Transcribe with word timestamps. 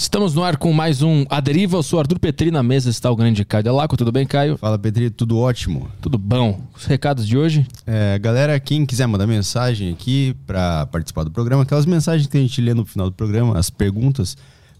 Estamos 0.00 0.32
no 0.32 0.44
ar 0.44 0.56
com 0.56 0.72
mais 0.72 1.02
um 1.02 1.24
A 1.28 1.40
Deriva. 1.40 1.76
Eu 1.76 1.82
sou 1.82 1.98
Arthur 1.98 2.20
Petri, 2.20 2.52
na 2.52 2.62
mesa 2.62 2.88
está 2.88 3.10
o 3.10 3.16
grande 3.16 3.44
Caio 3.44 3.64
Delaco. 3.64 3.96
Tudo 3.96 4.12
bem, 4.12 4.24
Caio? 4.24 4.56
Fala, 4.56 4.78
Petri, 4.78 5.10
tudo 5.10 5.36
ótimo. 5.36 5.90
Tudo 6.00 6.16
bom. 6.16 6.60
Os 6.72 6.84
recados 6.84 7.26
de 7.26 7.36
hoje? 7.36 7.66
É, 7.84 8.16
galera, 8.16 8.60
quem 8.60 8.86
quiser 8.86 9.08
mandar 9.08 9.26
mensagem 9.26 9.90
aqui 9.90 10.36
para 10.46 10.86
participar 10.86 11.24
do 11.24 11.32
programa, 11.32 11.64
aquelas 11.64 11.84
mensagens 11.84 12.28
que 12.28 12.38
a 12.38 12.40
gente 12.40 12.60
lê 12.60 12.74
no 12.74 12.84
final 12.84 13.10
do 13.10 13.12
programa, 13.16 13.58
as 13.58 13.70
perguntas 13.70 14.36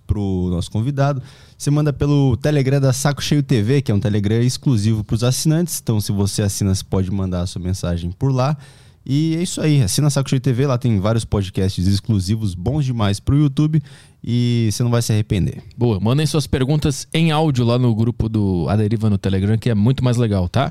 pro 0.06 0.50
nosso 0.52 0.70
convidado, 0.70 1.20
você 1.58 1.68
manda 1.68 1.92
pelo 1.92 2.36
Telegram 2.36 2.80
da 2.80 2.92
Saco 2.92 3.20
Cheio 3.20 3.42
TV, 3.42 3.82
que 3.82 3.90
é 3.90 3.94
um 3.96 4.00
Telegram 4.00 4.40
exclusivo 4.40 5.02
para 5.02 5.16
os 5.16 5.24
assinantes. 5.24 5.80
Então, 5.82 6.00
se 6.00 6.12
você 6.12 6.42
assina, 6.42 6.72
você 6.72 6.84
pode 6.84 7.10
mandar 7.10 7.40
a 7.40 7.46
sua 7.46 7.60
mensagem 7.60 8.12
por 8.12 8.30
lá. 8.30 8.56
E 9.04 9.34
é 9.36 9.42
isso 9.42 9.60
aí, 9.60 9.82
assina 9.82 10.10
Saco 10.10 10.30
Cheio 10.30 10.40
TV, 10.40 10.66
lá 10.66 10.78
tem 10.78 11.00
vários 11.00 11.24
podcasts 11.24 11.88
exclusivos 11.88 12.54
bons 12.54 12.84
demais 12.84 13.18
pro 13.18 13.36
YouTube 13.36 13.82
e 14.30 14.68
você 14.70 14.82
não 14.82 14.90
vai 14.90 15.00
se 15.00 15.10
arrepender. 15.10 15.62
Boa, 15.74 15.98
mandem 15.98 16.26
suas 16.26 16.46
perguntas 16.46 17.08
em 17.14 17.30
áudio 17.30 17.64
lá 17.64 17.78
no 17.78 17.94
grupo 17.94 18.28
do 18.28 18.68
Aderiva 18.68 19.08
no 19.08 19.16
Telegram, 19.16 19.56
que 19.56 19.70
é 19.70 19.74
muito 19.74 20.04
mais 20.04 20.18
legal, 20.18 20.50
tá? 20.50 20.70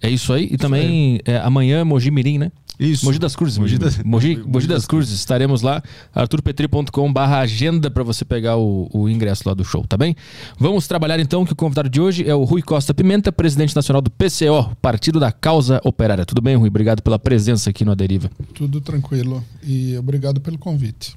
É 0.00 0.10
isso 0.10 0.32
aí. 0.32 0.48
E 0.50 0.56
também 0.56 1.20
é, 1.24 1.36
amanhã 1.38 1.84
Mogi 1.84 2.10
Mirim, 2.10 2.38
né? 2.38 2.50
Isso. 2.80 3.04
Mogi 3.04 3.20
das 3.20 3.36
Cruzes. 3.36 3.58
Mogi, 3.58 3.74
Mogi 3.74 3.84
das- 3.84 3.98
Mogi, 4.04 4.36
Mogi 4.36 4.48
Mogi 4.48 4.66
das 4.66 4.78
das 4.78 4.86
Cruzes. 4.86 5.14
Estaremos 5.14 5.62
lá, 5.62 5.80
arturpetri.com 6.12 7.12
barra 7.12 7.38
agenda 7.38 7.88
para 7.88 8.02
você 8.02 8.24
pegar 8.24 8.56
o, 8.56 8.88
o 8.92 9.08
ingresso 9.08 9.44
lá 9.46 9.54
do 9.54 9.64
show, 9.64 9.86
tá 9.86 9.96
bem? 9.96 10.16
Vamos 10.58 10.88
trabalhar 10.88 11.20
então, 11.20 11.44
que 11.44 11.52
o 11.52 11.56
convidado 11.56 11.88
de 11.88 12.00
hoje 12.00 12.28
é 12.28 12.34
o 12.34 12.42
Rui 12.42 12.62
Costa 12.62 12.92
Pimenta, 12.92 13.30
presidente 13.30 13.76
nacional 13.76 14.02
do 14.02 14.10
PCO, 14.10 14.74
Partido 14.82 15.20
da 15.20 15.30
Causa 15.30 15.80
Operária. 15.84 16.24
Tudo 16.26 16.40
bem, 16.42 16.56
Rui? 16.56 16.66
Obrigado 16.68 17.00
pela 17.00 17.18
presença 17.18 17.70
aqui 17.70 17.84
no 17.84 17.92
Aderiva. 17.92 18.28
Tudo 18.54 18.80
tranquilo 18.80 19.44
e 19.62 19.96
obrigado 19.96 20.40
pelo 20.40 20.58
convite. 20.58 21.14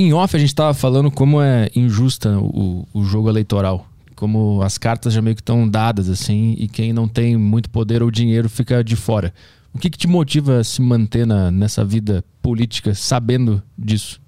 Em 0.00 0.12
off, 0.12 0.36
a 0.36 0.38
gente 0.38 0.50
estava 0.50 0.72
falando 0.72 1.10
como 1.10 1.42
é 1.42 1.68
injusta 1.74 2.38
o, 2.38 2.86
o 2.94 3.04
jogo 3.04 3.28
eleitoral. 3.28 3.84
Como 4.14 4.62
as 4.62 4.78
cartas 4.78 5.12
já 5.12 5.20
meio 5.20 5.34
que 5.34 5.42
estão 5.42 5.68
dadas, 5.68 6.08
assim, 6.08 6.54
e 6.56 6.68
quem 6.68 6.92
não 6.92 7.08
tem 7.08 7.36
muito 7.36 7.68
poder 7.68 8.00
ou 8.00 8.08
dinheiro 8.08 8.48
fica 8.48 8.84
de 8.84 8.94
fora. 8.94 9.34
O 9.74 9.78
que, 9.80 9.90
que 9.90 9.98
te 9.98 10.06
motiva 10.06 10.60
a 10.60 10.62
se 10.62 10.80
manter 10.80 11.26
na, 11.26 11.50
nessa 11.50 11.84
vida 11.84 12.24
política 12.40 12.94
sabendo 12.94 13.60
disso? 13.76 14.20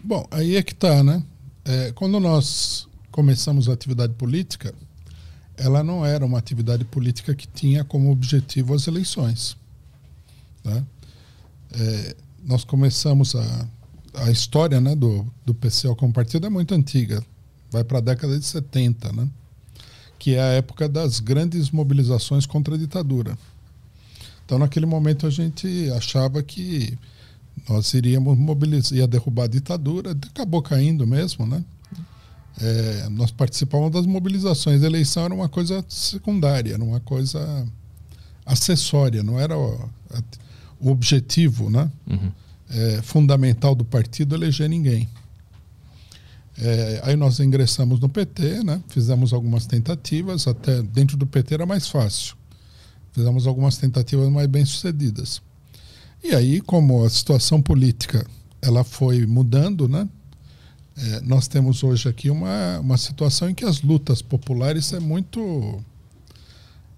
Bom, 0.00 0.24
aí 0.30 0.54
é 0.54 0.62
que 0.62 0.72
tá, 0.72 1.02
né? 1.02 1.20
É, 1.64 1.90
quando 1.90 2.20
nós 2.20 2.86
começamos 3.10 3.68
a 3.68 3.72
atividade 3.72 4.12
política, 4.12 4.72
ela 5.56 5.82
não 5.82 6.06
era 6.06 6.24
uma 6.24 6.38
atividade 6.38 6.84
política 6.84 7.34
que 7.34 7.48
tinha 7.48 7.82
como 7.82 8.12
objetivo 8.12 8.74
as 8.74 8.86
eleições. 8.86 9.56
né? 10.62 10.84
É, 11.72 12.16
nós 12.44 12.62
começamos 12.62 13.34
a, 13.34 13.68
a 14.16 14.30
história 14.30 14.80
né, 14.80 14.94
do, 14.94 15.26
do 15.44 15.54
PCO 15.54 15.94
como 15.94 16.12
partido 16.12 16.46
é 16.46 16.50
muito 16.50 16.74
antiga, 16.74 17.22
vai 17.70 17.84
para 17.84 17.98
a 17.98 18.00
década 18.00 18.38
de 18.38 18.44
70, 18.44 19.12
né? 19.12 19.28
que 20.18 20.34
é 20.34 20.40
a 20.40 20.52
época 20.52 20.88
das 20.88 21.20
grandes 21.20 21.70
mobilizações 21.70 22.46
contra 22.46 22.74
a 22.74 22.78
ditadura. 22.78 23.36
Então, 24.44 24.58
naquele 24.58 24.86
momento, 24.86 25.26
a 25.26 25.30
gente 25.30 25.90
achava 25.90 26.42
que 26.42 26.96
nós 27.68 27.92
iríamos 27.94 28.38
mobilizar, 28.38 28.96
ia 28.96 29.06
derrubar 29.06 29.44
a 29.44 29.48
ditadura, 29.48 30.12
acabou 30.12 30.62
caindo 30.62 31.06
mesmo, 31.06 31.46
né? 31.46 31.64
É, 32.58 33.08
nós 33.10 33.30
participávamos 33.30 33.92
das 33.92 34.06
mobilizações. 34.06 34.82
A 34.82 34.86
eleição 34.86 35.24
era 35.24 35.34
uma 35.34 35.48
coisa 35.48 35.84
secundária, 35.88 36.74
era 36.74 36.82
uma 36.82 37.00
coisa 37.00 37.66
acessória, 38.46 39.22
não 39.22 39.38
era 39.38 39.58
o, 39.58 39.90
o 40.80 40.90
objetivo, 40.90 41.68
né? 41.68 41.90
É, 42.68 43.00
fundamental 43.02 43.74
do 43.74 43.84
partido 43.84 44.34
eleger 44.34 44.68
ninguém. 44.68 45.08
É, 46.58 47.00
aí 47.04 47.16
nós 47.16 47.38
ingressamos 47.38 48.00
no 48.00 48.08
PT, 48.08 48.64
né? 48.64 48.82
Fizemos 48.88 49.32
algumas 49.32 49.66
tentativas, 49.66 50.46
até 50.46 50.82
dentro 50.82 51.16
do 51.16 51.26
PT 51.26 51.54
era 51.54 51.66
mais 51.66 51.86
fácil. 51.88 52.34
Fizemos 53.12 53.46
algumas 53.46 53.76
tentativas 53.76 54.28
mais 54.30 54.46
bem 54.46 54.64
sucedidas. 54.64 55.40
E 56.24 56.34
aí, 56.34 56.60
como 56.60 57.04
a 57.04 57.10
situação 57.10 57.60
política 57.62 58.26
ela 58.60 58.82
foi 58.82 59.26
mudando, 59.26 59.88
né? 59.88 60.08
É, 60.96 61.20
nós 61.20 61.46
temos 61.46 61.84
hoje 61.84 62.08
aqui 62.08 62.30
uma, 62.30 62.80
uma 62.80 62.96
situação 62.96 63.50
em 63.50 63.54
que 63.54 63.64
as 63.64 63.82
lutas 63.82 64.22
populares 64.22 64.92
é 64.94 64.98
muito, 64.98 65.78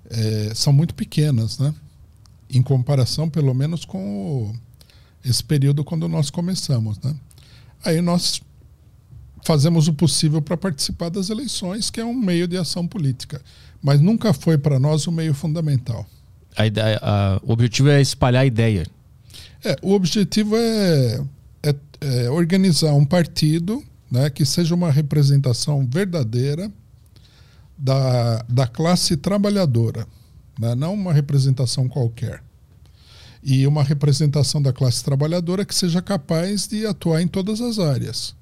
é, 0.08 0.52
são 0.54 0.72
muito 0.72 0.94
pequenas, 0.94 1.58
né? 1.58 1.74
Em 2.48 2.62
comparação, 2.62 3.28
pelo 3.28 3.52
menos, 3.52 3.84
com 3.84 3.98
o- 4.52 4.67
esse 5.30 5.42
período 5.44 5.84
quando 5.84 6.08
nós 6.08 6.30
começamos, 6.30 6.98
né? 7.00 7.14
Aí 7.84 8.00
nós 8.00 8.40
fazemos 9.44 9.88
o 9.88 9.92
possível 9.92 10.42
para 10.42 10.56
participar 10.56 11.08
das 11.10 11.30
eleições, 11.30 11.90
que 11.90 12.00
é 12.00 12.04
um 12.04 12.14
meio 12.14 12.46
de 12.48 12.56
ação 12.56 12.86
política, 12.86 13.40
mas 13.82 14.00
nunca 14.00 14.32
foi 14.32 14.58
para 14.58 14.78
nós 14.78 15.06
o 15.06 15.12
meio 15.12 15.32
fundamental. 15.32 16.04
A 16.56 16.66
ideia, 16.66 16.98
a- 17.00 17.40
o 17.42 17.52
objetivo 17.52 17.88
é 17.88 18.00
espalhar 18.00 18.42
a 18.42 18.46
ideia. 18.46 18.84
É, 19.64 19.76
o 19.82 19.92
objetivo 19.92 20.56
é, 20.56 21.20
é- 21.62 21.74
é 22.00 22.30
organizar 22.30 22.92
um 22.94 23.04
partido 23.04 23.82
né, 24.10 24.30
que 24.30 24.44
seja 24.44 24.74
uma 24.74 24.90
representação 24.90 25.86
verdadeira 25.86 26.70
da, 27.76 28.42
da 28.48 28.66
classe 28.66 29.16
trabalhadora, 29.16 30.06
né, 30.58 30.74
não 30.74 30.94
uma 30.94 31.12
representação 31.12 31.88
qualquer. 31.88 32.42
E 33.50 33.66
uma 33.66 33.82
representação 33.82 34.60
da 34.60 34.72
classe 34.74 35.02
trabalhadora 35.02 35.64
que 35.64 35.74
seja 35.74 36.02
capaz 36.02 36.66
de 36.68 36.84
atuar 36.86 37.22
em 37.22 37.26
todas 37.28 37.60
as 37.62 37.78
áreas. 37.78 38.34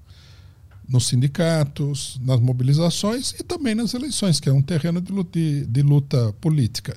Nos 0.89 1.07
sindicatos, 1.07 2.19
nas 2.25 2.41
mobilizações 2.41 3.33
e 3.39 3.43
também 3.45 3.75
nas 3.75 3.95
eleições, 3.95 4.41
que 4.41 4.49
é 4.49 4.53
um 4.53 4.63
terreno 4.63 5.01
de 5.01 5.13
luta, 5.13 5.39
de- 5.39 5.65
de 5.67 5.83
luta 5.83 6.33
política. 6.41 6.97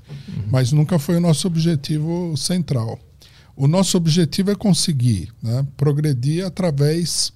Mas 0.49 0.71
nunca 0.71 0.97
foi 0.97 1.17
o 1.17 1.19
nosso 1.19 1.45
objetivo 1.47 2.35
central. 2.35 2.99
O 3.55 3.67
nosso 3.67 3.95
objetivo 3.97 4.49
é 4.51 4.55
conseguir 4.55 5.29
né, 5.41 5.65
progredir 5.77 6.45
através 6.45 7.31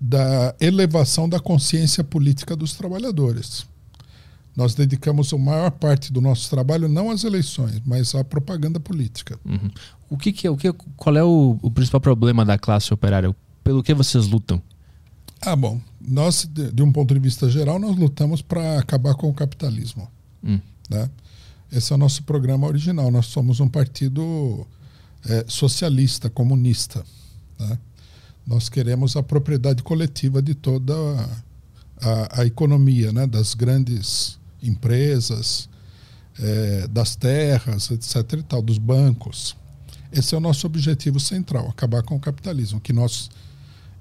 da 0.00 0.54
elevação 0.60 1.28
da 1.28 1.38
consciência 1.38 2.02
política 2.02 2.56
dos 2.56 2.74
trabalhadores. 2.74 3.64
Nós 4.56 4.74
dedicamos 4.74 5.32
a 5.32 5.38
maior 5.38 5.70
parte 5.70 6.12
do 6.12 6.20
nosso 6.20 6.48
trabalho 6.48 6.88
não 6.88 7.10
às 7.10 7.24
eleições, 7.24 7.82
mas 7.84 8.14
à 8.14 8.22
propaganda 8.22 8.78
política. 8.78 9.38
Uhum. 9.44 9.70
O 10.08 10.16
que, 10.16 10.32
que 10.32 10.46
é 10.46 10.50
o 10.50 10.56
que 10.56 10.72
qual 10.96 11.16
é 11.16 11.24
o, 11.24 11.58
o 11.60 11.70
principal 11.70 12.00
problema 12.00 12.44
da 12.44 12.56
classe 12.56 12.94
operária? 12.94 13.34
Pelo 13.64 13.82
que 13.82 13.92
vocês 13.94 14.26
lutam? 14.28 14.62
Ah, 15.40 15.56
bom, 15.56 15.80
nós, 16.00 16.48
de, 16.50 16.70
de 16.70 16.82
um 16.82 16.92
ponto 16.92 17.12
de 17.12 17.18
vista 17.20 17.50
geral, 17.50 17.78
nós 17.78 17.96
lutamos 17.96 18.40
para 18.42 18.78
acabar 18.78 19.14
com 19.14 19.28
o 19.28 19.34
capitalismo. 19.34 20.08
Hum. 20.42 20.60
Né? 20.88 21.10
Esse 21.72 21.92
é 21.92 21.96
o 21.96 21.98
nosso 21.98 22.22
programa 22.22 22.66
original. 22.66 23.10
Nós 23.10 23.26
somos 23.26 23.58
um 23.58 23.68
partido 23.68 24.66
eh, 25.26 25.44
socialista, 25.48 26.30
comunista. 26.30 27.04
né? 27.58 27.78
Nós 28.46 28.68
queremos 28.68 29.16
a 29.16 29.22
propriedade 29.22 29.82
coletiva 29.82 30.40
de 30.40 30.54
toda 30.54 30.94
a, 30.94 32.08
a- 32.08 32.40
a 32.42 32.46
economia, 32.46 33.10
né? 33.12 33.26
das 33.26 33.54
grandes 33.54 34.38
empresas, 34.64 35.68
eh, 36.38 36.88
das 36.90 37.14
terras, 37.14 37.90
etc. 37.90 38.38
E 38.38 38.42
tal, 38.42 38.62
dos 38.62 38.78
bancos. 38.78 39.56
Esse 40.12 40.34
é 40.34 40.38
o 40.38 40.40
nosso 40.40 40.66
objetivo 40.66 41.18
central, 41.20 41.68
acabar 41.68 42.02
com 42.02 42.16
o 42.16 42.20
capitalismo, 42.20 42.80
que 42.80 42.92
nós 42.92 43.30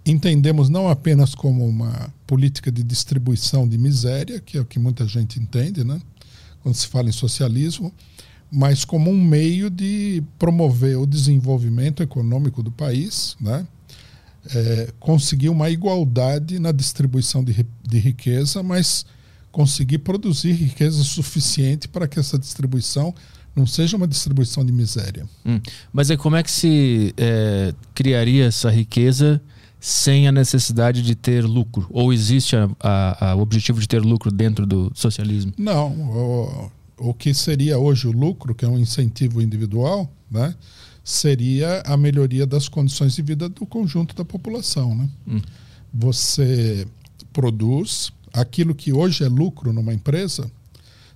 entendemos 0.06 0.70
não 0.70 0.90
apenas 0.90 1.34
como 1.34 1.68
uma 1.68 2.14
política 2.28 2.72
de 2.72 2.84
distribuição 2.84 3.68
de 3.68 3.78
miséria, 3.78 4.40
que 4.40 4.58
é 4.58 4.62
o 4.62 4.66
que 4.66 4.78
muita 4.78 5.08
gente 5.08 5.40
entende, 5.40 5.84
né? 5.84 6.00
quando 6.64 6.76
se 6.76 6.88
fala 6.88 7.10
em 7.10 7.12
socialismo, 7.12 7.94
mas 8.50 8.86
como 8.86 9.12
um 9.12 9.22
meio 9.22 9.70
de 9.70 10.24
promover 10.40 10.98
o 10.98 11.06
desenvolvimento 11.06 12.02
econômico 12.02 12.64
do 12.64 12.72
país, 12.72 13.36
né? 13.40 13.68
É, 14.54 14.94
conseguir 15.00 15.48
uma 15.48 15.70
igualdade 15.70 16.60
na 16.60 16.74
distribuição 16.74 17.44
de, 17.44 17.66
de 17.82 18.00
riqueza, 18.00 18.62
mas 18.62 19.06
conseguir 19.54 20.00
produzir 20.00 20.52
riqueza 20.52 21.02
suficiente 21.04 21.88
para 21.88 22.08
que 22.08 22.20
essa 22.20 22.38
distribuição 22.40 23.14
não 23.56 23.68
seja 23.68 23.96
uma 23.96 24.08
distribuição 24.08 24.66
de 24.66 24.72
miséria. 24.74 25.30
Hum. 25.46 25.62
Mas 25.94 26.10
aí 26.10 26.18
como 26.18 26.36
é 26.36 26.42
que 26.44 26.50
se 26.52 27.14
é, 27.16 27.72
criaria 27.94 28.46
essa 28.46 28.70
riqueza 28.72 29.40
sem 29.80 30.28
a 30.28 30.32
necessidade 30.32 31.04
de 31.04 31.14
ter 31.14 31.46
lucro? 31.46 31.86
Ou 31.92 32.12
existe 32.12 32.56
a- 32.56 32.68
a- 32.80 33.30
a- 33.32 33.36
o 33.36 33.42
objetivo 33.42 33.80
de 33.80 33.88
ter 33.88 34.02
lucro 34.02 34.32
dentro 34.32 34.66
do 34.66 34.92
socialismo? 34.96 35.54
Não, 35.56 35.92
o, 35.92 36.72
o 37.10 37.14
que 37.14 37.32
seria 37.32 37.78
hoje 37.78 38.08
o 38.08 38.12
lucro, 38.12 38.56
que 38.56 38.66
é 38.66 38.68
um 38.68 38.80
incentivo 38.80 39.40
individual, 39.40 40.12
né, 40.32 40.56
seria 41.04 41.84
a 41.86 41.96
melhoria 41.96 42.48
das 42.48 42.68
condições 42.68 43.14
de 43.14 43.22
vida 43.22 43.48
do 43.48 43.68
conjunto 43.68 44.16
da 44.16 44.26
população. 44.26 44.96
Né? 44.96 45.08
Hum. 45.28 45.42
Você 45.94 46.88
produz 47.32 48.12
aquilo 48.34 48.74
que 48.74 48.92
hoje 48.92 49.24
é 49.24 49.30
lucro 49.30 49.72
numa 49.72 49.94
empresa, 49.94 50.50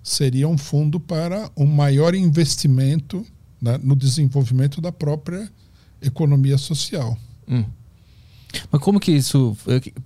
seria 0.04 0.48
um 0.48 0.58
fundo 0.58 1.00
para 1.00 1.50
um 1.58 1.66
maior 1.66 2.16
investimento 2.16 3.26
né, 3.62 3.80
no 3.84 3.96
desenvolvimento 3.96 4.80
da 4.80 4.92
própria 4.92 5.52
economia 6.02 6.58
social. 6.58 7.18
Hum. 7.50 7.66
Mas 8.72 8.82
como 8.82 9.00
que 9.00 9.12
isso. 9.12 9.58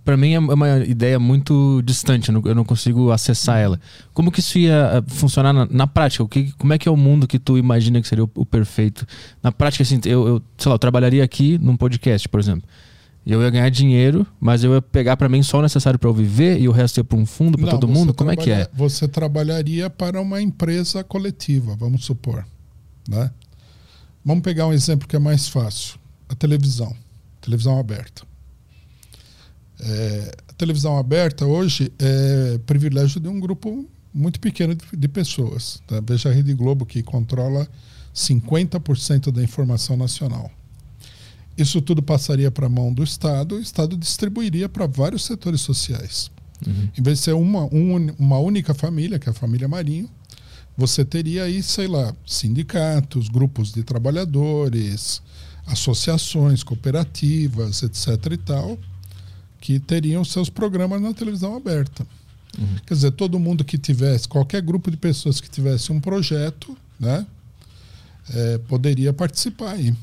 Para 0.04 0.18
mim 0.18 0.34
é 0.34 0.40
uma 0.40 0.80
ideia 0.80 1.20
muito 1.20 1.82
distante, 1.84 2.30
eu 2.30 2.34
não, 2.34 2.42
eu 2.46 2.56
não, 2.56 2.66
consigo 2.66 3.12
acessar 3.12 3.60
ela. 3.60 3.80
Como 4.14 4.32
que 4.32 4.40
isso 4.40 4.58
ia 4.58 4.92
eh, 4.94 5.04
funcionar 5.08 5.54
na, 5.54 5.66
na, 5.68 5.88
prática? 5.88 6.24
O 6.24 6.28
que, 6.28 6.52
como 6.54 6.74
é 6.74 6.78
que 6.78 6.90
é 6.90 6.92
o 6.92 6.98
mundo 6.98 7.28
que 7.28 7.38
tu 7.38 7.58
imagina 7.58 8.02
que 8.02 8.08
seria 8.08 8.24
o, 8.24 8.32
o 8.36 8.46
perfeito? 8.46 9.06
Na 9.44 9.52
prática, 9.52 9.84
assim, 9.84 10.00
eu, 10.06 10.28
eu, 10.28 10.42
sei 10.58 10.70
lá, 10.70 10.76
eu 10.76 10.80
trabalharia 10.80 11.24
aqui 11.24 11.58
num 11.60 11.78
podcast, 11.78 12.28
por 12.28 12.40
exemplo. 12.40 12.68
Eu 13.26 13.42
ia 13.42 13.50
ganhar 13.52 13.70
dinheiro, 13.70 14.26
mas 14.40 14.64
eu 14.64 14.74
ia 14.74 14.82
pegar 14.82 15.16
para 15.16 15.30
mim 15.30 15.44
só 15.44 15.60
o 15.60 15.62
necessário 15.62 16.00
para 16.00 16.10
eu 16.10 16.14
viver 16.14 16.60
e 16.60 16.68
o 16.68 16.72
resto 16.72 16.98
ia 16.98 17.04
para 17.04 17.18
um 17.18 17.26
fundo 17.26 17.58
para 17.58 17.70
todo 17.70 17.88
mundo? 17.88 18.14
Como 18.14 18.32
é 18.32 18.36
que 18.36 18.50
é? 18.50 18.68
Você 18.74 19.08
trabalharia 19.08 19.90
para 19.90 20.20
uma 20.20 20.42
empresa 20.42 21.04
coletiva, 21.04 21.76
vamos 21.76 22.04
supor. 22.04 22.46
Né? 23.08 23.30
Vamos 24.26 24.44
pegar 24.44 24.66
um 24.66 24.74
exemplo 24.74 25.08
que 25.08 25.16
é 25.16 25.20
mais 25.20 25.48
fácil: 25.48 26.00
a 26.28 26.34
televisão, 26.34 26.96
televisão 27.40 27.78
aberta. 27.80 28.24
É, 29.80 30.36
a 30.50 30.54
televisão 30.54 30.98
aberta 30.98 31.46
hoje 31.46 31.92
é 32.00 32.60
privilégio 32.66 33.20
de 33.20 33.28
um 33.28 33.40
grupo 33.40 33.88
muito 34.14 34.40
pequeno 34.40 34.76
de, 34.76 34.86
de 34.96 35.08
pessoas. 35.08 35.82
Tá? 35.88 36.02
Veja 36.06 36.30
a 36.30 36.32
Rede 36.32 36.54
Globo, 36.54 36.86
que 36.86 37.02
controla 37.02 37.68
50% 38.14 39.32
da 39.32 39.44
informação 39.44 39.96
nacional. 39.96 40.52
Isso 41.58 41.82
tudo 41.82 42.02
passaria 42.02 42.50
para 42.50 42.66
a 42.66 42.70
mão 42.70 42.94
do 42.94 43.04
Estado, 43.04 43.56
o 43.56 43.60
Estado 43.60 43.98
distribuiria 43.98 44.70
para 44.70 44.88
vários 44.88 45.24
setores 45.24 45.62
sociais. 45.62 46.32
Uhum. 46.66 46.90
Em 46.98 47.02
vez 47.02 47.20
de 47.20 47.26
ser 47.26 47.34
uma, 47.34 47.66
um, 47.66 48.14
uma 48.18 48.40
única 48.40 48.74
família, 48.74 49.20
que 49.20 49.28
é 49.28 49.32
a 49.32 49.36
família 49.36 49.68
Marinho, 49.68 50.10
você 50.78 51.04
teria 51.04 51.44
aí, 51.44 51.62
sei 51.62 51.88
lá, 51.88 52.14
sindicatos, 52.26 53.28
grupos 53.28 53.72
de 53.72 53.84
trabalhadores, 53.84 55.22
associações, 55.66 56.64
cooperativas, 56.64 57.84
etc. 57.84 58.08
e 58.32 58.38
tal, 58.38 58.80
que 59.60 59.80
teriam 59.80 60.24
seus 60.24 60.50
programas 60.50 61.02
na 61.02 61.14
televisão 61.14 61.56
aberta. 61.56 62.06
Uhum. 62.58 62.76
Quer 62.86 62.94
dizer, 62.94 63.12
todo 63.12 63.40
mundo 63.40 63.64
que 63.64 63.78
tivesse, 63.78 64.28
qualquer 64.28 64.62
grupo 64.62 64.90
de 64.90 64.98
pessoas 64.98 65.40
que 65.40 65.50
tivesse 65.50 65.92
um 65.92 66.00
projeto, 66.00 66.76
né, 67.00 67.26
é, 68.34 68.58
poderia 68.60 69.14
participar 69.14 69.74
aí. 69.74 69.94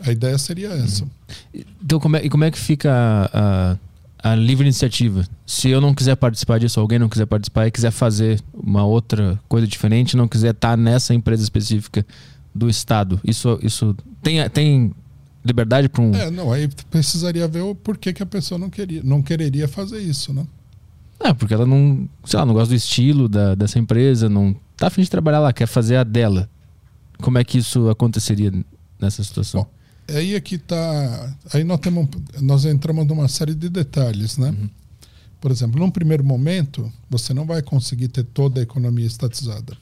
A 0.00 0.12
ideia 0.12 0.36
seria 0.36 0.68
essa. 0.68 1.06
Então, 1.82 1.98
como 1.98 2.16
é, 2.16 2.24
e 2.24 2.28
como 2.28 2.44
é 2.44 2.50
que 2.50 2.58
fica 2.58 2.92
a, 2.92 3.78
a, 4.22 4.32
a, 4.32 4.34
livre 4.34 4.64
iniciativa? 4.64 5.24
Se 5.46 5.70
eu 5.70 5.80
não 5.80 5.94
quiser 5.94 6.16
participar 6.16 6.58
disso, 6.58 6.78
alguém 6.78 6.98
não 6.98 7.08
quiser 7.08 7.26
participar 7.26 7.66
e 7.66 7.70
quiser 7.70 7.90
fazer 7.90 8.40
uma 8.52 8.84
outra 8.84 9.40
coisa 9.48 9.66
diferente, 9.66 10.16
não 10.16 10.28
quiser 10.28 10.50
estar 10.50 10.76
nessa 10.76 11.14
empresa 11.14 11.42
específica 11.42 12.04
do 12.54 12.68
Estado, 12.68 13.20
isso, 13.24 13.58
isso 13.62 13.94
tem, 14.22 14.48
tem 14.48 14.92
liberdade 15.44 15.88
para 15.88 16.02
um. 16.02 16.14
É, 16.14 16.30
não, 16.30 16.52
aí 16.52 16.68
precisaria 16.90 17.46
ver 17.46 17.60
o 17.60 17.74
porquê 17.74 18.12
que 18.12 18.22
a 18.22 18.26
pessoa 18.26 18.58
não 18.58 18.68
queria, 18.68 19.02
não 19.02 19.22
quereria 19.22 19.68
fazer 19.68 20.00
isso, 20.00 20.32
né? 20.32 20.46
É, 21.20 21.32
porque 21.32 21.54
ela 21.54 21.64
não, 21.64 22.08
sei 22.24 22.38
lá, 22.38 22.44
não 22.44 22.52
gosta 22.52 22.68
do 22.68 22.76
estilo 22.76 23.28
da, 23.28 23.54
dessa 23.54 23.78
empresa, 23.78 24.28
não 24.28 24.54
tá 24.76 24.88
afim 24.88 25.02
de 25.02 25.10
trabalhar 25.10 25.40
lá, 25.40 25.52
quer 25.52 25.66
fazer 25.66 25.96
a 25.96 26.04
dela. 26.04 26.48
Como 27.18 27.38
é 27.38 27.44
que 27.44 27.58
isso 27.58 27.88
aconteceria 27.88 28.52
nessa 29.00 29.24
situação? 29.24 29.62
Bom, 29.62 29.70
aí 30.08 30.34
é 30.34 30.40
que 30.40 30.58
tá. 30.58 31.36
Aí 31.52 31.64
nós, 31.64 31.80
temos, 31.80 32.08
nós 32.40 32.64
entramos 32.64 33.06
numa 33.06 33.28
série 33.28 33.54
de 33.54 33.68
detalhes, 33.68 34.36
né? 34.36 34.50
Uhum. 34.50 34.70
Por 35.40 35.50
exemplo, 35.50 35.78
num 35.78 35.90
primeiro 35.90 36.24
momento, 36.24 36.92
você 37.08 37.32
não 37.34 37.46
vai 37.46 37.62
conseguir 37.62 38.08
ter 38.08 38.24
toda 38.24 38.60
a 38.60 38.62
economia 38.62 39.06
estatizada. 39.06 39.76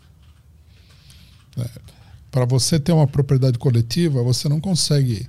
É. 1.57 1.71
Para 2.31 2.45
você 2.45 2.81
ter 2.81 2.93
uma 2.93 3.07
propriedade 3.07 3.59
coletiva, 3.59 4.23
você 4.23 4.49
não 4.49 4.61
consegue 4.61 5.29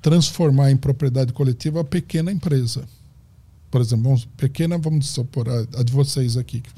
transformar 0.00 0.70
em 0.70 0.76
propriedade 0.76 1.32
coletiva 1.32 1.80
a 1.80 1.84
pequena 1.84 2.30
empresa. 2.30 2.84
Por 3.70 3.80
exemplo, 3.80 4.04
vamos, 4.04 4.24
pequena, 4.36 4.78
vamos 4.78 5.08
supor, 5.08 5.48
a, 5.48 5.80
a, 5.80 5.82
de 5.82 5.92
vocês 5.92 6.36
aqui, 6.36 6.60
que 6.60 6.70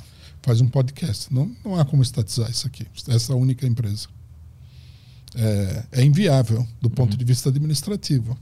faz 0.43 0.61
um 0.61 0.69
podcast. 0.69 1.33
Não, 1.33 1.55
não 1.63 1.79
há 1.79 1.85
como 1.85 2.03
estatizar 2.03 2.51
isso 2.51 2.67
aqui, 2.67 2.87
essa 3.09 3.35
única 3.35 3.67
empresa. 3.67 4.09
É, 5.35 5.85
é 5.93 6.05
inviável 6.05 6.67
do 6.81 6.89
ponto 6.89 7.13
uhum. 7.13 7.19
de 7.19 7.25
vista 7.25 7.49
administrativo. 7.49 8.37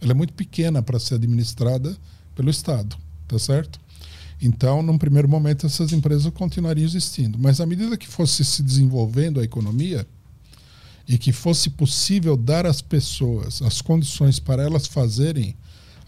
Ela 0.00 0.12
é 0.12 0.14
muito 0.14 0.32
pequena 0.32 0.82
para 0.82 0.98
ser 0.98 1.14
administrada 1.14 1.96
pelo 2.34 2.50
Estado, 2.50 2.96
tá 3.28 3.38
certo? 3.38 3.80
Então, 4.40 4.82
num 4.82 4.98
primeiro 4.98 5.28
momento, 5.28 5.66
essas 5.66 5.92
empresas 5.92 6.32
continuariam 6.32 6.84
existindo. 6.84 7.38
Mas 7.38 7.60
à 7.60 7.66
medida 7.66 7.96
que 7.96 8.08
fosse 8.08 8.44
se 8.44 8.62
desenvolvendo 8.62 9.38
a 9.38 9.44
economia, 9.44 10.04
e 11.08 11.18
que 11.18 11.32
fosse 11.32 11.70
possível 11.70 12.36
dar 12.36 12.66
às 12.66 12.80
pessoas 12.80 13.60
as 13.62 13.80
condições 13.80 14.38
para 14.38 14.62
elas 14.62 14.86
fazerem 14.86 15.54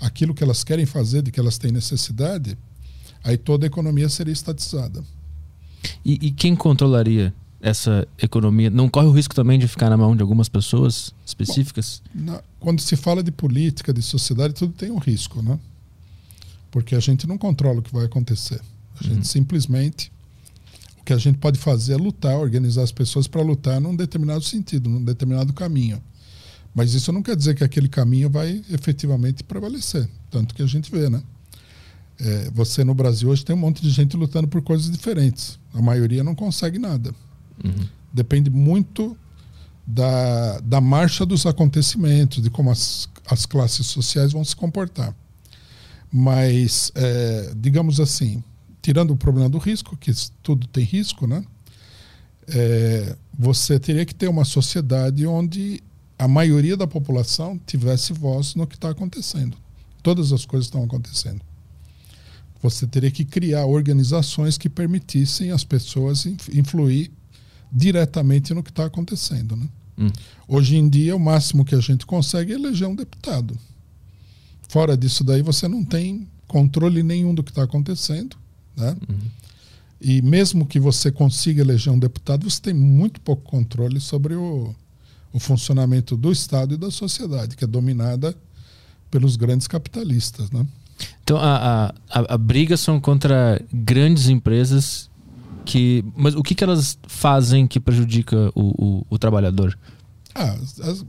aquilo 0.01 0.35
que 0.35 0.43
elas 0.43 0.65
querem 0.65 0.87
fazer, 0.87 1.23
de 1.23 1.31
que 1.31 1.41
elas 1.41 1.59
têm 1.59 1.73
necessidade, 1.73 2.57
aí 3.23 3.37
toda 3.37 3.65
a 3.65 3.69
economia 3.69 4.09
seria 4.09 4.33
estatizada. 4.33 5.03
E, 6.05 6.27
e 6.27 6.31
quem 6.31 6.55
controlaria 6.55 7.35
essa 7.64 8.06
economia? 8.20 8.69
Não 8.69 8.90
corre 8.90 9.06
o 9.06 9.11
risco 9.11 9.34
também 9.34 9.58
de 9.58 9.66
ficar 9.66 9.88
na 9.88 9.96
mão 9.96 10.14
de 10.14 10.20
algumas 10.20 10.50
pessoas 10.50 11.14
específicas? 11.25 12.02
Bom, 12.14 12.32
na, 12.32 12.43
quando 12.61 12.81
se 12.81 12.94
fala 12.94 13.22
de 13.22 13.32
política, 13.32 13.90
de 13.90 14.02
sociedade, 14.02 14.52
tudo 14.52 14.75
tem 14.75 14.90
um 14.90 14.99
risco, 14.99 15.43
né? 15.43 15.58
Porque 16.70 16.94
a 16.94 17.00
gente 17.00 17.26
não 17.26 17.38
controla 17.38 17.78
o 17.78 17.82
que 17.82 17.90
vai 17.90 18.05
acontecer. 18.05 18.61
A 19.00 19.02
gente 19.02 19.16
uhum. 19.16 19.25
simplesmente 19.25 20.12
que 21.06 21.14
a 21.14 21.16
gente 21.16 21.38
pode 21.38 21.58
fazer 21.58 21.94
é 21.94 21.96
lutar, 21.96 22.37
organizar 22.37 22.82
as 22.82 22.93
pessoas 22.93 23.26
para 23.26 23.40
lutar 23.40 23.81
num 23.81 23.96
determinado 23.96 24.44
sentido, 24.44 24.90
num 24.90 25.02
determinado 25.02 25.52
caminho. 25.55 26.02
Mas 26.75 26.93
isso 26.93 27.12
não 27.12 27.22
quer 27.22 27.34
dizer 27.34 27.55
que 27.55 27.64
aquele 27.64 27.88
caminho 27.88 28.28
vai 28.28 28.62
efetivamente 28.70 29.43
prevalecer. 29.43 30.06
Tanto 30.31 30.55
que 30.55 30.62
a 30.62 30.66
gente 30.66 30.90
vê, 30.90 31.08
né? 31.08 31.22
É, 32.20 32.50
você 32.52 32.84
no 32.84 32.94
Brasil 32.94 33.31
hoje 33.31 33.44
tem 33.44 33.56
um 33.56 33.58
monte 33.58 33.81
de 33.81 33.88
gente 33.90 34.16
lutando 34.16 34.49
por 34.49 34.61
coisas 34.61 34.90
diferentes. 34.90 35.58
A 35.72 35.81
maioria 35.81 36.22
não 36.22 36.34
consegue 36.34 36.78
nada. 36.78 37.14
Uhum. 37.62 37.87
Depende 38.12 38.51
muito 38.51 39.17
da, 39.87 40.61
da 40.61 40.81
marcha 40.81 41.27
dos 41.27 41.47
acontecimentos, 41.47 42.43
de 42.43 42.51
como 42.51 42.71
as, 42.71 43.09
as 43.27 43.45
classes 43.45 43.87
sociais 43.87 44.33
vão 44.33 44.45
se 44.45 44.56
comportar. 44.56 45.15
Mas, 46.11 46.93
é, 46.95 47.53
digamos 47.56 47.99
assim, 48.01 48.43
tirando 48.81 49.12
o 49.12 49.17
problema 49.17 49.49
do 49.49 49.59
risco, 49.59 49.97
que 49.97 50.12
tudo 50.43 50.67
tem 50.69 50.85
risco, 50.85 51.27
né? 51.27 51.45
É, 52.47 53.17
você 53.37 53.81
teria 53.81 54.05
que 54.05 54.15
ter 54.15 54.29
uma 54.29 54.45
sociedade 54.45 55.27
onde 55.27 55.83
a 56.19 56.29
maioria 56.29 56.77
da 56.77 56.87
população 56.87 57.59
tivesse 57.67 58.12
voz 58.12 58.55
no 58.55 58.67
que 58.67 58.75
está 58.75 58.91
acontecendo. 58.91 59.57
Todas 60.03 60.33
as 60.33 60.45
coisas 60.45 60.67
estão 60.67 60.85
acontecendo. 60.85 61.41
Você 62.62 62.87
teria 62.87 63.11
que 63.11 63.25
criar 63.25 63.67
organizações 63.67 64.57
que 64.57 64.69
permitissem 64.69 65.50
as 65.50 65.64
pessoas 65.64 66.26
influir 66.52 67.11
diretamente 67.75 68.54
no 68.54 68.62
que 68.62 68.71
está 68.71 68.85
acontecendo. 68.85 69.57
Né? 69.57 69.69
Hum. 69.99 70.11
Hoje 70.47 70.76
em 70.76 70.88
dia, 70.88 71.16
o 71.16 71.21
máximo 71.21 71.64
que 71.64 71.75
a 71.75 71.81
gente 71.81 72.07
consegue 72.07 72.52
é 72.52 72.54
eleger 72.57 72.88
um 72.88 72.95
deputado. 72.95 73.59
Fora 74.69 74.97
disso 74.97 75.25
daí, 75.25 75.43
você 75.43 75.66
não 75.66 75.85
tem 75.85 76.28
controle 76.47 77.02
nenhum 77.02 77.35
do 77.35 77.43
que 77.43 77.50
está 77.50 77.64
acontecendo 77.64 78.37
né? 78.76 78.97
Uhum. 79.09 79.19
E 80.00 80.21
mesmo 80.21 80.66
que 80.66 80.78
você 80.78 81.11
consiga 81.11 81.62
eleger 81.62 81.93
um 81.93 81.99
deputado, 81.99 82.49
você 82.49 82.61
tem 82.61 82.75
muito 82.75 83.21
pouco 83.21 83.43
controle 83.43 84.00
sobre 84.00 84.35
o, 84.35 84.75
o 85.33 85.40
funcionamento 85.40 86.16
do 86.16 86.31
Estado 86.31 86.75
e 86.75 86.76
da 86.76 86.90
sociedade, 86.90 87.57
que 87.57 87.64
é 87.64 87.66
dominada 87.66 88.37
pelos 89.11 89.37
grandes 89.37 89.66
capitalistas. 89.66 90.50
Né? 90.50 90.66
Então, 91.23 91.38
a, 91.38 91.95
a, 92.11 92.35
a 92.35 92.38
briga 92.38 92.76
são 92.76 93.00
contra 93.00 93.61
grandes 93.73 94.28
empresas 94.28 95.09
que. 95.64 96.04
Mas 96.16 96.35
o 96.35 96.42
que, 96.42 96.54
que 96.54 96.62
elas 96.62 96.99
fazem 97.06 97.66
que 97.66 97.80
prejudica 97.80 98.50
o, 98.54 98.85
o, 98.85 99.06
o 99.11 99.18
trabalhador? 99.18 99.78
Ah, 100.35 100.56
as, 100.83 101.04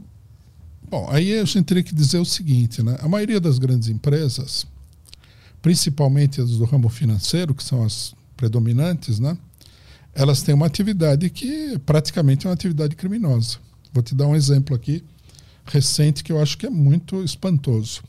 bom, 0.88 1.08
aí 1.10 1.38
a 1.38 1.44
gente 1.44 1.64
teria 1.64 1.82
que 1.82 1.94
dizer 1.94 2.18
o 2.18 2.24
seguinte: 2.24 2.82
né? 2.82 2.96
a 3.00 3.08
maioria 3.08 3.40
das 3.40 3.58
grandes 3.58 3.88
empresas 3.88 4.66
principalmente 5.66 6.40
as 6.40 6.50
do 6.50 6.64
ramo 6.64 6.88
financeiro, 6.88 7.52
que 7.52 7.64
são 7.64 7.82
as 7.82 8.14
predominantes, 8.36 9.18
né? 9.18 9.36
elas 10.14 10.40
têm 10.40 10.54
uma 10.54 10.66
atividade 10.66 11.28
que 11.28 11.76
praticamente 11.80 12.46
é 12.46 12.48
uma 12.48 12.54
atividade 12.54 12.94
criminosa. 12.94 13.58
Vou 13.92 14.00
te 14.00 14.14
dar 14.14 14.28
um 14.28 14.36
exemplo 14.36 14.76
aqui 14.76 15.02
recente 15.64 16.22
que 16.22 16.30
eu 16.30 16.40
acho 16.40 16.56
que 16.56 16.66
é 16.66 16.70
muito 16.70 17.20
espantoso. 17.24 18.04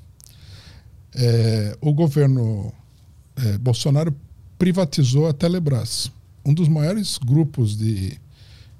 É, 1.16 1.76
o 1.82 1.92
governo 1.92 2.72
é, 3.36 3.58
Bolsonaro 3.58 4.16
privatizou 4.60 5.28
a 5.28 5.34
Telebrás, 5.34 6.12
um 6.48 6.54
dos 6.54 6.68
maiores 6.68 7.18
grupos 7.18 7.78
de 7.78 8.18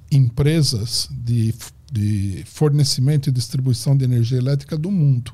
empresas 0.10 1.10
de, 1.12 1.54
de 1.92 2.44
fornecimento 2.46 3.30
e 3.30 3.32
distribuição 3.32 3.96
de 3.96 4.06
energia 4.06 4.38
elétrica 4.38 4.78
do 4.78 4.90
mundo 4.90 5.34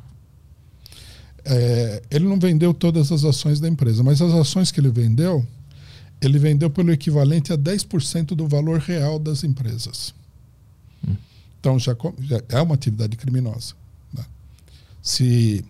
é, 1.45 2.01
ele 2.09 2.25
não 2.25 2.39
vendeu 2.39 2.73
todas 2.73 3.11
as 3.11 3.23
ações 3.23 3.59
da 3.59 3.67
empresa, 3.67 4.03
mas 4.03 4.21
as 4.21 4.33
ações 4.33 4.71
que 4.71 4.79
ele 4.79 4.89
vendeu, 4.89 5.45
ele 6.21 6.39
vendeu 6.39 6.69
pelo 6.69 6.91
equivalente 6.91 7.51
a 7.51 7.57
10% 7.57 8.27
do 8.27 8.47
valor 8.47 8.79
real 8.79 9.19
das 9.19 9.43
empresas. 9.43 10.13
Hum. 11.05 11.15
Então 11.59 11.77
já, 11.77 11.95
já, 12.21 12.41
é 12.49 12.61
uma 12.61 12.75
atividade 12.75 13.17
criminosa. 13.17 13.73
Né? 14.13 14.23
Se, 15.01 15.65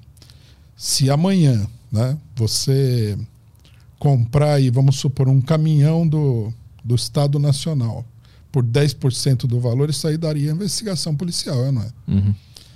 Se 0.78 1.10
amanhã 1.10 1.68
né, 1.92 2.18
você 2.36 3.18
comprar 4.04 4.56
aí, 4.56 4.70
vamos 4.70 4.98
supor, 4.98 5.30
um 5.30 5.40
caminhão 5.40 6.06
do, 6.06 6.54
do 6.84 6.94
Estado 6.94 7.40
Nacional 7.40 8.04
por 8.52 8.62
10% 8.62 9.48
do 9.48 9.62
valor, 9.62 9.90
isso 9.90 10.06
aí 10.06 10.18
daria 10.18 10.52
investigação 10.52 11.16
policial, 11.16 11.72
não 11.72 11.82
é? 11.82 11.88
Uhum. 12.10 12.36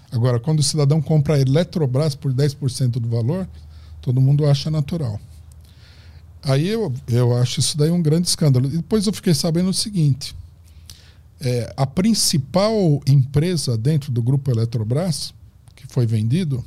Agora, 0.10 0.40
quando 0.40 0.62
o 0.62 0.64
cidadão 0.64 1.02
compra 1.02 1.36
a 1.36 1.40
Eletrobras 1.42 2.16
por 2.16 2.34
10% 2.34 2.92
do 2.92 3.10
valor, 3.10 3.46
todo 4.02 4.22
mundo 4.22 4.46
acha 4.46 4.72
natural. 4.72 5.20
Aí 6.42 6.70
eu, 6.70 6.94
eu 7.10 7.36
acho 7.36 7.60
isso 7.60 7.78
daí 7.78 7.92
um 7.92 8.02
grande 8.02 8.30
escândalo. 8.30 8.66
E 8.68 8.78
depois 8.78 9.06
eu 9.06 9.12
fiquei 9.12 9.34
sabendo 9.34 9.70
o 9.70 9.74
seguinte: 9.74 10.34
é, 11.42 11.74
a 11.76 11.86
principal 11.86 13.02
empresa 13.06 13.78
dentro 13.78 14.14
do 14.14 14.24
grupo 14.24 14.50
Eletrobras, 14.50 15.34
que 15.76 15.86
foi 15.88 16.06
vendido, 16.06 16.64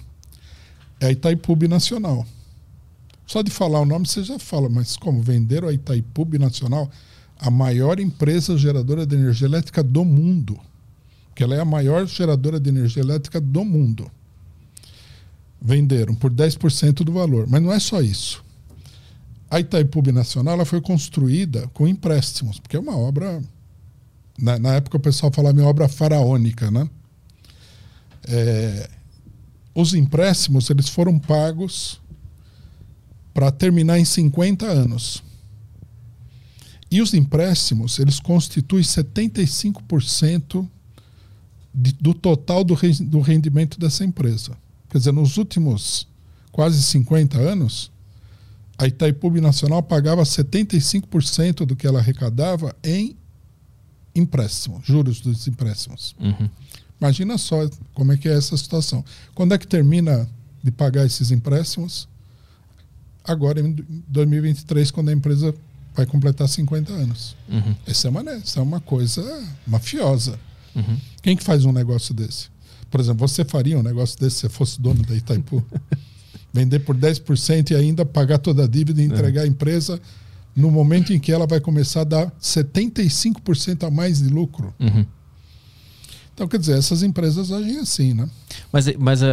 é 1.00 1.06
a 1.06 1.12
Itaipu 1.12 1.56
Nacional. 1.66 2.26
Só 3.30 3.42
de 3.42 3.50
falar 3.52 3.78
o 3.78 3.86
nome 3.86 4.08
você 4.08 4.24
já 4.24 4.40
fala, 4.40 4.68
mas 4.68 4.96
como 4.96 5.22
venderam 5.22 5.68
a 5.68 5.72
Itaipu 5.72 6.26
Nacional, 6.36 6.90
a 7.38 7.48
maior 7.48 8.00
empresa 8.00 8.58
geradora 8.58 9.06
de 9.06 9.14
energia 9.14 9.46
elétrica 9.46 9.84
do 9.84 10.04
mundo. 10.04 10.58
Que 11.32 11.44
ela 11.44 11.54
é 11.54 11.60
a 11.60 11.64
maior 11.64 12.04
geradora 12.08 12.58
de 12.58 12.68
energia 12.68 13.00
elétrica 13.00 13.40
do 13.40 13.64
mundo. 13.64 14.10
Venderam 15.62 16.12
por 16.12 16.32
10% 16.32 17.04
do 17.04 17.12
valor. 17.12 17.46
Mas 17.46 17.62
não 17.62 17.72
é 17.72 17.78
só 17.78 18.02
isso. 18.02 18.44
A 19.48 19.60
Itaipu 19.60 20.02
Nacional 20.10 20.54
ela 20.54 20.64
foi 20.64 20.80
construída 20.80 21.68
com 21.68 21.86
empréstimos, 21.86 22.58
porque 22.58 22.76
é 22.76 22.80
uma 22.80 22.98
obra. 22.98 23.40
Na, 24.36 24.58
na 24.58 24.74
época 24.74 24.96
o 24.96 25.00
pessoal 25.00 25.30
falava 25.32 25.60
em 25.60 25.64
obra 25.64 25.86
faraônica, 25.86 26.68
né? 26.68 26.90
É, 28.26 28.90
os 29.72 29.94
empréstimos 29.94 30.68
eles 30.68 30.88
foram 30.88 31.16
pagos 31.16 31.99
para 33.32 33.50
terminar 33.50 33.98
em 33.98 34.04
50 34.04 34.66
anos. 34.66 35.22
E 36.90 37.00
os 37.00 37.14
empréstimos, 37.14 37.98
eles 37.98 38.18
constituem 38.18 38.82
75% 38.82 40.68
de, 41.72 41.92
do 41.92 42.12
total 42.12 42.64
do, 42.64 42.74
re, 42.74 42.92
do 42.92 43.20
rendimento 43.20 43.78
dessa 43.78 44.04
empresa. 44.04 44.56
Quer 44.88 44.98
dizer, 44.98 45.12
nos 45.12 45.36
últimos 45.36 46.08
quase 46.50 46.82
50 46.82 47.38
anos, 47.38 47.92
a 48.76 48.86
Itaipu 48.86 49.30
Nacional 49.40 49.82
pagava 49.82 50.22
75% 50.22 51.64
do 51.64 51.76
que 51.76 51.86
ela 51.86 52.00
arrecadava 52.00 52.74
em 52.82 53.16
empréstimo, 54.14 54.80
juros 54.84 55.20
dos 55.20 55.46
empréstimos. 55.46 56.16
Uhum. 56.18 56.48
Imagina 57.00 57.38
só 57.38 57.68
como 57.94 58.12
é 58.12 58.16
que 58.16 58.28
é 58.28 58.36
essa 58.36 58.56
situação. 58.56 59.04
Quando 59.34 59.54
é 59.54 59.58
que 59.58 59.66
termina 59.66 60.28
de 60.62 60.70
pagar 60.70 61.06
esses 61.06 61.30
empréstimos? 61.30 62.08
Agora, 63.30 63.60
em 63.60 63.76
2023, 64.08 64.90
quando 64.90 65.10
a 65.10 65.12
empresa 65.12 65.54
vai 65.94 66.06
completar 66.06 66.48
50 66.48 66.92
anos. 66.92 67.36
Uhum. 67.48 67.74
Essa, 67.86 68.08
é 68.08 68.10
uma, 68.10 68.30
essa 68.30 68.60
é 68.60 68.62
uma 68.62 68.80
coisa 68.80 69.44
mafiosa. 69.66 70.38
Uhum. 70.74 70.96
Quem 71.22 71.36
que 71.36 71.44
faz 71.44 71.64
um 71.64 71.72
negócio 71.72 72.14
desse? 72.14 72.48
Por 72.90 73.00
exemplo, 73.00 73.26
você 73.26 73.44
faria 73.44 73.78
um 73.78 73.82
negócio 73.82 74.18
desse 74.18 74.38
se 74.40 74.48
fosse 74.48 74.80
dono 74.80 75.02
da 75.02 75.14
Itaipu? 75.14 75.64
Vender 76.52 76.80
por 76.80 76.96
10% 76.96 77.70
e 77.70 77.74
ainda 77.76 78.04
pagar 78.04 78.38
toda 78.38 78.64
a 78.64 78.66
dívida 78.66 79.00
e 79.00 79.04
entregar 79.04 79.42
é. 79.42 79.44
a 79.44 79.46
empresa 79.46 80.00
no 80.56 80.68
momento 80.70 81.12
em 81.12 81.20
que 81.20 81.30
ela 81.30 81.46
vai 81.46 81.60
começar 81.60 82.00
a 82.00 82.04
dar 82.04 82.32
75% 82.42 83.86
a 83.86 83.90
mais 83.90 84.20
de 84.20 84.28
lucro. 84.28 84.74
Uhum. 84.80 85.06
Então, 86.34 86.48
quer 86.48 86.58
dizer, 86.58 86.76
essas 86.76 87.04
empresas 87.04 87.52
agem 87.52 87.78
assim, 87.78 88.14
né? 88.14 88.28
Mas, 88.72 88.86
mas 88.96 89.22
uh, 89.22 89.26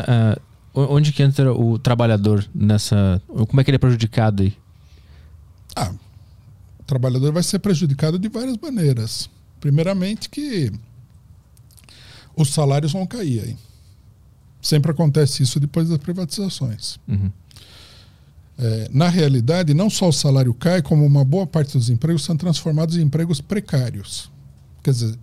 onde 0.78 1.12
que 1.12 1.24
entra 1.24 1.54
o 1.54 1.80
trabalhador 1.80 2.48
nessa... 2.54 3.22
Como 3.28 3.60
é 3.60 3.64
que 3.64 3.70
ele 3.70 3.76
é 3.76 3.80
prejudicado 3.80 4.44
aí? 4.44 4.56
Ah, 5.76 5.94
o 6.80 6.84
trabalhador 6.84 7.32
vai 7.32 7.44
ser 7.44 7.60
prejudicado 7.60 8.18
de 8.18 8.30
várias 8.30 8.58
maneiras. 8.58 9.30
Primeiramente 9.60 10.30
que 10.30 10.72
os 12.36 12.54
salários 12.54 12.94
vão 12.94 13.06
cair 13.06 13.42
aí. 13.44 13.58
Sempre 14.62 14.92
acontece 14.92 15.44
isso 15.44 15.60
depois 15.60 15.90
das 15.90 15.98
privatizações. 15.98 17.00
Uhum. 17.08 17.32
É, 18.60 18.90
na 18.92 19.08
realidade, 19.08 19.74
não 19.74 19.90
só 19.90 20.10
o 20.10 20.14
salário 20.14 20.54
cai, 20.54 20.82
como 20.82 21.06
uma 21.06 21.24
boa 21.24 21.46
parte 21.46 21.78
dos 21.78 21.90
empregos 21.90 22.24
são 22.24 22.36
transformados 22.36 22.98
em 22.98 23.02
empregos 23.02 23.40
precários. 23.40 24.32
Quer 24.84 24.92
dizer, 24.92 25.20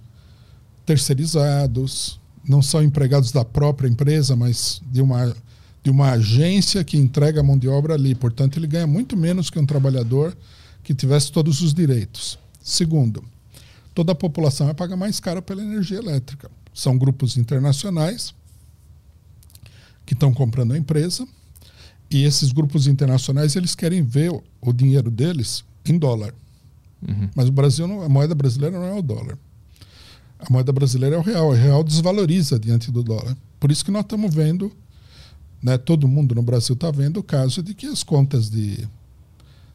terceirizados, 0.87 2.21
não 2.49 2.63
são 2.63 2.83
empregados 2.83 3.33
da 3.33 3.45
própria 3.45 3.89
empresa, 3.89 4.37
mas 4.37 4.81
de 4.87 5.03
uma, 5.03 5.35
de 5.85 5.91
uma 5.91 6.13
agência 6.13 6.83
que 6.83 6.97
entrega 6.97 7.41
a 7.41 7.43
mão 7.43 7.59
de 7.59 7.69
obra 7.69 7.93
ali. 7.93 8.15
Portanto, 8.15 8.59
ele 8.59 8.67
ganha 8.67 8.87
muito 8.87 9.17
menos 9.17 9.51
que 9.51 9.59
um 9.59 9.67
trabalhador 9.67 10.35
que 10.83 10.95
tivesse 10.95 11.31
todos 11.31 11.61
os 11.61 11.75
direitos. 11.75 12.39
Segundo, 12.63 13.23
toda 13.95 14.13
a 14.13 14.15
população 14.15 14.67
vai 14.67 14.75
pagar 14.75 14.97
mais 14.97 15.21
caro 15.21 15.43
pela 15.43 15.63
energia 15.63 15.99
elétrica. 15.99 16.51
São 16.73 16.97
grupos 16.97 17.37
internacionais 17.37 18.35
que 20.07 20.15
estão 20.15 20.33
comprando 20.33 20.73
a 20.73 20.79
empresa 20.79 21.29
e 22.11 22.25
esses 22.25 22.51
grupos 22.51 22.87
internacionais 22.87 23.55
eles 23.55 23.75
querem 23.75 24.03
ver 24.03 24.31
o, 24.31 24.43
o 24.63 24.73
dinheiro 24.73 25.11
deles 25.11 25.65
em 25.85 25.99
dólar. 25.99 26.35
Uhum. 27.07 27.29
Mas 27.35 27.49
o 27.49 27.53
Brasil, 27.53 27.87
não, 27.87 28.03
a 28.03 28.09
moeda 28.09 28.35
brasileira 28.35 28.79
não 28.79 28.87
é 28.87 28.95
o 28.95 29.03
dólar. 29.03 29.39
A 30.39 30.51
moeda 30.51 30.73
brasileira 30.73 31.17
é 31.17 31.19
o 31.19 31.23
real. 31.23 31.49
O 31.49 31.53
real 31.53 31.85
desvaloriza 31.85 32.59
diante 32.59 32.91
do 32.91 33.03
dólar. 33.03 33.37
Por 33.61 33.71
isso 33.71 33.85
que 33.85 33.91
nós 33.91 34.03
estamos 34.03 34.35
vendo, 34.35 34.73
né, 35.65 35.79
todo 35.79 36.07
mundo 36.07 36.35
no 36.35 36.43
Brasil 36.43 36.75
está 36.75 36.91
vendo 36.91 37.21
o 37.21 37.23
caso 37.23 37.63
de 37.63 37.73
que 37.73 37.87
as 37.87 38.03
contas 38.03 38.51
de, 38.51 38.87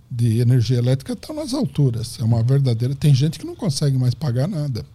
de 0.10 0.40
energia 0.40 0.78
elétrica 0.78 1.14
estão 1.14 1.36
nas 1.36 1.52
alturas. 1.52 2.20
É 2.20 2.24
uma 2.24 2.44
verdadeira. 2.44 2.94
Tem 2.94 3.12
gente 3.12 3.40
que 3.40 3.46
não 3.46 3.56
consegue 3.56 3.98
mais 3.98 4.14
pagar 4.14 4.48
nada. 4.48 4.86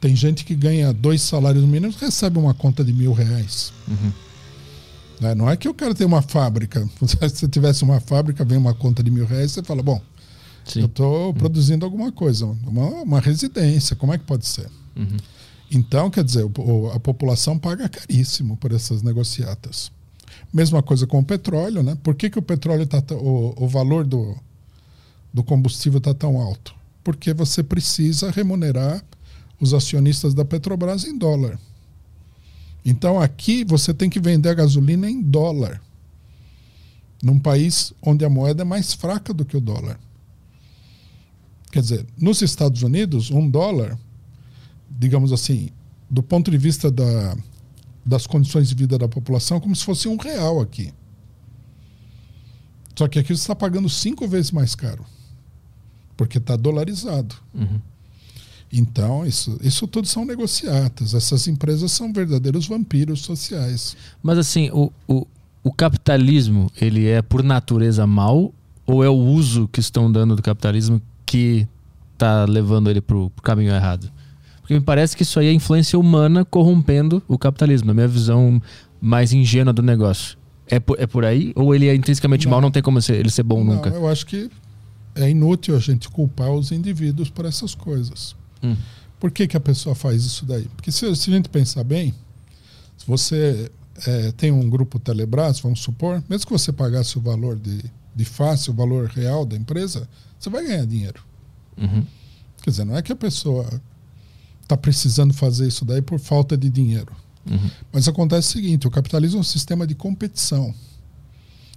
Tem 0.00 0.14
gente 0.14 0.44
que 0.44 0.54
ganha 0.54 0.92
dois 0.92 1.20
salários 1.22 1.64
mínimos 1.64 1.96
e 1.96 2.04
recebe 2.04 2.38
uma 2.38 2.54
conta 2.54 2.84
de 2.84 2.92
mil 2.92 3.12
reais. 3.12 3.72
Uhum. 3.88 4.12
Né? 5.20 5.34
Não 5.34 5.50
é 5.50 5.56
que 5.56 5.66
eu 5.66 5.74
quero 5.74 5.92
ter 5.92 6.04
uma 6.04 6.22
fábrica. 6.22 6.88
Se 7.04 7.16
você 7.16 7.48
tivesse 7.48 7.82
uma 7.82 7.98
fábrica, 7.98 8.44
vem 8.44 8.56
uma 8.56 8.74
conta 8.74 9.02
de 9.02 9.10
mil 9.10 9.26
reais, 9.26 9.50
você 9.50 9.64
fala, 9.64 9.82
bom, 9.82 10.00
Sim. 10.64 10.82
eu 10.82 10.86
estou 10.86 11.34
produzindo 11.34 11.84
alguma 11.84 12.12
coisa, 12.12 12.46
uma, 12.46 12.86
uma, 12.86 13.18
residência, 13.18 13.96
como 13.96 14.14
é 14.14 14.18
que 14.18 14.24
pode 14.24 14.46
ser? 14.46 14.70
Uhum. 14.94 15.16
Então, 15.70 16.10
quer 16.10 16.24
dizer, 16.24 16.44
a 16.94 17.00
população 17.00 17.58
paga 17.58 17.88
caríssimo 17.88 18.56
por 18.56 18.72
essas 18.72 19.02
negociatas. 19.02 19.90
Mesma 20.52 20.82
coisa 20.82 21.06
com 21.06 21.18
o 21.18 21.24
petróleo, 21.24 21.82
né? 21.82 21.96
Por 22.02 22.14
que, 22.14 22.30
que 22.30 22.38
o 22.38 22.42
petróleo 22.42 22.86
tá 22.86 23.02
o, 23.14 23.54
o 23.56 23.68
valor 23.68 24.06
do, 24.06 24.34
do 25.32 25.44
combustível 25.44 25.98
está 25.98 26.14
tão 26.14 26.40
alto? 26.40 26.74
Porque 27.04 27.34
você 27.34 27.62
precisa 27.62 28.30
remunerar 28.30 29.04
os 29.60 29.74
acionistas 29.74 30.34
da 30.34 30.44
Petrobras 30.44 31.04
em 31.04 31.16
dólar. 31.16 31.58
Então 32.84 33.20
aqui 33.20 33.64
você 33.64 33.92
tem 33.92 34.08
que 34.08 34.20
vender 34.20 34.48
a 34.48 34.54
gasolina 34.54 35.10
em 35.10 35.20
dólar. 35.20 35.82
Num 37.22 37.38
país 37.38 37.92
onde 38.00 38.24
a 38.24 38.30
moeda 38.30 38.62
é 38.62 38.64
mais 38.64 38.94
fraca 38.94 39.34
do 39.34 39.44
que 39.44 39.56
o 39.56 39.60
dólar. 39.60 39.98
Quer 41.70 41.82
dizer, 41.82 42.06
nos 42.16 42.40
Estados 42.40 42.82
Unidos, 42.82 43.30
um 43.30 43.48
dólar, 43.48 43.98
digamos 44.98 45.32
assim, 45.32 45.70
do 46.10 46.22
ponto 46.22 46.50
de 46.50 46.58
vista 46.58 46.90
da, 46.90 47.36
das 48.04 48.26
condições 48.26 48.68
de 48.68 48.74
vida 48.74 48.98
da 48.98 49.08
população, 49.08 49.60
como 49.60 49.76
se 49.76 49.84
fosse 49.84 50.08
um 50.08 50.16
real 50.16 50.60
aqui. 50.60 50.92
Só 52.96 53.06
que 53.06 53.18
aqui 53.18 53.28
você 53.28 53.42
está 53.42 53.54
pagando 53.54 53.88
cinco 53.88 54.26
vezes 54.26 54.50
mais 54.50 54.74
caro. 54.74 55.04
Porque 56.16 56.38
está 56.38 56.56
dolarizado. 56.56 57.36
Uhum. 57.54 57.80
Então, 58.72 59.24
isso, 59.24 59.56
isso 59.62 59.86
tudo 59.86 60.08
são 60.08 60.24
negociatas. 60.24 61.14
Essas 61.14 61.46
empresas 61.46 61.92
são 61.92 62.12
verdadeiros 62.12 62.66
vampiros 62.66 63.20
sociais. 63.20 63.96
Mas 64.20 64.36
assim, 64.36 64.68
o, 64.70 64.92
o, 65.06 65.24
o 65.62 65.72
capitalismo, 65.72 66.70
ele 66.80 67.06
é 67.06 67.22
por 67.22 67.44
natureza 67.44 68.04
mal 68.04 68.52
ou 68.84 69.04
é 69.04 69.08
o 69.08 69.16
uso 69.16 69.68
que 69.68 69.78
estão 69.80 70.10
dando 70.10 70.34
do 70.34 70.42
capitalismo 70.42 71.00
que 71.24 71.68
está 72.14 72.46
levando 72.46 72.90
ele 72.90 73.00
para 73.00 73.16
o 73.16 73.30
caminho 73.42 73.72
errado? 73.72 74.10
Porque 74.68 74.74
me 74.74 74.84
parece 74.84 75.16
que 75.16 75.22
isso 75.22 75.40
aí 75.40 75.46
é 75.46 75.52
influência 75.54 75.98
humana 75.98 76.44
corrompendo 76.44 77.22
o 77.26 77.38
capitalismo, 77.38 77.86
na 77.86 77.94
minha 77.94 78.06
visão 78.06 78.60
mais 79.00 79.32
ingênua 79.32 79.72
do 79.72 79.82
negócio. 79.82 80.36
É 80.66 80.78
por, 80.78 81.00
é 81.00 81.06
por 81.06 81.24
aí? 81.24 81.54
Ou 81.56 81.74
ele 81.74 81.88
é 81.88 81.94
intrinsecamente 81.94 82.44
não. 82.44 82.50
mal, 82.50 82.60
não 82.60 82.70
tem 82.70 82.82
como 82.82 83.00
ser, 83.00 83.14
ele 83.14 83.30
ser 83.30 83.44
bom 83.44 83.64
não, 83.64 83.76
nunca? 83.76 83.88
Eu 83.88 84.06
acho 84.06 84.26
que 84.26 84.50
é 85.14 85.30
inútil 85.30 85.74
a 85.74 85.78
gente 85.78 86.10
culpar 86.10 86.50
os 86.50 86.70
indivíduos 86.70 87.30
por 87.30 87.46
essas 87.46 87.74
coisas. 87.74 88.36
Hum. 88.62 88.76
Por 89.18 89.30
que, 89.30 89.48
que 89.48 89.56
a 89.56 89.60
pessoa 89.60 89.94
faz 89.94 90.22
isso 90.22 90.44
daí? 90.44 90.68
Porque 90.76 90.92
se, 90.92 91.16
se 91.16 91.30
a 91.30 91.34
gente 91.34 91.48
pensar 91.48 91.82
bem, 91.82 92.12
se 92.98 93.06
você 93.06 93.70
é, 94.06 94.32
tem 94.32 94.52
um 94.52 94.68
grupo 94.68 94.98
Telebrás, 94.98 95.60
vamos 95.60 95.80
supor, 95.80 96.22
mesmo 96.28 96.46
que 96.46 96.52
você 96.52 96.74
pagasse 96.74 97.16
o 97.16 97.22
valor 97.22 97.58
de, 97.58 97.82
de 98.14 98.24
face, 98.26 98.70
o 98.70 98.74
valor 98.74 99.06
real 99.06 99.46
da 99.46 99.56
empresa, 99.56 100.06
você 100.38 100.50
vai 100.50 100.62
ganhar 100.66 100.84
dinheiro. 100.84 101.24
Uhum. 101.78 102.04
Quer 102.60 102.70
dizer, 102.70 102.84
não 102.84 102.98
é 102.98 103.00
que 103.00 103.10
a 103.10 103.16
pessoa 103.16 103.80
está 104.68 104.76
precisando 104.76 105.32
fazer 105.32 105.66
isso 105.66 105.82
daí 105.82 106.02
por 106.02 106.20
falta 106.20 106.56
de 106.56 106.68
dinheiro. 106.68 107.16
Uhum. 107.50 107.70
Mas 107.90 108.06
acontece 108.06 108.48
o 108.48 108.52
seguinte: 108.52 108.86
o 108.86 108.90
capitalismo 108.90 109.38
é 109.38 109.40
um 109.40 109.44
sistema 109.44 109.86
de 109.86 109.94
competição. 109.94 110.74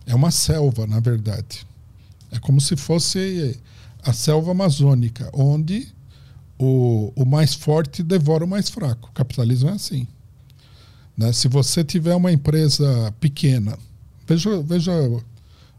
É 0.05 0.13
uma 0.13 0.29
selva, 0.29 0.85
na 0.85 0.99
verdade. 0.99 1.65
É 2.31 2.39
como 2.39 2.59
se 2.59 2.75
fosse 2.75 3.57
a 4.03 4.11
selva 4.11 4.51
amazônica, 4.51 5.29
onde 5.33 5.87
o, 6.59 7.13
o 7.15 7.25
mais 7.25 7.53
forte 7.53 8.03
devora 8.03 8.43
o 8.43 8.47
mais 8.47 8.69
fraco. 8.69 9.09
O 9.09 9.13
capitalismo 9.13 9.69
é 9.69 9.73
assim. 9.73 10.05
Né? 11.15 11.31
Se 11.31 11.47
você 11.47 11.83
tiver 11.83 12.15
uma 12.15 12.31
empresa 12.31 13.13
pequena, 13.19 13.77
veja, 14.27 14.61
veja 14.61 14.91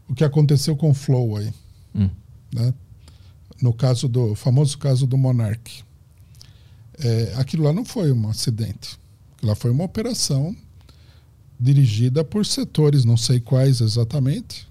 o 0.07 0.15
que 0.15 0.23
aconteceu 0.23 0.75
com 0.75 0.89
o 0.89 0.93
Flow 0.93 1.37
aí. 1.37 1.53
Hum. 1.93 2.09
Né? 2.51 2.73
No 3.61 3.73
caso 3.73 4.07
do 4.07 4.35
famoso 4.35 4.77
caso 4.77 5.05
do 5.05 5.17
Monarch. 5.17 5.83
É, 6.99 7.33
aquilo 7.37 7.63
lá 7.63 7.73
não 7.73 7.85
foi 7.85 8.11
um 8.11 8.29
acidente. 8.29 8.97
Lá 9.41 9.55
foi 9.55 9.71
uma 9.71 9.83
operação 9.83 10.55
dirigida 11.59 12.23
por 12.23 12.45
setores, 12.45 13.05
não 13.05 13.17
sei 13.17 13.39
quais 13.39 13.81
exatamente, 13.81 14.67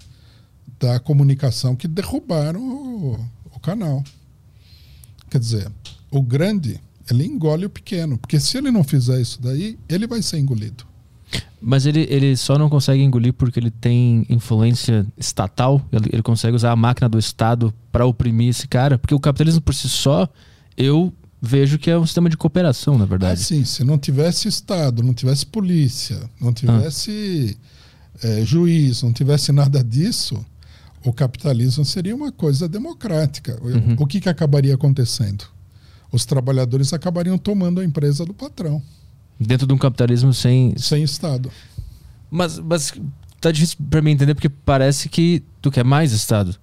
da 0.78 0.98
comunicação 1.00 1.74
que 1.74 1.88
derrubaram 1.88 2.60
o, 2.60 3.28
o 3.54 3.60
canal. 3.60 4.02
Quer 5.30 5.38
dizer, 5.38 5.72
o 6.10 6.20
grande, 6.20 6.80
ele 7.10 7.24
engole 7.24 7.66
o 7.66 7.70
pequeno, 7.70 8.18
porque 8.18 8.38
se 8.38 8.58
ele 8.58 8.70
não 8.70 8.84
fizer 8.84 9.20
isso 9.20 9.40
daí, 9.40 9.78
ele 9.88 10.06
vai 10.06 10.20
ser 10.20 10.38
engolido. 10.38 10.84
Mas 11.60 11.86
ele, 11.86 12.06
ele 12.10 12.36
só 12.36 12.58
não 12.58 12.68
consegue 12.68 13.02
engolir 13.02 13.32
porque 13.32 13.58
ele 13.58 13.70
tem 13.70 14.26
influência 14.28 15.06
estatal? 15.16 15.80
Ele, 15.92 16.10
ele 16.12 16.22
consegue 16.22 16.56
usar 16.56 16.72
a 16.72 16.76
máquina 16.76 17.08
do 17.08 17.18
Estado 17.18 17.72
para 17.90 18.04
oprimir 18.04 18.48
esse 18.48 18.66
cara? 18.66 18.98
Porque 18.98 19.14
o 19.14 19.20
capitalismo 19.20 19.60
por 19.60 19.72
si 19.72 19.88
só, 19.88 20.28
eu 20.76 21.12
vejo 21.42 21.76
que 21.76 21.90
é 21.90 21.98
um 21.98 22.06
sistema 22.06 22.30
de 22.30 22.36
cooperação, 22.36 22.96
na 22.96 23.04
verdade. 23.04 23.40
Ah, 23.40 23.44
sim, 23.44 23.64
se 23.64 23.82
não 23.82 23.98
tivesse 23.98 24.46
Estado, 24.46 25.02
não 25.02 25.12
tivesse 25.12 25.44
polícia, 25.44 26.30
não 26.40 26.52
tivesse 26.52 27.58
ah. 28.22 28.28
é, 28.28 28.44
juiz, 28.44 29.02
não 29.02 29.12
tivesse 29.12 29.50
nada 29.50 29.82
disso, 29.82 30.46
o 31.04 31.12
capitalismo 31.12 31.84
seria 31.84 32.14
uma 32.14 32.30
coisa 32.30 32.68
democrática. 32.68 33.58
Uhum. 33.60 33.96
O 33.98 34.06
que, 34.06 34.20
que 34.20 34.28
acabaria 34.28 34.72
acontecendo? 34.72 35.44
Os 36.12 36.24
trabalhadores 36.24 36.92
acabariam 36.92 37.36
tomando 37.36 37.80
a 37.80 37.84
empresa 37.84 38.24
do 38.24 38.32
patrão. 38.32 38.80
Dentro 39.40 39.66
de 39.66 39.74
um 39.74 39.78
capitalismo 39.78 40.32
sem. 40.32 40.78
Sem 40.78 41.02
Estado. 41.02 41.50
Mas, 42.30 42.58
mas 42.60 42.92
tá 43.40 43.50
difícil 43.50 43.78
para 43.90 44.00
mim 44.00 44.12
entender 44.12 44.34
porque 44.34 44.48
parece 44.48 45.08
que 45.08 45.42
tu 45.60 45.72
quer 45.72 45.84
mais 45.84 46.12
Estado. 46.12 46.56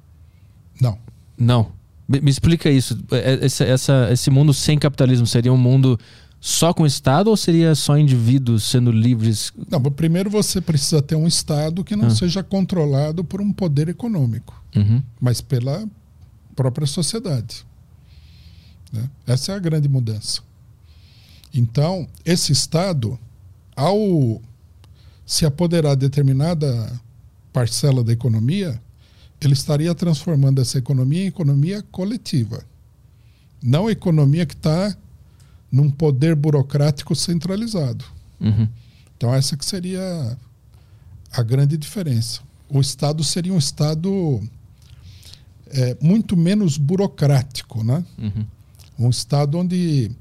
Não. 0.79 0.97
Não. 1.37 1.78
Me, 2.09 2.19
me 2.19 2.31
explica 2.31 2.71
isso. 2.71 2.97
É, 3.11 3.33
é, 3.33 3.45
esse, 3.45 3.63
essa, 3.63 4.09
esse 4.11 4.31
mundo 4.31 4.51
sem 4.51 4.79
capitalismo 4.79 5.27
seria 5.27 5.53
um 5.53 5.57
mundo 5.57 5.99
só 6.41 6.73
com 6.73 6.83
o 6.83 6.87
Estado 6.87 7.29
ou 7.29 7.37
seria 7.37 7.75
só 7.75 7.95
indivíduos 7.99 8.63
sendo 8.63 8.91
livres? 8.91 9.53
Não, 9.69 9.79
primeiro 9.83 10.27
você 10.27 10.59
precisa 10.59 11.03
ter 11.03 11.15
um 11.15 11.27
Estado 11.27 11.83
que 11.83 11.95
não 11.95 12.07
ah. 12.07 12.15
seja 12.15 12.41
controlado 12.41 13.23
por 13.23 13.39
um 13.41 13.53
poder 13.53 13.89
econômico, 13.89 14.59
uhum. 14.75 15.03
mas 15.21 15.39
pela 15.39 15.87
própria 16.55 16.87
sociedade. 16.87 17.63
Né? 18.91 19.07
Essa 19.27 19.51
é 19.51 19.55
a 19.55 19.59
grande 19.59 19.87
mudança. 19.87 20.41
Então, 21.53 22.07
esse 22.25 22.51
Estado, 22.51 23.19
ao 23.75 24.41
se 25.25 25.45
apoderar 25.45 25.95
de 25.95 26.01
determinada 26.01 26.99
parcela 27.53 28.03
da 28.03 28.11
economia, 28.11 28.81
ele 29.41 29.53
estaria 29.53 29.93
transformando 29.95 30.61
essa 30.61 30.77
economia 30.77 31.23
em 31.23 31.27
economia 31.27 31.83
coletiva. 31.91 32.63
Não 33.61 33.89
economia 33.89 34.45
que 34.45 34.53
está 34.53 34.95
num 35.71 35.89
poder 35.89 36.35
burocrático 36.35 37.15
centralizado. 37.15 38.05
Uhum. 38.39 38.67
Então 39.15 39.33
essa 39.33 39.55
que 39.55 39.65
seria 39.65 40.37
a 41.31 41.43
grande 41.43 41.77
diferença. 41.77 42.41
O 42.69 42.79
Estado 42.79 43.23
seria 43.23 43.53
um 43.53 43.57
Estado 43.57 44.41
é, 45.67 45.97
muito 46.01 46.35
menos 46.35 46.77
burocrático, 46.77 47.83
né? 47.83 48.03
Uhum. 48.17 48.45
Um 48.97 49.09
Estado 49.09 49.57
onde 49.57 50.11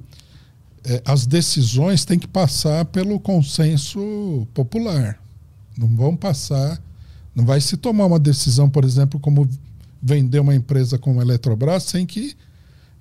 é, 0.85 1.03
as 1.05 1.27
decisões 1.27 2.05
têm 2.05 2.19
que 2.19 2.29
passar 2.29 2.85
pelo 2.87 3.19
consenso 3.19 4.47
popular. 4.55 5.21
Não 5.77 5.89
vão 5.89 6.17
passar 6.17 6.81
não 7.39 7.47
vai 7.47 7.61
se 7.61 7.77
tomar 7.77 8.07
uma 8.07 8.19
decisão, 8.19 8.69
por 8.69 8.85
exemplo, 8.85 9.21
como 9.21 9.49
vender 10.03 10.41
uma 10.41 10.57
empresa 10.57 10.99
como 10.99 11.21
a 11.21 11.23
Eletrobras 11.23 11.85
sem 11.85 12.05
que 12.05 12.35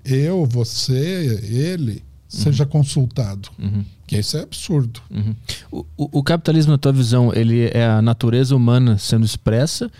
eu, 0.05 0.45
você, 0.45 1.41
ele 1.43 1.93
uhum. 1.93 1.99
seja 2.29 2.63
consultado. 2.63 3.49
Uhum. 3.57 3.83
Que 4.05 4.19
isso 4.19 4.37
é 4.37 4.41
absurdo. 4.41 5.01
Uhum. 5.09 5.35
O, 5.71 5.85
o, 5.97 6.19
o, 6.19 6.23
capitalismo, 6.23 6.71
na 6.71 6.77
tua 6.77 6.93
visão, 6.93 7.33
ele 7.33 7.65
é 7.73 7.87
a 7.87 7.99
natureza 7.99 8.55
humana 8.55 8.99
sendo 8.99 9.25
expressa 9.25 9.91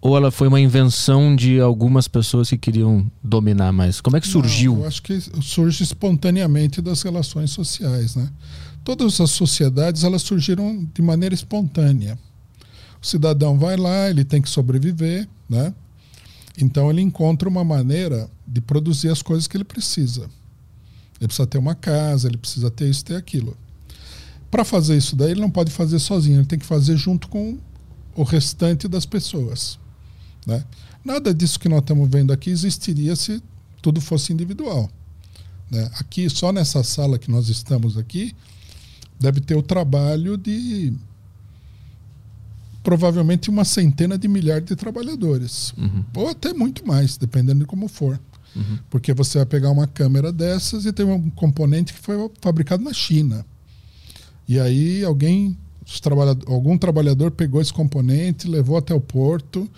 ou 0.00 0.16
ela 0.16 0.32
foi 0.32 0.48
uma 0.48 0.60
invenção 0.60 1.36
de 1.36 1.60
algumas 1.60 2.08
pessoas 2.08 2.50
que 2.50 2.58
queriam 2.58 3.08
dominar 3.22 3.72
mais? 3.72 4.00
Como 4.00 4.16
é 4.16 4.20
que 4.20 4.26
surgiu? 4.26 4.74
Não, 4.74 4.80
eu 4.80 4.88
acho 4.88 5.00
que 5.00 5.20
surge 5.40 5.84
espontaneamente 5.84 6.82
das 6.82 7.02
relações 7.02 7.52
sociais, 7.52 8.16
né? 8.16 8.28
Todas 8.82 9.20
as 9.20 9.30
sociedades 9.30 10.02
elas 10.02 10.22
surgiram 10.22 10.84
de 10.92 11.02
maneira 11.02 11.34
espontânea. 11.34 12.18
O 13.06 13.08
cidadão 13.08 13.56
vai 13.56 13.76
lá, 13.76 14.10
ele 14.10 14.24
tem 14.24 14.42
que 14.42 14.50
sobreviver, 14.50 15.28
né? 15.48 15.72
Então 16.58 16.90
ele 16.90 17.00
encontra 17.00 17.48
uma 17.48 17.62
maneira 17.62 18.28
de 18.44 18.60
produzir 18.60 19.10
as 19.10 19.22
coisas 19.22 19.46
que 19.46 19.56
ele 19.56 19.62
precisa. 19.62 20.22
Ele 21.20 21.28
precisa 21.28 21.46
ter 21.46 21.56
uma 21.56 21.76
casa, 21.76 22.26
ele 22.26 22.36
precisa 22.36 22.68
ter 22.68 22.90
isso, 22.90 23.04
ter 23.04 23.14
aquilo. 23.14 23.56
Para 24.50 24.64
fazer 24.64 24.96
isso 24.96 25.14
daí, 25.14 25.30
ele 25.30 25.40
não 25.40 25.50
pode 25.50 25.70
fazer 25.70 26.00
sozinho, 26.00 26.40
ele 26.40 26.46
tem 26.46 26.58
que 26.58 26.66
fazer 26.66 26.96
junto 26.96 27.28
com 27.28 27.56
o 28.16 28.24
restante 28.24 28.88
das 28.88 29.06
pessoas. 29.06 29.78
Né? 30.44 30.64
Nada 31.04 31.32
disso 31.32 31.60
que 31.60 31.68
nós 31.68 31.82
estamos 31.82 32.10
vendo 32.10 32.32
aqui 32.32 32.50
existiria 32.50 33.14
se 33.14 33.40
tudo 33.80 34.00
fosse 34.00 34.32
individual. 34.32 34.90
Né? 35.70 35.88
Aqui, 36.00 36.28
só 36.28 36.50
nessa 36.50 36.82
sala 36.82 37.20
que 37.20 37.30
nós 37.30 37.48
estamos 37.48 37.96
aqui, 37.96 38.34
deve 39.20 39.40
ter 39.40 39.54
o 39.54 39.62
trabalho 39.62 40.36
de 40.36 40.92
provavelmente 42.86 43.50
uma 43.50 43.64
centena 43.64 44.16
de 44.16 44.28
milhares 44.28 44.64
de 44.64 44.76
trabalhadores. 44.76 45.74
Uhum. 45.76 46.04
Ou 46.14 46.28
até 46.28 46.54
muito 46.54 46.86
mais, 46.86 47.16
dependendo 47.16 47.58
de 47.58 47.66
como 47.66 47.88
for. 47.88 48.16
Uhum. 48.54 48.78
Porque 48.88 49.12
você 49.12 49.38
vai 49.38 49.46
pegar 49.46 49.72
uma 49.72 49.88
câmera 49.88 50.32
dessas 50.32 50.86
e 50.86 50.92
tem 50.92 51.04
um 51.04 51.28
componente 51.30 51.92
que 51.92 51.98
foi 51.98 52.30
fabricado 52.40 52.84
na 52.84 52.92
China. 52.92 53.44
E 54.46 54.60
aí 54.60 55.02
alguém, 55.02 55.58
trabalhador, 56.00 56.48
algum 56.48 56.78
trabalhador 56.78 57.32
pegou 57.32 57.60
esse 57.60 57.72
componente, 57.72 58.46
levou 58.46 58.76
até 58.76 58.94
o 58.94 59.00
porto, 59.00 59.68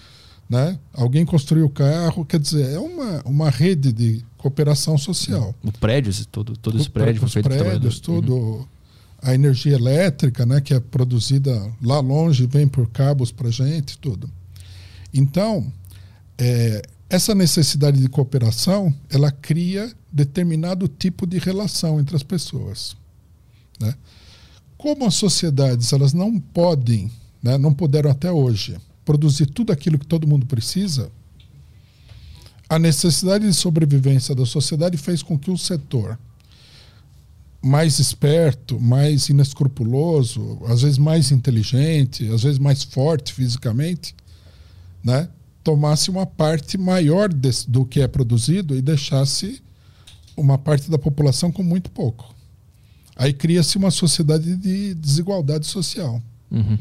né? 0.46 0.78
Alguém 0.92 1.24
construiu 1.24 1.64
o 1.64 1.70
carro, 1.70 2.26
quer 2.26 2.38
dizer, 2.38 2.74
é 2.74 2.78
uma, 2.78 3.22
uma 3.24 3.48
rede 3.48 3.90
de 3.90 4.22
cooperação 4.36 4.98
social. 4.98 5.54
O 5.64 5.72
prédio, 5.72 6.12
todo, 6.26 6.54
todo 6.58 6.78
esse 6.78 6.90
prédio 6.90 7.22
foi 7.22 7.30
feito 7.30 7.48
prédios, 7.48 8.00
tudo. 8.00 8.36
Uhum 8.36 8.77
a 9.20 9.34
energia 9.34 9.74
elétrica, 9.74 10.46
né, 10.46 10.60
que 10.60 10.72
é 10.72 10.80
produzida 10.80 11.70
lá 11.82 12.00
longe, 12.00 12.46
vem 12.46 12.68
por 12.68 12.88
cabos 12.88 13.32
para 13.32 13.50
gente, 13.50 13.98
tudo. 13.98 14.30
Então, 15.12 15.72
é, 16.36 16.82
essa 17.10 17.34
necessidade 17.34 18.00
de 18.00 18.08
cooperação, 18.08 18.94
ela 19.10 19.30
cria 19.30 19.90
determinado 20.12 20.86
tipo 20.86 21.26
de 21.26 21.38
relação 21.38 21.98
entre 21.98 22.14
as 22.14 22.22
pessoas. 22.22 22.96
Né? 23.80 23.94
Como 24.76 25.04
as 25.04 25.14
sociedades 25.14 25.92
elas 25.92 26.12
não 26.12 26.38
podem, 26.38 27.10
né, 27.42 27.58
não 27.58 27.74
puderam 27.74 28.10
até 28.10 28.30
hoje 28.30 28.76
produzir 29.04 29.46
tudo 29.46 29.72
aquilo 29.72 29.98
que 29.98 30.06
todo 30.06 30.28
mundo 30.28 30.46
precisa, 30.46 31.10
a 32.68 32.78
necessidade 32.78 33.46
de 33.46 33.54
sobrevivência 33.54 34.34
da 34.34 34.44
sociedade 34.44 34.98
fez 34.98 35.22
com 35.22 35.38
que 35.38 35.50
o 35.50 35.56
setor 35.56 36.18
mais 37.60 37.98
esperto, 37.98 38.80
mais 38.80 39.28
inescrupuloso, 39.28 40.60
às 40.66 40.82
vezes 40.82 40.98
mais 40.98 41.32
inteligente, 41.32 42.28
às 42.28 42.42
vezes 42.42 42.58
mais 42.58 42.84
forte 42.84 43.32
fisicamente, 43.32 44.14
né? 45.02 45.28
tomasse 45.68 46.08
uma 46.08 46.24
parte 46.24 46.78
maior 46.78 47.32
desse, 47.32 47.68
do 47.68 47.84
que 47.84 48.00
é 48.00 48.08
produzido 48.08 48.74
e 48.74 48.80
deixasse 48.80 49.60
uma 50.36 50.56
parte 50.56 50.90
da 50.90 50.98
população 50.98 51.52
com 51.52 51.62
muito 51.62 51.90
pouco. 51.90 52.34
Aí 53.14 53.34
cria-se 53.34 53.76
uma 53.76 53.90
sociedade 53.90 54.56
de 54.56 54.94
desigualdade 54.94 55.66
social. 55.66 56.22
Uhum. 56.50 56.78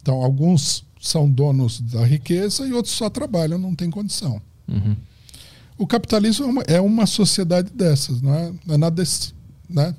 Então, 0.00 0.22
alguns 0.22 0.84
são 1.00 1.28
donos 1.28 1.80
da 1.80 2.04
riqueza 2.04 2.66
e 2.66 2.72
outros 2.72 2.94
só 2.94 3.10
trabalham, 3.10 3.58
não 3.58 3.74
tem 3.74 3.90
condição. 3.90 4.40
Uhum. 4.68 4.94
O 5.76 5.86
capitalismo 5.86 6.44
é 6.44 6.48
uma, 6.48 6.62
é 6.62 6.80
uma 6.80 7.06
sociedade 7.06 7.70
dessas, 7.72 8.22
não 8.22 8.34
é, 8.34 8.52
não 8.64 8.74
é 8.74 8.78
nada 8.78 8.94
desse, 8.94 9.34
né? 9.68 9.94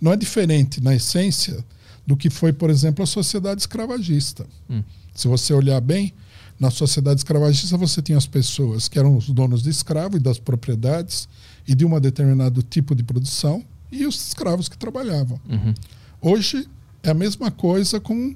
Não 0.00 0.12
é 0.12 0.16
diferente 0.16 0.80
na 0.82 0.94
essência 0.94 1.64
do 2.06 2.16
que 2.16 2.30
foi, 2.30 2.52
por 2.52 2.70
exemplo, 2.70 3.02
a 3.02 3.06
sociedade 3.06 3.60
escravagista. 3.60 4.46
Hum. 4.70 4.82
Se 5.14 5.26
você 5.26 5.52
olhar 5.52 5.80
bem, 5.80 6.14
na 6.58 6.70
sociedade 6.70 7.20
escravagista 7.20 7.76
você 7.76 8.00
tinha 8.00 8.18
as 8.18 8.26
pessoas 8.26 8.88
que 8.88 8.98
eram 8.98 9.16
os 9.16 9.28
donos 9.28 9.62
de 9.62 9.70
escravo 9.70 10.16
e 10.16 10.20
das 10.20 10.38
propriedades 10.38 11.28
e 11.66 11.74
de 11.74 11.84
um 11.84 12.00
determinado 12.00 12.62
tipo 12.62 12.94
de 12.94 13.02
produção 13.02 13.64
e 13.90 14.06
os 14.06 14.28
escravos 14.28 14.68
que 14.68 14.78
trabalhavam. 14.78 15.40
Uhum. 15.48 15.74
Hoje 16.20 16.68
é 17.02 17.10
a 17.10 17.14
mesma 17.14 17.50
coisa 17.50 18.00
com 18.00 18.34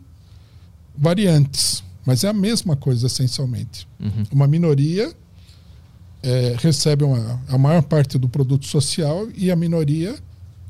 variantes. 0.96 1.82
Mas 2.04 2.24
é 2.24 2.28
a 2.28 2.32
mesma 2.32 2.76
coisa, 2.76 3.06
essencialmente. 3.06 3.86
Uhum. 4.00 4.24
Uma 4.32 4.46
minoria 4.46 5.12
é, 6.22 6.56
recebe 6.58 7.04
uma, 7.04 7.40
a 7.48 7.56
maior 7.56 7.82
parte 7.82 8.18
do 8.18 8.28
produto 8.28 8.66
social 8.66 9.28
e 9.34 9.50
a 9.50 9.56
minoria 9.56 10.16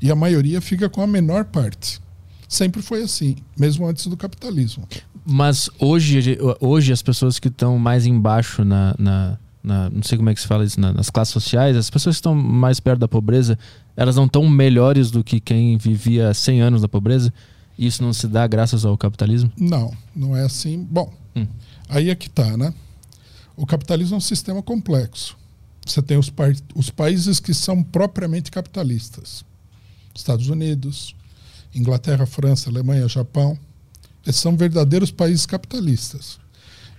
e 0.03 0.11
a 0.11 0.15
maioria 0.15 0.59
fica 0.59 0.89
com 0.89 1.01
a 1.01 1.07
menor 1.07 1.45
parte. 1.45 2.01
Sempre 2.49 2.81
foi 2.81 3.01
assim, 3.03 3.37
mesmo 3.57 3.87
antes 3.87 4.05
do 4.05 4.17
capitalismo. 4.17 4.85
Mas 5.25 5.69
hoje, 5.79 6.37
hoje 6.59 6.91
as 6.91 7.01
pessoas 7.01 7.39
que 7.39 7.47
estão 7.47 7.79
mais 7.79 8.05
embaixo 8.05 8.65
na, 8.65 8.93
na, 8.99 9.39
na, 9.63 9.89
não 9.89 10.03
sei 10.03 10.17
como 10.17 10.29
é 10.29 10.33
que 10.33 10.41
se 10.41 10.47
fala 10.47 10.65
isso, 10.65 10.77
na, 10.77 10.91
nas 10.91 11.09
classes 11.09 11.33
sociais, 11.33 11.77
as 11.77 11.89
pessoas 11.89 12.17
que 12.17 12.19
estão 12.19 12.35
mais 12.35 12.81
perto 12.81 12.99
da 12.99 13.07
pobreza, 13.07 13.57
elas 13.95 14.17
não 14.17 14.25
estão 14.25 14.47
melhores 14.49 15.09
do 15.09 15.23
que 15.23 15.39
quem 15.39 15.77
vivia 15.77 16.33
100 16.33 16.61
anos 16.61 16.81
da 16.81 16.89
pobreza? 16.89 17.33
Isso 17.79 18.03
não 18.03 18.11
se 18.11 18.27
dá 18.27 18.45
graças 18.45 18.83
ao 18.83 18.97
capitalismo? 18.97 19.53
Não, 19.57 19.95
não 20.13 20.35
é 20.35 20.43
assim. 20.43 20.85
Bom, 20.91 21.13
hum. 21.33 21.47
aí 21.87 22.09
é 22.09 22.15
que 22.15 22.29
tá, 22.29 22.57
né? 22.57 22.73
O 23.55 23.65
capitalismo 23.65 24.15
é 24.15 24.17
um 24.17 24.21
sistema 24.21 24.61
complexo. 24.61 25.37
Você 25.85 26.01
tem 26.01 26.17
os, 26.17 26.31
os 26.75 26.89
países 26.89 27.39
que 27.39 27.53
são 27.53 27.81
propriamente 27.81 28.51
capitalistas. 28.51 29.45
Estados 30.13 30.47
Unidos, 30.47 31.15
Inglaterra, 31.73 32.25
França, 32.25 32.69
Alemanha, 32.69 33.07
Japão. 33.07 33.57
Esses 34.25 34.41
são 34.41 34.55
verdadeiros 34.55 35.11
países 35.11 35.45
capitalistas. 35.45 36.39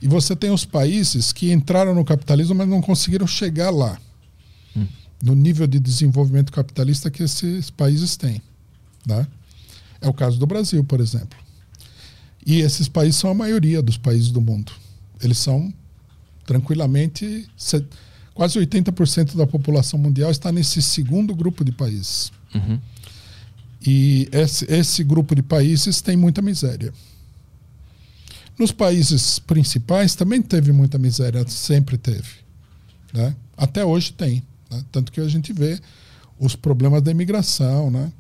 E 0.03 0.09
você 0.09 0.37
tem 0.37 0.51
os 0.51 0.65
países 0.65 1.33
que 1.33 1.53
entraram 1.53 1.95
no 1.95 2.05
capitalismo, 2.05 2.55
mas 2.55 2.69
não 2.69 2.83
conseguiram 2.83 3.27
chegar 3.27 3.71
lá, 3.71 3.99
hum. 4.77 4.87
no 5.23 5.35
nível 5.35 5.67
de 5.67 5.79
desenvolvimento 5.79 6.53
capitalista 6.53 7.11
que 7.11 7.23
esses 7.23 7.71
países 7.71 8.17
têm. 8.17 8.43
Né? 9.07 9.27
É 10.01 10.09
o 10.09 10.13
caso 10.13 10.39
do 10.39 10.47
Brasil, 10.47 10.85
por 10.85 11.01
exemplo. 11.01 11.39
E 12.45 12.61
esses 12.61 12.89
países 12.89 13.17
são 13.17 13.31
a 13.31 13.35
maioria 13.35 13.81
dos 13.81 13.97
países 13.97 14.31
do 14.31 14.41
mundo. 14.41 14.73
Eles 15.23 15.39
são 15.39 15.73
tranquilamente. 16.45 17.49
Quase 18.35 18.59
80% 18.59 19.37
da 19.37 19.47
população 19.47 19.99
mundial 19.99 20.31
está 20.31 20.53
nesse 20.53 20.83
segundo 20.83 21.35
grupo 21.35 21.65
de 21.65 21.73
países. 21.73 22.31
Uhum. 22.55 22.79
E 23.87 24.29
esse, 24.33 24.65
esse 24.73 25.05
grupo 25.05 25.35
de 25.35 25.43
países 25.43 26.01
tem 26.01 26.17
muita 26.17 26.41
miséria. 26.41 26.93
Nos 28.59 28.73
países 28.73 29.39
principais 29.39 30.15
também 30.15 30.41
teve 30.41 30.73
muita 30.73 30.97
miséria, 30.97 31.47
sempre 31.49 31.99
teve. 31.99 32.45
Né? 33.13 33.35
Até 33.57 33.85
hoje 33.85 34.13
tem. 34.13 34.43
Né? 34.71 34.83
Tanto 34.91 35.13
que 35.13 35.21
a 35.21 35.29
gente 35.29 35.53
vê 35.53 35.79
os 36.39 36.57
problemas 36.57 37.03
da 37.03 37.11
imigração. 37.11 37.91
Né? 37.91 38.13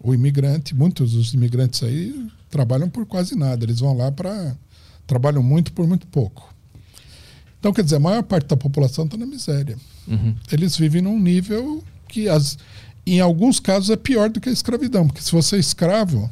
O 0.00 0.14
imigrante, 0.14 0.74
muitos 0.74 1.12
dos 1.12 1.34
imigrantes 1.34 1.82
aí 1.82 2.28
trabalham 2.50 2.88
por 2.88 3.06
quase 3.06 3.36
nada. 3.36 3.64
Eles 3.64 3.80
vão 3.80 3.96
lá 3.96 4.10
para. 4.10 4.56
trabalham 5.06 5.42
muito 5.42 5.72
por 5.72 5.86
muito 5.86 6.06
pouco. 6.06 6.52
Então, 7.60 7.72
quer 7.72 7.84
dizer, 7.84 7.96
a 7.96 8.00
maior 8.00 8.24
parte 8.24 8.48
da 8.48 8.56
população 8.56 9.04
está 9.04 9.16
na 9.16 9.24
miséria. 9.26 9.76
Uhum. 10.08 10.34
Eles 10.50 10.76
vivem 10.76 11.00
num 11.00 11.20
nível 11.20 11.84
que, 12.08 12.28
as, 12.28 12.58
em 13.06 13.20
alguns 13.20 13.58
casos, 13.58 13.90
é 13.90 13.96
pior 13.96 14.30
do 14.30 14.40
que 14.40 14.48
a 14.48 14.52
escravidão. 14.52 15.06
Porque 15.06 15.22
se 15.22 15.32
você 15.32 15.56
é 15.56 15.58
escravo, 15.58 16.30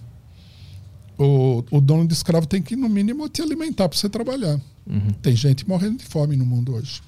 o, 1.18 1.64
o 1.70 1.80
dono 1.80 2.06
de 2.06 2.14
escravo 2.14 2.46
tem 2.46 2.62
que, 2.62 2.76
no 2.76 2.88
mínimo, 2.88 3.28
te 3.28 3.42
alimentar 3.42 3.88
para 3.88 3.98
você 3.98 4.08
trabalhar. 4.08 4.60
Uhum. 4.86 5.10
Tem 5.20 5.36
gente 5.36 5.68
morrendo 5.68 5.98
de 5.98 6.04
fome 6.04 6.36
no 6.36 6.46
mundo 6.46 6.74
hoje. 6.74 7.02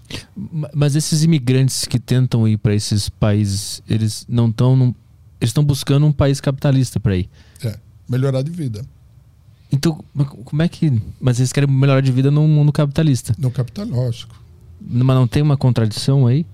Mas 0.75 0.95
esses 0.95 1.23
imigrantes 1.23 1.85
que 1.85 1.99
tentam 1.99 2.47
ir 2.47 2.59
para 2.59 2.75
esses 2.75 3.09
países, 3.09 3.83
eles 3.89 4.27
não 4.29 4.49
estão. 4.49 4.95
Eles 5.41 5.51
estão 5.51 5.65
buscando 5.65 6.07
um 6.07 6.13
país 6.13 6.41
capitalista 6.41 7.01
para 7.01 7.17
ir. 7.17 7.29
É, 7.65 7.77
melhorar 8.09 8.43
de 8.43 8.51
vida. 8.51 8.85
Então, 9.73 10.05
como 10.45 10.63
é 10.63 10.69
que. 10.69 11.01
Mas 11.21 11.39
eles 11.39 11.53
querem 11.53 11.69
melhorar 11.69 12.01
de 12.01 12.13
vida 12.13 12.31
no 12.31 12.47
mundo 12.47 12.73
capitalista? 12.73 13.35
No 13.39 13.51
capital, 13.51 13.87
lógico. 13.87 14.41
Mas 14.81 15.17
não 15.17 15.27
tem 15.27 15.43
uma 15.43 15.57
contradição 15.57 16.27
aí? 16.27 16.45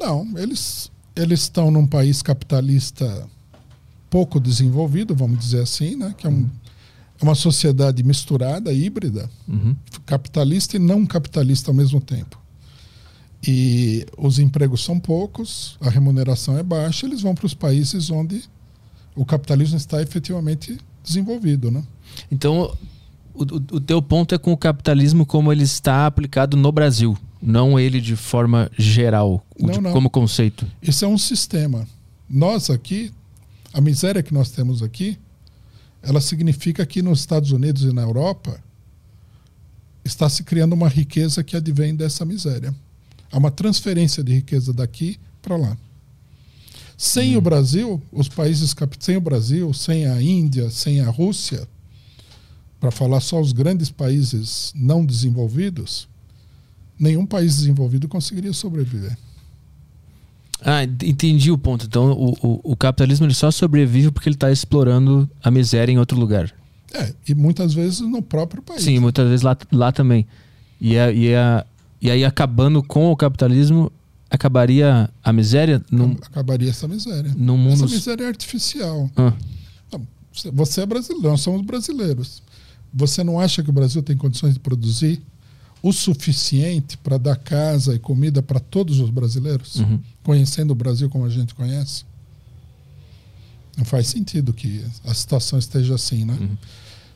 Não, 0.00 0.26
eles 0.36 0.90
eles 1.16 1.40
estão 1.40 1.70
num 1.70 1.86
país 1.86 2.22
capitalista 2.22 3.28
pouco 4.10 4.38
desenvolvido, 4.38 5.14
vamos 5.14 5.38
dizer 5.38 5.62
assim, 5.62 5.96
né? 5.96 6.14
Que 6.16 6.26
é 6.26 6.30
um, 6.30 6.34
uhum 6.34 6.50
é 7.20 7.24
uma 7.24 7.34
sociedade 7.34 8.02
misturada, 8.02 8.72
híbrida, 8.72 9.30
uhum. 9.48 9.76
capitalista 10.04 10.76
e 10.76 10.78
não 10.78 11.06
capitalista 11.06 11.70
ao 11.70 11.74
mesmo 11.74 12.00
tempo. 12.00 12.38
E 13.46 14.06
os 14.16 14.38
empregos 14.38 14.82
são 14.82 14.98
poucos, 14.98 15.76
a 15.80 15.90
remuneração 15.90 16.58
é 16.58 16.62
baixa, 16.62 17.06
eles 17.06 17.20
vão 17.20 17.34
para 17.34 17.46
os 17.46 17.54
países 17.54 18.10
onde 18.10 18.42
o 19.14 19.24
capitalismo 19.24 19.76
está 19.76 20.02
efetivamente 20.02 20.78
desenvolvido, 21.02 21.70
né? 21.70 21.84
Então, 22.30 22.76
o, 23.34 23.42
o 23.42 23.80
teu 23.80 24.00
ponto 24.00 24.34
é 24.34 24.38
com 24.38 24.52
o 24.52 24.56
capitalismo 24.56 25.26
como 25.26 25.52
ele 25.52 25.62
está 25.62 26.06
aplicado 26.06 26.56
no 26.56 26.72
Brasil, 26.72 27.16
não 27.44 27.78
ele 27.78 28.00
de 28.00 28.16
forma 28.16 28.70
geral, 28.78 29.44
não, 29.58 29.70
de, 29.70 29.80
não. 29.80 29.92
como 29.92 30.08
conceito. 30.08 30.66
Isso 30.82 31.04
é 31.04 31.08
um 31.08 31.18
sistema. 31.18 31.86
Nós 32.28 32.70
aqui, 32.70 33.12
a 33.72 33.80
miséria 33.80 34.22
que 34.22 34.32
nós 34.32 34.50
temos 34.50 34.82
aqui, 34.82 35.18
ela 36.02 36.20
significa 36.20 36.84
que 36.86 37.02
nos 37.02 37.20
Estados 37.20 37.50
Unidos 37.52 37.82
e 37.82 37.92
na 37.92 38.02
Europa 38.02 38.58
está 40.04 40.28
se 40.28 40.42
criando 40.42 40.72
uma 40.72 40.88
riqueza 40.88 41.44
que 41.44 41.56
advém 41.56 41.94
dessa 41.94 42.24
miséria. 42.24 42.74
Há 43.30 43.38
uma 43.38 43.50
transferência 43.50 44.22
de 44.22 44.34
riqueza 44.34 44.72
daqui 44.72 45.18
para 45.42 45.56
lá. 45.56 45.76
Sem 46.96 47.34
hum. 47.34 47.38
o 47.38 47.40
Brasil, 47.40 48.02
os 48.10 48.28
países 48.28 48.74
sem 49.00 49.16
o 49.16 49.20
Brasil, 49.20 49.72
sem 49.74 50.06
a 50.06 50.22
Índia, 50.22 50.70
sem 50.70 51.00
a 51.00 51.10
Rússia, 51.10 51.68
para 52.80 52.90
falar 52.90 53.20
só 53.20 53.40
os 53.40 53.52
grandes 53.52 53.90
países 53.90 54.72
não 54.74 55.04
desenvolvidos, 55.04 56.08
nenhum 56.98 57.26
país 57.26 57.56
desenvolvido 57.56 58.08
conseguiria 58.08 58.52
sobreviver. 58.52 59.16
Ah, 60.62 60.84
entendi 60.84 61.50
o 61.50 61.58
ponto. 61.58 61.84
Então 61.86 62.12
o, 62.12 62.30
o, 62.42 62.72
o 62.72 62.76
capitalismo 62.76 63.26
ele 63.26 63.34
só 63.34 63.50
sobrevive 63.50 64.10
porque 64.10 64.28
ele 64.28 64.36
está 64.36 64.50
explorando 64.50 65.28
a 65.42 65.50
miséria 65.50 65.92
em 65.92 65.98
outro 65.98 66.18
lugar. 66.18 66.54
É, 66.92 67.12
e 67.28 67.34
muitas 67.34 67.74
vezes 67.74 68.00
no 68.00 68.22
próprio 68.22 68.62
país. 68.62 68.82
Sim, 68.82 68.98
muitas 69.00 69.28
vezes 69.28 69.42
lá, 69.42 69.56
lá 69.72 69.92
também. 69.92 70.26
E, 70.80 70.96
a, 70.96 71.10
e, 71.10 71.34
a, 71.34 71.66
e 72.00 72.10
aí 72.10 72.24
acabando 72.24 72.82
com 72.82 73.10
o 73.10 73.16
capitalismo, 73.16 73.92
acabaria 74.30 75.10
a 75.22 75.32
miséria? 75.32 75.82
Num, 75.90 76.12
acabaria 76.12 76.70
essa 76.70 76.86
miséria. 76.86 77.34
Num 77.36 77.58
mundo... 77.58 77.84
Essa 77.84 77.94
miséria 77.94 78.24
é 78.24 78.28
artificial. 78.28 79.10
Ah. 79.16 79.32
Você 80.52 80.80
é 80.80 80.86
brasileiro, 80.86 81.28
nós 81.28 81.40
somos 81.40 81.62
brasileiros. 81.62 82.42
Você 82.92 83.22
não 83.22 83.38
acha 83.38 83.62
que 83.62 83.70
o 83.70 83.72
Brasil 83.72 84.02
tem 84.02 84.16
condições 84.16 84.54
de 84.54 84.60
produzir 84.60 85.22
o 85.84 85.92
suficiente 85.92 86.96
para 86.96 87.18
dar 87.18 87.36
casa 87.36 87.94
e 87.94 87.98
comida 87.98 88.42
para 88.42 88.58
todos 88.58 89.00
os 89.00 89.10
brasileiros, 89.10 89.76
uhum. 89.76 90.00
conhecendo 90.22 90.70
o 90.70 90.74
Brasil 90.74 91.10
como 91.10 91.26
a 91.26 91.28
gente 91.28 91.54
conhece? 91.54 92.06
Não 93.76 93.84
faz 93.84 94.06
sentido 94.06 94.54
que 94.54 94.82
a 95.04 95.12
situação 95.12 95.58
esteja 95.58 95.94
assim, 95.94 96.24
né? 96.24 96.38
Uhum. 96.40 96.56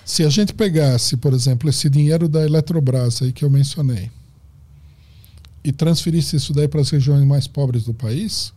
Se 0.04 0.22
a 0.22 0.28
gente 0.28 0.52
pegasse, 0.52 1.16
por 1.16 1.33
exemplo, 1.33 1.70
esse 1.70 1.88
dinheiro 1.88 2.28
da 2.28 2.44
Eletrobras 2.44 3.22
aí 3.22 3.33
que 3.33 3.42
eu 3.42 3.48
mencionei 3.48 4.11
e 5.64 5.72
transferisse 5.72 6.37
isso 6.37 6.52
daí 6.52 6.68
para 6.68 6.83
as 6.83 6.90
regiões 6.90 7.26
mais 7.26 7.46
pobres 7.46 7.85
do 7.85 7.94
país 7.94 8.52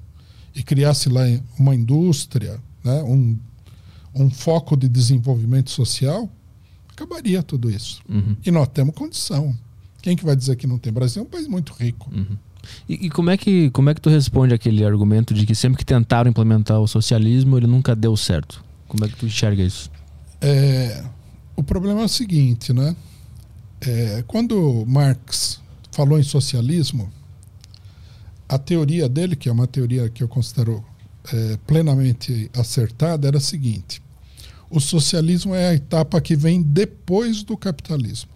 e 0.53 0.61
criasse 0.61 1.07
lá 1.07 1.21
uma 1.57 1.73
indústria, 1.73 2.59
né, 2.83 3.01
um, 3.03 3.39
um 4.13 4.29
foco 4.29 4.75
de 4.75 4.89
desenvolvimento 4.89 5.71
social, 5.71 6.29
acabaria 6.89 7.41
tudo 7.41 7.71
isso. 7.71 8.01
Uhum. 8.09 8.35
E 8.45 8.51
nós 8.51 8.67
temos 8.67 8.93
condição. 8.93 9.57
Quem 10.01 10.15
que 10.15 10.25
vai 10.25 10.35
dizer 10.35 10.55
que 10.55 10.65
não 10.65 10.77
tem? 10.77 10.91
O 10.91 10.95
Brasil 10.95 11.21
é 11.21 11.25
um 11.25 11.29
país 11.29 11.47
muito 11.47 11.73
rico. 11.73 12.09
Uhum. 12.11 12.37
E, 12.87 13.07
e, 13.07 13.09
como 13.09 13.29
é 13.29 13.37
que 13.37 13.69
como 13.71 13.89
é 13.89 13.93
que 13.93 14.01
tu 14.01 14.09
responde 14.09 14.53
aquele 14.53 14.85
argumento 14.85 15.33
de 15.33 15.45
que 15.45 15.55
sempre 15.55 15.79
que 15.79 15.85
tentaram 15.85 16.29
implementar 16.29 16.79
o 16.79 16.87
socialismo 16.87 17.57
ele 17.57 17.67
nunca 17.67 17.95
deu 17.95 18.15
certo? 18.15 18.63
Como 18.87 19.03
é 19.05 19.07
que 19.07 19.15
tu 19.15 19.25
enxerga 19.25 19.63
isso? 19.63 19.89
É, 20.39 21.03
o 21.55 21.63
problema 21.63 22.01
é 22.01 22.05
o 22.05 22.09
seguinte, 22.09 22.73
né? 22.73 22.95
É, 23.79 24.23
quando 24.27 24.85
Marx 24.87 25.59
falou 25.91 26.19
em 26.19 26.23
socialismo, 26.23 27.11
a 28.47 28.57
teoria 28.57 29.07
dele, 29.07 29.35
que 29.35 29.49
é 29.49 29.51
uma 29.51 29.65
teoria 29.65 30.09
que 30.09 30.23
eu 30.23 30.27
considero 30.27 30.83
é, 31.31 31.57
plenamente 31.65 32.49
acertada, 32.53 33.27
era 33.27 33.37
a 33.37 33.41
seguinte: 33.41 34.01
o 34.69 34.79
socialismo 34.79 35.55
é 35.55 35.69
a 35.69 35.73
etapa 35.73 36.19
que 36.21 36.35
vem 36.35 36.61
depois 36.61 37.43
do 37.43 37.57
capitalismo. 37.57 38.29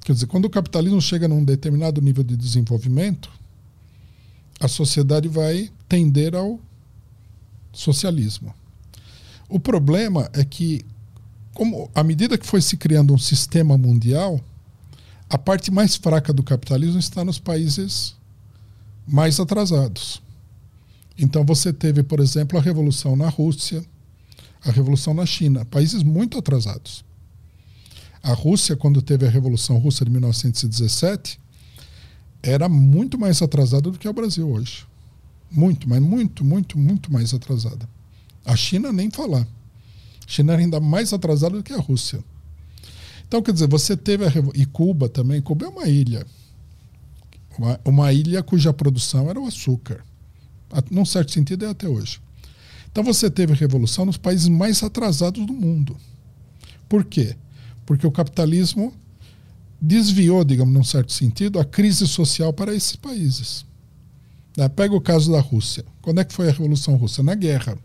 Quer 0.00 0.12
dizer, 0.12 0.26
quando 0.26 0.46
o 0.46 0.50
capitalismo 0.50 1.00
chega 1.00 1.28
num 1.28 1.44
determinado 1.44 2.00
nível 2.00 2.24
de 2.24 2.36
desenvolvimento, 2.36 3.30
a 4.58 4.68
sociedade 4.68 5.28
vai 5.28 5.70
tender 5.88 6.34
ao 6.34 6.60
socialismo. 7.72 8.54
O 9.48 9.58
problema 9.58 10.30
é 10.32 10.44
que, 10.44 10.84
como 11.52 11.90
à 11.94 12.02
medida 12.02 12.38
que 12.38 12.46
foi 12.46 12.60
se 12.60 12.76
criando 12.76 13.12
um 13.12 13.18
sistema 13.18 13.76
mundial, 13.76 14.40
a 15.28 15.38
parte 15.38 15.70
mais 15.70 15.96
fraca 15.96 16.32
do 16.32 16.42
capitalismo 16.42 16.98
está 16.98 17.24
nos 17.24 17.38
países 17.38 18.16
mais 19.06 19.38
atrasados. 19.40 20.22
Então 21.18 21.44
você 21.44 21.72
teve, 21.72 22.02
por 22.02 22.20
exemplo, 22.20 22.58
a 22.58 22.62
revolução 22.62 23.14
na 23.14 23.28
Rússia, 23.28 23.84
a 24.64 24.70
revolução 24.70 25.14
na 25.14 25.26
China, 25.26 25.64
países 25.64 26.02
muito 26.02 26.38
atrasados. 26.38 27.04
A 28.22 28.32
Rússia, 28.32 28.76
quando 28.76 29.00
teve 29.00 29.26
a 29.26 29.30
Revolução 29.30 29.78
Russa 29.78 30.04
de 30.04 30.10
1917, 30.10 31.40
era 32.42 32.68
muito 32.68 33.18
mais 33.18 33.40
atrasada 33.40 33.90
do 33.90 33.98
que 33.98 34.08
o 34.08 34.12
Brasil 34.12 34.48
hoje. 34.48 34.86
Muito, 35.50 35.88
mas 35.88 36.00
muito, 36.00 36.44
muito, 36.44 36.78
muito 36.78 37.12
mais 37.12 37.34
atrasada. 37.34 37.88
A 38.44 38.56
China 38.56 38.92
nem 38.92 39.10
falar. 39.10 39.42
A 39.42 40.28
China 40.28 40.52
era 40.52 40.62
ainda 40.62 40.80
mais 40.80 41.12
atrasada 41.12 41.56
do 41.56 41.62
que 41.62 41.72
a 41.72 41.78
Rússia. 41.78 42.22
Então, 43.26 43.42
quer 43.42 43.52
dizer, 43.52 43.68
você 43.68 43.96
teve 43.96 44.24
a 44.24 44.32
e 44.54 44.66
Cuba 44.66 45.08
também. 45.08 45.40
Cuba 45.40 45.66
é 45.66 45.68
uma 45.68 45.88
ilha. 45.88 46.26
Uma, 47.58 47.80
uma 47.84 48.12
ilha 48.12 48.42
cuja 48.42 48.72
produção 48.72 49.28
era 49.28 49.40
o 49.40 49.46
açúcar. 49.46 50.04
Num 50.90 51.04
certo 51.04 51.32
sentido, 51.32 51.64
é 51.64 51.68
até 51.68 51.88
hoje. 51.88 52.20
Então, 52.90 53.04
você 53.04 53.30
teve 53.30 53.52
a 53.52 53.56
revolução 53.56 54.04
nos 54.04 54.16
países 54.16 54.48
mais 54.48 54.82
atrasados 54.82 55.44
do 55.46 55.52
mundo. 55.52 55.96
Por 56.88 57.04
quê? 57.04 57.36
Porque 57.90 58.06
o 58.06 58.12
capitalismo 58.12 58.94
desviou, 59.80 60.44
digamos, 60.44 60.72
num 60.72 60.84
certo 60.84 61.12
sentido, 61.12 61.58
a 61.58 61.64
crise 61.64 62.06
social 62.06 62.52
para 62.52 62.72
esses 62.72 62.94
países. 62.94 63.66
Né? 64.56 64.68
Pega 64.68 64.94
o 64.94 65.00
caso 65.00 65.32
da 65.32 65.40
Rússia. 65.40 65.84
Quando 66.00 66.20
é 66.20 66.24
que 66.24 66.32
foi 66.32 66.48
a 66.48 66.52
Revolução 66.52 66.94
Russa? 66.94 67.20
Na 67.20 67.34
guerra. 67.34 67.76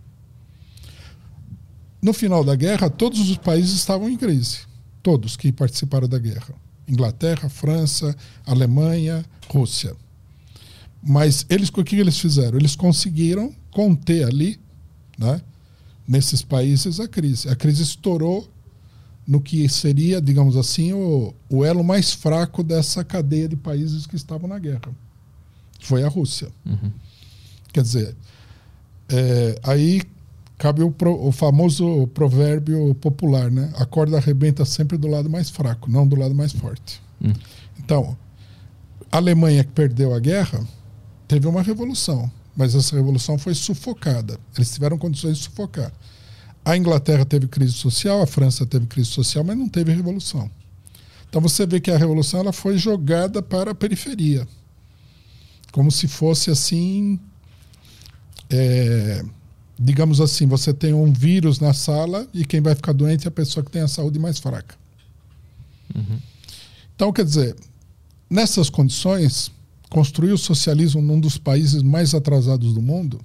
No 2.00 2.14
final 2.14 2.44
da 2.44 2.56
guerra, 2.56 2.88
todos 2.88 3.20
os 3.32 3.38
países 3.38 3.72
estavam 3.72 4.08
em 4.08 4.16
crise. 4.16 4.60
Todos 5.02 5.36
que 5.36 5.52
participaram 5.52 6.08
da 6.08 6.20
guerra. 6.20 6.54
Inglaterra, 6.88 7.50
França, 7.50 8.16
Alemanha, 8.46 9.26
Rússia. 9.50 9.96
Mas 11.02 11.48
eles, 11.50 11.70
o 11.70 11.84
que 11.84 11.96
eles 11.96 12.20
fizeram? 12.20 12.60
Eles 12.60 12.76
conseguiram 12.76 13.52
conter 13.72 14.24
ali, 14.24 14.60
né, 15.18 15.42
nesses 16.08 16.44
países, 16.44 17.00
a 17.00 17.08
crise. 17.08 17.50
A 17.50 17.56
crise 17.56 17.82
estourou 17.82 18.48
no 19.28 19.42
que 19.42 19.68
seria, 19.68 20.22
digamos 20.22 20.56
assim, 20.56 20.94
o, 20.94 21.34
o 21.50 21.66
elo 21.66 21.84
mais 21.84 22.14
fraco 22.14 22.64
dessa 22.64 23.04
cadeia 23.04 23.48
de 23.48 23.56
países 23.56 24.06
que 24.06 24.16
estavam 24.16 24.48
na 24.48 24.60
guerra. 24.60 24.92
Foi 25.80 26.04
a 26.04 26.08
Rússia. 26.08 26.50
Uhum. 26.66 26.92
Quer 27.74 27.82
dizer, 27.82 28.16
é, 29.10 29.60
aí 29.64 30.02
cabe 30.58 30.84
o, 30.84 30.92
pro, 30.92 31.28
o, 31.28 31.32
famoso 31.32 32.08
provérbio 32.14 32.94
popular, 32.96 33.52
né? 33.52 33.72
A 33.76 33.86
corda 33.86 34.18
arrebenta 34.18 34.64
sempre 34.64 34.98
do 34.98 35.08
lado 35.08 35.30
mais 35.30 35.50
fraco, 35.50 35.90
não 35.90 36.08
do 36.08 36.16
lado 36.16 36.34
mais 36.34 36.52
forte. 36.52 37.02
Uhum. 37.22 37.34
Então, 37.80 38.18
a 39.12 39.18
Alemanha 39.18 39.64
que 39.64 39.72
perdeu 39.72 40.14
a 40.14 40.20
guerra 40.20 40.66
teve 41.28 41.48
uma 41.48 41.62
revolução, 41.62 42.32
mas 42.56 42.76
essa 42.76 42.96
revolução 42.96 43.38
foi 43.38 43.54
sufocada. 43.54 44.40
Eles 44.56 44.72
tiveram 44.72 44.98
condições 44.98 45.38
de 45.38 45.44
sufocar. 45.44 45.92
A 46.66 46.76
Inglaterra 46.76 47.24
teve 47.24 47.48
crise 47.48 47.74
social, 47.74 48.24
a 48.24 48.28
França 48.28 48.66
teve 48.66 48.88
crise 48.88 49.10
social, 49.10 49.44
mas 49.44 49.56
não 49.56 49.70
teve 49.70 49.94
revolução. 49.94 50.50
Então 51.30 51.40
você 51.40 51.64
vê 51.66 51.80
que 51.80 51.92
a 51.92 51.98
revolução 51.98 52.40
ela 52.40 52.52
foi 52.52 52.76
jogada 52.76 53.42
para 53.42 53.72
a 53.72 53.76
periferia, 53.76 54.48
como 55.72 55.92
se 55.92 56.08
fosse 56.08 56.50
assim, 56.50 57.20
é, 58.50 59.24
digamos 59.78 60.20
assim, 60.20 60.48
você 60.48 60.74
tem 60.74 60.94
um 60.94 61.12
vírus 61.14 61.60
na 61.60 61.74
sala 61.74 62.28
e 62.34 62.44
quem 62.46 62.62
vai 62.62 62.74
ficar 62.74 62.94
doente 62.94 63.26
é 63.26 63.28
a 63.28 63.32
pessoa 63.32 63.64
que 63.64 63.72
tem 63.72 63.82
a 63.84 63.88
saúde 63.88 64.18
mais 64.18 64.40
fraca. 64.40 64.76
Uhum. 65.94 66.20
Então, 66.96 67.14
quer 67.14 67.26
dizer, 67.26 67.56
nessas 68.30 68.70
condições, 68.70 69.52
construir 69.90 70.32
o 70.32 70.38
socialismo 70.38 71.02
num 71.02 71.20
dos 71.20 71.38
países 71.38 71.84
mais 71.84 72.16
atrasados 72.16 72.74
do 72.74 72.82
mundo 72.82 73.20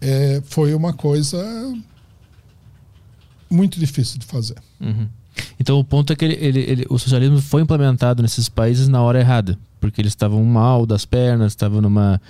é, 0.00 0.42
foi 0.46 0.74
uma 0.74 0.92
coisa 0.92 1.38
muito 3.50 3.78
difícil 3.78 4.18
de 4.18 4.26
fazer. 4.26 4.56
Uhum. 4.80 5.08
Então 5.58 5.78
o 5.78 5.84
ponto 5.84 6.12
é 6.12 6.16
que 6.16 6.24
ele, 6.24 6.34
ele, 6.34 6.60
ele, 6.60 6.86
o 6.88 6.98
socialismo 6.98 7.40
foi 7.40 7.62
implementado 7.62 8.22
nesses 8.22 8.48
países 8.48 8.88
na 8.88 9.02
hora 9.02 9.20
errada, 9.20 9.58
porque 9.80 10.00
eles 10.00 10.12
estavam 10.12 10.44
mal 10.44 10.86
das 10.86 11.04
pernas, 11.04 11.52
estavam 11.52 11.80
numa 11.80 12.20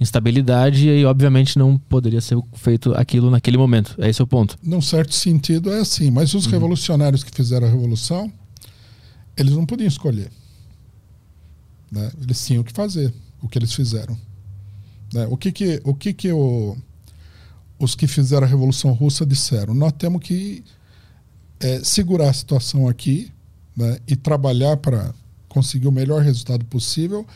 instabilidade 0.00 0.86
e 0.86 0.90
aí 0.90 1.04
obviamente 1.04 1.58
não 1.58 1.78
poderia 1.78 2.20
ser 2.20 2.36
feito 2.54 2.92
aquilo 2.94 3.30
naquele 3.30 3.56
momento. 3.56 3.94
É 3.98 4.08
esse 4.08 4.22
o 4.22 4.26
ponto. 4.26 4.58
Num 4.62 4.80
certo 4.80 5.14
sentido 5.14 5.72
é 5.72 5.80
assim, 5.80 6.10
mas 6.10 6.34
os 6.34 6.46
uhum. 6.46 6.52
revolucionários 6.52 7.22
que 7.22 7.30
fizeram 7.34 7.66
a 7.66 7.70
revolução, 7.70 8.32
eles 9.36 9.52
não 9.52 9.64
podiam 9.64 9.88
escolher. 9.88 10.30
Né? 11.90 12.10
Eles 12.20 12.44
tinham 12.44 12.62
que 12.62 12.72
fazer 12.72 13.12
o 13.40 13.48
que 13.48 13.58
eles 13.58 13.72
fizeram. 13.72 14.18
Né? 15.12 15.26
O 15.30 15.36
que 15.36 15.52
que 15.52 15.80
o 15.84 15.94
que 15.94 16.12
que 16.12 16.32
o 16.32 16.76
os 17.78 17.94
que 17.94 18.06
fizeram 18.06 18.46
a 18.46 18.50
Revolução 18.50 18.92
Russa 18.92 19.24
disseram: 19.26 19.74
nós 19.74 19.92
temos 19.92 20.22
que 20.22 20.62
é, 21.60 21.82
segurar 21.82 22.30
a 22.30 22.32
situação 22.32 22.88
aqui 22.88 23.30
né, 23.76 23.98
e 24.06 24.16
trabalhar 24.16 24.76
para 24.76 25.12
conseguir 25.48 25.86
o 25.86 25.92
melhor 25.92 26.22
resultado 26.22 26.64
possível 26.64 27.26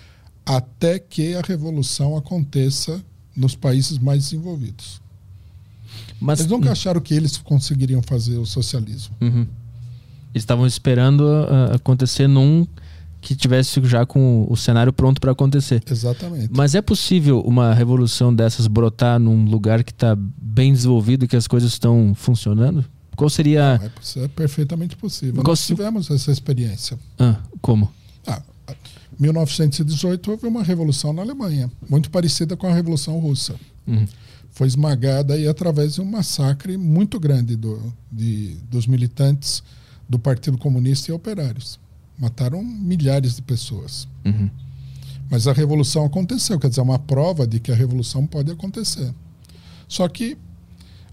até 0.45 0.99
que 0.99 1.35
a 1.35 1.43
revolução 1.43 2.17
aconteça 2.17 3.03
nos 3.37 3.55
países 3.55 3.99
mais 3.99 4.25
desenvolvidos. 4.25 5.01
Mas, 6.21 6.41
eles 6.41 6.51
nunca 6.51 6.73
acharam 6.73 7.01
que 7.01 7.15
eles 7.15 7.37
conseguiriam 7.37 8.03
fazer 8.03 8.39
o 8.39 8.47
socialismo. 8.47 9.15
Uhum. 9.21 9.47
Eles 10.35 10.43
estavam 10.43 10.67
esperando 10.67 11.21
uh, 11.21 11.75
acontecer 11.75 12.27
num 12.27 12.67
que 13.29 13.37
tivesse 13.37 13.79
já 13.85 14.07
com 14.07 14.47
o 14.49 14.57
cenário 14.57 14.91
pronto 14.91 15.21
para 15.21 15.33
acontecer. 15.33 15.83
Exatamente. 15.91 16.49
Mas 16.51 16.75
é 16.75 16.81
possível 16.81 17.41
uma 17.43 17.75
revolução 17.75 18.35
dessas 18.35 18.67
brotar 18.67 19.21
num 19.21 19.45
lugar 19.45 19.85
que 19.85 19.93
está 19.93 20.17
bem 20.17 20.73
desenvolvido 20.73 21.27
e 21.27 21.29
que 21.29 21.37
as 21.37 21.47
coisas 21.47 21.73
estão 21.73 22.15
funcionando? 22.15 22.83
Qual 23.15 23.29
seria. 23.29 23.79
Não, 23.79 24.23
é, 24.23 24.25
é, 24.25 24.29
perfeitamente 24.29 24.97
possível. 24.97 25.43
Qual 25.43 25.53
Nós 25.53 25.67
tivemos 25.67 26.11
essa 26.11 26.33
experiência. 26.33 26.99
Ah, 27.19 27.37
como? 27.61 27.93
Ah, 28.27 28.41
1918 29.19 30.31
houve 30.31 30.47
uma 30.47 30.63
revolução 30.63 31.13
na 31.13 31.21
Alemanha, 31.21 31.71
muito 31.87 32.11
parecida 32.11 32.57
com 32.57 32.67
a 32.67 32.73
Revolução 32.73 33.19
Russa. 33.19 33.57
Uhum. 33.87 34.07
Foi 34.53 34.67
esmagada 34.67 35.35
aí 35.35 35.47
através 35.47 35.97
de 35.97 36.01
um 36.01 36.07
massacre 36.07 36.79
muito 36.79 37.21
grande 37.21 37.57
do, 37.57 37.93
de, 38.11 38.57
dos 38.71 38.87
militantes 38.87 39.63
do 40.09 40.19
Partido 40.19 40.57
Comunista 40.57 41.11
e 41.11 41.15
operários. 41.15 41.79
Mataram 42.19 42.63
milhares 42.63 43.37
de 43.37 43.43
pessoas. 43.43 44.09
Uhum. 44.25 44.51
Mas 45.31 45.47
a 45.47 45.53
revolução 45.53 46.05
aconteceu, 46.05 46.59
quer 46.59 46.69
dizer, 46.69 46.81
é 46.81 46.85
uma 46.85 46.99
prova 46.99 47.47
de 47.47 47.61
que 47.61 47.71
a 47.71 47.75
revolução 47.75 48.27
pode 48.27 48.51
acontecer. 48.51 49.13
Só 49.87 50.09
que 50.09 50.37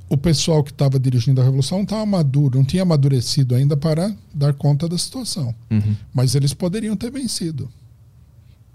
o 0.07 0.17
pessoal 0.17 0.63
que 0.63 0.71
estava 0.71 0.99
dirigindo 0.99 1.41
a 1.41 1.43
revolução 1.43 1.79
não 1.79 1.83
estava 1.83 2.05
maduro, 2.05 2.57
não 2.57 2.65
tinha 2.65 2.83
amadurecido 2.83 3.55
ainda 3.55 3.75
para 3.75 4.15
dar 4.33 4.53
conta 4.53 4.87
da 4.87 4.97
situação. 4.97 5.53
Uhum. 5.69 5.95
Mas 6.13 6.35
eles 6.35 6.53
poderiam 6.53 6.95
ter 6.95 7.11
vencido. 7.11 7.69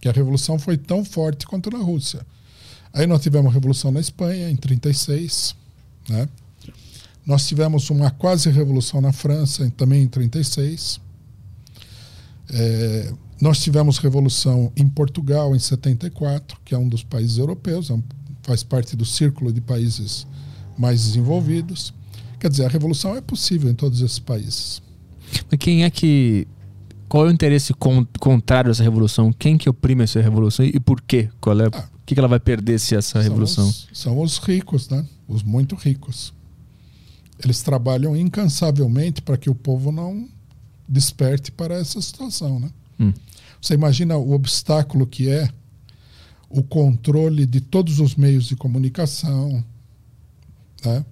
Que 0.01 0.09
a 0.09 0.13
revolução 0.13 0.59
foi 0.59 0.77
tão 0.77 1.05
forte 1.05 1.47
quanto 1.47 1.71
na 1.71 1.79
Rússia. 1.79 2.27
Aí 2.93 3.07
nós 3.07 3.23
tivemos 3.23 3.51
a 3.51 3.55
revolução 3.55 3.93
na 3.93 4.01
Espanha 4.01 4.51
em 4.51 4.57
36, 4.57 5.55
né? 6.09 6.29
Nós 7.25 7.47
tivemos 7.47 7.89
uma 7.91 8.11
quase 8.11 8.51
revolução 8.51 9.01
na 9.01 9.13
França 9.13 9.71
também 9.77 10.03
em 10.03 10.09
36. 10.09 11.01
É, 12.53 13.13
nós 13.41 13.61
tivemos 13.61 13.99
revolução 13.99 14.73
em 14.77 14.89
Portugal 14.89 15.55
em 15.55 15.59
74, 15.59 16.59
que 16.65 16.75
é 16.75 16.79
um 16.79 16.89
dos 16.89 17.03
países 17.03 17.39
europeus, 17.39 17.91
é 17.91 17.99
faz 18.43 18.63
parte 18.63 18.97
do 18.97 19.05
círculo 19.05 19.53
de 19.53 19.61
países 19.61 20.27
mais 20.77 21.05
desenvolvidos. 21.05 21.95
Quer 22.39 22.51
dizer, 22.51 22.65
a 22.65 22.69
revolução 22.69 23.17
é 23.17 23.21
possível 23.21 23.71
em 23.71 23.75
todos 23.75 24.01
esses 24.01 24.19
países. 24.19 24.83
Mas 25.51 25.59
quem 25.59 25.85
é 25.85 25.91
que. 25.91 26.47
Qual 27.09 27.27
é 27.27 27.29
o 27.29 27.33
interesse 27.33 27.75
con 27.75 28.07
contrário 28.19 28.69
a 28.69 28.73
essa 28.73 28.83
revolução? 28.83 29.33
Quem 29.33 29.59
que 29.59 29.69
oprime 29.69 30.05
essa 30.05 30.21
revolução 30.21 30.65
e 30.65 30.79
por 30.79 31.01
quê? 31.01 31.29
Qual 31.41 31.61
é, 31.61 31.67
ah, 31.67 31.89
o 31.93 32.07
que, 32.07 32.15
que 32.15 32.21
ela 32.21 32.29
vai 32.29 32.39
perder 32.39 32.79
se 32.79 32.95
essa 32.95 33.13
são 33.13 33.23
revolução? 33.23 33.69
Os, 33.69 33.89
são 33.93 34.21
os 34.21 34.39
ricos, 34.39 34.89
né? 34.89 35.05
Os 35.27 35.43
muito 35.43 35.75
ricos. 35.75 36.33
Eles 37.43 37.63
trabalham 37.63 38.17
incansavelmente 38.17 39.23
para 39.23 39.37
que 39.37 39.51
o 39.51 39.55
povo 39.55 39.91
não 39.91 40.29
desperte 40.91 41.53
para 41.53 41.77
essa 41.77 42.03
situação, 42.03 42.59
né? 42.59 42.71
Hum. 42.99 43.13
Você 43.63 43.75
imagina 43.75 44.17
o 44.17 44.33
obstáculo 44.33 45.07
que 45.07 45.29
é 45.29 45.49
o 46.49 46.63
controle 46.63 47.47
de 47.47 47.61
todos 47.61 48.01
os 48.01 48.17
meios 48.17 48.47
de 48.47 48.57
comunicação. 48.57 49.65
Né? 50.85 51.05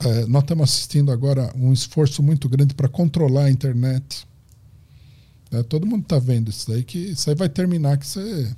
É, 0.00 0.26
nós 0.26 0.42
estamos 0.42 0.70
assistindo 0.70 1.12
agora 1.12 1.52
um 1.54 1.72
esforço 1.72 2.22
muito 2.22 2.48
grande 2.48 2.74
para 2.74 2.88
controlar 2.88 3.44
a 3.44 3.50
internet. 3.50 4.26
É, 5.50 5.62
todo 5.62 5.86
mundo 5.86 6.02
está 6.02 6.18
vendo 6.18 6.48
isso 6.48 6.70
daí, 6.70 6.82
que 6.82 6.98
isso 6.98 7.28
aí 7.28 7.36
vai 7.36 7.48
terminar 7.48 7.98
que 7.98 8.06
você 8.06 8.56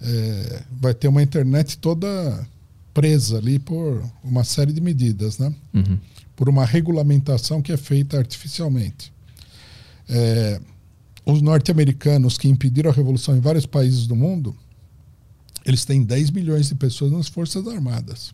é, 0.00 0.62
vai 0.80 0.94
ter 0.94 1.08
uma 1.08 1.22
internet 1.22 1.78
toda 1.78 2.46
presa 2.94 3.38
ali 3.38 3.58
por 3.58 4.02
uma 4.22 4.44
série 4.44 4.72
de 4.72 4.80
medidas, 4.80 5.38
né? 5.38 5.54
Uhum. 5.74 5.98
Por 6.34 6.48
uma 6.48 6.64
regulamentação 6.64 7.60
que 7.60 7.72
é 7.72 7.76
feita 7.76 8.16
artificialmente. 8.16 9.12
É, 10.08 10.60
os 11.24 11.42
norte-americanos 11.42 12.38
que 12.38 12.48
impediram 12.48 12.90
a 12.90 12.94
revolução 12.94 13.36
em 13.36 13.40
vários 13.40 13.66
países 13.66 14.06
do 14.06 14.14
mundo, 14.14 14.56
eles 15.64 15.84
têm 15.84 16.02
10 16.02 16.30
milhões 16.30 16.68
de 16.68 16.74
pessoas 16.74 17.10
nas 17.10 17.28
Forças 17.28 17.66
Armadas. 17.66 18.32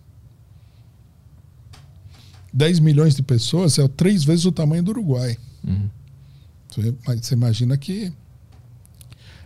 10 2.52 2.80
milhões 2.80 3.16
de 3.16 3.22
pessoas 3.22 3.78
é 3.78 3.88
três 3.88 4.24
vezes 4.24 4.44
o 4.44 4.52
tamanho 4.52 4.82
do 4.82 4.90
Uruguai. 4.90 5.38
Uhum. 5.64 5.88
Mas 7.06 7.24
você 7.24 7.34
imagina 7.34 7.76
que 7.78 8.12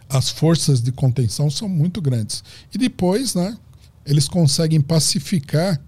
as 0.08 0.30
forças 0.30 0.80
de 0.80 0.90
contenção 0.90 1.50
são 1.50 1.68
muito 1.68 2.00
grandes. 2.00 2.42
E 2.74 2.78
depois, 2.78 3.34
né, 3.34 3.56
eles 4.04 4.28
conseguem 4.28 4.80
pacificar 4.80 5.80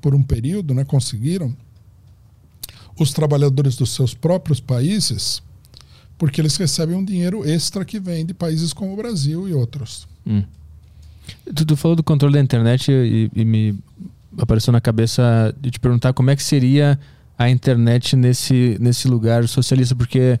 por 0.00 0.14
um 0.14 0.22
período, 0.22 0.74
né, 0.74 0.84
conseguiram 0.84 1.56
os 3.02 3.12
trabalhadores 3.12 3.76
dos 3.76 3.90
seus 3.94 4.14
próprios 4.14 4.60
países, 4.60 5.42
porque 6.16 6.40
eles 6.40 6.56
recebem 6.56 6.96
um 6.96 7.04
dinheiro 7.04 7.46
extra 7.48 7.84
que 7.84 7.98
vem 7.98 8.24
de 8.24 8.32
países 8.32 8.72
como 8.72 8.92
o 8.92 8.96
Brasil 8.96 9.48
e 9.48 9.52
outros. 9.52 10.06
Hum. 10.26 10.42
Tu, 11.54 11.64
tu, 11.64 11.76
falou 11.76 11.96
do 11.96 12.02
controle 12.02 12.34
da 12.34 12.40
internet 12.40 12.90
e, 12.90 13.30
e, 13.34 13.44
me 13.44 13.78
apareceu 14.38 14.72
na 14.72 14.80
cabeça 14.80 15.54
de 15.60 15.70
te 15.70 15.80
perguntar 15.80 16.12
como 16.12 16.30
é 16.30 16.36
que 16.36 16.42
seria 16.42 16.98
a 17.38 17.48
internet 17.50 18.16
nesse, 18.16 18.76
nesse 18.80 19.08
lugar 19.08 19.46
socialista, 19.48 19.94
porque 19.94 20.38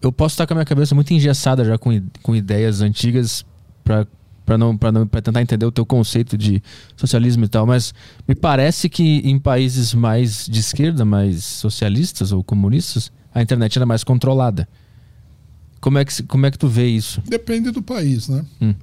eu 0.00 0.12
posso 0.12 0.34
estar 0.34 0.46
com 0.46 0.54
a 0.54 0.56
minha 0.56 0.64
cabeça 0.64 0.94
muito 0.94 1.12
engessada 1.12 1.64
já 1.64 1.78
com, 1.78 1.90
com 2.22 2.36
ideias 2.36 2.80
antigas 2.80 3.44
para 3.82 4.06
para 4.44 4.58
não 4.58 4.76
para 4.76 4.92
não 4.92 5.06
para 5.06 5.22
tentar 5.22 5.40
entender 5.40 5.64
o 5.66 5.72
teu 5.72 5.86
conceito 5.86 6.36
de 6.36 6.62
socialismo 6.96 7.44
e 7.44 7.48
tal, 7.48 7.66
mas 7.66 7.94
me 8.26 8.34
parece 8.34 8.88
que 8.88 9.18
em 9.18 9.38
países 9.38 9.94
mais 9.94 10.46
de 10.46 10.60
esquerda, 10.60 11.04
mais 11.04 11.44
socialistas 11.44 12.32
ou 12.32 12.42
comunistas, 12.44 13.10
a 13.34 13.42
internet 13.42 13.76
era 13.76 13.86
mais 13.86 14.04
controlada. 14.04 14.68
Como 15.80 15.98
é 15.98 16.04
que 16.04 16.22
como 16.24 16.46
é 16.46 16.50
que 16.50 16.58
tu 16.58 16.68
vê 16.68 16.86
isso? 16.86 17.22
Depende 17.26 17.70
do 17.70 17.82
país, 17.82 18.28
né? 18.28 18.44
Hum. 18.60 18.74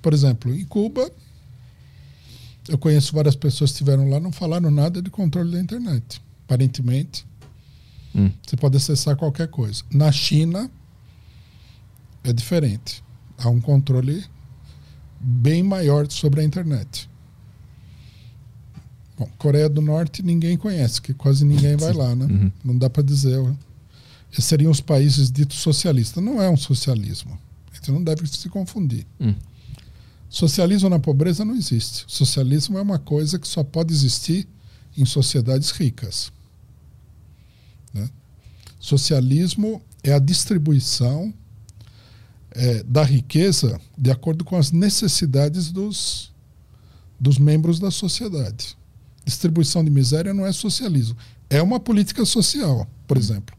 Por 0.00 0.12
exemplo, 0.12 0.54
em 0.54 0.64
Cuba, 0.64 1.10
eu 2.68 2.78
conheço 2.78 3.14
várias 3.14 3.34
pessoas 3.34 3.70
que 3.70 3.74
estiveram 3.74 4.08
lá 4.08 4.20
não 4.20 4.32
falaram 4.32 4.70
nada 4.70 5.02
de 5.02 5.10
controle 5.10 5.52
da 5.52 5.60
internet. 5.60 6.20
Aparentemente, 6.46 7.26
Hum. 8.14 8.30
Você 8.44 8.56
pode 8.56 8.76
acessar 8.76 9.16
qualquer 9.16 9.48
coisa. 9.48 9.82
Na 9.92 10.10
China 10.10 10.70
é 12.24 12.32
diferente. 12.32 13.02
Há 13.36 13.48
um 13.48 13.60
controle 13.60 14.24
bem 15.20 15.62
maior 15.62 16.10
sobre 16.10 16.40
a 16.40 16.44
internet. 16.44 17.08
Bom, 19.18 19.28
Coreia 19.36 19.68
do 19.68 19.82
Norte 19.82 20.22
ninguém 20.22 20.56
conhece, 20.56 21.02
que 21.02 21.12
quase 21.12 21.44
ninguém 21.44 21.76
vai 21.76 21.92
lá, 21.92 22.14
né? 22.14 22.26
Uhum. 22.26 22.52
Não 22.64 22.78
dá 22.78 22.88
para 22.88 23.02
dizer. 23.02 23.38
Esses 24.32 24.44
seriam 24.44 24.70
os 24.70 24.80
países 24.80 25.30
ditos 25.30 25.58
socialistas. 25.58 26.22
Não 26.22 26.40
é 26.40 26.48
um 26.48 26.56
socialismo. 26.56 27.36
A 27.72 27.74
gente 27.74 27.90
não 27.90 28.02
deve 28.02 28.26
se 28.26 28.48
confundir. 28.48 29.06
Hum. 29.20 29.34
Socialismo 30.28 30.88
na 30.88 30.98
pobreza 30.98 31.44
não 31.44 31.56
existe. 31.56 32.04
Socialismo 32.06 32.78
é 32.78 32.82
uma 32.82 32.98
coisa 32.98 33.38
que 33.38 33.48
só 33.48 33.64
pode 33.64 33.92
existir 33.92 34.46
em 34.96 35.04
sociedades 35.04 35.70
ricas. 35.70 36.30
Né? 37.92 38.08
Socialismo 38.78 39.82
é 40.02 40.12
a 40.12 40.18
distribuição 40.18 41.32
é, 42.52 42.82
da 42.82 43.02
riqueza 43.02 43.80
de 43.96 44.10
acordo 44.10 44.44
com 44.44 44.56
as 44.56 44.72
necessidades 44.72 45.70
dos, 45.70 46.32
dos 47.18 47.38
membros 47.38 47.78
da 47.78 47.90
sociedade. 47.90 48.76
Distribuição 49.24 49.84
de 49.84 49.90
miséria 49.90 50.32
não 50.32 50.46
é 50.46 50.52
socialismo. 50.52 51.16
É 51.50 51.62
uma 51.62 51.78
política 51.78 52.24
social, 52.24 52.86
por 53.06 53.16
exemplo. 53.16 53.56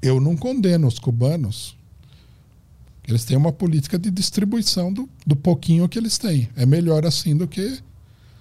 Eu 0.00 0.20
não 0.20 0.36
condeno 0.36 0.86
os 0.86 0.98
cubanos. 0.98 1.76
Eles 3.06 3.24
têm 3.24 3.36
uma 3.36 3.52
política 3.52 3.98
de 3.98 4.10
distribuição 4.10 4.92
do, 4.92 5.08
do 5.26 5.34
pouquinho 5.34 5.88
que 5.88 5.98
eles 5.98 6.18
têm. 6.18 6.48
É 6.56 6.64
melhor 6.64 7.04
assim 7.04 7.36
do 7.36 7.48
que 7.48 7.78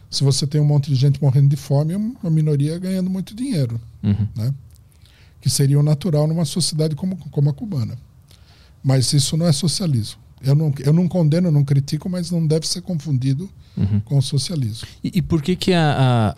se 0.10 0.24
você 0.24 0.46
tem 0.46 0.62
um 0.62 0.66
monte 0.66 0.90
de 0.90 0.96
gente 0.96 1.22
morrendo 1.22 1.50
de 1.50 1.56
fome 1.56 1.94
e 1.94 1.96
uma 1.96 2.30
minoria 2.30 2.78
ganhando 2.78 3.10
muito 3.10 3.36
dinheiro. 3.36 3.80
Uhum. 4.04 4.28
Né? 4.36 4.54
que 5.42 5.50
seria 5.50 5.80
o 5.80 5.84
natural 5.84 6.28
numa 6.28 6.46
sociedade 6.46 6.96
como, 6.96 7.18
como 7.18 7.50
a 7.50 7.54
cubana. 7.54 7.98
Mas 8.84 9.14
isso 9.14 9.38
não 9.38 9.48
é 9.48 9.52
socialismo. 9.52 10.20
Eu 10.44 10.56
não, 10.56 10.74
eu 10.80 10.92
não 10.92 11.08
condeno, 11.08 11.52
não 11.52 11.64
critico, 11.64 12.10
mas 12.10 12.32
não 12.32 12.46
deve 12.46 12.68
ser 12.68 12.82
confundido 12.82 13.50
uhum. 13.78 14.00
com 14.00 14.18
o 14.18 14.22
socialismo. 14.22 14.88
E, 15.04 15.20
e 15.20 15.22
por 15.22 15.42
que, 15.42 15.56
que 15.56 15.72
a, 15.72 16.36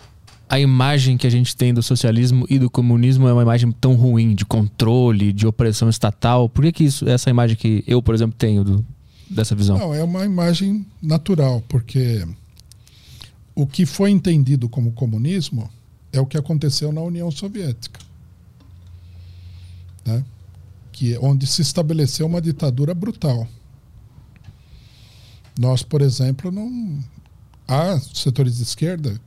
a, 0.49 0.55
a, 0.55 0.59
imagem 0.59 1.17
que 1.17 1.25
a 1.25 1.29
gente 1.29 1.55
tem 1.55 1.73
do 1.73 1.81
socialismo 1.81 2.45
e 2.49 2.59
do 2.59 2.69
comunismo 2.69 3.27
é 3.27 3.33
uma 3.33 3.43
imagem 3.43 3.71
tão 3.71 3.95
ruim, 3.95 4.35
de 4.35 4.43
controle, 4.43 5.31
de 5.31 5.47
opressão 5.47 5.87
estatal? 5.87 6.49
Por 6.49 6.65
que, 6.65 6.71
que 6.73 6.83
isso, 6.83 7.07
essa 7.07 7.29
imagem 7.29 7.55
que 7.55 7.81
eu, 7.87 8.01
por 8.01 8.13
exemplo, 8.13 8.35
tenho 8.37 8.63
do, 8.65 8.85
dessa 9.29 9.55
visão? 9.55 9.77
Não, 9.77 9.93
é 9.93 10.03
uma 10.03 10.25
imagem 10.25 10.85
natural, 11.01 11.63
porque 11.69 12.27
o 13.55 13.65
que 13.65 13.85
foi 13.85 14.11
entendido 14.11 14.67
como 14.67 14.91
comunismo 14.91 15.71
é 16.11 16.19
o 16.19 16.25
que 16.25 16.37
aconteceu 16.37 16.91
na 16.91 17.01
União 17.01 17.31
Soviética 17.31 18.03
né? 20.05 20.23
Que 21.03 21.17
onde 21.17 21.45
se 21.45 21.61
estabeleceu 21.61 22.25
uma 22.25 22.39
ditadura 22.39 22.93
brutal. 22.93 23.45
Nós, 25.59 25.83
por 25.83 26.01
exemplo, 26.01 26.49
não 26.49 26.97
há 27.67 27.99
setores 27.99 28.55
de 28.55 28.63
esquerda 28.63 29.19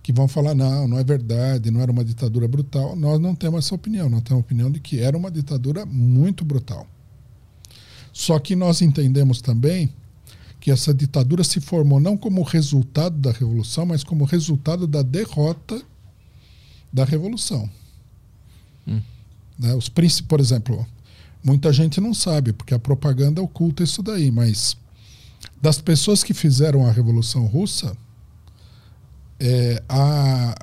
que 0.00 0.12
vão 0.12 0.28
falar 0.28 0.54
não, 0.54 0.86
não 0.86 0.96
é 0.96 1.02
verdade, 1.02 1.72
não 1.72 1.80
era 1.80 1.90
uma 1.90 2.04
ditadura 2.04 2.46
brutal. 2.46 2.94
Nós 2.94 3.18
não 3.18 3.34
temos 3.34 3.64
essa 3.64 3.74
opinião, 3.74 4.08
nós 4.08 4.22
temos 4.22 4.40
a 4.42 4.46
opinião 4.46 4.70
de 4.70 4.78
que 4.78 5.00
era 5.00 5.18
uma 5.18 5.28
ditadura 5.28 5.84
muito 5.84 6.44
brutal. 6.44 6.86
Só 8.12 8.38
que 8.38 8.54
nós 8.54 8.80
entendemos 8.80 9.42
também 9.42 9.92
que 10.60 10.70
essa 10.70 10.94
ditadura 10.94 11.42
se 11.42 11.60
formou 11.60 11.98
não 11.98 12.16
como 12.16 12.42
resultado 12.42 13.18
da 13.18 13.32
revolução, 13.32 13.84
mas 13.84 14.04
como 14.04 14.24
resultado 14.24 14.86
da 14.86 15.02
derrota 15.02 15.82
da 16.92 17.04
revolução. 17.04 17.68
Hum. 18.86 19.02
Né? 19.58 19.74
Os 19.74 19.88
príncipes, 19.88 20.28
por 20.28 20.38
exemplo, 20.38 20.86
muita 21.42 21.72
gente 21.72 22.00
não 22.00 22.12
sabe, 22.12 22.52
porque 22.52 22.74
a 22.74 22.78
propaganda 22.78 23.42
oculta 23.42 23.82
isso 23.82 24.02
daí, 24.02 24.30
mas 24.30 24.76
das 25.60 25.80
pessoas 25.80 26.22
que 26.22 26.34
fizeram 26.34 26.86
a 26.86 26.92
Revolução 26.92 27.46
Russa, 27.46 27.96
é, 29.40 29.82
a, 29.88 30.54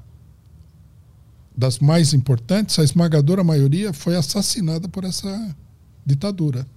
das 1.55 1.79
mais 1.79 2.13
importantes, 2.13 2.77
a 2.77 2.83
esmagadora 2.83 3.43
maioria 3.43 3.93
foi 3.93 4.15
assassinada 4.15 4.88
por 4.88 5.03
essa 5.03 5.55
ditadura. 6.05 6.67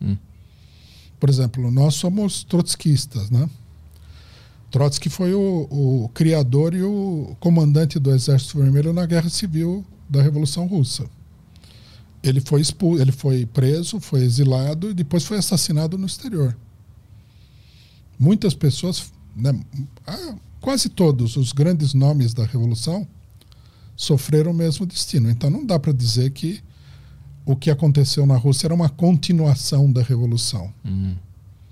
Hum. 0.00 0.16
Por 1.18 1.28
exemplo, 1.28 1.70
nós 1.70 1.94
somos 1.94 2.44
trotskistas, 2.44 3.30
né? 3.30 3.48
Trotsky 4.70 5.08
foi 5.08 5.32
o, 5.32 5.66
o, 5.70 6.10
criador 6.10 6.74
e 6.74 6.82
o 6.82 7.34
comandante 7.40 7.98
do 7.98 8.10
Exército 8.10 8.58
Vermelho 8.58 8.92
na 8.92 9.06
Guerra 9.06 9.30
Civil 9.30 9.84
da 10.08 10.22
Revolução 10.22 10.66
Russa 10.66 11.06
ele 12.22 12.40
foi 12.40 12.60
expulso, 12.60 13.00
ele 13.00 13.12
foi 13.12 13.46
preso, 13.46 14.00
foi 14.00 14.22
exilado 14.22 14.90
e 14.90 14.94
depois 14.94 15.24
foi 15.24 15.38
assassinado 15.38 15.96
no 15.96 16.06
exterior. 16.06 16.56
Muitas 18.18 18.54
pessoas, 18.54 19.12
né, 19.36 19.58
ah, 20.06 20.34
quase 20.60 20.88
todos 20.88 21.36
os 21.36 21.52
grandes 21.52 21.94
nomes 21.94 22.34
da 22.34 22.44
revolução 22.44 23.06
sofreram 23.96 24.50
o 24.50 24.54
mesmo 24.54 24.84
destino. 24.84 25.30
Então 25.30 25.48
não 25.50 25.64
dá 25.64 25.78
para 25.78 25.92
dizer 25.92 26.30
que 26.30 26.60
o 27.44 27.56
que 27.56 27.70
aconteceu 27.70 28.26
na 28.26 28.36
Rússia 28.36 28.66
era 28.66 28.74
uma 28.74 28.88
continuação 28.88 29.90
da 29.90 30.02
revolução. 30.02 30.72
Uhum. 30.84 31.16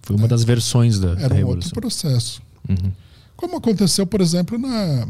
Foi 0.03 0.17
uma 0.17 0.27
é. 0.27 0.29
das 0.29 0.45
versões 0.45 0.99
da, 0.99 1.11
era 1.13 1.35
da 1.35 1.35
um 1.37 1.47
outro 1.49 1.71
processo. 1.71 2.41
Uhum. 2.69 2.93
Como 3.37 3.57
aconteceu, 3.57 4.07
por 4.07 4.21
exemplo, 4.21 4.57
na 4.59 5.07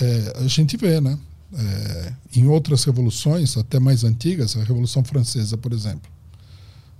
é, 0.00 0.32
a 0.36 0.46
gente 0.46 0.76
vê, 0.76 1.00
né? 1.00 1.18
É, 1.54 2.12
em 2.34 2.46
outras 2.46 2.84
revoluções, 2.84 3.56
até 3.56 3.78
mais 3.78 4.04
antigas, 4.04 4.56
a 4.56 4.62
Revolução 4.62 5.02
Francesa, 5.02 5.56
por 5.56 5.72
exemplo, 5.72 6.10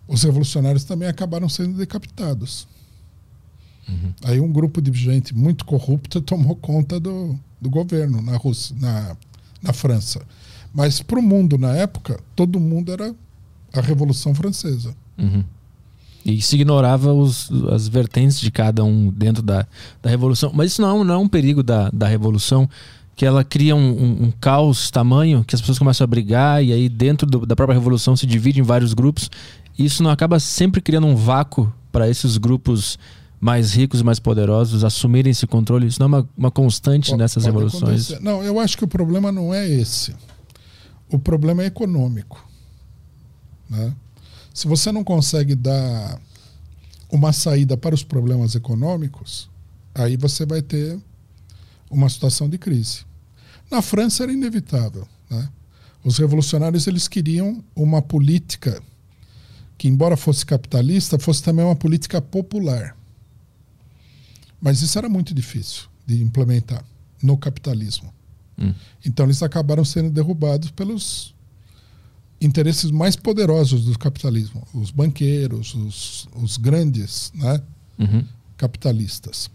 os 0.06 0.22
revolucionários 0.22 0.84
também 0.84 1.08
acabaram 1.08 1.48
sendo 1.48 1.76
decapitados. 1.76 2.66
Uhum. 3.86 4.12
Aí 4.24 4.40
um 4.40 4.50
grupo 4.50 4.80
de 4.80 4.92
gente 4.92 5.34
muito 5.34 5.64
corrupta 5.64 6.20
tomou 6.20 6.56
conta 6.56 6.98
do, 6.98 7.38
do 7.60 7.68
governo 7.68 8.22
na 8.22 8.36
Rússia, 8.36 8.74
na, 8.78 9.16
na 9.62 9.72
França. 9.72 10.22
Mas 10.72 11.02
para 11.02 11.18
o 11.18 11.22
mundo 11.22 11.58
na 11.58 11.74
época, 11.74 12.20
todo 12.34 12.60
mundo 12.60 12.92
era 12.92 13.14
a 13.72 13.80
Revolução 13.80 14.34
Francesa. 14.34 14.94
Uhum. 15.18 15.44
E 16.24 16.42
se 16.42 16.56
ignorava 16.56 17.12
os, 17.12 17.50
as 17.70 17.88
vertentes 17.88 18.40
de 18.40 18.50
cada 18.50 18.84
um 18.84 19.10
dentro 19.10 19.42
da, 19.42 19.66
da 20.02 20.10
Revolução. 20.10 20.52
Mas 20.54 20.72
isso 20.72 20.82
não, 20.82 21.04
não 21.04 21.14
é 21.14 21.18
um 21.18 21.28
perigo 21.28 21.62
da, 21.62 21.90
da 21.90 22.06
Revolução 22.06 22.68
que 23.18 23.26
ela 23.26 23.42
cria 23.42 23.74
um, 23.74 23.80
um, 23.80 24.24
um, 24.26 24.30
caos 24.30 24.92
tamanho, 24.92 25.42
que 25.44 25.52
as 25.52 25.60
pessoas 25.60 25.76
começam 25.76 26.04
a 26.04 26.06
brigar, 26.06 26.64
e 26.64 26.72
aí 26.72 26.88
dentro 26.88 27.26
do, 27.26 27.44
da 27.44 27.56
própria 27.56 27.76
revolução 27.76 28.16
se 28.16 28.24
divide 28.24 28.60
em 28.60 28.62
vários 28.62 28.94
grupos. 28.94 29.28
Isso 29.76 30.04
não 30.04 30.10
acaba 30.12 30.38
sempre 30.38 30.80
criando 30.80 31.08
um 31.08 31.16
vácuo 31.16 31.72
para 31.90 32.08
esses 32.08 32.36
grupos 32.36 32.96
mais 33.40 33.72
ricos 33.72 34.00
e 34.00 34.04
mais 34.04 34.20
poderosos 34.20 34.84
assumirem 34.84 35.32
esse 35.32 35.48
controle? 35.48 35.88
Isso 35.88 35.98
não 35.98 36.04
é 36.04 36.08
uma, 36.08 36.28
uma 36.38 36.50
constante 36.52 37.10
pode, 37.10 37.20
nessas 37.20 37.42
pode 37.42 37.56
revoluções? 37.56 38.12
Acontecer. 38.12 38.20
Não, 38.20 38.40
eu 38.40 38.60
acho 38.60 38.78
que 38.78 38.84
o 38.84 38.88
problema 38.88 39.32
não 39.32 39.52
é 39.52 39.68
esse. 39.68 40.14
O 41.10 41.18
problema 41.18 41.64
é 41.64 41.66
econômico. 41.66 42.48
Né? 43.68 43.92
Se 44.54 44.68
você 44.68 44.92
não 44.92 45.02
consegue 45.02 45.56
dar 45.56 46.20
uma 47.10 47.32
saída 47.32 47.76
para 47.76 47.96
os 47.96 48.04
problemas 48.04 48.54
econômicos, 48.54 49.50
aí 49.92 50.16
você 50.16 50.46
vai 50.46 50.62
ter 50.62 51.00
uma 51.90 52.08
situação 52.08 52.48
de 52.48 52.58
crise. 52.58 53.00
Na 53.70 53.82
França 53.82 54.22
era 54.22 54.32
inevitável. 54.32 55.06
Né? 55.30 55.48
Os 56.04 56.18
revolucionários 56.18 56.86
eles 56.86 57.08
queriam 57.08 57.62
uma 57.74 58.00
política 58.00 58.82
que, 59.76 59.88
embora 59.88 60.16
fosse 60.16 60.44
capitalista, 60.44 61.18
fosse 61.18 61.42
também 61.42 61.64
uma 61.64 61.76
política 61.76 62.20
popular. 62.20 62.96
Mas 64.60 64.82
isso 64.82 64.98
era 64.98 65.08
muito 65.08 65.34
difícil 65.34 65.84
de 66.06 66.22
implementar 66.22 66.84
no 67.22 67.36
capitalismo. 67.36 68.12
Hum. 68.58 68.74
Então 69.04 69.26
eles 69.26 69.42
acabaram 69.42 69.84
sendo 69.84 70.10
derrubados 70.10 70.70
pelos 70.70 71.34
interesses 72.40 72.90
mais 72.90 73.16
poderosos 73.16 73.84
do 73.84 73.98
capitalismo, 73.98 74.66
os 74.72 74.90
banqueiros, 74.90 75.74
os, 75.74 76.28
os 76.34 76.56
grandes 76.56 77.32
né, 77.34 77.60
Uhum. 77.98 78.24
capitalistas. 78.56 79.50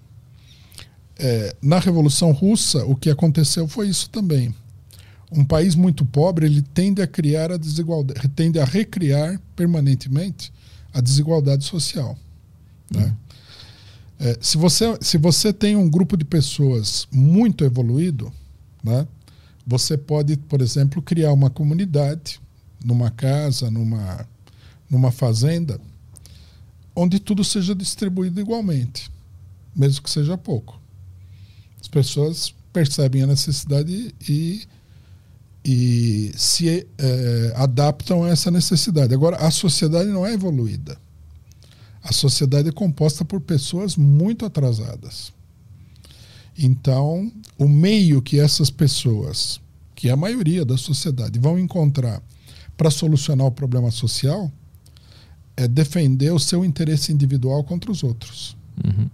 É, 1.18 1.55
na 1.61 1.80
Revolução 1.80 2.32
Russa, 2.32 2.86
o 2.86 2.95
que 2.95 3.09
aconteceu 3.09 3.68
foi 3.68 3.88
isso 3.88 4.09
também. 4.09 4.53
Um 5.32 5.43
país 5.43 5.76
muito 5.76 6.05
pobre 6.05 6.45
ele 6.45 6.61
tende 6.61 7.01
a 7.01 7.07
criar 7.07 7.51
a 7.51 7.57
desigualdade, 7.57 8.28
tende 8.30 8.59
a 8.59 8.66
recriar 8.66 9.39
permanentemente 9.55 10.51
a 10.93 11.01
desigualdade 11.01 11.64
social. 11.64 12.18
Né? 12.91 13.16
É, 14.20 14.38
se, 14.39 14.57
você, 14.57 14.97
se 15.01 15.18
você 15.18 15.51
tem 15.51 15.76
um 15.76 15.89
grupo 15.89 16.16
de 16.16 16.24
pessoas 16.24 17.07
muito 17.11 17.66
evoluído, 17.66 18.32
né, 18.84 19.07
você 19.66 19.97
pode, 19.97 20.38
por 20.38 20.61
exemplo, 20.61 21.01
criar 21.01 21.34
uma 21.34 21.49
comunidade 21.49 22.39
numa 22.84 23.09
casa, 23.09 23.72
numa, 23.72 24.28
numa 24.89 25.11
fazenda, 25.11 25.80
onde 26.95 27.20
tudo 27.20 27.43
seja 27.43 27.74
distribuído 27.74 28.39
igualmente, 28.39 29.09
mesmo 29.76 30.03
que 30.03 30.09
seja 30.09 30.38
pouco. 30.38 30.80
As 31.84 31.88
pessoas 31.89 32.55
percebem 32.71 33.23
a 33.23 33.27
necessidade 33.27 34.15
e, 34.27 34.61
e 35.65 36.31
se 36.34 36.88
eh, 36.97 37.53
adaptam 37.57 38.23
a 38.23 38.29
essa 38.29 38.49
necessidade. 38.49 39.13
Agora, 39.13 39.36
a 39.36 39.51
sociedade 39.51 40.09
não 40.09 40.25
é 40.25 40.31
evoluída. 40.31 40.97
A 42.01 42.13
sociedade 42.13 42.69
é 42.69 42.71
composta 42.71 43.25
por 43.25 43.41
pessoas 43.41 43.97
muito 43.97 44.45
atrasadas. 44.45 45.34
Então, 46.57 47.29
o 47.57 47.67
meio 47.67 48.21
que 48.21 48.39
essas 48.39 48.69
pessoas, 48.69 49.59
que 49.93 50.07
é 50.07 50.11
a 50.11 50.17
maioria 50.17 50.63
da 50.63 50.77
sociedade, 50.77 51.38
vão 51.38 51.59
encontrar 51.59 52.23
para 52.77 52.89
solucionar 52.89 53.47
o 53.47 53.51
problema 53.51 53.91
social 53.91 54.49
é 55.57 55.67
defender 55.67 56.31
o 56.31 56.39
seu 56.39 56.63
interesse 56.63 57.11
individual 57.11 57.61
contra 57.65 57.91
os 57.91 58.03
outros. 58.03 58.55
Uhum. 58.84 59.09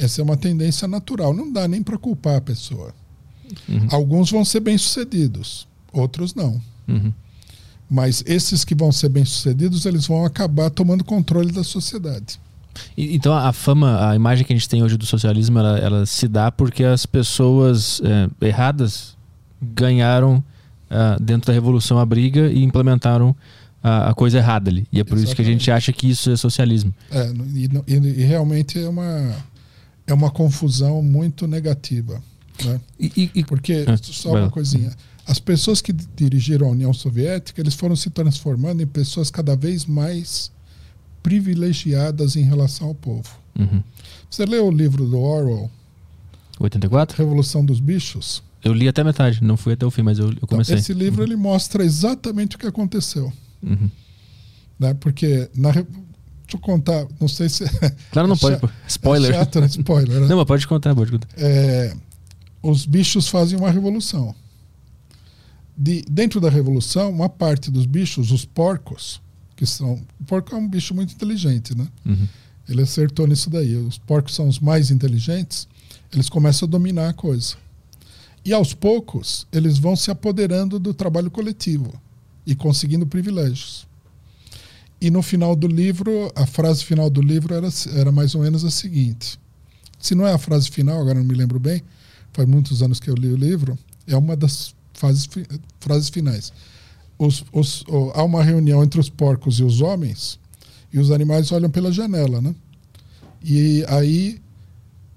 Essa 0.00 0.20
é 0.20 0.24
uma 0.24 0.36
tendência 0.36 0.88
natural. 0.88 1.34
Não 1.34 1.52
dá 1.52 1.68
nem 1.68 1.82
para 1.82 1.98
culpar 1.98 2.36
a 2.36 2.40
pessoa. 2.40 2.94
Uhum. 3.68 3.86
Alguns 3.90 4.30
vão 4.30 4.44
ser 4.44 4.60
bem-sucedidos, 4.60 5.66
outros 5.92 6.34
não. 6.34 6.60
Uhum. 6.88 7.12
Mas 7.88 8.22
esses 8.26 8.64
que 8.64 8.74
vão 8.74 8.92
ser 8.92 9.08
bem-sucedidos, 9.08 9.84
eles 9.84 10.06
vão 10.06 10.24
acabar 10.24 10.70
tomando 10.70 11.02
controle 11.04 11.50
da 11.52 11.64
sociedade. 11.64 12.38
Então 12.96 13.32
a 13.36 13.52
fama, 13.52 14.08
a 14.10 14.14
imagem 14.14 14.44
que 14.46 14.52
a 14.52 14.56
gente 14.56 14.68
tem 14.68 14.82
hoje 14.82 14.96
do 14.96 15.04
socialismo, 15.04 15.58
ela, 15.58 15.78
ela 15.78 16.06
se 16.06 16.28
dá 16.28 16.52
porque 16.52 16.84
as 16.84 17.04
pessoas 17.04 18.00
é, 18.04 18.46
erradas 18.46 19.16
ganharam 19.60 20.42
ah, 20.88 21.16
dentro 21.20 21.48
da 21.48 21.52
revolução 21.52 21.98
a 21.98 22.06
briga 22.06 22.46
e 22.50 22.62
implementaram 22.62 23.34
a, 23.82 24.10
a 24.10 24.14
coisa 24.14 24.38
errada 24.38 24.70
ali. 24.70 24.86
E 24.92 25.00
é 25.00 25.04
por 25.04 25.18
isso 25.18 25.34
que 25.34 25.42
a 25.42 25.44
gente 25.44 25.62
Exatamente. 25.62 25.70
acha 25.72 25.92
que 25.92 26.08
isso 26.08 26.30
é 26.30 26.36
socialismo. 26.36 26.94
É, 27.10 27.32
e, 27.54 27.68
e- 27.92 28.20
e 28.20 28.24
realmente 28.24 28.78
é 28.78 28.88
uma, 28.88 29.34
é 30.10 30.14
uma 30.14 30.30
confusão 30.30 31.02
muito 31.02 31.46
negativa. 31.46 32.22
Né? 32.64 32.80
E, 32.98 33.30
e- 33.34 33.44
Porque, 33.44 33.72
É, 33.86 33.96
só 34.02 34.32
uma 34.34 34.50
coisinha, 34.50 34.92
as 35.26 35.38
pessoas 35.38 35.80
que 35.80 35.92
dirigiram 35.92 36.66
a 36.66 36.70
União 36.70 36.92
Soviética, 36.92 37.60
eles 37.60 37.74
foram 37.74 37.94
se 37.96 38.10
transformando 38.10 38.82
em 38.82 38.86
pessoas 38.86 39.30
cada 39.30 39.54
vez 39.56 39.86
mais 39.86 40.50
privilegiadas 41.22 42.36
em 42.36 42.42
relação 42.42 42.88
ao 42.88 42.94
povo. 42.94 43.28
Uhum. 43.58 43.82
Você 44.30 44.44
leu 44.44 44.66
o 44.66 44.70
livro 44.70 45.06
do 45.06 45.18
Orwell, 45.18 45.70
84? 46.58 47.16
Revolução 47.16 47.64
dos 47.64 47.80
Bichos? 47.80 48.42
Eu 48.62 48.74
li 48.74 48.86
até 48.88 49.02
metade, 49.02 49.42
não 49.42 49.56
fui 49.56 49.72
até 49.72 49.86
o 49.86 49.90
fim, 49.90 50.02
mas 50.02 50.18
eu, 50.18 50.26
eu 50.26 50.32
Então, 50.32 50.48
comecei. 50.48 50.76
esse 50.76 50.92
livro 50.92 51.22
ele 51.22 51.36
mostra 51.36 51.82
exatamente 51.84 52.56
o 52.56 52.58
que 52.58 52.66
aconteceu. 52.66 53.32
Uhum. 53.62 53.90
Né? 54.78 54.92
Porque, 54.94 55.48
na, 55.54 55.70
deixa 56.50 56.56
eu 56.56 56.60
contar, 56.60 57.06
não 57.20 57.28
sei 57.28 57.48
se. 57.48 57.64
Claro, 58.10 58.28
não 58.28 58.34
É 58.34 58.38
pode. 58.38 58.54
cha- 58.56 58.60
pô. 58.60 58.68
Spoiler. 58.88 59.30
É 59.30 59.34
chato, 59.34 59.60
né? 59.60 59.66
Spoiler. 59.66 60.20
Né? 60.20 60.26
Não, 60.26 60.36
mas 60.36 60.46
pode 60.46 60.66
contar, 60.66 60.94
pode 60.94 61.10
contar. 61.12 61.28
é, 61.36 61.94
os 62.62 62.84
bichos 62.86 63.28
fazem 63.28 63.58
uma 63.58 63.70
revolução. 63.70 64.34
De, 65.76 66.02
dentro 66.10 66.40
da 66.40 66.50
revolução, 66.50 67.10
uma 67.10 67.28
parte 67.28 67.70
dos 67.70 67.86
bichos, 67.86 68.30
os 68.32 68.44
porcos, 68.44 69.20
que 69.56 69.64
são. 69.64 69.94
O 70.20 70.24
porco 70.24 70.54
é 70.54 70.58
um 70.58 70.68
bicho 70.68 70.94
muito 70.94 71.14
inteligente, 71.14 71.76
né? 71.76 71.86
Uhum. 72.04 72.26
Ele 72.68 72.82
acertou 72.82 73.26
nisso 73.26 73.48
daí. 73.48 73.76
Os 73.76 73.96
porcos 73.98 74.34
são 74.34 74.46
os 74.46 74.58
mais 74.58 74.90
inteligentes, 74.90 75.66
eles 76.12 76.28
começam 76.28 76.66
a 76.66 76.70
dominar 76.70 77.08
a 77.08 77.12
coisa. 77.12 77.54
E 78.44 78.52
aos 78.52 78.74
poucos, 78.74 79.46
eles 79.52 79.78
vão 79.78 79.94
se 79.96 80.10
apoderando 80.10 80.78
do 80.78 80.92
trabalho 80.94 81.30
coletivo 81.30 81.92
e 82.46 82.54
conseguindo 82.54 83.06
privilégios. 83.06 83.86
E 85.00 85.10
no 85.10 85.22
final 85.22 85.56
do 85.56 85.66
livro, 85.66 86.30
a 86.34 86.46
frase 86.46 86.84
final 86.84 87.08
do 87.08 87.22
livro 87.22 87.54
era, 87.54 87.68
era 87.94 88.12
mais 88.12 88.34
ou 88.34 88.42
menos 88.42 88.64
a 88.64 88.70
seguinte: 88.70 89.38
se 89.98 90.14
não 90.14 90.26
é 90.26 90.32
a 90.32 90.38
frase 90.38 90.70
final, 90.70 91.00
agora 91.00 91.18
não 91.18 91.24
me 91.24 91.34
lembro 91.34 91.58
bem, 91.58 91.82
faz 92.32 92.46
muitos 92.48 92.82
anos 92.82 93.00
que 93.00 93.08
eu 93.08 93.14
li 93.14 93.28
o 93.28 93.36
livro, 93.36 93.78
é 94.06 94.16
uma 94.16 94.36
das 94.36 94.74
fases, 94.92 95.28
frases 95.80 96.08
finais. 96.10 96.52
Os, 97.18 97.44
os, 97.52 97.82
o- 97.88 98.12
há 98.14 98.22
uma 98.22 98.42
reunião 98.42 98.82
entre 98.84 99.00
os 99.00 99.08
porcos 99.08 99.58
e 99.58 99.64
os 99.64 99.80
homens, 99.80 100.38
e 100.92 100.98
os 100.98 101.10
animais 101.10 101.50
olham 101.52 101.70
pela 101.70 101.90
janela, 101.92 102.40
né? 102.42 102.54
E 103.42 103.84
aí 103.88 104.38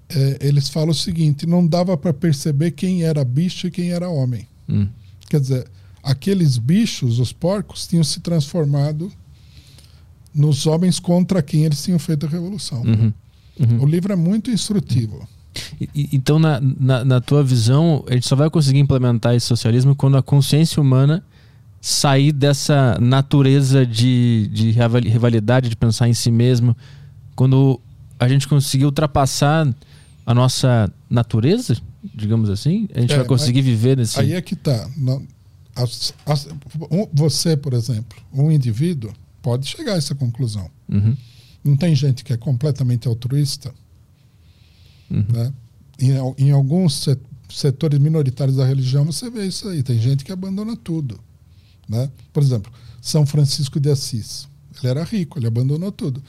é, 0.08 0.38
eles 0.40 0.68
falam 0.70 0.90
o 0.90 0.94
seguinte: 0.94 1.46
não 1.46 1.66
dava 1.66 1.94
para 1.96 2.12
perceber 2.14 2.70
quem 2.70 3.02
era 3.02 3.22
bicho 3.22 3.66
e 3.66 3.70
quem 3.70 3.90
era 3.90 4.08
homem. 4.08 4.48
Hum. 4.66 4.88
Quer 5.28 5.40
dizer, 5.40 5.66
aqueles 6.02 6.56
bichos, 6.56 7.18
os 7.18 7.32
porcos, 7.34 7.86
tinham 7.86 8.04
se 8.04 8.20
transformado 8.20 9.12
nos 10.34 10.66
homens 10.66 10.98
contra 10.98 11.40
quem 11.42 11.64
eles 11.64 11.82
tinham 11.82 11.98
feito 11.98 12.26
a 12.26 12.28
revolução. 12.28 12.82
Uhum. 12.82 13.12
Uhum. 13.60 13.82
O 13.82 13.86
livro 13.86 14.12
é 14.12 14.16
muito 14.16 14.50
instrutivo. 14.50 15.26
E- 15.80 16.08
Então, 16.12 16.38
na, 16.38 16.60
na, 16.60 17.04
na 17.04 17.20
tua 17.20 17.42
visão, 17.44 18.04
a 18.08 18.14
gente 18.14 18.26
só 18.26 18.34
vai 18.34 18.50
conseguir 18.50 18.80
implementar 18.80 19.34
esse 19.34 19.46
socialismo 19.46 19.94
quando 19.94 20.16
a 20.16 20.22
consciência 20.22 20.80
humana 20.82 21.22
sair 21.80 22.32
dessa 22.32 22.98
natureza 23.00 23.86
de, 23.86 24.48
de 24.52 24.70
rivali- 24.72 25.08
rivalidade, 25.08 25.68
de 25.68 25.76
pensar 25.76 26.08
em 26.08 26.14
si 26.14 26.30
mesmo, 26.30 26.76
quando 27.36 27.78
a 28.18 28.26
gente 28.28 28.48
conseguir 28.48 28.86
ultrapassar 28.86 29.72
a 30.26 30.34
nossa 30.34 30.90
natureza, 31.10 31.76
digamos 32.14 32.48
assim, 32.50 32.88
a 32.94 33.00
gente 33.00 33.12
É, 33.12 33.16
vai 33.18 33.26
conseguir 33.26 33.60
viver 33.62 33.96
nesse. 33.98 34.18
Aí 34.18 34.32
é 34.32 34.40
que 34.40 34.54
está. 34.54 34.88
você, 37.12 37.56
por 37.56 37.72
exemplo, 37.74 38.18
um 38.32 38.50
indivíduo 38.50 39.12
pode 39.44 39.66
chegar 39.68 39.92
a 39.92 39.96
essa 39.96 40.14
conclusão. 40.14 40.70
Uhum, 40.88 41.14
Não 41.62 41.76
tem 41.76 41.94
gente 41.94 42.24
que 42.24 42.32
é 42.32 42.36
completamente 42.38 43.06
altruísta. 43.06 43.74
uhum, 45.10 45.24
Né? 45.28 45.52
Em, 45.98 46.46
em 46.46 46.50
alguns 46.50 46.94
se- 46.94 47.18
setores 47.50 47.98
minoritários 48.00 48.56
da 48.56 48.64
religião 48.66 49.04
você 49.04 49.28
vê 49.30 49.46
isso 49.46 49.68
aí. 49.68 49.82
Tem 49.82 49.98
gente 50.00 50.24
que 50.24 50.32
abandona 50.32 50.74
tudo. 50.76 51.20
Né? 51.86 52.10
Por 52.32 52.42
exemplo, 52.42 52.72
São 53.02 53.26
Francisco 53.26 53.78
de 53.78 53.90
Assis. 53.90 54.48
Ele 54.78 54.88
era 54.88 55.04
rico, 55.04 55.38
ele 55.38 55.46
abandonou 55.46 55.92
tudo. 55.92 56.22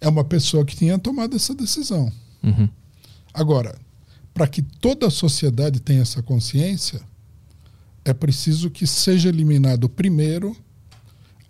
É 0.00 0.08
uma 0.08 0.22
pessoa 0.22 0.64
que 0.64 0.76
tinha 0.76 0.98
tomado 0.98 1.34
essa 1.34 1.54
decisão. 1.54 2.12
uhum, 2.42 2.68
Agora, 3.32 3.74
para 4.34 4.46
que 4.46 4.60
toda 4.62 5.06
a 5.06 5.10
sociedade 5.10 5.80
tenha 5.80 6.02
essa 6.02 6.22
consciência, 6.22 7.00
é 8.04 8.12
preciso 8.12 8.70
que 8.70 8.86
seja 8.86 9.28
eliminado 9.30 9.88
primeiro 9.88 10.54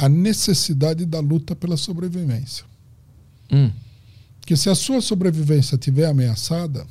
a 0.01 0.09
necessidade 0.09 1.05
da 1.05 1.21
luta 1.21 1.55
pela 1.55 1.77
sobrevivência. 1.77 2.65
hum, 3.53 3.71
Porque 4.41 4.57
se 4.57 4.71
a 4.71 4.75
sua 4.75 5.03
sobrevivência 5.03 5.75
estiver 5.75 6.07
ameaçada, 6.07 6.87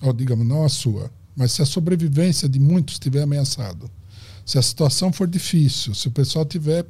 ou 0.00 0.12
digamos, 0.12 0.46
não 0.46 0.64
a 0.64 0.68
sua, 0.68 1.10
mas 1.34 1.50
se 1.50 1.60
a 1.60 1.66
sobrevivência 1.66 2.48
de 2.48 2.60
muitos 2.60 2.94
estiver 2.94 3.22
ameaçada, 3.22 3.90
se 4.46 4.58
a 4.58 4.62
situação 4.62 5.12
for 5.12 5.26
difícil, 5.26 5.92
se 5.92 6.06
o 6.06 6.12
pessoal 6.12 6.44
tiver 6.44 6.86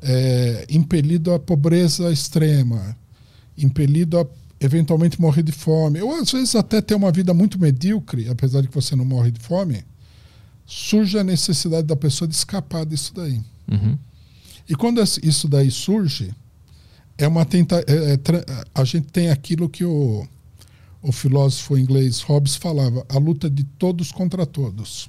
é, 0.00 0.66
impelido 0.70 1.34
à 1.34 1.38
pobreza 1.38 2.10
extrema, 2.10 2.96
impelido 3.58 4.18
a 4.18 4.26
eventualmente 4.60 5.20
morrer 5.20 5.42
de 5.42 5.52
fome, 5.52 6.00
ou 6.00 6.14
às 6.14 6.32
vezes 6.32 6.54
até 6.54 6.80
ter 6.80 6.94
uma 6.94 7.12
vida 7.12 7.34
muito 7.34 7.60
medíocre, 7.60 8.30
apesar 8.30 8.62
de 8.62 8.68
que 8.68 8.74
você 8.74 8.96
não 8.96 9.04
morre 9.04 9.30
de 9.30 9.40
fome, 9.40 9.84
surge 10.64 11.18
a 11.18 11.24
necessidade 11.24 11.86
da 11.86 11.96
pessoa 11.96 12.26
de 12.26 12.34
escapar 12.34 12.86
disso 12.86 13.12
daí. 13.14 13.42
Uhum, 13.70 13.98
E 14.68 14.74
quando 14.74 15.02
isso 15.02 15.48
daí 15.48 15.70
surge, 15.70 16.32
é 17.18 17.28
uma 17.28 17.44
tenta 17.44 17.84
é- 17.86 18.14
é 18.14 18.64
a 18.74 18.84
gente 18.84 19.08
tem 19.08 19.30
aquilo 19.30 19.68
que 19.68 19.84
o, 19.84 20.26
o 21.02 21.12
filósofo 21.12 21.76
inglês 21.76 22.20
Hobbes 22.22 22.56
falava, 22.56 23.04
a 23.08 23.18
luta 23.18 23.48
de 23.50 23.64
todos 23.64 24.10
contra 24.10 24.46
todos. 24.46 25.08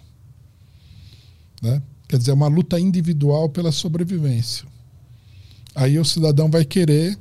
Né? 1.61 1.81
Quer 2.07 2.17
dizer, 2.17 2.31
é 2.31 2.33
uma 2.33 2.47
luta 2.47 2.79
individual 2.79 3.49
pela 3.49 3.71
sobrevivência. 3.71 4.67
Aí 5.73 5.97
o 5.97 6.05
cidadão 6.05 6.49
vai 6.49 6.63
querer 6.63 7.17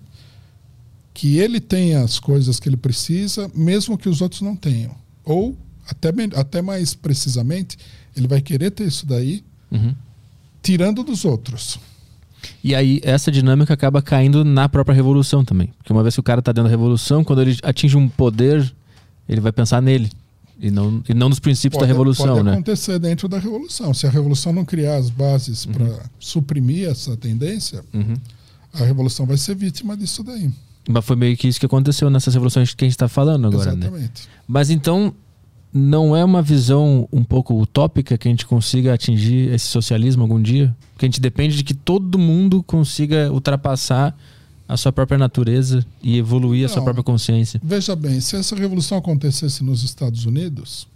que 1.14 1.38
ele 1.38 1.60
tenha 1.60 2.02
as 2.02 2.18
coisas 2.18 2.58
que 2.58 2.68
ele 2.68 2.76
precisa, 2.76 3.50
mesmo 3.54 3.96
que 3.96 4.08
os 4.08 4.20
outros 4.20 4.40
não 4.40 4.56
tenham. 4.56 4.94
Ou, 5.24 5.56
até, 5.88 6.10
até 6.36 6.60
mais 6.60 6.92
precisamente, 6.92 7.78
ele 8.16 8.26
vai 8.26 8.42
querer 8.42 8.72
ter 8.72 8.86
isso 8.86 9.06
daí, 9.06 9.44
uhum. 9.70 9.94
Tirando 10.64 11.04
dos 11.04 11.24
outros. 11.24 11.78
E 12.62 12.74
aí, 12.74 13.00
essa 13.02 13.30
dinâmica 13.30 13.72
acaba 13.74 14.02
caindo 14.02 14.44
na 14.44 14.68
própria 14.68 14.94
revolução 14.94 15.44
também. 15.44 15.68
Porque 15.78 15.92
uma 15.92 16.02
vez 16.02 16.14
que 16.14 16.20
o 16.20 16.22
cara 16.22 16.40
está 16.40 16.50
dentro 16.50 16.64
da 16.64 16.70
revolução, 16.70 17.22
quando 17.22 17.42
ele 17.42 17.56
atinge 17.62 17.96
um 17.96 18.08
poder, 18.08 18.74
ele 19.28 19.40
vai 19.40 19.52
pensar 19.52 19.80
nele. 19.80 20.10
E 20.58 20.70
não, 20.70 21.02
e 21.08 21.12
não 21.12 21.28
nos 21.28 21.38
princípios 21.38 21.78
pode, 21.78 21.86
da 21.86 21.92
revolução, 21.92 22.28
pode 22.28 22.42
né? 22.42 22.52
acontecer 22.52 22.98
dentro 22.98 23.28
da 23.28 23.38
revolução. 23.38 23.92
Se 23.92 24.06
a 24.06 24.10
revolução 24.10 24.52
não 24.52 24.64
criar 24.64 24.96
as 24.96 25.10
bases 25.10 25.66
uhum. 25.66 25.72
para 25.72 26.02
suprimir 26.18 26.88
essa 26.88 27.16
tendência, 27.16 27.84
uhum. 27.92 28.14
a 28.72 28.84
revolução 28.84 29.26
vai 29.26 29.36
ser 29.36 29.54
vítima 29.56 29.96
disso 29.96 30.22
daí. 30.22 30.50
Mas 30.88 31.04
foi 31.04 31.16
meio 31.16 31.36
que 31.36 31.48
isso 31.48 31.58
que 31.58 31.66
aconteceu 31.66 32.08
nessas 32.08 32.32
revoluções 32.34 32.72
que 32.72 32.84
a 32.84 32.86
gente 32.86 32.94
está 32.94 33.08
falando 33.08 33.48
agora, 33.48 33.72
né? 33.74 33.86
Exatamente. 33.86 34.22
né? 34.22 34.34
Mas 34.46 34.70
então, 34.70 35.14
não 35.74 36.14
é 36.14 36.24
uma 36.24 36.40
visão 36.40 37.08
um 37.12 37.24
pouco 37.24 37.60
utópica 37.60 38.16
que 38.16 38.28
a 38.28 38.30
gente 38.30 38.46
consiga 38.46 38.94
atingir 38.94 39.52
esse 39.52 39.66
socialismo 39.66 40.22
algum 40.22 40.40
dia? 40.40 40.74
Porque 40.92 41.04
a 41.04 41.08
gente 41.08 41.20
depende 41.20 41.56
de 41.56 41.64
que 41.64 41.74
todo 41.74 42.16
mundo 42.16 42.62
consiga 42.62 43.32
ultrapassar 43.32 44.16
a 44.68 44.76
sua 44.76 44.92
própria 44.92 45.18
natureza 45.18 45.84
e 46.00 46.16
evoluir 46.16 46.60
Não, 46.60 46.66
a 46.66 46.68
sua 46.68 46.82
própria 46.82 47.02
consciência. 47.02 47.60
Veja 47.62 47.96
bem, 47.96 48.20
se 48.20 48.36
essa 48.36 48.54
revolução 48.54 48.98
acontecesse 48.98 49.64
nos 49.64 49.82
Estados 49.82 50.24
Unidos, 50.24 50.86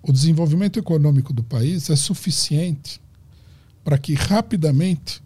o 0.00 0.12
desenvolvimento 0.12 0.78
econômico 0.78 1.32
do 1.32 1.42
país 1.42 1.90
é 1.90 1.96
suficiente 1.96 3.00
para 3.82 3.98
que 3.98 4.14
rapidamente 4.14 5.20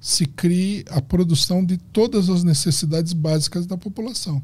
se 0.00 0.24
crie 0.24 0.82
a 0.88 1.02
produção 1.02 1.62
de 1.62 1.76
todas 1.76 2.30
as 2.30 2.42
necessidades 2.42 3.12
básicas 3.12 3.66
da 3.66 3.76
população 3.76 4.42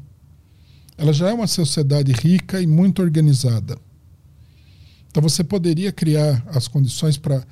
ela 0.97 1.13
já 1.13 1.29
é 1.29 1.33
uma 1.33 1.47
sociedade 1.47 2.11
rica 2.11 2.61
e 2.61 2.67
muito 2.67 3.01
organizada. 3.01 3.77
Então 5.09 5.21
você 5.21 5.43
poderia 5.43 5.91
criar 5.91 6.45
as 6.47 6.67
condições 6.67 7.17
para, 7.17 7.45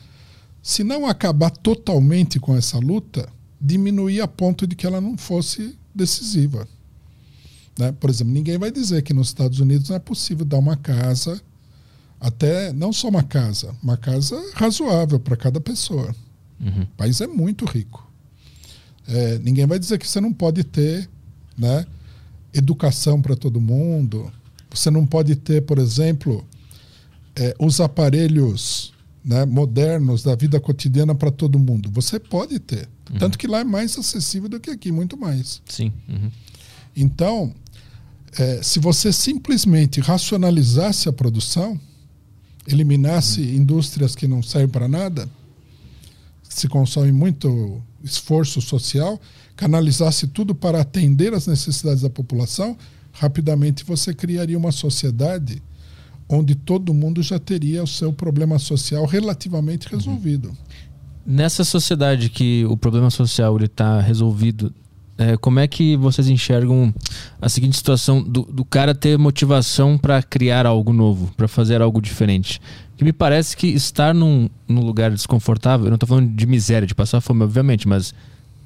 se 0.61 0.83
não 0.83 1.05
acabar 1.05 1.49
totalmente 1.49 2.39
com 2.39 2.55
essa 2.55 2.77
luta, 2.77 3.27
diminuir 3.59 4.21
a 4.21 4.27
ponto 4.27 4.67
de 4.67 4.75
que 4.75 4.85
ela 4.85 4.99
não 4.99 5.17
fosse 5.17 5.77
decisiva. 5.95 6.67
Né? 7.77 7.91
Por 7.93 8.09
exemplo, 8.09 8.33
ninguém 8.33 8.57
vai 8.57 8.71
dizer 8.71 9.01
que 9.01 9.13
nos 9.13 9.27
Estados 9.27 9.59
Unidos 9.59 9.89
não 9.89 9.95
é 9.95 9.99
possível 9.99 10.45
dar 10.45 10.57
uma 10.57 10.75
casa, 10.75 11.41
até 12.19 12.71
não 12.73 12.93
só 12.93 13.09
uma 13.09 13.23
casa, 13.23 13.75
uma 13.81 13.97
casa 13.97 14.41
razoável 14.53 15.19
para 15.19 15.35
cada 15.35 15.59
pessoa. 15.59 16.13
Uhum. 16.59 16.83
O 16.83 16.97
país 16.97 17.19
é 17.21 17.27
muito 17.27 17.65
rico. 17.65 18.09
É, 19.07 19.39
ninguém 19.39 19.65
vai 19.65 19.79
dizer 19.79 19.97
que 19.97 20.07
você 20.07 20.21
não 20.21 20.31
pode 20.31 20.63
ter 20.63 21.09
né, 21.57 21.85
educação 22.53 23.21
para 23.21 23.35
todo 23.35 23.59
mundo. 23.59 24.31
Você 24.69 24.89
não 24.89 25.05
pode 25.05 25.35
ter, 25.35 25.61
por 25.61 25.77
exemplo, 25.77 26.45
é, 27.35 27.55
os 27.59 27.79
aparelhos 27.79 28.93
né, 29.23 29.45
modernos 29.45 30.23
da 30.23 30.35
vida 30.35 30.59
cotidiana 30.59 31.15
para 31.15 31.31
todo 31.31 31.57
mundo. 31.57 31.89
Você 31.91 32.19
pode 32.19 32.59
ter. 32.59 32.89
Uhum. 33.11 33.17
Tanto 33.17 33.37
que 33.37 33.47
lá 33.47 33.59
é 33.59 33.63
mais 33.63 33.97
acessível 33.97 34.49
do 34.49 34.59
que 34.59 34.69
aqui, 34.69 34.91
muito 34.91 35.17
mais. 35.17 35.61
Sim. 35.67 35.91
Uhum. 36.07 36.31
Então, 36.95 37.53
é, 38.37 38.61
se 38.61 38.79
você 38.79 39.13
simplesmente 39.13 40.01
racionalizasse 40.01 41.07
a 41.07 41.13
produção, 41.13 41.79
eliminasse 42.67 43.41
uhum. 43.41 43.55
indústrias 43.55 44.15
que 44.15 44.27
não 44.27 44.43
servem 44.43 44.69
para 44.69 44.87
nada, 44.87 45.29
se 46.47 46.67
consome 46.67 47.11
muito 47.11 47.81
esforço 48.03 48.61
social, 48.61 49.19
canalizasse 49.55 50.27
tudo 50.27 50.55
para 50.55 50.81
atender 50.81 51.33
às 51.33 51.47
necessidades 51.47 52.01
da 52.01 52.09
população, 52.09 52.77
rapidamente 53.11 53.83
você 53.83 54.13
criaria 54.13 54.57
uma 54.57 54.71
sociedade 54.71 55.61
onde 56.27 56.55
todo 56.55 56.93
mundo 56.93 57.21
já 57.21 57.37
teria 57.37 57.83
o 57.83 57.87
seu 57.87 58.11
problema 58.11 58.57
social 58.57 59.05
relativamente 59.05 59.87
uhum. 59.87 59.97
resolvido. 59.97 60.57
Nessa 61.25 61.63
sociedade 61.63 62.29
que 62.29 62.65
o 62.65 62.75
problema 62.75 63.09
social 63.09 63.57
está 63.59 64.01
resolvido, 64.01 64.73
é, 65.17 65.37
como 65.37 65.59
é 65.59 65.67
que 65.67 65.95
vocês 65.95 66.27
enxergam 66.27 66.93
a 67.39 67.47
seguinte 67.47 67.77
situação 67.77 68.21
do, 68.21 68.41
do 68.43 68.65
cara 68.65 68.95
ter 68.95 69.17
motivação 69.17 69.97
para 69.97 70.21
criar 70.23 70.65
algo 70.65 70.91
novo, 70.91 71.31
para 71.37 71.47
fazer 71.47 71.81
algo 71.81 72.01
diferente? 72.01 72.59
Que 72.97 73.03
me 73.03 73.13
parece 73.13 73.55
que 73.55 73.67
estar 73.67 74.13
num, 74.13 74.49
num 74.67 74.81
lugar 74.81 75.11
desconfortável, 75.11 75.85
eu 75.85 75.91
não 75.91 75.95
estou 75.95 76.09
falando 76.09 76.33
de 76.35 76.45
miséria, 76.45 76.87
de 76.87 76.95
passar 76.95 77.21
fome, 77.21 77.43
obviamente, 77.43 77.87
mas 77.87 78.13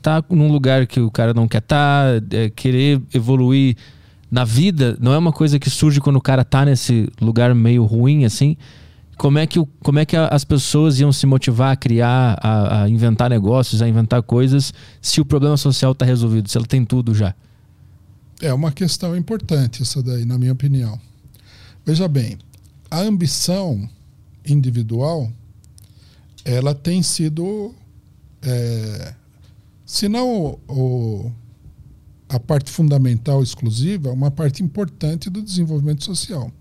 tá 0.02 0.24
num 0.30 0.52
lugar 0.52 0.88
que 0.88 1.00
o 1.00 1.12
cara 1.12 1.34
não 1.34 1.48
quer 1.48 1.60
estar, 1.60 2.22
tá, 2.22 2.38
é, 2.38 2.50
querer 2.50 3.02
evoluir 3.14 3.76
na 4.30 4.44
vida, 4.44 4.98
não 5.00 5.14
é 5.14 5.18
uma 5.18 5.32
coisa 5.32 5.58
que 5.58 5.70
surge 5.70 6.02
quando 6.02 6.18
o 6.18 6.22
cara 6.22 6.44
tá 6.44 6.66
nesse 6.66 7.10
lugar 7.22 7.54
meio 7.56 7.86
ruim 7.86 8.26
assim. 8.26 8.58
Como 9.18 9.40
é 9.40 9.48
que, 9.48 9.60
como 9.82 9.98
é 9.98 10.06
que 10.06 10.16
as 10.16 10.44
pessoas 10.44 11.00
iam 11.00 11.12
se 11.12 11.26
motivar 11.26 11.72
a 11.72 11.76
criar, 11.76 12.38
a, 12.40 12.84
a 12.84 12.90
inventar 12.90 13.30
negócios, 13.30 13.82
a 13.82 13.88
inventar 13.88 14.22
coisas, 14.22 14.72
se 15.02 15.20
o 15.20 15.26
problema 15.26 15.58
social 15.58 15.94
está 15.94 16.06
resolvido, 16.06 16.48
se 16.48 16.58
ela 16.58 16.68
tem 16.68 16.86
tudo 16.86 17.16
já? 17.16 17.34
É 18.40 18.54
uma 18.54 18.72
questão 18.72 19.18
importante 19.18 19.82
essa 19.82 20.04
daí, 20.04 20.24
na 20.24 20.38
minha 20.38 20.54
opinião. 20.54 21.00
Veja 21.84 22.08
bem, 22.08 22.38
a 22.92 23.00
ambição 23.00 23.90
individual, 24.46 25.32
ela 26.46 26.76
tem 26.76 27.02
sido 27.02 27.74
é, 28.44 29.14
se 29.88 30.10
não 30.10 30.60
o, 30.68 31.32
a 32.28 32.38
parte 32.38 32.70
fundamental 32.70 33.42
exclusiva, 33.42 34.12
uma 34.12 34.30
parte 34.30 34.62
importante 34.62 35.30
do 35.30 35.42
desenvolvimento 35.42 36.04
social. 36.04 36.52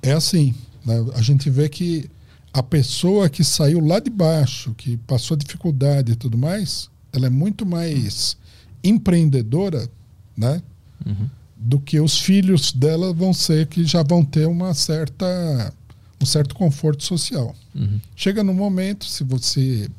É 0.00 0.12
assim, 0.12 0.54
né? 0.84 0.94
a 1.14 1.20
gente 1.20 1.50
vê 1.50 1.68
que 1.68 2.08
a 2.52 2.62
pessoa 2.62 3.28
que 3.28 3.42
saiu 3.42 3.84
lá 3.84 3.98
de 3.98 4.08
baixo, 4.08 4.72
que 4.74 4.96
passou 4.98 5.36
dificuldade 5.36 6.12
e 6.12 6.16
tudo 6.16 6.38
mais, 6.38 6.88
ela 7.12 7.26
é 7.26 7.30
muito 7.30 7.66
mais 7.66 8.36
empreendedora, 8.82 9.90
né? 10.36 10.62
Uhum. 11.04 11.28
Do 11.56 11.80
que 11.80 11.98
os 11.98 12.20
filhos 12.20 12.70
dela 12.72 13.12
vão 13.12 13.34
ser 13.34 13.66
que 13.66 13.84
já 13.84 14.04
vão 14.04 14.24
ter 14.24 14.46
uma 14.46 14.72
certa 14.72 15.72
um 16.20 16.24
certo 16.24 16.54
conforto 16.54 17.02
social. 17.02 17.54
Uhum. 17.74 18.00
Chega 18.14 18.44
no 18.44 18.54
momento, 18.54 19.04
se 19.04 19.24
você 19.24 19.90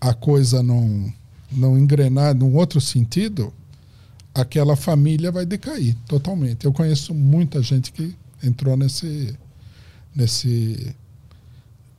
a 0.00 0.14
coisa 0.14 0.62
não, 0.62 1.12
não 1.50 1.78
engrenar 1.78 2.34
num 2.34 2.54
outro 2.54 2.80
sentido, 2.80 3.52
aquela 4.34 4.76
família 4.76 5.32
vai 5.32 5.46
decair 5.46 5.96
totalmente. 6.06 6.64
Eu 6.64 6.72
conheço 6.72 7.14
muita 7.14 7.62
gente 7.62 7.92
que 7.92 8.14
entrou 8.42 8.76
nesse, 8.76 9.36
nesse, 10.14 10.94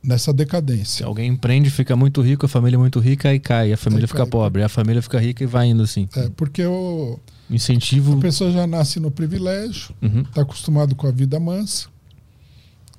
nessa 0.02 0.32
decadência. 0.32 0.98
Se 0.98 1.04
alguém 1.04 1.30
empreende, 1.30 1.70
fica 1.70 1.96
muito 1.96 2.20
rico, 2.20 2.46
a 2.46 2.48
família 2.48 2.76
é 2.76 2.78
muito 2.78 3.00
rica 3.00 3.34
e 3.34 3.40
cai, 3.40 3.72
a 3.72 3.76
família 3.76 4.06
fica 4.06 4.20
cai, 4.20 4.30
pobre, 4.30 4.62
a 4.62 4.68
família 4.68 5.02
fica 5.02 5.18
rica 5.18 5.42
e 5.42 5.46
vai 5.46 5.68
indo 5.68 5.82
assim. 5.82 6.08
É, 6.14 6.28
porque 6.30 6.64
o 6.64 7.18
incentivo. 7.50 8.18
A 8.18 8.20
pessoa 8.20 8.50
já 8.50 8.66
nasce 8.66 9.00
no 9.00 9.10
privilégio, 9.10 9.94
está 10.02 10.06
uhum. 10.06 10.24
Tá 10.24 10.42
acostumado 10.42 10.94
com 10.94 11.06
a 11.06 11.10
vida 11.10 11.38
mansa 11.40 11.88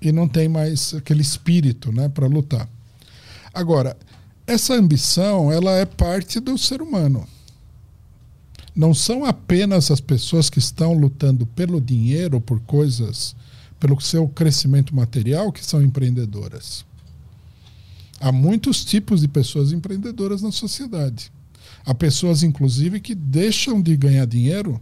e 0.02 0.12
não 0.12 0.28
tem 0.28 0.48
mais 0.48 0.94
aquele 0.94 1.22
espírito, 1.22 1.92
né, 1.92 2.10
para 2.10 2.26
lutar. 2.28 2.70
Agora, 3.54 3.98
essa 4.50 4.74
ambição, 4.74 5.52
ela 5.52 5.78
é 5.78 5.86
parte 5.86 6.40
do 6.40 6.58
ser 6.58 6.82
humano. 6.82 7.28
Não 8.76 8.94
são 8.94 9.24
apenas 9.24 9.92
as 9.92 10.00
pessoas 10.00 10.50
que 10.50 10.58
estão 10.58 10.94
lutando 10.94 11.46
pelo 11.46 11.80
dinheiro, 11.80 12.42
por 12.42 12.60
coisas, 12.62 13.36
pelo 13.80 14.00
seu 14.02 14.28
crescimento 14.28 14.96
material, 14.96 15.52
que 15.52 15.64
são 15.64 15.84
empreendedoras. 15.84 16.84
Há 18.20 18.32
muitos 18.32 18.84
tipos 18.84 19.22
de 19.22 19.28
pessoas 19.28 19.72
empreendedoras 19.72 20.42
na 20.42 20.52
sociedade. 20.52 21.32
Há 21.86 21.94
pessoas, 21.94 22.42
inclusive, 22.42 23.00
que 23.00 23.14
deixam 23.14 23.82
de 23.82 23.96
ganhar 23.96 24.26
dinheiro 24.26 24.82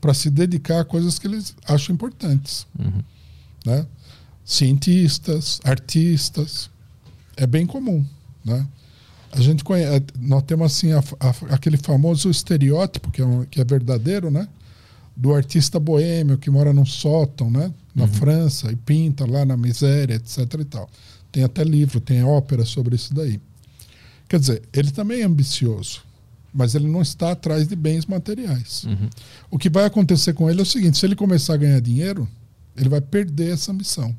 para 0.00 0.14
se 0.14 0.30
dedicar 0.30 0.80
a 0.80 0.84
coisas 0.84 1.18
que 1.18 1.26
eles 1.26 1.54
acham 1.66 1.94
importantes. 1.94 2.66
Uhum. 2.78 3.02
Né? 3.64 3.86
Cientistas, 4.44 5.60
artistas. 5.64 6.70
É 7.36 7.46
bem 7.46 7.66
comum. 7.66 8.04
Né? 8.44 8.66
A 9.32 9.40
gente 9.40 9.62
conhece, 9.62 10.02
nós 10.18 10.42
temos 10.42 10.72
assim 10.72 10.92
a, 10.92 11.02
a, 11.20 11.54
aquele 11.54 11.76
famoso 11.76 12.30
estereótipo 12.30 13.10
que 13.10 13.20
é, 13.20 13.24
um, 13.24 13.44
que 13.44 13.60
é 13.60 13.64
verdadeiro, 13.64 14.30
né? 14.30 14.48
Do 15.16 15.34
artista 15.34 15.78
boêmio 15.78 16.38
que 16.38 16.50
mora 16.50 16.72
num 16.72 16.86
sótão, 16.86 17.50
né? 17.50 17.72
Na 17.94 18.04
uhum. 18.04 18.12
França 18.12 18.70
e 18.70 18.76
pinta 18.76 19.30
lá 19.30 19.44
na 19.44 19.56
miséria, 19.56 20.14
etc. 20.14 20.38
e 20.60 20.64
tal. 20.64 20.88
Tem 21.30 21.44
até 21.44 21.62
livro, 21.62 22.00
tem 22.00 22.22
ópera 22.22 22.64
sobre 22.64 22.96
isso 22.96 23.12
daí. 23.12 23.40
Quer 24.28 24.40
dizer, 24.40 24.62
ele 24.72 24.90
também 24.90 25.22
é 25.22 25.24
ambicioso, 25.24 26.02
mas 26.52 26.74
ele 26.74 26.86
não 26.86 27.02
está 27.02 27.32
atrás 27.32 27.66
de 27.66 27.76
bens 27.76 28.06
materiais. 28.06 28.84
Uhum. 28.84 29.08
O 29.50 29.58
que 29.58 29.68
vai 29.68 29.84
acontecer 29.84 30.32
com 30.34 30.48
ele 30.48 30.60
é 30.60 30.62
o 30.62 30.66
seguinte: 30.66 30.98
se 30.98 31.06
ele 31.06 31.16
começar 31.16 31.54
a 31.54 31.58
ganhar 31.58 31.80
dinheiro, 31.80 32.28
ele 32.76 32.88
vai 32.88 33.00
perder 33.00 33.52
essa 33.52 33.72
ambição. 33.72 34.14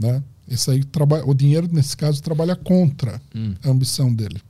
Né? 0.00 0.22
Esse 0.50 0.70
aí 0.70 0.82
traba- 0.84 1.22
o 1.26 1.34
dinheiro, 1.34 1.68
nesse 1.70 1.96
caso, 1.96 2.22
trabalha 2.22 2.56
contra 2.56 3.20
Hum. 3.34 3.54
a 3.64 3.68
ambição 3.70 4.12
dele. 4.12 4.40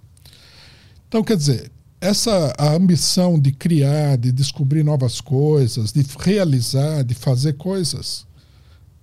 Então, 1.09 1.23
quer 1.25 1.37
dizer, 1.37 1.71
essa 2.01 2.55
a 2.59 2.73
ambição 2.75 3.39
de 3.39 3.51
criar, 3.53 4.17
de 4.17 4.31
descobrir 4.31 4.85
novas 4.85 5.21
coisas, 5.21 5.93
de 5.93 6.05
realizar, 6.19 7.03
de 7.03 7.15
fazer 7.15 7.55
coisas, 7.55 8.27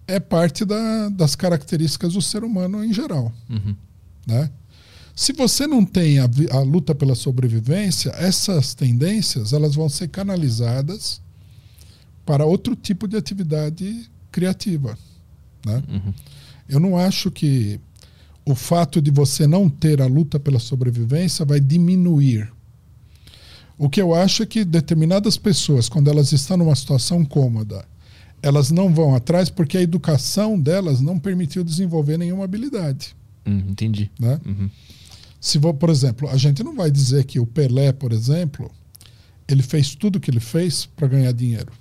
é 0.07 0.19
parte 0.19 0.63
da- 0.63 1.09
das 1.09 1.35
características 1.35 2.13
do 2.13 2.21
ser 2.21 2.43
humano 2.43 2.83
em 2.83 2.93
geral. 2.93 3.33
Uhum. 3.49 3.75
Né? 4.25 4.49
Se 5.15 5.33
você 5.33 5.65
não 5.65 5.83
tem 5.85 6.19
a, 6.19 6.29
a 6.51 6.59
luta 6.59 6.93
pela 6.93 7.15
sobrevivência, 7.15 8.11
essas 8.17 8.73
tendências 8.73 9.51
elas 9.53 9.73
vão 9.75 9.89
ser 9.89 10.07
canalizadas 10.09 11.21
para 12.25 12.45
outro 12.45 12.75
tipo 12.75 13.07
de 13.07 13.15
atividade 13.17 14.09
criativa. 14.31 14.97
Né? 15.65 15.81
Uhum. 15.89 16.13
Eu 16.67 16.79
não 16.79 16.97
acho 16.97 17.29
que 17.29 17.79
o 18.45 18.53
fato 18.55 19.01
de 19.01 19.09
você 19.09 19.47
não 19.47 19.69
ter 19.69 20.01
a 20.01 20.05
luta 20.05 20.39
pela 20.39 20.59
sobrevivência 20.59 21.45
vai 21.45 21.59
diminuir. 21.59 22.51
O 23.77 23.89
que 23.89 24.01
eu 24.01 24.13
acho 24.13 24.43
é 24.43 24.45
que 24.45 24.63
determinadas 24.63 25.37
pessoas, 25.37 25.89
quando 25.89 26.09
elas 26.09 26.31
estão 26.31 26.55
numa 26.57 26.75
situação 26.75 27.25
cômoda, 27.25 27.85
elas 28.41 28.71
não 28.71 28.93
vão 28.93 29.15
atrás 29.15 29.49
porque 29.49 29.77
a 29.77 29.81
educação 29.81 30.59
delas 30.59 31.01
não 31.01 31.19
permitiu 31.19 31.63
desenvolver 31.63 32.17
nenhuma 32.17 32.45
habilidade. 32.45 33.15
Hum, 33.45 33.63
entendi. 33.69 34.09
Né? 34.19 34.39
Uhum. 34.45 34.69
Se 35.41 35.59
for, 35.59 35.73
por 35.73 35.89
exemplo, 35.89 36.29
a 36.29 36.37
gente 36.37 36.63
não 36.63 36.75
vai 36.75 36.89
dizer 36.89 37.25
que 37.25 37.39
o 37.39 37.45
Pelé, 37.45 37.91
por 37.91 38.11
exemplo, 38.11 38.71
ele 39.47 39.61
fez 39.61 39.93
tudo 39.95 40.17
o 40.17 40.19
que 40.19 40.31
ele 40.31 40.39
fez 40.39 40.85
para 40.85 41.07
ganhar 41.07 41.31
dinheiro. 41.31 41.71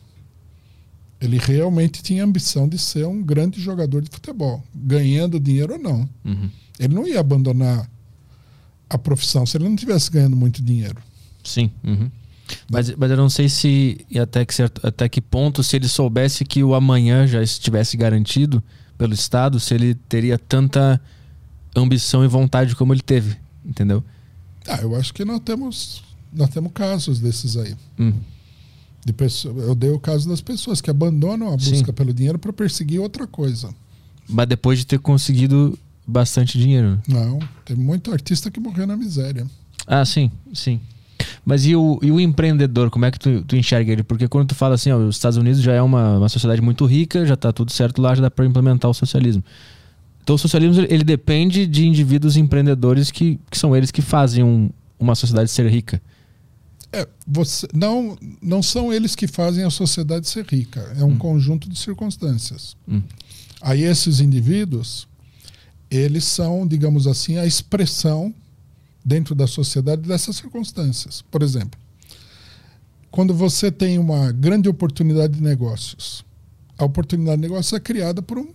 Ele 1.24 1.38
realmente 1.38 2.02
tinha 2.02 2.22
ambição 2.22 2.68
de 2.68 2.78
ser 2.78 3.06
um 3.06 3.22
grande 3.22 3.58
jogador 3.58 4.02
de 4.02 4.10
futebol, 4.10 4.62
ganhando 4.74 5.40
dinheiro 5.40 5.72
ou 5.72 5.78
não. 5.78 6.08
Uhum. 6.22 6.50
Ele 6.78 6.94
não 6.94 7.08
ia 7.08 7.18
abandonar 7.18 7.88
a 8.90 8.98
profissão 8.98 9.46
se 9.46 9.56
ele 9.56 9.64
não 9.64 9.74
tivesse 9.74 10.10
ganhando 10.10 10.36
muito 10.36 10.62
dinheiro. 10.62 11.00
Sim. 11.42 11.70
Uhum. 11.82 12.10
Mas, 12.70 12.94
mas 12.94 13.10
eu 13.10 13.16
não 13.16 13.30
sei 13.30 13.48
se 13.48 14.04
e 14.10 14.18
até 14.18 14.44
que, 14.44 14.54
certo, 14.54 14.86
até 14.86 15.08
que 15.08 15.22
ponto, 15.22 15.62
se 15.62 15.76
ele 15.76 15.88
soubesse 15.88 16.44
que 16.44 16.62
o 16.62 16.74
amanhã 16.74 17.26
já 17.26 17.42
estivesse 17.42 17.96
garantido 17.96 18.62
pelo 18.98 19.14
Estado, 19.14 19.58
se 19.58 19.72
ele 19.72 19.94
teria 19.94 20.38
tanta 20.38 21.00
ambição 21.74 22.22
e 22.22 22.28
vontade 22.28 22.76
como 22.76 22.92
ele 22.92 23.00
teve. 23.00 23.36
Entendeu? 23.64 24.04
Ah, 24.68 24.80
eu 24.82 24.94
acho 24.94 25.14
que 25.14 25.24
nós 25.24 25.40
temos, 25.40 26.02
nós 26.30 26.50
temos 26.50 26.70
casos 26.72 27.18
desses 27.18 27.56
aí. 27.56 27.74
Hum. 27.98 28.12
De 29.04 29.12
pessoa, 29.12 29.54
eu 29.62 29.74
dei 29.74 29.90
o 29.90 29.98
caso 30.00 30.28
das 30.28 30.40
pessoas 30.40 30.80
que 30.80 30.90
abandonam 30.90 31.48
a 31.52 31.56
busca 31.56 31.86
Sim. 31.86 31.92
pelo 31.92 32.12
dinheiro 32.12 32.38
para 32.38 32.52
perseguir 32.52 33.00
outra 33.00 33.26
coisa. 33.26 33.68
Mas 34.28 34.46
depois 34.46 34.78
de 34.78 34.86
ter 34.86 34.98
conseguido 34.98 35.78
bastante 36.06 36.58
dinheiro. 36.58 36.98
Não, 37.06 37.38
tem 37.64 37.76
muito 37.76 38.10
artista 38.12 38.50
que 38.50 38.58
morreu 38.58 38.86
na 38.86 38.96
miséria. 38.96 39.46
Ah, 39.86 40.04
sim, 40.04 40.30
sim. 40.54 40.80
Mas 41.44 41.66
e 41.66 41.76
o, 41.76 41.98
e 42.02 42.10
o 42.10 42.18
empreendedor, 42.18 42.88
como 42.90 43.04
é 43.04 43.10
que 43.10 43.18
tu, 43.18 43.42
tu 43.42 43.54
enxerga 43.56 43.92
ele? 43.92 44.02
Porque 44.02 44.26
quando 44.26 44.48
tu 44.48 44.54
fala 44.54 44.74
assim, 44.76 44.90
ó, 44.90 44.96
os 44.96 45.16
Estados 45.16 45.36
Unidos 45.36 45.60
já 45.60 45.74
é 45.74 45.82
uma, 45.82 46.16
uma 46.18 46.28
sociedade 46.30 46.62
muito 46.62 46.86
rica, 46.86 47.26
já 47.26 47.36
tá 47.36 47.52
tudo 47.52 47.70
certo 47.70 48.00
lá, 48.00 48.14
já 48.14 48.22
dá 48.22 48.30
para 48.30 48.46
implementar 48.46 48.90
o 48.90 48.94
socialismo. 48.94 49.44
Então 50.22 50.36
o 50.36 50.38
socialismo 50.38 50.86
ele 50.88 51.04
depende 51.04 51.66
de 51.66 51.86
indivíduos 51.86 52.38
empreendedores 52.38 53.10
que, 53.10 53.38
que 53.50 53.58
são 53.58 53.76
eles 53.76 53.90
que 53.90 54.00
fazem 54.00 54.42
um- 54.42 54.70
uma 54.98 55.14
sociedade 55.14 55.50
ser 55.50 55.70
rica. 55.70 56.00
É, 56.94 57.08
você, 57.26 57.66
não, 57.72 58.16
não 58.40 58.62
são 58.62 58.92
eles 58.92 59.14
que 59.16 59.26
fazem 59.26 59.64
a 59.64 59.70
sociedade 59.70 60.28
ser 60.28 60.46
rica, 60.46 60.80
é 60.96 61.02
um 61.04 61.08
Hum. 61.12 61.18
conjunto 61.18 61.68
de 61.68 61.78
circunstâncias. 61.78 62.76
Hum. 62.88 63.02
Aí 63.60 63.82
esses 63.82 64.20
indivíduos, 64.20 65.08
eles 65.90 66.24
são, 66.24 66.66
digamos 66.66 67.06
assim, 67.06 67.38
a 67.38 67.46
expressão 67.46 68.34
dentro 69.04 69.34
da 69.34 69.46
sociedade 69.46 70.02
dessas 70.02 70.36
circunstâncias. 70.36 71.22
Por 71.30 71.42
exemplo, 71.42 71.78
quando 73.10 73.32
você 73.34 73.70
tem 73.70 73.98
uma 73.98 74.32
grande 74.32 74.68
oportunidade 74.68 75.34
de 75.34 75.42
negócios, 75.42 76.24
a 76.76 76.84
oportunidade 76.84 77.36
de 77.40 77.48
negócio 77.48 77.76
é 77.76 77.80
criada 77.80 78.20
por 78.20 78.38
um 78.38 78.48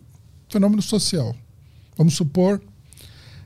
fenômeno 0.49 0.81
social. 0.81 1.35
Vamos 1.97 2.13
supor 2.15 2.61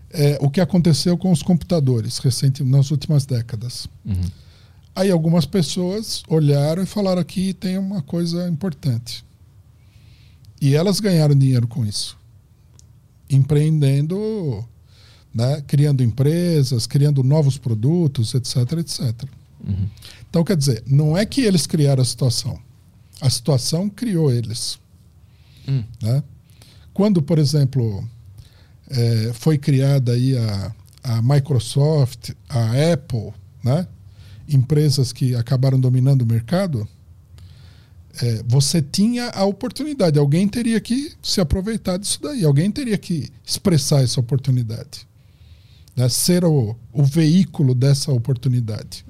é, 0.10 0.38
o 0.42 0.50
que 0.50 0.62
aconteceu 0.62 1.18
com 1.18 1.32
os 1.32 1.44
computadores 1.44 2.18
recente, 2.20 2.64
nas 2.64 2.92
últimas 2.92 3.26
décadas. 3.26 3.88
Uhum. 4.06 4.22
Aí 4.96 5.10
algumas 5.10 5.46
pessoas 5.46 6.24
olharam 6.28 6.84
e 6.84 6.86
falaram 6.86 7.22
aqui 7.22 7.54
tem 7.54 7.78
uma 7.78 8.02
coisa 8.02 8.48
importante. 8.48 9.26
E 10.62 10.76
elas 10.76 11.00
ganharam 11.00 11.36
dinheiro 11.36 11.68
com 11.68 11.86
isso. 11.86 12.18
Empreendendo, 13.30 14.64
né, 15.34 15.62
criando 15.68 16.04
empresas, 16.04 16.86
criando 16.86 17.24
novos 17.24 17.58
produtos, 17.58 18.34
etc, 18.34 18.74
etc. 18.80 19.24
Uhum. 19.66 19.90
Então, 20.30 20.44
quer 20.44 20.56
dizer, 20.56 20.84
não 20.86 21.18
é 21.18 21.26
que 21.26 21.42
eles 21.42 21.66
criaram 21.66 22.02
a 22.02 22.06
situação. 22.06 22.60
A 23.20 23.30
situação 23.30 23.90
criou 23.90 24.32
eles. 24.32 24.80
Hum. 25.68 25.84
Né? 26.02 26.24
Quando, 26.94 27.22
por 27.22 27.40
exemplo, 27.40 28.08
eh, 28.90 29.32
foi 29.34 29.58
criada 29.58 30.14
aí 30.14 30.38
a, 30.38 30.76
a 31.04 31.22
Microsoft, 31.22 32.32
a 32.48 32.94
Apple, 32.94 33.34
né? 33.64 33.88
Empresas 34.54 35.12
que 35.12 35.36
acabaram 35.36 35.80
dominando 35.80 36.22
o 36.22 36.26
mercado, 36.26 36.88
eh, 38.22 38.44
você 38.48 38.82
tinha 38.82 39.30
a 39.30 39.44
oportunidade. 39.46 40.20
Alguém 40.20 40.48
teria 40.48 40.80
que 40.80 41.14
se 41.22 41.42
aproveitar 41.42 41.98
disso 41.98 42.20
daí. 42.22 42.44
Alguém 42.44 42.72
teria 42.72 42.98
que 42.98 43.30
expressar 43.46 44.04
essa 44.04 44.20
oportunidade. 44.20 45.08
Né? 45.96 46.08
Ser 46.10 46.46
o, 46.46 46.76
o 46.92 47.04
veículo 47.04 47.74
dessa 47.74 48.12
oportunidade. 48.12 49.06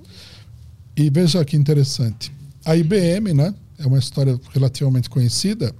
E 0.96 1.10
veja 1.10 1.44
que 1.44 1.58
interessante. 1.58 2.32
A 2.64 2.78
IBM, 2.78 3.34
né? 3.34 3.54
É 3.78 3.86
uma 3.86 4.00
história 4.00 4.40
relativamente 4.54 5.10
conhecida. 5.10 5.74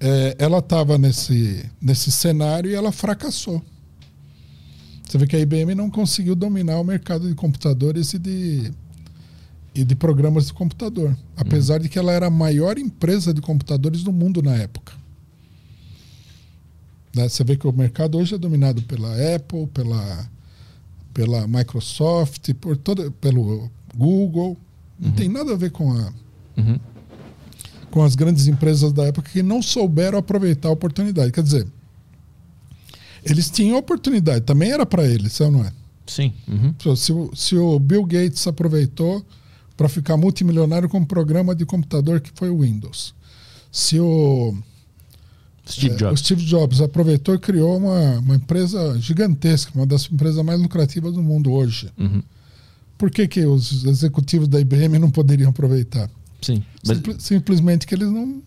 É, 0.00 0.36
ela 0.38 0.58
estava 0.58 0.96
nesse, 0.96 1.68
nesse 1.80 2.10
cenário 2.10 2.70
e 2.70 2.74
ela 2.74 2.92
fracassou. 2.92 3.62
Você 5.14 5.18
vê 5.18 5.26
que 5.28 5.36
a 5.36 5.38
IBM 5.38 5.76
não 5.76 5.88
conseguiu 5.88 6.34
dominar 6.34 6.80
o 6.80 6.82
mercado 6.82 7.28
de 7.28 7.36
computadores 7.36 8.14
e 8.14 8.18
de, 8.18 8.72
e 9.72 9.84
de 9.84 9.94
programas 9.94 10.46
de 10.48 10.52
computador. 10.52 11.16
Apesar 11.36 11.78
de 11.78 11.88
que 11.88 11.96
ela 11.96 12.10
era 12.10 12.26
a 12.26 12.30
maior 12.30 12.78
empresa 12.78 13.32
de 13.32 13.40
computadores 13.40 14.02
do 14.02 14.12
mundo 14.12 14.42
na 14.42 14.56
época. 14.56 14.92
Né? 17.14 17.28
Você 17.28 17.44
vê 17.44 17.56
que 17.56 17.64
o 17.64 17.72
mercado 17.72 18.18
hoje 18.18 18.34
é 18.34 18.38
dominado 18.38 18.82
pela 18.82 19.08
Apple, 19.36 19.68
pela, 19.68 20.28
pela 21.12 21.46
Microsoft, 21.46 22.52
por 22.54 22.76
toda, 22.76 23.08
pelo 23.12 23.70
Google. 23.96 24.56
Não 24.98 25.12
tem 25.12 25.28
nada 25.28 25.52
a 25.52 25.56
ver 25.56 25.70
com, 25.70 25.92
a, 25.92 26.12
Uhum. 26.56 26.80
com 27.88 28.02
as 28.02 28.16
grandes 28.16 28.48
empresas 28.48 28.92
da 28.92 29.04
época 29.04 29.30
que 29.30 29.44
não 29.44 29.62
souberam 29.62 30.18
aproveitar 30.18 30.70
a 30.70 30.72
oportunidade. 30.72 31.30
Quer 31.30 31.44
dizer, 31.44 31.68
eles 33.24 33.50
tinham 33.50 33.76
oportunidade, 33.78 34.42
também 34.44 34.70
era 34.70 34.84
para 34.86 35.04
eles, 35.06 35.40
ou 35.40 35.50
não 35.50 35.64
é? 35.64 35.72
Sim. 36.06 36.32
Uhum. 36.46 36.74
Se, 36.96 37.12
se 37.34 37.56
o- 37.56 37.76
o 37.76 37.80
Bill 37.80 38.04
Gates 38.04 38.46
aproveitou 38.46 39.24
para 39.76 39.88
ficar 39.88 40.16
multimilionário 40.16 40.88
com 40.88 40.98
um 40.98 41.04
programa 41.04 41.54
de 41.54 41.64
computador 41.64 42.20
que 42.20 42.30
foi 42.34 42.50
o 42.50 42.60
Windows. 42.60 43.14
Se 43.72 43.98
o, 43.98 44.54
Steve 45.68 45.92
é, 45.92 45.94
o 45.94 45.98
Jobs. 45.98 46.20
Steve 46.20 46.44
Jobs 46.44 46.80
aproveitou 46.80 47.34
e 47.34 47.38
criou 47.38 47.76
uma, 47.78 48.18
uma 48.20 48.36
empresa 48.36 48.98
gigantesca, 49.00 49.72
uma 49.74 49.86
das 49.86 50.08
empresas 50.12 50.44
mais 50.44 50.60
lucrativas 50.60 51.14
do 51.14 51.22
mundo 51.22 51.50
hoje. 51.50 51.90
Uhum. 51.98 52.22
Por 52.98 53.10
que, 53.10 53.26
que 53.26 53.44
os 53.44 53.84
executivos 53.84 54.46
da 54.46 54.60
IBM 54.60 54.98
não 54.98 55.10
poderiam 55.10 55.50
aproveitar? 55.50 56.08
Sim. 56.40 56.62
Mas, 56.86 56.98
Simpli- 56.98 57.16
simplesmente 57.18 57.86
que 57.86 57.94
eles 57.94 58.08
não, 58.10 58.42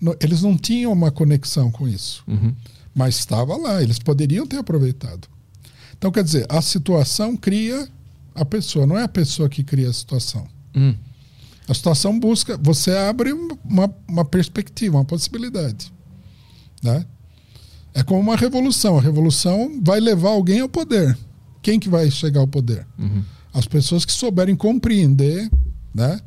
não- 0.00 0.16
eles 0.20 0.42
não 0.42 0.56
tinham 0.56 0.92
uma 0.92 1.10
conexão 1.10 1.70
com 1.70 1.86
isso. 1.88 2.22
Uhum. 2.26 2.54
Mas 2.94 3.16
estava 3.16 3.56
lá, 3.56 3.82
eles 3.82 3.98
poderiam 3.98 4.46
ter 4.46 4.58
aproveitado. 4.58 5.28
Então, 5.96 6.12
quer 6.12 6.22
dizer, 6.22 6.46
a 6.48 6.60
situação 6.62 7.36
cria 7.36 7.88
a 8.34 8.44
pessoa, 8.44 8.86
não 8.86 8.98
é 8.98 9.02
a 9.02 9.08
pessoa 9.08 9.48
que 9.48 9.64
cria 9.64 9.88
a 9.88 9.92
situação. 9.92 10.46
Hum. 10.74 10.94
A 11.66 11.74
situação 11.74 12.18
busca, 12.18 12.58
você 12.58 12.92
abre 12.92 13.32
uma, 13.32 13.92
uma 14.06 14.24
perspectiva, 14.24 14.98
uma 14.98 15.04
possibilidade. 15.04 15.92
Né? 16.82 17.06
É 17.94 18.02
como 18.02 18.20
uma 18.20 18.36
revolução. 18.36 18.98
A 18.98 19.00
revolução 19.00 19.80
vai 19.82 19.98
levar 19.98 20.30
alguém 20.30 20.60
ao 20.60 20.68
poder. 20.68 21.16
Quem 21.62 21.80
que 21.80 21.88
vai 21.88 22.10
chegar 22.10 22.40
ao 22.40 22.48
poder? 22.48 22.86
Uhum. 22.98 23.24
As 23.52 23.66
pessoas 23.66 24.04
que 24.04 24.12
souberem 24.12 24.54
compreender 24.54 25.48
né, 25.94 26.20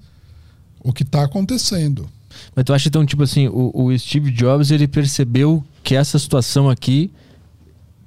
o 0.80 0.91
que 0.91 1.03
está 1.03 1.24
acontecendo. 1.24 2.09
Mas 2.55 2.65
tu 2.65 2.73
acha 2.73 2.88
então, 2.89 3.05
tipo 3.05 3.23
assim, 3.23 3.47
o, 3.47 3.71
o 3.73 3.97
Steve 3.99 4.32
Jobs 4.32 4.71
ele 4.71 4.88
percebeu 4.88 5.63
que 5.84 5.95
essa 5.95 6.17
situação 6.19 6.69
aqui 6.69 7.11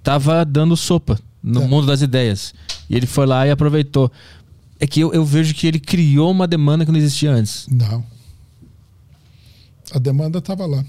tava 0.02 0.44
dando 0.44 0.76
sopa 0.76 1.18
no 1.42 1.62
É. 1.62 1.66
mundo 1.66 1.86
das 1.86 2.02
ideias. 2.02 2.52
E 2.88 2.96
ele 2.96 3.06
foi 3.06 3.26
lá 3.26 3.46
e 3.46 3.50
aproveitou. 3.50 4.10
É 4.78 4.86
que 4.86 5.00
eu, 5.00 5.12
eu 5.12 5.24
vejo 5.24 5.54
que 5.54 5.66
ele 5.66 5.78
criou 5.78 6.30
uma 6.30 6.46
demanda 6.46 6.84
que 6.86 6.90
não 6.92 6.98
existia 6.98 7.30
antes. 7.32 7.66
Não. 7.70 8.04
A 9.92 9.98
demanda 9.98 10.38
estava 10.38 10.64
lá. 10.66 10.84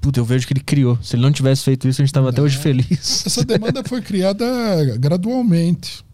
puta, 0.00 0.20
eu 0.20 0.24
vejo 0.24 0.46
que 0.46 0.52
ele 0.52 0.60
criou. 0.62 0.98
Se 1.02 1.16
ele 1.16 1.22
não 1.22 1.32
tivesse 1.32 1.64
feito 1.64 1.88
isso, 1.88 2.00
a 2.00 2.04
gente 2.04 2.12
tava 2.14 2.30
até 2.30 2.40
hoje 2.40 2.56
feliz. 2.58 3.26
Essa 3.26 3.44
demanda 3.44 3.82
foi 3.84 4.00
criada 4.00 4.44
gradualmente. 4.98 6.04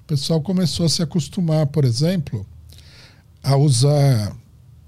O 0.00 0.04
pessoal 0.06 0.40
começou 0.40 0.84
a 0.84 0.88
se 0.88 1.02
acostumar, 1.02 1.66
por 1.66 1.84
exemplo, 1.84 2.46
a 3.42 3.56
usar 3.56 4.36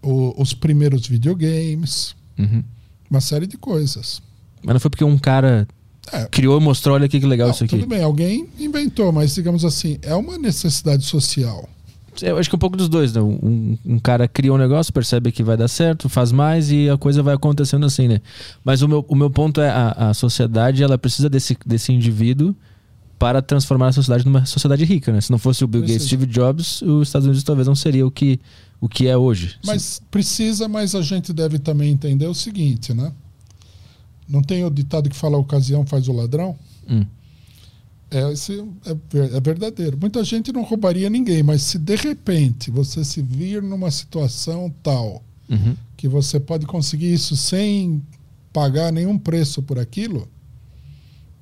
o- 0.04 0.34
os 0.40 0.52
primeiros 0.54 1.06
videogames, 1.06 2.14
Uhum. 2.38 2.62
uma 3.10 3.20
série 3.20 3.46
de 3.46 3.56
coisas. 3.56 4.20
Mas 4.62 4.74
não 4.74 4.80
foi 4.80 4.90
porque 4.90 5.04
um 5.04 5.18
cara 5.18 5.66
É, 6.12 6.26
criou 6.26 6.60
e 6.60 6.62
mostrou, 6.62 6.94
olha 6.94 7.06
aqui 7.06 7.18
que 7.20 7.26
legal 7.26 7.48
não, 7.48 7.54
isso 7.54 7.64
aqui. 7.64 7.76
tudo 7.78 7.88
bem, 7.88 8.02
alguém 8.02 8.46
inventou, 8.58 9.10
mas 9.12 9.34
digamos 9.34 9.64
assim, 9.64 9.98
é 10.02 10.14
uma 10.14 10.36
necessidade 10.38 11.04
social. 11.04 11.68
Eu 12.22 12.38
acho 12.38 12.48
que 12.48 12.54
é 12.54 12.58
um 12.58 12.60
pouco 12.60 12.76
dos 12.76 12.88
dois, 12.88 13.12
né? 13.12 13.20
Um, 13.20 13.76
um 13.84 13.98
cara 13.98 14.28
cria 14.28 14.52
um 14.52 14.56
negócio, 14.56 14.92
percebe 14.92 15.32
que 15.32 15.42
vai 15.42 15.56
dar 15.56 15.66
certo, 15.66 16.08
faz 16.08 16.30
mais 16.30 16.70
e 16.70 16.88
a 16.88 16.96
coisa 16.96 17.22
vai 17.24 17.34
acontecendo 17.34 17.84
assim, 17.84 18.06
né? 18.06 18.20
Mas 18.64 18.82
o 18.82 18.88
meu, 18.88 19.04
o 19.08 19.16
meu 19.16 19.28
ponto 19.30 19.60
é 19.60 19.68
a, 19.68 20.10
a 20.10 20.14
sociedade, 20.14 20.82
ela 20.82 20.96
precisa 20.96 21.28
desse, 21.28 21.56
desse 21.66 21.92
indivíduo 21.92 22.54
para 23.18 23.40
transformar 23.40 23.88
a 23.88 23.92
sociedade 23.92 24.24
numa 24.24 24.44
sociedade 24.44 24.84
rica, 24.84 25.12
né? 25.12 25.20
Se 25.20 25.30
não 25.30 25.38
fosse 25.38 25.64
o 25.64 25.66
Bill 25.66 25.82
Gates, 25.82 25.96
Precisa. 25.96 26.16
Steve 26.16 26.26
Jobs, 26.26 26.82
os 26.82 27.08
Estados 27.08 27.26
Unidos 27.26 27.42
talvez 27.44 27.66
não 27.66 27.74
seria 27.74 28.06
o 28.06 28.10
que, 28.10 28.40
o 28.80 28.88
que 28.88 29.06
é 29.06 29.16
hoje. 29.16 29.56
Mas 29.64 30.00
precisa, 30.10 30.68
mas 30.68 30.94
a 30.94 31.02
gente 31.02 31.32
deve 31.32 31.58
também 31.58 31.90
entender 31.90 32.26
o 32.26 32.34
seguinte, 32.34 32.92
né? 32.92 33.12
Não 34.28 34.42
tem 34.42 34.64
o 34.64 34.70
ditado 34.70 35.08
que 35.08 35.16
fala 35.16 35.36
a 35.36 35.40
ocasião 35.40 35.84
faz 35.86 36.08
o 36.08 36.12
ladrão? 36.12 36.56
Hum. 36.88 37.04
É, 38.10 38.32
esse 38.32 38.60
é, 38.86 39.36
é 39.36 39.40
verdadeiro. 39.40 39.98
Muita 40.00 40.22
gente 40.22 40.52
não 40.52 40.62
roubaria 40.62 41.10
ninguém, 41.10 41.42
mas 41.42 41.62
se 41.62 41.78
de 41.78 41.96
repente 41.96 42.70
você 42.70 43.04
se 43.04 43.20
vir 43.20 43.62
numa 43.62 43.90
situação 43.90 44.72
tal 44.82 45.22
Uhum. 45.46 45.76
que 45.94 46.08
você 46.08 46.40
pode 46.40 46.64
conseguir 46.64 47.12
isso 47.12 47.36
sem 47.36 48.02
pagar 48.50 48.90
nenhum 48.90 49.18
preço 49.18 49.62
por 49.62 49.78
aquilo, 49.78 50.26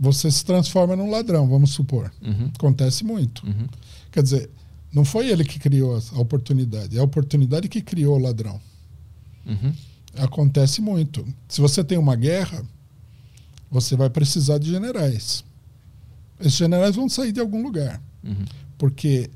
você 0.02 0.28
se 0.32 0.44
transforma 0.44 0.96
num 0.96 1.08
ladrão, 1.08 1.46
vamos 1.46 1.70
supor. 1.70 2.12
Uhum. 2.20 2.50
Acontece 2.52 3.04
muito. 3.04 3.46
Uhum. 3.46 3.68
Quer 4.10 4.24
dizer, 4.24 4.50
não 4.92 5.04
foi 5.04 5.28
ele 5.28 5.44
que 5.44 5.60
criou 5.60 5.96
a 5.96 6.18
oportunidade, 6.18 6.98
é 6.98 7.00
a 7.00 7.04
oportunidade 7.04 7.68
que 7.68 7.80
criou 7.80 8.16
o 8.16 8.20
ladrão. 8.20 8.60
Uhum. 9.46 9.72
Acontece 10.16 10.80
muito. 10.80 11.24
Se 11.48 11.60
você 11.60 11.84
tem 11.84 11.96
uma 11.96 12.16
guerra, 12.16 12.64
você 13.70 13.94
vai 13.94 14.10
precisar 14.10 14.58
de 14.58 14.68
generais. 14.72 15.44
Esses 16.40 16.54
generais 16.54 16.96
vão 16.96 17.08
sair 17.08 17.30
de 17.30 17.38
algum 17.38 17.62
lugar. 17.62 18.02
Uhum. 18.24 18.44
Porque 18.76 19.30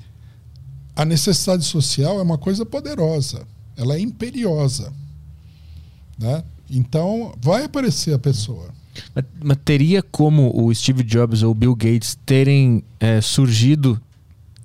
a 0.97 1.05
necessidade 1.05 1.63
social 1.63 2.19
é 2.19 2.23
uma 2.23 2.39
coisa 2.39 2.67
poderosa. 2.67 3.47
Ela 3.77 3.95
é 3.95 4.01
imperiosa. 4.01 4.93
Né? 6.19 6.43
Então, 6.69 7.37
vai 7.41 7.63
aparecer 7.63 8.13
a 8.13 8.19
pessoa. 8.19 8.75
Mas, 9.15 9.25
mas 9.43 9.59
teria 9.65 10.03
como 10.03 10.53
o 10.55 10.75
Steve 10.75 11.03
Jobs 11.03 11.43
ou 11.43 11.51
o 11.51 11.55
Bill 11.55 11.75
Gates 11.75 12.19
terem 12.27 12.83
é, 12.99 13.21
surgido 13.21 14.01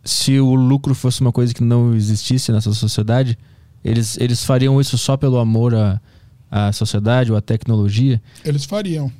se 0.03 0.39
o 0.39 0.55
lucro 0.55 0.95
fosse 0.95 1.21
uma 1.21 1.31
coisa 1.31 1.53
que 1.53 1.63
não 1.63 1.95
existisse 1.95 2.51
nessa 2.51 2.73
sociedade? 2.73 3.37
Eles, 3.83 4.17
eles 4.17 4.43
fariam 4.43 4.79
isso 4.79 4.97
só 4.97 5.17
pelo 5.17 5.37
amor 5.37 5.73
à, 5.73 6.01
à 6.49 6.71
sociedade 6.71 7.31
ou 7.31 7.37
à 7.37 7.41
tecnologia? 7.41 8.21
Eles 8.43 8.65
fariam. 8.65 9.11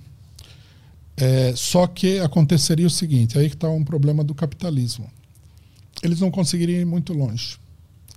É, 1.17 1.53
só 1.55 1.87
que 1.87 2.19
aconteceria 2.19 2.87
o 2.87 2.89
seguinte: 2.89 3.37
aí 3.37 3.49
que 3.49 3.55
está 3.55 3.69
um 3.69 3.83
problema 3.83 4.23
do 4.23 4.33
capitalismo. 4.33 5.09
Eles 6.01 6.19
não 6.19 6.31
conseguiriam 6.31 6.79
ir 6.79 6.85
muito 6.85 7.13
longe 7.13 7.59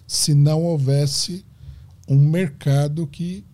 se 0.06 0.34
não 0.34 0.62
houvesse 0.62 1.44
um 2.08 2.18
mercado 2.18 3.06
que 3.06 3.44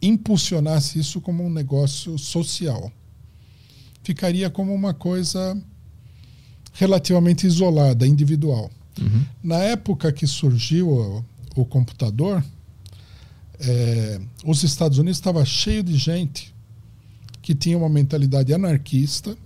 impulsionasse 0.00 0.98
isso 0.98 1.20
como 1.20 1.44
um 1.44 1.50
negócio 1.50 2.18
social. 2.18 2.92
Ficaria 4.02 4.50
como 4.50 4.74
uma 4.74 4.94
coisa 4.94 5.60
relativamente 6.72 7.46
isolada, 7.46 8.06
individual. 8.06 8.70
Uhum. 9.00 9.24
Na 9.42 9.58
época 9.58 10.12
que 10.12 10.26
surgiu 10.26 10.90
o, 10.90 11.24
o 11.56 11.64
computador, 11.64 12.44
é, 13.58 14.20
os 14.44 14.62
Estados 14.62 14.98
Unidos 14.98 15.18
estava 15.18 15.44
cheio 15.44 15.82
de 15.82 15.96
gente 15.96 16.54
que 17.40 17.54
tinha 17.54 17.78
uma 17.78 17.88
mentalidade 17.88 18.52
anarquista 18.52 19.36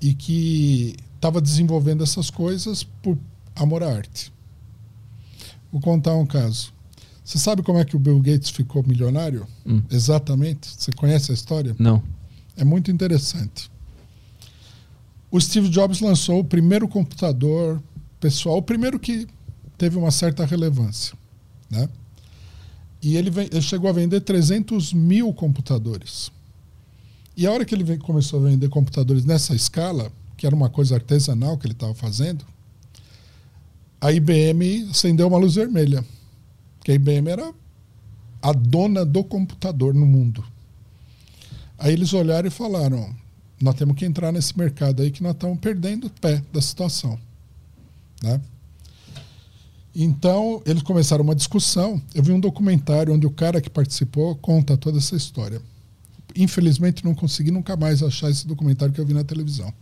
e 0.00 0.12
que 0.12 0.94
estava 1.14 1.40
desenvolvendo 1.40 2.02
essas 2.02 2.28
coisas 2.28 2.84
por 2.84 3.16
amor 3.56 3.82
à 3.82 3.96
arte. 3.96 4.30
Vou 5.72 5.80
contar 5.80 6.14
um 6.14 6.26
caso. 6.26 6.73
Você 7.24 7.38
sabe 7.38 7.62
como 7.62 7.78
é 7.78 7.84
que 7.84 7.96
o 7.96 7.98
Bill 7.98 8.20
Gates 8.20 8.50
ficou 8.50 8.84
milionário? 8.86 9.46
Hum. 9.64 9.82
Exatamente. 9.90 10.68
Você 10.68 10.92
conhece 10.92 11.30
a 11.30 11.34
história? 11.34 11.74
Não. 11.78 12.02
É 12.54 12.64
muito 12.64 12.90
interessante. 12.90 13.70
O 15.30 15.40
Steve 15.40 15.68
Jobs 15.70 16.00
lançou 16.00 16.40
o 16.40 16.44
primeiro 16.44 16.86
computador 16.86 17.82
pessoal, 18.20 18.58
o 18.58 18.62
primeiro 18.62 19.00
que 19.00 19.26
teve 19.78 19.96
uma 19.96 20.10
certa 20.10 20.44
relevância. 20.44 21.16
Né? 21.70 21.88
E 23.02 23.16
ele, 23.16 23.30
ele 23.50 23.62
chegou 23.62 23.88
a 23.88 23.92
vender 23.92 24.20
300 24.20 24.92
mil 24.92 25.32
computadores. 25.32 26.30
E 27.36 27.46
a 27.46 27.50
hora 27.52 27.64
que 27.64 27.74
ele 27.74 27.98
começou 27.98 28.38
a 28.38 28.48
vender 28.48 28.68
computadores 28.68 29.24
nessa 29.24 29.54
escala, 29.54 30.12
que 30.36 30.46
era 30.46 30.54
uma 30.54 30.68
coisa 30.68 30.94
artesanal 30.94 31.58
que 31.58 31.66
ele 31.66 31.72
estava 31.72 31.94
fazendo, 31.94 32.44
a 34.00 34.12
IBM 34.12 34.88
acendeu 34.90 35.26
uma 35.26 35.38
luz 35.38 35.54
vermelha. 35.54 36.04
Porque 36.84 36.92
a 36.92 36.94
IBM 36.96 37.30
era 37.30 37.50
a 38.42 38.52
dona 38.52 39.06
do 39.06 39.24
computador 39.24 39.94
no 39.94 40.04
mundo. 40.04 40.44
Aí 41.78 41.94
eles 41.94 42.12
olharam 42.12 42.46
e 42.46 42.50
falaram: 42.50 43.16
nós 43.58 43.74
temos 43.74 43.96
que 43.96 44.04
entrar 44.04 44.30
nesse 44.30 44.56
mercado 44.58 45.00
aí 45.00 45.10
que 45.10 45.22
nós 45.22 45.32
estamos 45.32 45.58
perdendo 45.60 46.08
o 46.08 46.10
pé 46.10 46.42
da 46.52 46.60
situação. 46.60 47.18
Né? 48.22 48.38
Então, 49.94 50.60
eles 50.66 50.82
começaram 50.82 51.24
uma 51.24 51.34
discussão. 51.34 52.02
Eu 52.14 52.22
vi 52.22 52.32
um 52.32 52.40
documentário 52.40 53.14
onde 53.14 53.26
o 53.26 53.30
cara 53.30 53.62
que 53.62 53.70
participou 53.70 54.36
conta 54.36 54.76
toda 54.76 54.98
essa 54.98 55.16
história. 55.16 55.62
Infelizmente, 56.36 57.02
não 57.02 57.14
consegui 57.14 57.50
nunca 57.50 57.78
mais 57.78 58.02
achar 58.02 58.28
esse 58.28 58.46
documentário 58.46 58.92
que 58.92 59.00
eu 59.00 59.06
vi 59.06 59.14
na 59.14 59.24
televisão. 59.24 59.72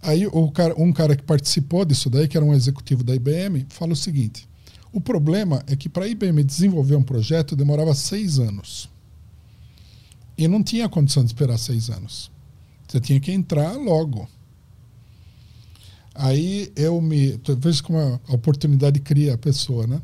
Aí, 0.00 0.26
o 0.28 0.50
cara, 0.50 0.74
um 0.80 0.94
cara 0.94 1.14
que 1.14 1.24
participou 1.24 1.84
disso 1.84 2.08
daí, 2.08 2.26
que 2.26 2.38
era 2.38 2.46
um 2.46 2.54
executivo 2.54 3.04
da 3.04 3.14
IBM, 3.14 3.66
fala 3.68 3.92
o 3.92 3.96
seguinte: 3.96 4.48
o 4.94 5.00
problema 5.00 5.60
é 5.66 5.74
que 5.74 5.88
para 5.88 6.04
a 6.04 6.08
IBM 6.08 6.44
desenvolver 6.44 6.94
um 6.94 7.02
projeto 7.02 7.56
demorava 7.56 7.92
seis 7.96 8.38
anos. 8.38 8.88
E 10.38 10.46
não 10.46 10.62
tinha 10.62 10.88
condição 10.88 11.24
de 11.24 11.30
esperar 11.30 11.58
seis 11.58 11.90
anos. 11.90 12.30
Você 12.86 13.00
tinha 13.00 13.18
que 13.18 13.32
entrar 13.32 13.72
logo. 13.72 14.28
Aí 16.14 16.72
eu 16.76 17.00
me. 17.00 17.40
Veja 17.58 17.82
como 17.82 17.98
a 17.98 18.20
oportunidade 18.32 19.00
cria 19.00 19.34
a 19.34 19.38
pessoa, 19.38 19.84
né? 19.84 20.00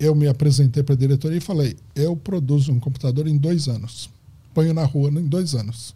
Eu 0.00 0.16
me 0.16 0.26
apresentei 0.26 0.82
para 0.82 0.96
a 0.96 0.98
diretoria 0.98 1.38
e 1.38 1.40
falei: 1.40 1.76
eu 1.94 2.16
produzo 2.16 2.72
um 2.72 2.80
computador 2.80 3.28
em 3.28 3.36
dois 3.36 3.68
anos. 3.68 4.10
Ponho 4.52 4.74
na 4.74 4.84
rua 4.84 5.10
em 5.10 5.28
dois 5.28 5.54
anos. 5.54 5.94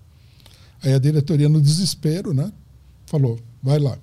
Aí 0.80 0.92
a 0.92 0.98
diretoria, 0.98 1.48
no 1.48 1.60
desespero, 1.60 2.32
né? 2.32 2.52
Falou: 3.04 3.36
vai 3.60 3.80
lá. 3.80 3.98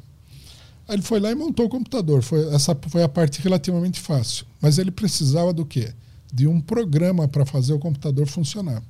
Aí 0.90 0.96
ele 0.96 1.04
foi 1.04 1.20
lá 1.20 1.30
e 1.30 1.36
montou 1.36 1.68
o 1.68 1.70
computador. 1.70 2.24
Foi, 2.24 2.52
essa 2.52 2.76
foi 2.88 3.04
a 3.04 3.08
parte 3.08 3.40
relativamente 3.42 4.00
fácil. 4.00 4.44
Mas 4.60 4.80
ele 4.80 4.90
precisava 4.90 5.54
do 5.54 5.64
quê? 5.64 5.94
De 6.34 6.48
um 6.48 6.60
programa 6.60 7.28
para 7.28 7.46
fazer 7.46 7.74
o 7.74 7.80
computador 7.80 8.26
funcionar. 8.26 8.82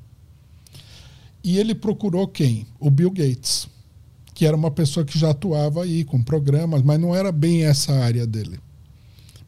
E 1.44 1.58
ele 1.58 1.76
procurou 1.76 2.26
quem? 2.26 2.66
O 2.80 2.90
Bill 2.90 3.12
Gates, 3.12 3.68
que 4.34 4.46
era 4.46 4.56
uma 4.56 4.72
pessoa 4.72 5.06
que 5.06 5.20
já 5.20 5.32
atuava 5.32 5.84
aí 5.84 6.06
com 6.06 6.24
programas, 6.24 6.82
mas 6.84 6.98
não 6.98 7.14
era 7.14 7.34
bem 7.34 7.66
essa 7.66 7.92
área 7.92 8.26
dele. 8.26 8.62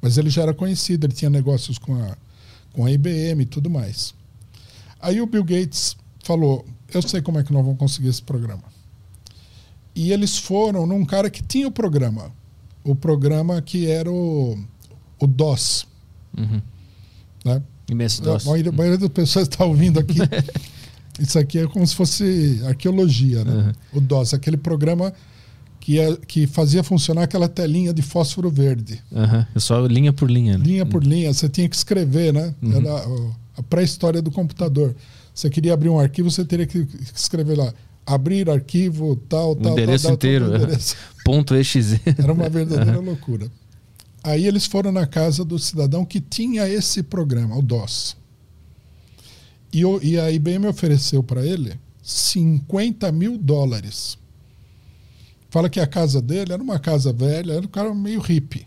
Mas 0.01 0.17
ele 0.17 0.29
já 0.29 0.41
era 0.41 0.53
conhecido, 0.53 1.05
ele 1.05 1.13
tinha 1.13 1.29
negócios 1.29 1.77
com 1.77 1.95
a, 1.95 2.17
com 2.73 2.85
a 2.85 2.91
IBM 2.91 3.43
e 3.43 3.45
tudo 3.45 3.69
mais. 3.69 4.13
Aí 4.99 5.21
o 5.21 5.25
Bill 5.25 5.45
Gates 5.45 5.95
falou: 6.21 6.65
Eu 6.93 7.01
sei 7.01 7.21
como 7.21 7.39
é 7.39 7.45
que 7.45 7.53
nós 7.53 7.63
vamos 7.63 7.79
conseguir 7.79 8.09
esse 8.09 8.21
programa. 8.21 8.63
E 9.95 10.11
eles 10.11 10.37
foram 10.37 10.85
num 10.85 11.05
cara 11.05 11.29
que 11.29 11.41
tinha 11.41 11.65
o 11.65 11.71
programa. 11.71 12.40
O 12.83 12.95
programa 12.95 13.61
que 13.61 13.87
era 13.87 14.11
o, 14.11 14.57
o 15.19 15.27
DOS. 15.27 15.87
Uhum. 16.37 16.61
Né? 17.45 17.61
MS-DOS. 17.89 18.47
A 18.47 18.49
maioria, 18.49 18.71
a 18.71 18.75
maioria 18.75 18.97
das 18.97 19.09
pessoas 19.09 19.47
está 19.47 19.65
ouvindo 19.65 19.99
aqui. 19.99 20.19
Isso 21.19 21.37
aqui 21.37 21.59
é 21.59 21.67
como 21.67 21.85
se 21.85 21.95
fosse 21.95 22.61
arqueologia, 22.65 23.43
né? 23.43 23.73
O 23.93 23.99
DOS, 23.99 24.33
aquele 24.33 24.57
programa 24.57 25.13
que, 25.79 25.99
é, 25.99 26.15
que 26.27 26.47
fazia 26.47 26.83
funcionar 26.83 27.23
aquela 27.23 27.49
telinha 27.49 27.93
de 27.93 28.01
fósforo 28.01 28.49
verde. 28.49 29.01
Aham. 29.11 29.45
É 29.53 29.59
só 29.59 29.85
linha 29.85 30.13
por 30.13 30.29
linha. 30.31 30.57
né? 30.57 30.63
Linha 30.63 30.85
por 30.85 31.03
linha, 31.03 31.33
você 31.33 31.49
tinha 31.49 31.67
que 31.67 31.75
escrever, 31.75 32.31
né? 32.31 32.55
Uhum. 32.61 32.73
Era 32.73 33.05
a 33.57 33.63
pré-história 33.63 34.21
do 34.21 34.31
computador. 34.31 34.95
Você 35.33 35.49
queria 35.49 35.73
abrir 35.73 35.89
um 35.89 35.99
arquivo, 35.99 36.29
você 36.29 36.45
teria 36.45 36.67
que 36.67 36.87
escrever 37.15 37.57
lá. 37.57 37.73
Abrir 38.13 38.49
arquivo, 38.49 39.15
tal, 39.29 39.51
O 39.51 39.55
tal, 39.55 39.71
endereço 39.73 40.03
tal, 40.03 40.09
tal, 40.09 40.15
inteiro. 40.15 40.45
tal, 40.45 40.53
é. 40.55 40.57
endereço. 40.63 40.95
Ponto 41.23 41.55
.exe. 41.55 42.01
Era 42.17 42.33
uma 42.33 42.49
verdadeira 42.49 42.99
loucura. 43.01 43.49
Aí 44.23 44.45
eles 44.45 44.65
foram 44.65 44.91
na 44.91 45.05
casa 45.07 45.43
do 45.45 45.57
cidadão 45.57 46.03
que 46.05 46.19
tinha 46.21 46.67
esse 46.67 47.01
programa, 47.03 47.57
o 47.57 47.61
DOS. 47.61 48.15
E, 49.73 49.85
o- 49.85 49.99
e 50.03 50.19
a 50.19 50.31
IBM 50.31 50.67
ofereceu 50.67 51.23
para 51.23 51.45
ele 51.45 51.79
50 52.03 53.11
mil 53.11 53.37
dólares. 53.37 54.17
Fala 55.49 55.69
que 55.69 55.79
a 55.79 55.87
casa 55.87 56.21
dele 56.21 56.53
era 56.53 56.61
uma 56.61 56.79
casa 56.79 57.11
velha, 57.13 57.53
era 57.53 57.61
um 57.65 57.69
cara 57.69 57.93
meio 57.93 58.19
hippie, 58.21 58.65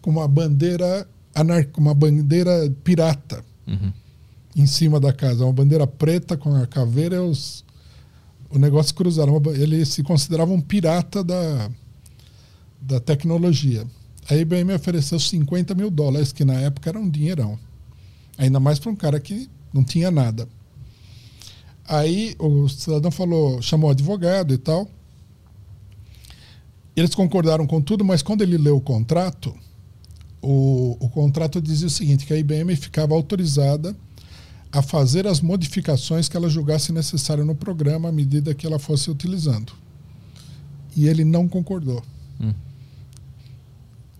com 0.00 0.10
uma 0.10 0.26
bandeira 0.28 1.06
anar 1.34 1.66
uma 1.76 1.94
bandeira 1.94 2.70
pirata 2.82 3.44
Uhum. 3.66 3.92
em 4.56 4.66
cima 4.66 4.98
da 4.98 5.12
casa, 5.12 5.44
uma 5.44 5.52
bandeira 5.52 5.86
preta 5.86 6.36
com 6.36 6.54
a 6.54 6.66
caveira 6.66 7.16
e 7.16 7.18
os 7.20 7.64
o 8.50 8.58
negócio 8.58 8.94
ba- 9.40 9.52
Ele 9.52 9.84
se 9.84 10.02
considerava 10.02 10.52
um 10.52 10.60
pirata 10.60 11.22
da, 11.22 11.70
da 12.80 13.00
tecnologia. 13.00 13.86
A 14.28 14.36
IBM 14.36 14.72
ofereceu 14.74 15.18
50 15.18 15.74
mil 15.74 15.90
dólares, 15.90 16.32
que 16.32 16.44
na 16.44 16.54
época 16.54 16.90
era 16.90 16.98
um 16.98 17.08
dinheirão. 17.08 17.58
Ainda 18.36 18.60
mais 18.60 18.78
para 18.78 18.90
um 18.90 18.96
cara 18.96 19.18
que 19.20 19.48
não 19.72 19.84
tinha 19.84 20.10
nada. 20.10 20.48
Aí 21.84 22.34
o 22.38 22.68
cidadão 22.68 23.10
falou, 23.10 23.60
chamou 23.60 23.88
o 23.88 23.92
advogado 23.92 24.54
e 24.54 24.58
tal. 24.58 24.88
Eles 26.94 27.14
concordaram 27.14 27.66
com 27.66 27.80
tudo, 27.80 28.04
mas 28.04 28.22
quando 28.22 28.42
ele 28.42 28.58
leu 28.58 28.76
o 28.76 28.80
contrato, 28.80 29.54
o, 30.42 30.96
o 31.00 31.08
contrato 31.08 31.60
dizia 31.60 31.86
o 31.86 31.90
seguinte, 31.90 32.26
que 32.26 32.32
a 32.32 32.38
IBM 32.38 32.74
ficava 32.76 33.14
autorizada 33.14 33.96
a 34.72 34.82
fazer 34.82 35.26
as 35.26 35.40
modificações 35.40 36.28
que 36.28 36.36
ela 36.36 36.48
julgasse 36.48 36.92
necessário 36.92 37.44
no 37.44 37.54
programa 37.54 38.08
à 38.08 38.12
medida 38.12 38.54
que 38.54 38.66
ela 38.66 38.78
fosse 38.78 39.10
utilizando. 39.10 39.72
E 40.96 41.08
ele 41.08 41.24
não 41.24 41.48
concordou. 41.48 42.02
Hum. 42.40 42.54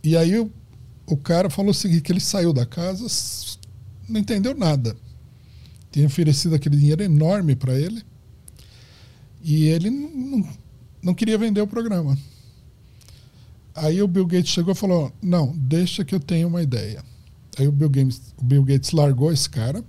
E 0.03 0.17
aí 0.17 0.39
o, 0.39 0.51
o 1.07 1.17
cara 1.17 1.49
falou 1.49 1.71
o 1.71 1.75
seguinte, 1.75 2.03
que 2.03 2.11
ele 2.11 2.21
saiu 2.21 2.53
da 2.53 2.67
casa, 2.67 3.07
não 4.09 4.21
entendeu 4.21 4.55
nada. 4.57 4.97
Tinha 5.93 6.07
oferecido 6.07 6.55
aquele 6.55 6.77
dinheiro 6.77 7.03
enorme 7.03 7.55
para 7.55 7.79
ele 7.79 8.03
e 9.43 9.67
ele 9.67 9.91
não, 9.91 10.11
não, 10.11 10.49
não 11.03 11.15
queria 11.15 11.39
vender 11.39 11.61
o 11.61 11.67
programa. 11.67 12.19
Aí 13.75 14.03
o 14.03 14.09
Bill 14.09 14.27
Gates 14.27 14.53
chegou 14.53 14.73
e 14.73 14.77
falou: 14.77 15.13
Não, 15.23 15.57
deixa 15.57 16.05
que 16.05 16.15
eu 16.15 16.21
tenho 16.21 16.49
uma 16.49 16.63
ideia. 16.63 17.05
Aí 17.59 17.67
o 17.67 17.73
Bill 17.73 17.89
Gates, 17.89 18.21
o 18.37 18.45
Bill 18.45 18.65
Gates 18.65 18.91
largou 18.93 19.33
esse 19.33 19.49
cara 19.49 19.85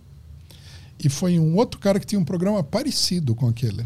e 1.03 1.09
foi 1.09 1.39
um 1.39 1.55
outro 1.55 1.79
cara 1.79 1.99
que 1.99 2.05
tinha 2.05 2.19
um 2.19 2.25
programa 2.25 2.63
parecido 2.63 3.33
com 3.33 3.47
aquele. 3.47 3.85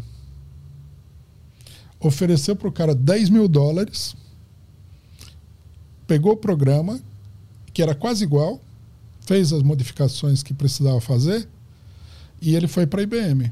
Ofereceu 1.98 2.54
para 2.54 2.68
o 2.68 2.72
cara 2.72 2.94
10 2.94 3.30
mil 3.30 3.48
dólares, 3.48 4.14
pegou 6.06 6.32
o 6.32 6.36
programa, 6.36 7.00
que 7.72 7.82
era 7.82 7.94
quase 7.94 8.22
igual, 8.22 8.60
fez 9.20 9.52
as 9.52 9.62
modificações 9.62 10.42
que 10.42 10.52
precisava 10.52 11.00
fazer 11.00 11.48
e 12.40 12.54
ele 12.54 12.68
foi 12.68 12.86
para 12.86 13.00
a 13.00 13.02
IBM. 13.02 13.50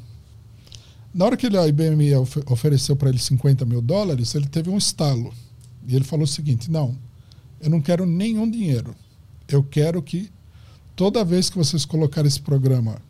Na 1.13 1.25
hora 1.25 1.37
que 1.37 1.47
a 1.47 1.67
IBM 1.67 2.15
ofe- 2.17 2.43
ofereceu 2.47 2.97
para 2.97 3.09
ele 3.09 3.19
50 3.19 3.65
mil 3.65 3.81
dólares, 3.81 4.35
ele 4.35 4.47
teve 4.47 4.69
um 4.69 4.77
estalo. 4.77 5.33
E 5.87 5.95
ele 5.95 6.05
falou 6.05 6.25
o 6.25 6.29
seguinte: 6.29 6.71
não, 6.71 6.97
eu 7.61 7.71
não 7.71 7.81
quero 7.81 8.05
nenhum 8.05 8.51
dinheiro. 8.51 8.95
Eu 9.49 9.63
quero 9.63 10.03
que 10.03 10.31
toda 10.97 11.25
vez 11.25 11.49
que 11.49 11.57
vocês 11.57 11.85
colocarem 11.85 12.29
esse 12.29 12.41
programa 12.41 13.01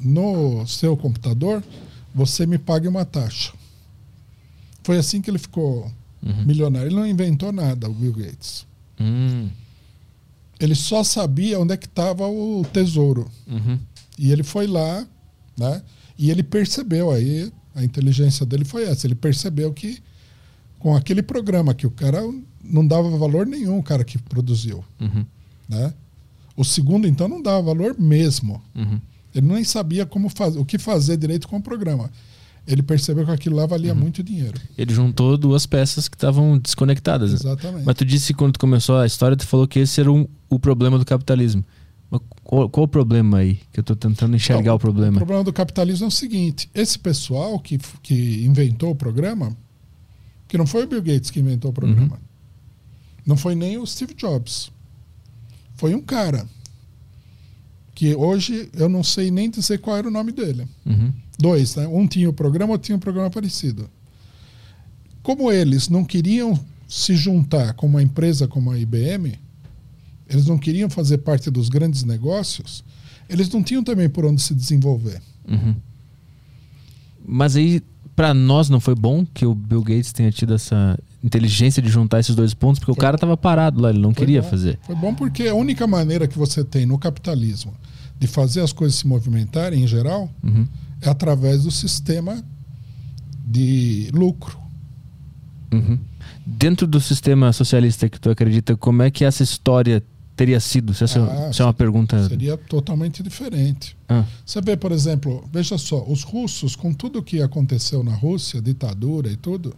no 0.00 0.66
seu 0.66 0.96
computador, 0.96 1.62
você 2.14 2.46
me 2.46 2.58
pague 2.58 2.88
uma 2.88 3.04
taxa. 3.04 3.52
Foi 4.82 4.98
assim 4.98 5.20
que 5.20 5.30
ele 5.30 5.38
ficou 5.38 5.90
Uhum. 6.22 6.44
milionário. 6.44 6.88
Ele 6.88 6.96
não 6.96 7.06
inventou 7.06 7.50
nada, 7.52 7.88
o 7.88 7.94
Bill 7.94 8.12
Gates. 8.12 8.66
Hum. 9.00 9.48
Ele 10.58 10.74
só 10.74 11.02
sabia 11.02 11.58
onde 11.58 11.72
é 11.72 11.76
que 11.76 11.86
estava 11.86 12.26
o 12.28 12.62
tesouro. 12.72 13.30
Uhum. 13.46 13.78
E 14.18 14.30
ele 14.30 14.42
foi 14.42 14.66
lá, 14.66 15.06
né? 15.58 15.82
E 16.18 16.30
ele 16.30 16.42
percebeu 16.42 17.10
aí, 17.10 17.50
a 17.74 17.82
inteligência 17.82 18.44
dele 18.44 18.66
foi 18.66 18.84
essa. 18.84 19.06
Ele 19.06 19.14
percebeu 19.14 19.72
que 19.72 20.02
com 20.78 20.94
aquele 20.94 21.22
programa 21.22 21.72
que 21.72 21.86
o 21.86 21.90
cara 21.90 22.20
não 22.62 22.86
dava 22.86 23.08
valor 23.16 23.46
nenhum, 23.46 23.78
o 23.78 23.82
cara 23.82 24.04
que 24.04 24.18
produziu, 24.18 24.84
Uhum. 25.00 25.24
né? 25.68 25.94
O 26.54 26.64
segundo, 26.64 27.06
então, 27.08 27.26
não 27.28 27.40
dava 27.40 27.62
valor 27.62 27.96
mesmo. 27.98 28.60
Uhum. 28.74 29.00
Ele 29.34 29.46
nem 29.46 29.64
sabia 29.64 30.04
como 30.06 30.28
faz, 30.28 30.56
o 30.56 30.64
que 30.64 30.78
fazer 30.78 31.16
direito 31.16 31.46
com 31.48 31.56
o 31.56 31.62
programa. 31.62 32.10
Ele 32.66 32.82
percebeu 32.82 33.24
que 33.24 33.30
aquilo 33.30 33.56
lá 33.56 33.64
valia 33.66 33.94
muito 33.94 34.22
dinheiro. 34.22 34.60
Ele 34.76 34.92
juntou 34.92 35.36
duas 35.36 35.66
peças 35.66 36.08
que 36.08 36.16
estavam 36.16 36.58
desconectadas. 36.58 37.30
né? 37.30 37.36
Exatamente. 37.36 37.84
Mas 37.86 37.94
tu 37.96 38.04
disse 38.04 38.34
quando 38.34 38.52
tu 38.52 38.60
começou 38.60 38.98
a 38.98 39.06
história, 39.06 39.36
tu 39.36 39.46
falou 39.46 39.66
que 39.66 39.78
esse 39.78 40.00
era 40.00 40.10
um- 40.12 40.26
o 40.48 40.58
problema 40.58 40.98
do 40.98 41.04
capitalismo. 41.04 41.64
Mas 42.10 42.20
qual, 42.44 42.68
qual 42.68 42.84
o 42.84 42.88
problema 42.88 43.38
aí? 43.38 43.60
Que 43.72 43.80
eu 43.80 43.84
tô 43.84 43.96
tentando 43.96 44.36
enxergar 44.36 44.60
Então, 44.62 44.74
o 44.74 44.78
problema. 44.78 45.12
O 45.16 45.20
problema 45.20 45.42
do 45.44 45.52
capitalismo 45.52 46.04
é 46.04 46.08
o 46.08 46.10
seguinte: 46.10 46.68
esse 46.74 46.98
pessoal 46.98 47.58
que, 47.58 47.78
que 48.02 48.44
inventou 48.44 48.90
o 48.90 48.94
programa, 48.94 49.56
que 50.48 50.58
não 50.58 50.66
foi 50.66 50.84
o 50.84 50.86
Bill 50.88 51.02
Gates 51.02 51.30
que 51.30 51.40
inventou 51.40 51.70
o 51.70 51.74
programa, 51.74 52.18
não 53.26 53.36
foi 53.36 53.54
nem 53.54 53.78
o 53.78 53.86
Steve 53.86 54.12
Jobs, 54.14 54.70
foi 55.76 55.94
um 55.94 56.02
cara 56.02 56.46
que 58.00 58.14
hoje 58.14 58.70
eu 58.72 58.88
não 58.88 59.04
sei 59.04 59.30
nem 59.30 59.50
dizer 59.50 59.76
qual 59.76 59.94
era 59.94 60.08
o 60.08 60.10
nome 60.10 60.32
dele. 60.32 60.66
Uhum. 60.86 61.12
Dois, 61.38 61.76
né? 61.76 61.86
Um 61.86 62.06
tinha 62.06 62.30
o 62.30 62.32
programa, 62.32 62.72
outro 62.72 62.86
tinha 62.86 62.96
um 62.96 62.98
programa 62.98 63.28
parecido. 63.28 63.90
Como 65.22 65.52
eles 65.52 65.90
não 65.90 66.02
queriam 66.02 66.58
se 66.88 67.14
juntar 67.14 67.74
com 67.74 67.86
uma 67.86 68.02
empresa 68.02 68.48
como 68.48 68.70
a 68.70 68.78
IBM, 68.78 69.38
eles 70.30 70.46
não 70.46 70.56
queriam 70.56 70.88
fazer 70.88 71.18
parte 71.18 71.50
dos 71.50 71.68
grandes 71.68 72.02
negócios, 72.02 72.82
eles 73.28 73.50
não 73.50 73.62
tinham 73.62 73.84
também 73.84 74.08
por 74.08 74.24
onde 74.24 74.40
se 74.40 74.54
desenvolver. 74.54 75.20
Uhum. 75.46 75.74
Mas 77.22 77.54
aí, 77.54 77.82
pra 78.16 78.32
nós, 78.32 78.70
não 78.70 78.80
foi 78.80 78.94
bom 78.94 79.26
que 79.26 79.44
o 79.44 79.54
Bill 79.54 79.82
Gates 79.82 80.10
tenha 80.10 80.32
tido 80.32 80.54
essa 80.54 80.98
inteligência 81.22 81.82
de 81.82 81.88
juntar 81.88 82.20
esses 82.20 82.34
dois 82.34 82.54
pontos, 82.54 82.78
porque 82.78 82.92
o 82.92 82.94
Foi 82.94 83.02
cara 83.02 83.18
tava 83.18 83.36
parado 83.36 83.80
lá, 83.80 83.90
ele 83.90 83.98
não 83.98 84.14
Foi 84.14 84.24
queria 84.26 84.42
bom. 84.42 84.48
fazer. 84.50 84.78
Foi 84.82 84.94
bom 84.94 85.14
porque 85.14 85.46
a 85.48 85.54
única 85.54 85.86
maneira 85.86 86.26
que 86.26 86.38
você 86.38 86.64
tem 86.64 86.86
no 86.86 86.98
capitalismo 86.98 87.72
de 88.18 88.26
fazer 88.26 88.60
as 88.60 88.72
coisas 88.72 88.98
se 88.98 89.06
movimentarem 89.06 89.82
em 89.82 89.86
geral 89.86 90.30
Uhum. 90.42 90.66
é 91.00 91.08
através 91.08 91.62
do 91.64 91.70
sistema 91.70 92.42
de 93.46 94.10
lucro. 94.12 94.58
Uhum. 95.72 95.98
Dentro 96.44 96.86
do 96.86 97.00
sistema 97.00 97.52
socialista 97.52 98.08
que 98.08 98.18
tu 98.20 98.30
acredita, 98.30 98.76
como 98.76 99.02
é 99.02 99.10
que 99.10 99.24
essa 99.24 99.42
história 99.42 100.02
teria 100.36 100.58
sido? 100.58 100.92
Se 100.94 101.04
essa, 101.04 101.22
Ah, 101.22 101.52
se 101.52 101.60
é 101.62 101.64
uma 101.64 101.72
pergunta. 101.74 102.28
Seria 102.28 102.56
totalmente 102.56 103.22
diferente. 103.22 103.96
Ah, 104.08 104.24
Você 104.44 104.60
vê, 104.60 104.76
por 104.76 104.90
exemplo, 104.92 105.44
veja 105.52 105.76
só, 105.78 106.02
os 106.08 106.22
russos, 106.22 106.74
com 106.74 106.92
tudo 106.92 107.18
o 107.20 107.22
que 107.22 107.40
aconteceu 107.42 108.02
na 108.02 108.14
Rússia, 108.14 108.60
ditadura 108.60 109.30
e 109.30 109.36
tudo, 109.36 109.74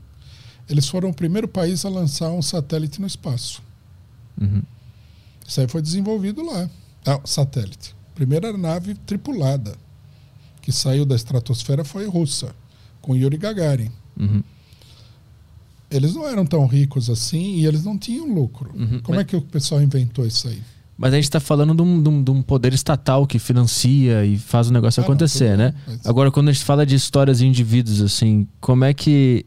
eles 0.69 0.89
foram 0.89 1.11
o 1.11 1.15
primeiro 1.15 1.47
país 1.49 1.85
a 1.85 1.89
lançar 1.89 2.31
um 2.31 2.43
satélite 2.43 3.01
no 3.01 3.07
espaço. 3.07 3.63
uhum. 4.41 4.63
Isso 5.47 5.61
aí 5.61 5.69
foi 5.69 5.83
desenvolvido 5.83 6.43
lá. 6.47 6.71
Ah, 7.05 7.21
satélite. 7.25 7.95
Primeira 8.15 8.57
nave 8.57 8.95
tripulada 8.95 9.75
que 10.63 10.71
saiu 10.71 11.05
da 11.05 11.17
estratosfera 11.17 11.85
foi 11.85 12.07
russa, 12.09 12.55
com 13.01 13.17
Yuri 13.17 13.37
Gagarin. 13.37 13.91
Uhum. 14.19 14.43
Eles 15.91 16.15
não 16.15 16.27
eram 16.27 16.47
tão 16.47 16.67
ricos 16.67 17.11
assim 17.11 17.57
e 17.57 17.67
eles 17.67 17.85
não 17.85 17.99
tinham 17.99 18.33
lucro. 18.33 18.71
Uhum, 18.75 19.01
Como 19.03 19.17
mas- 19.17 19.21
é 19.21 19.25
que 19.25 19.37
o 19.37 19.43
pessoal 19.43 19.83
inventou 19.83 20.25
isso 20.27 20.49
aí? 20.49 20.63
Mas 20.97 21.13
a 21.13 21.17
gente 21.17 21.25
está 21.25 21.41
falando 21.41 21.75
de 21.75 21.83
um, 21.83 22.03
de 22.03 22.09
um- 22.09 22.23
de 22.23 22.43
poder 22.45 22.73
estatal 22.73 23.27
que 23.27 23.39
financia 23.39 24.25
e 24.25 24.39
faz 24.39 24.69
o 24.71 24.73
negócio 24.73 25.01
Ah, 25.01 25.03
não, 25.03 25.09
acontecer, 25.11 25.51
tudo 25.51 25.59
né? 25.59 25.75
mas- 25.87 26.07
Agora, 26.07 26.31
quando 26.31 26.49
a 26.49 26.53
gente 26.53 26.65
fala 26.65 26.87
de 26.87 26.95
histórias 26.95 27.39
de 27.39 27.47
indivíduos, 27.47 28.01
assim, 28.01 28.47
como 28.61 28.85
é 28.85 28.95
que. 28.95 29.45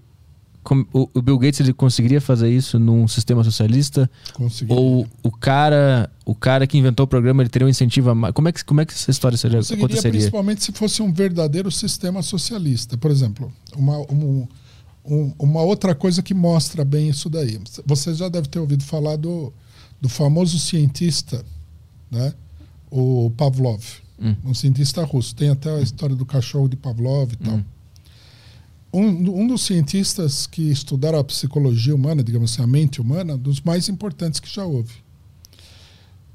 O, 0.93 1.21
Bill 1.21 1.37
Gates 1.37 1.59
ele 1.59 1.73
conseguiria 1.73 2.19
fazer 2.19 2.49
isso 2.49 2.79
num 2.79 3.07
sistema 3.07 3.43
socialista? 3.43 4.09
Ou 4.69 5.05
o 5.21 5.31
cara, 5.31 6.09
o 6.25 6.33
cara 6.33 6.65
que 6.65 6.77
inventou 6.77 7.03
o 7.03 7.07
programa 7.07 7.43
ele 7.43 7.49
teria 7.49 7.65
um 7.65 7.69
incentivo 7.69 8.09
a 8.09 8.15
mais? 8.15 8.33
Como 8.33 8.47
é 8.47 8.51
que, 8.51 8.63
como 8.65 8.81
é 8.81 8.85
que 8.85 8.93
essa 8.93 9.11
história 9.11 9.37
seria, 9.37 9.57
Conseguiria 9.59 9.85
aconteceria? 9.85 10.19
principalmente 10.19 10.63
se 10.63 10.71
fosse 10.71 11.01
um 11.01 11.13
verdadeiro 11.13 11.69
sistema 11.71 12.21
socialista. 12.23 12.97
Por 12.97 13.11
exemplo, 13.11 13.51
uma, 13.75 13.97
um- 14.11 14.47
um- 15.05 15.33
uma 15.37 15.61
outra 15.61 15.93
coisa 15.93 16.23
que 16.23 16.33
mostra 16.33 16.83
bem 16.83 17.09
isso 17.09 17.29
daí. 17.29 17.59
Você 17.85 18.13
já 18.15 18.27
deve 18.27 18.47
ter 18.47 18.57
ouvido 18.59 18.83
falar 18.83 19.17
do, 19.17 19.53
do 20.01 20.09
famoso 20.09 20.57
cientista, 20.57 21.45
né? 22.09 22.33
o 22.89 23.29
Pavlov, 23.37 23.83
Hum. 24.17 24.33
um 24.45 24.53
cientista 24.53 25.03
russo. 25.03 25.35
Tem 25.35 25.49
até 25.49 25.69
a 25.69 25.81
história 25.81 26.15
do 26.15 26.25
cachorro 26.25 26.69
de 26.69 26.77
Pavlov 26.77 27.33
e 27.33 27.35
tal. 27.35 27.55
Hum. 27.55 27.63
Um, 28.97 29.41
um 29.41 29.47
dos 29.47 29.63
cientistas 29.65 30.47
que 30.47 30.71
estudaram 30.71 31.19
a 31.19 31.23
psicologia 31.23 31.93
humana, 31.93 32.23
digamos 32.23 32.53
assim, 32.53 32.61
a 32.61 32.67
mente 32.67 33.01
humana, 33.01 33.37
dos 33.37 33.59
mais 33.59 33.89
importantes 33.89 34.39
que 34.39 34.49
já 34.49 34.63
houve. 34.63 34.93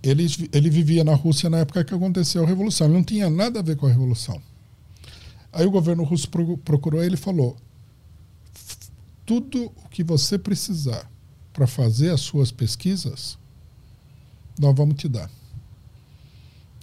Ele, 0.02 0.26
ele 0.52 0.68
vivia 0.68 1.02
na 1.02 1.14
Rússia 1.14 1.48
na 1.48 1.60
época 1.60 1.82
que 1.82 1.94
aconteceu 1.94 2.44
a 2.44 2.46
Revolução. 2.46 2.86
Ele 2.86 2.96
não 2.96 3.02
tinha 3.02 3.30
nada 3.30 3.60
a 3.60 3.62
ver 3.62 3.76
com 3.76 3.86
a 3.86 3.90
Revolução. 3.90 4.42
Aí 5.50 5.64
o 5.66 5.70
governo 5.70 6.04
russo 6.04 6.28
pro- 6.28 6.58
procurou 6.58 7.02
ele 7.02 7.14
e 7.14 7.18
falou: 7.18 7.56
"F- 8.54 8.76
tudo 9.24 9.72
o 9.82 9.88
que 9.88 10.04
você 10.04 10.38
precisar 10.38 11.10
para 11.54 11.66
fazer 11.66 12.10
as 12.10 12.20
suas 12.20 12.52
pesquisas, 12.52 13.38
nós 14.58 14.74
vamos 14.76 14.96
te 14.96 15.08
dar. 15.08 15.30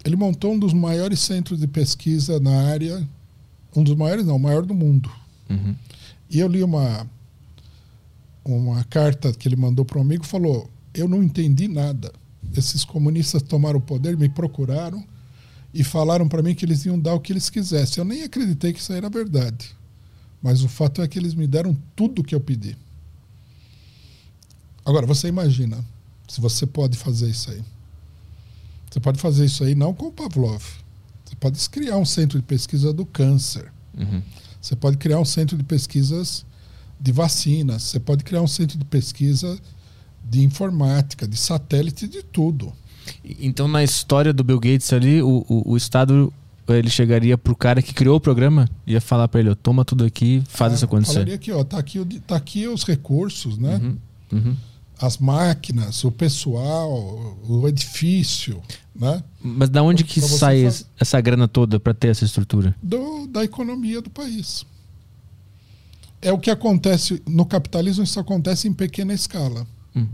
Ele 0.04 0.16
montou 0.16 0.54
um 0.54 0.60
dos 0.60 0.74
maiores 0.74 1.20
centros 1.20 1.60
de 1.60 1.68
pesquisa 1.68 2.40
na 2.40 2.64
área, 2.68 3.08
um 3.76 3.84
dos 3.84 3.96
maiores 3.96 4.26
não, 4.26 4.38
o 4.38 4.40
maior 4.40 4.66
do 4.66 4.74
mundo. 4.74 5.12
Uhum. 5.50 5.76
E 6.30 6.40
eu 6.40 6.48
li 6.48 6.64
uma 6.64 7.08
uma 8.44 8.82
carta 8.86 9.34
que 9.34 9.48
ele 9.48 9.58
mandou 9.58 9.84
para 9.84 9.98
um 9.98 10.02
amigo, 10.02 10.26
falou: 10.26 10.70
"Eu 10.94 11.08
não 11.08 11.22
entendi 11.22 11.68
nada. 11.68 12.12
Esses 12.56 12.86
comunistas 12.86 13.42
tomaram 13.42 13.80
o 13.80 13.82
poder, 13.82 14.16
me 14.18 14.30
procuraram 14.30 15.04
e 15.74 15.84
falaram 15.84 16.28
para 16.28 16.42
mim 16.42 16.56
que 16.56 16.66
eles 16.66 16.86
iam 16.86 16.98
dar 16.98 17.14
o 17.14 17.20
que 17.20 17.34
eles 17.34 17.50
quisessem. 17.50 18.02
Eu 18.02 18.06
nem 18.06 18.24
acreditei 18.24 18.74
que 18.74 18.80
isso 18.80 18.94
era 18.94 19.10
verdade. 19.10 19.76
Mas 20.42 20.64
o 20.64 20.70
fato 20.70 21.02
é 21.02 21.08
que 21.08 21.20
eles 21.20 21.34
me 21.34 21.48
deram 21.48 21.78
tudo 21.96 22.22
o 22.22 22.24
que 22.24 22.34
eu 22.34 22.40
pedi. 22.40 22.78
Agora, 24.86 25.06
você 25.06 25.28
imagina 25.28 25.84
se 26.28 26.40
você 26.40 26.66
pode 26.66 26.98
fazer 26.98 27.30
isso 27.30 27.52
aí. 27.52 27.62
Você 28.90 29.00
pode 29.00 29.20
fazer 29.20 29.46
isso 29.46 29.64
aí 29.64 29.76
não 29.76 29.94
com 29.94 30.08
o 30.08 30.12
Pavlov. 30.12 30.64
Você 31.26 31.36
pode 31.36 31.70
criar 31.70 31.98
um 31.98 32.06
centro 32.06 32.40
de 32.40 32.46
pesquisa 32.46 32.94
do 32.94 33.06
câncer. 33.06 33.72
Uhum. 33.98 34.22
Você 34.62 34.76
pode 34.76 34.98
criar 34.98 35.20
um 35.20 35.26
centro 35.26 35.58
de 35.58 35.64
pesquisas 35.64 36.46
de 37.00 37.12
vacinas. 37.12 37.84
Você 37.84 38.00
pode 38.00 38.24
criar 38.24 38.42
um 38.42 38.48
centro 38.48 38.78
de 38.78 38.86
pesquisa 38.86 39.58
de 40.30 40.44
informática, 40.44 41.28
de 41.28 41.38
satélite, 41.38 42.08
de 42.08 42.22
tudo. 42.24 42.74
Então, 43.24 43.68
na 43.68 43.84
história 43.84 44.34
do 44.34 44.44
Bill 44.44 44.60
Gates 44.60 44.92
ali, 44.92 45.22
o, 45.22 45.46
o, 45.48 45.72
o 45.72 45.78
Estado 45.78 46.34
ele 46.68 46.90
chegaria 46.90 47.38
pro 47.38 47.56
cara 47.56 47.82
que 47.82 47.94
criou 47.94 48.18
o 48.18 48.20
programa 48.20 48.68
e 48.86 48.94
ia 48.94 49.02
falar 49.02 49.28
para 49.30 49.40
ele, 49.40 49.50
ó, 49.50 49.56
toma 49.56 49.86
tudo 49.86 50.04
aqui, 50.04 50.44
faz 50.50 50.74
Ah, 50.74 50.76
isso 50.76 50.86
acontecer. 50.86 51.14
Falaria 51.14 51.36
aqui, 51.36 51.52
ó, 51.52 51.64
tá 51.64 51.78
aqui, 51.78 52.00
o 52.00 52.06
tá 52.06 52.36
aqui 52.36 52.68
os 52.68 52.84
recursos, 52.84 53.58
né? 53.58 53.78
Uhum, 53.78 53.98
uhum. 54.34 54.56
As 55.00 55.18
máquinas, 55.20 56.04
o 56.04 56.12
pessoal, 56.12 57.38
o 57.48 57.68
edifício, 57.68 58.62
né? 58.96 59.24
Mas 59.42 59.70
da 59.70 59.84
onde 59.84 60.04
que 60.04 60.20
sai 60.20 60.64
faz- 60.64 60.86
essa 61.00 61.22
grana 61.22 61.48
toda 61.48 61.80
para 61.80 61.94
ter 61.94 62.08
essa 62.10 62.26
estrutura? 62.26 62.76
Do, 62.82 63.28
da 63.28 63.44
economia 63.44 64.02
do 64.02 64.10
país. 64.10 64.66
É 66.22 66.32
o 66.32 66.40
que 66.40 66.50
acontece 66.50 67.22
no 67.28 67.46
capitalismo, 67.46 68.04
isso 68.04 68.20
acontece 68.20 68.68
em 68.68 68.74
pequena 68.74 69.14
escala. 69.14 69.68
Hum. 69.96 70.08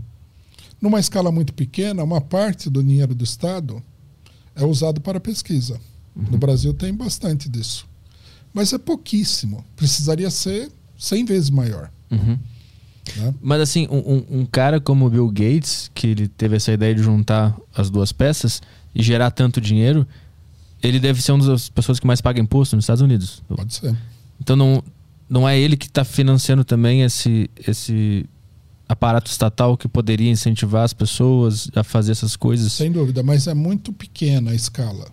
Numa 0.80 1.00
escala 1.00 1.32
muito 1.32 1.54
pequena, 1.54 2.02
uma 2.04 2.20
parte 2.20 2.68
do 2.68 2.82
dinheiro 2.82 3.14
do 3.14 3.24
Estado 3.24 3.82
é 4.54 4.64
usado 4.64 5.00
para 5.00 5.18
pesquisa. 5.18 5.80
Uhum. 6.14 6.24
No 6.32 6.38
Brasil 6.38 6.74
tem 6.74 6.92
bastante 6.94 7.48
disso. 7.48 7.86
Mas 8.52 8.72
é 8.72 8.78
pouquíssimo. 8.78 9.64
Precisaria 9.74 10.30
ser 10.30 10.70
100 10.98 11.24
vezes 11.24 11.50
maior. 11.50 11.90
Uhum. 12.10 12.38
Né? 13.16 13.34
Mas 13.40 13.60
assim, 13.60 13.86
um, 13.90 14.40
um- 14.40 14.46
cara 14.46 14.80
como 14.80 15.06
o 15.06 15.10
Bill 15.10 15.28
Gates, 15.28 15.90
que 15.94 16.06
ele 16.08 16.28
teve 16.28 16.56
essa 16.56 16.72
ideia 16.72 16.94
de 16.94 17.02
juntar 17.02 17.56
as 17.74 17.90
duas 17.90 18.12
peças 18.12 18.62
e 18.94 19.02
gerar 19.02 19.30
tanto 19.30 19.60
dinheiro, 19.60 20.06
ele 20.82 20.98
deve 20.98 21.20
ser 21.22 21.32
uma 21.32 21.46
das 21.46 21.68
pessoas 21.68 22.00
que 22.00 22.06
mais 22.06 22.20
paga 22.20 22.40
imposto 22.40 22.76
nos 22.76 22.84
Estados 22.84 23.02
Unidos. 23.02 23.42
Pode 23.48 23.74
ser. 23.74 23.96
Então 24.40 24.56
não, 24.56 24.82
não 25.28 25.48
é 25.48 25.58
ele 25.58 25.76
que 25.76 25.86
está 25.86 26.04
financiando 26.04 26.64
também 26.64 27.02
esse, 27.02 27.50
esse 27.66 28.26
aparato 28.88 29.30
estatal 29.30 29.76
que 29.76 29.88
poderia 29.88 30.30
incentivar 30.30 30.84
as 30.84 30.92
pessoas 30.92 31.70
a 31.74 31.82
fazer 31.82 32.12
essas 32.12 32.36
coisas. 32.36 32.72
Sem 32.72 32.90
dúvida, 32.92 33.22
mas 33.22 33.46
é 33.46 33.54
muito 33.54 33.92
pequena 33.92 34.50
a 34.50 34.54
escala. 34.54 35.08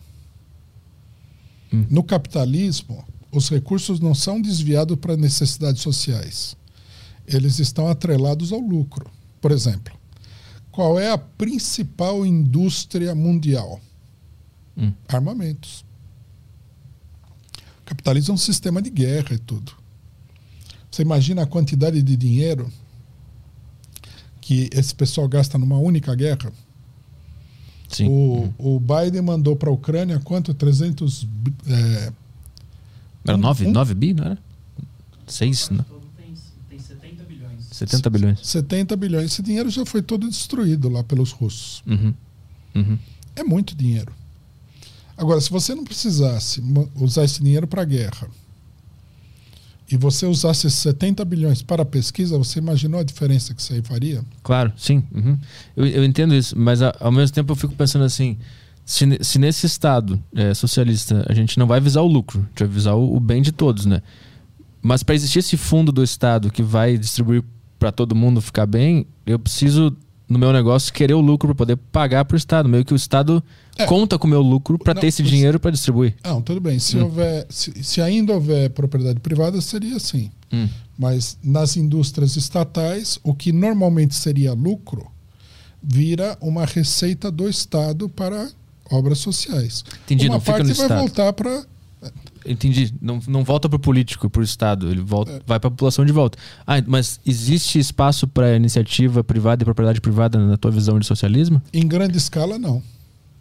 Hum. 1.73 1.85
No 1.89 2.03
capitalismo, 2.03 3.03
os 3.31 3.49
recursos 3.49 3.99
não 3.99 4.13
são 4.13 4.41
desviados 4.41 4.97
para 4.97 5.15
necessidades 5.15 5.81
sociais. 5.81 6.55
Eles 7.27 7.59
estão 7.59 7.87
atrelados 7.87 8.51
ao 8.51 8.59
lucro. 8.59 9.09
Por 9.39 9.51
exemplo, 9.51 9.93
qual 10.71 10.99
é 10.99 11.11
a 11.11 11.17
principal 11.17 12.25
indústria 12.25 13.13
mundial? 13.15 13.79
Hum. 14.77 14.91
Armamentos. 15.07 15.83
O 17.81 17.85
capitalismo 17.85 18.31
é 18.31 18.35
um 18.35 18.37
sistema 18.37 18.81
de 18.81 18.89
guerra 18.89 19.33
e 19.33 19.37
tudo. 19.37 19.73
Você 20.89 21.01
imagina 21.01 21.43
a 21.43 21.45
quantidade 21.47 22.01
de 22.01 22.15
dinheiro 22.17 22.71
que 24.39 24.69
esse 24.73 24.93
pessoal 24.93 25.27
gasta 25.27 25.57
numa 25.57 25.77
única 25.77 26.13
guerra? 26.15 26.51
Sim. 27.87 28.07
O, 28.07 28.53
o 28.57 28.79
Biden 28.79 29.21
mandou 29.21 29.55
para 29.55 29.69
a 29.69 29.73
Ucrânia 29.73 30.19
quanto? 30.19 30.53
300. 30.53 31.23
bi- 31.25 31.53
É, 31.67 32.11
Era 33.27 33.37
um- 33.37 33.41
9, 33.41 33.67
um- 33.67 33.71
9 33.71 33.93
bi, 33.93 34.13
não 34.13 34.23
era? 34.25 34.37
6, 35.27 35.69
né? 35.69 35.85
Todo 35.87 36.05
tem, 36.17 36.33
tem 36.69 36.79
70 36.79 37.23
bilhões. 37.23 37.65
70 37.89 38.09
bilhões. 38.09 38.39
70 38.43 38.95
bilhões. 38.95 39.25
Esse 39.31 39.41
dinheiro 39.41 39.69
já 39.69 39.85
foi 39.85 40.01
todo 40.01 40.27
destruído 40.29 40.89
lá 40.89 41.03
pelos 41.03 41.31
russos. 41.31 41.81
Uhum. 41.87 42.13
Uhum. 42.75 42.97
É 43.35 43.43
muito 43.43 43.75
dinheiro. 43.75 44.11
Agora, 45.17 45.39
se 45.41 45.49
você 45.49 45.75
não 45.75 45.83
precisasse 45.83 46.63
usar 46.95 47.23
esse 47.25 47.41
dinheiro 47.43 47.67
para 47.67 47.81
a 47.83 47.85
guerra 47.85 48.27
e 49.91 49.97
você 49.97 50.25
usasse 50.25 50.67
esses 50.67 50.79
70 50.79 51.23
bilhões 51.25 51.61
para 51.61 51.83
a 51.83 51.85
pesquisa, 51.85 52.37
você 52.37 52.59
imaginou 52.59 52.99
a 52.99 53.03
diferença 53.03 53.53
que 53.53 53.61
isso 53.61 53.73
aí 53.73 53.81
faria? 53.83 54.23
Claro, 54.41 54.71
sim. 54.77 55.03
uhum. 55.13 55.37
Eu, 55.75 55.85
eu 55.85 56.03
entendo 56.05 56.33
isso, 56.33 56.57
mas 56.57 56.81
a- 56.81 56.95
ao 56.99 57.11
mesmo 57.11 57.33
tempo 57.35 57.51
eu 57.51 57.55
fico 57.57 57.75
pensando 57.75 58.05
assim: 58.05 58.37
se, 58.85 59.05
se 59.21 59.37
nesse 59.37 59.65
Estado 59.65 60.21
é, 60.33 60.53
socialista 60.53 61.25
a 61.29 61.33
gente 61.33 61.59
não 61.59 61.67
vai 61.67 61.79
visar 61.81 62.01
o 62.01 62.07
lucro, 62.07 62.39
a 62.39 62.43
gente 62.43 62.59
vai 62.59 62.67
visar 62.69 62.93
o, 62.95 63.15
o 63.15 63.19
bem 63.19 63.41
de 63.41 63.51
todos, 63.51 63.85
né? 63.85 64.01
Mas 64.81 65.03
para 65.03 65.13
existir 65.13 65.39
esse 65.39 65.57
fundo 65.57 65.91
do 65.91 66.01
Estado 66.03 66.49
que 66.49 66.63
vai 66.63 66.97
distribuir 66.97 67.43
para 67.81 67.91
todo 67.91 68.13
mundo 68.15 68.39
ficar 68.41 68.67
bem, 68.67 69.07
eu 69.25 69.39
preciso, 69.39 69.97
no 70.29 70.37
meu 70.37 70.53
negócio, 70.53 70.93
querer 70.93 71.15
o 71.15 71.19
lucro 71.19 71.47
para 71.49 71.55
poder 71.55 71.77
pagar 71.91 72.23
para 72.25 72.35
o 72.35 72.37
Estado. 72.37 72.69
Meio 72.69 72.85
que 72.85 72.93
o 72.93 72.95
Estado 72.95 73.43
É. 73.75 73.87
conta 73.87 74.19
com 74.19 74.27
o 74.27 74.29
meu 74.29 74.43
lucro 74.43 74.77
para 74.77 74.93
ter 74.93 75.07
esse 75.07 75.23
dinheiro 75.23 75.59
para 75.59 75.71
distribuir. 75.71 76.15
Não, 76.23 76.43
tudo 76.43 76.61
bem. 76.61 76.77
Se, 76.77 76.95
Hum. 76.95 77.05
houver, 77.05 77.47
se, 77.49 77.83
se 77.83 77.99
ainda 77.99 78.33
houver 78.33 78.69
propriedade 78.69 79.19
privada, 79.19 79.59
seria 79.61 79.95
assim. 79.95 80.29
Hum. 80.53 80.69
Mas 80.95 81.39
nas 81.43 81.75
indústrias 81.75 82.35
estatais, 82.35 83.17
o 83.23 83.33
que 83.33 83.51
normalmente 83.51 84.13
seria 84.13 84.53
lucro 84.53 85.09
vira 85.81 86.37
uma 86.39 86.65
receita 86.65 87.31
do 87.31 87.49
Estado 87.49 88.07
para 88.07 88.47
obras 88.91 89.17
sociais. 89.17 89.83
Entendi, 90.05 90.27
uma 90.27 90.35
não 90.35 90.39
fica 90.39 90.51
parte 90.51 90.67
no 90.67 90.75
vai 90.75 90.85
Estado. 90.85 90.99
voltar 90.99 91.33
para. 91.33 91.65
Entendi. 92.45 92.93
Não, 93.01 93.19
não 93.27 93.43
volta 93.43 93.69
pro 93.69 93.79
político, 93.79 94.29
pro 94.29 94.43
Estado. 94.43 94.89
Ele 94.89 95.01
volta, 95.01 95.41
vai 95.45 95.59
pra 95.59 95.69
população 95.69 96.05
de 96.05 96.11
volta. 96.11 96.37
Ah, 96.65 96.81
mas 96.87 97.19
existe 97.25 97.79
espaço 97.79 98.27
para 98.27 98.55
iniciativa 98.55 99.23
privada 99.23 99.63
e 99.63 99.65
propriedade 99.65 100.01
privada 100.01 100.39
na 100.39 100.57
tua 100.57 100.71
visão 100.71 100.99
de 100.99 101.05
socialismo? 101.05 101.61
Em 101.73 101.87
grande 101.87 102.17
escala, 102.17 102.57
não. 102.57 102.81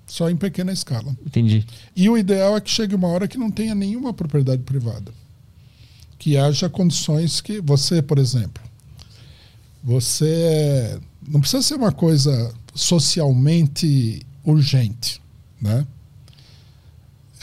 Só 0.07 0.29
em 0.29 0.37
pequena 0.37 0.73
escala. 0.73 1.17
Entendi. 1.25 1.65
E 1.95 2.09
o 2.09 2.19
ideal 2.19 2.57
é 2.57 2.61
que 2.61 2.71
chegue 2.71 2.95
uma 2.95 3.09
hora 3.09 3.29
que 3.29 3.39
não 3.39 3.51
tenha 3.51 3.75
nenhuma 3.75 4.13
propriedade 4.13 4.63
privada. 4.63 5.13
Que 6.19 6.37
haja 6.37 6.69
condições 6.69 7.41
que 7.41 7.61
você, 7.61 8.03
por 8.03 8.19
exemplo, 8.19 8.63
você 9.83 10.99
não 11.27 11.41
precisa 11.41 11.63
ser 11.63 11.75
uma 11.75 11.93
coisa 11.93 12.53
socialmente 12.75 14.27
urgente, 14.45 15.21
né? 15.61 15.87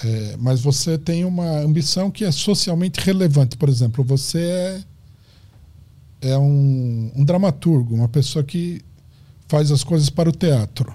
É, 0.03 0.37
mas 0.37 0.61
você 0.61 0.97
tem 0.97 1.25
uma 1.25 1.59
ambição 1.59 2.11
que 2.11 2.23
é 2.23 2.31
socialmente 2.31 2.99
relevante. 2.99 3.57
Por 3.57 3.67
exemplo, 3.67 4.03
você 4.03 4.39
é, 6.21 6.29
é 6.33 6.37
um, 6.37 7.11
um 7.15 7.25
dramaturgo, 7.25 7.95
uma 7.95 8.07
pessoa 8.07 8.43
que 8.43 8.81
faz 9.47 9.71
as 9.71 9.83
coisas 9.83 10.09
para 10.09 10.29
o 10.29 10.31
teatro. 10.31 10.93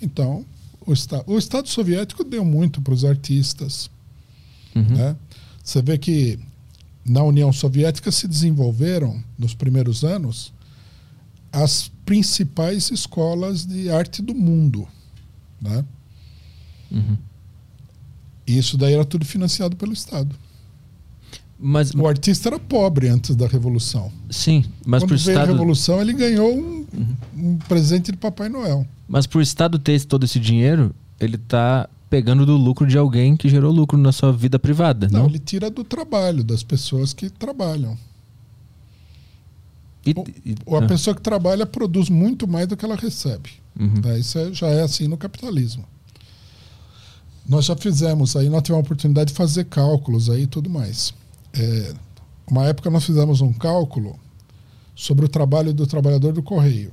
Então, 0.00 0.44
o, 0.86 0.92
esta, 0.92 1.24
o 1.26 1.36
Estado 1.36 1.68
soviético 1.68 2.22
deu 2.22 2.44
muito 2.44 2.80
para 2.80 2.94
os 2.94 3.04
artistas. 3.04 3.90
Uhum. 4.74 4.82
Né? 4.82 5.16
Você 5.64 5.82
vê 5.82 5.98
que 5.98 6.38
na 7.04 7.22
União 7.22 7.52
Soviética 7.52 8.12
se 8.12 8.28
desenvolveram, 8.28 9.22
nos 9.38 9.54
primeiros 9.54 10.04
anos, 10.04 10.52
as 11.52 11.90
principais 12.04 12.90
escolas 12.90 13.64
de 13.64 13.90
arte 13.90 14.20
do 14.22 14.34
mundo. 14.34 14.86
Né? 15.60 15.84
Uhum. 16.90 17.16
E 18.46 18.56
isso 18.58 18.76
daí 18.76 18.94
era 18.94 19.04
tudo 19.04 19.24
financiado 19.24 19.76
pelo 19.76 19.92
Estado. 19.92 20.34
Mas, 21.58 21.90
O 21.94 22.06
artista 22.06 22.48
era 22.50 22.58
pobre 22.58 23.08
antes 23.08 23.34
da 23.34 23.46
Revolução. 23.46 24.12
sim, 24.30 24.64
mas 24.86 25.02
Quando 25.02 25.08
pro 25.08 25.18
veio 25.18 25.38
a 25.38 25.40
Estado, 25.40 25.52
Revolução, 25.56 26.00
ele 26.02 26.12
ganhou 26.12 26.54
um, 26.54 26.86
um 27.34 27.56
presente 27.66 28.12
de 28.12 28.18
Papai 28.18 28.48
Noel. 28.50 28.86
mas 29.08 29.26
pro 29.26 29.40
Estado 29.40 29.78
ter 29.78 30.04
todo 30.04 30.24
esse 30.24 30.38
dinheiro, 30.38 30.94
ele 31.18 31.38
tá 31.38 31.88
pegando 32.10 32.44
do 32.44 32.56
lucro 32.58 32.86
de 32.86 32.96
alguém 32.98 33.36
que 33.36 33.48
gerou 33.48 33.72
lucro 33.72 33.96
na 33.98 34.12
sua 34.12 34.32
vida 34.32 34.58
privada, 34.58 35.08
Não, 35.10 35.20
não? 35.20 35.26
ele 35.28 35.38
tira 35.38 35.70
do 35.70 35.82
trabalho, 35.82 36.44
das 36.44 36.62
pessoas 36.62 37.12
que 37.14 37.30
trabalham. 37.30 37.96
E- 40.04 40.12
Ou- 40.14 40.26
e- 40.44 40.54
Ou 40.66 40.76
a 40.76 40.84
ah, 40.84 40.86
pessoa 40.86 41.16
que 41.16 41.22
trabalha 41.22 41.66
produz 41.66 42.08
muito 42.08 42.46
mais 42.46 42.66
do 42.68 42.76
que 42.76 42.84
ela 42.84 42.94
recebe. 42.96 43.50
uhum. 43.78 44.00
Né? 44.04 44.18
Isso 44.20 44.38
é- 44.38 44.52
já 44.52 44.68
é 44.68 44.82
assim 44.82 45.08
no 45.08 45.16
capitalismo. 45.16 45.84
Nós 47.48 47.66
já 47.66 47.76
fizemos 47.76 48.34
aí, 48.34 48.48
nós 48.48 48.62
tivemos 48.62 48.84
a 48.84 48.86
oportunidade 48.86 49.30
de 49.30 49.36
fazer 49.36 49.64
cálculos 49.66 50.28
aí 50.28 50.42
e 50.42 50.46
tudo 50.46 50.68
mais. 50.68 51.14
É, 51.52 51.94
uma 52.46 52.66
época 52.66 52.90
nós 52.90 53.04
fizemos 53.04 53.40
um 53.40 53.52
cálculo 53.52 54.18
sobre 54.94 55.24
o 55.24 55.28
trabalho 55.28 55.72
do 55.72 55.86
trabalhador 55.86 56.32
do 56.32 56.42
correio. 56.42 56.92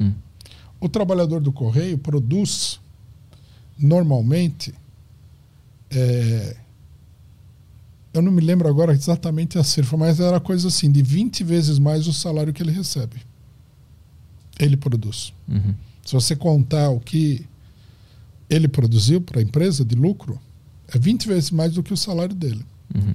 Hum. 0.00 0.12
O 0.80 0.88
trabalhador 0.88 1.40
do 1.40 1.52
correio 1.52 1.98
produz 1.98 2.80
normalmente, 3.78 4.74
é, 5.90 6.56
eu 8.14 8.22
não 8.22 8.32
me 8.32 8.40
lembro 8.40 8.68
agora 8.68 8.92
exatamente 8.92 9.58
a 9.58 9.64
cifra, 9.64 9.96
mas 9.96 10.20
era 10.20 10.40
coisa 10.40 10.68
assim, 10.68 10.90
de 10.90 11.02
20 11.02 11.44
vezes 11.44 11.78
mais 11.78 12.06
o 12.06 12.12
salário 12.12 12.52
que 12.52 12.62
ele 12.62 12.72
recebe. 12.72 13.16
Ele 14.58 14.76
produz. 14.76 15.32
Uhum. 15.48 15.74
Se 16.04 16.14
você 16.14 16.36
contar 16.36 16.90
o 16.90 17.00
que 17.00 17.46
ele 18.54 18.68
produziu 18.68 19.20
para 19.20 19.40
a 19.40 19.42
empresa 19.42 19.84
de 19.84 19.94
lucro, 19.94 20.38
é 20.94 20.98
20 20.98 21.26
vezes 21.26 21.50
mais 21.50 21.72
do 21.72 21.82
que 21.82 21.92
o 21.92 21.96
salário 21.96 22.34
dele. 22.34 22.64
Uhum. 22.94 23.14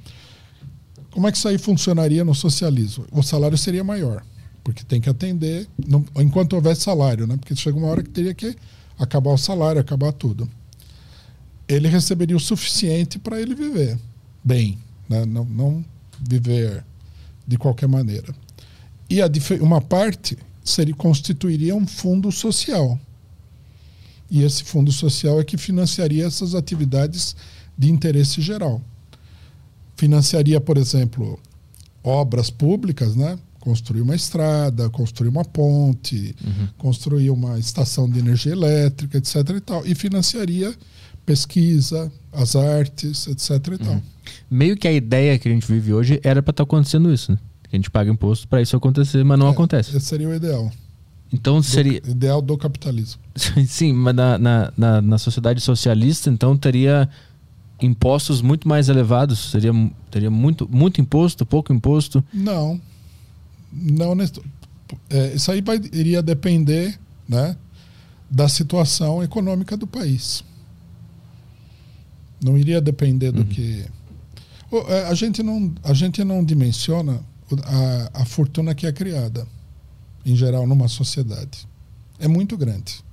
Como 1.12 1.28
é 1.28 1.32
que 1.32 1.38
isso 1.38 1.48
aí 1.48 1.58
funcionaria 1.58 2.26
no 2.26 2.34
socialismo? 2.34 3.06
O 3.12 3.22
salário 3.22 3.58
seria 3.58 3.84
maior, 3.84 4.26
porque 4.64 4.84
tem 4.84 5.00
que 5.00 5.10
atender 5.10 5.68
não, 5.88 6.04
enquanto 6.18 6.54
houver 6.54 6.76
salário, 6.76 7.28
né? 7.28 7.38
Porque 7.38 7.56
chega 7.56 7.78
uma 7.78 7.88
hora 7.88 8.02
que 8.02 8.10
teria 8.10 8.34
que 8.34 8.56
acabar 8.98 9.32
o 9.32 9.38
salário, 9.38 9.80
acabar 9.80 10.12
tudo. 10.12 10.50
Ele 11.68 11.88
receberia 11.88 12.36
o 12.36 12.40
suficiente 12.40 13.20
para 13.20 13.40
ele 13.40 13.54
viver 13.54 13.98
bem, 14.44 14.80
né? 15.08 15.26
não, 15.26 15.46
não 15.46 15.86
viver 16.20 16.84
de 17.46 17.58
qualquer 17.58 17.88
maneira. 17.88 18.34
E 19.10 19.22
a, 19.22 19.30
uma 19.62 19.82
parte 19.82 20.38
seria 20.64 20.96
constituiria 20.96 21.76
um 21.76 21.86
fundo 21.86 22.32
social. 22.32 23.00
E 24.30 24.44
esse 24.44 24.64
fundo 24.64 24.92
social 24.92 25.40
é 25.40 25.44
que 25.44 25.58
financiaria 25.58 26.26
essas 26.26 26.54
atividades 26.54 27.36
de 27.78 27.90
interesse 27.92 28.42
geral. 28.42 28.82
Financiaria, 29.96 30.60
por 30.62 30.78
exemplo, 30.78 31.40
obras 32.04 32.50
públicas, 32.50 33.16
né? 33.16 33.38
Construir 33.60 34.02
uma 34.02 34.16
estrada, 34.16 34.90
construir 34.90 35.30
uma 35.30 35.44
ponte, 35.44 36.36
Uhum. 36.46 36.68
construir 36.78 37.30
uma 37.30 37.58
estação 37.60 38.10
de 38.10 38.20
energia 38.20 38.52
elétrica, 38.52 39.18
etc. 39.18 39.36
E, 39.58 39.62
tal. 39.62 39.86
e 39.86 39.96
financiaria 39.96 40.74
pesquisa, 41.26 42.12
as 42.32 42.56
artes, 42.56 43.28
etc. 43.28 43.74
E 43.74 43.78
tal. 43.80 44.02
Meio 44.50 44.78
que 44.78 44.88
a 44.88 44.92
ideia 44.94 45.38
que 45.38 45.48
a 45.50 45.52
gente 45.52 45.68
vive 45.68 45.94
hoje 45.94 46.20
era 46.24 46.42
pra 46.42 46.52
estar 46.52 46.64
acontecendo 46.64 47.12
isso, 47.14 47.32
né? 47.32 47.38
Que 47.70 47.76
a 47.76 47.78
gente 47.78 47.90
paga 47.92 48.10
imposto 48.10 48.48
pra 48.48 48.62
isso 48.62 48.76
acontecer, 48.78 49.24
mas 49.26 49.38
não 49.38 49.48
É, 49.48 49.52
acontece. 49.52 49.96
Esse 49.98 50.06
seria 50.06 50.30
o 50.30 50.34
ideal. 50.34 50.72
Então 51.32 51.58
Do- 51.58 51.64
seria. 51.64 51.98
ideal 52.08 52.42
do 52.42 52.58
capitalismo. 52.58 53.22
Sim, 53.68 53.94
mas 53.94 54.16
na, 54.16 54.38
na, 54.38 54.74
na, 54.78 55.02
na 55.02 55.18
sociedade 55.18 55.60
socialista, 55.62 56.30
então 56.30 56.56
teria 56.58 57.10
impostos 57.82 58.42
muito 58.42 58.68
mais 58.68 58.88
elevados. 58.90 59.52
Seria, 59.52 59.72
teria 60.10 60.32
muito, 60.32 60.68
muito 60.72 61.02
imposto, 61.02 61.46
pouco 61.46 61.74
imposto. 61.74 62.24
Não. 62.34 62.80
Não 63.72 64.16
é, 65.10 65.34
isso 65.36 65.52
aí 65.52 65.62
vai, 65.62 65.82
iria 65.92 66.24
depender 66.24 66.98
né, 67.28 67.58
da 68.32 68.48
situação 68.48 69.22
econômica 69.22 69.76
do 69.76 69.86
país. 69.86 70.44
Não 72.42 72.58
iria 72.58 72.80
depender 72.80 73.32
do 73.32 73.44
que. 73.46 73.86
O- 74.72 74.80
é, 74.92 75.08
A 75.08 75.14
gente 75.14 75.42
não, 75.44 75.74
a 75.84 75.94
gente 75.94 76.24
não 76.24 76.44
dimensiona 76.44 77.20
a, 77.66 78.22
a 78.22 78.26
fortuna 78.26 78.74
que 78.76 78.86
é 78.86 78.92
criada, 78.92 79.46
em 80.32 80.36
geral, 80.36 80.68
numa 80.68 80.88
sociedade. 80.88 81.68
É 82.20 82.28
muito 82.28 82.58
grande. 82.58 83.04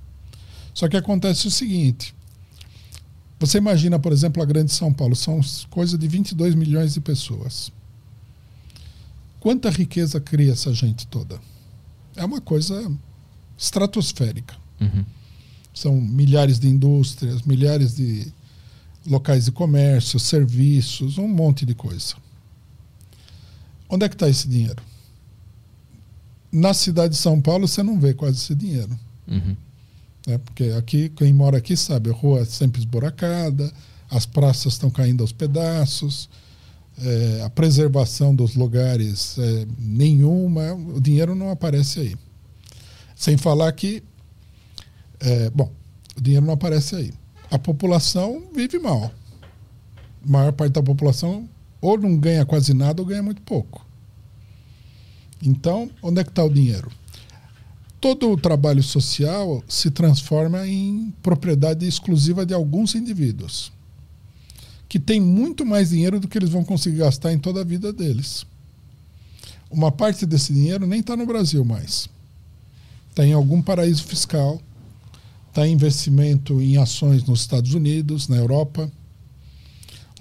Só 0.73 0.87
que 0.87 0.97
acontece 0.97 1.47
o 1.47 1.51
seguinte: 1.51 2.13
você 3.39 3.57
imagina, 3.57 3.97
por 3.97 4.11
exemplo, 4.11 4.41
a 4.41 4.45
Grande 4.45 4.71
São 4.71 4.93
Paulo, 4.93 5.15
são 5.15 5.39
coisa 5.69 5.97
de 5.97 6.07
22 6.07 6.55
milhões 6.55 6.93
de 6.93 7.01
pessoas. 7.01 7.71
Quanta 9.39 9.69
riqueza 9.69 10.19
cria 10.19 10.53
essa 10.53 10.73
gente 10.73 11.05
toda? 11.07 11.39
É 12.15 12.25
uma 12.25 12.41
coisa 12.41 12.91
estratosférica. 13.57 14.55
Uhum. 14.81 15.05
São 15.73 16.01
milhares 16.01 16.59
de 16.59 16.67
indústrias, 16.67 17.43
milhares 17.43 17.95
de 17.95 18.33
locais 19.05 19.45
de 19.45 19.51
comércio, 19.51 20.19
serviços, 20.19 21.17
um 21.17 21.27
monte 21.27 21.65
de 21.65 21.75
coisa. 21.75 22.15
Onde 23.87 24.05
é 24.05 24.09
que 24.09 24.15
está 24.15 24.27
esse 24.27 24.47
dinheiro? 24.47 24.81
Na 26.55 26.73
cidade 26.73 27.15
de 27.15 27.19
São 27.19 27.41
Paulo 27.41 27.67
você 27.67 27.83
não 27.83 27.99
vê 27.99 28.13
quase 28.13 28.37
esse 28.37 28.55
dinheiro. 28.55 28.97
Uhum. 29.27 29.57
né? 30.25 30.37
Porque 30.37 30.63
aqui, 30.77 31.09
quem 31.09 31.33
mora 31.33 31.57
aqui 31.57 31.75
sabe, 31.75 32.09
a 32.09 32.13
rua 32.13 32.39
é 32.39 32.45
sempre 32.45 32.79
esburacada, 32.79 33.69
as 34.09 34.25
praças 34.25 34.71
estão 34.73 34.89
caindo 34.89 35.21
aos 35.21 35.33
pedaços, 35.33 36.29
é, 36.97 37.41
a 37.43 37.49
preservação 37.49 38.33
dos 38.33 38.55
lugares 38.55 39.37
é, 39.37 39.67
nenhuma, 39.77 40.73
o 40.73 41.01
dinheiro 41.01 41.35
não 41.35 41.49
aparece 41.49 41.99
aí. 41.99 42.15
Sem 43.17 43.35
falar 43.35 43.69
que, 43.73 44.01
é, 45.19 45.49
bom, 45.49 45.69
o 46.15 46.21
dinheiro 46.21 46.45
não 46.45 46.53
aparece 46.53 46.95
aí. 46.95 47.13
A 47.51 47.59
população 47.59 48.43
vive 48.55 48.79
mal. 48.79 49.11
A 50.25 50.31
maior 50.31 50.53
parte 50.53 50.71
da 50.71 50.81
população 50.81 51.49
ou 51.81 51.97
não 51.97 52.17
ganha 52.17 52.45
quase 52.45 52.73
nada 52.73 53.01
ou 53.01 53.07
ganha 53.07 53.21
muito 53.21 53.41
pouco. 53.41 53.84
Então, 55.41 55.89
onde 56.01 56.21
é 56.21 56.23
que 56.23 56.29
está 56.29 56.43
o 56.43 56.49
dinheiro? 56.49 56.91
todo 58.05 58.29
o 58.29 58.37
trabalho 58.37 58.83
social 58.83 59.63
se 59.67 59.89
transforma 59.89 60.67
em 60.67 61.11
propriedade 61.23 61.87
exclusiva 61.87 62.45
de 62.45 62.53
alguns 62.53 62.93
indivíduos 62.93 63.71
que 64.87 64.99
têm 64.99 65.19
muito 65.19 65.65
mais 65.65 65.89
dinheiro 65.89 66.19
do 66.19 66.27
que 66.27 66.37
eles 66.37 66.51
vão 66.51 66.63
conseguir 66.63 66.97
gastar 66.97 67.33
em 67.33 67.39
toda 67.39 67.61
a 67.61 67.63
vida 67.63 67.91
deles. 67.91 68.45
Uma 69.71 69.91
parte 69.91 70.23
desse 70.23 70.53
dinheiro 70.53 70.85
nem 70.85 70.99
está 70.99 71.17
no 71.17 71.25
Brasil 71.25 71.65
mais. 71.65 72.07
Está 73.09 73.25
em 73.25 73.33
algum 73.33 73.59
paraíso 73.59 74.03
fiscal, 74.03 74.61
está 75.49 75.67
em 75.67 75.73
investimento 75.73 76.61
em 76.61 76.77
ações 76.77 77.23
nos 77.23 77.41
Estados 77.41 77.73
Unidos, 77.73 78.27
na 78.27 78.37
Europa. 78.37 78.87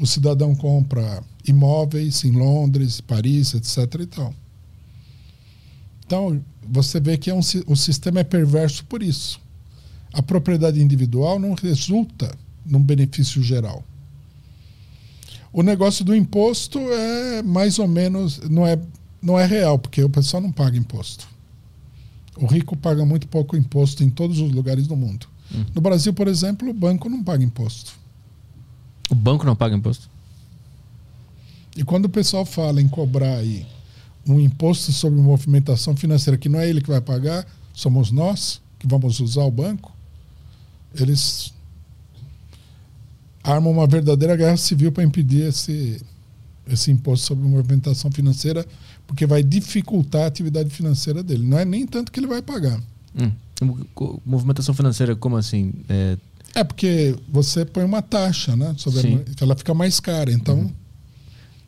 O 0.01 0.07
cidadão 0.07 0.55
compra 0.55 1.23
imóveis 1.47 2.25
em 2.25 2.33
Londres, 2.33 2.99
Paris, 3.03 3.53
etc. 3.53 4.01
E 4.01 4.07
tal. 4.07 4.35
Então, 6.15 6.41
você 6.63 7.01
vê 7.01 7.19
que 7.19 7.29
é 7.29 7.35
um, 7.35 7.41
o 7.67 7.75
sistema 7.75 8.21
é 8.21 8.25
perverso 8.25 8.85
por 8.85 9.03
isso. 9.03 9.41
A 10.13 10.23
propriedade 10.23 10.81
individual 10.81 11.41
não 11.41 11.55
resulta 11.55 12.33
num 12.65 12.81
benefício 12.81 13.43
geral. 13.43 13.83
O 15.53 15.61
negócio 15.61 16.05
do 16.05 16.15
imposto 16.15 16.79
é 16.79 17.43
mais 17.43 17.81
ou 17.81 17.89
menos 17.89 18.39
não 18.49 18.65
é 18.65 18.79
não 19.21 19.39
é 19.39 19.45
real, 19.45 19.77
porque 19.79 20.05
o 20.05 20.09
pessoal 20.09 20.41
não 20.41 20.53
paga 20.53 20.77
imposto. 20.77 21.27
O 22.37 22.47
rico 22.47 22.77
paga 22.77 23.05
muito 23.05 23.27
pouco 23.27 23.57
imposto 23.57 24.05
em 24.05 24.11
todos 24.11 24.39
os 24.39 24.53
lugares 24.53 24.87
do 24.87 24.95
mundo. 24.95 25.27
No 25.75 25.81
Brasil, 25.81 26.13
por 26.13 26.29
exemplo, 26.29 26.69
o 26.69 26.75
banco 26.75 27.09
não 27.09 27.25
paga 27.25 27.43
imposto. 27.43 27.93
O 29.11 29.15
banco 29.15 29.45
não 29.47 29.57
paga 29.57 29.75
imposto? 29.75 30.09
E 31.77 31.83
quando 31.83 32.05
o 32.05 32.09
pessoal 32.09 32.45
fala 32.45 32.81
em 32.81 32.87
cobrar 32.89 33.37
aí 33.37 33.67
um 34.27 34.41
imposto 34.41 34.93
sobre 34.93 35.21
movimentação 35.21 35.97
financeira, 35.97 36.39
que 36.39 36.49
não 36.49 36.59
é 36.59 36.69
ele 36.69 36.81
que 36.81 36.89
vai 36.89 37.01
pagar, 37.01 37.47
somos 37.73 38.11
nós 38.11 38.61
que 38.79 38.87
vamos 38.87 39.21
usar 39.21 39.45
o 39.45 39.51
banco, 39.51 39.93
eles 40.95 41.53
armam 43.43 43.73
uma 43.73 43.87
verdadeira 43.87 44.37
guerra 44.37 44.57
civil 44.57 44.91
para 44.91 45.05
impedir 45.05 45.49
esse, 45.49 46.01
esse 46.67 46.91
imposto 46.91 47.27
sobre 47.27 47.47
movimentação 47.47 48.11
financeira, 48.11 48.67
porque 49.07 49.27
vai 49.27 49.43
dificultar 49.43 50.23
a 50.23 50.27
atividade 50.27 50.71
financeira 50.71 51.23
dele. 51.23 51.47
Não 51.47 51.59
é 51.59 51.65
nem 51.65 51.87
tanto 51.87 52.11
que 52.11 52.21
ele 52.21 52.27
vai 52.27 52.41
pagar. 52.41 52.81
Hum. 53.19 53.31
Movimentação 54.25 54.75
financeira, 54.75 55.15
como 55.15 55.37
assim? 55.37 55.73
É, 55.89 56.17
É 56.55 56.63
porque 56.63 57.17
você 57.29 57.65
põe 57.65 57.85
uma 57.85 58.01
taxa, 58.01 58.57
né? 58.57 58.75
Sobre 58.79 59.01
a 59.01 59.43
ela 59.43 59.57
fica 59.57 59.75
mais 59.75 59.99
cara. 59.99 60.33
Então, 60.33 60.71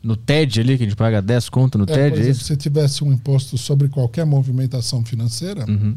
no 0.03 0.15
TED 0.15 0.59
ali, 0.61 0.77
que 0.77 0.83
a 0.83 0.87
gente 0.87 0.95
paga 0.95 1.21
10 1.21 1.49
conto 1.49 1.77
no 1.77 1.83
é, 1.83 1.87
TED, 1.87 2.09
por 2.11 2.17
é 2.17 2.21
exemplo, 2.21 2.31
isso? 2.31 2.45
se 2.45 2.55
tivesse 2.57 3.03
um 3.03 3.11
imposto 3.11 3.57
sobre 3.57 3.89
qualquer 3.89 4.25
movimentação 4.25 5.03
financeira, 5.03 5.65
Uhum. 5.69 5.95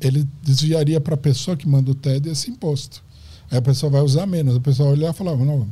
ele 0.00 0.26
desviaria 0.42 1.00
para 1.00 1.14
a 1.14 1.18
pessoa 1.18 1.56
que 1.56 1.68
manda 1.68 1.90
o 1.90 1.94
TED 1.94 2.28
esse 2.30 2.50
imposto. 2.50 3.02
Aí 3.50 3.58
a 3.58 3.62
pessoa 3.62 3.90
vai 3.92 4.00
usar 4.00 4.26
menos. 4.26 4.56
A 4.56 4.60
pessoa 4.60 4.88
vai 4.90 4.98
olhar 4.98 5.10
e 5.10 5.16
falar, 5.16 5.36
não, 5.36 5.68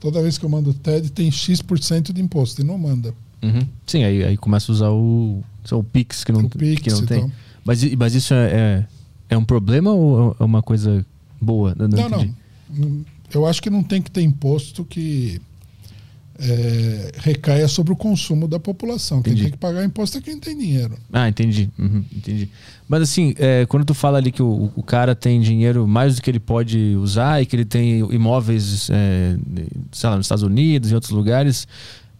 toda 0.00 0.20
vez 0.22 0.36
que 0.38 0.44
eu 0.44 0.48
mando 0.48 0.70
o 0.70 0.74
TED 0.74 1.10
tem 1.12 1.30
X% 1.30 2.12
de 2.12 2.20
imposto 2.20 2.60
e 2.60 2.64
não 2.64 2.76
manda. 2.78 3.14
Uhum. 3.42 3.66
Sim, 3.86 4.02
aí, 4.02 4.24
aí 4.24 4.36
começa 4.36 4.72
a 4.72 4.74
usar 4.74 4.90
o, 4.90 5.42
o 5.70 5.84
Pix 5.84 6.24
que 6.24 6.32
não, 6.32 6.40
O 6.40 6.50
Pix 6.50 6.82
que 6.82 6.90
não 6.90 7.06
tem. 7.06 7.20
tal. 7.20 7.30
Mas, 7.64 7.84
mas 7.94 8.14
isso 8.14 8.34
é, 8.34 8.46
é, 8.50 8.86
é 9.30 9.38
um 9.38 9.44
problema 9.44 9.92
ou 9.92 10.34
é 10.40 10.42
uma 10.44 10.62
coisa 10.62 11.04
boa? 11.40 11.74
Não, 11.78 11.86
Não, 11.86 12.08
não. 12.08 13.04
Eu 13.32 13.46
acho 13.46 13.62
que 13.62 13.70
não 13.70 13.82
tem 13.82 14.00
que 14.02 14.10
ter 14.10 14.22
imposto 14.22 14.84
que 14.84 15.40
é, 16.38 17.12
recaia 17.18 17.66
sobre 17.66 17.92
o 17.92 17.96
consumo 17.96 18.46
da 18.46 18.60
população. 18.60 19.22
Quem 19.22 19.32
Entendi. 19.32 19.42
tem 19.44 19.52
que 19.52 19.58
pagar 19.58 19.84
imposto 19.84 20.18
é 20.18 20.20
quem 20.20 20.38
tem 20.38 20.56
dinheiro. 20.56 20.96
Ah, 21.12 21.28
entendi. 21.28 21.68
Uhum, 21.78 22.04
entendi. 22.14 22.48
Mas 22.88 23.02
assim, 23.02 23.34
é, 23.38 23.66
quando 23.66 23.84
tu 23.84 23.92
fala 23.94 24.18
ali 24.18 24.30
que 24.30 24.42
o, 24.42 24.70
o 24.76 24.82
cara 24.82 25.14
tem 25.14 25.40
dinheiro 25.40 25.86
mais 25.86 26.16
do 26.16 26.22
que 26.22 26.30
ele 26.30 26.40
pode 26.40 26.94
usar 26.96 27.42
e 27.42 27.46
que 27.46 27.56
ele 27.56 27.64
tem 27.64 27.98
imóveis, 28.12 28.88
é, 28.90 29.36
sei 29.90 30.08
lá, 30.08 30.16
nos 30.16 30.26
Estados 30.26 30.44
Unidos, 30.44 30.90
em 30.90 30.94
outros 30.94 31.12
lugares, 31.12 31.66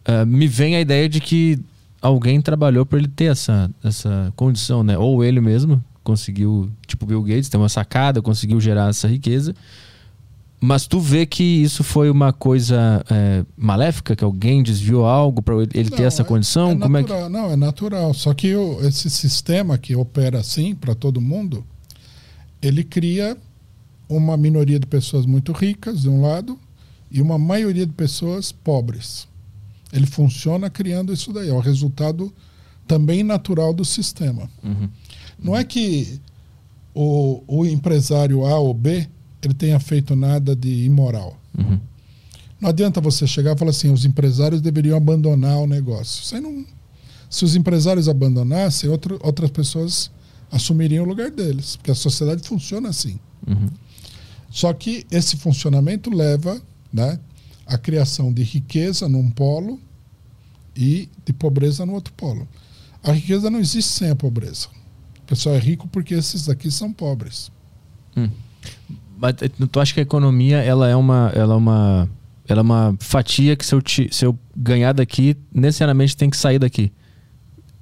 ah, 0.04 0.24
me 0.24 0.46
vem 0.46 0.74
a 0.74 0.80
ideia 0.80 1.08
de 1.08 1.20
que 1.20 1.58
alguém 2.00 2.40
trabalhou 2.40 2.86
para 2.86 2.98
ele 2.98 3.08
ter 3.08 3.26
essa, 3.26 3.70
essa 3.84 4.32
condição, 4.34 4.82
né? 4.82 4.96
Ou 4.98 5.22
ele 5.22 5.40
mesmo 5.40 5.82
conseguiu, 6.02 6.70
tipo 6.86 7.04
Bill 7.04 7.22
Gates, 7.22 7.48
ter 7.48 7.58
uma 7.58 7.68
sacada, 7.68 8.22
conseguiu 8.22 8.58
gerar 8.60 8.88
essa 8.88 9.06
riqueza. 9.06 9.54
Mas 10.60 10.86
tu 10.88 10.98
vê 10.98 11.24
que 11.24 11.42
isso 11.42 11.84
foi 11.84 12.10
uma 12.10 12.32
coisa 12.32 13.04
é, 13.08 13.44
maléfica, 13.56 14.16
que 14.16 14.24
alguém 14.24 14.60
desviou 14.62 15.06
algo 15.06 15.40
para 15.40 15.54
ele 15.54 15.68
ter 15.90 16.00
Não, 16.00 16.04
essa 16.06 16.22
é- 16.22 16.24
condição? 16.24 16.72
é 16.72 16.76
Como 16.76 16.96
é 16.96 17.02
que... 17.04 17.08
natural, 17.10 17.30
Não, 17.30 17.50
é 17.52 17.56
natural. 17.56 18.14
Só 18.14 18.34
que 18.34 18.54
o- 18.56 18.80
esse 18.84 19.08
sistema 19.08 19.78
que 19.78 19.94
opera 19.94 20.40
assim 20.40 20.74
para 20.74 20.94
todo 20.96 21.20
mundo, 21.20 21.64
ele 22.60 22.82
cria 22.82 23.36
uma 24.08 24.36
minoria 24.36 24.80
de 24.80 24.86
pessoas 24.86 25.26
muito 25.26 25.52
ricas, 25.52 26.02
de 26.02 26.08
um 26.08 26.22
lado, 26.22 26.58
e 27.10 27.22
uma 27.22 27.38
maioria 27.38 27.86
de 27.86 27.92
pessoas 27.92 28.50
pobres. 28.50 29.28
Ele 29.92 30.06
funciona 30.06 30.68
criando 30.68 31.12
isso 31.12 31.32
daí. 31.32 31.48
É 31.48 31.52
o 31.52 31.60
resultado 31.60 32.32
também 32.86 33.22
natural 33.22 33.72
do 33.72 33.84
sistema. 33.84 34.50
Uhum. 34.64 34.88
Não 35.40 35.56
é 35.56 35.62
que 35.62 36.20
o, 36.94 37.42
o 37.46 37.64
empresário 37.64 38.44
A 38.44 38.58
ou 38.58 38.74
B 38.74 39.06
ele 39.42 39.54
tenha 39.54 39.78
feito 39.78 40.16
nada 40.16 40.54
de 40.54 40.84
imoral. 40.84 41.38
Uhum. 41.56 41.78
Não 42.60 42.70
adianta 42.70 43.00
você 43.00 43.26
chegar 43.26 43.54
e 43.54 43.58
falar 43.58 43.70
assim, 43.70 43.90
os 43.90 44.04
empresários 44.04 44.60
deveriam 44.60 44.96
abandonar 44.96 45.58
o 45.58 45.66
negócio. 45.66 46.34
Aí 46.34 46.42
não, 46.42 46.64
se 47.30 47.44
os 47.44 47.54
empresários 47.54 48.08
abandonassem, 48.08 48.90
outro, 48.90 49.18
outras 49.22 49.50
pessoas 49.50 50.10
assumiriam 50.50 51.04
o 51.04 51.08
lugar 51.08 51.30
deles, 51.30 51.76
porque 51.76 51.90
a 51.90 51.94
sociedade 51.94 52.46
funciona 52.46 52.88
assim. 52.88 53.18
Uhum. 53.46 53.68
Só 54.50 54.72
que 54.72 55.06
esse 55.10 55.36
funcionamento 55.36 56.10
leva 56.10 56.60
né, 56.92 57.20
à 57.66 57.76
criação 57.76 58.32
de 58.32 58.42
riqueza 58.42 59.08
num 59.08 59.30
polo 59.30 59.78
e 60.74 61.08
de 61.24 61.32
pobreza 61.32 61.84
no 61.84 61.92
outro 61.92 62.12
polo. 62.14 62.48
A 63.02 63.12
riqueza 63.12 63.50
não 63.50 63.60
existe 63.60 63.92
sem 63.92 64.10
a 64.10 64.16
pobreza. 64.16 64.68
O 65.22 65.26
pessoal 65.26 65.54
é 65.54 65.58
rico 65.58 65.86
porque 65.88 66.14
esses 66.14 66.46
daqui 66.46 66.70
são 66.70 66.92
pobres. 66.92 67.52
Eh, 68.16 68.30
tu 69.70 69.80
acha 69.80 69.92
que 69.94 70.00
a 70.00 70.02
economia 70.02 70.58
ela 70.58 70.88
é 70.88 70.94
uma, 70.96 71.30
ela 71.34 71.54
é 71.54 71.56
uma, 71.56 72.08
ela 72.46 72.60
é 72.60 72.62
uma 72.62 72.96
fatia 73.00 73.56
que 73.56 73.64
se 73.66 73.74
eu, 73.74 73.82
ti- 73.82 74.08
se 74.10 74.24
eu 74.24 74.38
ganhar 74.56 74.92
daqui, 74.92 75.36
necessariamente 75.52 76.16
tem 76.16 76.30
que 76.30 76.36
sair 76.36 76.58
daqui. 76.58 76.92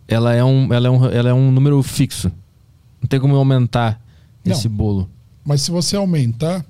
Ela 0.08 0.34
é 0.34 0.44
um, 0.44 0.72
ela 0.72 0.86
é 0.86 0.90
um, 0.90 1.04
ela 1.06 1.28
é 1.30 1.34
um 1.34 1.50
número 1.50 1.82
fixo. 1.82 2.30
Não 3.00 3.08
tem 3.08 3.18
como 3.20 3.34
eu 3.34 3.38
aumentar 3.38 4.00
Não. 4.44 4.52
esse 4.52 4.68
bolo. 4.68 5.08
Mas 5.44 5.62
se 5.62 5.70
você 5.70 5.96
aumentar, 5.96 6.64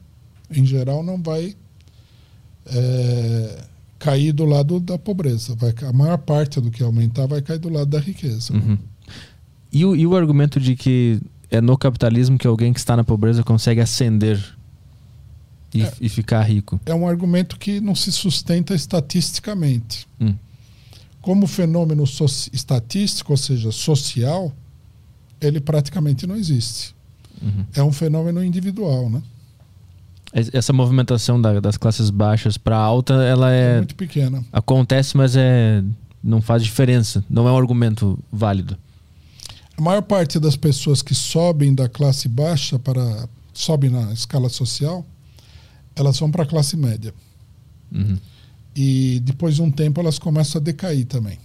em 0.51 0.65
geral, 0.65 1.03
não 1.03 1.23
vai 1.23 1.55
é, 2.67 3.65
cair 3.99 4.33
do 4.33 4.45
lado 4.45 4.81
da 4.81 4.99
pobreza. 4.99 5.55
Vai, 5.55 5.75
a 5.89 5.93
maior 5.93 6.19
parte 6.19 6.61
do 6.61 6.71
que 6.71 6.83
aumentar 6.83 7.27
vai 7.27 7.41
cair 7.43 7.59
do 7.59 7.69
lado 7.69 7.87
da 7.87 7.99
riqueza. 7.99 8.53
Uhum. 8.53 8.79
E, 9.73 9.85
o, 9.85 9.95
e 9.95 10.07
o 10.07 10.17
argumento 10.17 10.59
de 10.59 10.75
que 10.75 11.21
é 11.51 11.61
no 11.61 11.77
capitalismo 11.77 12.39
que 12.39 12.47
alguém 12.47 12.73
que 12.73 12.79
está 12.79 12.97
na 12.97 13.05
pobreza 13.05 13.43
consegue 13.43 13.81
ascender 13.81 14.43
e, 15.79 15.83
É. 15.83 15.93
e 16.01 16.09
ficar 16.09 16.43
rico. 16.43 16.81
É 16.87 16.95
um 16.95 17.07
argumento 17.09 17.59
que 17.59 17.81
não 17.81 17.95
se 17.95 18.11
sustenta 18.13 18.75
estatisticamente. 18.75 20.07
Hum. 20.21 20.35
Como 21.21 21.47
fenômeno 21.47 22.07
soci- 22.07 22.51
estatístico, 22.53 23.33
ou 23.33 23.37
seja, 23.37 23.73
social, 23.73 24.53
ele 25.41 25.61
praticamente 25.61 26.27
não 26.27 26.37
existe. 26.37 26.95
Uhum. 27.43 27.65
É 27.75 27.83
um 27.83 27.93
fenômeno 27.93 28.43
individual, 28.45 29.11
né? 29.11 29.23
Es- 30.33 30.51
Essa 30.53 30.73
movimentação 30.73 31.41
da- 31.41 31.61
das 31.61 31.77
classes 31.77 32.11
baixas 32.11 32.57
para 32.57 32.77
alta, 32.77 33.15
ela 33.15 33.53
É, 33.53 33.75
é, 33.75 33.77
muito 33.79 33.95
pequena. 33.95 34.45
acontece, 34.53 35.17
mas 35.17 35.35
é 35.37 35.83
não 36.23 36.41
faz 36.43 36.63
diferença. 36.63 37.25
Não 37.31 37.47
é 37.47 37.53
um 37.53 37.57
argumento 37.57 38.19
válido. 38.33 38.77
A 39.79 39.83
maior 39.83 40.03
parte 40.03 40.41
das 40.41 40.57
pessoas 40.57 41.03
que 41.03 41.15
sobem 41.15 41.75
da 41.75 41.89
classe 41.89 42.29
baixa 42.29 42.79
para 42.79 43.29
sobem 43.53 43.91
na 43.91 44.13
escala 44.13 44.49
social, 44.49 45.05
elas 45.97 46.19
vão 46.19 46.31
para 46.31 46.43
a 46.43 46.47
classe 46.47 46.77
média. 46.77 47.13
Uhum. 47.91 48.19
E 48.75 49.21
depois 49.25 49.55
de 49.55 49.63
um 49.63 49.71
tempo 49.71 50.01
elas 50.01 50.19
começam 50.19 50.61
a 50.61 50.63
decair 50.63 51.07
também. 51.07 51.39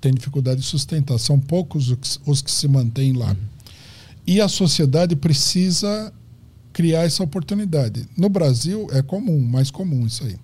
Tem 0.00 0.14
dificuldade 0.14 0.60
de 0.60 0.66
sustentar. 0.66 1.18
São 1.18 1.38
poucos 1.38 1.90
os 1.90 1.98
que, 1.98 2.30
os 2.30 2.42
que 2.42 2.50
se 2.50 2.66
mantêm 2.66 3.12
lá. 3.12 3.36
E 4.26 4.40
a 4.40 4.48
sociedade 4.48 5.14
precisa 5.14 6.12
criar 6.72 7.04
essa 7.04 7.22
oportunidade. 7.22 8.08
No 8.16 8.28
Brasil 8.28 8.88
é 8.92 9.02
comum, 9.02 9.40
mais 9.40 9.70
comum 9.70 10.06
isso 10.06 10.24
aí. 10.24 10.36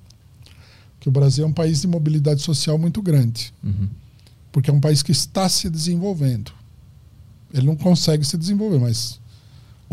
Que 1.01 1.09
o 1.09 1.13
Brasil 1.13 1.45
é 1.45 1.49
um 1.49 1.53
país 1.53 1.81
de 1.81 1.87
mobilidade 1.87 2.43
social 2.43 2.79
muito 2.79 3.01
grande. 3.01 3.53
Uhum. 3.63 3.89
Porque 4.51 4.71
é 4.71 4.73
um 4.73 4.81
país 4.81 5.03
que 5.03 5.13
está 5.13 5.49
se 5.49 5.71
desenvolvendo. 5.71 6.53
Ele 7.53 7.67
não 7.67 7.77
consegue 7.77 8.25
se 8.25 8.37
desenvolver, 8.37 8.79
mas 8.79 9.21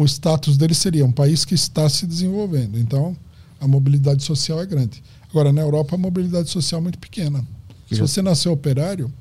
o 0.01 0.05
status 0.05 0.57
dele 0.57 0.73
seria 0.73 1.05
um 1.05 1.11
país 1.11 1.45
que 1.45 1.53
está 1.55 1.87
se 1.89 2.05
desenvolvendo. 2.07 2.77
Então, 2.79 3.15
a 3.59 3.67
mobilidade 3.67 4.23
social 4.23 4.59
é 4.61 4.65
grande. 4.65 5.01
Agora, 5.29 5.53
na 5.53 5.61
Europa, 5.61 5.95
a 5.95 5.97
mobilidade 5.97 6.49
social 6.49 6.79
é 6.79 6.83
muito 6.83 6.97
pequena. 6.99 7.45
Se 7.87 7.95
Já- 7.95 8.07
você 8.07 8.21
nascer 8.21 8.49
operário, 8.49 9.11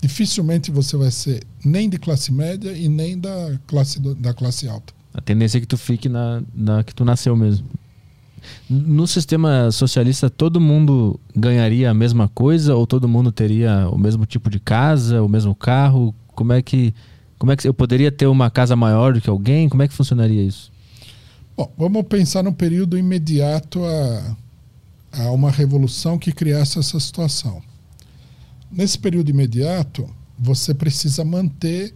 dificilmente 0.00 0.70
você 0.70 0.96
vai 0.96 1.10
ser 1.10 1.42
nem 1.64 1.88
de 1.88 1.98
classe 1.98 2.32
média 2.32 2.72
e 2.72 2.88
nem 2.88 3.18
da 3.18 3.58
classe, 3.66 3.98
da 4.00 4.32
classe 4.32 4.68
alta. 4.68 4.94
A 5.12 5.20
tendência 5.20 5.58
é 5.58 5.60
que 5.60 5.66
tu 5.66 5.78
fique 5.78 6.08
na, 6.08 6.42
na 6.54 6.84
que 6.84 6.94
tu 6.94 7.04
nasceu 7.04 7.34
mesmo. 7.34 7.66
No 8.68 9.06
sistema 9.06 9.70
socialista, 9.72 10.30
todo 10.30 10.60
mundo 10.60 11.18
ganharia 11.34 11.90
a 11.90 11.94
mesma 11.94 12.28
coisa 12.28 12.76
ou 12.76 12.86
todo 12.86 13.08
mundo 13.08 13.32
teria 13.32 13.88
o 13.90 13.98
mesmo 13.98 14.24
tipo 14.26 14.48
de 14.50 14.60
casa, 14.60 15.22
o 15.22 15.28
mesmo 15.28 15.54
carro? 15.54 16.14
Como 16.28 16.52
é 16.52 16.62
que 16.62 16.94
como 17.38 17.52
é 17.52 17.56
que 17.56 17.66
eu 17.68 17.74
poderia 17.74 18.10
ter 18.10 18.26
uma 18.26 18.50
casa 18.50 18.74
maior 18.74 19.12
do 19.12 19.20
que 19.20 19.28
alguém? 19.28 19.68
Como 19.68 19.82
é 19.82 19.88
que 19.88 19.94
funcionaria 19.94 20.42
isso? 20.42 20.72
Bom, 21.56 21.72
vamos 21.76 22.02
pensar 22.04 22.42
no 22.42 22.52
período 22.52 22.98
imediato 22.98 23.84
a, 23.84 24.36
a 25.12 25.30
uma 25.30 25.50
revolução 25.50 26.18
que 26.18 26.32
criasse 26.32 26.78
essa 26.78 26.98
situação. 27.00 27.62
Nesse 28.70 28.98
período 28.98 29.30
imediato, 29.30 30.08
você 30.38 30.74
precisa 30.74 31.24
manter 31.24 31.94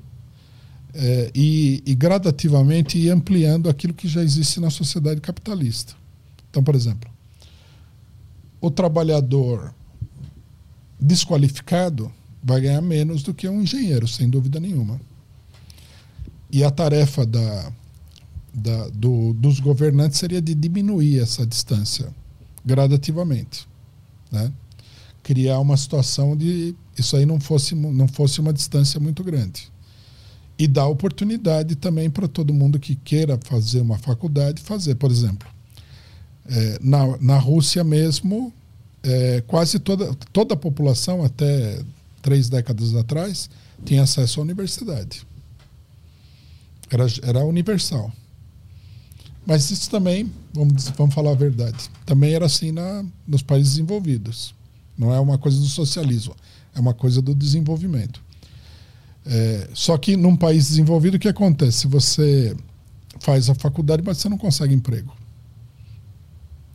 eh, 0.95 1.31
e, 1.35 1.83
e 1.87 1.95
gradativamente 1.95 2.99
ir 2.99 3.11
ampliando 3.11 3.69
aquilo 3.69 3.95
que 3.95 4.09
já 4.09 4.23
existe 4.23 4.61
na 4.61 4.71
sociedade 4.71 5.21
capitalista. 5.21 5.95
Então, 6.49 6.63
por 6.63 6.75
exemplo, 6.75 7.11
o 8.61 8.71
trabalhador 8.71 9.75
desqualificado 10.99 12.13
vai 12.43 12.61
ganhar 12.61 12.81
menos 12.81 13.23
do 13.23 13.35
que 13.35 13.49
um 13.49 13.63
engenheiro, 13.63 14.09
sem 14.09 14.29
dúvida 14.29 14.59
nenhuma. 14.59 15.01
E 16.53 16.65
a 16.65 16.71
tarefa 16.71 17.25
da, 17.25 17.73
da- 18.53 18.89
do- 18.89 19.33
dos 19.35 19.61
governantes 19.61 20.19
seria 20.19 20.41
de 20.43 20.55
diminuir 20.55 21.21
essa 21.21 21.47
distância 21.47 22.09
gradativamente, 22.65 23.67
né? 24.31 24.53
criar 25.23 25.61
uma 25.61 25.77
situação 25.77 26.37
de 26.37 26.75
isso 26.99 27.17
aí 27.17 27.25
não 27.27 27.39
fosse 27.41 27.75
não 27.75 28.09
fosse 28.09 28.41
uma 28.41 28.53
distância 28.53 28.99
muito 29.01 29.23
grande. 29.23 29.71
E 30.59 30.67
dar 30.67 30.87
oportunidade 30.89 31.75
também 31.77 32.11
para 32.11 32.29
todo 32.29 32.53
mundo 32.53 32.79
que 32.79 32.95
queira 32.95 33.39
fazer 33.45 33.81
uma 33.81 33.97
faculdade 33.99 34.61
fazer, 34.63 34.95
por 34.97 35.11
exemplo, 35.11 35.49
eh, 36.49 36.79
na, 36.83 37.17
na 37.19 37.39
Rússia 37.39 37.83
mesmo 37.85 38.53
eh, 39.03 39.43
quase 39.47 39.79
toda 39.79 40.15
toda 40.33 40.55
a 40.55 40.57
população 40.57 41.25
até 41.25 41.83
três 42.21 42.49
décadas 42.51 42.95
atrás 42.95 43.49
tinha 43.85 44.03
acesso 44.03 44.41
à 44.41 44.43
universidade 44.43 45.27
era, 46.91 47.07
era 47.23 47.45
universal. 47.45 48.13
Mas 49.47 49.71
isso 49.71 49.91
também, 49.91 50.31
vamos, 50.53 50.89
vamos 50.91 51.15
falar 51.15 51.33
a 51.33 51.35
verdade, 51.35 51.91
também 52.05 52.35
era 52.35 52.47
assim 52.47 52.73
na, 52.73 53.05
nos 53.27 53.43
países 53.43 53.75
desenvolvidos. 53.75 54.55
Não 54.97 55.13
é 55.13 55.19
uma 55.19 55.39
coisa 55.39 55.59
do 55.59 55.67
socialismo, 55.67 56.37
é 56.75 56.81
uma 56.81 56.93
coisa 56.93 57.23
do 57.23 57.35
desenvolvimento. 57.35 58.23
É, 59.25 59.69
só 59.75 59.97
que 59.97 60.17
num 60.17 60.37
país 60.37 60.69
desenvolvido, 60.69 61.17
o 61.17 61.19
que 61.19 61.29
acontece? 61.29 61.87
Você 61.87 62.57
faz 63.21 63.49
a 63.51 63.55
faculdade, 63.55 64.03
mas 64.05 64.19
você 64.19 64.29
não 64.29 64.39
consegue 64.39 64.75
emprego. 64.75 65.15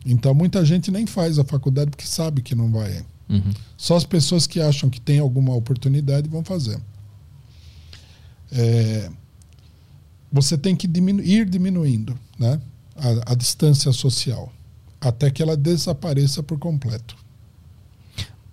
Então 0.04 0.32
muita 0.32 0.64
gente 0.64 0.90
nem 0.90 1.06
faz 1.06 1.38
a 1.38 1.44
faculdade 1.44 1.90
porque 1.90 2.06
sabe 2.06 2.42
que 2.42 2.54
não 2.54 2.70
vai. 2.70 3.04
Uhum. 3.28 3.52
Só 3.76 3.96
as 3.96 4.04
pessoas 4.04 4.46
que 4.46 4.60
acham 4.60 4.88
que 4.88 5.00
tem 5.00 5.18
alguma 5.18 5.54
oportunidade 5.54 6.28
vão 6.28 6.44
fazer. 6.44 6.80
É, 8.52 9.10
você 10.36 10.56
tem 10.56 10.76
que 10.76 10.86
diminu 10.86 11.22
ir 11.22 11.48
diminuindo 11.48 12.16
né, 12.38 12.60
a, 12.94 13.32
a 13.32 13.34
distância 13.34 13.90
social 13.92 14.52
até 15.00 15.30
que 15.30 15.42
ela 15.42 15.56
desapareça 15.56 16.42
por 16.42 16.58
completo. 16.58 17.16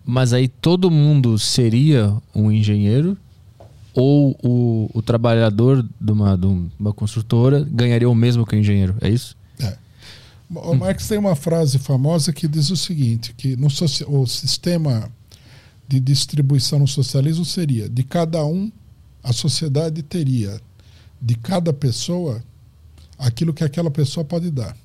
Mas 0.06 0.34
aí 0.34 0.48
todo 0.48 0.92
mundo 0.92 1.40
seria 1.40 2.16
um 2.36 2.52
engenheiro 2.52 3.18
ou 3.94 4.38
o, 4.44 4.90
o 4.94 5.02
trabalhador 5.02 5.88
de 6.00 6.12
uma, 6.12 6.38
de 6.38 6.48
uma 6.80 6.94
construtora 6.94 7.64
ganharia 7.64 8.10
o 8.10 8.16
mesmo 8.16 8.46
que 8.46 8.56
o 8.56 8.60
engenheiro? 8.60 8.96
É 9.02 9.10
isso? 9.10 9.38
O 10.50 10.76
Marx 10.76 11.08
tem 11.08 11.18
uma 11.18 11.36
frase 11.36 11.80
famosa 11.80 12.32
que 12.32 12.48
diz 12.48 12.70
o 12.70 12.78
seguinte, 12.78 13.34
que 13.36 13.56
no 13.56 13.68
o 14.08 14.28
sistema 14.28 15.10
de 15.88 16.00
distribuição 16.00 16.80
no 16.80 16.88
socialismo 16.88 17.44
seria 17.44 17.90
de 17.90 18.04
cada 18.04 18.46
um, 18.46 18.72
a 19.24 19.34
sociedade 19.34 20.04
teria 20.04 20.60
de 21.24 21.36
cada 21.36 21.72
pessoa 21.72 22.44
aquilo 23.18 23.54
que 23.54 23.64
aquela 23.64 23.90
pessoa 23.90 24.26
pode 24.26 24.52
dar. 24.52 24.76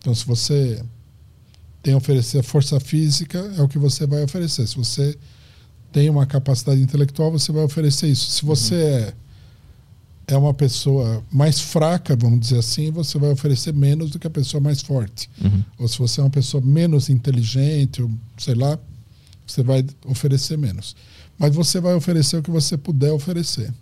Então, 0.00 0.12
se 0.12 0.26
você 0.26 0.82
tem 1.80 1.94
a 1.94 1.96
oferecer 1.96 2.42
força 2.42 2.80
física, 2.80 3.38
é 3.56 3.62
o 3.62 3.68
que 3.68 3.78
você 3.78 4.06
vai 4.06 4.24
oferecer. 4.24 4.66
Se 4.66 4.76
você 4.76 5.16
tem 5.92 6.10
uma 6.10 6.26
capacidade 6.26 6.82
intelectual, 6.82 7.30
você 7.30 7.52
vai 7.52 7.62
oferecer 7.62 8.08
isso. 8.08 8.28
Se 8.30 8.44
você 8.44 8.74
é, 8.74 9.14
é 10.34 10.36
uma 10.36 10.52
pessoa 10.52 11.22
mais 11.30 11.60
fraca, 11.60 12.16
vamos 12.16 12.40
dizer 12.40 12.58
assim, 12.58 12.90
você 12.90 13.18
vai 13.18 13.30
oferecer 13.30 13.72
menos 13.72 14.10
do 14.10 14.18
que 14.18 14.26
a 14.26 14.30
pessoa 14.30 14.60
mais 14.60 14.82
forte. 14.82 15.30
Uhum. 15.40 15.62
Ou 15.78 15.86
se 15.86 15.98
você 15.98 16.20
é 16.20 16.24
uma 16.24 16.30
pessoa 16.30 16.60
menos 16.60 17.08
inteligente, 17.08 18.02
ou 18.02 18.10
sei 18.36 18.56
lá, 18.56 18.76
você 19.46 19.62
vai 19.62 19.86
oferecer 20.04 20.58
menos. 20.58 20.96
Mas 21.38 21.54
você 21.54 21.80
vai 21.80 21.94
oferecer 21.94 22.36
o 22.36 22.42
que 22.42 22.50
você 22.50 22.76
puder 22.76 23.12
oferecer. 23.12 23.72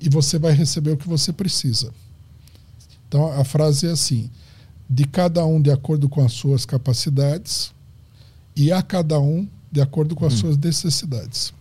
E 0.00 0.08
você 0.08 0.38
vai 0.38 0.52
receber 0.52 0.92
o 0.92 0.96
que 0.96 1.08
você 1.08 1.32
precisa. 1.32 1.92
Então 3.08 3.30
a 3.32 3.44
frase 3.44 3.86
é 3.86 3.90
assim: 3.90 4.30
de 4.88 5.04
cada 5.04 5.44
um 5.44 5.60
de 5.60 5.70
acordo 5.70 6.08
com 6.08 6.24
as 6.24 6.32
suas 6.32 6.64
capacidades 6.64 7.72
e 8.56 8.72
a 8.72 8.82
cada 8.82 9.20
um 9.20 9.46
de 9.70 9.80
acordo 9.80 10.16
com 10.16 10.26
as 10.26 10.34
suas 10.34 10.56
necessidades. 10.56 11.52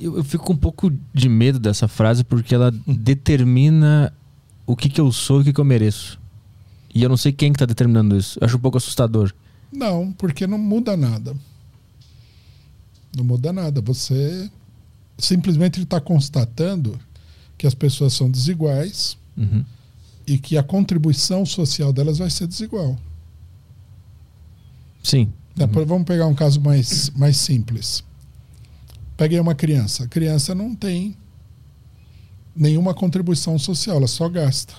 Eu, 0.00 0.18
eu 0.18 0.24
fico 0.24 0.52
um 0.52 0.56
pouco 0.56 0.92
de 1.12 1.28
medo 1.28 1.58
dessa 1.58 1.88
frase 1.88 2.22
porque 2.22 2.54
ela 2.54 2.70
determina 2.86 4.12
o 4.66 4.76
que, 4.76 4.88
que 4.88 5.00
eu 5.00 5.10
sou 5.10 5.38
e 5.38 5.40
o 5.40 5.44
que, 5.44 5.52
que 5.52 5.60
eu 5.60 5.64
mereço. 5.64 6.20
E 6.94 7.02
eu 7.02 7.08
não 7.08 7.16
sei 7.16 7.32
quem 7.32 7.52
que 7.52 7.58
tá 7.58 7.66
determinando 7.66 8.16
isso. 8.16 8.38
Eu 8.40 8.46
acho 8.46 8.56
um 8.56 8.60
pouco 8.60 8.78
assustador. 8.78 9.32
Não, 9.72 10.12
porque 10.12 10.46
não 10.46 10.58
muda 10.58 10.96
nada. 10.96 11.34
Não 13.16 13.24
muda 13.24 13.52
nada. 13.52 13.80
Você 13.80 14.50
simplesmente 15.18 15.80
está 15.82 16.00
constatando 16.00 16.98
que 17.60 17.66
as 17.66 17.74
pessoas 17.74 18.14
são 18.14 18.30
desiguais 18.30 19.18
Uhum. 19.36 19.62
e 20.26 20.38
que 20.38 20.56
a 20.56 20.62
contribuição 20.62 21.44
social 21.44 21.92
delas 21.92 22.16
vai 22.16 22.30
ser 22.30 22.46
desigual. 22.46 22.96
Sim. 25.02 25.30
Por- 25.72 25.84
Vamos 25.84 26.04
pegar 26.06 26.26
um 26.26 26.34
caso 26.34 26.58
mais, 26.58 27.10
mais 27.10 27.36
simples. 27.36 28.02
Peguei 29.14 29.38
uma 29.38 29.54
criança. 29.54 30.04
A 30.04 30.08
criança 30.08 30.54
não 30.54 30.74
tem 30.74 31.14
nenhuma 32.56 32.94
contribuição 32.94 33.58
social, 33.58 33.98
ela 33.98 34.06
só 34.08 34.26
gasta. 34.26 34.72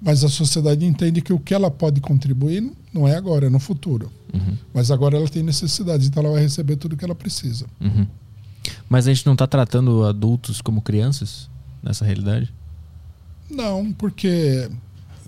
Mas 0.00 0.24
a 0.24 0.30
sociedade 0.30 0.86
entende 0.86 1.20
que 1.20 1.32
o 1.34 1.38
que 1.38 1.52
ela 1.52 1.70
pode 1.70 2.00
contribuir 2.00 2.72
não 2.94 3.06
é 3.06 3.16
agora, 3.16 3.48
é 3.48 3.50
no 3.50 3.60
futuro. 3.60 4.10
Uhum. 4.32 4.56
Mas 4.72 4.90
agora 4.90 5.18
ela 5.18 5.28
tem 5.28 5.42
necessidades, 5.42 6.06
então 6.06 6.22
ela 6.22 6.32
vai 6.32 6.42
receber 6.42 6.76
tudo 6.76 6.96
que 6.96 7.04
ela 7.04 7.14
precisa. 7.14 7.66
Uhum. 7.78 8.06
Mas 8.88 9.06
a 9.06 9.12
gente 9.12 9.26
não 9.26 9.36
tá 9.36 9.46
tratando 9.46 10.04
adultos 10.04 10.62
como 10.62 10.80
crianças 10.80 11.49
nessa 11.82 12.04
realidade? 12.04 12.52
Não, 13.50 13.92
porque, 13.92 14.70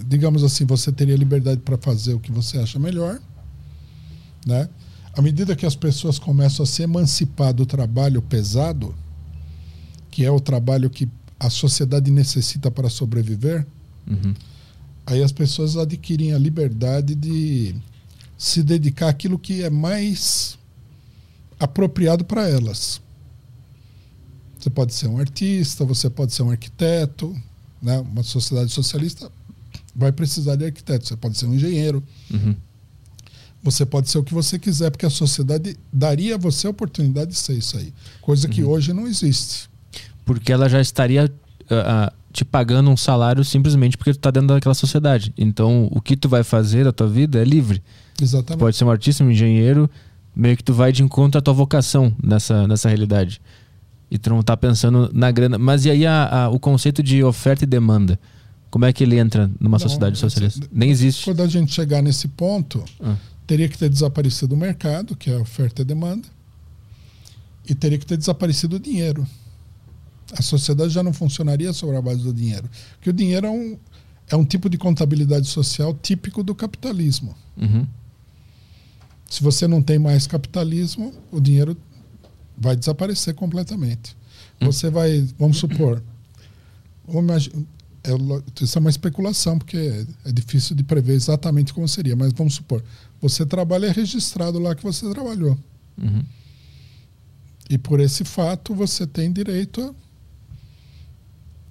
digamos 0.06 0.44
assim, 0.44 0.64
você 0.64 0.92
teria 0.92 1.16
liberdade 1.16 1.60
para 1.60 1.76
fazer 1.78 2.14
o 2.14 2.20
que 2.20 2.30
você 2.30 2.58
acha 2.58 2.78
melhor. 2.78 3.20
Né? 4.46 4.68
À 5.14 5.20
medida 5.20 5.56
que 5.56 5.66
as 5.66 5.74
pessoas 5.76 6.18
começam 6.18 6.62
a 6.62 6.66
se 6.66 6.82
emancipar 6.82 7.52
do 7.52 7.66
trabalho 7.66 8.22
pesado, 8.22 8.94
que 10.10 10.24
é 10.24 10.30
o 10.30 10.40
trabalho 10.40 10.88
que 10.88 11.08
a 11.38 11.50
sociedade 11.50 12.10
necessita 12.10 12.70
para 12.70 12.88
sobreviver, 12.88 13.66
Uhum. 14.06 14.34
aí 15.06 15.22
as 15.22 15.30
pessoas 15.30 15.76
adquirem 15.76 16.32
a 16.34 16.38
liberdade 16.38 17.14
de 17.14 17.74
se 18.36 18.62
dedicar 18.62 19.08
àquilo 19.08 19.38
que 19.38 19.62
é 19.62 19.70
mais 19.70 20.58
apropriado 21.58 22.24
para 22.24 22.48
elas. 22.48 23.00
Você 24.62 24.70
pode 24.70 24.94
ser 24.94 25.08
um 25.08 25.18
artista, 25.18 25.84
você 25.84 26.08
pode 26.08 26.32
ser 26.32 26.44
um 26.44 26.50
arquiteto, 26.50 27.36
né? 27.82 27.98
Uma 27.98 28.22
sociedade 28.22 28.70
socialista 28.70 29.28
vai 29.94 30.12
precisar 30.12 30.54
de 30.54 30.64
arquiteto. 30.64 31.04
Você 31.08 31.16
pode 31.16 31.36
ser 31.36 31.46
um 31.46 31.54
engenheiro, 31.54 32.00
Uhum. 32.30 32.54
você 33.60 33.84
pode 33.84 34.08
ser 34.08 34.18
o 34.18 34.22
que 34.24 34.32
você 34.32 34.58
quiser, 34.60 34.90
porque 34.90 35.04
a 35.04 35.10
sociedade 35.10 35.76
daria 35.92 36.36
a 36.36 36.38
você 36.38 36.68
a 36.68 36.70
oportunidade 36.70 37.32
de 37.32 37.38
ser 37.38 37.54
isso 37.54 37.76
aí, 37.76 37.92
coisa 38.20 38.48
que 38.48 38.62
hoje 38.62 38.92
não 38.92 39.06
existe. 39.08 39.68
Porque 40.24 40.52
ela 40.52 40.68
já 40.68 40.80
estaria 40.80 41.28
ah, 41.68 42.12
te 42.32 42.44
pagando 42.44 42.88
um 42.88 42.96
salário 42.96 43.44
simplesmente 43.44 43.96
porque 43.96 44.12
tu 44.12 44.18
tá 44.20 44.30
dentro 44.30 44.48
daquela 44.54 44.74
sociedade. 44.74 45.34
Então, 45.36 45.88
o 45.90 46.00
que 46.00 46.16
tu 46.16 46.28
vai 46.28 46.44
fazer 46.44 46.84
da 46.84 46.92
tua 46.92 47.08
vida 47.08 47.40
é 47.40 47.44
livre. 47.44 47.82
Tu 48.16 48.22
Exatamente. 48.22 48.60
pode 48.60 48.76
ser 48.76 48.84
um 48.84 48.90
artista, 48.90 49.24
um 49.24 49.30
engenheiro, 49.30 49.90
meio 50.34 50.56
que 50.56 50.62
tu 50.62 50.72
vai 50.72 50.92
de 50.92 51.02
encontro 51.02 51.38
à 51.38 51.42
tua 51.42 51.52
vocação 51.52 52.14
nessa, 52.22 52.66
nessa 52.68 52.88
realidade. 52.88 53.40
E 54.14 54.18
tu 54.18 54.28
não 54.28 54.42
tá 54.42 54.54
pensando 54.54 55.10
na 55.14 55.30
grana. 55.30 55.56
Mas 55.56 55.86
e 55.86 55.90
aí 55.90 56.04
a- 56.06 56.44
a- 56.44 56.48
o 56.50 56.60
conceito 56.60 57.02
de 57.02 57.24
oferta 57.24 57.64
e 57.64 57.66
demanda? 57.66 58.20
Como 58.70 58.84
é 58.84 58.92
que 58.92 59.02
ele 59.02 59.18
entra 59.18 59.50
numa 59.58 59.76
Não, 59.76 59.78
sociedade 59.78 60.18
socialista? 60.18 60.68
Nem 60.70 60.90
existe. 60.90 61.24
Quando 61.24 61.40
a 61.42 61.46
gente 61.46 61.72
chegar 61.72 62.02
nesse 62.02 62.28
ponto, 62.28 62.84
Ah. 63.00 63.16
teria 63.46 63.66
que 63.70 63.78
ter 63.78 63.88
desaparecido 63.88 64.54
o 64.54 64.58
mercado, 64.58 65.16
que 65.16 65.30
é 65.30 65.38
oferta 65.38 65.80
e 65.80 65.84
demanda, 65.86 66.28
e 67.66 67.74
teria 67.74 67.98
que 67.98 68.04
ter 68.04 68.18
desaparecido 68.18 68.76
o 68.76 68.78
dinheiro. 68.78 69.26
A 70.38 70.42
sociedade 70.42 70.90
já 70.92 71.02
não 71.02 71.14
funcionaria 71.14 71.72
sobre 71.72 71.96
a 71.96 72.02
base 72.02 72.22
do 72.22 72.34
dinheiro. 72.34 72.68
Porque 72.96 73.08
o 73.08 73.12
dinheiro 73.14 73.46
é 73.46 73.50
um, 73.50 73.78
é 74.28 74.36
um 74.36 74.44
tipo 74.44 74.68
de 74.68 74.76
contabilidade 74.76 75.46
social 75.46 75.94
típico 76.02 76.42
do 76.42 76.54
capitalismo. 76.54 77.34
Uhum. 77.56 77.86
Se 79.30 79.42
você 79.42 79.66
não 79.66 79.80
tem 79.80 79.98
mais 79.98 80.26
capitalismo, 80.26 81.14
o 81.30 81.40
dinheiro 81.40 81.74
vai 82.56 82.76
desaparecer 82.76 83.34
completamente. 83.34 84.16
Você 84.60 84.90
vai, 84.90 85.26
vamos 85.38 85.58
supor, 85.58 86.02
vamos 87.06 87.48
é 88.04 88.10
isso 88.60 88.78
é 88.78 88.80
uma 88.80 88.90
especulação, 88.90 89.58
porque 89.58 89.76
é, 89.76 90.06
é 90.28 90.32
difícil 90.32 90.74
de 90.74 90.82
prever 90.82 91.14
exatamente 91.14 91.72
como 91.72 91.86
seria, 91.88 92.16
mas 92.16 92.32
vamos 92.32 92.54
supor, 92.54 92.82
você 93.20 93.46
trabalha 93.46 93.86
é 93.86 93.92
registrado 93.92 94.58
lá 94.58 94.74
que 94.74 94.82
você 94.82 95.08
trabalhou. 95.10 95.56
Uhum. 96.00 96.22
E 97.70 97.78
por 97.78 98.00
esse 98.00 98.24
fato 98.24 98.74
você 98.74 99.06
tem 99.06 99.32
direito 99.32 99.94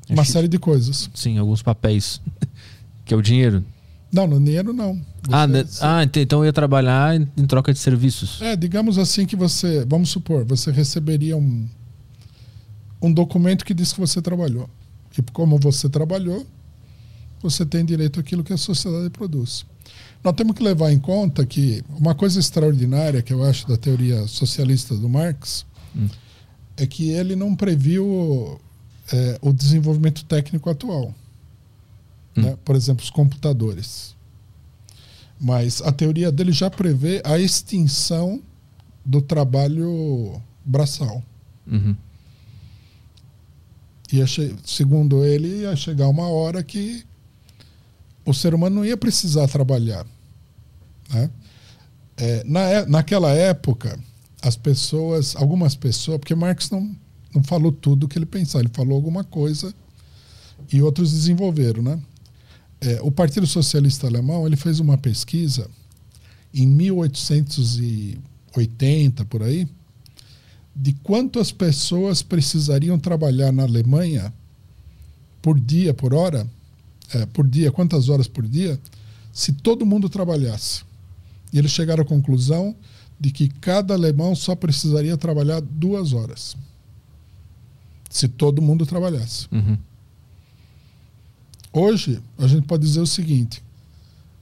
a 0.09 0.13
uma 0.13 0.21
Acho- 0.21 0.31
série 0.31 0.47
de 0.47 0.57
coisas. 0.57 1.09
Sim, 1.13 1.37
alguns 1.37 1.61
papéis. 1.61 2.21
que 3.05 3.13
é 3.13 3.17
o 3.17 3.21
dinheiro. 3.21 3.63
Não, 4.11 4.27
no 4.27 4.39
dinheiro 4.39 4.73
não. 4.73 4.99
Ah, 5.31 5.47
Você- 5.47 5.53
né? 5.53 5.65
ah, 5.81 6.03
ent- 6.03 6.17
então 6.17 6.39
eu 6.39 6.45
ia 6.45 6.53
trabalhar 6.53 7.15
em, 7.15 7.27
em 7.37 7.45
troca 7.45 7.71
de 7.71 7.79
serviços. 7.79 8.41
É, 8.41 8.55
digamos 8.55 8.97
assim 8.97 9.25
que 9.25 9.35
você, 9.35 9.85
vamos 9.85 10.09
supor, 10.09 10.43
você 10.43 10.69
receberia 10.71 11.37
um, 11.37 11.67
um 13.01 13.11
documento 13.13 13.63
que 13.65 13.73
diz 13.73 13.93
que 13.93 13.99
você 13.99 14.21
trabalhou. 14.21 14.69
E 15.17 15.21
como 15.31 15.57
você 15.57 15.89
trabalhou, 15.89 16.45
você 17.41 17.65
tem 17.65 17.83
direito 17.85 18.19
àquilo 18.19 18.43
que 18.43 18.53
a 18.53 18.57
sociedade 18.57 19.09
produz. 19.09 19.65
Nós 20.23 20.33
temos 20.35 20.55
que 20.55 20.63
levar 20.63 20.91
em 20.91 20.99
conta 20.99 21.45
que 21.45 21.83
uma 21.89 22.13
coisa 22.13 22.39
extraordinária 22.39 23.21
que 23.21 23.33
eu 23.33 23.43
acho 23.43 23.67
da 23.67 23.75
teoria 23.77 24.27
socialista 24.27 24.95
do 24.95 25.09
Marx 25.09 25.65
Hum. 25.95 26.07
é 26.77 26.85
que 26.85 27.09
ele 27.09 27.35
não 27.35 27.53
previu 27.55 28.59
é, 29.11 29.37
o 29.41 29.51
desenvolvimento 29.51 30.23
técnico 30.23 30.69
atual. 30.69 31.13
Hum. 32.37 32.41
né? 32.41 32.57
Por 32.63 32.75
exemplo, 32.75 33.03
os 33.03 33.09
computadores. 33.09 34.15
Mas 35.39 35.81
a 35.81 35.91
teoria 35.91 36.31
dele 36.31 36.51
já 36.51 36.69
prevê 36.69 37.21
a 37.25 37.39
extinção 37.39 38.41
do 39.03 39.21
trabalho 39.21 40.39
braçal. 40.63 41.23
Uhum. 41.65 41.95
Ia 44.11 44.25
segundo 44.65 45.23
ele, 45.23 45.61
ia 45.61 45.75
chegar 45.75 46.07
uma 46.09 46.27
hora 46.27 46.61
que 46.63 47.03
o 48.25 48.33
ser 48.33 48.53
humano 48.53 48.77
não 48.77 48.85
ia 48.85 48.97
precisar 48.97 49.47
trabalhar. 49.47 50.05
né? 51.09 51.29
É, 52.17 52.43
na, 52.43 52.59
é- 52.61 52.85
naquela 52.85 53.31
época, 53.31 53.97
as 54.41 54.55
pessoas, 54.55 55.35
algumas 55.35 55.75
pessoas, 55.75 56.19
porque 56.19 56.35
Marx 56.35 56.69
não, 56.69 56.95
não 57.33 57.41
falou 57.43 57.71
tudo 57.71 58.03
o 58.03 58.07
que 58.07 58.17
ele 58.19 58.25
pensava, 58.25 58.63
ele 58.63 58.71
falou 58.73 58.95
alguma 58.95 59.23
coisa 59.23 59.73
e 60.71 60.81
outros 60.81 61.11
desenvolveram. 61.11 61.81
Né? 61.81 61.99
É, 62.81 62.99
o 63.01 63.11
Partido 63.11 63.45
Socialista 63.45 64.07
Alemão 64.07 64.47
ele 64.47 64.55
fez 64.55 64.79
uma 64.79 64.97
pesquisa 64.97 65.69
em 66.53 66.67
1880, 66.67 69.25
por 69.25 69.43
aí, 69.43 69.67
de 70.75 70.93
quantas 71.03 71.51
pessoas 71.51 72.23
precisariam 72.23 72.97
trabalhar 72.97 73.51
na 73.51 73.63
Alemanha 73.63 74.33
por 75.41 75.59
dia, 75.59 75.93
por 75.93 76.13
hora, 76.13 76.49
é, 77.13 77.25
por 77.27 77.45
dia, 77.47 77.71
quantas 77.71 78.09
horas 78.09 78.27
por 78.27 78.45
dia, 78.47 78.79
se 79.31 79.53
todo 79.53 79.85
mundo 79.85 80.09
trabalhasse. 80.09 80.83
E 81.53 81.59
eles 81.59 81.71
chegaram 81.71 82.03
à 82.03 82.05
conclusão 82.05 82.75
de 83.19 83.31
que 83.31 83.47
cada 83.47 83.93
alemão 83.93 84.35
só 84.35 84.55
precisaria 84.55 85.15
trabalhar 85.15 85.61
duas 85.61 86.13
horas. 86.13 86.57
Se 88.09 88.27
todo 88.27 88.61
mundo 88.61 88.85
trabalhasse. 88.85 89.47
Uhum. 89.51 89.77
Hoje, 91.73 92.21
a 92.37 92.47
gente 92.47 92.67
pode 92.67 92.85
dizer 92.85 92.99
o 92.99 93.07
seguinte: 93.07 93.63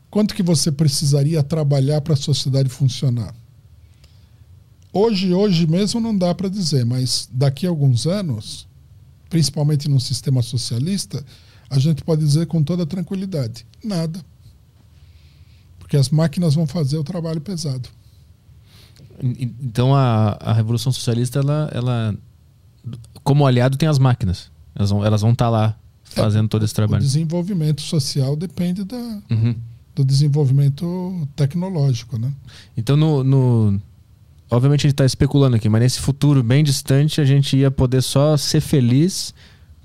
quanto 0.10 0.34
que 0.34 0.42
você 0.42 0.72
precisaria 0.72 1.44
trabalhar 1.44 2.02
para 2.02 2.14
a 2.14 2.18
sociedade 2.18 2.70
funcionar? 2.70 3.34
Hoje, 4.92 5.34
hoje 5.34 5.68
mesmo 5.68 6.00
não 6.00 6.18
dá 6.18 6.34
para 6.34 6.50
dizer, 6.50 6.84
mas 6.84 7.30
daqui 7.32 7.68
a 7.68 7.70
alguns 7.70 8.08
anos, 8.08 8.68
principalmente 9.30 9.88
num 9.88 10.00
sistema 10.00 10.42
socialista, 10.42 11.24
a 11.70 11.78
gente 11.78 12.04
pode 12.04 12.22
dizer 12.22 12.48
com 12.48 12.64
toda 12.64 12.86
tranquilidade: 12.86 13.66
nada. 13.84 14.20
Porque 15.78 15.98
as 15.98 16.10
máquinas 16.10 16.56
vão 16.56 16.66
fazer 16.66 16.98
o 16.98 17.04
trabalho 17.04 17.42
pesado. 17.42 17.90
Então 19.22 19.94
a, 19.94 20.38
a 20.40 20.54
Revolução 20.54 20.92
Socialista, 20.92 21.40
ela, 21.40 21.70
ela, 21.74 22.18
como 23.24 23.46
aliado, 23.46 23.78
tem 23.78 23.88
as 23.88 24.00
máquinas. 24.00 24.52
Elas 24.74 24.90
vão 24.90 25.06
elas 25.06 25.22
vão 25.22 25.32
estar 25.32 25.50
lá 25.50 25.78
fazendo 26.10 26.48
todo 26.48 26.64
esse 26.66 26.74
O 26.74 26.76
trabalho. 26.76 27.02
desenvolvimento 27.04 27.82
social 27.82 28.36
depende 28.36 28.84
da, 28.84 28.98
Uhum. 29.30 29.56
do 29.96 30.04
desenvolvimento 30.06 31.28
tecnológico, 31.36 32.18
né? 32.18 32.32
Então, 32.78 32.96
no, 32.98 33.24
no- 33.24 33.82
obviamente, 34.50 34.82
a 34.82 34.84
gente 34.84 34.94
está 34.94 35.06
especulando 35.06 35.56
aqui, 35.56 35.70
mas 35.70 35.82
nesse 35.82 36.00
futuro 36.00 36.42
bem 36.44 36.64
distante, 36.64 37.20
a 37.22 37.26
gente 37.26 37.56
ia 37.58 37.70
poder 37.72 38.02
só 38.02 38.36
ser 38.38 38.62
feliz, 38.62 39.34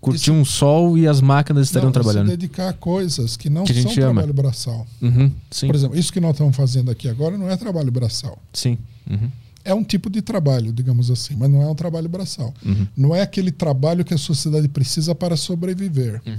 curtir 0.00 0.24
Isso- 0.30 0.32
um 0.32 0.44
sol 0.44 0.98
e 0.98 1.06
as 1.08 1.20
máquinas 1.20 1.66
estariam 1.66 1.86
Não, 1.88 1.92
trabalhando. 1.92 2.26
Se 2.30 2.36
dedicar 2.36 2.68
a 2.68 2.72
coisas 2.74 3.36
que 3.36 3.48
não 3.48 3.64
Que 3.64 3.72
são 3.74 3.90
ama. 3.90 4.20
trabalho 4.20 4.34
braçal. 4.34 4.86
Uhum, 5.00 5.30
Por 5.66 5.74
exemplo, 5.74 5.98
isso 5.98 6.12
que 6.12 6.20
nós 6.20 6.32
estamos 6.32 6.54
fazendo 6.54 6.90
aqui 6.90 7.08
agora 7.08 7.38
não 7.38 7.48
é 7.48 7.56
trabalho 7.56 7.90
braçal. 7.90 8.38
sim. 8.52 8.76
Uhum, 9.10 9.30
É 9.64 9.72
um 9.72 9.82
tipo 9.82 10.10
de 10.10 10.20
trabalho, 10.20 10.72
digamos 10.72 11.10
assim, 11.10 11.34
mas 11.36 11.50
não 11.50 11.62
é 11.62 11.66
um 11.66 11.74
trabalho 11.74 12.08
braçal. 12.08 12.52
uhum, 12.64 12.86
Não 12.96 13.14
é 13.14 13.22
aquele 13.22 13.50
trabalho 13.50 14.04
que 14.04 14.12
a 14.12 14.18
sociedade 14.18 14.68
precisa 14.68 15.14
para 15.14 15.36
sobreviver. 15.36 16.20
Hum. 16.26 16.38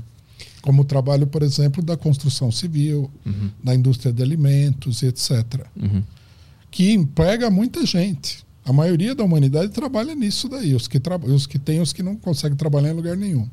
Como 0.61 0.81
o 0.81 0.85
trabalho, 0.85 1.25
por 1.25 1.41
exemplo, 1.41 1.83
da 1.83 1.97
construção 1.97 2.51
civil, 2.51 3.09
uhum, 3.25 3.49
da 3.63 3.73
indústria 3.73 4.13
de 4.13 4.21
alimentos 4.21 5.01
e 5.01 5.07
etc. 5.07 5.65
uhum. 5.75 6.03
Que 6.69 6.91
emprega 6.91 7.49
muita 7.49 7.85
gente. 7.85 8.45
A 8.65 8.73
maioria 8.73 9.13
da 9.13 9.23
humanidade 9.23 9.69
trabalha 9.69 10.15
nisso 10.15 10.49
daí. 10.49 10.73
Os 10.73 10.87
que, 10.87 10.99
os 11.27 11.47
que 11.47 11.59
tem, 11.59 11.79
os 11.79 11.93
que 11.93 12.01
não 12.03 12.15
conseguem 12.15 12.57
trabalhar 12.57 12.89
em 12.89 12.93
lugar 12.93 13.15
nenhum. 13.15 13.47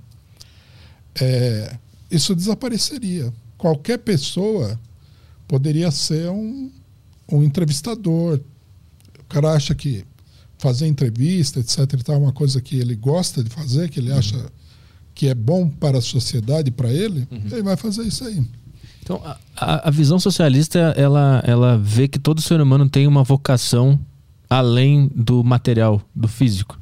É, 1.20 1.76
isso 2.10 2.34
desapareceria. 2.34 3.32
Qualquer 3.58 3.98
pessoa 3.98 4.78
poderia 5.46 5.90
ser 5.90 6.30
um, 6.30 6.70
um 7.30 7.42
entrevistador. 7.42 8.40
O 9.32 9.40
cara 9.40 9.52
acha 9.54 9.74
que 9.74 10.04
fazer 10.58 10.86
entrevista, 10.86 11.58
etc., 11.58 11.78
e 11.98 12.02
tal, 12.04 12.16
é 12.16 12.18
uma 12.18 12.32
coisa 12.32 12.60
que 12.60 12.76
ele 12.78 12.94
gosta 12.94 13.42
de 13.42 13.48
fazer, 13.50 13.88
que 13.88 13.98
ele 13.98 14.12
acha 14.12 14.36
que 15.14 15.26
é 15.28 15.34
bom 15.34 15.68
para 15.68 15.98
a 15.98 16.02
sociedade, 16.02 16.70
para 16.70 16.90
ele, 16.92 17.26
ele 17.50 17.62
vai 17.62 17.76
fazer 17.76 18.02
isso 18.02 18.24
aí. 18.24 18.44
Então, 19.02 19.20
a- 19.56 19.88
a, 19.88 19.90
visão 19.90 20.20
socialista, 20.20 20.78
ela, 20.96 21.42
ela 21.46 21.76
vê 21.78 22.06
que 22.06 22.18
todo 22.18 22.40
ser 22.40 22.60
humano 22.60 22.88
tem 22.88 23.06
uma 23.06 23.24
vocação 23.24 23.98
além 24.48 25.10
do 25.14 25.42
material, 25.42 26.00
do 26.14 26.28
físico. 26.28 26.78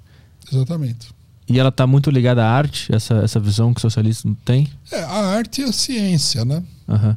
Exatamente. 0.52 1.08
E 1.48 1.58
ela 1.58 1.70
está 1.70 1.86
muito 1.86 2.10
ligada 2.10 2.44
à 2.44 2.50
arte, 2.50 2.94
essa, 2.94 3.14
essa 3.24 3.40
visão 3.40 3.72
que 3.72 3.78
o 3.78 3.82
socialista 3.82 4.28
tem. 4.44 4.68
É, 4.92 5.02
a 5.02 5.26
arte 5.28 5.62
e 5.62 5.64
a 5.64 5.72
ciência, 5.72 6.44
né? 6.44 6.62
Aham. 6.88 7.16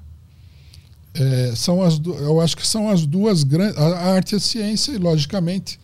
É, 1.14 1.54
são 1.56 1.82
as 1.82 2.00
eu 2.04 2.42
acho 2.42 2.58
que 2.58 2.66
são 2.68 2.90
as 2.90 3.06
duas 3.06 3.44
grandes. 3.44 3.78
A 3.78 4.14
arte 4.14 4.34
e 4.34 4.36
a 4.36 4.40
ciência, 4.40 4.92
e 4.92 4.98
logicamente 4.98 5.80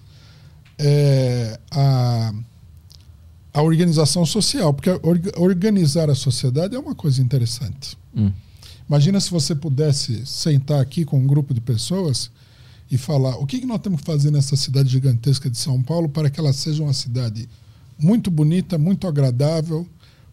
é, 0.78 1.60
a, 1.72 2.34
a 3.54 3.62
organização 3.62 4.26
social. 4.26 4.74
Porque 4.74 4.90
orga- 5.04 5.32
organizar 5.38 6.10
a 6.10 6.16
sociedade 6.16 6.76
é 6.76 6.80
uma 6.80 6.96
coisa 6.96 7.22
interessante. 7.22 7.98
Hum. 8.16 8.32
Imagina 8.88 9.20
se 9.20 9.30
você 9.30 9.54
pudesse 9.54 10.26
sentar 10.26 10.82
aqui 10.82 11.06
com 11.06 11.20
um 11.20 11.28
grupo 11.28 11.54
de 11.54 11.62
pessoas 11.62 12.32
e 12.90 12.98
falar 12.98 13.38
o 13.38 13.46
que, 13.46 13.60
que 13.60 13.68
nós 13.68 13.82
temos 13.82 14.00
que 14.02 14.06
fazer 14.08 14.32
nessa 14.32 14.56
cidade 14.56 14.90
gigantesca 14.90 15.48
de 15.48 15.60
São 15.60 15.80
Paulo 15.84 16.10
para 16.10 16.28
que 16.28 16.40
ela 16.40 16.52
seja 16.52 16.82
uma 16.82 16.94
cidade 16.94 17.48
muito 18.00 18.32
bonita, 18.32 18.80
muito 18.80 19.06
agradável, 19.08 19.86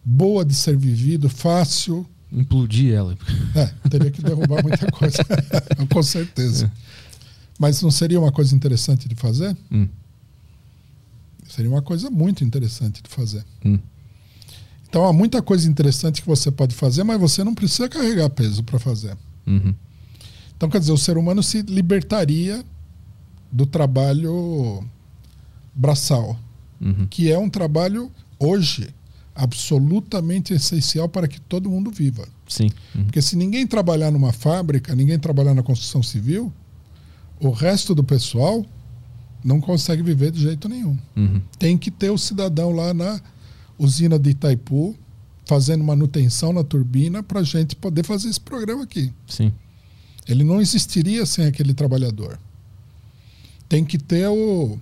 boa 0.03 0.43
de 0.43 0.55
ser 0.55 0.75
vivido, 0.75 1.29
fácil. 1.29 2.03
Implodir 2.31 2.93
ela. 2.93 3.17
É, 3.55 3.65
teria 3.89 4.11
que 4.11 4.21
derrubar 4.21 4.61
muita 4.61 4.85
coisa, 4.91 5.23
com 5.91 6.03
certeza. 6.03 6.71
Mas 7.59 7.81
não 7.81 7.89
seria 7.89 8.19
uma 8.19 8.31
coisa 8.31 8.55
interessante 8.55 9.07
de 9.07 9.15
fazer? 9.15 9.55
Hum, 9.71 9.87
Seria 11.49 11.71
uma 11.71 11.81
coisa 11.81 12.09
muito 12.11 12.43
interessante 12.43 13.01
de 13.01 13.09
fazer. 13.09 13.43
hum. 13.65 13.79
Então 14.89 15.05
há 15.05 15.11
muita 15.13 15.41
coisa 15.41 15.67
interessante 15.69 16.21
que 16.21 16.27
você 16.27 16.49
pode 16.51 16.73
fazer, 16.75 17.03
mas 17.03 17.19
você 17.19 17.43
não 17.43 17.53
precisa 17.55 17.89
carregar 17.89 18.29
peso 18.29 18.63
para 18.63 18.79
fazer. 18.79 19.17
Uhum. 19.45 19.73
Então, 20.55 20.69
quer 20.69 20.79
dizer, 20.79 20.91
o 20.93 20.97
ser 20.97 21.17
humano 21.17 21.43
se 21.43 21.61
libertaria 21.61 22.63
do 23.51 23.65
trabalho 23.65 24.83
braçal, 25.75 26.39
Uhum. 26.79 27.05
que 27.09 27.29
é 27.31 27.37
um 27.37 27.49
trabalho 27.49 28.11
hoje 28.39 28.87
absolutamente 29.37 30.51
essencial 30.53 31.07
para 31.07 31.27
que 31.27 31.39
todo 31.39 31.69
mundo 31.69 31.91
viva. 31.91 32.27
Sim. 32.47 32.71
Uhum. 32.95 33.03
Porque 33.05 33.21
se 33.21 33.35
ninguém 33.35 33.67
trabalhar 33.67 34.09
numa 34.09 34.33
fábrica, 34.33 34.95
ninguém 34.95 35.19
trabalhar 35.19 35.53
na 35.53 35.61
construção 35.61 36.01
civil, 36.01 36.51
o 37.39 37.51
resto 37.51 37.93
do 37.93 38.03
pessoal 38.03 38.65
não 39.43 39.61
consegue 39.61 40.01
viver 40.01 40.31
de 40.31 40.41
jeito 40.41 40.67
nenhum. 40.67 40.97
Uhum. 41.15 41.39
Tem 41.59 41.77
que 41.77 41.91
ter 41.91 42.09
o 42.09 42.17
cidadão 42.17 42.71
lá 42.71 42.93
na 42.93 43.21
usina 43.77 44.17
de 44.17 44.31
Itaipu 44.31 44.95
fazendo 45.45 45.83
manutenção 45.83 46.51
na 46.51 46.63
turbina 46.63 47.21
para 47.21 47.41
a 47.41 47.43
gente 47.43 47.75
poder 47.75 48.03
fazer 48.03 48.29
esse 48.29 48.39
programa 48.39 48.83
aqui. 48.83 49.13
Sim. 49.27 49.53
Ele 50.27 50.43
não 50.43 50.59
existiria 50.59 51.25
sem 51.25 51.45
aquele 51.45 51.73
trabalhador. 51.75 52.39
Tem 53.69 53.85
que 53.85 53.99
ter 53.99 54.27
o 54.27 54.79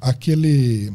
aquele 0.00 0.92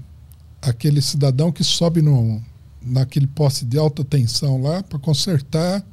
aquele 0.62 1.02
cidadão 1.02 1.52
que 1.52 1.64
sobe 1.64 2.02
no, 2.02 2.42
naquele 2.90 3.28
poste 3.28 3.66
de 3.66 3.78
alta 3.78 4.04
tensão 4.04 4.62
lá 4.62 4.84
para 4.84 5.00
consertar 5.00 5.86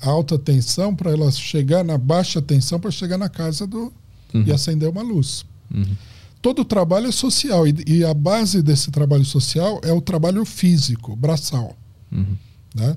a 0.00 0.08
alta 0.10 0.38
tensão 0.38 0.94
para 0.94 1.10
ela 1.10 1.30
chegar 1.30 1.82
na 1.84 1.96
baixa 1.96 2.40
tensão 2.42 2.78
para 2.78 2.90
chegar 2.90 3.18
na 3.18 3.28
casa 3.28 3.66
do 3.66 3.92
Uhum. 4.34 4.42
e 4.44 4.52
acender 4.52 4.88
uma 4.88 5.02
luz. 5.02 5.44
Uhum. 5.72 5.96
Todo 6.42 6.64
trabalho 6.64 7.06
é 7.08 7.12
social 7.12 7.66
e, 7.66 7.74
e 7.86 8.04
a 8.04 8.12
base 8.12 8.60
desse 8.60 8.90
trabalho 8.90 9.24
social 9.24 9.80
é 9.84 9.92
o 9.92 10.00
trabalho 10.00 10.44
físico, 10.44 11.14
braçal 11.16 11.76
Uhum. 12.12 12.36
né? 12.74 12.96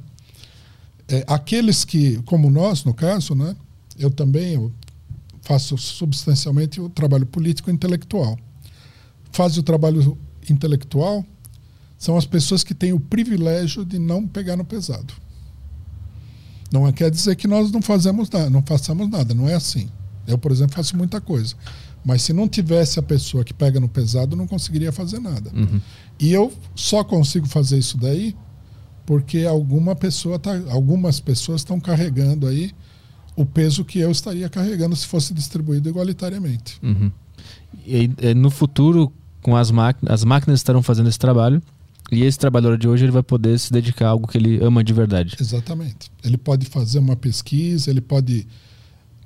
É, 1.07 1.23
aqueles 1.27 1.83
que, 1.85 2.21
como 2.23 2.49
nós, 2.51 2.83
no 2.83 2.93
caso, 2.93 3.33
né? 3.33 3.55
Eu 3.97 4.11
também 4.11 4.53
eu 4.53 4.71
faço 5.41 5.77
substancialmente 5.77 6.79
o 6.79 6.89
trabalho 6.89 7.25
político 7.25 7.69
e 7.69 7.73
intelectual. 7.73 8.37
Faz 9.31 9.57
o 9.57 9.63
trabalho 9.63 10.17
intelectual 10.49 11.25
são 11.99 12.17
as 12.17 12.25
pessoas 12.25 12.63
que 12.63 12.73
têm 12.73 12.93
o 12.93 12.99
privilégio 12.99 13.83
de 13.83 13.99
não 13.99 14.25
pegar 14.25 14.55
no 14.55 14.63
pesado. 14.63 15.13
Não 16.71 16.89
quer 16.93 17.11
dizer 17.11 17.35
que 17.35 17.45
nós 17.47 17.71
não 17.71 17.81
fazemos 17.81 18.29
nada, 18.29 18.49
não 18.49 18.63
façamos 18.63 19.09
nada, 19.09 19.33
não 19.33 19.49
é 19.49 19.53
assim. 19.53 19.89
Eu, 20.25 20.37
por 20.37 20.49
exemplo, 20.51 20.75
faço 20.75 20.95
muita 20.95 21.19
coisa. 21.19 21.55
Mas 22.05 22.21
se 22.21 22.31
não 22.31 22.47
tivesse 22.47 22.99
a 22.99 23.03
pessoa 23.03 23.43
que 23.43 23.53
pega 23.53 23.81
no 23.81 23.89
pesado, 23.89 24.35
não 24.35 24.47
conseguiria 24.47 24.93
fazer 24.93 25.19
nada. 25.19 25.51
Uhum. 25.53 25.81
E 26.17 26.31
eu 26.31 26.53
só 26.73 27.03
consigo 27.03 27.47
fazer 27.47 27.77
isso 27.77 27.97
daí 27.97 28.33
porque 29.05 29.43
alguma 29.43 29.95
pessoa 29.95 30.39
tá, 30.39 30.51
algumas 30.69 31.19
pessoas 31.19 31.61
estão 31.61 31.79
carregando 31.79 32.47
aí 32.47 32.71
o 33.35 33.45
peso 33.45 33.83
que 33.83 33.99
eu 33.99 34.11
estaria 34.11 34.47
carregando 34.47 34.95
se 34.95 35.07
fosse 35.07 35.33
distribuído 35.33 35.89
igualitariamente. 35.89 36.79
Uhum. 36.81 37.11
E 37.85 38.09
eh, 38.21 38.33
no 38.33 38.49
futuro, 38.49 39.11
com 39.41 39.55
as 39.55 39.71
máquinas, 39.71 40.13
as 40.13 40.23
máquinas 40.23 40.59
estarão 40.59 40.81
fazendo 40.81 41.09
esse 41.09 41.19
trabalho 41.19 41.61
e 42.11 42.23
esse 42.23 42.37
trabalhador 42.39 42.77
de 42.77 42.87
hoje 42.87 43.05
ele 43.05 43.11
vai 43.11 43.23
poder 43.23 43.57
se 43.59 43.71
dedicar 43.71 44.07
a 44.07 44.09
algo 44.09 44.27
que 44.27 44.37
ele 44.37 44.63
ama 44.63 44.83
de 44.83 44.93
verdade. 44.93 45.35
Exatamente. 45.39 46.11
Ele 46.23 46.37
pode 46.37 46.65
fazer 46.65 46.99
uma 46.99 47.15
pesquisa, 47.15 47.89
ele 47.89 48.01
pode 48.01 48.47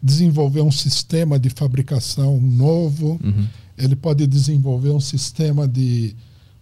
desenvolver 0.02 0.62
um 0.62 0.72
sistema 0.72 1.40
de 1.40 1.50
fabricação 1.50 2.40
novo, 2.42 3.20
Uhum. 3.24 3.48
ele 3.78 3.96
pode 3.96 4.28
desenvolver 4.28 4.90
um 4.90 5.00
sistema 5.00 5.68
de 5.68 6.16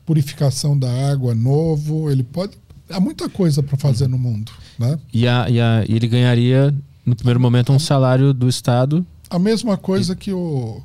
purificação 0.06 0.77
da 0.77 0.91
água 1.11 1.34
novo, 1.34 2.10
ele 2.11 2.23
pode 2.23 2.53
há 2.89 2.99
muita 2.99 3.30
coisa 3.30 3.64
para 3.64 3.77
fazer 3.77 4.07
no 4.07 4.18
mundo, 4.19 4.52
né? 4.77 4.99
E, 5.14 5.26
a, 5.27 5.49
e, 5.49 5.60
a- 5.61 5.85
e 5.88 5.95
ele 5.95 6.07
ganharia, 6.07 6.76
no 7.06 7.15
primeiro 7.15 7.39
momento, 7.39 7.72
um 7.72 7.80
salário 7.80 8.34
do 8.34 8.49
Estado. 8.49 9.06
A 9.30 9.39
mesma 9.39 9.77
coisa 9.77 10.14
que 10.15 10.34
o, 10.34 10.81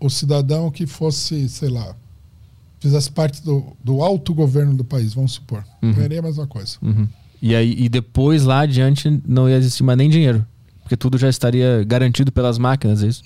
o 0.00 0.08
cidadão 0.08 0.70
que 0.70 0.86
fosse, 0.86 1.48
sei 1.50 1.68
lá, 1.68 1.94
fizesse 2.86 3.10
parte 3.10 3.42
do, 3.42 3.76
do 3.82 4.02
autogoverno 4.02 4.74
do 4.74 4.84
país, 4.84 5.14
vamos 5.14 5.32
supor. 5.32 5.64
Uhum. 5.82 5.92
Ganharia 5.92 6.20
a 6.20 6.22
mesma 6.22 6.46
coisa. 6.46 6.76
Uhum. 6.82 7.06
E, 7.42 7.54
aí, 7.54 7.74
e 7.78 7.88
depois, 7.88 8.44
lá 8.44 8.60
adiante, 8.60 9.20
não 9.26 9.48
ia 9.48 9.56
existir 9.56 9.82
mais 9.82 9.98
nem 9.98 10.08
dinheiro. 10.08 10.44
Porque 10.82 10.96
tudo 10.96 11.18
já 11.18 11.28
estaria 11.28 11.82
garantido 11.84 12.30
pelas 12.30 12.58
máquinas, 12.58 13.02
é 13.02 13.08
isso? 13.08 13.22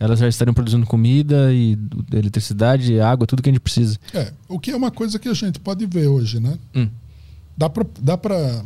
Elas 0.00 0.18
já 0.18 0.26
estariam 0.26 0.54
produzindo 0.54 0.86
comida 0.86 1.52
e 1.52 1.78
eletricidade, 2.10 2.98
água, 3.00 3.26
tudo 3.26 3.42
que 3.42 3.50
a 3.50 3.52
gente 3.52 3.60
precisa. 3.60 3.98
É, 4.14 4.32
o 4.48 4.58
que 4.58 4.70
é 4.70 4.76
uma 4.76 4.90
coisa 4.90 5.18
que 5.18 5.28
a 5.28 5.34
gente 5.34 5.60
pode 5.60 5.84
ver 5.84 6.06
hoje, 6.06 6.40
né? 6.40 6.58
Hum. 6.74 6.88
Dá 7.54 7.68
para 7.68 7.86
dá 8.00 8.16
pra, 8.16 8.64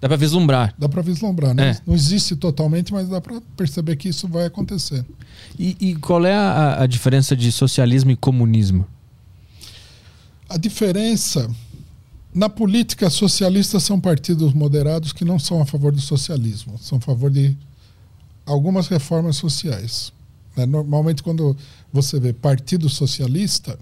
Dá 0.00 0.06
pra 0.08 0.16
vislumbrar. 0.16 0.72
dá 0.78 0.88
pra 0.88 1.02
vislumbrar, 1.02 1.52
né? 1.52 1.70
É. 1.70 1.76
Não 1.84 1.94
existe 1.94 2.36
totalmente, 2.36 2.92
mas 2.92 3.08
dá 3.08 3.20
para 3.20 3.40
perceber 3.56 3.96
que 3.96 4.08
isso 4.08 4.28
vai 4.28 4.46
acontecer. 4.46 5.04
E, 5.58 5.76
e 5.80 5.94
qual 5.96 6.24
é 6.24 6.34
a, 6.34 6.84
a 6.84 6.86
diferença 6.86 7.34
de 7.34 7.50
socialismo 7.50 8.12
e 8.12 8.16
comunismo? 8.16 8.86
A 10.50 10.56
diferença 10.56 11.48
na 12.34 12.48
política 12.48 13.08
socialista 13.08 13.78
são 13.78 14.00
partidos 14.00 14.52
moderados 14.52 15.12
que 15.12 15.24
não 15.24 15.38
são 15.38 15.62
a 15.62 15.64
favor 15.64 15.92
do 15.92 16.00
socialismo, 16.00 16.76
são 16.76 16.98
a 16.98 17.00
favor 17.00 17.30
de 17.30 17.56
algumas 18.44 18.88
reformas 18.88 19.36
sociais. 19.36 20.12
né? 20.56 20.66
Normalmente, 20.66 21.22
quando 21.22 21.56
você 21.92 22.18
vê 22.18 22.32
Partido 22.32 22.88
Socialista, 22.88 23.78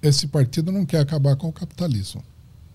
esse 0.00 0.28
partido 0.28 0.70
não 0.70 0.86
quer 0.86 1.00
acabar 1.00 1.34
com 1.34 1.48
o 1.48 1.52
capitalismo. 1.52 2.22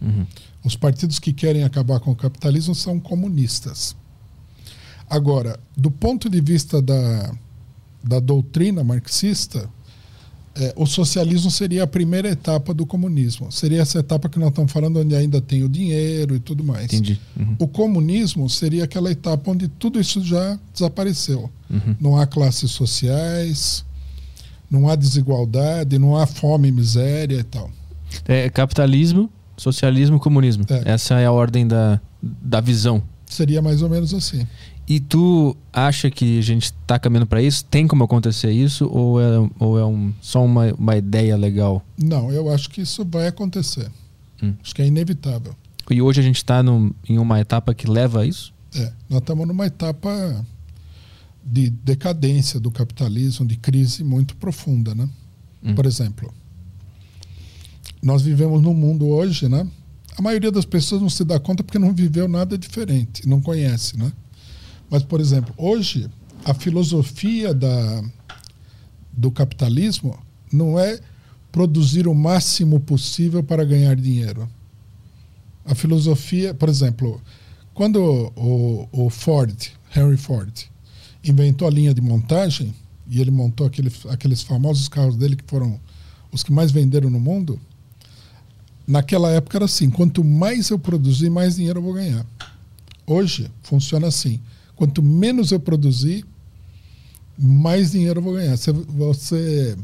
Uhum. 0.01 0.27
Os 0.61 0.75
partidos 0.75 1.17
que 1.17 1.31
querem 1.31 1.63
acabar 1.63 2.01
com 2.01 2.11
o 2.11 2.15
capitalismo 2.15 2.75
são 2.75 2.99
comunistas. 2.99 3.95
Agora, 5.09 5.57
do 5.77 5.89
ponto 5.89 6.29
de 6.29 6.41
vista 6.41 6.81
da, 6.81 7.33
da 8.03 8.19
doutrina 8.19 8.83
marxista, 8.83 9.69
é, 10.55 10.73
o 10.75 10.85
socialismo 10.85 11.49
seria 11.49 11.83
a 11.83 11.87
primeira 11.87 12.29
etapa 12.29 12.73
do 12.73 12.85
comunismo. 12.85 13.51
Seria 13.51 13.81
essa 13.81 13.99
etapa 13.99 14.27
que 14.27 14.37
nós 14.37 14.49
estamos 14.49 14.71
falando, 14.71 14.99
onde 14.99 15.15
ainda 15.15 15.39
tem 15.39 15.63
o 15.63 15.69
dinheiro 15.69 16.35
e 16.35 16.39
tudo 16.39 16.63
mais. 16.63 16.85
Entendi. 16.85 17.19
Uhum. 17.39 17.55
O 17.59 17.67
comunismo 17.67 18.49
seria 18.49 18.83
aquela 18.83 19.11
etapa 19.11 19.49
onde 19.49 19.67
tudo 19.67 19.99
isso 19.99 20.21
já 20.23 20.59
desapareceu. 20.73 21.49
Uhum. 21.69 21.95
Não 21.99 22.17
há 22.17 22.27
classes 22.27 22.71
sociais, 22.71 23.85
não 24.69 24.89
há 24.89 24.95
desigualdade, 24.95 25.97
não 25.97 26.17
há 26.17 26.27
fome 26.27 26.67
e 26.67 26.71
miséria 26.71 27.37
e 27.37 27.43
tal. 27.43 27.69
É 28.27 28.49
capitalismo, 28.49 29.31
socialismo, 29.55 30.19
comunismo. 30.19 30.65
É. 30.69 30.91
Essa 30.91 31.19
é 31.19 31.25
a 31.25 31.31
ordem 31.31 31.65
da, 31.65 32.01
da 32.21 32.59
visão. 32.59 33.01
Seria 33.25 33.61
mais 33.61 33.81
ou 33.81 33.89
menos 33.89 34.13
assim. 34.13 34.45
E 34.91 34.99
tu 34.99 35.55
acha 35.71 36.11
que 36.11 36.37
a 36.37 36.41
gente 36.41 36.65
está 36.65 36.99
caminhando 36.99 37.25
para 37.25 37.41
isso? 37.41 37.63
Tem 37.63 37.87
como 37.87 38.03
acontecer 38.03 38.51
isso? 38.51 38.89
Ou 38.91 39.21
é, 39.21 39.49
ou 39.57 39.79
é 39.79 39.85
um, 39.85 40.11
só 40.21 40.43
uma, 40.43 40.73
uma 40.73 40.97
ideia 40.97 41.37
legal? 41.37 41.81
Não, 41.97 42.29
eu 42.29 42.53
acho 42.53 42.69
que 42.69 42.81
isso 42.81 43.05
vai 43.05 43.25
acontecer. 43.25 43.89
Hum. 44.43 44.53
Acho 44.61 44.75
que 44.75 44.81
é 44.81 44.87
inevitável. 44.87 45.55
E 45.89 46.01
hoje 46.01 46.19
a 46.19 46.23
gente 46.23 46.35
está 46.35 46.61
em 47.07 47.17
uma 47.17 47.39
etapa 47.39 47.73
que 47.73 47.89
leva 47.89 48.19
a 48.19 48.25
isso? 48.25 48.53
É, 48.75 48.91
nós 49.09 49.21
estamos 49.21 49.47
numa 49.47 49.65
etapa 49.65 50.45
de 51.41 51.69
decadência 51.69 52.59
do 52.59 52.69
capitalismo, 52.69 53.45
de 53.45 53.55
crise 53.55 54.03
muito 54.03 54.35
profunda, 54.35 54.93
né? 54.93 55.07
Hum. 55.63 55.73
Por 55.73 55.85
exemplo, 55.85 56.33
nós 58.03 58.23
vivemos 58.23 58.61
num 58.61 58.73
mundo 58.73 59.07
hoje, 59.07 59.47
né? 59.47 59.65
A 60.17 60.21
maioria 60.21 60.51
das 60.51 60.65
pessoas 60.65 61.01
não 61.01 61.09
se 61.09 61.23
dá 61.23 61.39
conta 61.39 61.63
porque 61.63 61.79
não 61.79 61.93
viveu 61.93 62.27
nada 62.27 62.57
diferente, 62.57 63.25
não 63.25 63.39
conhece, 63.39 63.97
né? 63.97 64.11
Mas, 64.91 65.03
por 65.03 65.21
exemplo, 65.21 65.53
hoje 65.57 66.09
a 66.43 66.53
filosofia 66.53 67.53
da, 67.53 68.03
do 69.13 69.31
capitalismo 69.31 70.19
não 70.51 70.77
é 70.77 70.99
produzir 71.49 72.09
o 72.09 72.13
máximo 72.13 72.77
possível 72.77 73.41
para 73.41 73.63
ganhar 73.63 73.95
dinheiro. 73.95 74.49
A 75.63 75.73
filosofia, 75.73 76.53
por 76.53 76.67
exemplo, 76.67 77.21
quando 77.73 78.01
o, 78.35 78.89
o 78.91 79.09
Ford, 79.09 79.55
Henry 79.95 80.17
Ford, 80.17 80.51
inventou 81.23 81.69
a 81.69 81.71
linha 81.71 81.93
de 81.93 82.01
montagem 82.01 82.75
e 83.07 83.21
ele 83.21 83.31
montou 83.31 83.67
aquele, 83.67 83.91
aqueles 84.09 84.41
famosos 84.41 84.89
carros 84.89 85.15
dele 85.15 85.37
que 85.37 85.45
foram 85.47 85.79
os 86.33 86.43
que 86.43 86.51
mais 86.51 86.69
venderam 86.69 87.09
no 87.09 87.19
mundo, 87.19 87.59
naquela 88.85 89.31
época 89.31 89.57
era 89.57 89.65
assim: 89.65 89.89
quanto 89.89 90.21
mais 90.21 90.69
eu 90.69 90.77
produzir, 90.77 91.29
mais 91.29 91.55
dinheiro 91.55 91.79
eu 91.79 91.83
vou 91.83 91.93
ganhar. 91.93 92.25
Hoje 93.07 93.49
funciona 93.61 94.07
assim: 94.07 94.39
quanto 94.81 95.03
menos 95.03 95.51
eu 95.51 95.59
produzir, 95.59 96.25
mais 97.37 97.91
dinheiro 97.91 98.17
eu 98.17 98.23
vou 98.23 98.33
ganhar. 98.33 98.57
Você, 98.57 98.71
você 98.71 99.77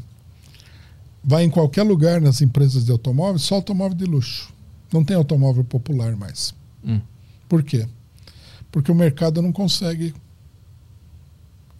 vai 1.22 1.44
em 1.44 1.50
qualquer 1.50 1.84
lugar 1.84 2.20
nas 2.20 2.42
empresas 2.42 2.84
de 2.84 2.90
automóveis, 2.90 3.42
só 3.42 3.54
automóvel 3.54 3.96
de 3.96 4.04
luxo. 4.06 4.52
Não 4.92 5.04
tem 5.04 5.16
automóvel 5.16 5.62
popular 5.62 6.16
mais. 6.16 6.52
Hum. 6.84 7.00
Por 7.48 7.62
quê? 7.62 7.86
Porque 8.72 8.90
o 8.90 8.94
mercado 8.94 9.40
não 9.40 9.52
consegue 9.52 10.12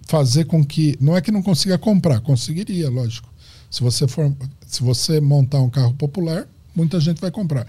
fazer 0.06 0.44
com 0.44 0.64
que. 0.64 0.96
Não 1.00 1.16
é 1.16 1.20
que 1.20 1.32
não 1.32 1.42
consiga 1.42 1.76
comprar, 1.76 2.20
conseguiria, 2.20 2.88
lógico. 2.88 3.28
Se 3.68 3.80
você, 3.80 4.06
for, 4.06 4.32
se 4.64 4.80
você 4.80 5.20
montar 5.20 5.60
um 5.60 5.68
carro 5.68 5.92
popular, 5.94 6.46
muita 6.72 7.00
gente 7.00 7.20
vai 7.20 7.32
comprar. 7.32 7.66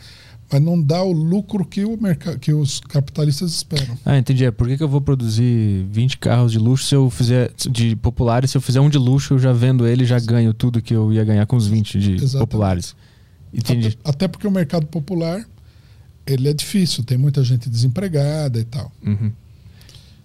Mas 0.51 0.61
não 0.61 0.81
dá 0.81 1.03
o 1.03 1.11
lucro 1.11 1.63
que, 1.63 1.85
o 1.85 1.95
mercado, 2.01 2.39
que 2.39 2.51
os 2.51 2.79
capitalistas 2.79 3.51
esperam. 3.51 3.95
Ah, 4.03 4.17
entendi. 4.17 4.45
É, 4.45 4.51
Por 4.51 4.67
que, 4.67 4.77
que 4.77 4.83
eu 4.83 4.89
vou 4.89 4.99
produzir 4.99 5.85
20 5.91 6.17
carros 6.17 6.51
de 6.51 6.57
luxo 6.57 6.87
se 6.87 6.95
eu 6.95 7.07
fizer 7.09 7.51
de 7.69 7.95
populares? 7.95 8.49
Se 8.49 8.57
eu 8.57 8.61
fizer 8.61 8.79
um 8.79 8.89
de 8.89 8.97
luxo, 8.97 9.35
eu 9.35 9.39
já 9.39 9.53
vendo 9.53 9.85
ele 9.87 10.05
já 10.05 10.19
ganho 10.19 10.51
tudo 10.53 10.81
que 10.81 10.93
eu 10.93 11.13
ia 11.13 11.23
ganhar 11.23 11.45
com 11.45 11.55
os 11.55 11.67
20 11.67 11.99
de 11.99 12.13
Exatamente. 12.15 12.39
populares. 12.39 12.95
Entendi. 13.53 13.87
Até, 14.03 14.09
até 14.09 14.27
porque 14.27 14.47
o 14.47 14.51
mercado 14.51 14.87
popular 14.87 15.45
ele 16.25 16.47
é 16.49 16.53
difícil, 16.53 17.03
tem 17.03 17.17
muita 17.17 17.43
gente 17.43 17.69
desempregada 17.69 18.59
e 18.59 18.63
tal. 18.63 18.91
Uhum. 19.05 19.31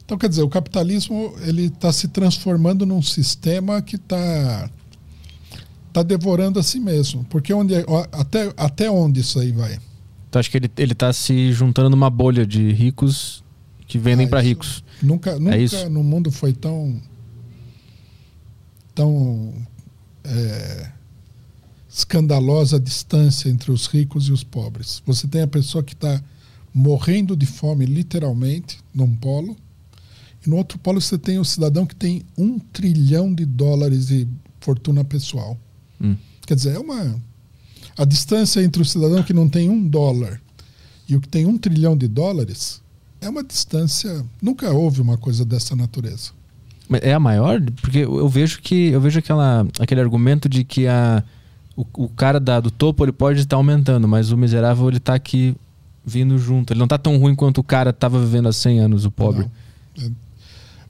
Então, 0.05 0.19
quer 0.19 0.29
dizer, 0.29 0.43
o 0.43 0.49
capitalismo 0.49 1.35
ele 1.47 1.67
está 1.67 1.91
se 1.93 2.09
transformando 2.09 2.85
num 2.85 3.01
sistema 3.03 3.81
que 3.81 3.97
está 3.97 4.71
tá 5.93 6.03
devorando 6.03 6.59
a 6.59 6.63
si 6.63 6.79
mesmo. 6.79 7.25
Porque 7.31 7.53
onde, 7.55 7.75
é- 7.75 7.85
até, 8.13 8.53
até 8.57 8.91
onde 8.91 9.21
isso 9.21 9.39
aí 9.41 9.51
vai? 9.53 9.79
Então 10.35 10.41
acho 10.41 10.51
que 10.51 10.57
ele, 10.57 10.71
ele 10.77 10.97
tá 10.97 11.13
se 11.13 11.53
juntando 11.53 11.89
numa 11.89 12.11
bolha 12.11 12.45
de 12.45 12.73
ricos 12.73 13.45
que 13.87 13.97
vendem 13.97 14.27
Ah, 14.27 14.31
para 14.31 14.41
ricos. 14.41 14.83
Nunca, 15.01 15.39
nunca 15.39 15.57
isso? 15.57 15.89
no 15.89 16.03
mundo 16.03 16.33
foi 16.33 16.53
tão 16.53 17.01
tão 18.93 19.55
é, 20.25 20.91
escandalosa 21.89 22.79
a 22.79 22.81
distância 22.81 23.49
entre 23.49 23.71
os 23.71 23.87
ricos 23.87 24.27
e 24.27 24.33
os 24.33 24.43
pobres. 24.43 25.01
Você 25.07 25.29
tem 25.29 25.43
a 25.43 25.47
pessoa 25.47 25.85
que 25.85 25.95
está 25.95 26.21
morrendo 26.75 27.37
de 27.37 27.47
fome, 27.47 27.87
literalmente, 27.87 28.79
num 28.93 29.15
polo, 29.15 29.57
e 30.45 30.51
no 30.51 30.57
outro 30.57 30.81
polo 30.81 31.01
você 31.01 31.17
tem 31.17 31.39
o 31.39 31.45
cidadão 31.45 31.87
que 31.87 31.95
tem 31.95 32.25
um 32.37 32.59
trilhão 32.59 33.33
de 33.33 33.47
dólares 33.47 34.09
de 34.09 34.27
fortuna 34.59 35.05
pessoal. 35.05 35.57
Hum. 36.01 36.17
Quer 36.45 36.57
dizer, 36.57 36.75
é 36.75 36.79
uma. 36.81 37.23
A 37.97 38.05
distância 38.05 38.63
entre 38.63 38.83
o 38.83 38.85
cidadão 38.85 39.23
que 39.23 39.33
não 39.33 39.49
tem 39.49 39.69
um 39.71 39.87
dólar 39.87 40.41
e 41.09 41.17
o 41.17 41.21
que 41.21 41.29
tem 41.29 41.47
um 41.47 41.57
trilhão 41.57 41.97
de 41.97 42.09
dólares 42.09 42.83
é 43.21 43.29
uma 43.29 43.43
distância. 43.43 44.25
Nunca 44.41 44.71
houve 44.71 45.01
uma 45.01 45.17
coisa 45.17 45.45
dessa 45.45 45.77
natureza. 45.77 46.33
É 47.03 47.15
a 47.15 47.21
maior? 47.21 47.61
Porque 47.81 47.99
eu 47.99 48.29
vejo 48.29 48.61
que 48.61 48.89
eu 48.89 49.01
vejo 49.01 49.19
aquela, 49.19 49.67
aquele 49.81 50.01
argumento 50.01 50.49
de 50.49 50.65
que 50.65 50.87
a, 50.87 51.23
o, 51.77 51.87
o 51.95 52.09
cara 52.09 52.39
da, 52.39 52.61
do 52.61 52.71
topo 52.71 53.05
ele 53.05 53.13
pode 53.13 53.41
estar 53.41 53.57
aumentando, 53.57 54.07
mas 54.07 54.31
o 54.31 54.37
miserável 54.37 54.89
ele 54.89 55.01
tá 55.01 55.15
aqui 55.15 55.57
vindo 56.05 56.37
junto. 56.39 56.73
Ele 56.73 56.81
não 56.81 56.89
tá 56.89 56.99
tão 56.99 57.17
ruim 57.17 57.35
quanto 57.35 57.59
o 57.59 57.65
cara 57.65 57.93
tava 57.93 58.21
vivendo 58.21 58.49
há 58.49 58.53
100 58.53 58.81
anos, 58.81 59.05
o 59.05 59.11
pobre. 59.11 59.47
É. 59.99 60.11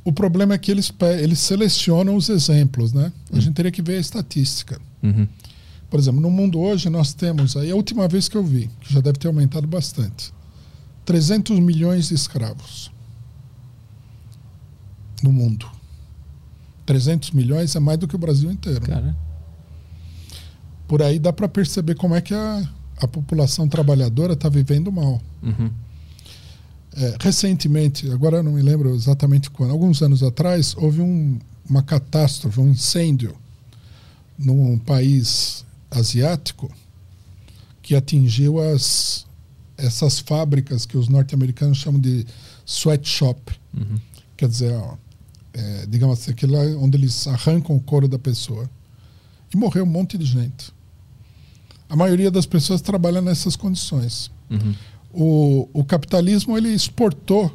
O 0.04 0.12
problema 0.12 0.54
é 0.54 0.58
que 0.58 0.70
eles, 0.70 0.92
eles 1.18 1.38
selecionam 1.38 2.16
os 2.16 2.28
exemplos, 2.28 2.92
né? 2.92 3.10
A 3.32 3.40
gente 3.40 3.54
teria 3.54 3.70
que 3.70 3.80
ver 3.80 3.96
a 3.96 4.00
estatística. 4.00 4.78
Uhum. 5.02 5.26
Por 5.90 5.98
exemplo, 6.00 6.20
no 6.20 6.30
mundo 6.30 6.58
hoje 6.58 6.90
nós 6.90 7.12
temos 7.14 7.56
aí, 7.56 7.70
a 7.70 7.76
última 7.76 8.08
vez 8.08 8.28
que 8.28 8.36
eu 8.36 8.42
vi, 8.42 8.68
que 8.80 8.92
já 8.92 9.00
deve 9.00 9.18
ter 9.18 9.28
aumentado 9.28 9.66
bastante, 9.66 10.32
300 11.04 11.58
milhões 11.60 12.08
de 12.08 12.14
escravos 12.14 12.90
no 15.22 15.32
mundo. 15.32 15.66
300 16.86 17.30
milhões 17.30 17.74
é 17.74 17.80
mais 17.80 17.98
do 17.98 18.06
que 18.08 18.14
o 18.14 18.18
Brasil 18.18 18.50
inteiro. 18.50 18.80
Cara, 18.82 19.16
Por 20.86 21.02
aí 21.02 21.18
dá 21.18 21.32
para 21.32 21.48
perceber 21.48 21.94
como 21.94 22.14
é 22.14 22.20
que 22.20 22.34
a, 22.34 22.68
a 22.98 23.08
população 23.08 23.68
trabalhadora 23.68 24.34
está 24.34 24.48
vivendo 24.48 24.90
mal. 24.92 25.20
uhum. 25.42 25.70
É, 26.96 27.16
recentemente, 27.20 28.08
agora 28.12 28.36
eu 28.36 28.42
não 28.44 28.52
me 28.52 28.62
lembro 28.62 28.94
exatamente 28.94 29.50
quando, 29.50 29.72
alguns 29.72 30.00
anos 30.00 30.22
atrás, 30.22 30.76
houve 30.78 31.00
um, 31.00 31.40
uma 31.68 31.82
catástrofe, 31.82 32.60
um 32.60 32.68
incêndio 32.68 33.34
num 34.38 34.78
país 34.78 35.64
asiático 35.94 36.70
que 37.82 37.94
atingiu 37.94 38.60
as, 38.60 39.26
essas 39.76 40.18
fábricas 40.18 40.86
que 40.86 40.96
os 40.96 41.08
norte-americanos 41.08 41.78
chamam 41.78 42.00
de 42.00 42.26
sweatshop. 42.66 43.58
Uhum. 43.76 43.98
Quer 44.36 44.48
dizer, 44.48 44.74
ó, 44.74 44.96
é, 45.52 45.86
digamos 45.86 46.18
assim, 46.18 46.30
aquilo 46.30 46.54
lá 46.54 46.62
onde 46.78 46.96
eles 46.96 47.26
arrancam 47.26 47.76
o 47.76 47.80
couro 47.80 48.08
da 48.08 48.18
pessoa. 48.18 48.68
E 49.52 49.56
morreu 49.56 49.84
um 49.84 49.88
monte 49.88 50.18
de 50.18 50.24
gente. 50.24 50.72
A 51.88 51.94
maioria 51.94 52.30
das 52.30 52.46
pessoas 52.46 52.80
trabalha 52.80 53.20
nessas 53.20 53.54
condições 53.54 54.32
Uhum. 54.50 54.74
o, 55.12 55.68
o 55.72 55.84
capitalismo 55.84 56.56
ele 56.56 56.68
exportou 56.68 57.50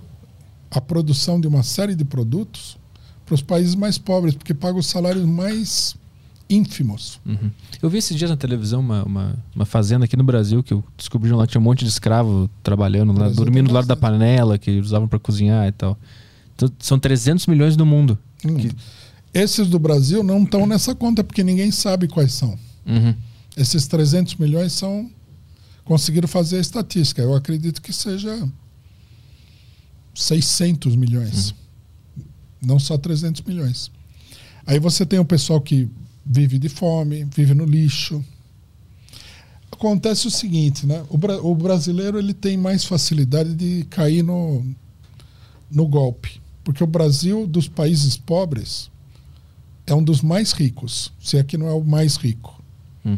a 0.72 0.82
produção 0.82 1.40
de 1.40 1.48
uma 1.48 1.62
série 1.64 1.96
de 1.96 2.04
produtos 2.04 2.78
para 3.26 3.36
os 3.36 3.42
países 3.42 3.76
mais 3.76 3.98
pobres, 3.98 4.34
porque 4.34 4.54
paga 4.54 4.78
os 4.78 4.88
salários 4.88 5.26
mais 5.26 5.96
ínfimos. 6.50 7.20
Uhum. 7.26 7.52
Eu 7.82 7.90
vi 7.90 7.98
esses 8.00 8.18
dias 8.18 8.30
na 8.30 8.36
televisão 8.38 8.80
uma, 8.80 9.04
uma, 9.04 9.36
uma 9.56 9.66
fazenda 9.66 10.06
aqui 10.06 10.18
no 10.18 10.24
Brasil 10.24 10.64
que 10.64 10.74
eu 10.74 10.84
descobri 10.98 11.32
lá 11.32 11.46
que 11.46 11.52
tinha 11.52 11.62
um 11.62 11.64
monte 11.64 11.84
de 11.86 11.90
escravo 11.92 12.50
trabalhando 12.64 13.14
lá, 13.14 13.30
dormindo 13.30 13.68
do 13.68 13.74
lado 13.74 13.88
da 13.88 13.96
panela 13.96 14.58
que 14.58 14.80
usavam 14.80 15.08
para 15.08 15.20
cozinhar 15.20 15.68
e 15.68 15.72
tal. 15.72 15.98
Então, 16.56 16.72
são 16.80 16.98
300 17.00 17.46
milhões 17.48 17.78
no 17.78 17.86
mundo. 17.86 18.18
Hum. 18.46 18.56
Que- 18.58 18.72
Esses 19.34 19.68
do 19.68 19.78
Brasil 19.78 20.24
não 20.24 20.44
estão 20.44 20.66
nessa 20.66 20.96
conta, 20.96 21.24
porque 21.24 21.44
ninguém 21.44 21.72
sabe 21.72 22.08
quais 22.08 22.34
são. 22.34 22.58
Uhum. 22.86 23.14
Esses 23.56 23.88
300 23.88 24.36
milhões 24.36 24.74
são. 24.74 25.10
Conseguiram 25.86 26.28
fazer 26.28 26.58
a 26.58 26.62
estatística. 26.62 27.22
Eu 27.22 27.34
acredito 27.36 27.82
que 27.82 27.94
seja 27.94 28.48
600 30.14 30.96
milhões. 30.96 31.54
não 32.62 32.78
só 32.80 32.98
300 32.98 33.42
milhões. 33.44 33.90
Aí 34.68 34.80
você 34.80 35.06
tem 35.06 35.18
o 35.20 35.26
pessoal 35.26 35.62
que 35.62 35.88
vive 36.30 36.60
de 36.60 36.70
fome, 36.70 37.24
vive 37.24 37.56
no 37.56 37.66
lixo. 37.66 38.24
Acontece 39.72 40.28
o 40.28 40.32
seguinte, 40.32 40.86
né? 40.86 41.04
O, 41.10 41.18
bra 41.18 41.42
o 41.42 41.56
brasileiro 41.56 42.20
ele 42.20 42.36
tem 42.36 42.56
mais 42.56 42.86
facilidade 42.86 43.56
de 43.56 43.84
cair 43.90 44.22
no, 44.22 44.64
no 45.72 45.88
golpe, 45.88 46.40
porque 46.64 46.84
o 46.84 46.88
Brasil 46.88 47.48
dos 47.48 47.68
países 47.68 48.16
pobres 48.16 48.92
é 49.88 49.94
um 49.96 50.04
dos 50.04 50.22
mais 50.22 50.52
ricos, 50.52 51.12
se 51.20 51.38
é 51.38 51.44
que 51.44 51.58
não 51.58 51.68
é 51.68 51.74
o 51.74 51.84
mais 51.84 52.16
rico. 52.16 52.62
Hum. 53.04 53.18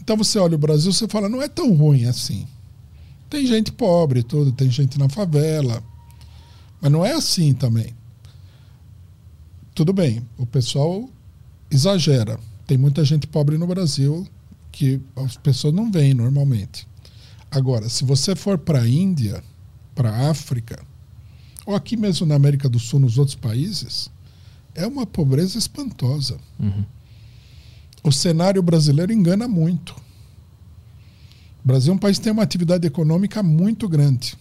Então 0.00 0.16
você 0.16 0.38
olha 0.38 0.54
o 0.54 0.58
Brasil, 0.58 0.92
você 0.92 1.06
fala, 1.06 1.28
não 1.28 1.42
é 1.42 1.48
tão 1.48 1.74
ruim 1.74 2.06
assim. 2.06 2.46
Tem 3.28 3.46
gente 3.46 3.70
pobre, 3.70 4.22
tudo, 4.22 4.50
tem 4.50 4.70
gente 4.70 4.98
na 4.98 5.08
favela, 5.08 5.82
mas 6.80 6.90
não 6.90 7.04
é 7.04 7.12
assim 7.12 7.52
também. 7.52 7.94
Tudo 9.74 9.92
bem, 9.92 10.22
o 10.38 10.46
pessoal 10.46 11.08
exagera. 11.70 12.38
Tem 12.66 12.76
muita 12.76 13.04
gente 13.04 13.26
pobre 13.26 13.56
no 13.58 13.66
Brasil 13.66 14.26
que 14.72 15.00
as 15.16 15.36
pessoas 15.36 15.74
não 15.74 15.90
veem 15.90 16.14
normalmente. 16.14 16.86
Agora, 17.50 17.88
se 17.88 18.04
você 18.04 18.36
for 18.36 18.58
para 18.58 18.82
a 18.82 18.88
Índia, 18.88 19.42
para 19.94 20.10
a 20.10 20.30
África, 20.30 20.82
ou 21.66 21.74
aqui 21.74 21.96
mesmo 21.96 22.26
na 22.26 22.34
América 22.34 22.68
do 22.68 22.78
Sul, 22.78 23.00
nos 23.00 23.18
outros 23.18 23.34
países, 23.34 24.10
é 24.74 24.86
uma 24.86 25.04
pobreza 25.04 25.58
espantosa. 25.58 26.38
Uhum. 26.58 26.84
O 28.02 28.12
cenário 28.12 28.62
brasileiro 28.62 29.12
engana 29.12 29.46
muito. 29.46 29.94
O 31.62 31.66
Brasil 31.66 31.92
é 31.92 31.96
um 31.96 31.98
país 31.98 32.18
que 32.18 32.24
tem 32.24 32.32
uma 32.32 32.42
atividade 32.42 32.86
econômica 32.86 33.42
muito 33.42 33.88
grande. 33.88 34.36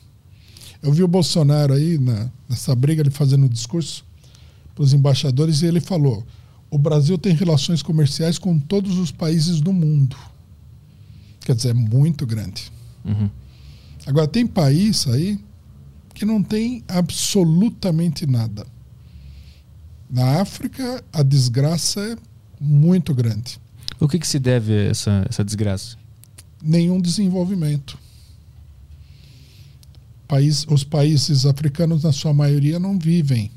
Eu 0.81 0.93
vi 0.93 1.03
o 1.03 1.07
Bolsonaro 1.07 1.73
aí 1.73 1.97
na, 1.97 2.31
nessa 2.47 2.73
briga, 2.73 3.01
ele 3.01 3.09
fazendo 3.09 3.49
discurso 3.49 4.05
para 4.73 4.83
os 4.83 4.93
embaixadores, 4.93 5.61
e 5.61 5.65
ele 5.65 5.81
falou: 5.81 6.25
o 6.71 6.77
Brasil 6.77 7.17
tem 7.17 7.33
relações 7.33 7.81
comerciais 7.81 8.37
com 8.37 8.59
todos 8.59 8.97
os 8.97 9.11
países 9.11 9.59
do 9.59 9.73
mundo. 9.73 10.15
Quer 11.41 11.55
dizer, 11.55 11.69
é 11.69 11.73
muito 11.73 12.25
grande. 12.25 12.71
Uhum. 13.03 13.29
Agora, 14.05 14.27
tem 14.27 14.45
país 14.45 15.07
aí 15.07 15.39
que 16.13 16.25
não 16.25 16.43
tem 16.43 16.83
absolutamente 16.87 18.25
nada. 18.25 18.65
Na 20.09 20.41
África, 20.41 21.03
a 21.13 21.23
desgraça 21.23 21.99
é 22.01 22.17
muito 22.59 23.13
grande. 23.13 23.59
O 23.99 24.07
que, 24.07 24.19
que 24.19 24.27
se 24.27 24.39
deve 24.39 24.73
a 24.73 24.83
essa, 24.89 25.25
essa 25.29 25.43
desgraça? 25.43 25.97
Nenhum 26.61 26.99
desenvolvimento. 26.99 27.97
País, 30.27 30.65
os 30.69 30.83
países 30.83 31.45
africanos, 31.45 32.03
na 32.03 32.11
sua 32.11 32.33
maioria, 32.33 32.79
não 32.79 32.99
vivem 32.99 33.51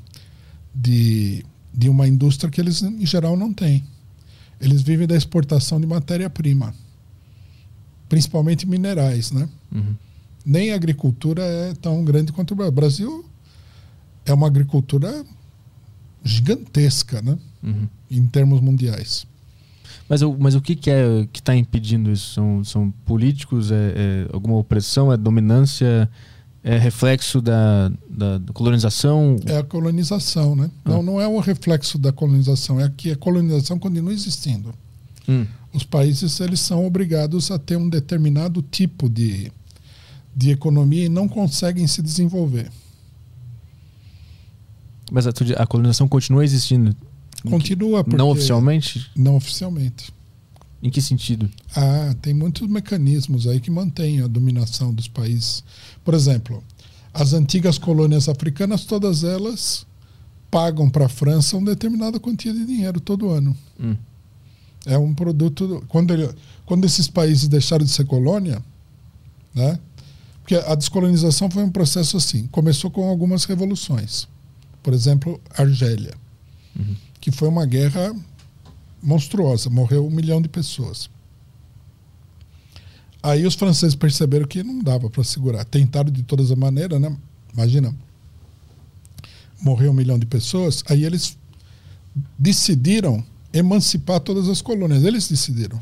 de, 0.73 1.45
de 1.73 1.89
uma 1.89 2.07
indústria 2.07 2.49
que 2.51 2.61
eles, 2.61 2.81
em 2.83 3.05
geral, 3.05 3.35
não 3.35 3.51
têm. 3.53 3.83
Eles 4.61 4.81
vivem 4.81 5.07
da 5.07 5.15
exportação 5.15 5.79
de 5.81 5.87
matéria-prima, 5.87 6.73
principalmente 8.07 8.67
minerais, 8.67 9.31
né? 9.31 9.49
Uhum. 9.71 9.95
Nem 10.45 10.71
a 10.71 10.75
agricultura 10.75 11.41
é 11.41 11.73
tão 11.73 12.03
grande 12.03 12.31
quanto 12.31 12.51
o 12.51 12.55
Brasil. 12.55 12.69
O 12.69 12.75
Brasil 12.75 13.25
é 14.25 14.33
uma 14.33 14.47
agricultura 14.47 15.25
gigantesca, 16.23 17.21
né? 17.21 17.37
Uhum. 17.61 17.87
Em 18.09 18.25
termos 18.27 18.61
mundiais. 18.61 19.25
Mas, 20.07 20.21
o- 20.21 20.35
mas 20.37 20.53
o 20.55 20.61
que, 20.61 20.75
que 20.75 20.89
é 20.89 21.27
que 21.31 21.39
está 21.39 21.55
impedindo 21.55 22.11
isso? 22.11 22.33
São, 22.33 22.63
são 22.63 22.91
políticos? 23.05 23.71
É, 23.71 23.75
é 23.95 24.29
alguma 24.33 24.57
opressão? 24.57 25.11
É 25.11 25.17
dominância? 25.17 26.09
É 26.63 26.77
reflexo 26.77 27.41
da, 27.41 27.89
da 28.09 28.39
colonização? 28.53 29.35
É 29.45 29.57
a 29.57 29.63
colonização, 29.63 30.55
né? 30.55 30.71
Ah. 30.85 30.91
Não, 30.91 31.03
não 31.03 31.19
é 31.21 31.27
o 31.27 31.39
reflexo 31.39 31.97
da 31.97 32.11
colonização, 32.13 32.79
é 32.79 32.89
que 32.95 33.11
a 33.11 33.17
colonização 33.17 33.77
continua 33.77 34.13
existindo. 34.13 34.73
Hum. 35.27 35.45
Os 35.73 35.83
países 35.83 36.39
eles 36.39 36.61
são 36.61 36.85
obrigados 36.85 37.51
a 37.51 37.59
ter 37.59 37.75
um 37.75 37.89
determinado 37.89 38.61
tipo 38.61 39.09
de, 39.09 39.51
de 40.33 40.51
economia 40.51 41.05
e 41.05 41.09
não 41.09 41.27
conseguem 41.27 41.85
se 41.85 42.01
desenvolver. 42.01 42.71
Mas 45.11 45.27
a, 45.27 45.31
a 45.57 45.67
colonização 45.67 46.07
continua 46.07 46.45
existindo? 46.45 46.95
Continua 47.43 48.05
Não 48.07 48.29
oficialmente? 48.29 49.11
não 49.15 49.35
oficialmente. 49.35 50.13
Em 50.83 50.89
que 50.89 51.01
sentido? 51.01 51.49
Ah, 51.73 52.13
tem 52.21 52.33
muitos 52.33 52.67
mecanismos 52.67 53.47
aí 53.47 53.61
que 53.61 53.71
mantêm 53.71 54.19
a 54.21 54.27
dominação 54.27 54.93
dos 54.93 55.07
países. 55.07 55.63
Por 56.03 56.13
exemplo, 56.13 56.61
as 57.13 57.31
antigas 57.31 57.77
colônias 57.77 58.27
africanas, 58.27 58.83
todas 58.83 59.23
elas 59.23 59.87
pagam 60.51 60.89
para 60.89 61.05
a 61.05 61.09
França 61.09 61.55
uma 61.55 61.67
determinada 61.71 62.19
quantia 62.19 62.53
de 62.53 62.65
dinheiro 62.65 62.99
todo 62.99 63.29
ano. 63.29 63.55
Hum. 63.79 63.95
É 64.85 64.97
um 64.97 65.13
produto. 65.13 65.81
Quando, 65.87 66.11
ele, 66.11 66.29
quando 66.65 66.83
esses 66.83 67.07
países 67.07 67.47
deixaram 67.47 67.85
de 67.85 67.91
ser 67.91 68.05
colônia, 68.05 68.61
né? 69.55 69.79
Porque 70.41 70.55
a 70.55 70.75
descolonização 70.75 71.49
foi 71.49 71.63
um 71.63 71.71
processo 71.71 72.17
assim. 72.17 72.45
Começou 72.47 72.91
com 72.91 73.07
algumas 73.07 73.45
revoluções. 73.45 74.27
Por 74.83 74.93
exemplo, 74.93 75.39
Argélia, 75.57 76.13
Uhum. 76.77 76.95
que 77.21 77.31
foi 77.31 77.47
uma 77.47 77.65
guerra 77.65 78.13
monstruosa. 79.03 79.69
Morreu 79.69 80.07
um 80.07 80.09
milhão 80.09 80.41
de 80.41 80.49
pessoas. 80.49 81.09
Aí 83.21 83.45
os 83.45 83.55
franceses 83.55 83.95
perceberam 83.95 84.45
que 84.45 84.63
não 84.63 84.79
dava 84.79 85.09
para 85.09 85.23
segurar. 85.23 85.63
Tentaram 85.65 86.11
de 86.11 86.23
todas 86.23 86.51
as 86.51 86.57
maneiras, 86.57 86.99
né? 86.99 87.15
Imagina. 87.53 87.95
Morreu 89.61 89.91
um 89.91 89.93
milhão 89.93 90.17
de 90.17 90.25
pessoas. 90.25 90.83
Aí 90.89 91.05
eles 91.05 91.37
decidiram 92.37 93.23
emancipar 93.53 94.19
todas 94.19 94.49
as 94.49 94.61
colônias. 94.61 95.03
Eles 95.03 95.27
decidiram. 95.27 95.81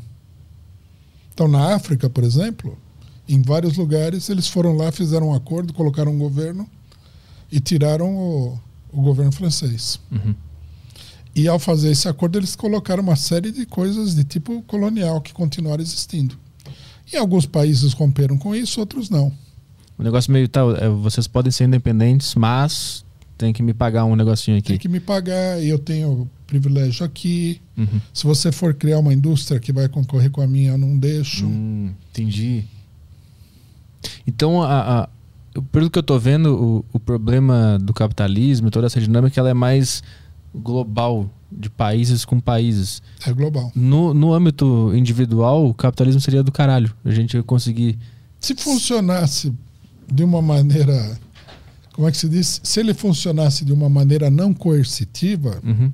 Então, 1.32 1.48
na 1.48 1.74
África, 1.74 2.10
por 2.10 2.22
exemplo, 2.22 2.78
em 3.28 3.40
vários 3.40 3.76
lugares, 3.76 4.28
eles 4.28 4.46
foram 4.46 4.76
lá, 4.76 4.92
fizeram 4.92 5.30
um 5.30 5.34
acordo, 5.34 5.72
colocaram 5.72 6.12
um 6.12 6.18
governo 6.18 6.68
e 7.50 7.58
tiraram 7.58 8.14
o, 8.14 8.60
o 8.92 9.02
governo 9.02 9.32
francês. 9.32 9.98
Uhum. 10.10 10.34
E 11.34 11.48
ao 11.48 11.58
fazer 11.58 11.90
esse 11.90 12.08
acordo, 12.08 12.38
eles 12.38 12.54
colocaram 12.54 13.02
uma 13.02 13.16
série 13.16 13.50
de 13.50 13.64
coisas 13.64 14.14
de 14.14 14.22
tipo 14.24 14.62
colonial 14.62 15.20
que 15.20 15.32
continuaram 15.32 15.82
existindo. 15.82 16.36
E 17.12 17.16
alguns 17.16 17.46
países 17.46 17.92
romperam 17.92 18.36
com 18.36 18.54
isso, 18.54 18.80
outros 18.80 19.08
não. 19.08 19.32
O 19.98 20.02
negócio 20.02 20.32
meio 20.32 20.48
tal, 20.48 20.74
é, 20.76 20.88
vocês 20.88 21.26
podem 21.26 21.50
ser 21.50 21.64
independentes, 21.64 22.34
mas 22.34 23.04
tem 23.38 23.52
que 23.52 23.62
me 23.62 23.72
pagar 23.74 24.04
um 24.04 24.14
negocinho 24.16 24.58
aqui. 24.58 24.68
Tem 24.68 24.78
que 24.78 24.88
me 24.88 25.00
pagar, 25.00 25.62
e 25.62 25.68
eu 25.68 25.78
tenho 25.78 26.28
privilégio 26.46 27.04
aqui. 27.04 27.60
Uhum. 27.76 28.00
Se 28.12 28.24
você 28.24 28.52
for 28.52 28.74
criar 28.74 28.98
uma 28.98 29.12
indústria 29.12 29.58
que 29.58 29.72
vai 29.72 29.88
concorrer 29.88 30.30
com 30.30 30.40
a 30.42 30.46
minha, 30.46 30.72
eu 30.72 30.78
não 30.78 30.96
deixo. 30.98 31.46
Hum, 31.46 31.92
entendi. 32.10 32.64
Então, 34.26 34.62
a, 34.62 35.02
a- 35.04 35.08
pelo 35.70 35.90
que 35.90 35.98
eu 35.98 36.02
tô 36.02 36.18
vendo, 36.18 36.54
o, 36.54 36.84
o 36.94 36.98
problema 37.00 37.78
do 37.80 37.92
capitalismo, 37.92 38.70
toda 38.70 38.86
essa 38.86 39.00
dinâmica, 39.00 39.38
ela 39.40 39.50
é 39.50 39.54
mais 39.54 40.02
global, 40.54 41.30
de 41.50 41.68
países 41.70 42.24
com 42.24 42.40
países. 42.40 43.02
É 43.26 43.32
global. 43.32 43.70
No, 43.74 44.14
no 44.14 44.32
âmbito 44.32 44.92
individual, 44.94 45.66
o 45.66 45.74
capitalismo 45.74 46.20
seria 46.20 46.42
do 46.42 46.52
caralho. 46.52 46.92
A 47.04 47.10
gente 47.10 47.34
ia 47.34 47.42
conseguir. 47.42 47.98
Se 48.40 48.54
funcionasse 48.54 49.52
de 50.10 50.24
uma 50.24 50.42
maneira. 50.42 51.18
Como 51.92 52.08
é 52.08 52.10
que 52.10 52.16
se 52.16 52.28
diz? 52.28 52.60
Se 52.64 52.80
ele 52.80 52.94
funcionasse 52.94 53.64
de 53.64 53.72
uma 53.72 53.88
maneira 53.88 54.30
não 54.30 54.54
coercitiva, 54.54 55.60
Uhum, 55.62 55.92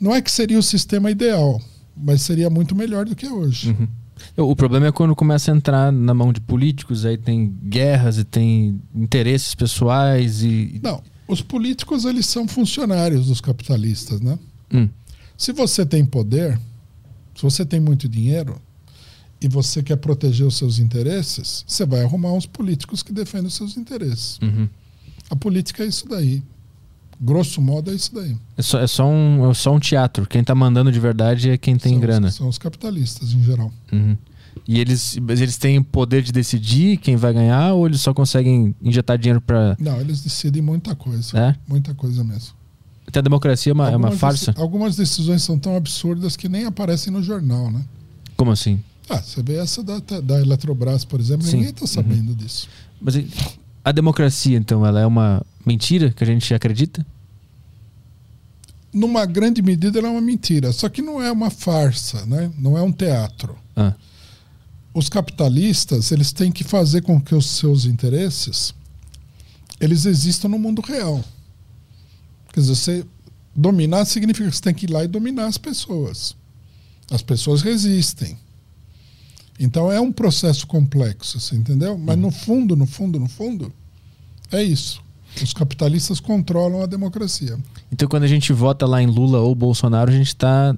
não 0.00 0.12
é 0.14 0.20
que 0.20 0.30
seria 0.32 0.58
o 0.58 0.62
sistema 0.62 1.08
ideal, 1.10 1.60
mas 1.96 2.22
seria 2.22 2.50
muito 2.50 2.74
melhor 2.74 3.04
do 3.04 3.14
que 3.14 3.24
é 3.26 3.30
hoje. 3.32 3.70
uhum. 3.70 3.88
O 4.36 4.54
problema 4.56 4.86
é 4.86 4.92
quando 4.92 5.14
começa 5.16 5.52
a 5.52 5.56
entrar 5.56 5.90
na 5.92 6.14
mão 6.14 6.32
de 6.32 6.40
políticos, 6.40 7.04
aí 7.04 7.16
tem 7.16 7.46
guerras 7.64 8.18
e 8.18 8.24
tem 8.24 8.80
interesses 8.94 9.54
pessoais 9.54 10.42
e. 10.42 10.80
Não, 10.82 11.00
os 11.28 11.40
políticos 11.42 12.04
eles 12.04 12.26
são 12.26 12.46
funcionários 12.48 13.26
dos 13.26 13.40
capitalistas, 13.40 14.20
né? 14.20 14.38
Hum, 14.72 14.88
Se 15.36 15.52
você 15.52 15.84
tem 15.86 16.04
poder, 16.04 16.58
se 17.34 17.42
você 17.42 17.64
tem 17.64 17.80
muito 17.80 18.08
dinheiro 18.08 18.60
e 19.40 19.48
você 19.48 19.82
quer 19.82 19.96
proteger 19.96 20.46
os 20.46 20.56
seus 20.56 20.78
interesses, 20.78 21.64
você 21.66 21.84
vai 21.84 22.02
arrumar 22.02 22.32
uns 22.32 22.46
políticos 22.46 23.02
que 23.02 23.12
defendem 23.12 23.46
os 23.48 23.54
seus 23.54 23.76
interesses. 23.76 24.38
uhum. 24.40 24.68
A 25.30 25.36
política 25.36 25.82
é 25.82 25.86
isso 25.86 26.06
daí. 26.08 26.42
Grosso 27.20 27.62
modo 27.62 27.90
é 27.90 27.94
isso 27.94 28.14
daí. 28.14 28.36
É, 28.56 28.62
só, 28.62 28.80
é, 28.80 28.86
só 28.86 29.08
um, 29.08 29.48
é 29.50 29.54
só 29.54 29.72
um 29.72 29.78
teatro. 29.80 30.26
Quem 30.26 30.42
tá 30.44 30.54
mandando 30.54 30.90
de 30.92 31.00
verdade 31.00 31.50
é 31.50 31.56
quem 31.56 31.76
tem 31.78 31.92
são, 31.92 32.00
grana. 32.00 32.30
São 32.30 32.48
os 32.48 32.58
capitalistas 32.58 33.32
em 33.32 33.42
geral. 33.42 33.72
Uhum. 33.92 34.16
E 34.66 34.78
eles, 34.80 35.16
eles 35.16 35.56
têm 35.56 35.78
o 35.78 35.84
poder 35.84 36.22
de 36.22 36.32
decidir 36.32 36.96
quem 36.98 37.16
vai 37.16 37.32
ganhar 37.32 37.74
ou 37.74 37.86
eles 37.86 38.00
só 38.00 38.12
conseguem 38.14 38.74
injetar 38.82 39.18
dinheiro 39.18 39.40
pra. 39.40 39.76
Não, 39.78 40.00
eles 40.00 40.22
decidem 40.22 40.62
muita 40.62 40.94
coisa. 40.94 41.38
É? 41.38 41.54
Muita 41.66 41.94
coisa 41.94 42.22
mesmo. 42.22 42.54
Até 43.06 43.18
a 43.18 43.22
democracia 43.22 43.72
é 43.72 43.74
uma, 43.74 43.90
é 43.90 43.96
uma 43.96 44.12
farsa? 44.12 44.54
algumas 44.56 44.96
decisões 44.96 45.42
são 45.42 45.58
tão 45.58 45.76
absurdas 45.76 46.36
que 46.36 46.48
nem 46.48 46.64
aparecem 46.64 47.12
no 47.12 47.22
jornal, 47.22 47.70
né? 47.70 47.84
Como 48.36 48.50
assim? 48.50 48.82
Ah, 49.08 49.20
você 49.20 49.42
vê 49.42 49.56
essa 49.56 49.82
da, 49.82 49.98
da 49.98 50.40
Eletrobras, 50.40 51.04
por 51.04 51.20
exemplo, 51.20 51.46
Sim. 51.46 51.56
ninguém 51.56 51.70
está 51.70 51.86
sabendo 51.86 52.34
disso. 52.34 52.68
Mas 53.00 53.16
a 53.84 53.92
democracia, 53.92 54.56
então, 54.56 54.86
ela 54.86 55.00
é 55.00 55.06
uma 55.06 55.44
mentira 55.66 56.10
que 56.10 56.22
a 56.22 56.26
gente 56.26 56.54
acredita? 56.54 57.04
numa 58.92 59.24
grande 59.24 59.62
medida, 59.62 59.98
ela 59.98 60.08
é 60.08 60.10
uma 60.10 60.20
mentira. 60.20 60.70
Só 60.72 60.88
que 60.88 61.00
não 61.00 61.22
é 61.22 61.32
uma 61.32 61.50
farsa, 61.50 62.26
né? 62.26 62.50
não 62.58 62.76
é 62.76 62.82
um 62.82 62.92
teatro. 62.92 63.56
Ah, 63.74 63.94
Os 64.94 65.08
capitalistas 65.08 66.12
eles 66.12 66.32
têm 66.32 66.52
que 66.52 66.64
fazer 66.64 67.02
com 67.02 67.20
que 67.20 67.34
os 67.34 67.46
seus 67.46 67.84
interesses 67.84 68.74
eles 69.80 70.06
existam 70.06 70.48
no 70.48 70.58
mundo 70.58 70.80
real. 70.80 71.24
Quer 72.52 72.60
dizer, 72.60 72.74
você 72.74 73.06
dominar 73.54 74.04
significa 74.04 74.48
que 74.48 74.56
você 74.56 74.62
tem 74.62 74.74
que 74.74 74.86
ir 74.86 74.90
lá 74.90 75.02
e 75.02 75.08
dominar 75.08 75.46
as 75.46 75.58
pessoas. 75.58 76.36
As 77.10 77.20
pessoas 77.20 77.62
resistem. 77.62 78.38
Então 79.58 79.90
é 79.90 80.00
um 80.00 80.12
processo 80.12 80.66
complexo, 80.66 81.40
você 81.40 81.56
entendeu? 81.56 81.98
Mas 81.98 82.16
no 82.16 82.30
fundo, 82.30 82.76
no 82.76 82.86
fundo, 82.86 83.18
no 83.18 83.28
fundo, 83.28 83.72
é 84.52 84.62
isso. 84.62 85.02
Os 85.40 85.52
capitalistas 85.52 86.20
controlam 86.20 86.82
a 86.82 86.86
democracia. 86.86 87.58
Então, 87.90 88.06
quando 88.06 88.24
a 88.24 88.28
gente 88.28 88.52
vota 88.52 88.86
lá 88.86 89.02
em 89.02 89.06
Lula 89.06 89.38
ou 89.38 89.54
Bolsonaro, 89.54 90.10
a 90.10 90.14
gente 90.14 90.28
está 90.28 90.76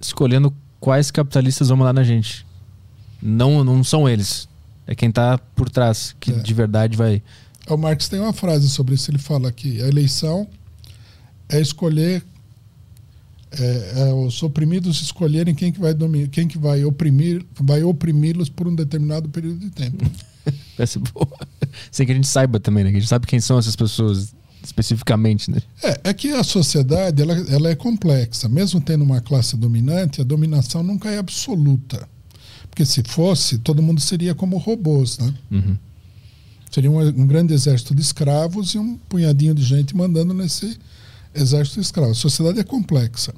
escolhendo 0.00 0.52
quais 0.80 1.10
capitalistas 1.10 1.68
vão 1.68 1.76
mandar 1.76 1.92
na 1.92 2.02
gente. 2.02 2.46
Não, 3.22 3.62
não 3.62 3.84
são 3.84 4.08
eles. 4.08 4.48
É 4.86 4.94
quem 4.94 5.08
está 5.08 5.38
por 5.38 5.70
trás 5.70 6.14
que 6.18 6.32
É. 6.32 6.38
de 6.38 6.54
verdade 6.54 6.96
vai. 6.96 7.22
O 7.68 7.76
Marx 7.76 8.08
tem 8.08 8.18
uma 8.18 8.32
frase 8.32 8.68
sobre 8.68 8.94
isso. 8.94 9.10
Ele 9.10 9.18
fala 9.18 9.52
que 9.52 9.80
a 9.80 9.86
eleição 9.86 10.46
é 11.48 11.60
escolher 11.60 12.22
é, 13.52 14.08
é 14.08 14.14
os 14.14 14.42
oprimidos 14.42 15.02
escolherem 15.02 15.54
quem 15.54 15.70
que 15.70 15.78
vai 15.78 15.92
dominar, 15.92 16.28
quem 16.28 16.48
que 16.48 16.56
vai 16.58 16.84
oprimir, 16.84 17.44
vai 17.54 17.82
oprimi-los 17.82 18.48
por 18.48 18.66
um 18.66 18.74
determinado 18.74 19.28
período 19.28 19.58
de 19.58 19.70
tempo. 19.70 20.10
vai 20.76 20.86
ser 20.86 21.00
boa. 21.00 21.28
Sem 21.90 22.06
que 22.06 22.12
a 22.12 22.14
gente 22.14 22.26
saiba 22.26 22.58
também, 22.58 22.82
né? 22.82 22.90
Que 22.90 22.96
a 22.96 23.00
gente 23.00 23.08
sabe 23.08 23.26
quem 23.26 23.40
são 23.40 23.58
essas 23.58 23.76
pessoas 23.76 24.34
especificamente, 24.64 25.50
né? 25.50 25.58
É, 25.82 26.00
é 26.04 26.14
que 26.14 26.32
a 26.32 26.42
sociedade 26.42 27.20
ela, 27.20 27.34
ela 27.50 27.68
é 27.68 27.74
complexa. 27.74 28.48
Mesmo 28.48 28.80
tendo 28.80 29.04
uma 29.04 29.20
classe 29.20 29.56
dominante, 29.56 30.20
a 30.20 30.24
dominação 30.24 30.82
nunca 30.82 31.10
é 31.10 31.18
absoluta. 31.18 32.08
Porque 32.72 32.86
se 32.86 33.02
fosse, 33.02 33.58
todo 33.58 33.82
mundo 33.82 34.00
seria 34.00 34.34
como 34.34 34.56
robôs, 34.56 35.18
né? 35.18 35.34
Uhum. 35.50 35.76
Seria 36.70 36.90
um, 36.90 37.00
um 37.00 37.26
grande 37.26 37.52
exército 37.52 37.94
de 37.94 38.00
escravos 38.00 38.70
e 38.74 38.78
um 38.78 38.96
punhadinho 39.10 39.54
de 39.54 39.62
gente 39.62 39.94
mandando 39.94 40.32
nesse 40.32 40.78
exército 41.34 41.80
de 41.80 41.84
escravos. 41.84 42.16
A 42.16 42.20
sociedade 42.22 42.60
é 42.60 42.64
complexa. 42.64 43.34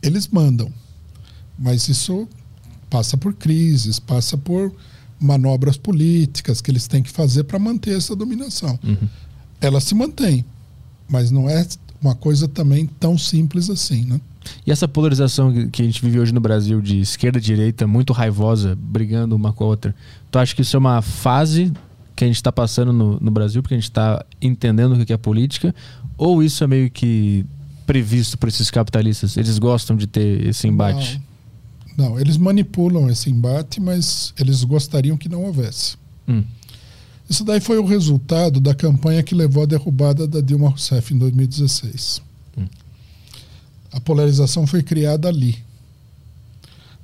Eles 0.00 0.28
mandam, 0.28 0.72
mas 1.58 1.88
isso 1.88 2.28
passa 2.88 3.16
por 3.16 3.34
crises, 3.34 3.98
passa 3.98 4.38
por 4.38 4.72
manobras 5.18 5.76
políticas 5.76 6.60
que 6.60 6.70
eles 6.70 6.86
têm 6.86 7.02
que 7.02 7.10
fazer 7.10 7.42
para 7.42 7.58
manter 7.58 7.96
essa 7.96 8.14
dominação. 8.14 8.78
Uhum. 8.84 9.08
Ela 9.60 9.80
se 9.80 9.96
mantém, 9.96 10.44
mas 11.08 11.32
não 11.32 11.50
é 11.50 11.66
uma 12.00 12.14
coisa 12.14 12.46
também 12.46 12.86
tão 12.86 13.18
simples 13.18 13.68
assim, 13.68 14.04
né? 14.04 14.20
E 14.66 14.70
essa 14.70 14.86
polarização 14.88 15.68
que- 15.68 15.82
a 15.82 15.84
gente 15.84 16.02
vive 16.02 16.18
hoje 16.20 16.32
no 16.32 16.40
Brasil 16.40 16.80
de 16.80 17.00
esquerda 17.00 17.38
e 17.38 17.40
direita, 17.40 17.86
muito 17.86 18.12
raivosa, 18.12 18.76
brigando 18.80 19.34
uma 19.36 19.52
com 19.52 19.64
a 19.64 19.66
outra, 19.68 19.94
tu 20.30 20.38
acha 20.38 20.54
que 20.54 20.62
isso 20.62 20.76
é 20.76 20.78
uma 20.78 21.00
fase 21.02 21.72
que 22.14 22.24
a 22.24 22.26
gente 22.26 22.36
está 22.36 22.50
passando 22.50 22.92
no, 22.92 23.18
no 23.20 23.30
Brasil, 23.30 23.62
porque 23.62 23.74
a 23.74 23.78
gente 23.78 23.90
está 23.90 24.24
entendendo 24.40 24.92
o 24.92 25.04
que 25.04 25.12
é 25.12 25.16
política, 25.16 25.74
ou 26.16 26.42
isso 26.42 26.64
é 26.64 26.66
meio 26.66 26.90
que 26.90 27.44
previsto 27.86 28.36
por 28.38 28.48
esses 28.48 28.70
capitalistas? 28.70 29.36
Eles 29.36 29.58
gostam 29.58 29.96
de 29.96 30.06
ter 30.06 30.46
esse 30.46 30.66
embate? 30.66 31.20
Não, 31.96 32.10
não, 32.10 32.20
eles 32.20 32.36
manipulam 32.36 33.08
esse 33.10 33.30
embate, 33.30 33.80
mas 33.80 34.32
eles 34.38 34.64
gostariam 34.64 35.16
que 35.16 35.28
não 35.28 35.44
houvesse. 35.44 35.96
Hum. 36.28 36.42
Isso 37.28 37.44
daí 37.44 37.60
foi 37.60 37.78
o 37.78 37.84
resultado 37.84 38.60
da 38.60 38.74
campanha 38.74 39.22
que 39.22 39.34
levou 39.34 39.64
à 39.64 39.66
derrubada 39.66 40.26
da 40.26 40.40
Dilma 40.40 40.68
Rousseff 40.68 41.12
em 41.12 41.18
2016. 41.18 42.22
A 43.92 44.00
polarização 44.00 44.66
foi 44.66 44.82
criada 44.82 45.28
ali. 45.28 45.64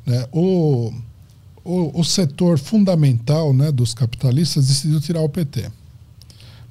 Né? 0.06 0.26
O, 0.32 0.92
o, 1.64 2.00
o 2.00 2.04
setor 2.04 2.58
fundamental 2.58 3.52
né, 3.52 3.70
dos 3.70 3.94
capitalistas 3.94 4.66
decidiu 4.66 5.00
tirar 5.00 5.20
o 5.20 5.28
PT. 5.28 5.70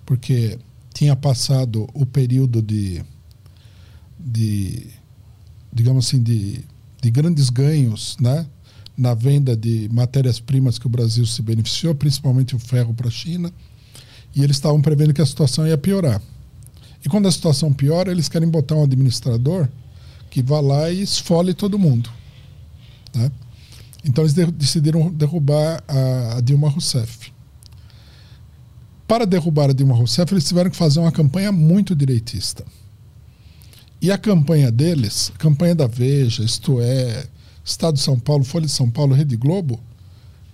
Porque 0.05 0.59
tinha 0.93 1.15
passado 1.15 1.88
o 1.93 2.05
período 2.05 2.61
de, 2.61 3.03
de 4.19 4.88
digamos 5.71 6.07
assim, 6.07 6.21
de, 6.21 6.63
de 7.01 7.11
grandes 7.11 7.49
ganhos 7.49 8.17
né, 8.19 8.45
na 8.97 9.13
venda 9.13 9.55
de 9.55 9.89
matérias-primas 9.91 10.77
que 10.77 10.85
o 10.85 10.89
Brasil 10.89 11.25
se 11.25 11.41
beneficiou, 11.41 11.95
principalmente 11.95 12.55
o 12.55 12.59
ferro 12.59 12.93
para 12.93 13.07
a 13.07 13.11
China, 13.11 13.51
e 14.35 14.43
eles 14.43 14.57
estavam 14.57 14.81
prevendo 14.81 15.13
que 15.13 15.21
a 15.21 15.25
situação 15.25 15.65
ia 15.65 15.77
piorar. 15.77 16.21
E 17.03 17.09
quando 17.09 17.27
a 17.27 17.31
situação 17.31 17.73
piora, 17.73 18.11
eles 18.11 18.29
querem 18.29 18.47
botar 18.47 18.75
um 18.75 18.83
administrador 18.83 19.67
que 20.31 20.41
vá 20.41 20.59
lá 20.59 20.89
e 20.89 21.01
esfole 21.03 21.53
todo 21.53 21.77
mundo. 21.77 22.09
Né? 23.13 23.31
Então 24.03 24.23
eles 24.23 24.33
de- 24.33 24.49
decidiram 24.51 25.11
derrubar 25.11 25.83
a, 25.87 26.41
Dilma 26.41 26.69
Rousseff. 26.69 27.31
Para 29.07 29.25
derrubar 29.25 29.69
a 29.69 29.73
Dilma 29.73 29.93
Rousseff, 29.93 30.33
eles 30.33 30.47
tiveram 30.47 30.69
que 30.71 30.75
fazer 30.77 30.99
uma 30.99 31.11
campanha 31.11 31.51
muito 31.51 31.93
direitista. 31.95 32.65
E 34.01 34.09
a 34.11 34.17
campanha 34.17 34.71
deles, 34.71 35.31
campanha 35.37 35.75
da 35.75 35.85
Veja, 35.85 36.43
isto 36.43 36.79
é, 36.81 37.27
Estado 37.63 37.95
de 37.95 37.99
São 38.01 38.17
Paulo, 38.17 38.43
Folha 38.43 38.65
de 38.65 38.71
São 38.71 38.89
Paulo, 38.89 39.13
Rede 39.13 39.35
Globo, 39.35 39.79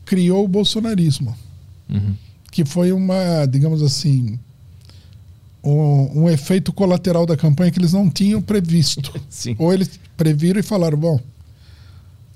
criou 0.03 0.43
o 0.43 0.47
bolsonarismo, 0.47 1.37
Uhum. 1.89 2.15
que 2.51 2.65
foi 2.65 2.91
uma, 2.91 3.45
digamos 3.45 3.81
assim, 3.81 4.37
um, 5.63 6.23
um 6.23 6.29
efeito 6.29 6.71
colateral 6.71 7.25
da 7.25 7.35
campanha 7.37 7.71
que 7.71 7.79
eles 7.79 7.93
não 7.93 8.09
tinham 8.09 8.41
previsto. 8.41 9.13
Sim. 9.29 9.55
Ou 9.59 9.73
eles 9.73 9.99
previram 10.15 10.59
e 10.59 10.63
falaram, 10.63 10.97
bom, 10.97 11.19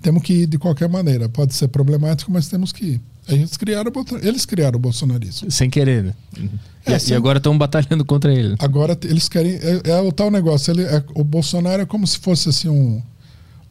temos 0.01 0.23
que 0.23 0.33
ir 0.33 0.47
de 0.47 0.57
qualquer 0.57 0.89
maneira. 0.89 1.29
Pode 1.29 1.53
ser 1.53 1.67
problemático, 1.67 2.31
mas 2.31 2.47
temos 2.47 2.71
que 2.71 2.85
ir. 2.85 3.01
Eles 3.27 3.55
criaram, 3.55 3.91
eles 4.23 4.45
criaram 4.45 4.77
o 4.77 4.81
bolsonarismo. 4.81 5.49
Sem 5.51 5.69
querer, 5.69 6.03
né? 6.03 6.13
Uhum. 6.37 6.49
É, 6.85 6.95
e, 6.95 6.99
sem- 6.99 7.13
e 7.13 7.15
agora 7.15 7.37
estão 7.37 7.55
batalhando 7.55 8.03
contra 8.03 8.33
ele. 8.33 8.55
Agora 8.59 8.97
eles 9.03 9.29
querem. 9.29 9.53
É, 9.53 9.91
é 9.91 10.01
o 10.01 10.11
tal 10.11 10.31
negócio. 10.31 10.71
Ele, 10.71 10.81
é- 10.83 11.03
o 11.13 11.23
Bolsonaro 11.23 11.83
é 11.83 11.85
como 11.85 12.05
se 12.07 12.17
fosse 12.17 12.49
assim 12.49 12.67
um, 12.67 12.99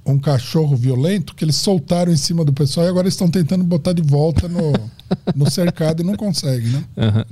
um 0.06 0.18
cachorro 0.18 0.76
violento 0.76 1.34
que 1.34 1.44
eles 1.44 1.56
soltaram 1.56 2.12
em 2.12 2.16
cima 2.16 2.44
do 2.44 2.52
pessoal 2.52 2.86
e 2.86 2.88
agora 2.88 3.08
estão 3.08 3.28
tentando 3.28 3.64
botar 3.64 3.92
de 3.92 4.02
volta 4.02 4.46
no, 4.48 4.72
no 5.34 5.50
cercado 5.50 6.00
e 6.00 6.06
não 6.06 6.14
conseguem, 6.14 6.68
né? 6.70 6.84
Aham. 6.96 7.24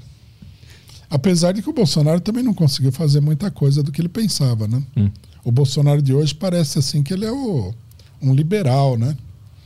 Apesar 1.11 1.53
de 1.53 1.63
que 1.63 1.71
o 1.71 1.73
Bolsonaro 1.73 2.21
também 2.21 2.43
não 2.43 2.53
conseguiu 2.53 2.93
fazer 2.93 3.21
muita 3.21 3.51
coisa 3.51 3.83
do 3.83 3.91
que 3.91 4.01
ele 4.01 4.09
pensava, 4.09 4.69
né? 4.69 4.83
Hum. 4.97 5.11
O 5.43 5.51
Bolsonaro 5.51 6.03
de 6.03 6.13
hoje 6.13 6.35
parece 6.35 6.79
assim 6.79 7.03
que 7.03 7.15
ele 7.15 7.25
é 7.25 7.33
o, 7.33 7.73
um 8.21 8.35
liberal, 8.35 8.99
né? 8.99 9.17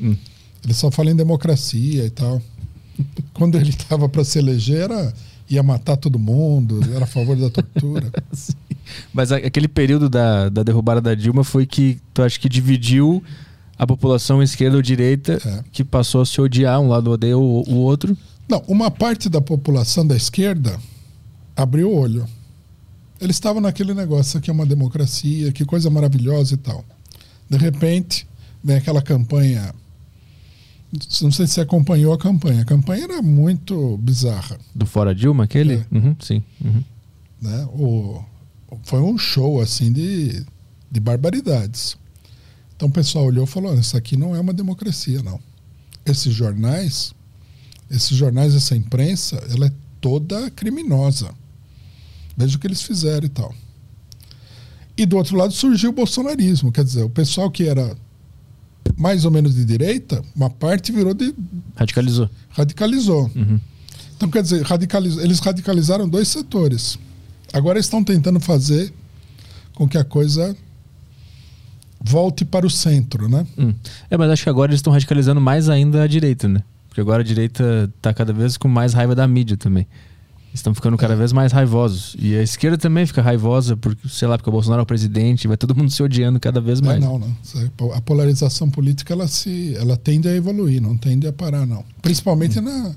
Hum. 0.01 0.17
Ele 0.65 0.73
só 0.75 0.91
fala 0.91 1.11
em 1.11 1.17
democracia 1.17 2.05
e 2.07 2.11
tal. 2.11 2.41
Quando 3.35 3.57
ele 3.57 3.71
estava 3.71 4.09
para 4.09 4.23
se 4.23 4.39
eleger, 4.39 4.83
era, 4.83 5.13
ia 5.51 5.63
matar 5.63 5.97
todo 5.97 6.19
mundo, 6.19 6.81
era 6.95 7.05
a 7.05 7.09
favor 7.09 7.37
da 7.37 7.51
tortura. 7.51 8.13
Mas 9.13 9.33
aquele 9.33 9.67
período 9.69 10.09
da, 10.09 10.49
da 10.49 10.63
derrubada 10.63 11.01
da 11.01 11.15
Dilma 11.15 11.43
foi 11.43 11.67
que 11.67 11.99
tu 12.15 12.23
acha 12.23 12.39
que 12.39 12.49
dividiu 12.49 13.23
a 13.77 13.87
população 13.87 14.41
esquerda 14.43 14.77
ou 14.77 14.83
direita, 14.83 15.41
É. 15.45 15.65
que 15.73 15.83
passou 15.83 16.21
a 16.21 16.27
se 16.27 16.41
odiar, 16.41 16.79
um 16.81 16.89
lado 16.89 17.11
odeia 17.11 17.37
o, 17.37 17.65
o 17.69 17.75
outro. 17.77 18.17
Não, 18.49 18.63
uma 18.69 18.91
parte 18.91 19.29
da 19.29 19.41
população 19.41 20.07
da 20.07 20.15
esquerda 20.15 20.79
abriu 21.57 21.91
o 21.91 21.97
olho. 21.97 22.27
Eles 23.21 23.37
estavam 23.37 23.61
naquele 23.61 23.95
negócio, 23.95 24.39
aqui 24.39 24.51
é 24.51 24.53
uma 24.53 24.67
democracia, 24.67 25.53
que 25.53 25.65
coisa 25.65 25.89
maravilhosa 25.89 26.55
e 26.55 26.57
tal. 26.57 26.85
De 27.49 27.57
repente, 27.57 28.27
vem 28.63 28.77
aquela 28.77 29.01
campanha. 29.01 29.75
Não 31.21 31.31
sei 31.31 31.47
se 31.47 31.55
você 31.55 31.61
acompanhou 31.61 32.13
a 32.13 32.19
campanha. 32.19 32.63
A 32.63 32.65
campanha 32.65 33.05
era 33.05 33.23
muito 33.23 33.97
bizarra. 33.99 34.59
Do 34.75 34.87
Fora 34.87 35.15
Dilma, 35.15 35.45
aquele? 35.45 35.75
É. 35.75 35.87
Uhum, 35.91 36.17
sim. 36.21 36.43
Uhum. 36.63 36.83
Né? 37.41 37.65
O, 37.73 38.23
foi 38.85 39.01
um 39.01 39.17
show 39.17 39.61
assim 39.61 39.93
de, 39.93 40.45
de 40.91 41.01
barbaridades. 41.01 41.97
Então 42.75 42.89
o 42.89 42.93
pessoal 42.93 43.27
olhou 43.27 43.45
e 43.45 43.47
falou: 43.47 43.71
"Olha, 43.71 43.81
isso 43.81 43.97
aqui 43.97 44.17
não 44.17 44.35
é 44.35 44.41
uma 44.41 44.53
democracia, 44.53 45.23
não. 45.23 45.39
Esses 46.05 46.35
jornais, 46.35 47.15
esses 47.91 48.17
jornais, 48.17 48.55
essa 48.55 48.75
imprensa, 48.75 49.37
ela 49.51 49.67
é 49.67 49.73
toda 50.01 50.51
criminosa. 50.51 51.33
Veja 52.37 52.57
o 52.57 52.61
que 52.61 52.67
eles 52.67 52.83
fizeram 52.83 53.27
e 53.27 53.29
tal. 53.29 53.55
E 54.97 55.07
do 55.07 55.17
outro 55.17 55.37
lado 55.37 55.53
surgiu 55.53 55.91
o 55.91 55.93
bolsonarismo, 55.93 56.71
quer 56.71 56.85
dizer, 56.85 57.03
o 57.03 57.11
pessoal 57.11 57.51
que 57.51 57.67
era 57.67 57.97
mais 58.97 59.25
ou 59.25 59.31
menos 59.31 59.55
de 59.55 59.65
direita, 59.65 60.23
uma 60.37 60.51
parte 60.51 60.93
virou 60.93 61.15
de 61.15 61.35
Radicalizou. 61.77 62.29
radicalizou. 62.51 63.31
Uhum. 63.35 63.59
Então, 64.17 64.31
quer 64.31 64.43
dizer, 64.43 64.63
radicaliz... 64.63 65.17
eles 65.17 65.41
radicalizaram 65.41 66.09
dois 66.09 66.29
setores. 66.29 66.99
Agora 67.53 67.79
estão 67.79 68.05
tentando 68.05 68.39
fazer 68.39 68.93
com 69.75 69.89
que 69.89 69.99
a 69.99 70.05
coisa 70.05 70.57
volte 72.01 72.45
para 72.45 72.67
o 72.67 72.71
centro, 72.71 73.29
né? 73.29 73.47
Hum. 73.57 73.75
É, 74.11 74.17
mas 74.17 74.31
acho 74.31 74.43
que 74.43 74.51
agora 74.51 74.71
eles 74.71 74.79
estão 74.79 74.93
radicalizando 74.93 75.41
mais 75.41 75.69
ainda 75.69 76.03
a 76.03 76.07
direita, 76.07 76.49
né? 76.49 76.63
Porque 76.89 77.01
agora 77.01 77.23
a 77.23 77.25
direita 77.25 77.93
tá 78.03 78.13
cada 78.13 78.33
vez 78.33 78.57
com 78.57 78.69
mais 78.69 78.93
raiva 78.93 79.15
da 79.15 79.27
mídia 79.27 79.57
também. 79.57 79.87
Estão 80.55 80.75
ficando 80.75 80.99
cada 80.99 81.17
vez 81.17 81.33
mais 81.33 81.51
raivosos. 81.51 82.15
E 82.19 82.37
a 82.37 82.43
esquerda 82.43 82.77
também 82.77 83.07
fica 83.07 83.23
raivosa, 83.23 83.75
porque, 83.77 84.07
sei 84.09 84.29
lá, 84.29 84.37
porque 84.37 84.51
o 84.51 84.53
Bolsonaro 84.53 84.81
é 84.81 84.83
o 84.83 84.87
presidente, 84.87 85.49
vai 85.49 85.57
todo 85.57 85.75
mundo 85.75 85.91
se 85.91 86.03
odiando 86.03 86.39
cada 86.39 86.61
vez 86.61 86.79
É, 86.81 86.83
mais. 86.85 87.01
não, 87.01 87.19
não. 87.19 87.35
A 87.95 88.01
polarização 88.03 88.69
política 88.71 89.15
ela 89.15 89.27
se, 89.27 89.75
ela 89.77 89.97
tende 89.97 90.29
a 90.29 90.35
evoluir, 90.37 90.81
não 90.83 90.95
tende 90.97 91.27
a 91.27 91.33
parar, 91.33 91.65
não. 91.67 91.83
Principalmente 92.03 92.61
na 92.61 92.95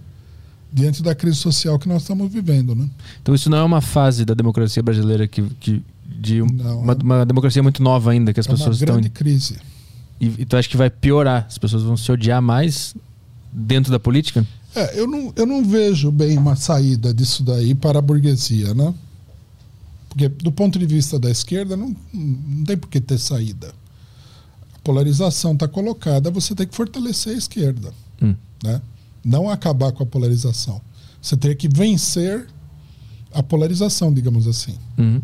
diante 0.74 1.02
da 1.02 1.16
crise 1.16 1.38
social 1.38 1.80
que 1.80 1.88
nós 1.88 2.02
estamos 2.02 2.30
vivendo, 2.30 2.76
né? 2.76 2.90
Então 3.22 3.34
isso 3.34 3.50
não 3.50 3.58
é 3.60 3.64
uma 3.64 3.80
fase 3.80 4.26
da 4.26 4.34
democracia 4.34 4.84
brasileira 4.84 5.26
que, 5.26 5.42
que 5.58 5.82
de 6.06 6.42
um- 6.42 6.48
Não, 6.48 6.82
uma, 6.82 6.92
é- 6.94 7.04
uma 7.04 7.26
democracia 7.26 7.64
muito 7.64 7.82
nova 7.82 8.12
ainda 8.12 8.34
que 8.34 8.40
as 8.42 8.46
é 8.48 8.50
uma 8.50 8.58
pessoas 8.58 8.76
estão 8.82 8.96
grande 8.96 9.10
crise. 9.10 9.56
e, 10.20 10.26
e 10.40 10.46
tu 10.46 10.58
acha 10.58 10.68
que 10.68 10.76
vai 10.76 10.90
piorar? 10.90 11.46
As 11.48 11.58
pessoas 11.58 11.84
vão 11.84 11.96
se 11.96 12.12
odiar 12.12 12.42
mais 12.42 12.94
dentro 13.54 13.90
da 13.90 14.00
política? 14.00 14.46
É, 14.76 15.00
eu 15.00 15.08
não, 15.08 15.32
eu 15.36 15.46
não 15.46 15.64
vejo 15.64 16.12
bem 16.12 16.38
uma 16.38 16.56
saída 16.56 17.14
disso 17.14 17.44
daí 17.44 17.74
para 17.74 18.00
a 18.00 18.02
burguesia, 18.02 18.74
né? 18.74 18.94
Porque 20.10 20.28
do 20.28 20.52
ponto 20.52 20.78
de 20.78 20.86
vista 20.86 21.18
da 21.18 21.30
esquerda 21.32 21.78
não, 21.78 21.96
não 22.14 22.64
tem 22.66 22.78
por 22.78 22.90
que 22.90 23.00
ter 23.00 23.18
saída. 23.18 23.74
A 24.74 24.80
polarização 24.80 25.54
está 25.54 25.68
colocada, 25.68 26.30
você 26.30 26.54
tem 26.54 26.68
que 26.68 26.76
fortalecer 26.76 27.34
a 27.36 27.38
esquerda, 27.38 27.94
Hum. 28.22 28.36
né? 28.64 28.82
Não 29.24 29.50
acabar 29.50 29.92
com 29.92 30.04
a 30.04 30.06
polarização. 30.06 30.82
Você 31.22 31.36
teria 31.36 31.56
que 31.56 31.68
vencer 31.68 32.48
a 33.34 33.42
polarização, 33.42 34.14
digamos 34.14 34.48
assim. 34.48 34.76
Uhum. 34.98 35.22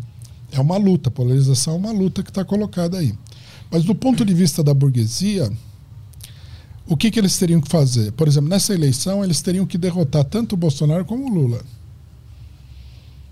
É 0.50 0.60
uma 0.60 0.76
luta, 0.76 1.08
a 1.08 1.12
polarização 1.12 1.74
é 1.74 1.76
uma 1.76 1.92
luta 1.92 2.22
que 2.22 2.30
está 2.30 2.44
colocada 2.44 2.98
aí. 2.98 3.14
Mas 3.70 3.84
do 3.84 3.94
ponto 3.94 4.24
de 4.24 4.34
vista 4.34 4.62
da 4.62 4.74
burguesia, 4.74 5.50
o 6.92 6.96
que, 6.96 7.10
que 7.10 7.18
eles 7.18 7.36
teriam 7.38 7.60
que 7.60 7.68
fazer? 7.68 8.12
Por 8.12 8.26
exemplo, 8.28 8.48
nessa 8.48 8.74
eleição, 8.74 9.24
eles 9.24 9.40
teriam 9.40 9.64
que 9.66 9.78
derrotar 9.78 10.24
tanto 10.24 10.54
o 10.54 10.56
Bolsonaro 10.56 11.04
como 11.04 11.26
o 11.26 11.34
Lula. 11.34 11.62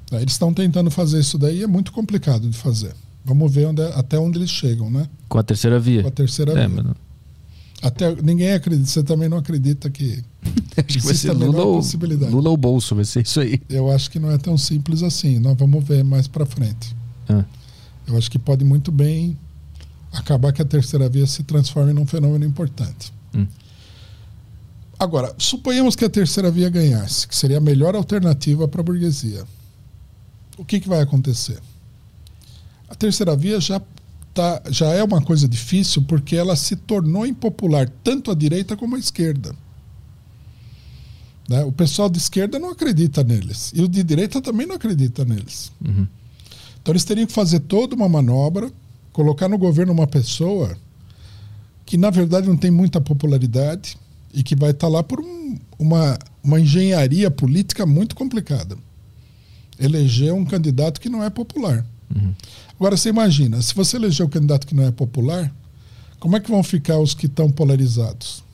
Tá, 0.07 0.20
Eles 0.20 0.32
estão 0.32 0.53
tentando 0.53 0.91
fazer 0.91 1.20
isso 1.20 1.39
daí, 1.39 1.62
é 1.62 1.66
muito 1.66 1.93
complicado 1.93 2.49
de 2.49 2.57
fazer. 2.57 2.95
Vamos 3.24 3.53
ver 3.53 3.66
onde- 3.66 3.82
até 3.82 4.19
onde 4.19 4.39
eles 4.39 4.51
chegam, 4.51 4.91
né? 4.91 5.09
Com 5.28 5.39
a 5.39 5.43
terceira 5.43 5.78
via. 5.78 6.03
Com 6.03 6.09
a 6.09 6.12
terceira 6.12 6.53
É, 6.59 6.66
via. 6.69 6.97
Até, 7.82 8.15
ninguém 8.23 8.53
acredita, 8.53 8.87
você 8.89 9.03
também 9.03 9.28
não 9.28 9.39
acredita 9.39 9.89
que. 9.91 10.23
acho 10.77 10.99
que 10.99 11.05
vai 11.05 11.15
ser 11.15 11.32
Lula 11.32 11.62
ou. 11.65 11.81
Lula 12.31 12.51
ou 12.51 12.57
bolso, 12.57 12.95
vai 12.95 13.05
ser 13.05 13.23
isso 13.23 13.41
aí. 13.41 13.61
Eu 13.69 13.91
acho 13.91 14.11
que 14.11 14.19
não 14.19 14.31
é 14.31 14.37
tão 14.39 14.57
simples 14.59 15.03
assim. 15.03 15.39
Nós 15.39 15.57
vamos 15.57 15.82
ver 15.85 16.03
mais 16.05 16.27
para 16.27 16.45
frente. 16.45 16.95
Ah. 17.28 17.45
Eu 18.07 18.16
acho 18.19 18.31
que 18.31 18.39
pode 18.39 18.65
muito 18.65 18.91
bem 18.91 19.39
acabar 20.12 20.53
que 20.53 20.61
a 20.61 20.65
terceira 20.65 21.09
via 21.09 21.27
se 21.27 21.43
transforme 21.45 21.93
num 21.93 22.07
fenômeno 22.07 22.45
importante. 22.45 23.12
Hum. 23.35 23.47
Agora, 24.98 25.35
suponhamos 25.39 25.97
que 25.97 26.05
a 26.05 26.11
terceira 26.11 26.51
via 26.51 26.69
ganhasse, 26.69 27.27
que 27.27 27.35
seria 27.35 27.57
a 27.57 27.61
melhor 27.61 27.94
alternativa 27.97 28.69
para 28.69 28.82
a 28.82 28.85
burguesia. 28.85 29.44
O 30.59 30.65
que, 30.65 30.78
que 30.78 30.89
vai 30.89 31.01
acontecer? 31.01 31.59
A 32.86 32.94
terceira 32.94 33.35
via 33.35 33.59
já, 33.61 33.81
tá, 34.35 34.61
já 34.69 34.89
é 34.89 35.02
uma 35.02 35.23
coisa 35.23 35.48
difícil 35.48 36.02
porque 36.02 36.36
ela 36.36 36.55
se 36.55 36.77
tornou 36.77 37.27
impopular 37.27 37.89
tanto 38.05 38.31
à 38.31 38.35
direita 38.35 38.77
como 38.77 38.94
à 38.94 38.98
esquerda. 38.98 39.55
Né? 41.48 41.65
O 41.65 41.73
pessoal 41.73 42.11
de 42.11 42.19
esquerda 42.19 42.59
não 42.59 42.70
acredita 42.70 43.24
neles. 43.24 43.73
E 43.74 43.81
o 43.81 43.89
de 43.89 44.02
direita 44.02 44.43
também 44.43 44.66
não 44.66 44.74
acredita 44.74 45.24
neles. 45.24 45.73
Uhum. 45.82 46.07
Então 46.82 46.93
eles 46.93 47.05
teriam 47.05 47.27
que 47.27 47.32
fazer 47.32 47.61
toda 47.61 47.94
uma 47.94 48.09
manobra, 48.09 48.70
colocar 49.12 49.48
no 49.48 49.57
governo 49.57 49.93
uma 49.93 50.07
pessoa 50.07 50.77
que 51.91 51.97
na 51.99 52.09
verdade 52.09 52.47
não 52.47 52.57
tem 52.57 52.71
muita 52.71 53.01
popularidade 53.01 53.97
e 54.33 54.45
que 54.45 54.55
vai 54.55 54.71
estar 54.71 54.87
lá 54.87 55.03
por 55.03 55.19
um- 55.19 55.59
uma, 55.77 56.17
uma 56.41 56.61
engenharia 56.61 57.29
política 57.33 57.85
muito 57.85 58.15
complicada. 58.15 58.77
Eleger 59.77 60.33
um 60.33 60.45
candidato 60.45 61.01
que 61.01 61.09
não 61.09 61.25
é 61.25 61.29
popular. 61.29 61.85
Agora 62.79 62.97
você 62.97 63.09
imagina, 63.09 63.61
se 63.61 63.75
você 63.75 63.97
eleger 63.97 64.25
um 64.25 64.29
candidato 64.29 64.69
que 64.69 64.75
não 64.75 64.85
é 64.85 64.93
popular, 64.93 65.53
como 66.21 66.37
é 66.37 66.41
que 66.41 66.49
vão 66.49 66.62
ficar 66.62 66.97
os 67.01 67.12
que 67.12 67.27
estão 67.27 67.51
polarizados? 67.51 68.45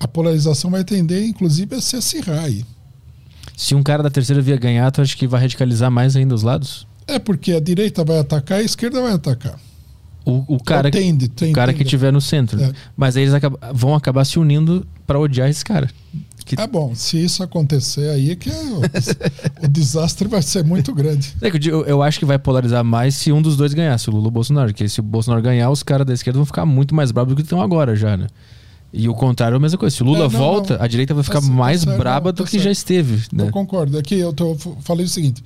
A 0.00 0.08
polarização 0.08 0.70
vai 0.70 0.84
tender, 0.84 1.24
inclusive, 1.24 1.76
a 1.76 1.80
se 1.82 1.94
acirrar 1.96 2.44
aí. 2.44 2.64
Se 3.54 3.74
um 3.74 3.82
cara 3.82 4.02
da 4.02 4.08
terceira 4.10 4.40
via 4.40 4.56
ganhar, 4.56 4.90
tu 4.90 5.02
acha 5.02 5.14
que 5.14 5.26
vai 5.26 5.42
radicalizar 5.42 5.90
mais 5.90 6.16
ainda 6.16 6.34
os 6.34 6.42
lados? 6.42 6.86
É 7.06 7.18
porque 7.18 7.52
a 7.52 7.60
direita 7.60 8.02
vai 8.02 8.18
atacar 8.18 8.60
e 8.60 8.62
a 8.62 8.64
esquerda 8.64 9.02
vai 9.02 9.12
atacar. 9.12 9.60
O, 10.30 10.44
o 10.56 10.62
cara, 10.62 10.88
Ou 10.88 10.92
tende, 10.92 11.26
tende, 11.28 11.52
o 11.52 11.54
cara 11.54 11.72
que 11.72 11.82
tiver 11.82 12.12
no 12.12 12.20
centro. 12.20 12.60
É. 12.62 12.70
Mas 12.94 13.16
aí 13.16 13.22
eles 13.22 13.32
acaba- 13.32 13.58
vão 13.72 13.94
acabar 13.94 14.24
se 14.26 14.38
unindo 14.38 14.86
pra 15.06 15.18
odiar 15.18 15.48
esse 15.48 15.64
cara. 15.64 15.88
Que- 16.44 16.54
Ah, 16.58 16.66
bom, 16.66 16.94
se 16.94 17.22
isso 17.22 17.42
acontecer 17.42 18.10
aí 18.10 18.30
é 18.32 18.36
que 18.36 18.50
é 18.50 18.54
o, 18.54 18.80
o 19.64 19.68
desastre 19.68 20.28
vai 20.28 20.42
ser 20.42 20.62
muito 20.64 20.94
grande. 20.94 21.34
É 21.40 21.48
eu, 21.48 21.84
eu 21.86 22.02
acho 22.02 22.18
que 22.18 22.24
vai 22.26 22.38
polarizar 22.38 22.84
mais 22.84 23.14
se 23.16 23.32
um 23.32 23.40
dos 23.40 23.56
dois 23.56 23.72
ganhar, 23.72 23.96
se 23.98 24.08
o 24.08 24.12
Lula 24.12 24.24
ou 24.24 24.28
o 24.28 24.30
Bolsonaro. 24.32 24.68
Porque 24.70 24.86
se 24.88 25.00
o 25.00 25.02
Bolsonaro 25.02 25.42
ganhar, 25.42 25.70
os 25.70 25.82
caras 25.82 26.06
da 26.06 26.12
esquerda 26.12 26.38
vão 26.38 26.46
ficar 26.46 26.66
muito 26.66 26.94
mais 26.94 27.10
bravos 27.10 27.32
do 27.32 27.36
que 27.36 27.42
estão 27.42 27.60
agora 27.62 27.96
já, 27.96 28.14
né? 28.16 28.26
E 28.92 29.08
o 29.08 29.14
contrário 29.14 29.54
é 29.54 29.56
a 29.56 29.60
mesma 29.60 29.78
coisa. 29.78 29.94
Se 29.96 30.02
o 30.02 30.06
Lula 30.06 30.20
É, 30.20 30.22
não, 30.22 30.30
volta, 30.30 30.76
não. 30.78 30.84
a 30.84 30.86
direita 30.86 31.12
vai 31.14 31.22
Tá 31.22 31.26
ficar 31.30 31.40
certo, 31.40 31.54
mais 31.54 31.84
tá 31.84 31.96
braba 31.96 32.28
não, 32.30 32.34
do 32.34 32.44
tá 32.44 32.50
que 32.50 32.56
já 32.58 32.64
certo. 32.64 32.76
esteve, 32.76 33.22
né? 33.32 33.44
Eu 33.44 33.50
concordo. 33.50 33.98
Aqui 33.98 34.14
eu 34.18 34.32
tô, 34.32 34.54
falei 34.80 35.04
o 35.06 35.08
seguinte: 35.08 35.42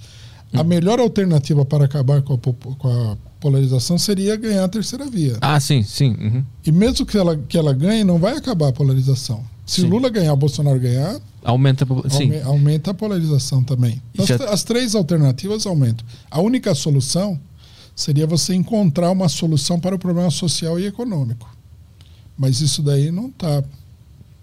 Hum. 0.55 0.61
a 0.61 0.65
melhor 0.65 1.01
alternativa 1.01 1.65
para 1.65 1.85
acabar 1.87 2.21
com 2.23 2.35
a, 2.35 2.39
com 2.77 2.89
a 2.89 3.17
polarização 3.43 3.99
seria 3.99 4.37
ganhar 4.37 4.65
a 4.65 4.69
terceira 4.69 5.05
via. 5.11 5.37
Ah, 5.41 5.59
sim, 5.59 5.83
sim. 5.83 6.11
uhum. 6.21 6.45
E 6.65 6.71
mesmo 6.71 7.05
que 7.05 7.19
ela, 7.19 7.37
que 7.37 7.59
ela 7.59 7.73
ganhe, 7.75 8.05
não 8.05 8.19
vai 8.19 8.37
acabar 8.37 8.69
a 8.69 8.73
polarização. 8.73 9.43
Se 9.67 9.81
Sim. 9.83 9.89
Lula 9.89 10.09
ganhar, 10.11 10.35
Bolsonaro 10.37 10.79
ganhar, 10.79 11.21
Aumenta. 11.45 11.87
Sim. 12.11 12.25
aume- 12.25 12.41
aumenta 12.43 12.91
a 12.91 12.95
polarização 12.95 13.63
também. 13.63 14.01
As, 14.19 14.27
já- 14.27 14.37
as 14.51 14.63
três 14.65 14.95
alternativas 14.95 15.67
aumentam. 15.67 16.05
A 16.31 16.41
única 16.41 16.75
solução 16.75 17.39
seria 17.95 18.27
você 18.27 18.55
encontrar 18.55 19.11
uma 19.11 19.29
solução 19.29 19.79
para 19.81 19.95
o 19.95 19.99
problema 19.99 20.31
social 20.31 20.79
e 20.79 20.87
econômico. 20.87 21.49
Mas 22.37 22.61
isso 22.61 22.83
daí 22.83 23.11
não 23.11 23.27
está 23.29 23.63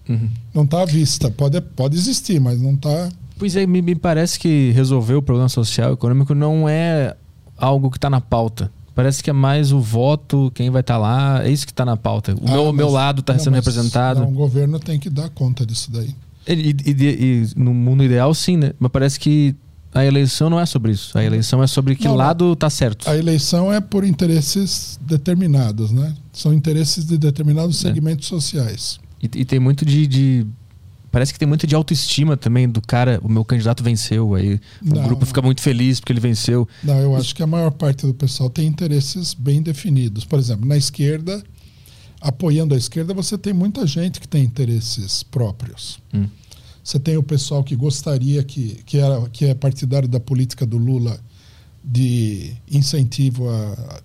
Uhum. 0.08 0.30
não 0.54 0.66
tá 0.66 0.82
à 0.82 0.86
vista. 0.86 1.30
Pode, 1.30 1.60
pode 1.62 1.96
existir, 1.98 2.40
mas 2.40 2.60
não 2.62 2.76
tá 2.76 3.08
está. 3.08 3.18
Pois 3.38 3.56
é, 3.56 3.66
me, 3.66 3.82
me 3.82 3.96
parece 3.96 4.38
que 4.40 4.72
resolver 4.72 5.16
o 5.16 5.22
problema 5.22 5.48
social 5.50 5.92
e 5.92 5.94
econômico 5.94 6.34
não 6.34 6.68
é 6.68 7.16
algo 7.58 7.90
que 7.92 7.98
está 7.98 8.10
na 8.10 8.20
pauta. 8.22 8.72
Parece 9.00 9.24
que 9.24 9.30
é 9.30 9.34
mais 9.34 9.72
o 9.72 9.80
voto, 9.80 10.52
quem 10.54 10.70
vai 10.70 10.82
estar 10.82 10.98
lá, 10.98 11.42
é 11.46 11.50
isso 11.50 11.66
que 11.66 11.72
está 11.72 11.86
na 11.86 11.96
pauta. 11.96 12.36
O 12.36 12.44
meu, 12.52 12.74
meu 12.74 12.90
lado 12.90 13.22
está 13.22 13.40
sendo 13.40 13.54
representado. 13.54 14.22
o 14.24 14.28
governo 14.32 14.78
tem 14.78 15.00
que 15.00 15.10
dar 15.10 15.30
conta 15.30 15.66
disso 15.66 15.90
daí. 15.90 16.14
E, 16.46 16.76
e- 16.86 16.86
e- 16.86 17.48
no 17.56 17.74
mundo 17.74 18.04
ideal, 18.04 18.34
sim, 18.34 18.58
né? 18.58 18.74
Mas 18.78 18.92
parece 18.92 19.18
que 19.18 19.56
a 19.94 20.04
eleição 20.04 20.50
não 20.50 20.60
é 20.60 20.66
sobre 20.66 20.92
isso. 20.92 21.18
A 21.18 21.24
eleição 21.24 21.64
é 21.64 21.68
sobre 21.68 21.96
que 21.96 22.04
Não, 22.04 22.12
não. 22.12 22.18
lado 22.18 22.54
tá 22.58 22.70
certo. 22.70 23.10
A 23.10 23.16
eleição 23.16 23.72
é 23.72 23.80
por 23.80 24.04
interesses 24.04 25.00
determinados, 25.02 25.92
né? 25.92 26.14
São 26.34 26.54
interesses 26.54 27.06
de 27.06 27.18
determinados 27.18 27.78
É. 27.86 27.88
segmentos 27.88 28.28
sociais. 28.28 29.00
E, 29.24 29.30
e 29.34 29.46
tem 29.46 29.60
muito 29.62 29.86
de, 29.86 30.08
de- 30.08 30.46
Parece 31.12 31.34
que 31.34 31.40
tem 31.40 31.48
muito 31.48 31.66
de 31.66 31.74
autoestima 31.76 32.38
também 32.38 32.70
do 32.70 32.82
cara. 32.82 33.20
O 33.24 33.30
meu 33.30 33.44
candidato 33.44 33.84
venceu. 33.84 34.36
Aí 34.36 34.56
o 34.56 34.60
Não. 34.96 35.04
grupo 35.04 35.26
fica 35.26 35.42
muito 35.42 35.62
feliz 35.62 36.00
porque 36.00 36.14
ele 36.14 36.20
venceu. 36.20 36.68
Não, 36.84 36.98
eu 37.00 37.16
acho 37.16 37.34
que 37.36 37.42
a 37.42 37.48
maior 37.48 37.72
parte 37.72 38.06
do 38.06 38.14
pessoal 38.14 38.50
tem 38.50 38.68
interesses 38.68 39.34
bem 39.34 39.62
definidos. 39.62 40.24
Por 40.26 40.38
exemplo, 40.38 40.68
na 40.68 40.78
esquerda, 40.78 41.44
apoiando 42.22 42.76
a 42.76 42.78
esquerda, 42.78 43.14
você 43.14 43.38
tem 43.38 43.54
muita 43.54 43.88
gente 43.88 44.20
que 44.20 44.28
tem 44.28 44.44
interesses 44.44 45.24
próprios. 45.24 46.00
Hum. 46.14 46.28
Você 46.84 47.00
tem 47.00 47.18
o 47.18 47.24
pessoal 47.24 47.64
que 47.64 47.76
gostaria 47.76 48.44
que, 48.44 48.82
que, 48.86 48.98
era, 48.98 49.28
que 49.30 49.46
é 49.46 49.54
partidário 49.54 50.08
da 50.08 50.20
política 50.20 50.66
do 50.66 50.78
Lula 50.78 51.20
de 51.84 52.54
incentivo 52.70 53.50
à, 53.50 54.02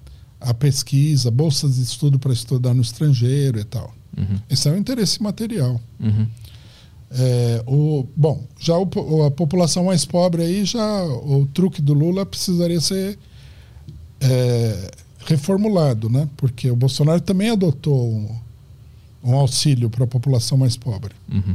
à 0.50 0.54
pesquisa, 0.54 1.30
bolsas 1.30 1.76
de 1.76 1.82
estudo 1.82 2.18
para 2.18 2.32
estudar 2.32 2.74
no 2.74 2.82
estrangeiro 2.82 3.58
e 3.58 3.64
tal. 3.64 3.94
Uhum, 4.16 4.38
Esse 4.48 4.68
é 4.68 4.72
um 4.72 4.76
interesse 4.76 5.22
material. 5.22 5.80
uhum. 6.00 6.26
É, 7.10 7.62
o, 7.66 8.06
bom, 8.16 8.42
já 8.58 8.76
o 8.76 9.24
a 9.24 9.30
população 9.30 9.84
mais 9.84 10.04
pobre 10.04 10.42
aí, 10.42 10.64
já 10.64 11.04
o 11.04 11.46
truque 11.52 11.80
do 11.80 11.94
Lula 11.94 12.26
precisaria 12.26 12.80
ser 12.80 13.18
é, 14.20 14.90
reformulado, 15.26 16.08
né? 16.08 16.28
Porque 16.36 16.70
o 16.70 16.76
Bolsonaro 16.76 17.20
também 17.20 17.50
adotou 17.50 18.10
um, 18.10 18.28
um 19.22 19.34
auxílio 19.34 19.88
para 19.88 20.04
a 20.04 20.08
população 20.08 20.58
mais 20.58 20.76
pobre. 20.76 21.14
Uhum. 21.32 21.54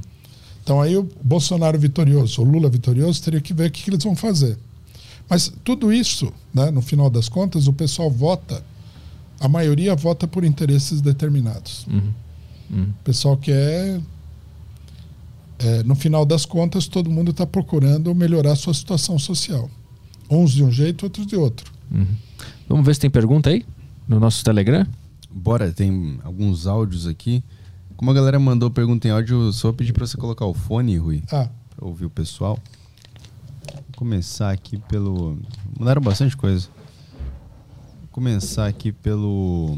Então 0.63 0.81
aí 0.81 0.95
o 0.95 1.09
Bolsonaro 1.21 1.77
vitorioso, 1.80 2.41
o 2.41 2.45
Lula 2.45 2.69
vitorioso, 2.69 3.21
teria 3.21 3.41
que 3.41 3.53
ver 3.53 3.69
o 3.69 3.71
que, 3.71 3.84
que 3.84 3.89
eles 3.89 4.03
vão 4.03 4.15
fazer. 4.15 4.57
Mas 5.30 5.51
tudo 5.63 5.93
isso, 5.93 6.34
né, 6.53 6.71
no 6.71 6.81
final 6.81 7.09
das 7.09 7.30
contas, 7.30 7.67
o 7.67 7.73
pessoal 7.73 8.09
vota, 8.09 8.63
a 9.39 9.47
maioria 9.47 9.95
vota 9.95 10.27
por 10.27 10.43
interesses 10.43 11.01
determinados. 11.01 11.85
Uhum. 11.88 12.13
Uhum. 12.69 12.84
O 12.84 13.03
pessoal 13.03 13.38
quer. 13.38 13.99
É, 15.60 15.84
no 15.84 15.94
final 15.95 16.26
das 16.26 16.45
contas, 16.45 16.88
todo 16.88 17.10
mundo 17.10 17.31
está 17.31 17.45
procurando 17.45 18.14
melhorar 18.15 18.53
a 18.53 18.56
sua 18.56 18.73
situação 18.73 19.19
social. 19.19 19.69
Uns 20.30 20.52
de 20.52 20.64
um 20.64 20.72
jeito, 20.72 21.03
outros 21.03 21.27
de 21.27 21.36
outro. 21.36 21.72
Uhum. 21.91 22.07
Vamos 22.68 22.86
ver 22.86 22.94
se 22.95 23.02
tem 23.02 23.10
pergunta 23.10 23.49
aí 23.49 23.65
no 24.07 24.19
nosso 24.19 24.44
Telegram. 24.44 24.86
Bora, 25.31 25.72
tem 25.72 26.19
alguns 26.23 26.65
áudios 26.68 27.06
aqui. 27.07 27.44
Como 27.98 28.10
a 28.11 28.14
galera 28.14 28.40
mandou 28.40 28.72
pergunta 28.72 29.07
em 29.07 29.11
áudio, 29.11 29.52
só 29.52 29.68
vou 29.69 29.73
pedir 29.76 29.91
pra 29.94 30.06
você 30.07 30.15
colocar 30.18 30.45
o 30.45 30.53
fone, 30.53 30.98
Rui, 30.98 31.22
Ah, 31.31 31.49
pra 31.76 31.86
ouvir 31.88 32.06
o 32.06 32.10
pessoal. 32.10 32.57
começar 33.95 34.52
aqui 34.52 34.77
pelo. 34.77 35.38
Mandaram 35.77 36.02
bastante 36.02 36.38
coisa. 36.38 36.68
Vou 37.99 38.07
começar 38.11 38.68
aqui 38.68 38.91
pelo. 38.91 39.77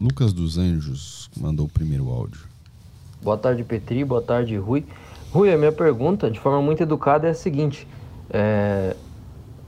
Lucas 0.00 0.32
dos 0.32 0.56
Anjos, 0.56 1.28
que 1.32 1.40
mandou 1.40 1.66
o 1.66 1.68
primeiro 1.68 2.08
áudio. 2.08 2.40
Boa 3.22 3.36
tarde, 3.36 3.62
Petri. 3.62 4.02
Boa 4.02 4.22
tarde, 4.22 4.56
Rui. 4.56 4.86
Rui, 5.30 5.52
a 5.52 5.58
minha 5.58 5.70
pergunta, 5.70 6.30
de 6.30 6.40
forma 6.40 6.62
muito 6.62 6.82
educada, 6.82 7.26
é 7.28 7.32
a 7.32 7.34
seguinte: 7.34 7.86
é, 8.30 8.96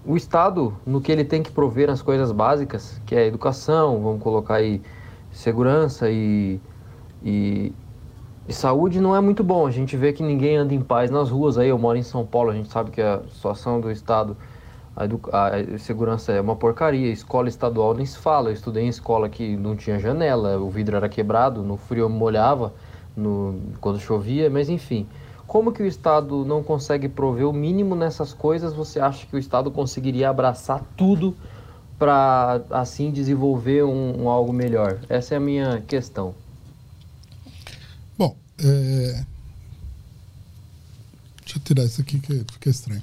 o 0.07 0.17
Estado, 0.17 0.75
no 0.87 1.03
que 1.03 1.13
ele 1.13 1.23
tem 1.23 1.43
que 1.43 1.51
prover 1.51 1.91
as 1.91 2.01
coisas 2.01 2.33
básicas, 2.33 2.99
que 3.05 3.15
é 3.15 3.27
educação, 3.27 4.03
vamos 4.03 4.23
colocar 4.23 4.55
aí 4.55 4.81
segurança 5.31 6.09
e, 6.11 6.59
e, 7.23 7.75
e, 8.49 8.53
saúde, 8.55 9.03
não 9.03 9.15
é 9.15 9.21
muito 9.21 9.45
bom. 9.45 9.67
A 9.67 9.71
gente 9.71 9.99
vê 9.99 10.15
que 10.15 10.23
ninguém 10.23 10.57
anda 10.57 10.73
em 10.73 10.81
paz 10.81 11.11
nas 11.11 11.29
ruas. 11.29 11.59
Aí 11.59 11.69
eu 11.69 11.79
moro 11.79 11.99
em 11.99 12.03
São 12.03 12.25
Paulo, 12.25 12.53
a 12.53 12.55
gente 12.55 12.71
sabe 12.71 12.91
que 12.91 13.03
a 13.03 13.21
situação 13.29 13.83
do 13.83 13.91
Estado, 13.91 14.35
a, 14.97 15.05
a 15.75 15.79
segurança 15.79 16.33
é 16.33 16.41
uma 16.41 16.57
porcaria. 16.57 17.13
Escola 17.13 17.51
estadual 17.51 17.93
nem 17.93 18.07
se 18.07 18.17
fala. 18.17 18.49
Eu 18.49 18.55
estudei 18.55 18.85
em 18.85 18.89
escola 18.89 19.29
que 19.29 19.59
não 19.59 19.77
tinha 19.77 19.99
janela, 19.99 20.57
o 20.57 20.71
vidro 20.71 20.97
era 20.97 21.07
quebrado, 21.07 21.63
no 21.63 21.77
frio 21.77 22.05
eu 22.05 22.09
molhava 22.09 22.73
no, 23.17 23.61
quando 23.81 24.01
chovia, 24.01 24.49
mas 24.51 24.69
enfim. 24.69 25.07
Como 25.47 25.73
que 25.73 25.83
o 25.83 25.87
Estado 25.87 26.45
não 26.45 26.63
consegue 26.63 27.09
prover 27.09 27.47
o 27.47 27.53
mínimo 27.53 27.95
nessas 27.95 28.33
coisas? 28.33 28.73
Você 28.73 28.99
acha 28.99 29.27
que 29.27 29.37
o 29.37 29.39
Estado 29.39 29.71
conseguiria 29.71 30.31
abraçar 30.31 30.83
tudo 30.97 31.37
para 31.99 32.63
assim 32.71 33.11
desenvolver 33.11 33.85
um, 33.85 34.23
um, 34.23 34.29
algo 34.29 34.53
melhor? 34.53 35.01
Essa 35.09 35.35
é 35.35 35.37
a 35.37 35.41
minha 35.41 35.83
questão. 35.83 36.35
Bom, 38.17 38.37
é... 38.59 39.25
deixa 41.45 41.59
eu 41.59 41.63
tirar 41.63 41.85
isso 41.85 42.01
aqui 42.01 42.19
que 42.19 42.45
fica 42.51 42.71
estranho. 42.71 43.03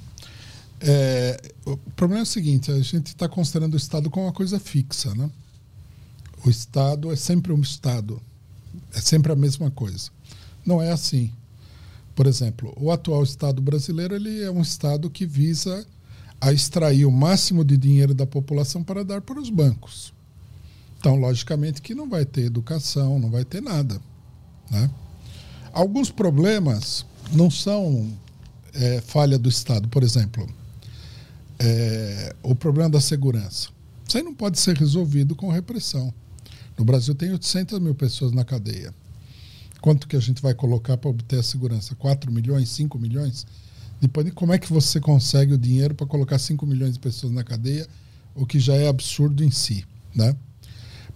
É... 0.80 1.40
o 1.64 1.76
problema 1.94 2.22
é 2.22 2.24
o 2.24 2.26
seguinte: 2.26 2.72
a 2.72 2.80
gente 2.80 3.08
está 3.08 3.28
considerando 3.28 3.74
o 3.74 3.76
Estado 3.76 4.10
como 4.10 4.26
uma 4.26 4.32
coisa 4.32 4.58
fixa, 4.58 5.14
né? 5.14 5.30
O 6.44 6.50
Estado 6.50 7.12
é 7.12 7.16
sempre 7.16 7.52
um 7.52 7.60
Estado, 7.60 8.20
é 8.94 9.00
sempre 9.00 9.32
a 9.32 9.36
mesma 9.36 9.70
coisa. 9.70 10.10
Não 10.64 10.82
é 10.82 10.90
assim. 10.90 11.32
Por 12.14 12.26
exemplo, 12.26 12.72
o 12.76 12.90
atual 12.90 13.22
Estado 13.22 13.62
brasileiro 13.62 14.14
ele 14.14 14.42
é 14.42 14.50
um 14.50 14.60
Estado 14.60 15.08
que 15.08 15.24
visa 15.24 15.86
a 16.40 16.52
extrair 16.52 17.04
o 17.04 17.10
máximo 17.10 17.64
de 17.64 17.76
dinheiro 17.76 18.14
da 18.14 18.26
população 18.26 18.82
para 18.82 19.04
dar 19.04 19.20
para 19.20 19.40
os 19.40 19.50
bancos. 19.50 20.12
Então, 20.98 21.16
logicamente 21.16 21.80
que 21.80 21.94
não 21.94 22.08
vai 22.08 22.24
ter 22.24 22.42
educação, 22.42 23.18
não 23.18 23.30
vai 23.30 23.44
ter 23.44 23.62
nada. 23.62 24.00
Né? 24.70 24.90
Alguns 25.72 26.10
problemas 26.10 27.06
não 27.32 27.50
são 27.50 28.12
é, 28.74 29.00
falha 29.00 29.38
do 29.38 29.48
Estado. 29.48 29.88
Por 29.88 30.02
exemplo, 30.02 30.46
é, 31.58 32.34
o 32.42 32.54
problema 32.54 32.90
da 32.90 33.00
segurança. 33.00 33.68
Isso 34.06 34.16
aí 34.16 34.22
não 34.22 34.34
pode 34.34 34.58
ser 34.58 34.76
resolvido 34.76 35.34
com 35.34 35.50
repressão. 35.50 36.12
No 36.80 36.86
Brasil 36.86 37.14
tem 37.14 37.30
800 37.30 37.78
mil 37.78 37.94
pessoas 37.94 38.32
na 38.32 38.42
cadeia. 38.42 38.94
Quanto 39.82 40.08
que 40.08 40.16
a 40.16 40.20
gente 40.20 40.40
vai 40.40 40.54
colocar 40.54 40.96
para 40.96 41.10
obter 41.10 41.38
a 41.38 41.42
segurança? 41.42 41.94
4 41.94 42.32
milhões, 42.32 42.70
5 42.70 42.98
milhões? 42.98 43.46
Depois, 44.00 44.32
como 44.32 44.54
é 44.54 44.58
que 44.58 44.72
você 44.72 44.98
consegue 44.98 45.52
o 45.52 45.58
dinheiro 45.58 45.94
para 45.94 46.06
colocar 46.06 46.38
5 46.38 46.64
milhões 46.64 46.94
de 46.94 46.98
pessoas 46.98 47.34
na 47.34 47.44
cadeia, 47.44 47.86
o 48.34 48.46
que 48.46 48.58
já 48.58 48.74
é 48.76 48.88
absurdo 48.88 49.44
em 49.44 49.50
si, 49.50 49.84
né? 50.14 50.34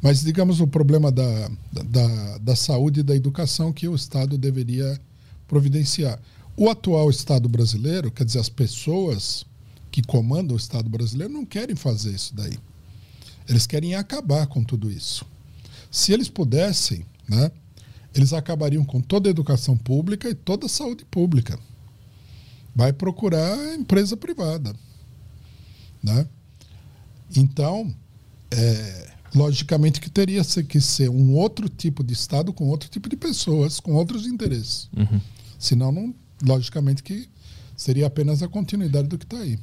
Mas, 0.03 0.20
digamos, 0.20 0.61
o 0.61 0.66
problema 0.66 1.11
da, 1.11 1.51
da, 1.73 2.39
da 2.39 2.55
saúde 2.55 3.01
e 3.01 3.03
da 3.03 3.16
educação 3.16 3.73
que 3.73 3.89
o 3.89 3.95
Estado 3.95 4.36
deveria 4.36 5.01
providenciar. 5.49 6.20
O 6.59 6.69
atual 6.69 7.09
Estado 7.09 7.49
brasileiro, 7.49 8.11
quer 8.11 8.27
dizer, 8.27 8.41
as 8.41 8.51
pessoas 8.51 9.47
que 9.91 10.03
comandam 10.03 10.55
o 10.57 10.59
Estado 10.61 10.91
brasileiro 10.91 11.32
não 11.32 11.47
querem 11.47 11.74
fazer 11.74 12.11
isso 12.11 12.35
daí. 12.35 12.59
Eles 13.49 13.66
querem 13.66 13.95
acabar 13.95 14.47
com 14.47 14.62
tudo 14.62 14.91
isso. 14.91 15.24
Se 15.95 16.12
eles 16.12 16.29
pudessem, 16.29 17.07
né, 17.29 17.53
eles 18.12 18.33
acabariam 18.33 18.85
com 18.85 19.01
toda 19.01 19.29
a 19.29 19.31
educação 19.31 19.77
pública 19.77 20.29
e 20.29 20.35
toda 20.35 20.66
a 20.66 20.69
saúde 20.69 21.05
pública. 21.05 21.57
Vai 22.75 22.93
procurar 22.93 23.57
empresa 23.77 24.16
privada. 24.16 24.75
Né? 26.03 26.27
Então, 27.37 27.95
é, 28.51 29.12
logicamente 29.33 30.01
que 30.01 30.11
teria 30.11 30.43
que 30.69 30.81
ser 30.81 31.09
um 31.09 31.33
outro 31.33 31.69
tipo 31.69 32.03
de 32.03 32.12
Estado 32.12 32.53
com 32.53 32.66
outro 32.66 32.89
tipo 32.89 33.09
de 33.09 33.15
pessoas, 33.15 33.79
com 33.79 33.93
outros 33.93 34.27
interesses. 34.27 34.89
Uhum. 34.97 35.21
Senão, 35.57 35.93
não, 35.93 36.12
logicamente 36.45 37.05
que 37.05 37.29
seria 37.77 38.09
apenas 38.09 38.43
a 38.43 38.49
continuidade 38.49 39.07
do 39.07 39.16
que 39.16 39.27
está 39.27 39.39
aí. 39.39 39.61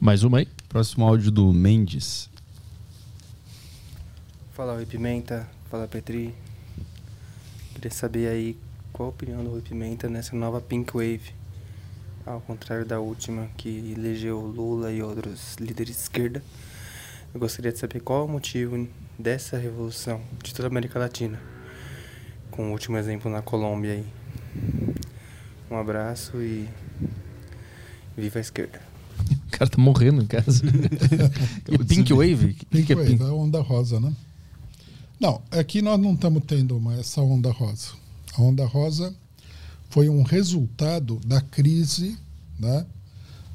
Mais 0.00 0.22
uma 0.22 0.38
aí. 0.38 0.48
Próximo 0.70 1.04
áudio 1.04 1.30
do 1.30 1.52
Mendes. 1.52 2.30
Fala, 4.54 4.74
Oi 4.74 4.86
Pimenta. 4.86 5.48
Fala, 5.68 5.88
Petri. 5.88 6.32
Queria 7.74 7.90
saber 7.90 8.28
aí 8.28 8.56
qual 8.92 9.08
a 9.08 9.10
opinião 9.10 9.42
do 9.42 9.50
Rui 9.50 9.60
Pimenta 9.60 10.08
nessa 10.08 10.36
nova 10.36 10.60
Pink 10.60 10.92
Wave, 10.92 11.34
ao 12.24 12.40
contrário 12.40 12.86
da 12.86 13.00
última 13.00 13.48
que 13.56 13.92
elegeu 13.96 14.38
Lula 14.40 14.92
e 14.92 15.02
outros 15.02 15.56
líderes 15.56 15.96
de 15.96 16.02
esquerda. 16.02 16.40
Eu 17.34 17.40
gostaria 17.40 17.72
de 17.72 17.78
saber 17.80 17.98
qual 17.98 18.22
é 18.22 18.24
o 18.26 18.28
motivo 18.28 18.88
dessa 19.18 19.58
revolução 19.58 20.20
de 20.40 20.54
toda 20.54 20.68
a 20.68 20.70
América 20.70 21.00
Latina, 21.00 21.40
com 22.52 22.68
o 22.68 22.70
último 22.70 22.96
exemplo 22.96 23.28
na 23.28 23.42
Colômbia 23.42 23.94
aí. 23.94 24.06
Um 25.68 25.76
abraço 25.76 26.40
e 26.40 26.68
viva 28.16 28.38
a 28.38 28.40
esquerda. 28.40 28.80
O 29.48 29.50
cara 29.50 29.68
tá 29.68 29.82
morrendo 29.82 30.22
em 30.22 30.26
casa. 30.26 30.62
Pink 31.88 32.12
Wave? 32.12 32.54
Pink, 32.70 32.86
que 32.86 32.94
Wave, 32.94 33.14
é 33.14 33.16
Pink? 33.16 33.24
a 33.24 33.32
onda 33.32 33.60
rosa, 33.60 33.98
né? 33.98 34.14
Não, 35.24 35.40
aqui 35.50 35.80
nós 35.80 35.98
não 35.98 36.12
estamos 36.12 36.42
tendo 36.46 36.76
uma, 36.76 36.96
essa 36.96 37.22
onda 37.22 37.50
rosa. 37.50 37.92
A 38.36 38.42
onda 38.42 38.66
rosa 38.66 39.16
foi 39.88 40.06
um 40.06 40.22
resultado 40.22 41.18
da 41.24 41.40
crise 41.40 42.18
né, 42.58 42.84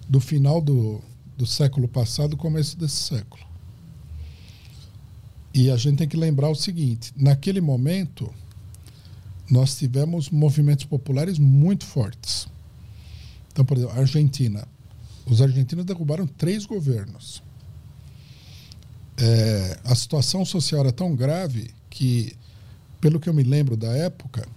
do 0.07 0.19
final 0.19 0.61
do, 0.61 0.99
do 1.37 1.45
século 1.45 1.87
passado, 1.87 2.35
começo 2.35 2.75
desse 2.75 2.95
século. 2.95 3.43
E 5.53 5.69
a 5.69 5.77
gente 5.77 5.99
tem 5.99 6.07
que 6.07 6.17
lembrar 6.17 6.49
o 6.49 6.55
seguinte: 6.55 7.13
naquele 7.15 7.61
momento, 7.61 8.33
nós 9.47 9.77
tivemos 9.77 10.31
movimentos 10.31 10.85
populares 10.85 11.37
muito 11.37 11.85
fortes. 11.85 12.47
Então, 13.51 13.63
por 13.63 13.77
exemplo, 13.77 13.95
a 13.95 13.99
Argentina. 13.99 14.67
Os 15.23 15.39
argentinos 15.39 15.85
derrubaram 15.85 16.25
três 16.25 16.65
governos 16.65 17.43
é, 19.19 19.79
a 19.83 19.93
situação 19.95 20.45
social 20.45 20.81
era 20.81 20.91
tão 20.91 21.15
grave 21.15 21.73
que, 21.89 22.35
pelo 23.01 23.19
que 23.19 23.27
eu 23.27 23.33
me 23.33 23.43
lembro 23.43 23.75
da 23.75 23.89
época, 23.89 24.47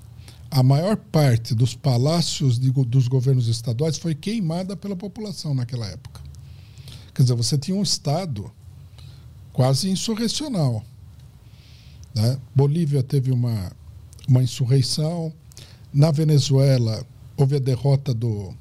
a 0.51 0.63
maior 0.63 0.97
parte 0.97 1.55
dos 1.55 1.75
palácios 1.75 2.59
de, 2.59 2.71
dos 2.71 3.09
governos 3.09 3.49
estaduais 3.49 3.99
foi 3.99 4.15
queimada 4.15 4.77
pela 4.77 4.95
população 4.95 5.55
naquela 5.55 5.87
época. 5.87 6.21
Quer 7.15 7.23
dizer, 7.23 7.35
você 7.35 7.59
tinha 7.59 7.77
um 7.77 7.83
Estado 7.83 8.51
quase 9.53 9.91
insurrecional. 9.91 10.85
Né? 12.15 12.39
Bolívia 12.55 13.03
teve 13.03 13.33
uma, 13.33 13.73
uma 14.29 14.43
insurreição. 14.43 15.33
Na 15.93 16.11
Venezuela, 16.11 17.05
houve 17.37 17.57
a 17.57 17.59
derrota 17.59 18.15
do, 18.15 18.55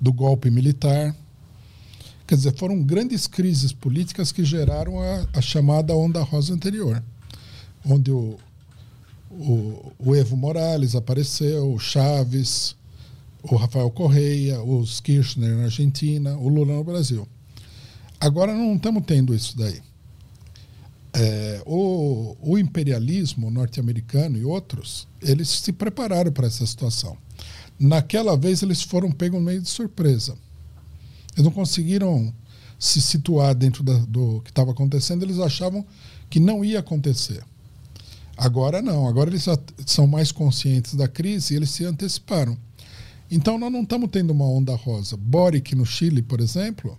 do 0.00 0.12
golpe 0.12 0.50
militar. 0.50 1.14
Quer 2.28 2.34
dizer, 2.34 2.54
foram 2.58 2.82
grandes 2.82 3.26
crises 3.26 3.72
políticas 3.72 4.30
que 4.30 4.44
geraram 4.44 5.00
a, 5.00 5.26
a 5.32 5.40
chamada 5.40 5.96
onda 5.96 6.20
rosa 6.20 6.52
anterior, 6.52 7.02
onde 7.82 8.10
o, 8.10 8.36
o, 9.30 9.92
o, 9.98 10.14
Evo 10.14 10.36
Morales 10.36 10.94
apareceu, 10.94 11.72
o 11.72 11.78
Chaves, 11.78 12.76
o 13.42 13.56
Rafael 13.56 13.90
Correia, 13.90 14.62
os 14.62 15.00
Kirchner 15.00 15.56
na 15.56 15.64
Argentina, 15.64 16.36
o 16.36 16.48
Lula 16.48 16.74
no 16.74 16.84
Brasil. 16.84 17.26
Agora 18.20 18.54
não 18.54 18.76
estamos 18.76 19.04
tendo 19.06 19.34
isso 19.34 19.56
daí. 19.56 19.80
É, 21.14 21.62
o, 21.64 22.36
o 22.42 22.58
imperialismo 22.58 23.50
norte-americano 23.50 24.36
e 24.36 24.44
outros, 24.44 25.08
eles 25.22 25.48
se 25.48 25.72
prepararam 25.72 26.30
para 26.30 26.46
essa 26.46 26.66
situação. 26.66 27.16
Naquela 27.80 28.36
vez 28.36 28.60
eles 28.60 28.82
foram 28.82 29.10
pegos 29.10 29.40
meio 29.40 29.62
de 29.62 29.68
surpresa 29.70 30.36
eles 31.34 31.44
não 31.44 31.50
conseguiram 31.50 32.32
se 32.78 33.00
situar 33.00 33.54
dentro 33.54 33.82
da, 33.82 33.94
do 33.98 34.40
que 34.42 34.50
estava 34.50 34.70
acontecendo, 34.70 35.24
eles 35.24 35.38
achavam 35.38 35.84
que 36.30 36.38
não 36.38 36.64
ia 36.64 36.78
acontecer. 36.78 37.42
Agora 38.36 38.80
não, 38.80 39.08
agora 39.08 39.30
eles 39.30 39.44
são 39.84 40.06
mais 40.06 40.30
conscientes 40.30 40.94
da 40.94 41.08
crise 41.08 41.54
e 41.54 41.56
eles 41.56 41.70
se 41.70 41.84
anteciparam. 41.84 42.56
Então 43.30 43.58
nós 43.58 43.72
não 43.72 43.82
estamos 43.82 44.08
tendo 44.10 44.30
uma 44.30 44.46
onda 44.46 44.74
rosa. 44.76 45.16
Boric 45.16 45.74
no 45.74 45.84
Chile, 45.84 46.22
por 46.22 46.40
exemplo, 46.40 46.96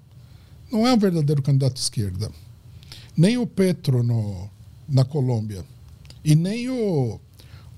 não 0.72 0.86
é 0.86 0.94
um 0.94 0.98
verdadeiro 0.98 1.42
candidato 1.42 1.76
de 1.76 1.80
esquerda. 1.80 2.30
Nem 3.16 3.38
o 3.38 3.48
Petro 3.48 4.04
no, 4.04 4.50
na 4.88 5.06
Colômbia. 5.06 5.64
E 6.24 6.36
nem 6.36 6.70
o, 6.70 7.20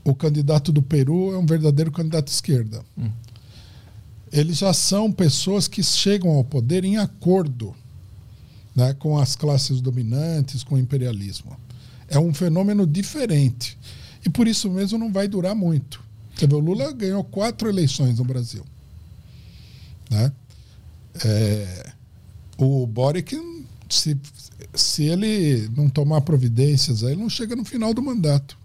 o 0.03 0.15
candidato 0.15 0.71
do 0.71 0.81
Peru 0.81 1.33
é 1.33 1.37
um 1.37 1.45
verdadeiro 1.45 1.91
candidato 1.91 2.25
de 2.25 2.31
esquerda. 2.31 2.83
Hum. 2.97 3.11
Eles 4.31 4.57
já 4.57 4.73
são 4.73 5.11
pessoas 5.11 5.67
que 5.67 5.83
chegam 5.83 6.31
ao 6.31 6.43
poder 6.43 6.83
em 6.85 6.97
acordo 6.97 7.75
né, 8.75 8.93
com 8.93 9.17
as 9.17 9.35
classes 9.35 9.81
dominantes, 9.81 10.63
com 10.63 10.75
o 10.75 10.79
imperialismo. 10.79 11.57
É 12.07 12.17
um 12.17 12.33
fenômeno 12.33 12.87
diferente. 12.87 13.77
E 14.25 14.29
por 14.29 14.47
isso 14.47 14.69
mesmo 14.69 14.97
não 14.97 15.11
vai 15.11 15.27
durar 15.27 15.55
muito. 15.55 16.01
Você 16.35 16.47
vê, 16.47 16.55
o 16.55 16.59
Lula 16.59 16.91
ganhou 16.93 17.23
quatro 17.23 17.67
eleições 17.67 18.17
no 18.17 18.23
Brasil. 18.23 18.63
Né? 20.09 20.31
É, 21.25 21.91
o 22.57 22.87
Boric, 22.87 23.37
se, 23.89 24.17
se 24.73 25.03
ele 25.03 25.69
não 25.75 25.89
tomar 25.89 26.21
providências, 26.21 27.03
ele 27.03 27.17
não 27.17 27.29
chega 27.29 27.55
no 27.55 27.65
final 27.65 27.93
do 27.93 28.01
mandato. 28.01 28.57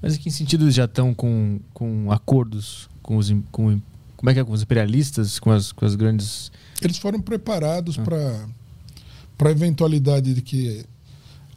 Mas 0.00 0.16
em 0.16 0.18
que 0.18 0.30
sentido 0.30 0.70
já 0.70 0.84
estão 0.84 1.14
com, 1.14 1.60
com 1.72 2.10
acordos 2.10 2.88
com 3.02 3.16
os, 3.16 3.32
com, 3.50 3.80
como 4.18 4.28
é 4.28 4.34
que 4.34 4.40
é, 4.40 4.44
com 4.44 4.52
os 4.52 4.62
imperialistas, 4.62 5.38
com 5.38 5.50
as, 5.50 5.72
com 5.72 5.86
as 5.86 5.94
grandes... 5.94 6.52
Eles 6.82 6.98
foram 6.98 7.20
preparados 7.20 7.98
ah. 7.98 8.02
para 8.02 8.48
para 9.38 9.50
a 9.50 9.52
eventualidade 9.52 10.34
de 10.34 10.42
que 10.42 10.84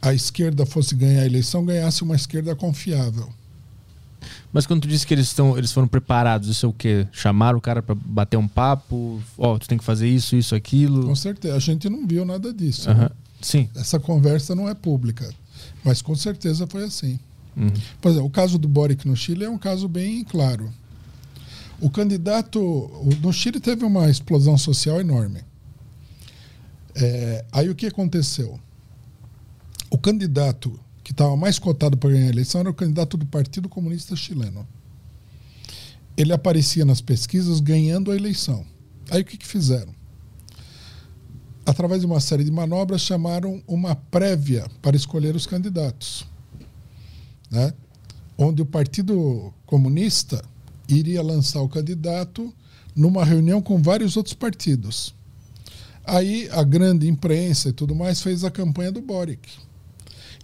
a 0.00 0.14
esquerda 0.14 0.64
fosse 0.64 0.94
ganhar 0.94 1.22
a 1.22 1.26
eleição, 1.26 1.64
ganhasse 1.64 2.02
uma 2.04 2.14
esquerda 2.14 2.54
confiável. 2.54 3.28
Mas 4.52 4.66
quando 4.66 4.82
tu 4.82 4.88
disse 4.88 5.04
que 5.04 5.12
eles, 5.12 5.26
estão, 5.26 5.58
eles 5.58 5.72
foram 5.72 5.88
preparados, 5.88 6.48
isso 6.48 6.64
é 6.64 6.68
o 6.68 6.72
quê? 6.72 7.08
Chamaram 7.10 7.58
o 7.58 7.60
cara 7.60 7.82
para 7.82 7.94
bater 7.94 8.36
um 8.36 8.46
papo? 8.46 9.20
Ó, 9.36 9.54
oh, 9.54 9.58
tu 9.58 9.66
tem 9.66 9.76
que 9.76 9.84
fazer 9.84 10.08
isso, 10.08 10.36
isso, 10.36 10.54
aquilo? 10.54 11.06
Com 11.06 11.16
certeza. 11.16 11.56
A 11.56 11.58
gente 11.58 11.88
não 11.90 12.06
viu 12.06 12.24
nada 12.24 12.52
disso. 12.52 12.92
Né? 12.92 13.10
Sim. 13.40 13.68
Essa 13.74 13.98
conversa 13.98 14.54
não 14.54 14.68
é 14.68 14.74
pública. 14.74 15.28
Mas 15.82 16.00
com 16.00 16.14
certeza 16.14 16.66
foi 16.68 16.84
assim. 16.84 17.18
Uhum. 17.56 17.72
Por 18.00 18.10
exemplo, 18.10 18.28
o 18.28 18.30
caso 18.30 18.58
do 18.58 18.68
Boric 18.68 19.08
no 19.08 19.16
Chile 19.16 19.44
é 19.44 19.50
um 19.50 19.58
caso 19.58 19.88
bem 19.88 20.22
claro. 20.22 20.72
O 21.82 21.90
candidato. 21.90 22.60
No 23.20 23.32
Chile 23.32 23.58
teve 23.58 23.84
uma 23.84 24.08
explosão 24.08 24.56
social 24.56 25.00
enorme. 25.00 25.40
É, 26.94 27.44
aí 27.50 27.68
o 27.68 27.74
que 27.74 27.86
aconteceu? 27.86 28.60
O 29.90 29.98
candidato 29.98 30.78
que 31.02 31.10
estava 31.10 31.36
mais 31.36 31.58
cotado 31.58 31.96
para 31.96 32.10
ganhar 32.10 32.26
a 32.26 32.28
eleição 32.28 32.60
era 32.60 32.70
o 32.70 32.74
candidato 32.74 33.16
do 33.16 33.26
Partido 33.26 33.68
Comunista 33.68 34.14
Chileno. 34.14 34.64
Ele 36.16 36.32
aparecia 36.32 36.84
nas 36.84 37.00
pesquisas 37.00 37.58
ganhando 37.58 38.12
a 38.12 38.16
eleição. 38.16 38.64
Aí 39.10 39.22
o 39.22 39.24
que, 39.24 39.36
que 39.36 39.46
fizeram? 39.46 39.92
Através 41.66 42.02
de 42.02 42.06
uma 42.06 42.20
série 42.20 42.44
de 42.44 42.52
manobras, 42.52 43.00
chamaram 43.00 43.60
uma 43.66 43.96
prévia 43.96 44.70
para 44.80 44.96
escolher 44.96 45.34
os 45.34 45.46
candidatos. 45.46 46.24
Né? 47.50 47.74
Onde 48.38 48.62
o 48.62 48.66
Partido 48.66 49.52
Comunista 49.66 50.44
iria 50.98 51.22
lançar 51.22 51.60
o 51.60 51.68
candidato 51.68 52.52
numa 52.94 53.24
reunião 53.24 53.60
com 53.62 53.80
vários 53.80 54.16
outros 54.16 54.34
partidos. 54.34 55.14
Aí 56.04 56.48
a 56.50 56.62
grande 56.62 57.08
imprensa 57.08 57.68
e 57.68 57.72
tudo 57.72 57.94
mais 57.94 58.20
fez 58.20 58.44
a 58.44 58.50
campanha 58.50 58.92
do 58.92 59.00
Boric. 59.00 59.48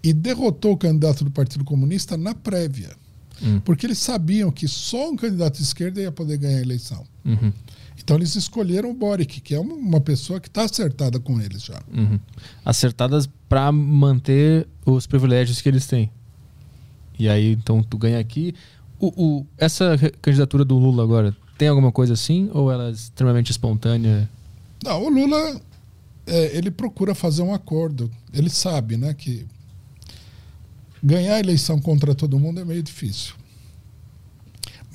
E 0.03 0.12
derrotou 0.12 0.73
o 0.73 0.77
candidato 0.77 1.25
do 1.25 1.31
Partido 1.31 1.65
Comunista 1.65 2.16
na 2.16 2.35
prévia. 2.35 2.97
Hum. 3.43 3.61
Porque 3.61 3.87
eles 3.87 3.99
sabiam 3.99 4.51
que 4.51 4.69
só 4.69 5.11
um 5.11 5.16
candidato 5.16 5.57
de 5.57 5.62
esquerda 5.62 6.01
ia 6.01 6.12
poder 6.12 6.39
ganhar 6.39 6.59
a 6.59 6.62
eleição. 6.62 7.05
Uhum. 7.25 7.53
Então 7.99 8.16
eles 8.16 8.37
escolheram 8.37 8.91
o 8.91 8.95
Boric, 8.95 9.41
que 9.41 9.55
é 9.55 9.61
uma 9.61 10.01
pessoa 10.01 10.41
que 10.41 10.49
está 10.49 10.62
acertada 10.62 11.19
com 11.19 11.41
eles 11.41 11.62
já. 11.62 11.81
Uhum. 11.93 12.19
Acertadas 12.65 13.29
para 13.49 13.70
manter 13.73 14.66
os 14.87 15.07
privilégios 15.07 15.61
que 15.61 15.69
eles 15.69 15.87
têm. 15.87 16.11
E 17.19 17.29
aí, 17.29 17.53
então, 17.53 17.83
tu 17.83 17.99
ganha 17.99 18.19
aqui. 18.19 18.55
O, 19.01 19.07
o, 19.16 19.47
essa 19.57 19.97
candidatura 20.20 20.65
do 20.65 20.77
Lula 20.77 21.03
agora, 21.03 21.37
tem 21.57 21.69
alguma 21.69 21.93
coisa 21.93 22.15
assim? 22.15 22.51
Ou 22.53 22.70
ela 22.70 22.89
é 22.89 22.91
extremamente 22.91 23.51
espontânea? 23.51 24.29
Não, 24.85 25.05
o 25.05 25.09
Lula 25.09 25.61
é, 26.27 26.57
ele 26.57 26.70
procura 26.70 27.15
fazer 27.15 27.43
um 27.43 27.55
acordo. 27.55 28.11
Ele 28.33 28.51
sabe, 28.51 28.97
né, 28.97 29.15
que 29.15 29.47
ganhar 31.03 31.37
a 31.37 31.41
eleição 31.41 31.81
contra 31.81 32.15
todo 32.15 32.39
mundo 32.39 32.61
é 32.61 32.65
meio 32.65 32.83
difícil. 32.83 33.35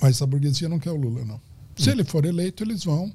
Mas 0.01 0.21
a 0.21 0.25
burguesia 0.25 0.69
não 0.69 0.79
quer 0.79 0.91
o 0.91 0.97
Lula, 0.97 1.23
não. 1.25 1.39
Se 1.75 1.89
hum. 1.89 1.93
ele 1.93 2.03
for 2.03 2.25
eleito, 2.25 2.63
eles 2.63 2.83
vão. 2.83 3.11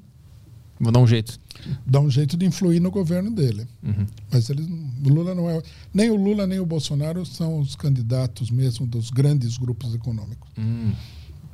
Vão 0.79 0.93
dar 0.93 0.99
um 0.99 1.07
jeito. 1.07 1.37
Dar 1.85 1.99
um 1.99 2.09
jeito 2.09 2.37
de 2.37 2.45
influir 2.45 2.79
no 2.79 2.89
governo 2.89 3.29
dele. 3.29 3.67
Uhum. 3.83 4.07
Mas 4.31 4.49
eles, 4.49 4.65
o 4.65 5.09
Lula 5.09 5.35
não 5.35 5.49
é. 5.49 5.61
Nem 5.93 6.09
o 6.09 6.15
Lula 6.15 6.47
nem 6.47 6.59
o 6.59 6.65
Bolsonaro 6.65 7.25
são 7.25 7.59
os 7.59 7.75
candidatos 7.75 8.49
mesmo 8.49 8.87
dos 8.87 9.09
grandes 9.09 9.57
grupos 9.57 9.93
econômicos. 9.93 10.49
Hum. 10.57 10.93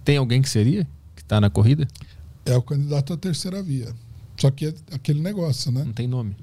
Tem 0.03 0.17
alguém 0.17 0.41
que 0.41 0.49
seria? 0.49 0.87
Que 1.15 1.23
está 1.23 1.41
na 1.41 1.49
corrida? 1.49 1.87
É 2.45 2.55
o 2.55 2.61
candidato 2.61 3.13
à 3.13 3.17
terceira 3.17 3.63
via. 3.63 3.91
Só 4.37 4.51
que 4.51 4.67
é 4.67 4.73
aquele 4.91 5.21
negócio, 5.21 5.71
né? 5.71 5.83
Não 5.83 5.93
tem 5.93 6.07
nome. 6.07 6.35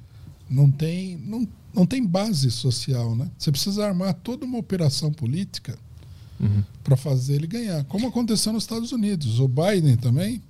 Não 0.51 0.71
tem, 0.71 1.17
não, 1.19 1.49
não 1.73 1.87
tem 1.87 2.05
base 2.05 2.51
social, 2.51 3.15
né? 3.15 3.31
Você 3.39 3.53
precisa 3.53 3.87
armar 3.87 4.13
toda 4.15 4.45
uma 4.45 4.59
operação 4.59 5.13
política 5.13 5.79
uhum. 6.41 6.65
para 6.83 6.97
fazer 6.97 7.35
ele 7.35 7.47
ganhar. 7.47 7.85
Como 7.85 8.09
aconteceu 8.09 8.53
nos 8.53 8.65
Estados 8.65 8.91
Unidos. 8.91 9.39
O 9.39 9.47
Biden 9.47 9.97
também, 9.97 10.43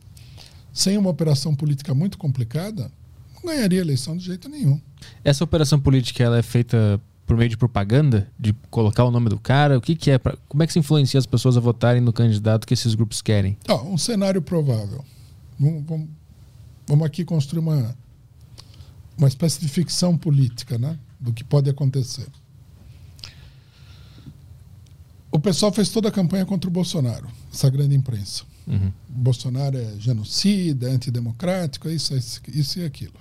sem 0.73 0.97
uma 0.97 1.11
operação 1.11 1.55
política 1.55 1.94
muito 1.94 2.16
complicada, 2.16 2.90
não 3.35 3.53
ganharia 3.53 3.81
eleição 3.81 4.16
de 4.16 4.24
jeito 4.24 4.49
nenhum. 4.49 4.81
Essa 5.24 5.44
operação 5.44 5.78
política 5.78 6.23
ela 6.23 6.39
é 6.39 6.43
feita 6.43 7.01
por 7.27 7.36
meio 7.36 7.49
de 7.49 7.57
propaganda, 7.57 8.28
de 8.39 8.53
colocar 8.70 9.05
o 9.05 9.11
nome 9.11 9.28
do 9.28 9.39
cara? 9.39 9.78
O 9.78 9.81
que, 9.81 9.94
que 9.94 10.11
é? 10.11 10.19
Pra, 10.19 10.36
como 10.49 10.62
é 10.62 10.66
que 10.66 10.73
se 10.73 10.78
influencia 10.78 11.19
as 11.19 11.27
pessoas 11.27 11.57
a 11.57 11.61
votarem 11.61 12.01
no 12.01 12.12
candidato 12.12 12.66
que 12.66 12.74
esses 12.74 12.94
grupos 12.94 13.23
querem? 13.23 13.57
Oh, 13.69 13.89
um 13.89 13.99
cenário 13.99 14.43
provável. 14.43 15.05
Vamos, 15.59 15.85
vamos, 15.86 16.09
vamos 16.86 17.07
aqui 17.07 17.24
construir 17.24 17.61
uma, 17.61 17.97
uma 19.16 19.28
espécie 19.28 19.61
de 19.61 19.69
ficção 19.69 20.16
política 20.16 20.78
né, 20.78 20.99
do 21.19 21.32
que 21.32 21.44
pode 21.44 21.70
acontecer. 21.70 22.27
O 25.31 25.39
pessoal 25.39 25.73
fez 25.73 25.89
toda 25.89 26.09
a 26.09 26.12
campanha 26.12 26.44
contra 26.44 26.69
o 26.69 26.73
Bolsonaro, 26.73 27.27
essa 27.53 27.70
grande 27.70 27.94
imprensa. 27.94 28.44
Uhum. 28.66 28.93
Bolsonaro 29.09 29.76
é 29.76 29.94
genocida, 29.98 30.89
é 30.89 30.93
antidemocrático, 30.93 31.89
é 31.89 31.94
isso, 31.94 32.14
é 32.14 32.18
isso 32.48 32.78
e 32.78 32.84
aquilo. 32.84 33.14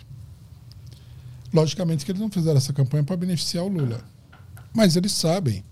Logicamente 1.54 2.06
que 2.06 2.12
eles 2.12 2.22
não 2.22 2.30
fizeram 2.30 2.58
essa 2.58 2.72
campanha 2.72 3.04
para 3.04 3.18
beneficiar 3.18 3.66
o 3.66 3.68
Lula. 3.68 4.04
Mas 4.74 4.96
eles 4.96 5.12
sabem 5.12 5.64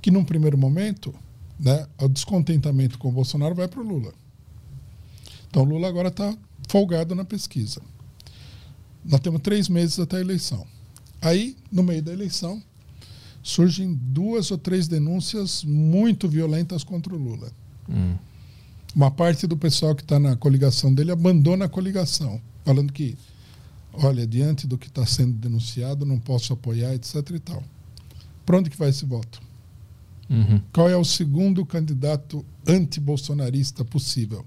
que, 0.00 0.10
num 0.10 0.24
primeiro 0.24 0.56
momento, 0.56 1.12
né, 1.58 1.86
o 1.98 2.08
descontentamento 2.08 2.98
com 2.98 3.08
o 3.08 3.12
Bolsonaro 3.12 3.54
vai 3.54 3.66
para 3.66 3.80
o 3.80 3.86
Lula. 3.86 4.12
Então, 5.48 5.62
o 5.62 5.66
Lula 5.66 5.88
agora 5.88 6.08
está 6.08 6.36
folgado 6.68 7.14
na 7.14 7.24
pesquisa. 7.24 7.80
Nós 9.04 9.20
temos 9.20 9.40
três 9.40 9.68
meses 9.68 9.98
até 9.98 10.18
a 10.18 10.20
eleição. 10.20 10.66
Aí, 11.20 11.56
no 11.72 11.82
meio 11.82 12.02
da 12.02 12.12
eleição, 12.12 12.62
surgem 13.42 13.92
duas 13.94 14.50
ou 14.50 14.58
três 14.58 14.86
denúncias 14.86 15.64
muito 15.64 16.28
violentas 16.28 16.84
contra 16.84 17.12
o 17.14 17.18
Lula. 17.18 17.50
Hum. 17.88 18.14
Uma 18.98 19.12
parte 19.12 19.46
do 19.46 19.56
pessoal 19.56 19.94
que 19.94 20.02
está 20.02 20.18
na 20.18 20.34
coligação 20.34 20.92
dele 20.92 21.12
abandona 21.12 21.66
a 21.66 21.68
coligação, 21.68 22.40
falando 22.64 22.92
que, 22.92 23.16
olha, 23.92 24.26
diante 24.26 24.66
do 24.66 24.76
que 24.76 24.88
está 24.88 25.06
sendo 25.06 25.34
denunciado, 25.34 26.04
não 26.04 26.18
posso 26.18 26.52
apoiar, 26.52 26.92
etc. 26.96 27.14
e 27.32 27.38
tal. 27.38 27.62
Para 28.44 28.58
onde 28.58 28.68
que 28.68 28.76
vai 28.76 28.88
esse 28.88 29.06
voto? 29.06 29.40
Uhum. 30.28 30.60
Qual 30.72 30.90
é 30.90 30.96
o 30.96 31.04
segundo 31.04 31.64
candidato 31.64 32.44
anti-bolsonarista 32.66 33.84
possível? 33.84 34.44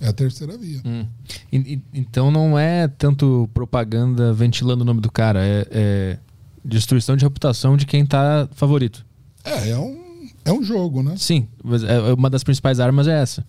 É 0.00 0.08
a 0.08 0.12
terceira 0.12 0.58
via. 0.58 0.80
Hum. 0.84 1.06
E, 1.52 1.56
e, 1.56 1.82
então 1.94 2.28
não 2.28 2.58
é 2.58 2.88
tanto 2.88 3.48
propaganda 3.54 4.32
ventilando 4.32 4.82
o 4.82 4.84
nome 4.84 5.00
do 5.00 5.12
cara, 5.12 5.46
é, 5.46 5.68
é 5.70 6.18
destruição 6.64 7.16
de 7.16 7.24
reputação 7.24 7.76
de 7.76 7.86
quem 7.86 8.02
está 8.02 8.48
favorito. 8.50 9.06
É, 9.44 9.70
é 9.70 9.78
um, 9.78 10.28
é 10.44 10.52
um 10.52 10.64
jogo, 10.64 11.04
né? 11.04 11.14
Sim, 11.16 11.46
é, 11.86 12.12
uma 12.12 12.28
das 12.28 12.42
principais 12.42 12.80
armas 12.80 13.06
é 13.06 13.22
essa. 13.22 13.46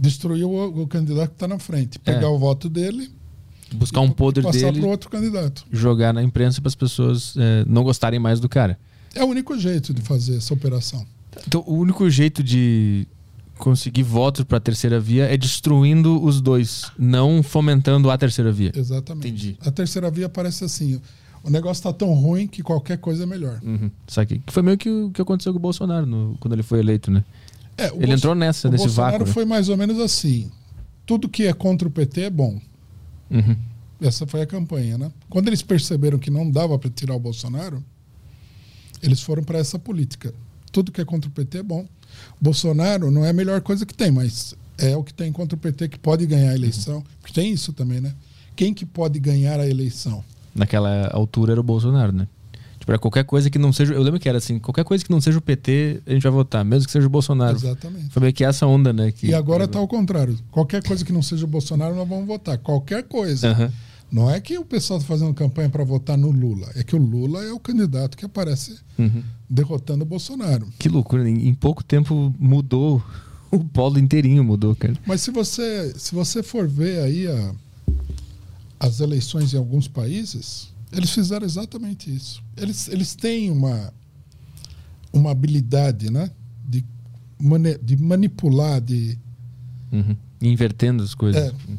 Destruir 0.00 0.44
o, 0.44 0.82
o 0.82 0.86
candidato 0.86 1.30
que 1.30 1.34
está 1.34 1.48
na 1.48 1.58
frente, 1.58 1.98
pegar 1.98 2.26
é. 2.26 2.26
o 2.26 2.38
voto 2.38 2.68
dele, 2.68 3.10
buscar 3.74 4.00
um 4.00 4.10
poder 4.10 4.42
passar 4.42 4.72
dele, 4.72 4.86
outro 4.86 5.10
candidato, 5.10 5.66
jogar 5.72 6.14
na 6.14 6.22
imprensa 6.22 6.60
para 6.60 6.68
as 6.68 6.74
pessoas 6.74 7.34
é, 7.36 7.64
não 7.66 7.82
gostarem 7.82 8.20
mais 8.20 8.38
do 8.40 8.48
cara. 8.48 8.78
É 9.14 9.24
o 9.24 9.26
único 9.26 9.58
jeito 9.58 9.92
de 9.92 10.02
fazer 10.02 10.36
essa 10.36 10.54
operação. 10.54 11.04
Então, 11.46 11.64
o 11.66 11.74
único 11.74 12.08
jeito 12.08 12.42
de 12.42 13.06
conseguir 13.58 14.04
votos 14.04 14.44
para 14.44 14.58
a 14.58 14.60
terceira 14.60 15.00
via 15.00 15.24
é 15.24 15.36
destruindo 15.36 16.22
os 16.22 16.40
dois, 16.40 16.90
não 16.96 17.42
fomentando 17.42 18.10
a 18.10 18.16
terceira 18.16 18.52
via. 18.52 18.72
Exatamente. 18.74 19.26
Entendi. 19.26 19.56
A 19.60 19.70
terceira 19.70 20.10
via 20.10 20.28
parece 20.28 20.64
assim: 20.64 21.00
o 21.42 21.50
negócio 21.50 21.80
está 21.80 21.92
tão 21.92 22.12
ruim 22.14 22.46
que 22.46 22.62
qualquer 22.62 22.98
coisa 22.98 23.24
é 23.24 23.26
melhor. 23.26 23.60
Uhum. 23.62 23.90
Sabe 24.06 24.38
que 24.38 24.52
foi 24.52 24.62
meio 24.62 24.78
que 24.78 24.88
o 24.88 25.10
que 25.10 25.20
aconteceu 25.20 25.52
com 25.52 25.58
o 25.58 25.62
Bolsonaro 25.62 26.06
no, 26.06 26.36
quando 26.40 26.52
ele 26.54 26.62
foi 26.62 26.78
eleito, 26.78 27.10
né? 27.10 27.24
É, 27.78 27.86
ele 27.86 27.98
Bolso 27.98 28.12
entrou 28.12 28.34
nessa, 28.34 28.68
o 28.68 28.70
nesse 28.70 28.84
Bolsonaro 28.84 29.12
vácuo. 29.12 29.26
Né? 29.26 29.32
foi 29.32 29.44
mais 29.44 29.68
ou 29.68 29.76
menos 29.76 29.98
assim: 30.00 30.50
tudo 31.06 31.28
que 31.28 31.44
é 31.44 31.52
contra 31.52 31.86
o 31.86 31.90
PT 31.90 32.22
é 32.22 32.30
bom. 32.30 32.60
Uhum. 33.30 33.56
Essa 34.00 34.26
foi 34.26 34.42
a 34.42 34.46
campanha, 34.46 34.98
né? 34.98 35.10
Quando 35.30 35.48
eles 35.48 35.62
perceberam 35.62 36.18
que 36.18 36.30
não 36.30 36.50
dava 36.50 36.78
para 36.78 36.90
tirar 36.90 37.14
o 37.14 37.20
Bolsonaro, 37.20 37.82
eles 39.02 39.20
foram 39.22 39.42
para 39.42 39.58
essa 39.58 39.78
política. 39.78 40.34
Tudo 40.70 40.92
que 40.92 41.00
é 41.00 41.04
contra 41.04 41.28
o 41.28 41.32
PT 41.32 41.58
é 41.58 41.62
bom. 41.62 41.86
Bolsonaro 42.40 43.10
não 43.10 43.24
é 43.24 43.30
a 43.30 43.32
melhor 43.32 43.60
coisa 43.60 43.86
que 43.86 43.94
tem, 43.94 44.10
mas 44.10 44.54
é 44.76 44.96
o 44.96 45.02
que 45.02 45.14
tem 45.14 45.32
contra 45.32 45.56
o 45.56 45.58
PT 45.58 45.88
que 45.88 45.98
pode 45.98 46.26
ganhar 46.26 46.50
a 46.50 46.54
eleição. 46.54 47.02
Porque 47.20 47.32
tem 47.32 47.52
isso 47.52 47.72
também, 47.72 48.00
né? 48.00 48.14
Quem 48.54 48.74
que 48.74 48.84
pode 48.84 49.18
ganhar 49.18 49.60
a 49.60 49.68
eleição? 49.68 50.24
Naquela 50.54 51.08
altura 51.12 51.52
era 51.52 51.60
o 51.60 51.64
Bolsonaro, 51.64 52.12
né? 52.12 52.26
Era 52.92 52.98
qualquer 52.98 53.24
coisa 53.24 53.50
que 53.50 53.58
não 53.58 53.72
seja. 53.72 53.92
Eu 53.94 54.02
lembro 54.02 54.18
que 54.20 54.28
era 54.28 54.38
assim: 54.38 54.58
qualquer 54.58 54.84
coisa 54.84 55.04
que 55.04 55.10
não 55.10 55.20
seja 55.20 55.38
o 55.38 55.42
PT, 55.42 56.02
a 56.06 56.12
gente 56.12 56.22
vai 56.22 56.32
votar, 56.32 56.64
mesmo 56.64 56.86
que 56.86 56.92
seja 56.92 57.06
o 57.06 57.10
Bolsonaro. 57.10 57.56
Exatamente. 57.56 58.08
Foi 58.10 58.20
meio 58.20 58.32
que 58.32 58.44
essa 58.44 58.66
onda, 58.66 58.92
né? 58.92 59.12
Que... 59.12 59.26
E 59.28 59.34
agora 59.34 59.64
está 59.64 59.78
ao 59.78 59.86
contrário. 59.88 60.38
Qualquer 60.50 60.82
coisa 60.82 61.04
que 61.04 61.12
não 61.12 61.22
seja 61.22 61.44
o 61.44 61.48
Bolsonaro, 61.48 61.94
nós 61.94 62.08
vamos 62.08 62.26
votar. 62.26 62.56
Qualquer 62.58 63.02
coisa. 63.04 63.50
Aham. 63.50 63.72
Não 64.10 64.30
é 64.30 64.40
que 64.40 64.56
o 64.56 64.64
pessoal 64.64 64.98
está 64.98 65.06
fazendo 65.12 65.34
campanha 65.34 65.68
para 65.68 65.84
votar 65.84 66.16
no 66.16 66.30
Lula. 66.30 66.70
É 66.74 66.82
que 66.82 66.96
o 66.96 66.98
Lula 66.98 67.44
é 67.44 67.52
o 67.52 67.60
candidato 67.60 68.16
que 68.16 68.24
aparece 68.24 68.78
Uhum. 68.98 69.22
derrotando 69.50 70.02
o 70.02 70.06
Bolsonaro. 70.06 70.66
Que 70.78 70.88
loucura, 70.88 71.28
em 71.28 71.46
em 71.48 71.52
pouco 71.54 71.84
tempo 71.84 72.34
mudou. 72.38 73.02
O 73.50 73.64
polo 73.64 73.98
inteirinho 73.98 74.44
mudou, 74.44 74.76
cara. 74.76 74.92
Mas 75.06 75.22
se 75.22 75.30
você, 75.30 75.94
se 75.96 76.14
você 76.14 76.42
for 76.42 76.68
ver 76.68 77.00
aí 77.00 77.26
a- 77.26 77.52
as 78.78 79.00
eleições 79.00 79.54
em 79.54 79.56
alguns 79.56 79.88
países, 79.88 80.68
eles 80.92 81.10
fizeram 81.10 81.44
exatamente 81.44 82.14
isso. 82.14 82.42
Eles, 82.56 82.88
eles 82.88 83.14
têm 83.14 83.50
uma, 83.50 83.92
uma 85.12 85.30
habilidade 85.30 86.10
né, 86.10 86.30
de, 86.64 86.84
mane- 87.38 87.78
de 87.78 87.96
manipular, 87.96 88.80
de. 88.80 89.18
Uhum. 89.92 90.16
Invertendo 90.40 91.02
as 91.02 91.14
coisas. 91.14 91.42
É. 91.42 91.50
Uhum. 91.50 91.78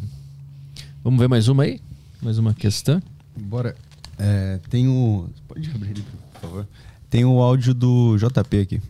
Vamos 1.03 1.19
ver 1.19 1.27
mais 1.29 1.47
uma 1.47 1.63
aí? 1.63 1.81
Mais 2.21 2.37
uma 2.37 2.53
questão? 2.53 3.01
Bora. 3.37 3.75
É, 4.17 4.59
tem 4.69 4.87
o. 4.87 5.29
Pode 5.47 5.69
abrir 5.71 5.91
ele, 5.91 6.03
por 6.33 6.41
favor. 6.41 6.67
Tem 7.09 7.23
o 7.25 7.39
áudio 7.41 7.73
do 7.73 8.17
JP 8.17 8.59
aqui. 8.61 8.81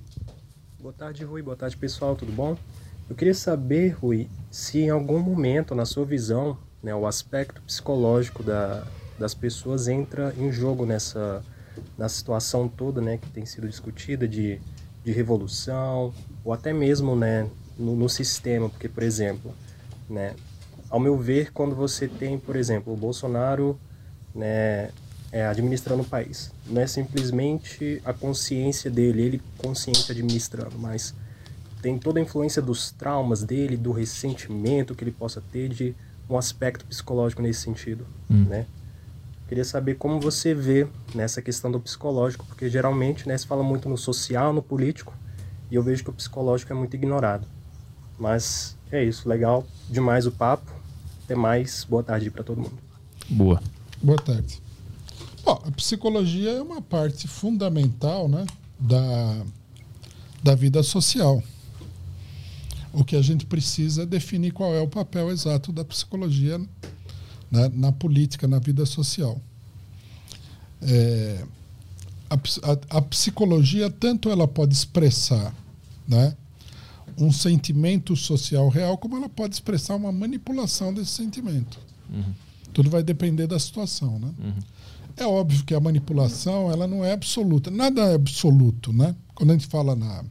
Boa 0.81 0.93
tarde, 0.93 1.23
Rui. 1.23 1.41
Boa 1.41 1.55
tarde, 1.55 1.77
pessoal. 1.77 2.15
Tudo 2.15 2.31
bom? 2.31 2.57
Eu 3.09 3.15
queria 3.15 3.33
saber, 3.33 3.95
Rui, 3.99 4.27
se 4.51 4.79
em 4.79 4.89
algum 4.89 5.19
momento, 5.19 5.73
na 5.75 5.85
sua 5.85 6.05
visão, 6.05 6.57
né, 6.81 6.93
o 6.93 7.05
aspecto 7.07 7.61
psicológico 7.61 8.43
da, 8.43 8.85
das 9.19 9.33
pessoas 9.33 9.87
entra 9.87 10.33
em 10.37 10.51
jogo 10.51 10.85
nessa 10.85 11.43
na 11.97 12.09
situação 12.09 12.67
toda, 12.67 12.99
né, 12.99 13.17
que 13.17 13.29
tem 13.29 13.45
sido 13.45 13.67
discutida 13.67 14.27
de, 14.27 14.59
de 15.03 15.11
revolução 15.11 16.13
ou 16.43 16.51
até 16.51 16.73
mesmo, 16.73 17.15
né, 17.15 17.47
no, 17.77 17.95
no 17.95 18.09
sistema, 18.09 18.69
porque, 18.69 18.89
por 18.89 19.03
exemplo, 19.03 19.53
né, 20.09 20.35
ao 20.89 20.99
meu 20.99 21.17
ver, 21.17 21.51
quando 21.53 21.75
você 21.75 22.07
tem, 22.07 22.37
por 22.37 22.55
exemplo, 22.55 22.91
o 22.91 22.97
Bolsonaro, 22.97 23.79
né, 24.35 24.89
é, 25.31 25.45
administrando 25.45 26.01
o 26.01 26.05
país. 26.05 26.51
Não 26.65 26.81
é 26.81 26.87
simplesmente 26.87 28.01
a 28.03 28.11
consciência 28.11 28.89
dele, 28.89 29.21
ele 29.21 29.41
consciente 29.57 30.11
administrando, 30.11 30.77
mas 30.77 31.13
tem 31.81 31.97
toda 31.97 32.19
a 32.19 32.23
influência 32.23 32.61
dos 32.61 32.91
traumas 32.91 33.43
dele, 33.43 33.77
do 33.77 33.91
ressentimento 33.91 34.95
que 34.95 35.03
ele 35.03 35.11
possa 35.11 35.41
ter 35.51 35.69
de 35.69 35.95
um 36.29 36.37
aspecto 36.37 36.85
psicológico 36.85 37.41
nesse 37.41 37.61
sentido, 37.61 38.05
Hum. 38.29 38.45
né? 38.49 38.65
Queria 39.49 39.65
saber 39.65 39.95
como 39.95 40.19
você 40.19 40.53
vê 40.53 40.87
nessa 41.15 41.41
questão 41.41 41.71
do 41.71 41.79
psicológico, 41.79 42.45
porque 42.45 42.69
geralmente 42.69 43.27
né, 43.27 43.35
se 43.35 43.47
fala 43.47 43.63
muito 43.63 43.89
no 43.89 43.97
social, 43.97 44.53
no 44.53 44.61
político, 44.61 45.11
e 45.71 45.75
eu 45.75 45.81
vejo 45.81 46.03
que 46.03 46.11
o 46.11 46.13
psicológico 46.13 46.71
é 46.71 46.75
muito 46.75 46.93
ignorado. 46.93 47.47
Mas 48.19 48.77
é 48.91 49.03
isso, 49.03 49.27
legal 49.27 49.65
demais 49.89 50.27
o 50.27 50.31
papo. 50.31 50.71
Até 51.25 51.33
mais, 51.33 51.83
boa 51.83 52.03
tarde 52.03 52.29
para 52.29 52.43
todo 52.43 52.61
mundo. 52.61 52.77
Boa. 53.27 53.59
Boa 53.99 54.19
tarde. 54.19 54.61
Bom, 55.43 55.59
a 55.65 55.71
psicologia 55.71 56.51
é 56.51 56.61
uma 56.61 56.79
parte 56.79 57.27
fundamental 57.27 58.29
né, 58.29 58.45
da, 58.79 59.41
da 60.43 60.53
vida 60.53 60.83
social. 60.83 61.41
O 62.93 63.03
que 63.03 63.15
a 63.15 63.21
gente 63.23 63.47
precisa 63.47 64.03
é 64.03 64.05
definir 64.05 64.51
qual 64.51 64.75
é 64.75 64.81
o 64.81 64.87
papel 64.87 65.31
exato 65.31 65.71
da 65.71 65.83
psicologia 65.83 66.61
né, 67.51 67.69
na 67.73 67.91
política, 67.91 68.47
na 68.47 68.59
vida 68.59 68.85
social. 68.85 69.39
É, 70.81 71.43
a, 72.29 72.35
a- 72.35 72.97
a 72.97 73.01
psicologia, 73.01 73.89
tanto 73.89 74.29
ela 74.29 74.47
pode 74.47 74.73
expressar 74.73 75.53
né, 76.07 76.35
um 77.17 77.31
sentimento 77.31 78.15
social 78.15 78.69
real, 78.69 78.97
como 78.97 79.17
ela 79.17 79.27
pode 79.29 79.55
expressar 79.55 79.95
uma 79.95 80.11
manipulação 80.11 80.93
desse 80.93 81.11
sentimento. 81.11 81.79
Tudo 82.73 82.89
vai 82.89 83.03
depender 83.03 83.47
da 83.47 83.59
situação, 83.59 84.19
né? 84.19 84.31
É 85.17 85.25
óbvio 85.25 85.65
que 85.65 85.73
a 85.73 85.79
manipulação 85.81 86.71
ela 86.71 86.87
não 86.87 87.03
é 87.03 87.11
absoluta. 87.11 87.69
Nada 87.69 88.01
é 88.03 88.15
absoluto, 88.15 88.93
né? 88.93 89.13
Quando 89.35 89.49
a 89.49 89.53
gente 89.53 89.67
fala 89.67 89.95
na, 89.95 90.23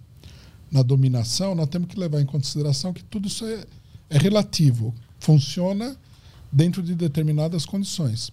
na 0.70 0.82
dominação, 0.82 1.54
nós 1.54 1.68
temos 1.68 1.88
que 1.88 1.98
levar 1.98 2.20
em 2.20 2.26
consideração 2.26 2.92
que 2.92 3.04
tudo 3.04 3.28
isso 3.28 3.44
é, 3.44 3.64
é 4.08 4.16
relativo. 4.18 4.94
Funciona 5.20 5.94
dentro 6.50 6.82
de 6.82 6.94
determinadas 6.94 7.64
condições. 7.64 8.32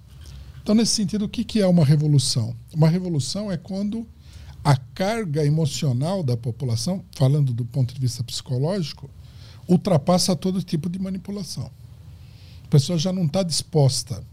Então, 0.62 0.74
nesse 0.74 0.94
sentido, 0.96 1.26
o 1.26 1.30
que, 1.30 1.62
é 1.62 1.68
uma 1.68 1.86
revolução? 1.86 2.56
Uma 2.74 2.90
revolução 2.90 3.52
é 3.52 3.58
quando 3.58 4.08
a 4.64 4.76
carga 4.76 5.46
emocional 5.46 6.24
da 6.24 6.36
população, 6.36 7.04
falando 7.16 7.54
do 7.54 7.64
ponto 7.66 7.94
de 7.94 8.02
vista 8.02 8.24
psicológico, 8.24 9.10
ultrapassa 9.68 10.36
todo 10.36 10.64
tipo 10.64 10.90
de 10.90 10.98
manipulação. 10.98 11.70
A 12.64 12.68
pessoa 12.68 12.98
já 12.98 13.14
não 13.14 13.26
está 13.26 13.44
disposta 13.44 14.24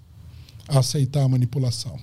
a 0.66 0.78
aceitar 0.78 1.22
a 1.22 1.28
manipulação. 1.28 1.98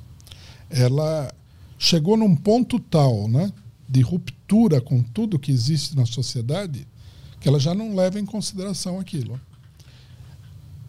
Ela 0.69 1.33
chegou 1.79 2.15
num 2.15 2.35
ponto 2.35 2.79
tal 2.79 3.27
né, 3.27 3.51
de 3.87 4.01
ruptura 4.01 4.79
com 4.79 5.01
tudo 5.01 5.39
que 5.39 5.51
existe 5.51 5.95
na 5.95 6.05
sociedade 6.05 6.87
que 7.39 7.47
ela 7.47 7.59
já 7.59 7.73
não 7.73 7.95
leva 7.95 8.19
em 8.19 8.25
consideração 8.25 8.99
aquilo. 8.99 9.39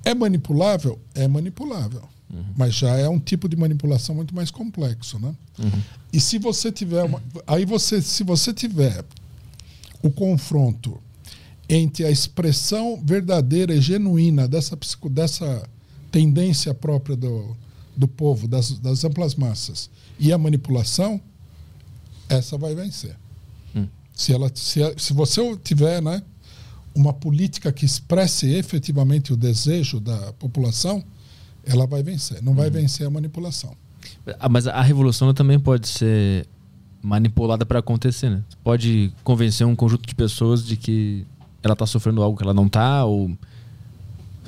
É 0.05 0.15
manipulável? 0.15 0.99
É 1.15 1.27
manipulável. 1.29 2.09
Mas 2.57 2.75
já 2.75 2.97
é 2.97 3.09
um 3.09 3.19
tipo 3.19 3.49
de 3.49 3.57
manipulação 3.57 4.15
muito 4.15 4.35
mais 4.35 4.51
complexo. 4.51 5.19
Né? 5.19 5.35
E 6.13 6.21
se 6.21 6.39
você 6.39 6.71
tiver. 6.71 7.03
Uma, 7.03 7.23
aí 7.47 7.65
você, 7.65 8.01
se 8.01 8.23
você 8.23 8.53
tiver 8.53 9.05
o 10.03 10.11
confronto 10.11 11.01
entre 11.69 12.05
a 12.05 12.11
expressão 12.11 13.01
verdadeira 13.05 13.75
e 13.75 13.81
genuína 13.81 14.47
dessa, 14.49 14.79
dessa 15.11 15.69
tendência 16.11 16.73
própria 16.75 17.17
do, 17.17 17.57
do 17.97 18.09
povo, 18.09 18.49
das, 18.49 18.79
das 18.79 19.05
amplas 19.05 19.35
massas, 19.35 19.91
e 20.19 20.33
a 20.33 20.39
manipulação, 20.39 21.21
essa 22.29 22.57
vai 22.57 22.75
vencer. 22.75 23.17
Hum. 23.75 23.87
Se, 24.15 24.33
ela, 24.33 24.51
se, 24.55 24.81
se 24.99 25.13
você 25.13 25.57
tiver 25.63 26.01
né, 26.03 26.23
uma 26.95 27.13
política 27.13 27.73
que 27.73 27.85
expresse 27.85 28.51
efetivamente 28.53 29.33
o 29.33 29.37
desejo 29.37 30.01
da 30.01 30.33
população, 30.35 31.03
ela 31.65 31.87
vai 31.87 32.03
vencer. 32.03 32.43
Não 32.43 32.55
vai 32.55 32.71
vencer 32.71 33.07
a 33.07 33.11
manipulação. 33.11 33.75
Ah, 34.39 34.49
mas 34.49 34.67
a 34.67 34.81
revolução 34.83 35.33
também 35.35 35.59
pode 35.59 35.89
ser 35.89 36.47
manipulada 37.03 37.65
para 37.65 37.79
acontecer, 37.79 38.29
né? 38.31 38.43
Você 38.49 38.57
pode 38.63 39.13
convencer 39.23 39.67
um 39.67 39.77
conjunto 39.77 40.07
de 40.07 40.15
pessoas 40.15 40.65
de 40.67 40.77
que 40.77 41.25
ela 41.63 41.77
tá 41.77 41.87
sofrendo 41.87 42.23
algo 42.23 42.37
que 42.37 42.43
ela 42.43 42.55
não 42.55 42.69
tá, 42.69 43.05
ou 43.05 43.31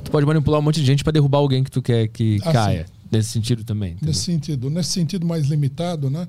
tu 0.02 0.10
pode 0.10 0.26
manipular 0.26 0.60
um 0.60 0.62
monte 0.62 0.80
de 0.80 0.86
gente 0.86 1.04
para 1.04 1.12
derrubar 1.12 1.38
alguém 1.38 1.62
que 1.62 1.70
tu 1.70 1.80
quer 1.82 2.08
que 2.08 2.38
Ah, 2.44 2.52
caia. 2.52 2.86
Nesse 3.10 3.28
sentido 3.30 3.62
também. 3.62 3.92
entendeu? 3.92 4.08
Nesse 4.08 4.24
sentido, 4.24 4.70
nesse 4.70 4.90
sentido 4.90 5.26
mais 5.26 5.46
limitado, 5.46 6.08
né? 6.08 6.26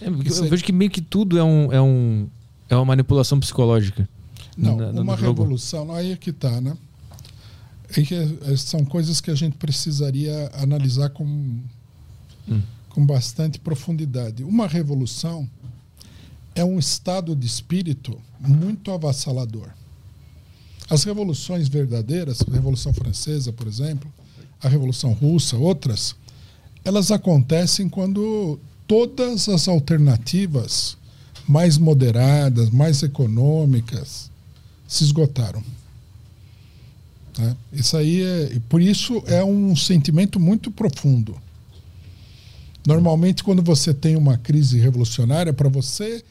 É, 0.00 0.08
eu 0.08 0.14
aí. 0.42 0.48
vejo 0.48 0.64
que 0.64 0.72
meio 0.72 0.90
que 0.90 1.00
tudo 1.02 1.38
é 1.38 1.44
um, 1.44 1.72
é 1.72 1.80
um 1.80 2.26
é 2.68 2.74
uma 2.74 2.84
manipulação 2.84 3.38
psicológica. 3.38 4.08
Não, 4.56 4.76
Na- 4.76 5.00
uma 5.02 5.16
jogo. 5.16 5.42
revolução, 5.42 5.92
aí 5.92 6.12
é 6.12 6.16
que 6.16 6.32
tá, 6.32 6.60
né? 6.60 6.76
É 7.96 8.02
que 8.02 8.14
eh, 8.14 8.56
são 8.56 8.84
coisas 8.84 9.20
que 9.20 9.30
a 9.30 9.34
gente 9.34 9.56
precisaria 9.56 10.50
analisar 10.54 11.10
com, 11.10 11.24
Hum. 12.48 12.62
com 12.90 13.04
bastante 13.06 13.58
profundidade. 13.58 14.42
Uma 14.44 14.66
revolução 14.66 15.48
é 16.54 16.64
um 16.64 16.78
estado 16.78 17.34
de 17.34 17.46
espírito 17.46 18.16
muito 18.40 18.90
avassalador. 18.92 19.68
As 20.88 21.02
revoluções 21.04 21.66
verdadeiras, 21.68 22.42
a 22.46 22.52
Revolução 22.52 22.92
Francesa, 22.92 23.52
por 23.52 23.66
exemplo, 23.66 24.12
a 24.62 24.68
Revolução 24.68 25.12
Russa, 25.12 25.56
outras, 25.56 26.14
elas 26.84 27.10
acontecem 27.10 27.88
quando 27.88 28.58
todas 28.86 29.48
as 29.48 29.66
alternativas 29.66 30.96
mais 31.48 31.78
moderadas, 31.78 32.68
mais 32.70 33.02
econômicas, 33.02 34.30
se 34.94 35.04
esgotaram. 35.04 35.62
Né? 37.38 37.56
Isso 37.72 37.96
aí 37.96 38.22
é, 38.22 38.52
e 38.54 38.60
por 38.60 38.80
isso 38.80 39.22
é 39.26 39.42
um 39.44 39.74
sentimento 39.74 40.38
muito 40.38 40.70
profundo. 40.70 41.36
Normalmente, 42.86 43.42
quando 43.42 43.62
você 43.62 43.92
tem 43.94 44.14
uma 44.14 44.36
crise 44.36 44.78
revolucionária, 44.78 45.52
para 45.52 45.68
você, 45.68 46.22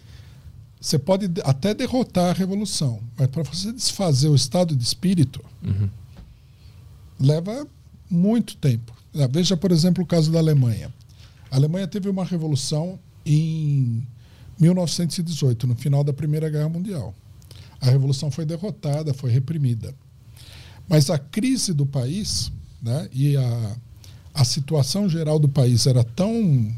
você 0.79 0.99
pode 0.99 1.27
de- 1.27 1.41
até 1.43 1.73
derrotar 1.73 2.29
a 2.29 2.33
revolução, 2.33 2.99
mas 3.17 3.27
para 3.27 3.43
você 3.43 3.71
desfazer 3.71 4.29
o 4.29 4.35
estado 4.35 4.75
de 4.75 4.83
espírito, 4.83 5.43
leva 7.19 7.67
muito 8.09 8.55
tempo. 8.57 8.93
Ah, 9.15 9.27
Veja, 9.27 9.57
por 9.57 9.71
exemplo, 9.71 10.03
o 10.03 10.07
caso 10.07 10.31
da 10.31 10.39
Alemanha. 10.39 10.93
A 11.51 11.55
Alemanha 11.55 11.87
teve 11.87 12.07
uma 12.09 12.23
revolução 12.25 12.97
em 13.25 14.05
1918, 14.59 15.67
no 15.67 15.75
final 15.75 16.03
da 16.03 16.13
Primeira 16.13 16.49
Guerra 16.49 16.69
Mundial. 16.69 17.13
A 17.83 17.89
revolução 17.89 18.31
foi 18.31 18.45
derrotada, 18.45 19.13
foi 19.13 19.29
reprimida. 19.29 19.93
Mas 20.87 21.09
a 21.09 21.17
crise 21.17 21.73
do 21.73 21.85
país 21.85 22.49
né, 22.81 23.09
e 23.11 23.35
a, 23.35 23.75
a 24.33 24.45
situação 24.45 25.09
geral 25.09 25.37
do 25.37 25.49
país 25.49 25.85
era 25.85 26.01
tão 26.01 26.73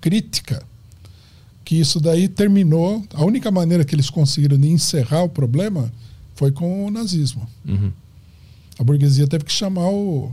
crítica 0.00 0.62
que 1.64 1.74
isso 1.74 1.98
daí 1.98 2.28
terminou. 2.28 3.02
A 3.12 3.24
única 3.24 3.50
maneira 3.50 3.84
que 3.84 3.96
eles 3.96 4.08
conseguiram 4.08 4.56
de 4.56 4.68
encerrar 4.68 5.24
o 5.24 5.28
problema 5.28 5.92
foi 6.36 6.52
com 6.52 6.86
o 6.86 6.90
nazismo. 6.90 7.48
Uhum. 7.66 7.90
A 8.78 8.84
burguesia 8.84 9.26
teve 9.26 9.44
que 9.44 9.52
chamar 9.52 9.88
o, 9.88 10.32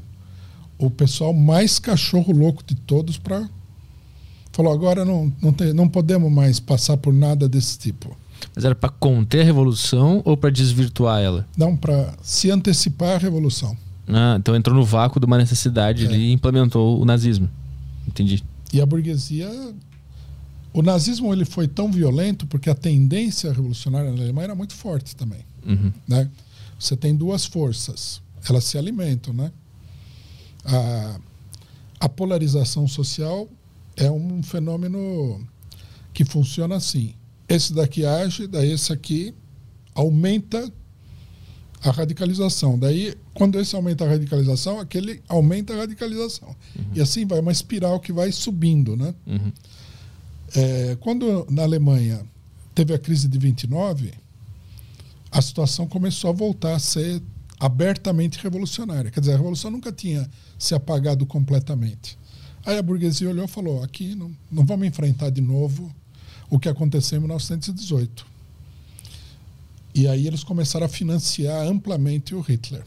o 0.77 0.89
pessoal 0.91 1.33
mais 1.33 1.79
cachorro 1.79 2.31
louco 2.31 2.63
de 2.63 2.75
todos 2.75 3.17
para. 3.17 3.49
Falou, 4.51 4.71
agora 4.71 5.03
não, 5.03 5.33
não, 5.41 5.51
tem, 5.51 5.73
não 5.73 5.89
podemos 5.89 6.31
mais 6.31 6.59
passar 6.59 6.97
por 6.97 7.11
nada 7.11 7.49
desse 7.49 7.79
tipo. 7.79 8.15
Mas 8.55 8.65
era 8.65 8.75
para 8.75 8.89
conter 8.89 9.41
a 9.41 9.43
revolução 9.43 10.21
ou 10.25 10.35
para 10.37 10.49
desvirtuar 10.49 11.21
ela? 11.21 11.47
Não, 11.57 11.75
para 11.75 12.13
se 12.21 12.49
antecipar 12.51 13.15
à 13.15 13.17
revolução. 13.17 13.75
Ah, 14.07 14.35
então 14.39 14.55
entrou 14.55 14.75
no 14.75 14.83
vácuo 14.83 15.19
de 15.19 15.25
uma 15.25 15.37
necessidade 15.37 16.07
É. 16.07 16.11
e 16.17 16.31
implementou 16.31 16.99
o 17.01 17.05
nazismo. 17.05 17.49
Entendi. 18.07 18.43
E 18.73 18.81
a 18.81 18.85
burguesia. 18.85 19.49
O 20.73 20.81
nazismo 20.81 21.33
ele 21.33 21.45
foi 21.45 21.67
tão 21.67 21.91
violento 21.91 22.47
porque 22.47 22.69
a 22.69 22.75
tendência 22.75 23.49
revolucionária 23.51 24.09
na 24.11 24.17
Alemanha 24.21 24.45
era 24.45 24.55
muito 24.55 24.73
forte 24.73 25.15
também. 25.15 25.39
Uhum. 25.65 25.91
né? 26.07 26.29
Você 26.79 26.95
tem 26.97 27.15
duas 27.15 27.45
forças, 27.45 28.21
elas 28.49 28.63
se 28.63 28.77
alimentam, 28.77 29.33
né? 29.33 29.51
A, 30.65 31.19
a 31.99 32.09
polarização 32.09 32.87
social 32.87 33.47
é 33.95 34.09
um 34.09 34.41
fenômeno 34.41 35.45
que 36.13 36.25
funciona 36.25 36.75
assim. 36.75 37.13
Esse 37.51 37.73
daqui 37.73 38.05
age, 38.05 38.47
daí 38.47 38.71
esse 38.71 38.93
aqui 38.93 39.33
aumenta 39.93 40.71
a 41.83 41.91
radicalização. 41.91 42.79
Daí, 42.79 43.13
quando 43.33 43.59
esse 43.59 43.75
aumenta 43.75 44.05
a 44.05 44.07
radicalização, 44.07 44.79
aquele 44.79 45.21
aumenta 45.27 45.73
a 45.73 45.77
radicalização. 45.77 46.55
E 46.95 47.01
assim 47.01 47.25
vai, 47.25 47.39
uma 47.41 47.51
espiral 47.51 47.99
que 47.99 48.13
vai 48.13 48.31
subindo, 48.31 48.95
né? 48.95 49.13
Uhum. 49.27 49.51
É, 50.55 50.97
quando 51.01 51.45
na 51.49 51.63
Alemanha 51.63 52.25
teve 52.73 52.93
a 52.93 52.99
crise 52.99 53.27
de 53.27 53.37
29, 53.37 54.13
a 55.29 55.41
situação 55.41 55.85
começou 55.85 56.29
a 56.29 56.33
voltar 56.33 56.75
a 56.75 56.79
ser 56.79 57.21
abertamente 57.59 58.39
revolucionária. 58.41 59.11
Quer 59.11 59.19
dizer, 59.19 59.33
a 59.33 59.37
revolução 59.37 59.69
nunca 59.69 59.91
tinha 59.91 60.29
se 60.57 60.73
apagado 60.73 61.25
completamente. 61.25 62.17
Aí 62.65 62.77
a 62.77 62.81
burguesia 62.81 63.29
olhou 63.29 63.43
e 63.43 63.47
falou: 63.49 63.83
aqui 63.83 64.15
não, 64.15 64.31
não 64.49 64.65
vamos 64.65 64.87
enfrentar 64.87 65.31
de 65.31 65.41
novo 65.41 65.93
o 66.51 66.59
que 66.59 66.69
aconteceu 66.69 67.17
em 67.17 67.21
1918. 67.21 68.27
E 69.95 70.07
aí 70.07 70.27
eles 70.27 70.43
começaram 70.43 70.85
a 70.85 70.89
financiar 70.89 71.65
amplamente 71.67 72.35
o 72.35 72.39
Hitler. 72.41 72.83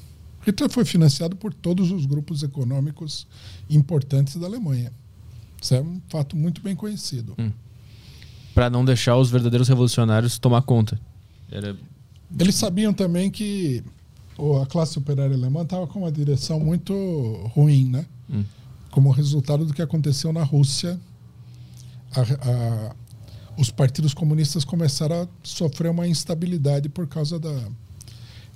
Hitler 0.47 0.71
foi 0.71 0.85
financiado 0.85 1.35
por 1.35 1.53
todos 1.53 1.91
os 1.91 2.07
grupos 2.07 2.43
econômicos 2.43 3.27
importantes 3.69 4.37
da 4.37 4.47
Alemanha. 4.47 4.93
Isso 5.61 5.75
é 5.75 5.81
um 5.81 6.01
fato 6.09 6.37
muito 6.37 6.61
bem 6.61 6.77
conhecido. 6.77 7.35
Para 8.55 8.71
não 8.71 8.85
deixar 8.85 9.17
os 9.17 9.31
verdadeiros 9.31 9.67
revolucionários 9.69 10.39
tomar 10.39 10.63
conta. 10.63 11.01
Era 11.51 11.77
Eles 12.39 12.55
sabiam 12.55 12.93
também 12.93 13.31
que 13.31 13.83
a 14.63 14.67
classe 14.67 14.99
operária 14.99 15.35
alemã 15.35 15.63
estava 15.63 15.87
com 15.87 16.01
uma 16.01 16.13
direção 16.13 16.61
muito 16.61 16.95
ruim, 17.55 17.89
né? 17.89 18.07
Hum. 18.31 18.45
Como 18.91 19.11
resultado 19.11 19.65
do 19.65 19.73
que 19.75 19.83
aconteceu 19.83 20.33
na 20.33 20.43
Rússia, 20.43 20.99
a- 22.15 22.21
a- 22.21 22.95
os 23.57 23.71
partidos 23.71 24.13
comunistas 24.15 24.65
começaram 24.65 25.23
a 25.23 25.29
sofrer 25.43 25.91
uma 25.91 26.07
instabilidade 26.07 26.89
por 26.89 27.07
causa 27.07 27.39
da. 27.39 27.69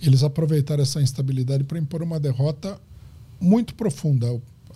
Eles 0.00 0.22
aproveitaram 0.22 0.82
essa 0.82 1.00
instabilidade 1.02 1.64
para 1.64 1.78
impor 1.78 2.02
uma 2.02 2.20
derrota 2.20 2.80
muito 3.40 3.74
profunda 3.74 4.26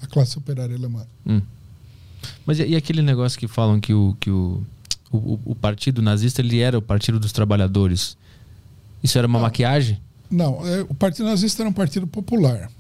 à 0.01 0.07
classe 0.07 0.37
operária 0.39 0.75
alemã. 0.77 1.07
Mas 2.47 2.59
e, 2.59 2.67
e 2.67 2.77
aquele 2.77 3.03
negócio 3.03 3.39
que 3.39 3.47
falam 3.49 3.81
que 3.81 3.93
o, 3.95 4.17
que 4.19 4.31
o, 4.31 4.63
o, 5.13 5.39
o 5.45 5.55
partido 5.55 6.03
nazista 6.03 6.41
ele 6.41 6.59
era 6.61 6.77
o 6.79 6.83
partido 6.83 7.19
dos 7.21 7.33
trabalhadores? 7.33 8.17
Isso 9.03 9.19
era 9.19 9.27
uma 9.27 9.39
Ah. 9.39 9.43
maquiagem? 9.43 10.01
Não, 10.31 10.67
é, 10.67 10.81
o 10.83 10.95
Partido 10.95 11.27
Nazista 11.27 11.63
era 11.63 11.69
um 11.69 11.73
partido 11.75 12.07
popular. 12.07 12.71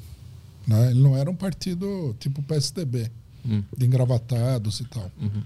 Né? 0.66 0.90
Ele 0.92 1.00
não 1.00 1.14
era 1.16 1.30
um 1.30 1.34
partido 1.34 2.16
tipo 2.18 2.42
PSDB, 2.42 3.10
Hum. 3.44 3.62
de 3.76 3.84
engravatados 3.84 4.80
e 4.80 4.84
tal. 4.84 5.10
Uhum. 5.20 5.42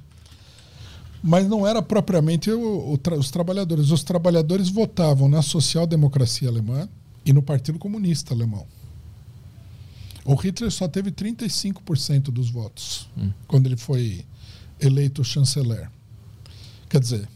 Mas 1.22 1.46
não 1.48 1.66
era 1.66 1.82
propriamente 1.82 2.50
o- 2.50 2.92
o 2.92 2.98
tra- 2.98 3.16
os 3.16 3.30
trabalhadores. 3.30 3.90
Os 3.90 4.02
trabalhadores 4.04 4.68
votavam 4.68 5.28
na 5.28 5.42
social-democracia 5.42 6.48
alemã 6.48 6.88
e 7.24 7.32
no 7.32 7.42
Partido 7.42 7.78
Comunista 7.78 8.32
Alemão. 8.34 8.66
O 10.24 10.34
Hitler 10.34 10.70
só 10.70 10.88
teve 10.88 11.10
35% 11.10 12.30
dos 12.32 12.50
votos 12.50 13.08
Hum. 13.16 13.30
quando 13.46 13.66
ele 13.66 13.76
foi 13.76 14.24
eleito 14.80 15.22
chanceler. 15.24 15.88
Quer 16.88 17.00
dizer, 17.00 17.28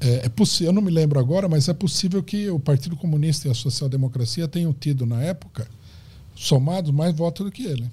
é, 0.00 0.26
é 0.26 0.28
possível, 0.28 0.68
eu 0.68 0.72
não 0.72 0.82
me 0.82 0.90
lembro 0.90 1.18
agora, 1.18 1.48
mas 1.48 1.68
é 1.68 1.74
possível 1.74 2.22
que 2.22 2.48
o 2.50 2.58
Partido 2.60 2.96
Comunista 2.96 3.48
e 3.48 3.50
a 3.50 3.54
social-democracia 3.54 4.46
tenham 4.48 4.72
tido, 4.72 5.04
na 5.06 5.22
época, 5.22 5.66
somados 6.34 6.90
mais 6.90 7.14
votos 7.14 7.44
do 7.44 7.52
que 7.52 7.64
ele. 7.64 7.90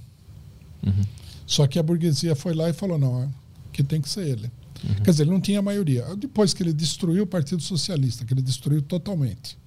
Uhum. 0.85 1.03
Só 1.45 1.65
que 1.67 1.79
a 1.79 1.83
burguesia 1.83 2.35
foi 2.35 2.53
lá 2.53 2.69
e 2.69 2.73
falou: 2.73 2.97
não, 2.97 3.23
é, 3.23 3.27
que 3.73 3.83
tem 3.83 3.99
que 4.01 4.09
ser 4.09 4.27
ele. 4.27 4.51
Quer 5.03 5.11
dizer, 5.11 5.23
ele 5.23 5.31
não 5.31 5.41
tinha 5.41 5.61
maioria. 5.61 6.05
Depois 6.15 6.53
que 6.53 6.61
ele 6.63 6.73
destruiu 6.73 7.23
o 7.23 7.27
Partido 7.27 7.61
Socialista, 7.61 8.23
que 8.25 8.33
ele 8.33 8.41
destruiu 8.41 8.81
totalmente. 8.81 9.57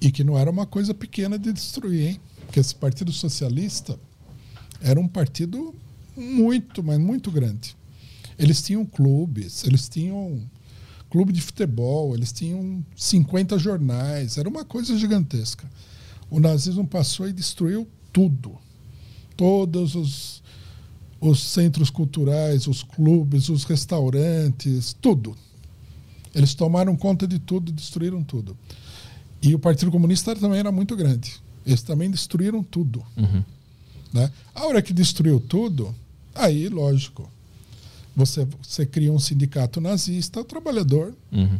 E 0.00 0.10
que 0.10 0.24
não 0.24 0.38
era 0.38 0.50
uma 0.50 0.66
coisa 0.66 0.94
pequena 0.94 1.38
de 1.38 1.52
destruir, 1.52 2.08
hein? 2.08 2.20
Porque 2.46 2.60
esse 2.60 2.74
Partido 2.74 3.12
Socialista 3.12 3.98
era 4.80 4.98
um 4.98 5.08
partido 5.08 5.74
muito, 6.16 6.82
mas 6.82 6.98
muito 6.98 7.30
grande. 7.30 7.76
Eles 8.38 8.62
tinham 8.62 8.84
clubes, 8.84 9.64
eles 9.64 9.88
tinham 9.88 10.48
clube 11.10 11.32
de 11.32 11.40
futebol, 11.40 12.14
eles 12.14 12.32
tinham 12.32 12.84
50 12.96 13.58
jornais, 13.58 14.36
era 14.38 14.48
uma 14.48 14.64
coisa 14.64 14.96
gigantesca. 14.96 15.68
O 16.30 16.38
nazismo 16.38 16.86
passou 16.86 17.28
e 17.28 17.32
destruiu 17.32 17.88
tudo. 18.12 18.56
Todos 19.36 19.94
os, 19.94 20.42
os 21.20 21.42
centros 21.42 21.90
culturais, 21.90 22.66
os 22.66 22.82
clubes, 22.82 23.48
os 23.48 23.64
restaurantes, 23.64 24.96
tudo. 25.00 25.36
Eles 26.34 26.54
tomaram 26.54 26.96
conta 26.96 27.26
de 27.26 27.38
tudo, 27.38 27.72
destruíram 27.72 28.22
tudo. 28.22 28.56
E 29.42 29.54
o 29.54 29.58
Partido 29.58 29.90
Comunista 29.90 30.34
também 30.36 30.60
era 30.60 30.70
muito 30.70 30.96
grande. 30.96 31.36
Eles 31.66 31.82
também 31.82 32.10
destruíram 32.10 32.62
tudo. 32.62 33.04
Uhum. 33.16 33.42
Né? 34.12 34.30
A 34.54 34.66
hora 34.66 34.80
que 34.80 34.92
destruiu 34.92 35.40
tudo, 35.40 35.94
aí, 36.34 36.68
lógico, 36.68 37.30
você, 38.14 38.46
você 38.62 38.86
cria 38.86 39.12
um 39.12 39.18
sindicato 39.18 39.80
nazista, 39.80 40.40
o 40.40 40.44
trabalhador 40.44 41.14
Uhum. 41.30 41.58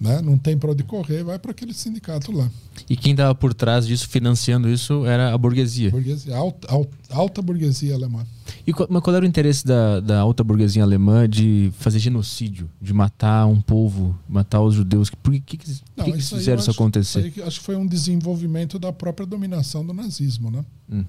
Né, 0.00 0.20
não 0.20 0.36
tem 0.36 0.58
para 0.58 0.70
onde 0.72 0.82
correr, 0.82 1.24
vai 1.24 1.38
para 1.38 1.50
aquele 1.52 1.72
sindicato 1.72 2.30
lá. 2.30 2.50
E 2.88 2.96
quem 2.96 3.12
estava 3.12 3.34
por 3.34 3.54
trás 3.54 3.86
disso, 3.86 4.06
financiando 4.08 4.68
isso, 4.68 5.06
era 5.06 5.32
a 5.32 5.38
burguesia. 5.38 5.90
Burguesia, 5.90 6.36
alta, 6.36 6.70
alta, 6.70 6.96
alta 7.10 7.40
burguesia 7.42 7.94
alemã. 7.94 8.26
E 8.66 8.72
qual, 8.72 8.86
mas 8.90 9.02
qual 9.02 9.16
era 9.16 9.24
o 9.24 9.28
interesse 9.28 9.64
da, 9.66 10.00
da 10.00 10.18
alta 10.20 10.44
burguesia 10.44 10.82
alemã 10.82 11.28
de 11.28 11.70
fazer 11.78 11.98
genocídio, 11.98 12.68
de 12.80 12.92
matar 12.92 13.46
um 13.46 13.60
povo, 13.60 14.18
matar 14.28 14.60
os 14.60 14.74
judeus? 14.74 15.08
Por 15.10 15.32
que, 15.32 15.40
que, 15.40 15.56
que, 15.56 15.70
Não, 15.96 16.04
que 16.04 16.10
eles 16.10 16.30
aí 16.32 16.38
fizeram 16.38 16.60
isso 16.60 16.70
acho- 16.70 16.78
acontecer? 16.80 17.18
aí 17.20 17.30
que- 17.30 17.42
acho 17.42 17.58
que 17.60 17.64
foi 17.64 17.76
um 17.76 17.86
desenvolvimento 17.86 18.78
da 18.78 18.92
própria 18.92 19.26
dominação 19.26 19.84
do 19.86 19.94
nazismo, 19.94 20.50
né? 20.50 20.64
Hum. 20.92 21.04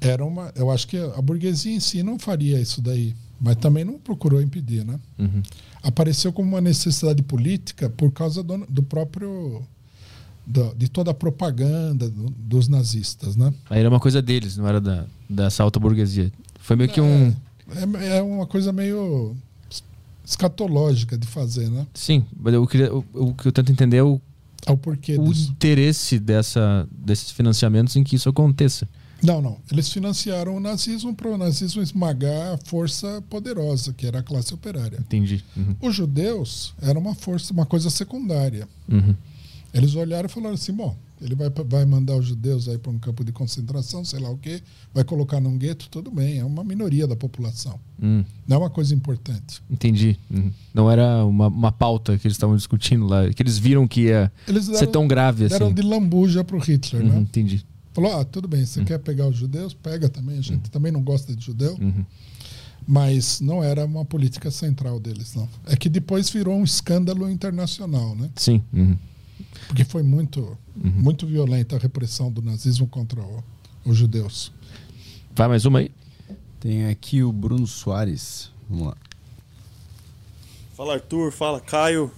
Era 0.00 0.24
uma, 0.24 0.50
eu 0.54 0.70
acho 0.70 0.86
que 0.88 0.96
a 0.96 1.20
burguesia 1.20 1.72
em 1.74 1.80
si 1.80 2.02
não 2.02 2.18
faria 2.18 2.58
isso 2.60 2.80
daí, 2.80 3.14
mas 3.40 3.56
também 3.56 3.84
não 3.84 3.98
procurou 3.98 4.40
impedir, 4.42 4.84
né? 4.84 4.98
Uhum. 5.18 5.42
Apareceu 5.82 6.32
como 6.32 6.48
uma 6.50 6.60
necessidade 6.60 7.22
política 7.22 7.88
por 7.88 8.12
causa 8.12 8.42
do, 8.42 8.58
do 8.68 8.82
próprio 8.82 9.62
da- 10.46 10.72
de 10.74 10.88
toda 10.88 11.10
a 11.10 11.14
propaganda 11.14 12.08
do- 12.10 12.30
dos 12.30 12.68
nazistas, 12.68 13.36
né? 13.36 13.52
Aí 13.70 13.80
era 13.80 13.88
uma 13.88 14.00
coisa 14.00 14.20
deles, 14.20 14.56
não 14.56 14.66
era 14.68 14.80
da, 14.80 15.06
dessa 15.28 15.62
alta 15.62 15.78
burguesia. 15.80 16.30
Foi 16.58 16.76
meio 16.76 16.90
que 16.90 17.00
um. 17.00 17.34
É, 18.00 18.18
é 18.18 18.22
uma 18.22 18.46
coisa 18.46 18.72
meio 18.72 19.34
escatológica 20.24 21.16
de 21.16 21.26
fazer, 21.26 21.68
né? 21.70 21.86
Sim, 21.94 22.24
mas 22.38 22.54
eu 22.54 22.66
queria, 22.66 22.94
o, 22.94 23.04
o 23.14 23.34
que 23.34 23.48
eu 23.48 23.52
tento 23.52 23.72
entender 23.72 23.98
é 23.98 24.02
o, 24.02 24.20
Ao 24.66 24.76
porquê 24.76 25.16
o 25.18 25.24
disso. 25.32 25.50
interesse 25.50 26.18
dessa, 26.18 26.86
desses 26.92 27.30
financiamentos 27.30 27.96
em 27.96 28.04
que 28.04 28.16
isso 28.16 28.28
aconteça. 28.28 28.88
Não, 29.22 29.40
não. 29.42 29.58
Eles 29.70 29.92
financiaram 29.92 30.56
o 30.56 30.60
nazismo 30.60 31.14
para 31.14 31.28
o 31.28 31.36
nazismo 31.36 31.82
esmagar 31.82 32.54
a 32.54 32.58
força 32.64 33.22
poderosa, 33.28 33.92
que 33.92 34.06
era 34.06 34.20
a 34.20 34.22
classe 34.22 34.52
operária. 34.54 34.98
Entendi. 34.98 35.44
Uhum. 35.56 35.76
Os 35.82 35.94
judeus 35.94 36.72
era 36.80 36.98
uma 36.98 37.14
força, 37.14 37.52
uma 37.52 37.66
coisa 37.66 37.90
secundária. 37.90 38.66
Uhum. 38.88 39.14
Eles 39.72 39.94
olharam 39.94 40.26
e 40.26 40.28
falaram 40.32 40.54
assim: 40.54 40.72
bom, 40.72 40.96
Ele 41.20 41.34
vai, 41.36 41.48
vai 41.50 41.84
mandar 41.84 42.16
os 42.16 42.26
judeus 42.26 42.66
aí 42.68 42.76
para 42.78 42.90
um 42.90 42.98
campo 42.98 43.22
de 43.22 43.30
concentração, 43.30 44.04
sei 44.04 44.18
lá 44.18 44.28
o 44.30 44.36
quê, 44.38 44.60
vai 44.92 45.04
colocar 45.04 45.38
num 45.38 45.56
gueto, 45.56 45.86
tudo 45.90 46.10
bem, 46.10 46.38
é 46.38 46.44
uma 46.44 46.64
minoria 46.64 47.06
da 47.06 47.14
população. 47.14 47.78
Hum, 48.02 48.24
Não 48.48 48.56
é 48.56 48.60
uma 48.60 48.70
coisa 48.70 48.94
importante. 48.94 49.62
entendi. 49.70 50.18
Uhum. 50.30 50.50
Não 50.74 50.90
era 50.90 51.24
uma, 51.24 51.46
uma 51.48 51.70
pauta 51.70 52.16
que 52.18 52.26
eles 52.26 52.36
estavam 52.36 52.56
discutindo 52.56 53.06
lá, 53.06 53.28
que 53.32 53.42
eles 53.42 53.58
viram 53.58 53.86
que 53.86 54.02
ia 54.06 54.32
Eles 54.48 54.64
ser 54.64 54.86
tão 54.88 55.06
grave 55.06 55.44
assim. 55.44 55.54
deram 55.58 55.72
de 55.72 55.82
lambuja 55.82 56.42
para 56.42 56.56
o 56.56 56.58
Hitler, 56.58 57.02
Uhum, 57.04 57.08
né? 57.12 57.18
entendi. 57.20 57.64
Falou, 58.02 58.20
ah, 58.20 58.24
tudo 58.24 58.48
bem, 58.48 58.64
você 58.64 58.84
quer 58.84 58.98
pegar 58.98 59.26
os 59.26 59.36
judeus? 59.36 59.74
Pega 59.74 60.08
também, 60.08 60.38
a 60.38 60.42
gente 60.42 60.70
também 60.70 60.90
não 60.92 61.02
gosta 61.02 61.34
de 61.34 61.44
judeu. 61.44 61.76
Uhum. 61.80 62.04
Mas 62.86 63.40
não 63.40 63.62
era 63.62 63.84
uma 63.84 64.04
política 64.04 64.50
central 64.50 64.98
deles, 64.98 65.34
não. 65.34 65.48
É 65.66 65.76
que 65.76 65.88
depois 65.88 66.30
virou 66.30 66.56
um 66.56 66.64
escândalo 66.64 67.28
internacional, 67.30 68.14
né? 68.16 68.30
Sim. 68.36 68.62
uhum. 68.72 68.96
Porque 69.66 69.84
foi 69.84 70.02
muito, 70.02 70.56
muito 70.74 71.26
violenta 71.26 71.76
a 71.76 71.78
repressão 71.78 72.30
do 72.32 72.42
nazismo 72.42 72.86
contra 72.86 73.20
o- 73.22 73.42
os 73.84 73.96
judeus. 73.96 74.52
Vai 75.34 75.48
mais 75.48 75.64
uma 75.64 75.78
aí? 75.80 75.90
Tem 76.58 76.86
aqui 76.86 77.22
o 77.22 77.32
Bruno 77.32 77.66
Soares. 77.66 78.50
Vamos 78.68 78.88
lá. 78.88 78.96
Fala 80.74 80.94
Arthur, 80.94 81.32
fala 81.32 81.60
Caio. 81.60 82.10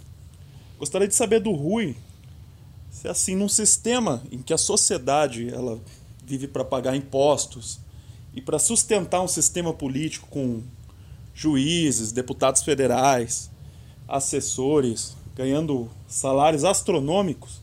Gostaria 0.79 1.07
de 1.09 1.15
saber 1.15 1.41
do 1.41 1.53
Rui 1.53 1.97
assim 3.09 3.35
num 3.35 3.49
sistema 3.49 4.23
em 4.31 4.39
que 4.39 4.53
a 4.53 4.59
sociedade 4.59 5.49
ela 5.53 5.81
vive 6.24 6.47
para 6.47 6.65
pagar 6.65 6.97
impostos 6.97 7.81
e 8.35 8.41
para 8.41 8.59
sustentar 8.59 9.20
um 9.20 9.29
sistema 9.29 9.73
político 9.73 10.29
com 10.29 10.62
juízes, 11.35 12.12
deputados 12.12 12.62
federais, 12.62 13.51
assessores 14.07 15.16
ganhando 15.35 15.89
salários 16.07 16.65
astronômicos, 16.65 17.61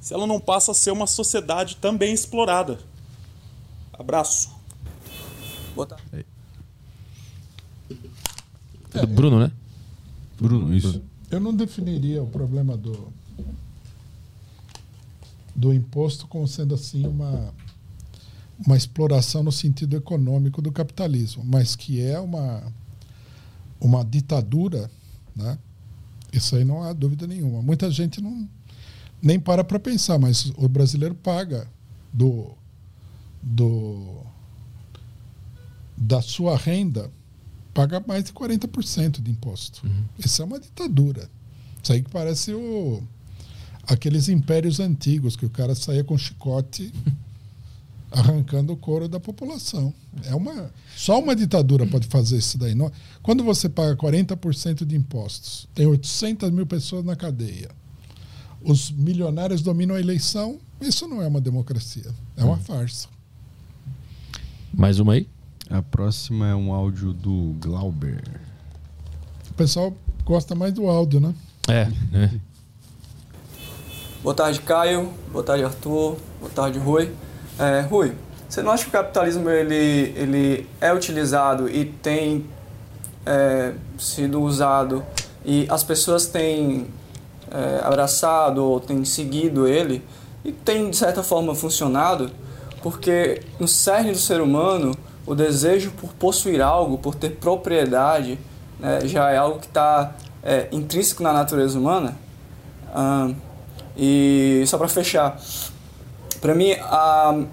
se 0.00 0.12
ela 0.12 0.26
não 0.26 0.40
passa 0.40 0.72
a 0.72 0.74
ser 0.74 0.90
uma 0.90 1.06
sociedade 1.06 1.76
também 1.76 2.12
explorada. 2.12 2.78
Abraço. 3.92 4.50
Boa 5.74 5.86
tarde. 5.86 6.26
É 8.94 9.00
do 9.00 9.06
Bruno, 9.06 9.38
né? 9.38 9.52
Bruno, 10.40 10.74
isso. 10.74 11.02
Eu 11.30 11.40
não 11.40 11.54
definiria 11.54 12.22
o 12.22 12.26
problema 12.26 12.76
do, 12.76 13.12
do 15.56 15.72
imposto 15.72 16.26
como 16.26 16.46
sendo 16.46 16.74
assim 16.74 17.06
uma, 17.06 17.54
uma 18.64 18.76
exploração 18.76 19.42
no 19.42 19.50
sentido 19.50 19.96
econômico 19.96 20.60
do 20.60 20.70
capitalismo, 20.70 21.42
mas 21.44 21.74
que 21.74 22.00
é 22.00 22.20
uma, 22.20 22.62
uma 23.80 24.04
ditadura, 24.04 24.90
né? 25.34 25.58
Isso 26.32 26.54
aí 26.54 26.64
não 26.64 26.82
há 26.82 26.92
dúvida 26.92 27.26
nenhuma. 27.26 27.62
Muita 27.62 27.90
gente 27.90 28.20
não 28.20 28.46
nem 29.22 29.40
para 29.40 29.64
para 29.64 29.80
pensar, 29.80 30.18
mas 30.18 30.52
o 30.56 30.68
brasileiro 30.68 31.14
paga 31.14 31.66
do, 32.12 32.52
do 33.42 34.22
da 35.96 36.20
sua 36.20 36.56
renda 36.56 37.10
paga 37.72 38.02
mais 38.06 38.24
de 38.24 38.32
40% 38.32 39.22
de 39.22 39.30
imposto. 39.30 39.82
Isso 40.18 40.40
é 40.40 40.44
uma 40.44 40.60
ditadura. 40.60 41.30
Isso 41.82 41.92
aí 41.92 42.02
que 42.02 42.10
parece 42.10 42.52
o, 42.52 43.02
aqueles 43.86 44.28
impérios 44.28 44.80
antigos 44.80 45.36
que 45.36 45.46
o 45.46 45.50
cara 45.50 45.74
saía 45.74 46.02
com 46.04 46.16
chicote 46.18 46.92
arrancando 48.10 48.72
o 48.72 48.76
couro 48.76 49.08
da 49.08 49.20
população. 49.20 49.92
É 50.24 50.34
uma 50.34 50.70
só 50.96 51.18
uma 51.20 51.36
ditadura 51.36 51.86
pode 51.86 52.06
fazer 52.06 52.38
isso 52.38 52.56
daí. 52.58 52.74
Não- 52.74 52.90
Quando 53.22 53.44
você 53.44 53.68
paga 53.68 53.94
40% 53.96 54.84
de 54.84 54.96
impostos, 54.96 55.68
tem 55.74 55.86
800 55.86 56.50
mil 56.50 56.66
pessoas 56.66 57.04
na 57.04 57.14
cadeia. 57.16 57.70
Os 58.62 58.90
milionários 58.90 59.60
dominam 59.62 59.94
a 59.94 60.00
eleição. 60.00 60.58
Isso 60.80 61.06
não 61.06 61.22
é 61.22 61.26
uma 61.26 61.40
democracia. 61.40 62.10
É 62.36 62.44
uma 62.44 62.56
farsa. 62.56 63.08
Mais 64.72 64.98
uma 64.98 65.12
aí? 65.14 65.28
A 65.70 65.82
próxima 65.82 66.48
é 66.48 66.54
um 66.54 66.72
áudio 66.72 67.12
do 67.12 67.54
Glauber. 67.60 68.22
O 69.50 69.54
pessoal 69.54 69.94
gosta 70.24 70.54
mais 70.54 70.72
do 70.72 70.86
áudio, 70.88 71.20
né? 71.20 71.34
É. 71.68 71.88
é. 72.16 72.30
Boa 74.26 74.34
tarde, 74.34 74.58
Caio. 74.58 75.12
Boa 75.30 75.44
tarde, 75.44 75.62
Arthur. 75.62 76.16
Boa 76.40 76.50
tarde, 76.52 76.80
Rui. 76.80 77.12
É, 77.60 77.82
Rui, 77.82 78.12
você 78.48 78.60
não 78.60 78.72
acha 78.72 78.82
que 78.82 78.88
o 78.88 78.92
capitalismo 78.92 79.48
ele, 79.48 80.12
ele 80.16 80.68
é 80.80 80.92
utilizado 80.92 81.68
e 81.68 81.84
tem 81.84 82.44
é, 83.24 83.74
sido 83.96 84.42
usado 84.42 85.06
e 85.44 85.64
as 85.70 85.84
pessoas 85.84 86.26
têm 86.26 86.88
é, 87.52 87.80
abraçado 87.84 88.64
ou 88.64 88.80
têm 88.80 89.04
seguido 89.04 89.68
ele 89.68 90.02
e 90.44 90.50
tem, 90.50 90.90
de 90.90 90.96
certa 90.96 91.22
forma, 91.22 91.54
funcionado? 91.54 92.28
Porque 92.82 93.42
no 93.60 93.68
cerne 93.68 94.10
do 94.10 94.18
ser 94.18 94.40
humano, 94.40 94.92
o 95.24 95.36
desejo 95.36 95.92
por 95.92 96.12
possuir 96.14 96.60
algo, 96.60 96.98
por 96.98 97.14
ter 97.14 97.30
propriedade, 97.36 98.40
né, 98.80 99.02
já 99.04 99.30
é 99.30 99.36
algo 99.36 99.60
que 99.60 99.68
está 99.68 100.16
é, 100.42 100.66
intrínseco 100.72 101.22
na 101.22 101.32
natureza 101.32 101.78
humana? 101.78 102.16
Ahn, 102.92 103.36
e 103.96 104.64
só 104.66 104.78
para 104.78 104.88
fechar, 104.88 105.40
para 106.40 106.54
mim 106.54 106.72
a 106.80 107.44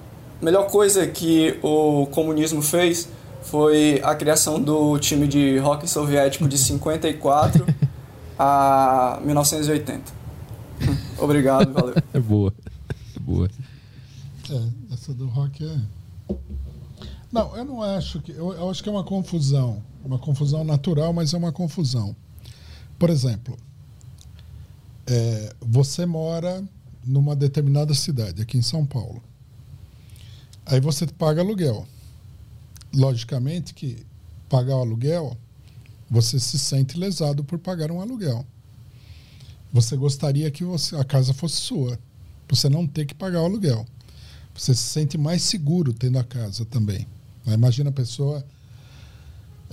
melhor 0.42 0.68
coisa 0.68 1.08
que 1.08 1.58
o 1.64 2.06
comunismo 2.08 2.62
fez 2.62 3.08
foi 3.44 4.02
a 4.04 4.16
criação 4.16 4.62
do 4.62 4.98
time 5.00 5.28
de 5.28 5.60
hockey 5.60 5.88
soviético 5.88 6.48
de 6.48 6.58
54 6.58 7.66
a 8.38 9.20
1980. 9.24 10.12
Obrigado, 11.20 11.72
valeu. 11.72 11.96
É 12.14 12.20
boa. 12.20 12.54
É 13.16 13.20
boa. 13.20 13.50
É, 14.50 14.94
essa 14.94 15.14
do 15.14 15.28
rock 15.28 15.66
é. 15.66 15.78
Não, 17.32 17.56
eu 17.56 17.66
não 17.66 17.82
acho 17.82 18.22
que. 18.22 18.32
Eu, 18.32 18.54
eu 18.54 18.70
acho 18.70 18.84
que 18.84 18.90
é 18.90 18.92
uma 18.92 19.04
confusão. 19.04 19.82
Uma 20.04 20.20
confusão 20.20 20.64
natural, 20.64 21.14
mas 21.14 21.34
é 21.34 21.38
uma 21.38 21.52
confusão. 21.52 22.16
Por 23.00 23.10
exemplo, 23.10 23.58
é, 25.08 25.56
você 25.60 26.06
mora 26.06 26.64
numa 27.06 27.36
determinada 27.36 27.94
cidade, 27.94 28.42
aqui 28.42 28.58
em 28.58 28.62
São 28.62 28.86
Paulo. 28.86 29.22
Aí 30.66 30.80
você 30.80 31.06
paga 31.06 31.42
aluguel. 31.42 31.86
Logicamente 32.94 33.74
que 33.74 34.06
pagar 34.48 34.78
o 34.78 34.82
aluguel, 34.82 35.38
você 36.10 36.40
se 36.40 36.60
sente 36.60 36.98
lesado 36.98 37.44
por 37.44 37.60
pagar 37.60 37.92
um 37.92 38.00
aluguel. 38.00 38.46
Você 39.72 39.98
gostaria 39.98 40.50
que 40.52 40.64
você, 40.64 40.96
a 40.96 41.04
casa 41.04 41.34
fosse 41.34 41.56
sua, 41.56 42.00
você 42.48 42.70
não 42.70 42.86
ter 42.86 43.06
que 43.06 43.16
pagar 43.16 43.42
o 43.42 43.46
aluguel. 43.46 43.86
Você 44.54 44.76
se 44.76 44.84
sente 44.84 45.18
mais 45.18 45.42
seguro 45.42 45.92
tendo 45.92 46.20
a 46.20 46.24
casa 46.24 46.64
também. 46.66 47.08
Imagina 47.46 47.90
a 47.90 47.94
pessoa, 47.94 48.46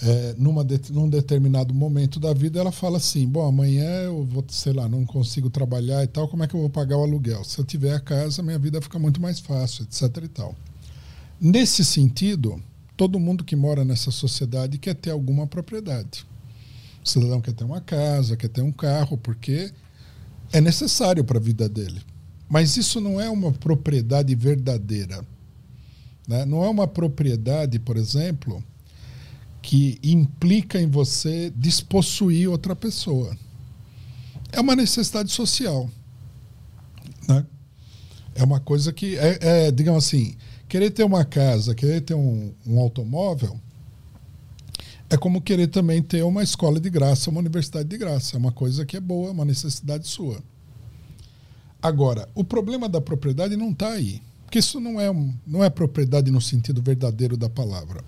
é, 0.03 0.35
numa 0.39 0.65
de, 0.65 0.81
num 0.91 1.09
determinado 1.09 1.75
momento 1.75 2.19
da 2.19 2.33
vida, 2.33 2.59
ela 2.59 2.73
fala 2.73 2.97
assim: 2.97 3.27
Bom, 3.29 3.47
amanhã 3.47 3.85
eu 4.05 4.25
vou, 4.25 4.45
sei 4.49 4.73
lá, 4.73 4.89
não 4.89 5.05
consigo 5.05 5.51
trabalhar 5.51 6.03
e 6.03 6.07
tal, 6.07 6.27
como 6.27 6.43
é 6.43 6.47
que 6.49 6.55
eu 6.55 6.61
vou 6.61 6.71
pagar 6.71 6.97
o 6.97 7.03
aluguel? 7.03 7.45
Se 7.45 7.59
eu 7.59 7.65
tiver 7.65 7.95
a 7.95 8.01
casa, 8.01 8.43
minha 8.43 8.59
vida 8.59 8.81
fica 8.81 8.99
muito 8.99 9.21
mais 9.21 9.41
fácil, 9.41 9.85
etc. 9.85 10.25
e 10.25 10.29
tal. 10.29 10.55
Nesse 11.39 11.85
sentido, 11.85 12.63
todo 12.97 13.21
mundo 13.21 13.45
que 13.45 13.55
mora 13.55 13.85
nessa 13.85 14.11
sociedade 14.11 14.79
quer 14.79 14.95
ter 14.95 15.11
alguma 15.11 15.47
propriedade. 15.47 16.27
O 17.05 17.09
cidadão 17.09 17.41
quer 17.41 17.53
ter 17.53 17.65
uma 17.65 17.81
casa, 17.81 18.37
quer 18.37 18.49
ter 18.49 18.63
um 18.63 18.73
carro, 18.73 19.17
porque 19.19 19.71
é 20.53 20.61
necessário 20.61 21.25
para 21.25 21.39
a 21.39 21.41
vida 21.43 21.69
dele. 21.69 22.01
Mas 22.49 22.77
isso 22.77 23.01
não 23.01 23.21
é 23.21 23.29
uma 23.31 23.53
propriedade 23.53 24.35
verdadeira. 24.35 25.25
né? 26.27 26.45
Não 26.45 26.65
é 26.65 26.69
uma 26.69 26.87
propriedade, 26.87 27.79
por 27.79 27.97
exemplo, 27.97 28.63
que 29.63 29.99
implica 30.03 30.81
em 30.81 30.89
você 30.89 31.51
despossuir 31.55 32.49
outra 32.49 32.75
pessoa. 32.75 33.37
É 34.53 34.61
uma 34.61 34.75
necessidade 34.75 35.31
social. 35.31 35.89
né? 37.29 37.47
É 38.35 38.43
uma 38.43 38.61
coisa 38.61 38.93
que, 38.93 39.17
é, 39.19 39.39
é, 39.41 39.71
digamos 39.71 40.07
assim, 40.07 40.35
querer 40.69 40.91
ter 40.91 41.05
uma 41.05 41.25
casa, 41.25 41.75
querer 41.75 42.01
ter 42.01 42.15
um, 42.15 42.53
um 42.67 42.79
automóvel, 42.79 43.61
é 45.11 45.17
como 45.17 45.41
querer 45.41 45.67
também 45.67 46.01
ter 46.01 46.23
uma 46.23 46.43
escola 46.43 46.79
de 46.79 46.89
graça, 46.89 47.31
uma 47.31 47.41
universidade 47.41 47.89
de 47.89 47.99
graça. 47.99 48.37
É 48.37 48.39
uma 48.39 48.53
coisa 48.53 48.87
que 48.87 48.97
é 48.97 49.01
boa, 49.01 49.29
é 49.29 49.33
uma 49.33 49.45
necessidade 49.45 50.07
sua. 50.07 50.41
Agora, 51.83 52.29
o 52.35 52.45
problema 52.45 52.89
da 52.89 53.01
propriedade 53.01 53.57
não 53.57 53.71
está 53.71 53.91
aí. 53.91 54.23
Porque 54.45 54.61
isso 54.61 54.81
não 54.81 55.01
é, 55.01 55.11
um, 55.11 55.35
não 55.47 55.65
é 55.65 55.71
propriedade 55.71 56.31
no 56.31 56.41
sentido 56.41 56.81
verdadeiro 56.81 57.37
da 57.37 57.49
palavra. 57.49 58.05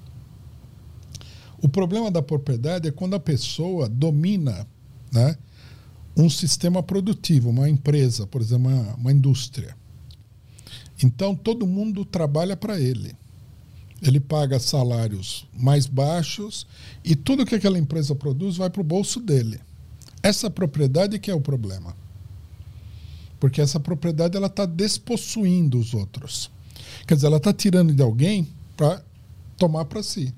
O 1.63 1.69
problema 1.69 2.11
da 2.11 2.21
propriedade 2.21 2.89
é 2.89 2.91
quando 2.91 3.15
a 3.15 3.21
pessoa 3.21 3.89
domina 3.89 4.67
né, 5.13 5.39
um 6.17 6.29
sistema 6.29 6.83
produtivo, 6.83 7.51
uma 7.51 7.71
empresa, 7.71 8.27
por 8.27 8.41
exemplo, 8.43 8.69
uma, 8.69 8.95
uma 8.95 9.13
indústria. 9.13 9.77
Então 11.01 11.37
todo 11.37 11.65
mundo 11.65 12.05
trabalha 12.05 12.57
para 12.57 12.81
ele. 12.81 13.15
Ele 14.03 14.19
paga 14.19 14.59
salários 14.59 15.47
mais 15.57 15.87
baixos 15.87 16.67
e 17.05 17.15
tudo 17.15 17.47
que 17.47 17.55
aquela 17.55 17.79
empresa 17.79 18.13
produz 18.13 18.57
vai 18.57 18.69
para 18.69 18.81
o 18.81 18.85
bolso 18.85 19.21
dele. 19.21 19.61
Essa 20.21 20.51
propriedade 20.51 21.21
que 21.21 21.31
é 21.31 21.35
o 21.35 21.41
problema. 21.41 21.97
Porque 23.39 23.61
essa 23.61 23.79
propriedade 23.79 24.37
ela 24.37 24.49
está 24.49 24.67
despossuindo 24.67 25.79
os 25.79 25.95
outros. 25.95 26.51
Quer 27.07 27.15
dizer, 27.15 27.29
ela 27.29 27.37
está 27.37 27.53
tirando 27.53 27.95
de 27.95 28.03
alguém 28.03 28.49
para 28.77 29.05
tomar 29.57 29.85
para 29.85 30.03
si. 30.03 30.35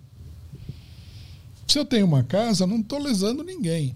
Se 1.67 1.79
eu 1.79 1.85
tenho 1.85 2.07
uma 2.07 2.23
casa, 2.23 2.67
não 2.67 2.81
estou 2.81 2.99
lesando 2.99 3.43
ninguém. 3.43 3.95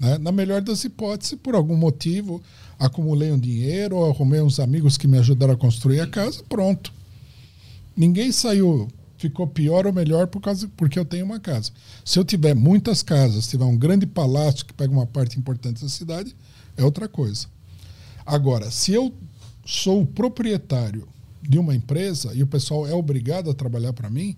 Né? 0.00 0.18
Na 0.18 0.30
melhor 0.30 0.60
das 0.60 0.84
hipóteses, 0.84 1.38
por 1.42 1.54
algum 1.54 1.76
motivo, 1.76 2.42
acumulei 2.78 3.32
um 3.32 3.38
dinheiro 3.38 3.96
ou 3.96 4.10
arrumei 4.10 4.40
uns 4.40 4.60
amigos 4.60 4.96
que 4.96 5.08
me 5.08 5.18
ajudaram 5.18 5.54
a 5.54 5.56
construir 5.56 6.00
a 6.00 6.06
casa, 6.06 6.42
pronto. 6.48 6.92
Ninguém 7.96 8.30
saiu, 8.30 8.88
ficou 9.16 9.46
pior 9.46 9.86
ou 9.86 9.92
melhor 9.92 10.28
por 10.28 10.40
causa, 10.40 10.70
porque 10.76 10.98
eu 10.98 11.04
tenho 11.04 11.24
uma 11.24 11.40
casa. 11.40 11.72
Se 12.04 12.18
eu 12.18 12.24
tiver 12.24 12.54
muitas 12.54 13.02
casas, 13.02 13.48
tiver 13.48 13.64
um 13.64 13.76
grande 13.76 14.06
palácio 14.06 14.64
que 14.64 14.72
pega 14.72 14.92
uma 14.92 15.06
parte 15.06 15.38
importante 15.38 15.82
da 15.82 15.88
cidade, 15.88 16.34
é 16.76 16.84
outra 16.84 17.08
coisa. 17.08 17.46
Agora, 18.24 18.70
se 18.70 18.92
eu 18.92 19.12
sou 19.64 20.02
o 20.02 20.06
proprietário 20.06 21.08
de 21.42 21.58
uma 21.58 21.74
empresa 21.74 22.32
e 22.34 22.42
o 22.42 22.46
pessoal 22.46 22.86
é 22.86 22.94
obrigado 22.94 23.50
a 23.50 23.54
trabalhar 23.54 23.92
para 23.92 24.08
mim, 24.08 24.36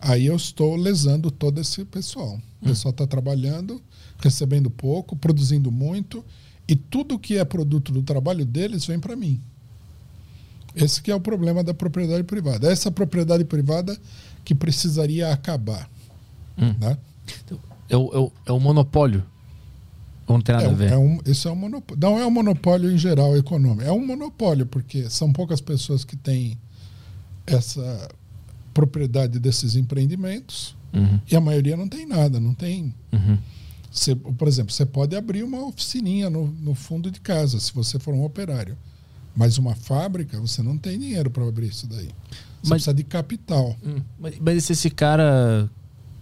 aí 0.00 0.26
eu 0.26 0.36
estou 0.36 0.76
lesando 0.76 1.30
todo 1.30 1.60
esse 1.60 1.84
pessoal. 1.84 2.40
O 2.60 2.66
pessoal 2.66 2.90
está 2.90 3.06
trabalhando, 3.06 3.80
recebendo 4.18 4.70
pouco, 4.70 5.16
produzindo 5.16 5.70
muito, 5.70 6.24
e 6.68 6.76
tudo 6.76 7.18
que 7.18 7.36
é 7.36 7.44
produto 7.44 7.92
do 7.92 8.02
trabalho 8.02 8.44
deles 8.44 8.86
vem 8.86 9.00
para 9.00 9.16
mim. 9.16 9.40
Esse 10.74 11.02
que 11.02 11.10
é 11.10 11.14
o 11.14 11.20
problema 11.20 11.64
da 11.64 11.74
propriedade 11.74 12.22
privada. 12.22 12.70
Essa 12.70 12.90
propriedade 12.90 13.44
privada 13.44 13.98
que 14.44 14.54
precisaria 14.54 15.32
acabar. 15.32 15.90
Hum. 16.56 16.74
Né? 16.78 16.96
É, 17.88 17.96
o, 17.96 18.32
é, 18.46 18.52
o, 18.52 18.56
é 18.56 18.60
monopólio. 18.60 19.24
Ou 20.26 20.36
não 20.36 20.42
tem 20.42 20.54
nada 20.54 20.68
É, 20.68 20.70
a 20.70 20.74
ver? 20.74 20.92
é 20.92 20.96
um, 20.96 21.18
isso 21.26 21.48
é 21.48 21.50
um 21.50 21.56
monopólio. 21.56 22.00
Não 22.00 22.18
é 22.18 22.26
um 22.26 22.30
monopólio 22.30 22.90
em 22.90 22.98
geral 22.98 23.36
econômico. 23.36 23.82
É 23.82 23.90
um 23.90 24.06
monopólio, 24.06 24.64
porque 24.64 25.10
são 25.10 25.32
poucas 25.32 25.60
pessoas 25.60 26.04
que 26.04 26.16
têm 26.16 26.56
essa 27.46 28.08
propriedade 28.74 29.38
desses 29.38 29.76
empreendimentos 29.76 30.76
Uhum, 30.92 31.20
e 31.30 31.36
a 31.36 31.40
maioria 31.40 31.76
não 31.76 31.86
tem 31.88 32.04
nada, 32.06 32.40
não 32.40 32.52
tem. 32.54 32.92
uhum. 33.12 33.38
Por 34.36 34.48
exemplo, 34.48 34.72
você 34.72 34.84
pode 34.86 35.14
abrir 35.16 35.42
uma 35.44 35.64
oficininha 35.66 36.28
no, 36.30 36.46
no 36.48 36.74
fundo 36.74 37.10
de 37.10 37.20
casa, 37.20 37.58
se 37.60 37.72
você 37.72 37.98
for 37.98 38.12
um 38.14 38.24
operário. 38.24 38.76
Mas 39.36 39.56
uma 39.58 39.74
fábrica, 39.76 40.40
você 40.40 40.62
não 40.62 40.76
tem 40.76 40.98
dinheiro 40.98 41.30
para 41.30 41.46
abrir 41.46 41.68
isso 41.68 41.86
daí. 41.86 42.06
Você 42.08 42.12
Mas- 42.62 42.68
precisa 42.70 42.94
de 42.94 43.04
capital. 43.04 43.76
Hum, 43.84 44.00
Mas, 44.18 44.34
mas 44.40 44.56
e 44.56 44.60
se 44.60 44.72
esse 44.72 44.90
cara 44.90 45.70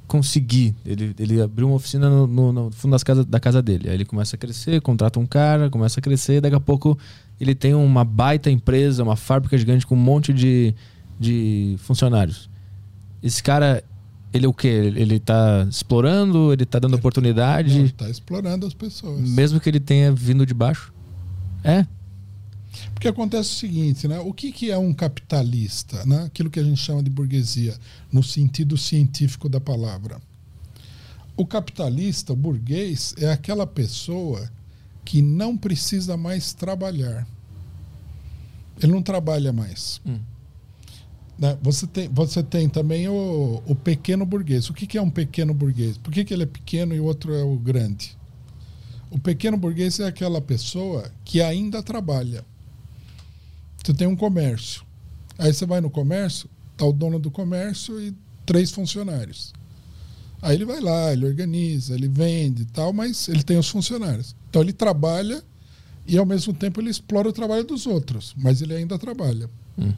conseguir, 0.07 0.75
ele, 0.87 1.15
ele 1.19 1.41
abriu 1.41 1.67
uma 1.67 1.77
oficina 1.77 2.09
no, 2.09 2.27
no- 2.27 2.53
no 2.53 2.71
fundo 2.71 2.93
das 2.93 3.03
casas, 3.03 3.27
da 3.27 3.39
casa 3.39 3.61
dele, 3.61 3.89
aí 3.89 3.95
ele 3.95 4.05
começa 4.07 4.37
a 4.37 4.39
crescer, 4.39 4.81
contrata 4.81 5.19
um 5.21 5.27
cara, 5.27 5.69
começa 5.69 6.01
a 6.01 6.03
crescer, 6.03 6.41
daqui 6.41 6.57
a 6.57 6.61
pouco 6.61 6.99
ele 7.41 7.55
tem 7.55 7.75
uma 7.75 8.05
baita 8.05 8.51
empresa, 8.51 9.03
uma 9.03 9.17
fábrica 9.17 9.57
gigante 9.59 9.87
com 9.87 9.95
um 9.95 9.99
monte 9.99 10.33
de, 10.33 10.75
de 11.19 11.77
funcionários. 11.79 12.49
Esse 13.23 13.43
cara, 13.43 13.83
ele 14.33 14.47
é 14.47 14.49
o 14.49 14.55
quê? 14.55 14.69
Ele 14.69 15.01
ele 15.01 15.19
tá 15.19 15.67
explorando, 15.69 16.53
ele 16.53 16.65
tá 16.65 16.79
dando 16.79 16.95
oportunidade, 16.95 17.85
Está 17.85 18.09
explorando 18.09 18.67
as 18.67 18.75
pessoas. 18.75 19.21
mesmo 19.21 19.59
que 19.61 19.69
ele 19.69 19.81
tenha 19.81 20.13
vindo 20.13 20.47
de 20.47 20.55
baixo? 20.55 20.93
É? 21.65 21.87
Porque 22.95 23.09
acontece 23.09 23.51
o 23.51 23.59
seguinte, 23.59 24.07
né? 24.07 24.19
O 24.21 24.33
que, 24.33 24.53
que 24.53 24.71
é 24.71 24.79
um 24.79 24.93
capitalista? 24.93 26.05
Né? 26.05 26.25
Aquilo 26.25 26.51
que 26.51 26.61
a 26.61 26.63
gente 26.65 26.81
chama 26.81 27.03
de 27.03 27.11
burguesia, 27.11 27.77
no 28.13 28.23
sentido 28.23 28.77
científico 28.77 29.49
da 29.49 29.61
palavra. 29.61 30.21
O 31.37 31.47
capitalista, 31.47 32.33
o 32.33 32.37
burguês, 32.37 33.15
é 33.19 33.31
aquela 33.31 33.67
pessoa 33.67 34.51
que 35.05 35.23
não 35.23 35.57
precisa 35.57 36.17
mais 36.17 36.53
trabalhar. 36.53 37.27
Ele 38.81 38.93
não 38.93 39.03
trabalha 39.03 39.53
mais. 39.53 40.01
Hum. 40.07 40.19
Né? 41.39 41.57
Você, 41.63 41.87
tem, 41.87 42.09
você 42.09 42.43
tem 42.43 42.69
também 42.69 43.09
o, 43.09 43.63
o 43.67 43.75
pequeno 43.75 44.27
burguês. 44.27 44.69
O 44.69 44.75
que, 44.75 44.87
que 44.87 44.99
é 44.99 45.03
um 45.03 45.11
pequeno 45.11 45.55
burguês? 45.55 45.97
Por 45.97 46.13
que, 46.13 46.25
que 46.25 46.35
ele 46.35 46.43
é 46.43 46.47
pequeno 46.47 46.95
e 46.95 47.01
o 47.01 47.05
outro 47.05 47.33
é 47.33 47.43
o 47.43 47.57
grande? 47.57 48.17
O 49.11 49.19
pequeno 49.19 49.57
burguês 49.57 50.01
é 50.01 50.07
aquela 50.07 50.41
pessoa 50.41 51.11
que 51.25 51.41
ainda 51.41 51.83
trabalha. 51.83 52.45
Você 53.83 53.95
tem 53.95 54.07
um 54.07 54.17
comércio. 54.17 54.83
Aí 55.39 55.53
você 55.53 55.65
vai 55.65 55.81
no 55.81 55.89
comércio, 55.89 56.51
tá 56.77 56.85
o 56.85 56.93
dono 56.93 57.19
do 57.19 57.31
comércio 57.31 58.01
e 58.01 58.13
três 58.45 58.71
funcionários. 58.71 59.53
Aí 60.43 60.57
ele 60.57 60.65
vai 60.65 60.81
lá, 60.81 61.13
ele 61.13 61.27
organiza, 61.27 61.95
ele 61.95 62.09
vende 62.09 62.63
e 62.63 62.67
tal, 62.67 62.93
mas 62.93 63.29
ele 63.29 63.43
tem 63.43 63.57
os 63.57 63.69
funcionários. 63.69 64.35
Então 64.51 64.63
ele 64.63 64.73
trabalha 64.73 65.43
e 66.07 66.19
ao 66.19 66.27
mesmo 66.27 66.53
tempo 66.53 66.81
ele 66.81 66.91
explora 66.91 67.29
o 67.29 67.33
trabalho 67.33 67.65
dos 67.65 67.87
outros, 67.87 68.35
mas 68.37 68.61
ele 68.61 68.75
ainda 68.75 68.99
trabalha. 68.99 69.49
Hum. 69.79 69.93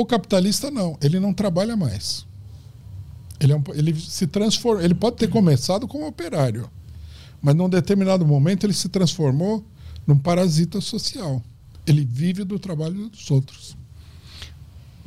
O 0.00 0.06
capitalista 0.06 0.70
não, 0.70 0.96
ele 1.02 1.20
não 1.20 1.30
trabalha 1.34 1.76
mais. 1.76 2.24
Ele, 3.38 3.52
é 3.52 3.56
um- 3.56 3.62
ele 3.74 3.94
se 4.00 4.26
transforma, 4.26 4.82
ele 4.82 4.94
pode 4.94 5.16
ter 5.16 5.28
começado 5.28 5.86
como 5.86 6.06
operário, 6.06 6.70
mas 7.42 7.54
num 7.54 7.68
determinado 7.68 8.24
momento 8.24 8.64
ele 8.64 8.72
se 8.72 8.88
transformou 8.88 9.62
num 10.06 10.16
parasita 10.18 10.80
social. 10.80 11.42
Ele 11.86 12.02
vive 12.02 12.44
do 12.44 12.58
trabalho 12.58 13.10
dos 13.10 13.30
outros. 13.30 13.76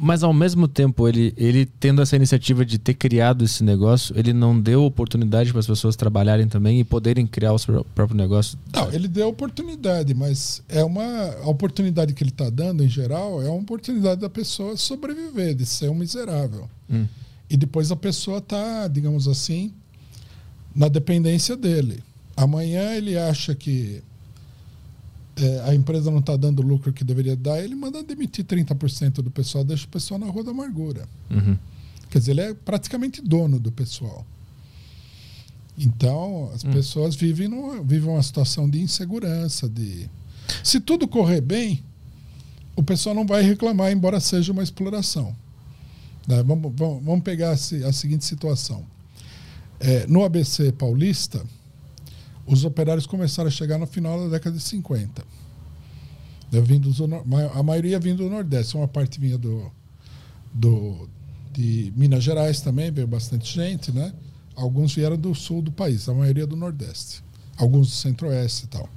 Mas 0.04 0.22
ao 0.22 0.34
mesmo 0.34 0.68
tempo, 0.68 1.08
ele, 1.08 1.34
ele 1.38 1.66
tendo 1.66 2.02
essa 2.02 2.14
iniciativa 2.18 2.66
de 2.66 2.78
ter 2.78 2.94
criado 2.94 3.46
esse 3.46 3.64
negócio, 3.64 4.14
ele 4.20 4.34
não 4.34 4.60
deu 4.60 4.84
oportunidade 4.84 5.52
para 5.52 5.62
as 5.62 5.66
pessoas 5.66 5.96
trabalharem 5.96 6.46
também 6.46 6.82
e 6.82 6.84
poderem 6.84 7.26
criar 7.26 7.54
o 7.54 7.58
seu 7.58 7.86
próprio 7.96 8.18
negócio. 8.18 8.60
Não, 8.74 8.92
ele 8.92 9.08
deu 9.08 9.30
oportunidade, 9.30 10.14
mas 10.14 10.62
é 10.68 10.84
uma 10.84 11.04
a 11.42 11.48
oportunidade 11.48 12.14
que 12.14 12.22
ele 12.22 12.32
está 12.32 12.50
dando 12.50 12.84
em 12.84 12.90
geral 12.90 13.42
é 13.42 13.48
uma 13.48 13.62
oportunidade 13.62 14.20
da 14.20 14.30
pessoa 14.30 14.76
sobreviver, 14.76 15.56
de 15.56 15.66
ser 15.66 15.90
um 15.90 15.96
miserável. 15.96 16.70
Hum. 16.92 17.06
E 17.50 17.56
depois 17.56 17.90
a 17.90 17.96
pessoa 17.96 18.40
está, 18.40 18.90
digamos 18.90 19.26
assim, 19.30 19.72
na 20.76 20.90
dependência 20.90 21.56
dele. 21.56 22.04
Amanhã 22.36 22.94
ele 22.94 23.18
acha 23.18 23.56
que 23.56 24.04
é, 25.36 25.62
a 25.70 25.74
empresa 25.74 26.12
não 26.12 26.20
está 26.20 26.36
dando 26.36 26.60
o 26.60 26.66
lucro 26.66 26.94
que 26.94 27.04
deveria 27.04 27.36
dar, 27.36 27.64
ele 27.64 27.76
manda 27.76 28.04
demitir 28.04 28.46
30% 28.46 29.16
do 29.16 29.32
pessoal, 29.32 29.64
deixa 29.64 29.86
o 29.86 29.90
pessoal 29.90 30.20
na 30.20 30.28
rua 30.28 30.44
da 30.44 30.52
amargura. 30.52 31.08
Uhum. 31.30 31.58
Quer 32.10 32.20
dizer, 32.20 32.32
ele 32.32 32.42
é 32.42 32.54
praticamente 32.54 33.22
dono 33.22 33.60
do 33.60 33.72
pessoal. 33.72 34.26
Então, 35.78 36.52
as 36.54 36.64
pessoas 36.64 37.16
vivem, 37.16 37.48
numa, 37.48 37.82
vivem 37.82 38.10
uma 38.10 38.22
situação 38.22 38.70
de 38.70 38.80
insegurança. 38.80 39.68
De... 39.68 40.08
Se 40.64 40.80
tudo 40.80 41.08
correr 41.08 41.42
bem, 41.42 41.84
o 42.76 42.84
pessoal 42.84 43.16
não 43.16 43.26
vai 43.26 43.42
reclamar, 43.42 43.92
embora 43.92 44.20
seja 44.20 44.52
uma 44.52 44.62
exploração. 44.62 45.36
Né? 46.28 46.44
Vamos, 46.44 46.72
vamos, 46.76 47.04
vamos 47.04 47.24
pegar 47.24 47.50
a, 47.50 47.54
a 47.54 47.92
seguinte 47.92 48.24
situação. 48.24 48.86
É, 49.80 50.06
no 50.06 50.24
ABC 50.24 50.72
paulista, 50.74 51.44
os 52.45 52.64
operários 52.65 53.06
começaram 53.06 53.48
a 53.48 53.52
chegar 53.52 53.78
no 53.78 53.88
final 53.88 54.20
da 54.24 54.30
década 54.30 54.57
de 54.57 54.64
50. 54.64 55.24
Né, 56.52 56.61
vindos 56.61 56.98
do 56.98 57.07
nor- 57.07 57.26
ma- 57.26 57.52
a 57.53 57.64
maioria 57.64 57.99
vindo 57.99 58.24
do 58.24 58.30
Nordeste, 58.30 58.76
uma 58.78 58.88
parte 58.88 59.20
vinha 59.20 59.38
do, 59.38 59.72
do, 60.53 61.07
de 61.52 61.91
Minas 61.95 62.24
Gerais 62.24 62.61
também, 62.61 62.91
veio 62.91 63.07
bastante 63.07 63.52
gente, 63.53 63.91
né? 63.91 64.14
Alguns 64.56 64.94
vieram 64.94 65.18
do 65.18 65.34
sul 65.34 65.61
do 65.61 65.72
país, 65.72 66.07
a 66.07 66.14
maioria 66.14 66.45
do 66.45 66.56
Nordeste. 66.56 67.24
Alguns 67.57 67.88
do 67.88 67.94
Centro-Oeste 67.94 68.65
e 68.65 68.68
tal. 68.68 68.90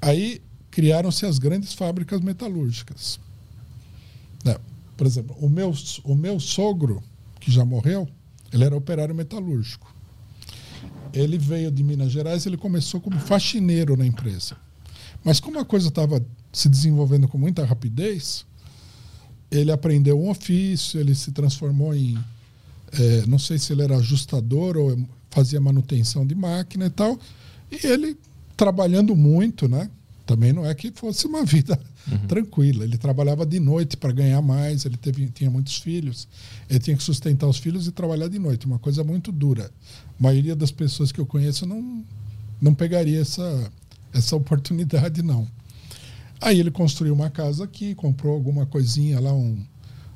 Aí 0.00 0.40
criaram-se 0.70 1.26
as 1.26 1.38
grandes 1.38 1.72
fábricas 1.74 2.20
metalúrgicas. 2.20 3.18
Né? 4.44 4.56
Por 4.96 5.06
exemplo, 5.06 5.36
o 5.40 5.48
meu, 5.48 5.74
o 6.04 6.14
meu 6.14 6.38
sogro, 6.40 7.02
que 7.40 7.50
já 7.50 7.64
morreu, 7.64 8.08
ele 8.52 8.64
era 8.64 8.76
operário 8.76 9.14
metalúrgico. 9.14 9.94
Ele 11.16 11.38
veio 11.38 11.70
de 11.70 11.82
Minas 11.82 12.12
Gerais, 12.12 12.44
ele 12.44 12.58
começou 12.58 13.00
como 13.00 13.18
faxineiro 13.18 13.96
na 13.96 14.06
empresa. 14.06 14.56
Mas 15.24 15.40
como 15.40 15.58
a 15.58 15.64
coisa 15.64 15.88
estava 15.88 16.24
se 16.52 16.68
desenvolvendo 16.68 17.26
com 17.26 17.38
muita 17.38 17.64
rapidez, 17.64 18.44
ele 19.50 19.72
aprendeu 19.72 20.20
um 20.20 20.28
ofício, 20.28 21.00
ele 21.00 21.14
se 21.14 21.32
transformou 21.32 21.94
em. 21.94 22.18
eh, 22.92 23.24
não 23.26 23.38
sei 23.38 23.58
se 23.58 23.72
ele 23.72 23.82
era 23.82 23.96
ajustador 23.96 24.76
ou 24.76 24.98
fazia 25.30 25.60
manutenção 25.60 26.26
de 26.26 26.34
máquina 26.34 26.86
e 26.86 26.90
tal. 26.90 27.18
E 27.72 27.86
ele, 27.86 28.16
trabalhando 28.56 29.16
muito, 29.16 29.68
né? 29.68 29.90
Também 30.26 30.52
não 30.52 30.66
é 30.66 30.74
que 30.74 30.90
fosse 30.90 31.24
uma 31.26 31.44
vida 31.46 31.80
tranquila. 32.26 32.82
Ele 32.82 32.98
trabalhava 32.98 33.46
de 33.46 33.60
noite 33.60 33.96
para 33.96 34.12
ganhar 34.12 34.42
mais, 34.42 34.84
ele 34.84 34.96
teve, 34.96 35.28
tinha 35.28 35.48
muitos 35.48 35.78
filhos. 35.78 36.26
Ele 36.68 36.80
tinha 36.80 36.96
que 36.96 37.02
sustentar 37.02 37.46
os 37.46 37.58
filhos 37.58 37.86
e 37.86 37.92
trabalhar 37.92 38.26
de 38.26 38.38
noite, 38.38 38.66
uma 38.66 38.78
coisa 38.78 39.04
muito 39.04 39.30
dura. 39.30 39.70
A 40.18 40.22
maioria 40.22 40.56
das 40.56 40.72
pessoas 40.72 41.12
que 41.12 41.20
eu 41.20 41.26
conheço 41.26 41.64
não, 41.64 42.04
não 42.60 42.74
pegaria 42.74 43.20
essa, 43.20 43.72
essa 44.12 44.34
oportunidade, 44.34 45.22
não. 45.22 45.46
Aí 46.40 46.58
ele 46.58 46.72
construiu 46.72 47.14
uma 47.14 47.30
casa 47.30 47.64
aqui, 47.64 47.94
comprou 47.94 48.34
alguma 48.34 48.66
coisinha 48.66 49.20
lá, 49.20 49.32
um, 49.32 49.64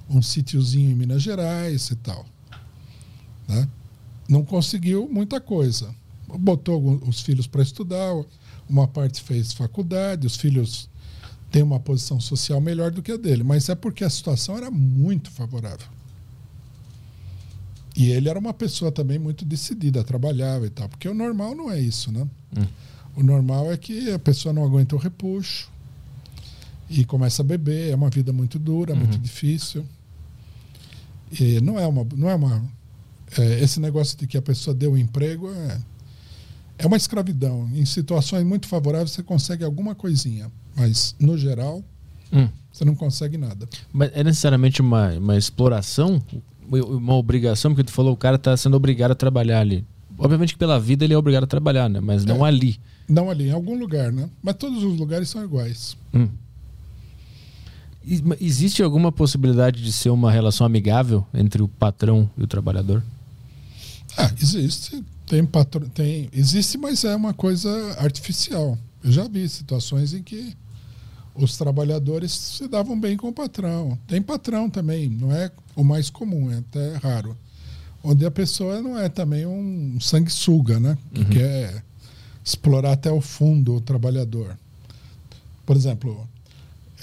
um 0.09 0.21
sítiozinho 0.21 0.91
em 0.91 0.95
Minas 0.95 1.23
Gerais 1.23 1.89
e 1.91 1.97
tal. 1.97 2.27
Né? 3.49 3.69
Não 4.29 4.45
conseguiu 4.45 5.09
muita 5.09 5.41
coisa. 5.41 5.95
Botou 6.39 7.01
os 7.07 7.21
filhos 7.21 7.47
para 7.47 7.63
estudar, 7.63 8.13
uma 8.71 8.87
parte 8.87 9.23
fez 9.23 9.53
faculdade, 9.53 10.27
os 10.27 10.37
filhos 10.37 10.89
têm 11.51 11.63
uma 11.63 11.81
posição 11.81 12.21
social 12.21 12.61
melhor 12.61 12.91
do 12.91 13.03
que 13.03 13.13
a 13.13 13.17
dele, 13.17 13.43
mas 13.43 13.69
é 13.69 13.75
porque 13.75 14.05
a 14.05 14.11
situação 14.11 14.57
era 14.57 14.71
muito 14.71 15.31
favorável. 15.31 15.89
E 17.97 18.11
ele 18.13 18.29
era 18.29 18.39
uma 18.39 18.55
pessoa 18.55 18.93
também 18.93 19.19
muito 19.19 19.45
decidida, 19.45 20.05
trabalhava 20.05 20.67
e 20.67 20.71
tal, 20.71 20.89
porque 20.89 21.09
o 21.09 21.15
normal 21.15 21.55
não 21.55 21.71
é 21.71 21.81
isso, 21.81 22.13
né? 22.13 22.27
Hum. 22.57 22.67
O 23.17 23.23
normal 23.23 23.73
é 23.73 23.77
que 23.77 24.13
a 24.13 24.19
pessoa 24.19 24.55
não 24.55 24.65
aguenta 24.65 24.95
o 24.95 24.99
repuxo 24.99 25.69
e 26.89 27.05
começa 27.05 27.43
a 27.43 27.45
beber, 27.45 27.91
é 27.91 27.95
uma 27.95 28.09
vida 28.09 28.33
muito 28.33 28.59
dura, 28.59 28.95
muito 28.95 29.19
difícil. 29.19 29.85
E 31.33 31.61
não 31.61 31.79
é 31.79 31.87
uma. 31.87 32.07
Não 32.17 32.31
é 32.31 32.35
uma 32.35 32.63
é, 33.39 33.61
esse 33.61 33.79
negócio 33.79 34.17
de 34.17 34.27
que 34.27 34.37
a 34.37 34.43
pessoa 34.43 34.75
deu 34.75 34.93
um 34.93 34.97
emprego 34.97 35.51
é, 35.53 35.81
é 36.83 36.87
uma 36.87 36.97
escravidão. 36.97 37.69
Em 37.75 37.85
situações 37.85 38.45
muito 38.45 38.67
favoráveis 38.67 39.11
você 39.13 39.23
consegue 39.23 39.65
alguma 39.65 39.95
coisinha, 39.95 40.51
mas 40.77 41.15
no 41.19 41.37
geral 41.39 41.83
Hum. 42.33 42.49
você 42.73 42.85
não 42.85 42.95
consegue 42.95 43.37
nada. 43.37 43.69
Mas 43.93 44.11
é 44.15 44.23
necessariamente 44.25 44.81
uma, 44.81 45.11
uma 45.15 45.37
exploração? 45.37 46.23
Uma 46.71 47.15
obrigação? 47.17 47.73
Porque 47.73 47.85
tu 47.85 47.93
falou 47.93 48.13
o 48.13 48.17
cara 48.17 48.37
está 48.37 48.57
sendo 48.57 48.77
obrigado 48.77 49.11
a 49.11 49.15
trabalhar 49.17 49.61
ali. 49.61 49.85
Obviamente 50.17 50.53
que 50.53 50.59
pela 50.59 50.79
vida 50.79 51.05
ele 51.05 51.13
é 51.15 51.19
obrigado 51.19 51.45
a 51.45 51.47
trabalhar, 51.47 51.89
né? 51.89 51.99
Mas 52.01 52.25
não 52.25 52.45
É. 52.47 52.49
ali. 52.49 52.79
Não 53.09 53.29
ali, 53.29 53.49
em 53.49 53.53
algum 53.53 53.77
lugar, 53.77 54.13
né? 54.13 54.31
Mas 54.41 54.55
todos 54.55 54.85
os 54.85 54.97
lugares 54.97 55.29
são 55.29 55.43
iguais. 55.43 55.97
Hum. 56.15 56.29
Existe 58.41 58.83
alguma 58.83 59.13
possibilidade 59.13 59.83
de 59.83 59.93
ser 59.93 60.11
uma 60.11 60.31
relação 60.33 60.65
amigável 60.67 61.27
entre 61.35 61.61
o 61.63 61.69
patrão 61.69 62.31
e 62.39 62.43
o 62.43 62.47
trabalhador? 62.47 63.03
Ah, 64.17 64.31
existe. 64.41 65.05
Tem 65.31 65.47
patro... 65.47 65.89
tem 65.89 66.29
Existe, 66.33 66.77
mas 66.77 67.05
é 67.05 67.15
uma 67.15 67.33
coisa 67.33 67.71
artificial. 68.01 68.77
Eu 69.01 69.13
já 69.13 69.29
vi 69.29 69.49
situações 69.49 70.13
em 70.13 70.25
que 70.25 70.57
os 71.37 71.57
trabalhadores 71.57 72.33
se 72.33 72.67
davam 72.67 72.99
bem 72.99 73.17
com 73.17 73.29
o 73.29 73.33
patrão. 73.33 73.97
Tem 74.09 74.21
patrão 74.21 74.69
também, 74.69 75.09
não 75.09 75.33
é 75.33 75.49
o 75.77 75.85
mais 75.85 76.11
comum, 76.11 76.51
é 76.51 76.59
até 76.59 76.97
raro. 76.97 77.37
Onde 78.03 78.27
a 78.27 78.31
pessoa 78.31 78.83
não 78.83 78.99
é 78.99 79.09
também 79.09 79.47
um 79.47 80.01
sanguessuga, 80.01 80.81
né? 80.81 80.99
Que 81.15 81.25
quer 81.27 81.85
explorar 82.45 82.91
até 82.91 83.13
o 83.13 83.21
fundo 83.21 83.77
o 83.77 83.81
trabalhador. 83.81 84.59
Por 85.65 85.77
exemplo, 85.77 86.27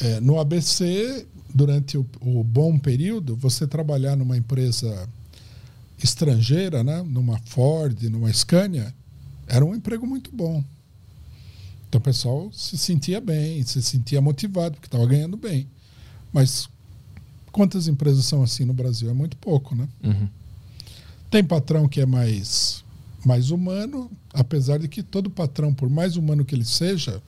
é, 0.01 0.19
no 0.19 0.37
ABC, 0.37 1.25
durante 1.55 1.97
o, 1.97 2.05
o 2.19 2.43
bom 2.43 2.77
período, 2.77 3.37
você 3.37 3.65
trabalhar 3.65 4.17
numa 4.17 4.35
empresa 4.35 5.07
estrangeira, 6.01 6.83
né? 6.83 7.01
numa 7.01 7.39
Ford, 7.45 8.03
numa 8.03 8.31
Scania, 8.31 8.93
era 9.47 9.65
um 9.65 9.73
emprego 9.73 10.05
muito 10.05 10.31
bom. 10.31 10.63
Então 11.87 11.99
o 11.99 12.03
pessoal 12.03 12.51
se 12.51 12.77
sentia 12.77 13.21
bem, 13.21 13.63
se 13.63 13.81
sentia 13.81 14.21
motivado, 14.21 14.75
porque 14.75 14.87
estava 14.87 15.05
ganhando 15.05 15.37
bem. 15.37 15.67
Mas 16.33 16.69
quantas 17.51 17.87
empresas 17.87 18.25
são 18.25 18.43
assim 18.43 18.65
no 18.65 18.73
Brasil? 18.73 19.09
É 19.09 19.13
muito 19.13 19.37
pouco, 19.37 19.73
né? 19.73 19.87
Uhum. 20.03 20.27
Tem 21.31 21.43
patrão 21.43 21.87
que 21.87 22.01
é 22.01 22.05
mais, 22.05 22.83
mais 23.25 23.51
humano, 23.51 24.11
apesar 24.33 24.79
de 24.79 24.87
que 24.87 25.01
todo 25.01 25.29
patrão, 25.29 25.73
por 25.73 25.89
mais 25.89 26.15
humano 26.17 26.45
que 26.45 26.53
ele 26.53 26.65
seja, 26.65 27.21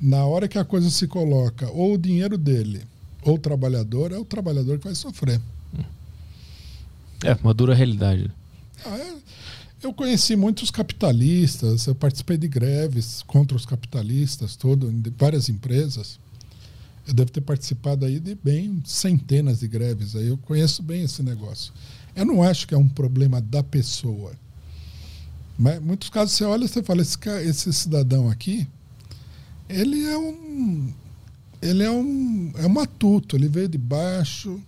na 0.00 0.24
hora 0.26 0.48
que 0.48 0.58
a 0.58 0.64
coisa 0.64 0.90
se 0.90 1.06
coloca, 1.06 1.70
ou 1.70 1.94
o 1.94 1.98
dinheiro 1.98 2.36
dele, 2.36 2.82
ou 3.22 3.36
o 3.36 3.38
trabalhador, 3.38 4.12
é 4.12 4.18
o 4.18 4.24
trabalhador 4.24 4.78
que 4.78 4.84
vai 4.84 4.94
sofrer. 4.94 5.40
É, 7.24 7.34
uma 7.42 7.54
dura 7.54 7.74
realidade. 7.74 8.30
Ah, 8.84 8.96
é. 8.98 9.16
Eu 9.82 9.92
conheci 9.92 10.34
muitos 10.36 10.70
capitalistas, 10.70 11.86
eu 11.86 11.94
participei 11.94 12.36
de 12.36 12.48
greves 12.48 13.22
contra 13.26 13.56
os 13.56 13.66
capitalistas, 13.66 14.56
todo, 14.56 14.92
várias 15.16 15.48
empresas. 15.48 16.18
Eu 17.06 17.14
devo 17.14 17.30
ter 17.30 17.40
participado 17.40 18.04
aí 18.04 18.18
de 18.18 18.34
bem 18.34 18.82
centenas 18.84 19.60
de 19.60 19.68
greves. 19.68 20.16
Aí 20.16 20.26
eu 20.26 20.36
conheço 20.38 20.82
bem 20.82 21.02
esse 21.04 21.22
negócio. 21.22 21.72
Eu 22.16 22.24
não 22.24 22.42
acho 22.42 22.66
que 22.66 22.74
é 22.74 22.78
um 22.78 22.88
problema 22.88 23.40
da 23.40 23.62
pessoa. 23.62 24.32
Mas 25.58 25.80
muitos 25.80 26.08
casos 26.08 26.34
você 26.34 26.44
olha 26.44 26.64
e 26.64 26.68
você 26.68 26.82
fala, 26.82 27.02
esse, 27.02 27.18
esse 27.44 27.72
cidadão 27.72 28.28
aqui, 28.28 28.66
ele 29.68 30.04
é 30.04 30.18
um. 30.18 30.92
Ele 31.62 31.82
é 31.82 31.90
um. 31.90 32.52
É 32.56 32.66
um 32.66 32.70
matuto, 32.70 33.36
ele 33.36 33.48
veio 33.48 33.68
de 33.68 33.78
baixo, 33.78 34.60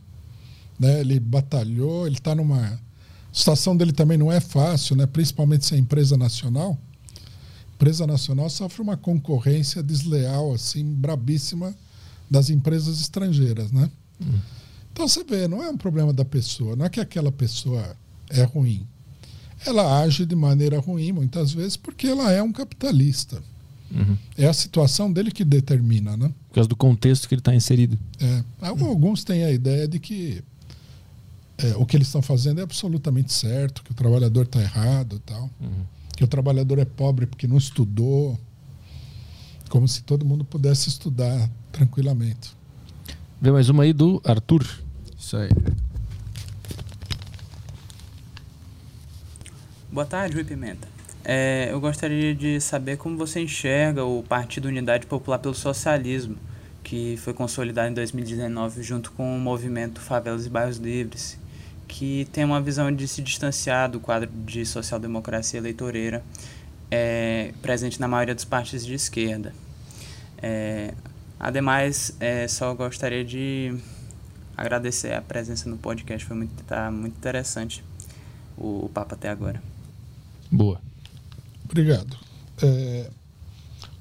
né? 0.79 1.01
ele 1.01 1.19
batalhou, 1.21 2.07
ele 2.07 2.17
está 2.17 2.35
numa. 2.35 2.59
A 2.59 2.79
situação 3.33 3.77
dele 3.77 3.93
também 3.93 4.17
não 4.17 4.33
é 4.33 4.41
fácil, 4.41 4.97
né? 4.97 5.07
principalmente 5.07 5.67
se 5.67 5.75
é 5.75 5.79
empresa 5.79 6.17
nacional. 6.17 6.79
Empresa 7.75 8.07
nacional 8.07 8.51
sofre 8.51 8.83
uma 8.83 8.97
concorrência 8.97 9.83
desleal, 9.83 10.53
assim, 10.53 10.85
brabíssima 10.85 11.75
das 12.29 12.51
empresas 12.51 13.01
estrangeiras, 13.01 13.71
né? 13.71 13.89
Então 14.93 15.07
você 15.07 15.23
vê, 15.23 15.47
não 15.47 15.63
é 15.63 15.71
um 15.71 15.77
problema 15.77 16.13
da 16.13 16.25
pessoa, 16.25 16.75
não 16.75 16.85
é 16.85 16.89
que 16.89 17.01
aquela 17.01 17.31
pessoa 17.31 17.97
é 18.31 18.43
ruim. 18.43 18.85
Ela 19.65 20.03
age 20.03 20.27
de 20.27 20.35
maneira 20.35 20.79
ruim 20.79 21.13
muitas 21.13 21.53
vezes 21.53 21.77
porque 21.77 22.09
ela 22.09 22.33
é 22.33 22.43
um 22.43 22.53
capitalista. 22.53 23.43
Uhum. 23.91 24.19
É 24.37 24.47
a 24.47 24.53
situação 24.53 25.11
dele 25.11 25.31
que 25.31 25.45
determina, 25.45 26.17
né? 26.17 26.33
Por 26.49 26.55
causa 26.57 26.69
do 26.69 26.77
contexto 26.77 27.27
que 27.29 27.35
ele 27.35 27.41
está 27.41 27.55
inserido. 27.55 27.99
É. 28.21 28.45
Alguns 28.61 29.25
têm 29.25 29.45
a 29.45 29.51
ideia 29.51 29.89
de 29.89 29.99
que 29.99 30.43
é, 31.59 31.77
o 31.77 31.85
que 31.85 31.97
eles 31.97 32.07
estão 32.07 32.23
fazendo 32.23 32.61
é 32.61 32.63
absolutamente 32.63 33.33
certo, 33.33 33.83
que 33.83 33.91
o 33.91 33.95
trabalhador 33.95 34.45
está 34.45 34.61
errado 34.61 35.17
e 35.17 35.19
tal. 35.19 35.51
Que 36.17 36.23
o 36.23 36.29
trabalhador 36.29 36.79
é 36.79 36.85
pobre 36.85 37.27
porque 37.27 37.47
não 37.47 37.57
estudou. 37.57 38.39
Como 39.69 39.87
se 39.87 40.03
todo 40.03 40.25
mundo 40.25 40.45
pudesse 40.45 40.89
estudar 40.89 41.51
tranquilamente. 41.73 42.57
Vê 43.41 43.51
mais 43.51 43.69
uma 43.69 43.83
aí 43.83 43.93
do 43.93 44.21
Arthur. 44.25 44.67
Isso 45.19 45.37
aí. 45.37 45.51
Boa 49.91 50.07
tarde, 50.07 50.35
Rui 50.35 50.45
Pimenta. 50.45 50.89
É, 51.25 51.69
eu 51.71 51.81
gostaria 51.81 52.35
de 52.35 52.61
saber 52.61 52.97
como 52.97 53.17
você 53.17 53.41
enxerga 53.41 54.05
o 54.05 54.23
Partido 54.23 54.69
Unidade 54.69 55.07
Popular 55.07 55.39
pelo 55.39 55.55
Socialismo, 55.55 56.37
que 56.83 57.17
foi 57.19 57.35
consolidado 57.35 57.91
em 57.91 57.95
2019 57.95 58.83
junto 58.83 59.13
com 59.13 59.37
o 59.37 59.41
movimento 59.41 60.01
Favelas 60.01 60.47
e 60.47 60.49
Bairros 60.49 60.79
Livres, 60.79 61.39
que 61.89 62.29
tem 62.31 62.45
uma 62.45 62.61
visão 62.61 62.95
de 62.95 63.09
se 63.09 63.23
distanciar 63.23 63.91
do 63.91 63.99
quadro 63.99 64.31
de 64.47 64.65
social-democracia 64.67 65.59
eleitoreira 65.59 66.23
é, 66.91 67.53
presente 67.63 67.99
na 67.99 68.07
maioria 68.07 68.35
dos 68.35 68.45
partidos 68.45 68.85
de 68.85 68.95
esquerda. 68.95 69.55
É, 70.41 70.95
ademais, 71.41 72.15
é, 72.21 72.47
só 72.47 72.73
gostaria 72.75 73.25
de 73.25 73.75
agradecer 74.57 75.15
a 75.15 75.23
presença 75.23 75.69
no 75.69 75.79
podcast, 75.79 76.27
foi 76.27 76.37
muito, 76.37 76.63
tá 76.65 76.91
muito 76.91 77.17
interessante 77.17 77.83
o, 78.57 78.85
o 78.85 78.91
papo 78.93 79.15
até 79.15 79.29
agora. 79.29 79.63
Boa. 80.51 80.81
Obrigado. 81.65 82.17
É, 82.63 83.11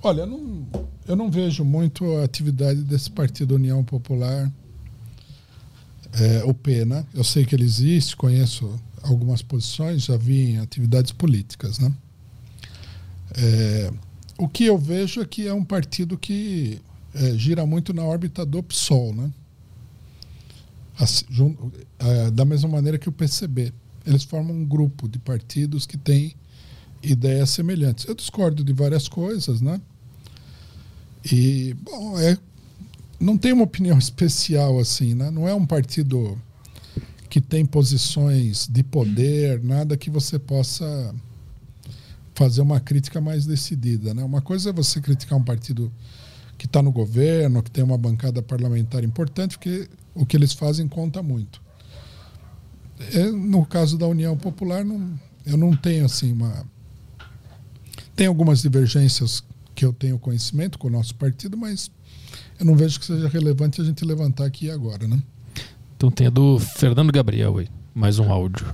olha, 0.01 0.21
eu 0.21 0.27
não, 0.27 0.67
eu 1.07 1.15
não 1.15 1.31
vejo 1.31 1.63
muito 1.63 2.17
a 2.17 2.23
atividade 2.23 2.81
desse 2.81 3.09
Partido 3.09 3.55
União 3.55 3.83
Popular, 3.83 4.51
é, 6.19 6.43
o 6.45 6.53
P, 6.53 6.85
né? 6.85 7.05
Eu 7.13 7.23
sei 7.23 7.45
que 7.45 7.55
ele 7.55 7.63
existe, 7.65 8.15
conheço 8.15 8.79
algumas 9.03 9.41
posições, 9.41 10.03
já 10.05 10.17
vi 10.17 10.51
em 10.51 10.57
atividades 10.59 11.11
políticas, 11.11 11.79
né? 11.79 11.93
É, 13.35 13.91
o 14.37 14.47
que 14.47 14.65
eu 14.65 14.77
vejo 14.77 15.21
é 15.21 15.25
que 15.25 15.47
é 15.47 15.53
um 15.53 15.63
partido 15.63 16.17
que 16.17 16.79
é, 17.13 17.33
gira 17.37 17.65
muito 17.65 17.93
na 17.93 18.03
órbita 18.03 18.45
do 18.45 18.61
PSOL, 18.63 19.13
né? 19.13 19.31
Assim, 20.99 21.25
jun- 21.29 21.55
é, 21.99 22.31
da 22.31 22.43
mesma 22.45 22.69
maneira 22.69 22.97
que 22.97 23.09
o 23.09 23.11
PCB. 23.11 23.73
Eles 24.05 24.23
formam 24.23 24.55
um 24.55 24.65
grupo 24.65 25.07
de 25.07 25.19
partidos 25.19 25.85
que 25.85 25.97
tem 25.97 26.33
ideias 27.03 27.49
semelhantes. 27.51 28.05
Eu 28.05 28.15
discordo 28.15 28.63
de 28.63 28.73
várias 28.73 29.07
coisas, 29.07 29.61
né? 29.61 29.79
E, 31.31 31.73
bom, 31.81 32.17
é, 32.19 32.37
não 33.19 33.37
tem 33.37 33.53
uma 33.53 33.63
opinião 33.63 33.97
especial 33.99 34.79
assim, 34.79 35.13
né? 35.13 35.31
Não 35.31 35.47
é 35.47 35.53
um 35.53 35.65
partido 35.65 36.37
que 37.29 37.41
tem 37.41 37.65
posições 37.65 38.67
de 38.67 38.83
poder, 38.83 39.61
nada 39.63 39.97
que 39.97 40.09
você 40.09 40.39
possa 40.39 41.13
fazer 42.33 42.61
uma 42.61 42.79
crítica 42.79 43.19
mais 43.19 43.45
decidida, 43.45 44.13
né? 44.13 44.23
Uma 44.23 44.41
coisa 44.41 44.69
é 44.69 44.73
você 44.73 45.01
criticar 45.01 45.37
um 45.37 45.43
partido 45.43 45.91
que 46.57 46.65
está 46.65 46.81
no 46.81 46.91
governo, 46.91 47.61
que 47.61 47.69
tem 47.69 47.83
uma 47.83 47.97
bancada 47.97 48.41
parlamentar 48.41 49.03
importante, 49.03 49.57
porque 49.57 49.89
o 50.15 50.25
que 50.25 50.37
eles 50.37 50.53
fazem 50.53 50.87
conta 50.87 51.21
muito. 51.21 51.61
É, 53.13 53.29
no 53.29 53.65
caso 53.65 53.97
da 53.97 54.07
União 54.07 54.35
Popular, 54.37 54.83
não, 54.83 55.19
eu 55.45 55.57
não 55.57 55.75
tenho 55.75 56.05
assim 56.05 56.31
uma 56.31 56.65
tem 58.15 58.25
algumas 58.25 58.63
divergências 58.63 59.43
que 59.75 59.85
eu 59.85 59.93
tenho 59.93 60.17
conhecimento 60.17 60.79
com 60.79 60.87
o 60.87 60.91
nosso 60.91 61.13
partido, 61.13 61.55
mas 61.55 61.91
eu 62.59 62.65
não 62.65 62.75
vejo 62.75 62.99
que 62.99 63.05
seja 63.05 63.27
relevante 63.27 63.81
a 63.81 63.83
gente 63.83 64.03
levantar 64.03 64.45
aqui 64.45 64.69
agora, 64.69 65.07
né? 65.07 65.21
Então 65.95 66.09
tem 66.11 66.27
a 66.27 66.29
do 66.29 66.59
Fernando 66.59 67.11
Gabriel 67.11 67.57
aí. 67.57 67.69
Mais 67.93 68.19
um 68.19 68.31
áudio. 68.31 68.65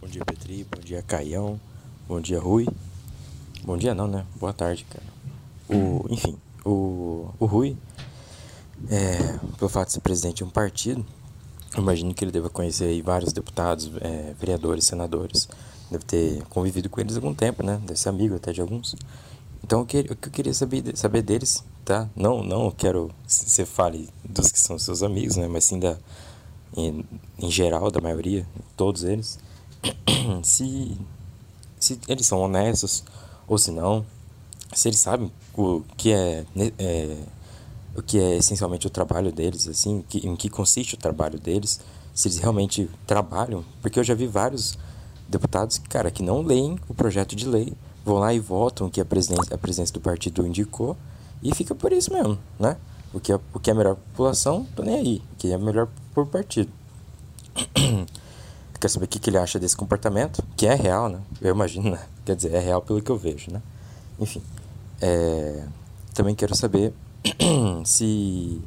Bom 0.00 0.08
dia, 0.08 0.24
Petri. 0.24 0.66
Bom 0.70 0.80
dia, 0.82 1.02
Caião. 1.02 1.60
Bom 2.08 2.20
dia, 2.20 2.38
Rui. 2.38 2.66
Bom 3.64 3.76
dia 3.76 3.94
não, 3.94 4.06
né? 4.06 4.24
Boa 4.38 4.52
tarde, 4.52 4.86
cara. 4.88 5.04
O, 5.68 6.06
enfim, 6.10 6.36
o, 6.64 7.28
o 7.38 7.46
Rui, 7.46 7.76
é, 8.88 9.38
pelo 9.58 9.68
fato 9.68 9.88
de 9.88 9.94
ser 9.94 10.00
presidente 10.00 10.38
de 10.38 10.44
um 10.44 10.50
partido, 10.50 11.04
eu 11.74 11.82
imagino 11.82 12.12
que 12.12 12.24
ele 12.24 12.32
deva 12.32 12.50
conhecer 12.50 12.84
aí 12.84 13.00
vários 13.00 13.32
deputados, 13.32 13.90
é, 14.00 14.34
vereadores, 14.38 14.84
senadores. 14.84 15.48
Deve 15.90 16.04
ter 16.04 16.42
convivido 16.48 16.88
com 16.88 17.00
eles 17.00 17.14
há 17.14 17.18
algum 17.18 17.34
tempo, 17.34 17.64
né? 17.64 17.80
Deve 17.86 17.98
ser 17.98 18.08
amigo 18.08 18.34
até 18.34 18.52
de 18.52 18.60
alguns. 18.60 18.96
Então, 19.70 19.82
o 19.82 19.86
que, 19.86 20.00
o 20.00 20.16
que 20.16 20.26
eu 20.26 20.32
queria 20.32 20.52
saber, 20.52 20.96
saber 20.96 21.22
deles, 21.22 21.62
tá? 21.84 22.10
Não, 22.16 22.42
não 22.42 22.72
quero 22.72 23.08
que 23.24 23.32
você 23.32 23.64
fale 23.64 24.08
dos 24.28 24.50
que 24.50 24.58
são 24.58 24.76
seus 24.76 25.00
amigos, 25.00 25.36
né? 25.36 25.46
Mas 25.46 25.62
sim 25.62 25.78
da, 25.78 25.96
em, 26.76 27.04
em 27.38 27.48
geral, 27.48 27.88
da 27.88 28.00
maioria, 28.00 28.44
todos 28.76 29.04
eles. 29.04 29.38
se, 30.42 30.98
se 31.78 32.00
eles 32.08 32.26
são 32.26 32.40
honestos 32.40 33.04
ou 33.46 33.56
se 33.58 33.70
não. 33.70 34.04
Se 34.74 34.88
eles 34.88 34.98
sabem 34.98 35.30
o 35.56 35.84
que 35.96 36.10
é, 36.10 36.44
é 36.76 37.16
o 37.94 38.02
que 38.02 38.18
é 38.18 38.38
essencialmente 38.38 38.88
o 38.88 38.90
trabalho 38.90 39.30
deles, 39.30 39.68
assim, 39.68 40.04
que, 40.08 40.26
em 40.26 40.34
que 40.34 40.50
consiste 40.50 40.94
o 40.94 40.98
trabalho 40.98 41.38
deles, 41.38 41.78
se 42.12 42.26
eles 42.26 42.38
realmente 42.38 42.90
trabalham, 43.06 43.64
porque 43.80 44.00
eu 44.00 44.04
já 44.04 44.16
vi 44.16 44.26
vários 44.26 44.76
deputados, 45.28 45.78
cara, 45.78 46.10
que 46.10 46.24
não 46.24 46.42
leem 46.42 46.76
o 46.88 46.94
projeto 46.94 47.36
de 47.36 47.46
lei, 47.46 47.72
vão 48.04 48.18
lá 48.18 48.32
e 48.32 48.38
votam 48.38 48.88
que 48.88 49.00
a 49.00 49.04
presidência, 49.04 49.54
a 49.54 49.58
presidência 49.58 49.92
do 49.92 50.00
partido 50.00 50.46
indicou 50.46 50.96
e 51.42 51.54
fica 51.54 51.74
por 51.74 51.92
isso 51.92 52.12
mesmo, 52.12 52.38
né? 52.58 52.76
O 53.12 53.18
que 53.18 53.32
é, 53.32 53.40
o 53.52 53.58
que 53.58 53.70
é 53.70 53.74
melhor 53.74 53.94
para 53.94 54.04
a 54.04 54.10
população, 54.10 54.66
tô 54.76 54.82
nem 54.82 54.96
aí. 54.96 55.22
O 55.32 55.36
que 55.36 55.52
é 55.52 55.58
melhor 55.58 55.88
por 56.14 56.26
partido. 56.26 56.70
Quer 58.80 58.88
saber 58.88 59.04
o 59.04 59.08
que, 59.08 59.18
que 59.18 59.28
ele 59.28 59.36
acha 59.36 59.58
desse 59.58 59.76
comportamento? 59.76 60.42
Que 60.56 60.66
é 60.66 60.74
real, 60.74 61.08
né? 61.08 61.20
Eu 61.40 61.54
imagino, 61.54 61.90
né? 61.90 62.00
Quer 62.24 62.34
dizer, 62.34 62.54
é 62.54 62.60
real 62.60 62.80
pelo 62.80 63.02
que 63.02 63.10
eu 63.10 63.18
vejo, 63.18 63.50
né? 63.50 63.60
Enfim. 64.18 64.42
É... 65.00 65.64
Também 66.14 66.34
quero 66.34 66.56
saber 66.56 66.94
se, 67.84 68.60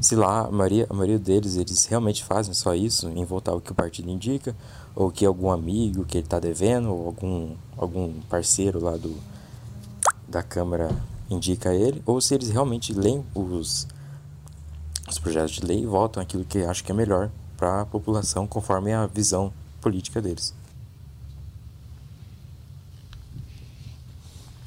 se 0.00 0.14
lá 0.14 0.46
a 0.46 0.50
maioria, 0.50 0.86
a 0.88 0.94
maioria 0.94 1.18
deles 1.18 1.56
eles 1.56 1.84
realmente 1.86 2.22
fazem 2.22 2.54
só 2.54 2.74
isso, 2.74 3.08
em 3.08 3.24
voltar 3.24 3.52
o 3.52 3.60
que 3.60 3.72
o 3.72 3.74
partido 3.74 4.08
indica, 4.10 4.54
ou 4.98 5.12
que 5.12 5.24
algum 5.24 5.48
amigo 5.48 6.04
que 6.04 6.18
ele 6.18 6.26
está 6.26 6.40
devendo, 6.40 6.92
ou 6.92 7.06
algum, 7.06 7.54
algum 7.76 8.20
parceiro 8.22 8.82
lá 8.82 8.96
do, 8.96 9.16
da 10.28 10.42
Câmara 10.42 10.90
indica 11.30 11.72
ele, 11.72 12.02
ou 12.04 12.20
se 12.20 12.34
eles 12.34 12.50
realmente 12.50 12.92
leem 12.92 13.24
os, 13.32 13.86
os 15.08 15.18
projetos 15.20 15.52
de 15.52 15.64
lei 15.64 15.84
e 15.84 15.86
votam 15.86 16.20
aquilo 16.20 16.44
que 16.44 16.64
acham 16.64 16.84
que 16.84 16.90
é 16.90 16.94
melhor 16.96 17.30
para 17.56 17.82
a 17.82 17.86
população 17.86 18.44
conforme 18.44 18.92
a 18.92 19.06
visão 19.06 19.52
política 19.80 20.20
deles. 20.20 20.52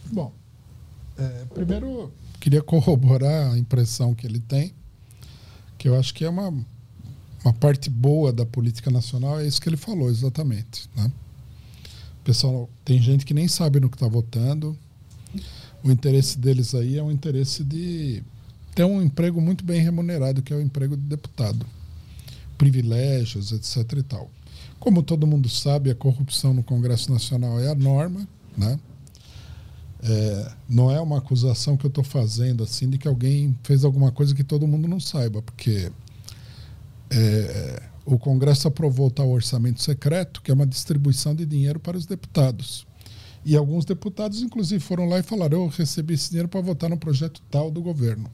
Bom, 0.05 0.31
é, 1.17 1.45
primeiro 1.53 2.09
queria 2.39 2.61
corroborar 2.61 3.51
a 3.51 3.57
impressão 3.57 4.15
que 4.15 4.25
ele 4.25 4.39
tem, 4.39 4.73
que 5.77 5.89
eu 5.89 5.99
acho 5.99 6.13
que 6.13 6.23
é 6.23 6.29
uma, 6.29 6.53
uma 7.43 7.53
parte 7.53 7.89
boa 7.89 8.31
da 8.31 8.45
política 8.45 8.91
nacional, 8.91 9.39
é 9.39 9.47
isso 9.47 9.59
que 9.59 9.67
ele 9.67 9.77
falou 9.77 10.09
exatamente. 10.09 10.89
Né? 10.95 11.11
Pessoal, 12.23 12.69
tem 12.85 13.01
gente 13.01 13.25
que 13.25 13.33
nem 13.33 13.47
sabe 13.47 13.79
no 13.79 13.89
que 13.89 13.95
está 13.95 14.07
votando. 14.07 14.77
O 15.83 15.91
interesse 15.91 16.37
deles 16.37 16.75
aí 16.75 16.97
é 16.97 17.03
um 17.03 17.11
interesse 17.11 17.63
de 17.63 18.21
ter 18.75 18.83
um 18.83 19.01
emprego 19.01 19.41
muito 19.41 19.65
bem 19.65 19.81
remunerado, 19.81 20.41
que 20.41 20.53
é 20.53 20.55
o 20.55 20.61
emprego 20.61 20.95
de 20.95 21.03
deputado. 21.03 21.65
Privilégios, 22.57 23.51
etc. 23.51 23.97
e 23.97 24.03
tal. 24.03 24.29
Como 24.79 25.01
todo 25.01 25.25
mundo 25.25 25.49
sabe, 25.49 25.89
a 25.89 25.95
corrupção 25.95 26.53
no 26.53 26.63
Congresso 26.63 27.11
Nacional 27.11 27.59
é 27.59 27.69
a 27.69 27.75
norma, 27.75 28.27
né? 28.55 28.79
É, 30.03 30.51
não 30.67 30.89
é 30.89 30.99
uma 30.99 31.19
acusação 31.19 31.77
que 31.77 31.85
eu 31.85 31.89
estou 31.89 32.03
fazendo 32.03 32.63
assim 32.63 32.89
de 32.89 32.97
que 32.97 33.07
alguém 33.07 33.55
fez 33.63 33.83
alguma 33.83 34.11
coisa 34.11 34.33
que 34.33 34.43
todo 34.43 34.67
mundo 34.67 34.87
não 34.87 34.99
saiba, 34.99 35.43
porque 35.43 35.91
é, 37.11 37.83
o 38.05 38.17
Congresso 38.17 38.67
aprovou 38.67 39.11
tal 39.11 39.29
orçamento 39.29 39.81
secreto, 39.81 40.41
que 40.41 40.49
é 40.49 40.53
uma 40.53 40.65
distribuição 40.65 41.35
de 41.35 41.45
dinheiro 41.45 41.79
para 41.79 41.97
os 41.97 42.05
deputados. 42.05 42.85
E 43.43 43.55
alguns 43.55 43.85
deputados, 43.85 44.41
inclusive, 44.41 44.83
foram 44.83 45.07
lá 45.07 45.19
e 45.19 45.23
falaram: 45.23 45.63
eu 45.63 45.67
recebi 45.67 46.13
esse 46.13 46.29
dinheiro 46.29 46.47
para 46.47 46.61
votar 46.61 46.89
no 46.89 46.97
projeto 46.97 47.41
tal 47.49 47.69
do 47.71 47.81
governo. 47.81 48.29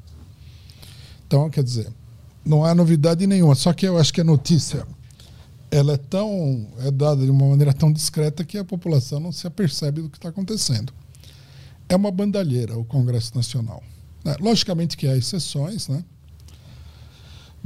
Então, 1.26 1.50
quer 1.50 1.64
dizer, 1.64 1.92
não 2.46 2.64
há 2.64 2.74
novidade 2.74 3.26
nenhuma. 3.26 3.56
Só 3.56 3.74
que 3.74 3.88
eu 3.88 3.98
acho 3.98 4.14
que 4.14 4.22
a 4.22 4.24
notícia 4.24 4.86
ela 5.70 5.94
é 5.94 5.98
tão 5.98 6.68
é 6.80 6.90
dada 6.90 7.24
de 7.24 7.30
uma 7.30 7.50
maneira 7.50 7.74
tão 7.74 7.92
discreta 7.92 8.46
que 8.46 8.58
a 8.58 8.64
população 8.64 9.20
não 9.20 9.34
se 9.34 9.46
apercebe 9.46 10.02
do 10.02 10.10
que 10.10 10.18
está 10.18 10.30
acontecendo 10.30 10.94
é 11.90 11.96
uma 11.96 12.12
bandalheira 12.12 12.78
o 12.78 12.86
Congresso 12.86 13.36
Nacional. 13.36 13.82
Né? 14.24 14.36
Logicamente 14.40 14.98
que 14.98 15.08
há 15.08 15.16
exceções, 15.16 15.88
né? 15.88 16.04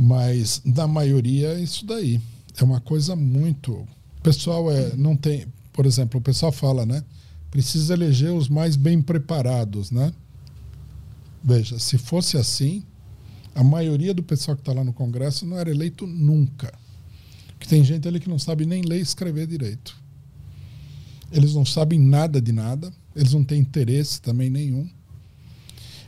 Mas 0.01 0.61
na 0.65 0.87
maioria 0.87 1.49
é 1.49 1.61
isso 1.61 1.85
daí. 1.85 2.19
É 2.57 2.63
uma 2.63 2.81
coisa 2.81 3.15
muito. 3.15 3.73
O 3.73 4.21
pessoal 4.23 4.71
é, 4.71 4.95
não 4.95 5.15
tem. 5.15 5.45
Por 5.71 5.85
exemplo, 5.85 6.19
o 6.19 6.23
pessoal 6.23 6.51
fala, 6.51 6.85
né? 6.85 7.03
Precisa 7.49 7.93
eleger 7.93 8.31
os 8.31 8.49
mais 8.49 8.75
bem 8.75 9.01
preparados, 9.01 9.91
né? 9.91 10.11
Veja, 11.43 11.77
se 11.77 11.97
fosse 11.97 12.37
assim, 12.37 12.83
a 13.53 13.63
maioria 13.63 14.13
do 14.13 14.23
pessoal 14.23 14.55
que 14.55 14.61
está 14.61 14.73
lá 14.73 14.83
no 14.83 14.93
Congresso 14.93 15.45
não 15.45 15.57
era 15.59 15.69
eleito 15.69 16.07
nunca. 16.07 16.73
Que 17.59 17.67
tem 17.67 17.83
gente 17.83 18.07
ali 18.07 18.19
que 18.19 18.29
não 18.29 18.39
sabe 18.39 18.65
nem 18.65 18.81
ler 18.81 18.99
e 18.99 19.01
escrever 19.01 19.45
direito. 19.45 19.95
Eles 21.31 21.53
não 21.53 21.65
sabem 21.65 21.99
nada 21.99 22.41
de 22.41 22.51
nada 22.51 22.91
eles 23.15 23.33
não 23.33 23.43
têm 23.43 23.61
interesse 23.61 24.21
também 24.21 24.49
nenhum. 24.49 24.89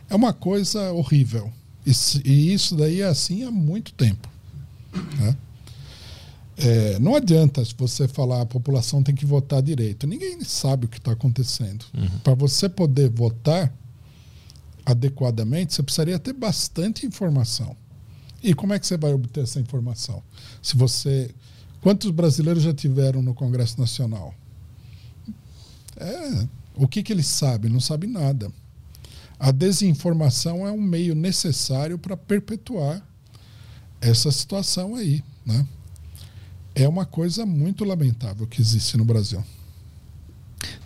É 0.09 0.15
uma 0.15 0.33
coisa 0.33 0.91
horrível. 0.91 1.51
E 1.85 2.53
isso 2.53 2.75
daí 2.75 3.01
é 3.01 3.05
assim 3.05 3.43
há 3.43 3.51
muito 3.51 3.93
tempo. 3.93 4.29
Né? 5.19 5.37
É, 6.55 6.99
não 6.99 7.15
adianta 7.15 7.63
você 7.77 8.07
falar 8.07 8.41
a 8.41 8.45
população 8.45 9.01
tem 9.01 9.15
que 9.15 9.25
votar 9.25 9.61
direito. 9.61 10.05
Ninguém 10.05 10.43
sabe 10.43 10.85
o 10.85 10.89
que 10.89 10.97
está 10.97 11.11
acontecendo. 11.11 11.85
Uhum. 11.93 12.19
Para 12.23 12.35
você 12.35 12.69
poder 12.69 13.09
votar 13.09 13.73
adequadamente, 14.85 15.73
você 15.73 15.81
precisaria 15.81 16.19
ter 16.19 16.33
bastante 16.33 17.05
informação. 17.05 17.75
E 18.41 18.53
como 18.53 18.73
é 18.73 18.79
que 18.79 18.85
você 18.85 18.97
vai 18.97 19.13
obter 19.13 19.43
essa 19.43 19.59
informação? 19.59 20.21
Se 20.61 20.75
você. 20.75 21.33
Quantos 21.81 22.11
brasileiros 22.11 22.63
já 22.63 22.73
tiveram 22.73 23.21
no 23.21 23.33
Congresso 23.33 23.79
Nacional? 23.79 24.33
É, 25.97 26.47
o 26.75 26.87
que, 26.87 27.03
que 27.03 27.11
eles 27.11 27.27
sabem? 27.27 27.71
Não 27.71 27.79
sabem 27.79 28.09
nada. 28.09 28.51
A 29.43 29.51
desinformação 29.51 30.65
é 30.65 30.71
um 30.71 30.79
meio 30.79 31.13
necessário 31.13 31.97
para 31.97 32.15
perpetuar 32.15 33.05
essa 33.99 34.31
situação 34.31 34.95
aí. 34.95 35.21
Né? 35.45 35.67
É 36.73 36.87
uma 36.87 37.05
coisa 37.05 37.45
muito 37.45 37.83
lamentável 37.83 38.47
que 38.47 38.61
existe 38.61 38.95
no 38.95 39.03
Brasil. 39.03 39.43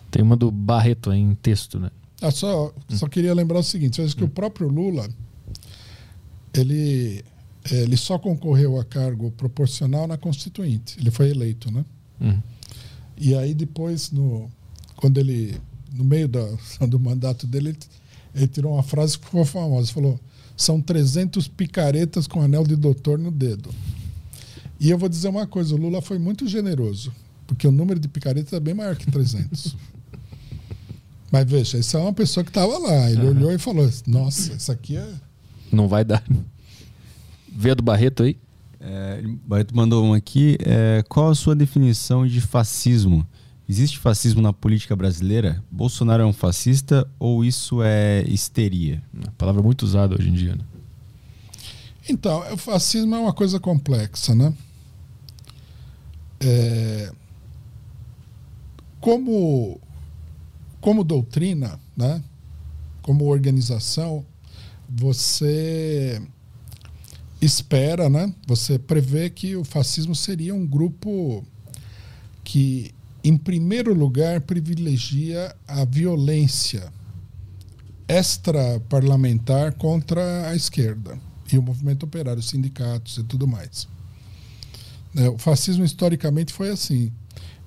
Tem 0.10 0.24
uma 0.24 0.36
do 0.36 0.50
Barreto 0.50 1.14
em 1.14 1.36
texto, 1.36 1.78
né? 1.78 1.92
Ah, 2.20 2.32
só, 2.32 2.74
hum. 2.90 2.98
só 2.98 3.08
queria 3.08 3.32
lembrar 3.32 3.60
o 3.60 3.64
seguinte: 3.64 4.02
que 4.16 4.24
hum. 4.24 4.26
o 4.26 4.30
próprio 4.32 4.68
Lula 4.68 5.08
ele, 6.52 7.24
ele 7.70 7.96
só 7.96 8.18
concorreu 8.18 8.80
a 8.80 8.84
cargo 8.84 9.30
proporcional 9.30 10.08
na 10.08 10.18
Constituinte. 10.18 10.98
Ele 11.00 11.12
foi 11.12 11.30
eleito, 11.30 11.72
né? 11.72 11.86
Hum. 12.20 12.42
E 13.16 13.36
aí 13.36 13.54
depois, 13.54 14.10
no, 14.10 14.50
quando 14.96 15.20
ele 15.20 15.62
no 15.94 16.04
meio 16.04 16.28
da, 16.28 16.44
do 16.90 17.00
mandato 17.00 17.46
dele, 17.46 17.78
ele, 18.38 18.48
tirou 18.48 18.74
uma 18.74 18.84
frase 18.84 19.18
que 19.18 19.26
ficou 19.26 19.46
famosa. 19.46 19.92
Falou: 19.92 20.20
são 20.56 20.82
300 20.82 21.48
picaretas 21.48 22.28
com 22.28 22.42
anel 22.42 22.64
de 22.64 22.76
doutor 22.76 23.18
no 23.18 23.32
dedo. 23.32 23.70
E 24.80 24.90
eu 24.90 24.98
vou 24.98 25.10
dizer 25.10 25.28
uma 25.28 25.48
coisa: 25.48 25.76
o 25.76 25.78
Lula 25.78 26.02
foi 26.02 26.18
muito 26.18 26.48
generoso, 26.48 27.14
porque 27.46 27.68
o 27.68 27.72
número 27.72 28.00
de 28.00 28.08
picaretas 28.08 28.54
é 28.54 28.60
bem 28.60 28.74
maior 28.74 28.96
que 28.96 29.10
300. 29.10 29.76
Mas 31.32 31.50
veja, 31.50 31.78
isso 31.78 31.98
é 31.98 32.00
uma 32.00 32.14
pessoa 32.14 32.44
que 32.44 32.50
estava 32.50 32.78
lá. 32.78 33.12
Ele 33.12 33.22
uhum. 33.22 33.30
olhou 33.30 33.52
e 33.52 33.58
falou: 33.58 33.90
Nossa, 34.06 34.54
isso 34.54 34.72
aqui 34.72 34.96
é. 34.96 35.14
Não 35.72 35.88
vai 35.88 36.06
dar. 36.06 36.24
Vê 37.52 37.76
do 37.76 37.84
Barreto 37.84 38.24
aí. 38.24 38.38
É, 38.80 39.24
Barreto 39.46 39.76
mandou 39.76 40.06
um 40.06 40.14
aqui. 40.14 40.58
É, 40.62 41.04
qual 41.10 41.30
a 41.30 41.36
sua 41.36 41.56
definição 41.56 42.26
de 42.26 42.40
fascismo? 42.40 43.28
Existe 43.70 44.00
fascismo 44.00 44.42
na 44.42 44.54
política 44.54 44.96
brasileira? 44.96 45.62
Bolsonaro 45.70 46.24
é 46.24 46.26
um 46.26 46.32
fascista 46.32 47.06
ou 47.20 47.44
isso 47.44 47.84
é 47.84 48.24
histeria? 48.24 49.04
Uma 49.14 49.32
palavra 49.38 49.62
muito 49.62 49.84
usada 49.84 50.16
hoje 50.16 50.30
em 50.30 50.34
dia. 50.34 50.56
Né? 50.56 50.64
Então, 52.08 52.54
o 52.54 52.58
fascismo 52.58 53.14
é 53.14 53.20
uma 53.20 53.34
coisa 53.34 53.60
complexa, 53.60 54.34
né? 54.34 54.54
É... 56.40 57.12
Como, 59.02 59.82
como 60.80 61.04
doutrina, 61.04 61.78
né? 61.96 62.24
como 63.02 63.26
organização, 63.26 64.26
você 64.90 66.22
espera, 67.42 68.10
né? 68.10 68.34
você 68.48 68.80
prevê 68.80 69.30
que 69.30 69.58
o 69.58 69.66
fascismo 69.66 70.16
seria 70.16 70.56
um 70.56 70.66
grupo 70.66 71.46
que 72.44 72.94
em 73.28 73.38
primeiro 73.38 73.94
lugar, 73.94 74.40
privilegia 74.42 75.54
a 75.68 75.84
violência 75.84 76.94
extra-parlamentar 78.08 79.74
contra 79.74 80.50
a 80.50 80.56
esquerda 80.56 81.20
e 81.52 81.58
o 81.58 81.62
movimento 81.62 82.04
operário, 82.04 82.40
os 82.40 82.48
sindicatos 82.48 83.18
e 83.18 83.24
tudo 83.24 83.46
mais. 83.46 83.86
Né, 85.14 85.28
o 85.28 85.38
fascismo 85.38 85.84
historicamente 85.84 86.54
foi 86.54 86.70
assim. 86.70 87.12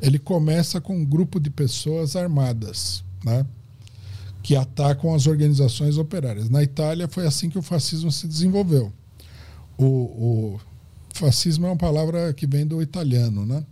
Ele 0.00 0.18
começa 0.18 0.80
com 0.80 0.96
um 0.96 1.04
grupo 1.04 1.38
de 1.38 1.50
pessoas 1.50 2.16
armadas, 2.16 3.04
né? 3.22 3.44
que 4.42 4.56
atacam 4.56 5.14
as 5.14 5.26
organizações 5.26 5.98
operárias. 5.98 6.48
Na 6.48 6.62
Itália 6.62 7.06
foi 7.06 7.26
assim 7.26 7.50
que 7.50 7.58
o 7.58 7.62
fascismo 7.62 8.10
se 8.10 8.26
desenvolveu. 8.26 8.90
O, 9.76 9.84
o 9.84 10.60
fascismo 11.12 11.66
é 11.66 11.68
uma 11.68 11.76
palavra 11.76 12.32
que 12.32 12.46
vem 12.46 12.66
do 12.66 12.80
italiano, 12.80 13.44
né? 13.44 13.62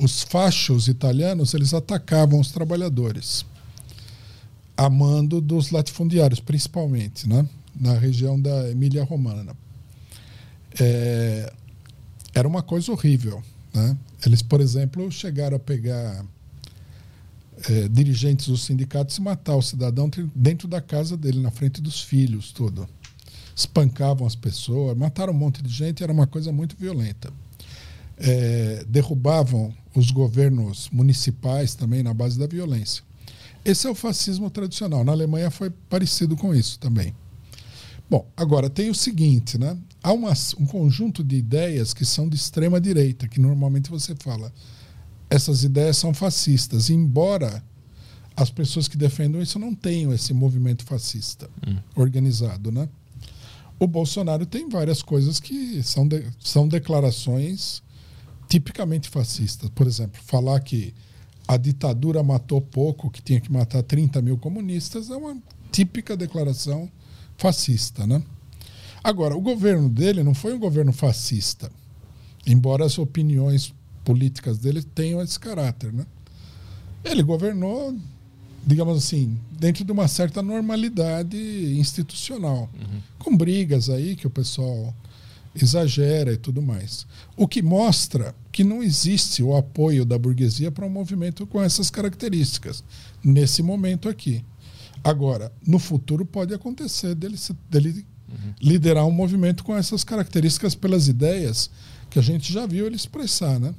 Os 0.00 0.22
fachos 0.22 0.88
italianos 0.88 1.52
eles 1.52 1.74
atacavam 1.74 2.40
os 2.40 2.50
trabalhadores, 2.50 3.44
a 4.74 4.88
mando 4.88 5.42
dos 5.42 5.70
latifundiários, 5.70 6.40
principalmente, 6.40 7.28
né? 7.28 7.46
Na 7.78 7.92
região 7.92 8.40
da 8.40 8.70
Emília 8.70 9.04
Romana. 9.04 9.54
É, 10.80 11.52
era 12.34 12.48
uma 12.48 12.62
coisa 12.62 12.90
horrível, 12.90 13.42
né? 13.74 13.94
Eles, 14.24 14.40
por 14.40 14.62
exemplo, 14.62 15.12
chegaram 15.12 15.58
a 15.58 15.60
pegar 15.60 16.24
é, 17.68 17.86
dirigentes 17.88 18.48
dos 18.48 18.64
sindicatos 18.64 19.18
e 19.18 19.20
matar 19.20 19.56
o 19.56 19.62
cidadão 19.62 20.10
dentro 20.34 20.66
da 20.66 20.80
casa 20.80 21.14
dele, 21.14 21.40
na 21.40 21.50
frente 21.50 21.82
dos 21.82 22.00
filhos, 22.00 22.52
tudo. 22.52 22.88
Espancavam 23.54 24.26
as 24.26 24.34
pessoas, 24.34 24.96
mataram 24.96 25.34
um 25.34 25.36
monte 25.36 25.62
de 25.62 25.68
gente, 25.68 26.02
era 26.02 26.10
uma 26.10 26.26
coisa 26.26 26.50
muito 26.50 26.74
violenta. 26.74 27.30
É, 28.22 28.84
derrubavam 28.86 29.72
os 29.94 30.10
governos 30.10 30.88
municipais 30.92 31.74
também 31.74 32.02
na 32.02 32.12
base 32.12 32.38
da 32.38 32.46
violência. 32.46 33.02
Esse 33.64 33.86
é 33.86 33.90
o 33.90 33.94
fascismo 33.94 34.50
tradicional. 34.50 35.02
Na 35.04 35.12
Alemanha 35.12 35.50
foi 35.50 35.70
parecido 35.70 36.36
com 36.36 36.54
isso 36.54 36.78
também. 36.78 37.14
Bom, 38.08 38.26
agora 38.36 38.68
tem 38.68 38.90
o 38.90 38.94
seguinte, 38.94 39.56
né? 39.56 39.76
Há 40.02 40.12
uma, 40.12 40.32
um 40.58 40.66
conjunto 40.66 41.22
de 41.22 41.36
ideias 41.36 41.94
que 41.94 42.04
são 42.04 42.28
de 42.28 42.36
extrema 42.36 42.80
direita, 42.80 43.28
que 43.28 43.40
normalmente 43.40 43.90
você 43.90 44.14
fala 44.14 44.52
essas 45.30 45.62
ideias 45.62 45.96
são 45.96 46.12
fascistas, 46.12 46.90
embora 46.90 47.62
as 48.36 48.50
pessoas 48.50 48.88
que 48.88 48.96
defendam 48.96 49.40
isso 49.40 49.58
não 49.60 49.72
tenham 49.72 50.12
esse 50.12 50.34
movimento 50.34 50.84
fascista 50.84 51.48
hum. 51.66 51.76
organizado, 51.94 52.72
né? 52.72 52.88
O 53.78 53.86
Bolsonaro 53.86 54.44
tem 54.44 54.68
várias 54.68 55.02
coisas 55.02 55.38
que 55.38 55.82
são, 55.82 56.06
de, 56.06 56.26
são 56.40 56.66
declarações 56.66 57.82
tipicamente 58.50 59.08
fascistas. 59.08 59.70
Por 59.70 59.86
exemplo, 59.86 60.20
falar 60.22 60.58
que 60.60 60.92
a 61.46 61.56
ditadura 61.56 62.22
matou 62.22 62.60
pouco, 62.60 63.08
que 63.08 63.22
tinha 63.22 63.40
que 63.40 63.50
matar 63.50 63.82
30 63.82 64.20
mil 64.20 64.36
comunistas, 64.36 65.08
é 65.08 65.16
uma 65.16 65.38
típica 65.70 66.16
declaração 66.16 66.90
fascista, 67.38 68.06
né? 68.06 68.20
Agora, 69.02 69.36
o 69.36 69.40
governo 69.40 69.88
dele 69.88 70.22
não 70.22 70.34
foi 70.34 70.52
um 70.52 70.58
governo 70.58 70.92
fascista, 70.92 71.70
embora 72.44 72.84
as 72.84 72.98
opiniões 72.98 73.72
políticas 74.04 74.58
dele 74.58 74.82
tenham 74.82 75.22
esse 75.22 75.38
caráter, 75.38 75.92
né? 75.92 76.04
Ele 77.04 77.22
governou, 77.22 77.96
digamos 78.66 78.98
assim, 78.98 79.38
dentro 79.52 79.84
de 79.84 79.92
uma 79.92 80.08
certa 80.08 80.42
normalidade 80.42 81.36
institucional, 81.78 82.68
uhum. 82.74 83.00
com 83.18 83.36
brigas 83.36 83.88
aí 83.88 84.16
que 84.16 84.26
o 84.26 84.30
pessoal 84.30 84.94
exagera 85.54 86.32
e 86.32 86.36
tudo 86.36 86.62
mais. 86.62 87.06
O 87.36 87.48
que 87.48 87.62
mostra 87.62 88.34
que 88.52 88.62
não 88.64 88.82
existe 88.82 89.42
o 89.42 89.56
apoio 89.56 90.04
da 90.04 90.18
burguesia 90.18 90.70
para 90.70 90.86
um 90.86 90.90
movimento 90.90 91.46
com 91.46 91.62
essas 91.62 91.90
características, 91.90 92.84
nesse 93.22 93.62
momento 93.62 94.08
aqui. 94.08 94.44
Agora, 95.02 95.50
no 95.66 95.78
futuro 95.78 96.24
pode 96.24 96.52
acontecer 96.52 97.14
dele, 97.14 97.36
dele 97.70 98.06
uhum. 98.28 98.54
liderar 98.60 99.06
um 99.06 99.10
movimento 99.10 99.64
com 99.64 99.74
essas 99.74 100.04
características 100.04 100.74
pelas 100.74 101.08
ideias 101.08 101.70
que 102.10 102.18
a 102.18 102.22
gente 102.22 102.52
já 102.52 102.66
viu 102.66 102.86
ele 102.86 102.96
expressar, 102.96 103.58
né? 103.58 103.74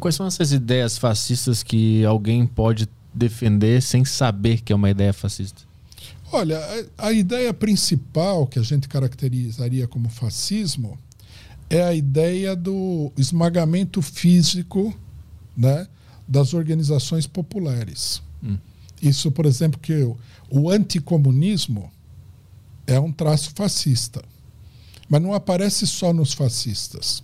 Quais 0.00 0.16
são 0.16 0.26
essas 0.26 0.52
ideias 0.52 0.98
fascistas 0.98 1.62
que 1.62 2.04
alguém 2.04 2.46
pode 2.46 2.88
defender 3.14 3.80
sem 3.80 4.04
saber 4.04 4.60
que 4.60 4.72
é 4.72 4.76
uma 4.76 4.90
ideia 4.90 5.12
fascista? 5.12 5.62
Olha, 6.34 6.58
a, 6.98 7.08
a 7.08 7.12
ideia 7.12 7.52
principal 7.54 8.46
que 8.46 8.58
a 8.58 8.62
gente 8.62 8.88
caracterizaria 8.88 9.86
como 9.86 10.08
fascismo 10.08 10.98
é 11.70 11.82
a 11.82 11.94
ideia 11.94 12.54
do 12.54 13.12
esmagamento 13.16 14.02
físico 14.02 14.94
né, 15.56 15.86
das 16.26 16.54
organizações 16.54 17.26
populares. 17.26 18.22
Hum. 18.42 18.58
Isso, 19.00 19.30
por 19.30 19.46
exemplo, 19.46 19.80
que 19.80 19.94
o, 20.02 20.16
o 20.50 20.70
anticomunismo 20.70 21.90
é 22.86 22.98
um 22.98 23.12
traço 23.12 23.52
fascista. 23.54 24.22
Mas 25.08 25.22
não 25.22 25.34
aparece 25.34 25.86
só 25.86 26.12
nos 26.12 26.32
fascistas 26.32 27.22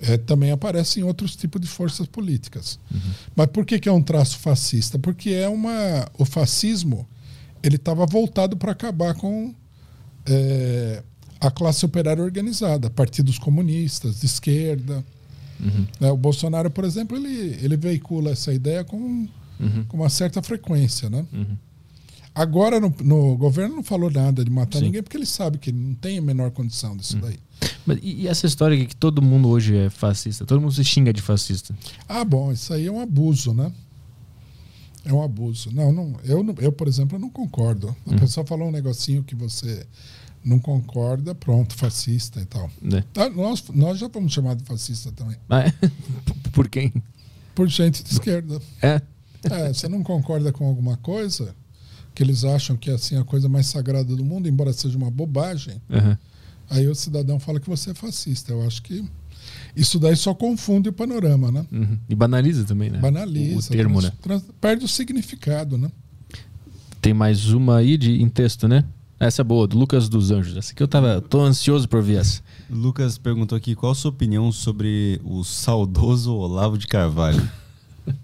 é, 0.00 0.16
também 0.16 0.50
aparece 0.50 1.00
em 1.00 1.02
outros 1.02 1.36
tipos 1.36 1.60
de 1.60 1.68
forças 1.68 2.06
políticas. 2.06 2.78
Uhum. 2.90 3.00
Mas 3.36 3.46
por 3.48 3.66
que, 3.66 3.78
que 3.78 3.88
é 3.88 3.92
um 3.92 4.02
traço 4.02 4.38
fascista? 4.38 4.98
Porque 4.98 5.30
é 5.30 5.48
uma 5.48 6.08
o 6.16 6.24
fascismo 6.24 7.06
ele 7.62 7.76
estava 7.76 8.06
voltado 8.06 8.56
para 8.56 8.72
acabar 8.72 9.14
com 9.14 9.54
é, 10.26 11.02
a 11.40 11.50
classe 11.50 11.84
operária 11.84 12.22
organizada, 12.22 12.90
partidos 12.90 13.38
comunistas, 13.38 14.20
de 14.20 14.26
esquerda. 14.26 15.04
Uhum. 15.58 15.86
Né? 15.98 16.10
O 16.10 16.16
Bolsonaro, 16.16 16.70
por 16.70 16.84
exemplo, 16.84 17.16
ele, 17.16 17.58
ele 17.62 17.76
veicula 17.76 18.30
essa 18.30 18.52
ideia 18.52 18.84
com, 18.84 19.28
uhum. 19.58 19.84
com 19.88 19.96
uma 19.96 20.08
certa 20.08 20.42
frequência. 20.42 21.08
Né? 21.10 21.24
Uhum. 21.32 21.56
Agora, 22.34 22.78
no, 22.78 22.94
no, 23.02 23.36
governo 23.36 23.76
não 23.76 23.82
falou 23.82 24.10
nada 24.10 24.44
de 24.44 24.50
matar 24.50 24.78
Sim. 24.78 24.86
ninguém, 24.86 25.02
porque 25.02 25.16
ele 25.16 25.26
sabe 25.26 25.58
que 25.58 25.72
não 25.72 25.94
tem 25.94 26.18
a 26.18 26.22
menor 26.22 26.50
condição 26.50 26.96
disso 26.96 27.16
uhum. 27.16 27.22
daí. 27.22 27.38
Mas 27.84 27.98
e 28.02 28.28
essa 28.28 28.46
história 28.46 28.86
que 28.86 28.96
todo 28.96 29.20
mundo 29.20 29.48
hoje 29.48 29.76
é 29.76 29.90
fascista? 29.90 30.46
Todo 30.46 30.60
mundo 30.60 30.72
se 30.72 30.84
xinga 30.84 31.12
de 31.12 31.20
fascista. 31.20 31.74
Ah, 32.08 32.24
bom, 32.24 32.52
isso 32.52 32.72
aí 32.72 32.86
é 32.86 32.92
um 32.92 33.00
abuso, 33.00 33.52
né? 33.52 33.72
É 35.04 35.12
um 35.12 35.22
abuso. 35.22 35.70
Não, 35.72 35.92
não 35.92 36.14
eu, 36.24 36.44
eu, 36.58 36.72
por 36.72 36.88
exemplo, 36.88 37.18
não 37.18 37.30
concordo. 37.30 37.94
A 38.06 38.14
hum. 38.14 38.18
pessoa 38.18 38.46
falou 38.46 38.68
um 38.68 38.70
negocinho 38.70 39.22
que 39.24 39.34
você 39.34 39.86
não 40.44 40.58
concorda, 40.58 41.34
pronto, 41.34 41.74
fascista 41.74 42.40
e 42.40 42.44
tal. 42.44 42.70
É. 42.92 43.04
Ah, 43.14 43.28
nós, 43.30 43.64
nós 43.74 43.98
já 43.98 44.08
fomos 44.08 44.32
chamados 44.32 44.62
de 44.62 44.68
fascista 44.68 45.12
também. 45.12 45.36
Ah, 45.48 45.60
é? 45.60 45.72
Por 46.52 46.68
quem? 46.68 46.92
Por 47.54 47.68
gente 47.68 48.02
de 48.02 48.12
esquerda. 48.12 48.60
É? 48.82 49.00
É, 49.44 49.72
você 49.72 49.88
não 49.88 50.02
concorda 50.02 50.52
com 50.52 50.66
alguma 50.66 50.96
coisa 50.96 51.54
que 52.14 52.22
eles 52.22 52.44
acham 52.44 52.76
que 52.76 52.90
é 52.90 52.94
assim 52.94 53.16
a 53.16 53.24
coisa 53.24 53.48
mais 53.48 53.66
sagrada 53.66 54.14
do 54.14 54.24
mundo, 54.24 54.48
embora 54.48 54.72
seja 54.72 54.96
uma 54.96 55.10
bobagem. 55.10 55.80
Uhum 55.88 56.16
Aí 56.70 56.86
o 56.86 56.94
cidadão 56.94 57.40
fala 57.40 57.58
que 57.58 57.68
você 57.68 57.90
é 57.90 57.94
fascista. 57.94 58.52
Eu 58.52 58.64
acho 58.64 58.80
que 58.82 59.04
isso 59.74 59.98
daí 59.98 60.16
só 60.16 60.34
confunde 60.34 60.88
o 60.88 60.92
panorama, 60.92 61.50
né? 61.50 61.66
Uhum. 61.70 61.98
E 62.08 62.14
banaliza 62.14 62.64
também, 62.64 62.90
né? 62.90 62.98
Banaliza. 62.98 63.68
O, 63.68 63.72
termo, 63.72 64.00
trans, 64.00 64.12
né? 64.12 64.18
Trans, 64.20 64.44
perde 64.60 64.84
o 64.84 64.88
significado, 64.88 65.78
né? 65.78 65.90
Tem 67.00 67.14
mais 67.14 67.50
uma 67.50 67.76
aí 67.76 67.96
de, 67.96 68.20
em 68.20 68.28
texto, 68.28 68.68
né? 68.68 68.84
Essa 69.18 69.42
é 69.42 69.44
boa, 69.44 69.66
do 69.66 69.78
Lucas 69.78 70.08
dos 70.08 70.30
Anjos. 70.30 70.56
Essa 70.56 70.72
aqui 70.72 70.82
eu 70.82 70.88
tava, 70.88 71.20
tô 71.20 71.40
ansioso 71.40 71.88
por 71.88 72.02
ver 72.02 72.20
essa. 72.20 72.42
Lucas 72.70 73.18
perguntou 73.18 73.56
aqui 73.56 73.74
qual 73.74 73.92
a 73.92 73.94
sua 73.94 74.10
opinião 74.10 74.50
sobre 74.50 75.20
o 75.24 75.44
saudoso 75.44 76.34
Olavo 76.34 76.78
de 76.78 76.86
Carvalho. 76.86 77.48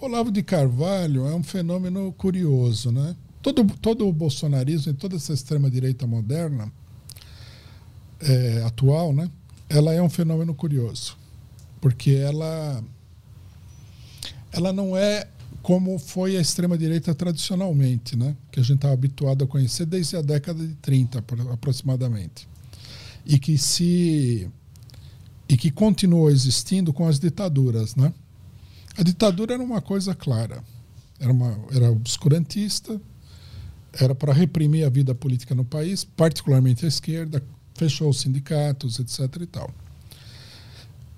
Olavo 0.00 0.30
de 0.30 0.42
Carvalho 0.42 1.26
é 1.26 1.34
um 1.34 1.42
fenômeno 1.42 2.12
curioso, 2.12 2.90
né? 2.90 3.14
todo, 3.42 3.66
todo 3.80 4.08
o 4.08 4.12
bolsonarismo 4.12 4.92
e 4.92 4.94
toda 4.94 5.16
essa 5.16 5.32
extrema-direita 5.32 6.06
moderna, 6.06 6.72
é, 8.22 8.62
atual, 8.64 9.12
né, 9.12 9.30
ela 9.68 9.92
é 9.92 10.00
um 10.00 10.08
fenômeno 10.08 10.54
curioso. 10.54 11.16
Porque 11.80 12.12
ela, 12.12 12.82
ela 14.52 14.72
não 14.72 14.96
é 14.96 15.26
como 15.62 15.98
foi 15.98 16.36
a 16.36 16.40
extrema-direita 16.40 17.14
tradicionalmente, 17.14 18.16
né, 18.16 18.36
que 18.50 18.60
a 18.60 18.62
gente 18.62 18.76
estava 18.76 18.94
habituado 18.94 19.44
a 19.44 19.46
conhecer 19.46 19.86
desde 19.86 20.16
a 20.16 20.22
década 20.22 20.66
de 20.66 20.74
30 20.74 21.24
aproximadamente. 21.52 22.48
E 23.24 23.38
que 23.38 23.56
se 23.56 24.50
e 25.48 25.56
que 25.56 25.70
continuou 25.70 26.30
existindo 26.30 26.92
com 26.92 27.06
as 27.06 27.20
ditaduras, 27.20 27.94
né? 27.94 28.12
A 28.96 29.02
ditadura 29.02 29.54
era 29.54 29.62
uma 29.62 29.82
coisa 29.82 30.14
clara, 30.14 30.64
era 31.20 31.30
uma 31.30 31.58
era 31.70 31.90
obscurantista, 31.90 33.00
era 33.92 34.14
para 34.14 34.32
reprimir 34.32 34.84
a 34.84 34.88
vida 34.88 35.14
política 35.14 35.54
no 35.54 35.64
país, 35.64 36.04
particularmente 36.04 36.84
a 36.84 36.88
esquerda, 36.88 37.42
fechou 37.82 38.10
os 38.10 38.20
sindicatos, 38.20 39.00
etc. 39.00 39.20
e 39.40 39.46
tal. 39.46 39.68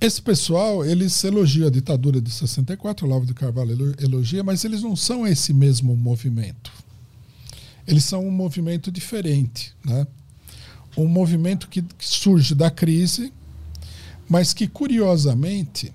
Esse 0.01 0.21
pessoal, 0.21 0.85
eles 0.85 1.23
elogiam 1.23 1.69
a 1.69 1.71
ditadura 1.71 2.21
de 2.21 2.31
64, 2.31 3.07
o 3.07 3.11
Lavo 3.11 3.27
de 3.27 3.35
Carvalho 3.35 3.95
elogia, 4.03 4.43
mas 4.43 4.65
eles 4.65 4.83
não 4.83 4.97
são 4.97 5.27
esse 5.27 5.53
mesmo 5.53 5.95
movimento. 5.95 6.73
Eles 7.87 8.05
são 8.05 8.27
um 8.27 8.31
movimento 8.31 8.91
diferente, 8.91 9.75
né? 9.85 10.07
Um 10.97 11.07
movimento 11.07 11.69
que 11.69 11.85
surge 11.99 12.55
da 12.55 12.71
crise, 12.71 13.33
mas 14.29 14.55
que 14.55 14.67
curiosamente 14.67 15.93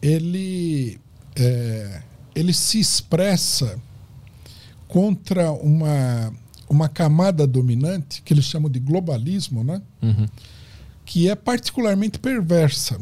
ele, 0.00 0.98
é, 1.36 2.02
ele 2.34 2.54
se 2.54 2.80
expressa 2.80 3.78
contra 4.86 5.52
uma, 5.52 6.32
uma 6.68 6.88
camada 6.88 7.46
dominante, 7.46 8.22
que 8.22 8.32
eles 8.32 8.44
chamam 8.44 8.70
de 8.70 8.78
globalismo, 8.78 9.64
né? 9.64 9.82
Uhum. 10.02 10.26
que 11.04 11.28
é 11.28 11.34
particularmente 11.34 12.18
perversa. 12.18 13.00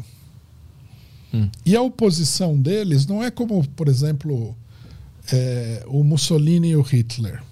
Hum. 1.33 1.49
E 1.65 1.75
a 1.75 1.81
oposição 1.81 2.57
deles 2.57 3.05
não 3.05 3.21
é 3.21 3.29
como, 3.29 3.67
por 3.69 3.87
exemplo, 3.87 4.55
é, 5.31 5.83
o 5.87 6.03
Mussolini 6.03 6.69
e 6.69 6.75
o 6.75 6.81
Hitler, 6.81 7.43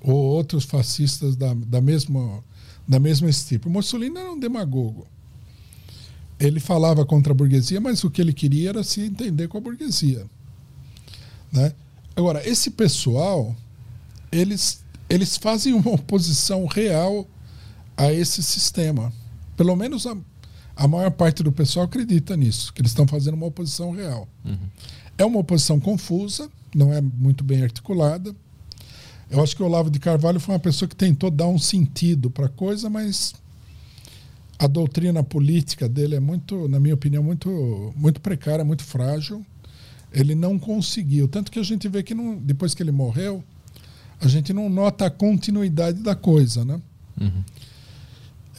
ou 0.00 0.14
outros 0.14 0.64
fascistas 0.64 1.36
da, 1.36 1.52
da, 1.54 1.80
mesma, 1.80 2.42
da 2.86 3.00
mesma 3.00 3.28
estirpe. 3.28 3.68
O 3.68 3.70
Mussolini 3.70 4.16
era 4.16 4.30
um 4.30 4.38
demagogo. 4.38 5.06
Ele 6.38 6.60
falava 6.60 7.04
contra 7.04 7.32
a 7.32 7.36
burguesia, 7.36 7.80
mas 7.80 8.02
o 8.04 8.10
que 8.10 8.20
ele 8.20 8.32
queria 8.32 8.70
era 8.70 8.82
se 8.82 9.00
entender 9.00 9.48
com 9.48 9.58
a 9.58 9.60
burguesia. 9.60 10.26
Né? 11.52 11.72
Agora, 12.16 12.46
esse 12.48 12.70
pessoal, 12.70 13.54
eles, 14.30 14.81
eles 15.12 15.36
fazem 15.36 15.74
uma 15.74 15.90
oposição 15.92 16.64
real 16.64 17.28
a 17.96 18.12
esse 18.12 18.42
sistema. 18.42 19.12
Pelo 19.56 19.76
menos 19.76 20.06
a, 20.06 20.16
a 20.74 20.88
maior 20.88 21.10
parte 21.10 21.42
do 21.42 21.52
pessoal 21.52 21.84
acredita 21.84 22.34
nisso, 22.36 22.72
que 22.72 22.80
eles 22.80 22.92
estão 22.92 23.06
fazendo 23.06 23.34
uma 23.34 23.46
oposição 23.46 23.90
real. 23.90 24.26
Uhum. 24.44 24.56
É 25.18 25.24
uma 25.24 25.38
oposição 25.38 25.78
confusa, 25.78 26.50
não 26.74 26.92
é 26.92 27.00
muito 27.00 27.44
bem 27.44 27.62
articulada. 27.62 28.34
Eu 29.30 29.42
acho 29.42 29.54
que 29.54 29.62
o 29.62 29.66
Olavo 29.66 29.90
de 29.90 29.98
Carvalho 29.98 30.40
foi 30.40 30.54
uma 30.54 30.60
pessoa 30.60 30.88
que 30.88 30.96
tentou 30.96 31.30
dar 31.30 31.46
um 31.46 31.58
sentido 31.58 32.30
para 32.30 32.46
a 32.46 32.50
coisa, 32.50 32.88
mas 32.88 33.34
a 34.58 34.66
doutrina 34.66 35.22
política 35.22 35.88
dele 35.88 36.14
é 36.14 36.20
muito, 36.20 36.68
na 36.68 36.80
minha 36.80 36.94
opinião, 36.94 37.22
muito, 37.22 37.92
muito 37.96 38.20
precária, 38.20 38.64
muito 38.64 38.84
frágil. 38.84 39.44
Ele 40.10 40.34
não 40.34 40.58
conseguiu. 40.58 41.28
Tanto 41.28 41.50
que 41.50 41.58
a 41.58 41.62
gente 41.62 41.88
vê 41.88 42.02
que 42.02 42.14
não, 42.14 42.36
depois 42.36 42.74
que 42.74 42.82
ele 42.82 42.92
morreu, 42.92 43.42
a 44.22 44.28
gente 44.28 44.52
não 44.52 44.68
nota 44.70 45.06
a 45.06 45.10
continuidade 45.10 46.00
da 46.00 46.14
coisa. 46.14 46.64
Né? 46.64 46.80
Uhum. 47.20 47.44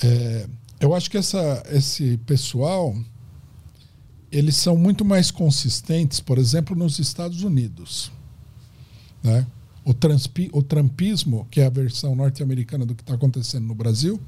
É, 0.04 0.48
eu 0.80 0.94
acho 0.94 1.10
que 1.10 1.18
essa, 1.18 1.64
esse 1.72 2.18
pessoal 2.26 2.96
eles 4.30 4.58
são 4.58 4.76
muito 4.76 5.06
mais 5.06 5.32
consistentes, 5.32 6.20
por 6.20 6.38
exemplo, 6.38 6.76
nos 6.76 7.00
Estados 7.00 7.44
Unidos. 7.44 8.12
Né? 9.22 9.46
O, 9.86 9.94
transpi, 9.94 10.50
o 10.52 10.62
trumpismo, 10.62 11.48
que 11.50 11.62
é 11.62 11.68
a 11.68 11.70
versão 11.70 12.16
norte-americana 12.16 12.86
do 12.86 12.96
que 12.96 13.04
está 13.04 13.14
acontecendo 13.14 13.68
no 13.68 13.76
Brasil, 13.76 14.20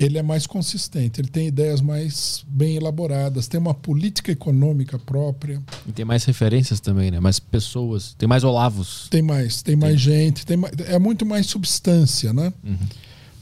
ele 0.00 0.16
é 0.16 0.22
mais 0.22 0.46
consistente, 0.46 1.20
ele 1.20 1.28
tem 1.28 1.48
ideias 1.48 1.82
mais 1.82 2.42
bem 2.48 2.74
elaboradas, 2.76 3.46
tem 3.46 3.60
uma 3.60 3.74
política 3.74 4.32
econômica 4.32 4.98
própria. 4.98 5.62
E 5.86 5.92
tem 5.92 6.06
mais 6.06 6.24
referências 6.24 6.80
também, 6.80 7.10
né? 7.10 7.20
Mais 7.20 7.38
pessoas, 7.38 8.14
tem 8.16 8.26
mais 8.26 8.42
Olavos. 8.42 9.08
Tem 9.10 9.20
mais, 9.20 9.60
tem 9.60 9.76
mais 9.76 10.00
gente, 10.00 10.46
tem 10.46 10.56
mais, 10.56 10.72
é 10.86 10.98
muito 10.98 11.26
mais 11.26 11.44
substância, 11.46 12.32
né? 12.32 12.50
Uhum. 12.64 12.78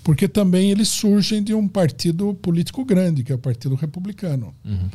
Porque 0.02 0.26
também 0.26 0.72
eles 0.72 0.88
surgem 0.88 1.44
de 1.44 1.54
um 1.54 1.68
partido 1.68 2.34
político 2.34 2.84
grande, 2.84 3.22
que 3.22 3.30
é 3.30 3.36
o 3.36 3.38
Partido 3.38 3.76
Republicano. 3.76 4.52
Uhum. 4.64 4.88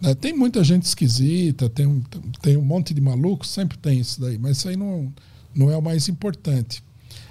Né? 0.00 0.14
Tem 0.14 0.32
muita 0.32 0.62
gente 0.62 0.84
esquisita, 0.84 1.68
tem 1.68 1.86
um, 1.86 2.02
tem 2.40 2.56
um 2.56 2.64
monte 2.64 2.94
de 2.94 3.00
malucos, 3.00 3.50
sempre 3.50 3.76
tem 3.78 3.98
isso 3.98 4.20
daí, 4.20 4.38
mas 4.38 4.58
isso 4.58 4.68
aí 4.68 4.76
não, 4.76 5.12
não 5.52 5.72
é 5.72 5.76
o 5.76 5.82
mais 5.82 6.08
importante. 6.08 6.84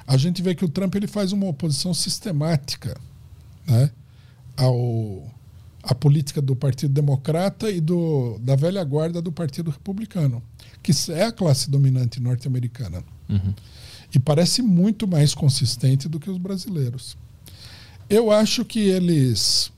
A 0.06 0.17
gente 0.17 0.42
vê 0.42 0.53
que 0.53 0.66
o 0.66 0.69
Trump 0.69 0.93
ele 0.95 1.08
faz 1.08 1.32
uma 1.32 1.48
oposição 1.48 1.93
sistemática 1.93 3.00
né, 3.67 3.92
ao, 4.58 5.32
à 5.82 5.93
política 5.93 6.42
do 6.42 6.56
Partido 6.56 6.93
Democrata 6.93 7.69
e 7.69 7.82
do, 7.82 8.38
da 8.40 8.56
velha 8.56 8.83
guarda 8.83 9.22
do 9.22 9.32
Partido 9.32 9.72
Republicano, 9.72 10.42
que 10.82 10.92
é 11.11 11.25
a 11.25 11.32
classe 11.32 11.69
dominante 11.69 12.22
norte-americana. 12.22 13.03
Uhum. 13.30 13.53
E 14.14 14.19
parece 14.19 14.61
muito 14.61 15.08
mais 15.08 15.33
consistente 15.33 16.08
do 16.08 16.19
que 16.19 16.30
os 16.30 16.38
brasileiros. 16.38 17.17
Eu 18.09 18.32
acho 18.32 18.64
que 18.64 18.80
eles, 18.80 19.72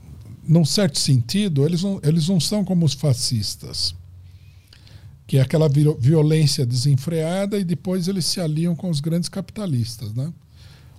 num 0.48 0.66
certo 0.66 1.00
sentido, 1.00 1.66
eles 1.66 1.84
não, 1.84 2.00
eles 2.04 2.28
não 2.28 2.40
são 2.40 2.66
como 2.66 2.86
os 2.86 2.94
fascistas, 2.94 3.96
que 5.26 5.38
é 5.38 5.42
aquela 5.42 5.70
violência 5.70 6.66
desenfreada 6.66 7.58
e 7.58 7.64
depois 7.64 8.08
eles 8.08 8.26
se 8.26 8.40
aliam 8.40 8.76
com 8.76 8.90
os 8.90 9.00
grandes 9.00 9.30
capitalistas, 9.30 10.14
né? 10.14 10.32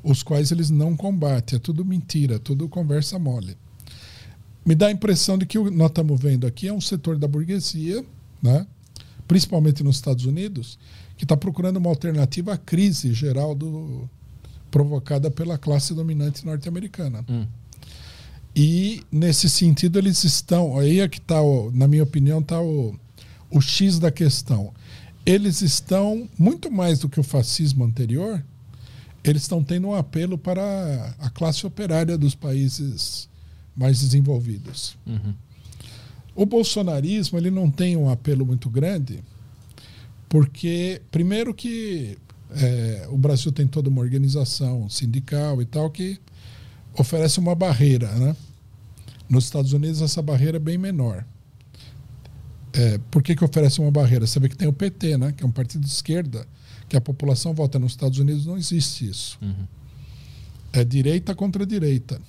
Os 0.07 0.23
quais 0.23 0.53
eles 0.53 0.71
não 0.71 0.97
combatem. 0.97 1.57
É 1.57 1.61
tudo 1.61 1.85
mentira, 1.85 2.39
tudo 2.39 2.69
conversa 2.69 3.19
mole. 3.19 3.57
Me 4.65 4.75
dá 4.75 4.87
a 4.87 4.93
impressão 4.93 5.37
de 5.37 5.45
que 5.45 5.59
o 5.59 5.65
que 5.65 5.71
nós 5.71 5.89
estamos 5.89 6.21
vendo 6.21 6.47
aqui 6.47 6.69
é 6.69 6.73
um 6.73 6.81
setor 6.81 7.19
da 7.19 7.27
burguesia, 7.27 8.05
né? 8.41 8.67
principalmente 9.27 9.83
nos 9.83 9.97
Estados 9.97 10.25
Unidos, 10.25 10.79
que 11.17 11.25
está 11.25 11.37
procurando 11.37 11.79
uma 11.79 11.91
alternativa 11.91 12.55
à 12.55 12.57
crise 12.57 13.13
geral 13.13 13.55
do, 13.55 14.09
provocada 14.71 15.29
pela 15.29 15.59
classe 15.59 15.93
dominante 15.93 16.47
norte-americana. 16.47 17.25
Hum. 17.29 17.45
E, 18.55 19.03
nesse 19.11 19.51
sentido, 19.51 19.99
eles 19.99 20.23
estão. 20.25 20.79
Aí 20.79 21.01
é 21.01 21.09
que 21.09 21.19
está, 21.19 21.41
na 21.73 21.87
minha 21.89 22.03
opinião, 22.03 22.39
está 22.39 22.61
o, 22.61 22.95
o 23.51 23.61
X 23.61 23.99
da 23.99 24.11
questão. 24.11 24.73
Eles 25.27 25.63
estão, 25.63 26.29
muito 26.39 26.71
mais 26.71 27.01
do 27.01 27.09
que 27.09 27.19
o 27.19 27.25
fascismo 27.25 27.85
anterior, 27.85 28.43
eles 29.27 29.43
estão 29.43 29.63
tendo 29.63 29.89
um 29.89 29.95
apelo 29.95 30.39
para 30.39 31.15
a 31.19 31.29
classe 31.29 31.67
operária 31.67 32.17
dos 32.17 32.35
países 32.35 33.29
mais 33.77 34.01
desenvolvidos. 34.01 34.97
Uhum. 35.07 35.35
O 36.35 36.47
bolsonarismo 36.47 37.39
ele 37.39 37.51
não 37.51 37.71
tem 37.71 37.97
um 37.97 38.09
apelo 38.09 38.47
muito 38.47 38.71
grande, 38.71 39.23
porque, 40.29 41.01
primeiro, 41.11 41.53
que 41.53 42.17
é, 42.51 43.07
o 43.11 43.19
Brasil 43.19 43.51
tem 43.51 43.67
toda 43.67 43.89
uma 43.89 44.01
organização 44.01 44.89
sindical 44.89 45.61
e 45.61 45.65
tal 45.65 45.91
que 45.91 46.19
oferece 46.99 47.41
uma 47.41 47.55
barreira. 47.55 48.11
Né? 48.13 48.37
Nos 49.29 49.45
Estados 49.45 49.73
Unidos, 49.73 50.03
essa 50.03 50.23
barreira 50.23 50.57
é 50.57 50.61
bem 50.61 50.79
menor. 50.79 51.25
É, 52.73 52.99
por 53.11 53.23
que, 53.23 53.35
que 53.35 53.45
oferece 53.45 53.81
uma 53.81 53.91
barreira? 53.91 54.27
Você 54.27 54.39
vê 54.39 54.49
que 54.49 54.57
tem 54.57 54.69
o 54.69 54.73
PT, 54.73 55.17
né? 55.17 55.33
que 55.33 55.43
é 55.43 55.47
um 55.47 55.51
partido 55.51 55.83
de 55.83 55.91
esquerda, 55.91 56.47
que 56.89 56.97
a 56.97 57.01
população 57.01 57.53
vota 57.53 57.79
nos 57.79 57.93
Estados 57.93 58.19
Unidos, 58.19 58.47
não 58.47 58.57
existe 58.57 59.09
isso. 59.09 59.39
Uhum. 59.43 59.67
É 60.73 60.85
direita 60.85 61.35
contra 61.35 61.67
direita. 61.67 62.21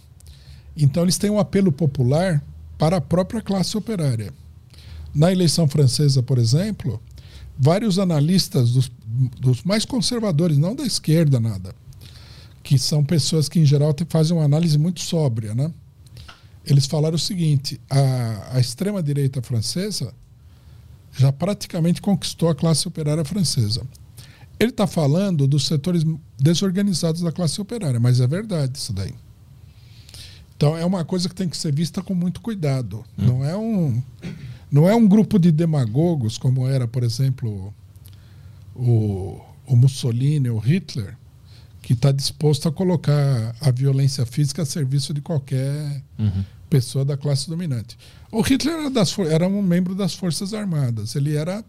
Então, 0.76 1.04
eles 1.04 1.18
têm 1.18 1.30
um 1.30 1.40
apelo 1.40 1.72
popular 1.72 2.44
para 2.78 2.98
a 2.98 3.02
própria 3.02 3.42
classe 3.42 3.76
operária. 3.78 4.34
Na 5.14 5.32
eleição 5.32 5.68
francesa, 5.68 6.22
por 6.22 6.38
exemplo, 6.38 7.02
vários 7.58 7.98
analistas 7.98 8.72
dos, 8.72 8.92
dos, 9.40 9.64
mais 9.64 9.86
conservadores, 9.86 10.58
não 10.58 10.76
da 10.76 10.84
esquerda 10.84 11.40
nada, 11.40 11.74
que 12.62 12.78
são 12.78 13.04
pessoas 13.04 13.50
que 13.50 13.60
em 13.60 13.66
geral 13.66 13.96
fazem 14.10 14.38
uma 14.38 14.46
análise 14.46 14.78
muito 14.78 15.02
sóbria, 15.02 15.56
né? 15.56 15.72
Eles 16.66 16.86
falaram 16.86 17.16
o 17.16 17.20
seguinte: 17.20 17.80
a, 17.90 18.58
a 18.58 18.60
extrema 18.60 19.02
direita 19.02 19.42
francesa 19.42 20.14
já 21.14 21.32
praticamente 21.32 22.02
conquistou 22.02 22.50
a 22.50 22.56
classe 22.56 22.88
operária 22.88 23.26
francesa. 23.26 23.82
Ele 24.60 24.72
está 24.72 24.88
falando 24.88 25.48
dos 25.48 25.68
setores 25.68 26.04
desorganizados 26.40 27.22
da 27.22 27.32
classe 27.32 27.62
operária, 27.62 28.00
mas 28.00 28.20
é 28.20 28.28
verdade 28.28 28.78
isso 28.78 28.92
daí. 28.92 29.14
Então 30.56 30.76
é 30.76 30.84
uma 30.84 31.06
coisa 31.06 31.30
que 31.30 31.36
tem 31.36 31.48
que 31.48 31.56
ser 31.56 31.74
vista 31.74 32.02
com 32.02 32.16
muito 32.16 32.42
cuidado. 32.42 33.06
Hum. 33.18 33.26
Não 33.26 33.46
é 33.46 33.56
um 33.56 34.02
não 34.72 34.90
é 34.90 34.96
um 34.96 35.08
grupo 35.08 35.40
de 35.40 35.52
demagogos 35.52 36.38
como 36.38 36.68
era, 36.68 36.88
por 36.88 37.04
exemplo, 37.04 37.74
o, 38.76 39.40
o 39.66 39.76
Mussolini, 39.76 40.50
o 40.50 40.58
Hitler, 40.58 41.16
que 41.82 41.94
está 41.94 42.12
disposto 42.12 42.68
a 42.68 42.72
colocar 42.72 43.56
a 43.62 43.72
violência 43.72 44.26
física 44.26 44.64
a 44.64 44.66
serviço 44.66 45.14
de 45.14 45.22
qualquer 45.22 46.04
uhum. 46.20 46.44
pessoa 46.70 47.06
da 47.06 47.16
classe 47.16 47.50
dominante. 47.50 47.98
O 48.30 48.42
Hitler 48.42 48.76
era, 48.76 48.90
das, 48.90 49.18
era 49.20 49.48
um 49.48 49.62
membro 49.62 49.96
das 49.96 50.14
Forças 50.14 50.54
Armadas. 50.54 51.16
Ele 51.16 51.34
era 51.34 51.64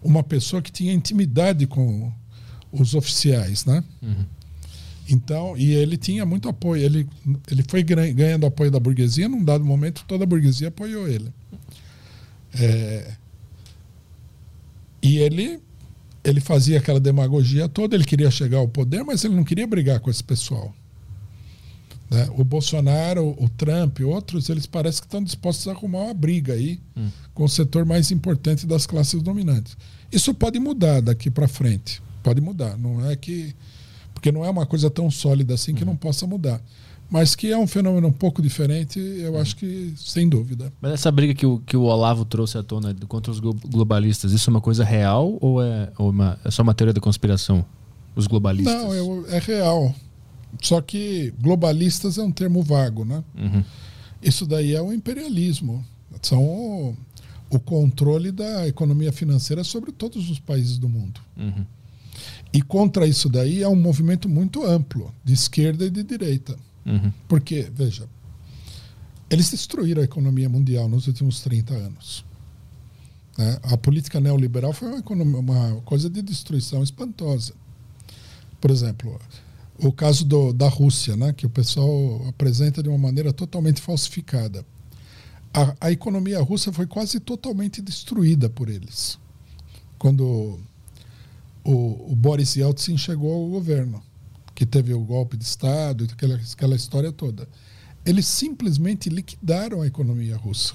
uma 0.00 0.22
pessoa 0.22 0.62
que 0.62 0.70
tinha 0.70 0.92
intimidade 0.92 1.66
com 1.66 2.12
os 2.72 2.94
oficiais, 2.94 3.64
né? 3.64 3.82
Uhum. 4.02 4.24
Então, 5.08 5.56
e 5.56 5.72
ele 5.72 5.96
tinha 5.96 6.26
muito 6.26 6.48
apoio. 6.48 6.82
Ele, 6.82 7.08
ele 7.50 7.64
foi 7.68 7.82
ganhando 7.82 8.46
apoio 8.46 8.70
da 8.70 8.80
burguesia. 8.80 9.28
Num 9.28 9.44
dado 9.44 9.64
momento, 9.64 10.04
toda 10.06 10.24
a 10.24 10.26
burguesia 10.26 10.68
apoiou 10.68 11.06
ele. 11.06 11.32
É, 12.58 13.14
e 15.00 15.18
ele, 15.18 15.60
ele 16.24 16.40
fazia 16.40 16.78
aquela 16.78 16.98
demagogia 16.98 17.68
toda. 17.68 17.94
Ele 17.94 18.04
queria 18.04 18.30
chegar 18.30 18.58
ao 18.58 18.68
poder, 18.68 19.04
mas 19.04 19.24
ele 19.24 19.36
não 19.36 19.44
queria 19.44 19.66
brigar 19.66 20.00
com 20.00 20.10
esse 20.10 20.24
pessoal. 20.24 20.74
Né? 22.10 22.28
O 22.36 22.44
Bolsonaro, 22.44 23.36
o 23.38 23.48
Trump, 23.48 24.00
outros, 24.00 24.48
eles 24.48 24.66
parecem 24.66 25.00
que 25.00 25.06
estão 25.06 25.22
dispostos 25.22 25.68
a 25.68 25.72
arrumar 25.72 26.00
uma 26.00 26.14
briga 26.14 26.54
aí 26.54 26.80
hum. 26.96 27.08
com 27.32 27.44
o 27.44 27.48
setor 27.48 27.84
mais 27.84 28.10
importante 28.10 28.66
das 28.66 28.86
classes 28.86 29.22
dominantes. 29.22 29.76
Isso 30.10 30.34
pode 30.34 30.58
mudar 30.58 31.00
daqui 31.00 31.30
para 31.30 31.46
frente. 31.46 32.02
Pode 32.26 32.40
mudar. 32.40 32.76
Não 32.76 33.08
é 33.08 33.14
que 33.14 33.54
porque 34.12 34.32
não 34.32 34.44
é 34.44 34.50
uma 34.50 34.66
coisa 34.66 34.90
tão 34.90 35.08
sólida 35.08 35.54
assim 35.54 35.72
que 35.72 35.82
Uhum. 35.84 35.90
não 35.90 35.96
possa 35.96 36.26
mudar. 36.26 36.60
Mas 37.08 37.36
que 37.36 37.52
é 37.52 37.56
um 37.56 37.68
fenômeno 37.68 38.08
um 38.08 38.12
pouco 38.12 38.42
diferente, 38.42 38.98
eu 38.98 39.38
acho 39.38 39.54
que 39.54 39.94
sem 39.96 40.28
dúvida. 40.28 40.72
Mas 40.80 40.90
essa 40.90 41.12
briga 41.12 41.34
que 41.34 41.46
o, 41.46 41.60
que 41.60 41.76
o 41.76 41.82
Olavo 41.82 42.24
trouxe 42.24 42.58
à 42.58 42.64
tona 42.64 42.92
contra 43.06 43.30
os 43.30 43.38
globalistas, 43.38 44.32
isso 44.32 44.50
é 44.50 44.52
uma 44.52 44.60
coisa 44.60 44.82
real 44.82 45.38
ou 45.40 45.62
é, 45.62 45.92
ou 45.96 46.10
uma, 46.10 46.36
é 46.44 46.50
só 46.50 46.64
uma 46.64 46.74
teoria 46.74 46.92
da 46.92 47.00
conspiração? 47.00 47.64
Os 48.16 48.26
globalistas? 48.26 48.74
Não, 48.74 48.92
é, 48.92 49.36
é 49.36 49.38
real. 49.38 49.94
Só 50.60 50.80
que 50.80 51.32
globalistas 51.40 52.18
é 52.18 52.22
um 52.24 52.32
termo 52.32 52.60
vago, 52.60 53.04
né? 53.04 53.22
Uhum. 53.38 53.62
Isso 54.20 54.44
daí 54.44 54.74
é 54.74 54.82
o 54.82 54.92
imperialismo. 54.92 55.84
São 56.20 56.42
o, 56.42 56.96
o, 57.50 57.60
controle 57.60 58.32
da 58.32 58.66
economia 58.66 59.12
financeira 59.12 59.62
sobre 59.62 59.92
todos 59.92 60.28
os 60.28 60.40
países 60.40 60.76
do 60.76 60.88
mundo. 60.88 61.20
Uhum. 61.36 61.64
E 62.56 62.62
contra 62.62 63.06
isso 63.06 63.28
daí 63.28 63.62
é 63.62 63.68
um 63.68 63.76
movimento 63.76 64.30
muito 64.30 64.64
amplo, 64.64 65.14
de 65.22 65.34
esquerda 65.34 65.84
e 65.84 65.90
de 65.90 66.02
direita. 66.02 66.56
Uhum. 66.86 67.12
Porque, 67.28 67.70
veja, 67.70 68.08
eles 69.28 69.50
destruíram 69.50 70.00
a 70.00 70.06
economia 70.06 70.48
mundial 70.48 70.88
nos 70.88 71.06
últimos 71.06 71.42
30 71.42 71.74
anos. 71.74 72.24
Né? 73.36 73.58
A 73.62 73.76
política 73.76 74.18
neoliberal 74.20 74.72
foi 74.72 74.88
uma, 74.88 75.00
economia, 75.00 75.38
uma 75.38 75.82
coisa 75.82 76.08
de 76.08 76.22
destruição 76.22 76.82
espantosa. 76.82 77.52
Por 78.58 78.70
exemplo, 78.70 79.20
o 79.78 79.92
caso 79.92 80.24
do, 80.24 80.54
da 80.54 80.66
Rússia, 80.70 81.14
né, 81.14 81.34
que 81.34 81.44
o 81.44 81.50
pessoal 81.50 82.26
apresenta 82.26 82.82
de 82.82 82.88
uma 82.88 82.96
maneira 82.96 83.34
totalmente 83.34 83.82
falsificada. 83.82 84.64
A, 85.52 85.76
a 85.78 85.92
economia 85.92 86.40
russa 86.40 86.72
foi 86.72 86.86
quase 86.86 87.20
totalmente 87.20 87.82
destruída 87.82 88.48
por 88.48 88.70
eles. 88.70 89.18
Quando 89.98 90.58
o, 91.66 92.12
o 92.12 92.16
Boris 92.16 92.54
Yeltsin 92.54 92.96
chegou 92.96 93.32
ao 93.32 93.50
governo 93.50 94.00
que 94.54 94.64
teve 94.64 94.94
o 94.94 95.00
golpe 95.00 95.36
de 95.36 95.44
Estado, 95.44 96.08
aquela, 96.10 96.40
aquela 96.52 96.76
história 96.76 97.12
toda. 97.12 97.46
Eles 98.04 98.26
simplesmente 98.26 99.10
liquidaram 99.10 99.82
a 99.82 99.86
economia 99.86 100.36
russa. 100.36 100.74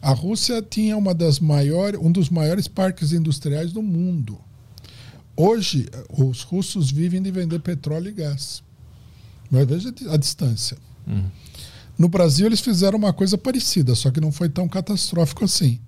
A 0.00 0.12
Rússia 0.12 0.62
tinha 0.62 0.96
uma 0.96 1.12
das 1.12 1.40
maiores, 1.40 1.98
um 2.00 2.12
dos 2.12 2.28
maiores 2.28 2.68
parques 2.68 3.12
industriais 3.12 3.72
do 3.72 3.82
mundo. 3.82 4.38
Hoje, 5.34 5.88
os 6.08 6.42
russos 6.42 6.90
vivem 6.90 7.20
de 7.20 7.30
vender 7.32 7.58
petróleo 7.60 8.10
e 8.10 8.12
gás. 8.12 8.62
Mas 9.50 9.66
veja 9.66 9.92
a 10.10 10.16
distância. 10.16 10.76
Uhum. 11.06 11.24
No 11.96 12.08
Brasil, 12.08 12.46
eles 12.46 12.60
fizeram 12.60 12.98
uma 12.98 13.12
coisa 13.12 13.36
parecida, 13.36 13.94
só 13.94 14.10
que 14.10 14.20
não 14.20 14.30
foi 14.30 14.48
tão 14.48 14.68
catastrófico 14.68 15.44
assim. 15.44 15.80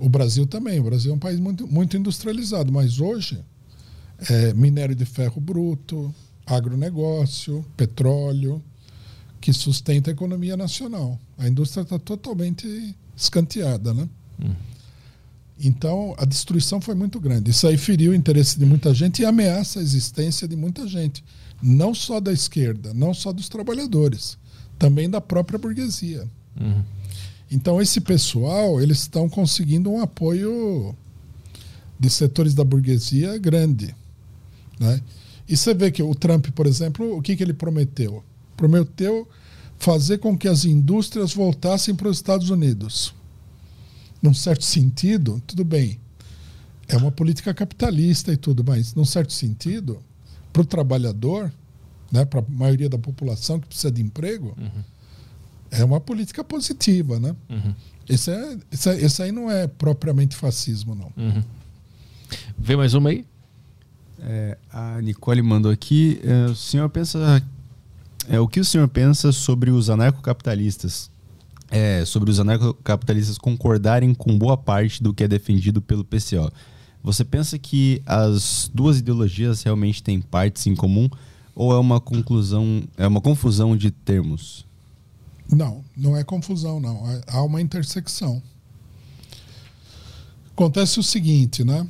O 0.00 0.08
Brasil 0.08 0.46
também. 0.46 0.80
O 0.80 0.84
Brasil 0.84 1.12
é 1.12 1.14
um 1.14 1.18
país 1.18 1.38
muito, 1.38 1.66
muito 1.68 1.96
industrializado, 1.96 2.72
mas 2.72 3.00
hoje, 3.00 3.38
é, 4.30 4.54
minério 4.54 4.94
de 4.94 5.04
ferro 5.04 5.40
bruto, 5.40 6.12
agronegócio, 6.46 7.64
petróleo, 7.76 8.62
que 9.40 9.52
sustenta 9.52 10.10
a 10.10 10.12
economia 10.12 10.56
nacional. 10.56 11.20
A 11.36 11.46
indústria 11.46 11.82
está 11.82 11.98
totalmente 11.98 12.96
escanteada, 13.16 13.92
né? 13.92 14.08
Hum. 14.42 14.54
Então, 15.62 16.14
a 16.16 16.24
destruição 16.24 16.80
foi 16.80 16.94
muito 16.94 17.20
grande. 17.20 17.50
Isso 17.50 17.66
aí 17.66 17.76
feriu 17.76 18.12
o 18.12 18.14
interesse 18.14 18.58
de 18.58 18.64
muita 18.64 18.94
gente 18.94 19.20
e 19.20 19.26
ameaça 19.26 19.78
a 19.78 19.82
existência 19.82 20.48
de 20.48 20.56
muita 20.56 20.88
gente. 20.88 21.22
Não 21.62 21.94
só 21.94 22.18
da 22.18 22.32
esquerda, 22.32 22.94
não 22.94 23.12
só 23.12 23.30
dos 23.30 23.50
trabalhadores, 23.50 24.38
também 24.78 25.10
da 25.10 25.20
própria 25.20 25.58
burguesia. 25.58 26.26
Uhum. 26.58 26.82
Então, 27.50 27.80
esse 27.80 28.00
pessoal, 28.00 28.80
eles 28.80 29.00
estão 29.00 29.28
conseguindo 29.28 29.90
um 29.90 30.00
apoio 30.00 30.94
de 31.98 32.08
setores 32.08 32.54
da 32.54 32.64
burguesia 32.64 33.36
grande. 33.38 33.94
Né? 34.78 35.02
E 35.48 35.56
você 35.56 35.74
vê 35.74 35.90
que 35.90 36.02
o 36.02 36.14
Trump, 36.14 36.46
por 36.54 36.66
exemplo, 36.66 37.16
o 37.16 37.20
que, 37.20 37.36
que 37.36 37.42
ele 37.42 37.52
prometeu? 37.52 38.22
Prometeu 38.56 39.28
fazer 39.78 40.18
com 40.18 40.36
que 40.38 40.46
as 40.46 40.64
indústrias 40.64 41.34
voltassem 41.34 41.94
para 41.94 42.08
os 42.08 42.18
Estados 42.18 42.50
Unidos. 42.50 43.14
Num 44.22 44.34
certo 44.34 44.64
sentido, 44.64 45.42
tudo 45.46 45.64
bem, 45.64 45.98
é 46.86 46.96
uma 46.96 47.10
política 47.10 47.52
capitalista 47.54 48.32
e 48.32 48.36
tudo, 48.36 48.62
mas 48.62 48.94
num 48.94 49.04
certo 49.04 49.32
sentido, 49.32 50.00
para 50.52 50.62
o 50.62 50.64
trabalhador, 50.64 51.52
né, 52.12 52.24
para 52.24 52.40
a 52.40 52.44
maioria 52.48 52.88
da 52.88 52.98
população 52.98 53.58
que 53.58 53.66
precisa 53.66 53.90
de 53.90 54.02
emprego, 54.02 54.54
uhum. 54.58 54.84
É 55.70 55.84
uma 55.84 56.00
política 56.00 56.42
positiva, 56.42 57.18
né? 57.18 57.34
Uhum. 57.48 57.74
Esse, 58.08 58.30
é, 58.30 58.58
esse, 58.72 58.88
é, 58.88 59.02
esse, 59.02 59.22
aí 59.22 59.32
não 59.32 59.50
é 59.50 59.66
propriamente 59.66 60.34
fascismo, 60.34 60.94
não. 60.94 61.12
Uhum. 61.16 61.42
Vê 62.58 62.76
mais 62.76 62.94
uma 62.94 63.10
aí? 63.10 63.24
É, 64.20 64.58
a 64.72 65.00
Nicole 65.00 65.42
mandou 65.42 65.70
aqui. 65.70 66.20
É, 66.24 66.46
o 66.46 66.54
senhor 66.54 66.88
pensa. 66.88 67.42
É, 68.28 68.38
o 68.38 68.46
que 68.46 68.60
o 68.60 68.64
senhor 68.64 68.88
pensa 68.88 69.32
sobre 69.32 69.70
os 69.70 69.88
anarcocapitalistas? 69.88 71.10
É, 71.70 72.04
sobre 72.04 72.30
os 72.30 72.40
anarcocapitalistas 72.40 73.38
concordarem 73.38 74.12
com 74.12 74.36
boa 74.36 74.56
parte 74.56 75.02
do 75.02 75.14
que 75.14 75.22
é 75.22 75.28
defendido 75.28 75.80
pelo 75.80 76.04
PCO. 76.04 76.50
Você 77.02 77.24
pensa 77.24 77.58
que 77.58 78.02
as 78.04 78.70
duas 78.74 78.98
ideologias 78.98 79.62
realmente 79.62 80.02
têm 80.02 80.20
partes 80.20 80.66
em 80.66 80.74
comum 80.74 81.08
ou 81.54 81.72
é 81.72 81.78
uma 81.78 82.00
conclusão, 82.00 82.82
é 82.96 83.06
uma 83.06 83.20
confusão 83.20 83.76
de 83.76 83.90
termos? 83.90 84.66
Não, 85.50 85.84
não 85.96 86.16
é 86.16 86.22
confusão, 86.22 86.78
não. 86.78 87.02
Há 87.26 87.42
uma 87.42 87.60
intersecção. 87.60 88.42
Acontece 90.52 91.00
o 91.00 91.02
seguinte, 91.02 91.64
né? 91.64 91.88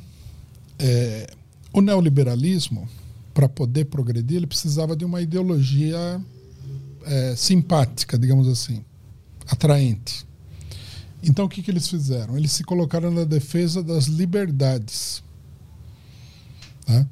É, 0.79 1.29
o 1.71 1.81
neoliberalismo, 1.81 2.87
para 3.33 3.47
poder 3.47 3.85
progredir, 3.85 4.37
ele 4.37 4.47
precisava 4.47 4.95
de 4.95 5.05
uma 5.05 5.21
ideologia 5.21 6.19
é, 7.03 7.35
simpática, 7.35 8.17
digamos 8.17 8.47
assim, 8.47 8.83
atraente. 9.47 10.25
Então, 11.23 11.45
o 11.45 11.49
que, 11.49 11.61
que 11.61 11.69
eles 11.69 11.87
fizeram? 11.87 12.37
Eles 12.37 12.51
se 12.51 12.63
colocaram 12.63 13.11
na 13.11 13.23
defesa 13.23 13.83
das 13.83 14.05
liberdades. 14.05 15.23
Né? 16.87 17.07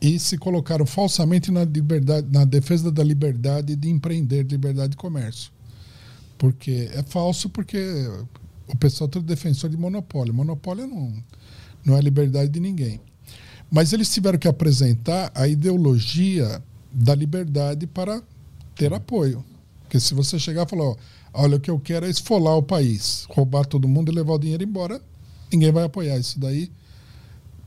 E 0.00 0.18
se 0.18 0.36
colocaram 0.36 0.84
falsamente 0.84 1.50
na, 1.52 1.64
liberdade, 1.64 2.26
na 2.28 2.44
defesa 2.44 2.90
da 2.90 3.04
liberdade 3.04 3.76
de 3.76 3.88
empreender, 3.88 4.42
de 4.42 4.56
liberdade 4.56 4.90
de 4.90 4.96
comércio. 4.96 5.52
Porque 6.42 6.90
é 6.92 7.04
falso, 7.04 7.48
porque 7.48 7.78
o 8.66 8.76
pessoal 8.76 9.06
é 9.06 9.12
todo 9.12 9.24
defensor 9.24 9.70
de 9.70 9.76
monopólio. 9.76 10.34
Monopólio 10.34 10.88
não, 10.88 11.14
não 11.84 11.96
é 11.96 12.00
liberdade 12.00 12.50
de 12.50 12.58
ninguém. 12.58 13.00
Mas 13.70 13.92
eles 13.92 14.12
tiveram 14.12 14.36
que 14.36 14.48
apresentar 14.48 15.30
a 15.36 15.46
ideologia 15.46 16.60
da 16.92 17.14
liberdade 17.14 17.86
para 17.86 18.20
ter 18.74 18.92
apoio. 18.92 19.44
Porque 19.82 20.00
se 20.00 20.14
você 20.14 20.36
chegar 20.36 20.66
e 20.66 20.68
falar, 20.68 20.96
olha, 21.32 21.58
o 21.58 21.60
que 21.60 21.70
eu 21.70 21.78
quero 21.78 22.06
é 22.06 22.10
esfolar 22.10 22.56
o 22.56 22.62
país, 22.62 23.24
roubar 23.30 23.64
todo 23.64 23.86
mundo 23.86 24.10
e 24.10 24.14
levar 24.16 24.32
o 24.32 24.38
dinheiro 24.40 24.64
embora, 24.64 25.00
ninguém 25.52 25.70
vai 25.70 25.84
apoiar 25.84 26.18
isso 26.18 26.40
daí, 26.40 26.72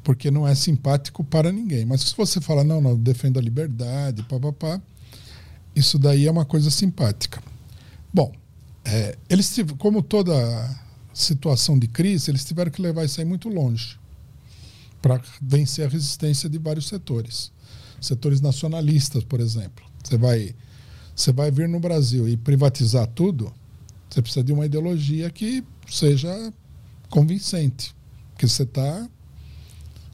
porque 0.04 0.30
não 0.30 0.46
é 0.46 0.54
simpático 0.54 1.24
para 1.24 1.50
ninguém. 1.50 1.86
Mas 1.86 2.02
se 2.02 2.14
você 2.14 2.42
falar, 2.42 2.66
não, 2.66 2.82
não, 2.82 2.98
defendo 2.98 3.40
a 3.40 3.42
liberdade, 3.42 4.22
papapá, 4.24 4.82
isso 5.74 5.98
daí 5.98 6.28
é 6.28 6.32
uma 6.32 6.44
coisa 6.44 6.70
simpática. 6.70 7.42
Bom, 8.14 8.34
é, 8.86 9.18
eles 9.30 9.56
como 9.78 10.02
toda 10.02 10.34
situação 11.14 11.78
de 11.78 11.88
crise, 11.88 12.30
eles 12.30 12.46
tiveram 12.46 12.72
que 12.72 12.82
levar 12.82 13.04
isso 13.04 13.20
aí 13.20 13.26
muito 13.26 13.50
longe 13.50 13.98
para 15.02 15.22
vencer 15.42 15.86
a 15.86 15.90
resistência 15.90 16.50
de 16.50 16.58
vários 16.58 16.88
setores. 16.88 17.52
Setores 18.02 18.42
nacionalistas, 18.42 19.24
por 19.24 19.40
exemplo. 19.40 19.86
Você 20.04 20.18
vai, 20.18 20.56
você 21.16 21.32
vai 21.32 21.52
vir 21.52 21.70
no 21.70 21.80
Brasil 21.80 22.28
e 22.28 22.36
privatizar 22.36 23.08
tudo, 23.08 23.54
você 24.10 24.22
precisa 24.22 24.44
de 24.44 24.52
uma 24.52 24.66
ideologia 24.66 25.30
que 25.30 25.64
seja 25.88 26.54
convincente. 27.10 27.96
Porque 28.32 28.48
você 28.48 28.64
está 28.64 29.08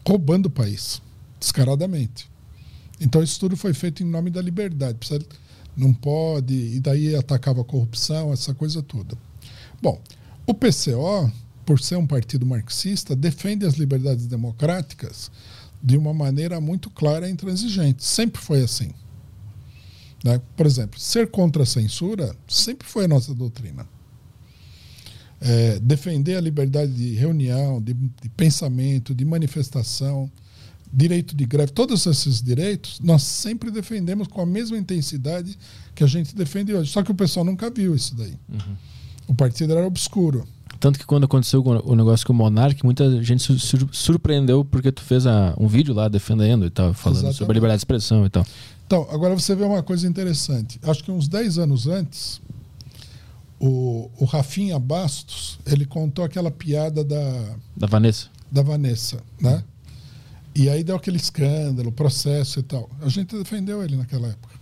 roubando 0.07 0.47
o 0.47 0.49
país, 0.49 1.01
descaradamente. 1.39 2.29
Então, 2.99 3.23
isso 3.23 3.39
tudo 3.39 3.57
foi 3.57 3.73
feito 3.73 4.03
em 4.03 4.05
nome 4.05 4.29
da 4.29 4.41
liberdade. 4.41 4.97
Precisa, 4.97 5.25
não 5.75 5.93
pode, 5.93 6.53
e 6.53 6.79
daí 6.79 7.15
atacava 7.15 7.61
a 7.61 7.65
corrupção, 7.65 8.33
essa 8.33 8.53
coisa 8.53 8.81
toda. 8.81 9.17
Bom, 9.81 10.01
o 10.45 10.53
PCO 10.53 11.31
por 11.65 11.79
ser 11.79 11.95
um 11.95 12.07
partido 12.07 12.45
marxista, 12.45 13.15
defende 13.15 13.65
as 13.65 13.75
liberdades 13.75 14.27
democráticas 14.27 15.31
de 15.81 15.97
uma 15.97 16.13
maneira 16.13 16.59
muito 16.59 16.89
clara 16.89 17.27
e 17.27 17.31
intransigente. 17.31 18.03
Sempre 18.03 18.41
foi 18.41 18.61
assim. 18.61 18.91
Né? 20.23 20.41
Por 20.55 20.65
exemplo, 20.65 20.99
ser 20.99 21.29
contra 21.29 21.63
a 21.63 21.65
censura 21.65 22.35
sempre 22.47 22.87
foi 22.87 23.05
a 23.05 23.07
nossa 23.07 23.33
doutrina. 23.33 23.87
É, 25.39 25.79
defender 25.79 26.35
a 26.35 26.41
liberdade 26.41 26.93
de 26.93 27.15
reunião, 27.15 27.81
de, 27.81 27.93
de 27.93 28.29
pensamento, 28.29 29.15
de 29.15 29.25
manifestação, 29.25 30.31
direito 30.93 31.35
de 31.35 31.45
greve, 31.45 31.71
todos 31.71 32.05
esses 32.05 32.41
direitos, 32.41 32.99
nós 33.01 33.23
sempre 33.23 33.71
defendemos 33.71 34.27
com 34.27 34.41
a 34.41 34.45
mesma 34.45 34.77
intensidade 34.77 35.57
que 35.95 36.03
a 36.03 36.07
gente 36.07 36.35
defende 36.35 36.73
hoje. 36.73 36.91
Só 36.91 37.01
que 37.03 37.11
o 37.11 37.15
pessoal 37.15 37.45
nunca 37.45 37.69
viu 37.69 37.95
isso 37.95 38.15
daí. 38.15 38.35
Uhum. 38.49 38.75
O 39.27 39.35
partido 39.35 39.73
era 39.73 39.85
obscuro. 39.87 40.45
Tanto 40.79 40.97
que 40.97 41.05
quando 41.05 41.25
aconteceu 41.25 41.61
o 41.63 41.95
negócio 41.95 42.25
com 42.25 42.33
o 42.33 42.35
Monark, 42.35 42.83
muita 42.83 43.23
gente 43.23 43.43
se 43.43 43.87
surpreendeu 43.91 44.65
porque 44.65 44.91
tu 44.91 45.01
fez 45.01 45.27
a, 45.27 45.53
um 45.57 45.67
vídeo 45.67 45.93
lá 45.93 46.07
defendendo 46.07 46.65
e 46.65 46.69
tal, 46.71 46.93
falando 46.93 47.17
Exatamente. 47.17 47.37
sobre 47.37 47.51
a 47.51 47.55
liberdade 47.55 47.77
de 47.77 47.81
expressão 47.81 48.25
e 48.25 48.29
tal. 48.29 48.45
Então, 48.87 49.07
agora 49.11 49.33
você 49.33 49.55
vê 49.55 49.63
uma 49.63 49.83
coisa 49.83 50.07
interessante. 50.07 50.79
Acho 50.83 51.03
que 51.03 51.11
uns 51.11 51.27
10 51.27 51.59
anos 51.59 51.87
antes, 51.87 52.41
o, 53.59 54.09
o 54.17 54.25
Rafinha 54.25 54.79
Bastos, 54.79 55.59
ele 55.65 55.85
contou 55.85 56.25
aquela 56.25 56.49
piada 56.49 57.03
da, 57.03 57.55
Da 57.77 57.87
Vanessa. 57.87 58.27
da 58.51 58.63
Vanessa, 58.63 59.21
né? 59.39 59.63
E 60.53 60.69
aí 60.69 60.83
deu 60.83 60.95
aquele 60.95 61.17
escândalo, 61.17 61.91
processo 61.91 62.59
e 62.59 62.63
tal. 62.63 62.89
A 63.01 63.07
gente 63.07 63.35
defendeu 63.37 63.83
ele 63.83 63.95
naquela 63.95 64.27
época. 64.27 64.55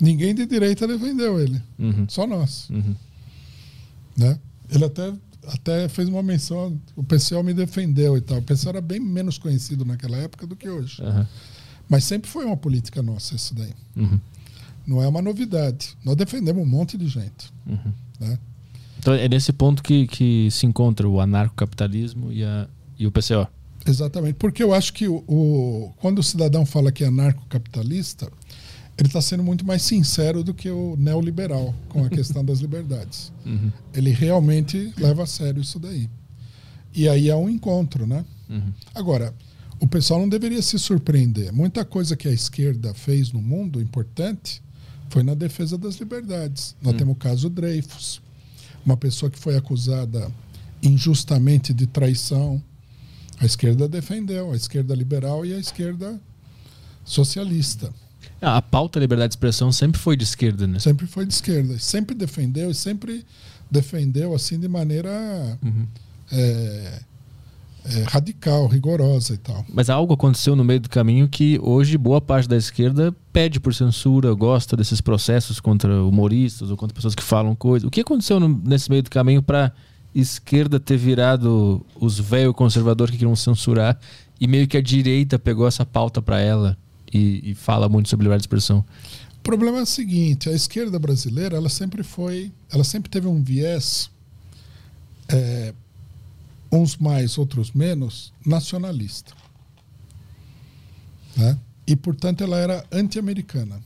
Ninguém 0.00 0.34
de 0.34 0.46
direita 0.46 0.86
defendeu 0.86 1.40
ele. 1.40 1.60
Uhum. 1.78 2.06
Só 2.08 2.26
nós. 2.26 2.70
Uhum. 2.70 2.94
Né? 4.16 4.38
Ele 4.70 4.84
até, 4.84 5.12
até 5.46 5.88
fez 5.88 6.08
uma 6.08 6.22
menção, 6.22 6.80
o 6.94 7.02
PCO 7.02 7.42
me 7.42 7.52
defendeu 7.52 8.16
e 8.16 8.20
tal. 8.20 8.38
O 8.38 8.42
PCO 8.42 8.68
era 8.68 8.80
bem 8.80 9.00
menos 9.00 9.38
conhecido 9.38 9.84
naquela 9.84 10.16
época 10.16 10.46
do 10.46 10.54
que 10.54 10.68
hoje. 10.68 11.02
Aham. 11.02 11.26
Mas 11.88 12.04
sempre 12.04 12.30
foi 12.30 12.44
uma 12.44 12.56
política 12.56 13.02
nossa 13.02 13.34
isso 13.34 13.54
daí. 13.54 13.72
Uhum. 13.96 14.20
Não 14.86 15.02
é 15.02 15.08
uma 15.08 15.22
novidade. 15.22 15.96
Nós 16.04 16.16
defendemos 16.16 16.62
um 16.62 16.66
monte 16.66 16.96
de 16.96 17.08
gente. 17.08 17.50
Uhum. 17.66 17.92
Né? 18.20 18.38
Então 18.98 19.14
é 19.14 19.28
nesse 19.28 19.52
ponto 19.52 19.82
que, 19.82 20.06
que 20.06 20.48
se 20.50 20.66
encontra 20.66 21.08
o 21.08 21.20
anarcocapitalismo 21.20 22.30
e, 22.30 22.44
a, 22.44 22.68
e 22.98 23.06
o 23.06 23.10
PCO. 23.10 23.48
Exatamente. 23.88 24.34
Porque 24.34 24.62
eu 24.62 24.72
acho 24.74 24.92
que 24.92 25.08
o, 25.08 25.16
o- 25.26 25.92
quando 25.98 26.18
o 26.18 26.22
cidadão 26.22 26.64
fala 26.66 26.92
que 26.92 27.02
é 27.04 27.06
anarcocapitalista, 27.08 28.30
ele 28.98 29.08
está 29.08 29.20
sendo 29.22 29.42
muito 29.42 29.64
mais 29.64 29.82
sincero 29.82 30.42
do 30.42 30.52
que 30.52 30.68
o 30.70 30.96
neoliberal 30.98 31.74
com 31.88 32.04
a 32.04 32.08
questão 32.08 32.44
das 32.44 32.58
liberdades. 32.60 33.32
Uhum. 33.48 33.72
Ele 33.94 34.10
realmente 34.10 34.92
leva 34.98 35.22
a 35.22 35.26
sério 35.26 35.62
isso 35.62 35.78
daí. 35.78 36.08
E 36.94 37.08
aí 37.08 37.30
é 37.30 37.34
um 37.36 37.48
encontro, 37.48 38.06
né? 38.06 38.22
Uhum. 38.50 38.72
Agora, 38.94 39.32
o 39.80 39.88
pessoal 39.88 40.20
não 40.20 40.28
deveria 40.28 40.60
se 40.60 40.78
surpreender. 40.78 41.50
Muita 41.52 41.82
coisa 41.84 42.14
que 42.14 42.28
a 42.28 42.32
esquerda 42.32 42.92
fez 42.92 43.32
no 43.32 43.40
mundo 43.40 43.80
importante 43.80 44.60
foi 45.08 45.22
na 45.22 45.32
defesa 45.32 45.78
das 45.78 45.94
liberdades. 45.96 46.76
Nós 46.82 46.92
temos 46.98 47.14
o 47.14 47.16
caso 47.18 47.48
Dreyfus, 47.48 48.20
uma 48.84 48.96
pessoa 48.98 49.30
que 49.30 49.38
foi 49.38 49.56
acusada 49.56 50.30
injustamente 50.82 51.72
de 51.72 51.86
traição. 51.86 52.62
A 53.40 53.44
esquerda 53.46 53.88
defendeu, 53.88 54.52
a 54.52 54.56
esquerda 54.56 54.94
liberal 54.94 55.44
e 55.46 55.52
a 55.54 55.58
esquerda 55.58 56.18
socialista. 57.04 57.90
Ah, 58.40 58.56
A 58.56 58.62
pauta 58.62 58.98
da 58.98 59.04
liberdade 59.04 59.30
de 59.30 59.34
expressão 59.34 59.70
sempre 59.72 60.00
foi 60.00 60.16
de 60.16 60.24
esquerda, 60.24 60.66
né? 60.66 60.78
Sempre 60.78 61.06
foi 61.06 61.24
de 61.26 61.32
esquerda. 61.34 61.78
Sempre 61.78 62.14
defendeu 62.14 62.70
e 62.70 62.74
sempre 62.74 63.24
defendeu 63.70 64.34
assim 64.34 64.58
de 64.58 64.68
maneira 64.68 65.10
Uhum. 65.62 65.86
é, 66.32 67.00
é, 67.84 68.02
radical, 68.08 68.66
rigorosa 68.66 69.34
e 69.34 69.38
tal. 69.38 69.64
Mas 69.72 69.88
algo 69.88 70.14
aconteceu 70.14 70.54
no 70.54 70.64
meio 70.64 70.80
do 70.80 70.88
caminho 70.88 71.28
que 71.28 71.58
hoje 71.62 71.96
boa 71.96 72.20
parte 72.20 72.48
da 72.48 72.56
esquerda 72.56 73.14
pede 73.32 73.58
por 73.60 73.74
censura, 73.74 74.32
gosta 74.34 74.76
desses 74.76 75.00
processos 75.00 75.58
contra 75.60 76.02
humoristas 76.04 76.70
ou 76.70 76.76
contra 76.76 76.94
pessoas 76.94 77.14
que 77.14 77.22
falam 77.22 77.54
coisas. 77.54 77.86
O 77.86 77.90
que 77.90 78.00
aconteceu 78.00 78.38
no- 78.40 78.60
nesse 78.64 78.90
meio 78.90 79.02
do 79.02 79.10
caminho 79.10 79.42
para 79.42 79.72
esquerda 80.14 80.80
ter 80.80 80.96
virado 80.96 81.84
os 81.94 82.18
velho 82.18 82.54
conservadores 82.54 83.12
que 83.12 83.18
queriam 83.18 83.36
censurar 83.36 83.98
e 84.40 84.46
meio 84.46 84.66
que 84.66 84.76
a 84.76 84.82
direita 84.82 85.38
pegou 85.38 85.66
essa 85.66 85.84
pauta 85.84 86.22
para 86.22 86.40
ela 86.40 86.76
e, 87.12 87.50
e 87.50 87.54
fala 87.54 87.88
muito 87.88 88.08
sobre 88.08 88.24
liberdade 88.24 88.42
de 88.42 88.46
expressão? 88.46 88.84
O 89.38 89.42
problema 89.42 89.78
é 89.78 89.82
o 89.82 89.86
seguinte: 89.86 90.48
a 90.48 90.52
esquerda 90.52 90.98
brasileira, 90.98 91.56
ela 91.56 91.68
sempre 91.68 92.02
foi, 92.02 92.52
ela 92.70 92.84
sempre 92.84 93.10
teve 93.10 93.26
um 93.26 93.42
viés, 93.42 94.10
é, 95.28 95.72
uns 96.70 96.96
mais, 96.96 97.38
outros 97.38 97.72
menos, 97.72 98.32
nacionalista, 98.44 99.32
né? 101.36 101.58
E 101.86 101.96
portanto 101.96 102.44
ela 102.44 102.58
era 102.58 102.84
anti-americana. 102.92 103.80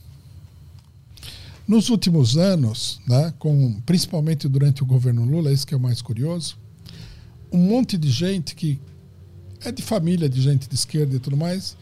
Nos 1.67 1.89
últimos 1.89 2.37
anos, 2.37 2.99
né, 3.07 3.33
com, 3.39 3.79
principalmente 3.85 4.47
durante 4.47 4.83
o 4.83 4.85
governo 4.85 5.23
Lula, 5.23 5.51
isso 5.51 5.65
que 5.65 5.73
é 5.73 5.77
o 5.77 5.79
mais 5.79 6.01
curioso, 6.01 6.57
um 7.51 7.57
monte 7.57 7.97
de 7.97 8.09
gente 8.09 8.53
que 8.55 8.79
é 9.61 9.71
de 9.71 9.81
família 9.81 10.27
de 10.27 10.41
gente 10.41 10.67
de 10.67 10.75
esquerda 10.75 11.15
e 11.15 11.19
tudo 11.19 11.37
mais, 11.37 11.77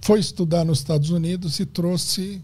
foi 0.00 0.18
estudar 0.18 0.64
nos 0.64 0.78
Estados 0.78 1.10
Unidos 1.10 1.60
e 1.60 1.66
trouxe 1.66 2.42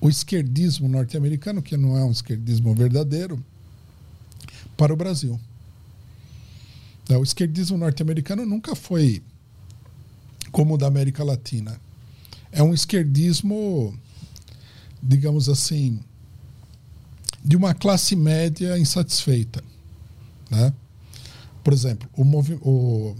o 0.00 0.08
esquerdismo 0.08 0.88
norte-americano, 0.88 1.62
que 1.62 1.76
não 1.76 1.96
é 1.96 2.04
um 2.04 2.10
esquerdismo 2.10 2.74
verdadeiro, 2.74 3.42
para 4.76 4.92
o 4.92 4.96
Brasil. 4.96 5.38
Então, 7.04 7.20
O 7.20 7.24
esquerdismo 7.24 7.76
norte-americano 7.76 8.46
nunca 8.46 8.74
foi 8.74 9.22
como 10.50 10.74
o 10.74 10.78
da 10.78 10.86
América 10.86 11.22
Latina. 11.22 11.80
É 12.50 12.62
um 12.62 12.72
esquerdismo, 12.72 13.94
digamos 15.02 15.48
assim, 15.48 16.00
de 17.44 17.56
uma 17.56 17.74
classe 17.74 18.14
média 18.14 18.78
insatisfeita. 18.78 19.62
Né? 20.50 20.72
Por 21.64 21.72
exemplo, 21.72 22.08
o, 22.14 22.24
movi 22.24 22.58
o, 22.62 23.16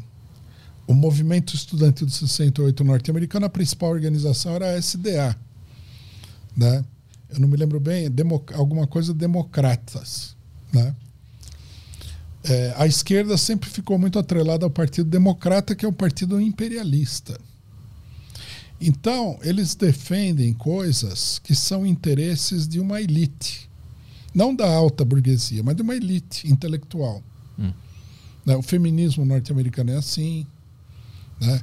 o 0.86 0.94
movimento 0.94 1.54
estudantil 1.54 2.06
de 2.06 2.12
68 2.12 2.84
norte-americano, 2.84 3.46
a 3.46 3.50
principal 3.50 3.90
organização 3.90 4.54
era 4.54 4.70
a 4.70 4.78
SDA. 4.78 5.36
Né? 6.56 6.84
Eu 7.30 7.40
não 7.40 7.48
me 7.48 7.56
lembro 7.56 7.80
bem, 7.80 8.08
alguma 8.54 8.86
coisa 8.86 9.14
democratas. 9.14 10.36
Né? 10.72 10.94
É, 12.44 12.74
a 12.76 12.86
esquerda 12.86 13.36
sempre 13.38 13.70
ficou 13.70 13.98
muito 13.98 14.18
atrelada 14.18 14.66
ao 14.66 14.70
Partido 14.70 15.08
Democrata, 15.08 15.74
que 15.74 15.84
é 15.84 15.88
um 15.88 15.92
partido 15.92 16.40
imperialista. 16.40 17.38
Então, 18.80 19.38
eles 19.42 19.76
defendem 19.76 20.52
coisas 20.52 21.38
que 21.38 21.54
são 21.54 21.86
interesses 21.86 22.66
de 22.66 22.80
uma 22.80 23.00
elite. 23.00 23.70
Não 24.34 24.54
da 24.54 24.70
alta 24.70 25.04
burguesia, 25.04 25.62
mas 25.62 25.76
de 25.76 25.82
uma 25.82 25.94
elite 25.94 26.50
intelectual. 26.50 27.22
Hum. 27.58 27.72
Né? 28.44 28.56
O 28.56 28.62
feminismo 28.62 29.24
norte-americano 29.24 29.90
é 29.90 29.96
assim. 29.96 30.46
Né? 31.40 31.60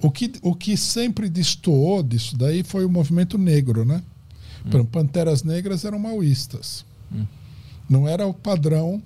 O, 0.00 0.10
que, 0.10 0.32
o 0.42 0.54
que 0.54 0.76
sempre 0.76 1.28
destoou 1.28 2.02
disso 2.02 2.36
daí 2.36 2.62
foi 2.62 2.84
o 2.84 2.90
movimento 2.90 3.38
negro. 3.38 3.84
Né? 3.84 4.02
Por 4.62 4.76
exemplo, 4.76 4.86
Panteras 4.86 5.42
Negras 5.42 5.84
eram 5.84 5.98
maoístas. 5.98 6.84
Hum. 7.12 7.26
Não 7.88 8.06
era 8.06 8.26
o 8.26 8.34
padrão 8.34 9.02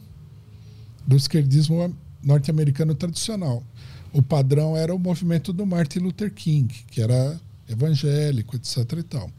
do 1.07 1.17
esquerdismo 1.17 1.95
norte-americano 2.23 2.95
tradicional. 2.95 3.63
O 4.13 4.23
padrão 4.23 4.77
era 4.77 4.95
o 4.95 4.99
movimento 4.99 5.53
do 5.53 5.67
Martin 5.67 6.01
Luther 6.01 6.33
King, 6.33 6.73
que 6.91 7.01
era 7.01 7.41
evangélico, 7.69 8.57
etc. 8.57 8.79
E 8.99 9.03
tal. 9.03 9.31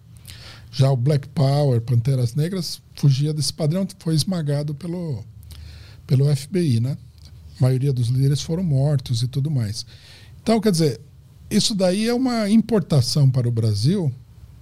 Já 0.71 0.91
o 0.91 0.97
Black 0.97 1.29
Power, 1.29 1.79
Panteras 1.81 2.35
Negras, 2.35 2.81
fugia 2.95 3.33
desse 3.33 3.53
padrão, 3.53 3.87
foi 3.99 4.15
esmagado 4.15 4.73
pelo, 4.73 5.23
pelo 6.07 6.33
FBI, 6.35 6.79
né? 6.79 6.97
A 7.59 7.63
maioria 7.63 7.93
dos 7.93 8.07
líderes 8.07 8.41
foram 8.41 8.63
mortos 8.63 9.21
e 9.21 9.27
tudo 9.27 9.49
mais. 9.49 9.85
Então, 10.41 10.59
quer 10.59 10.71
dizer, 10.71 10.99
isso 11.49 11.73
daí 11.73 12.07
é 12.07 12.13
uma 12.13 12.49
importação 12.49 13.29
para 13.29 13.47
o 13.47 13.51
Brasil 13.51 14.13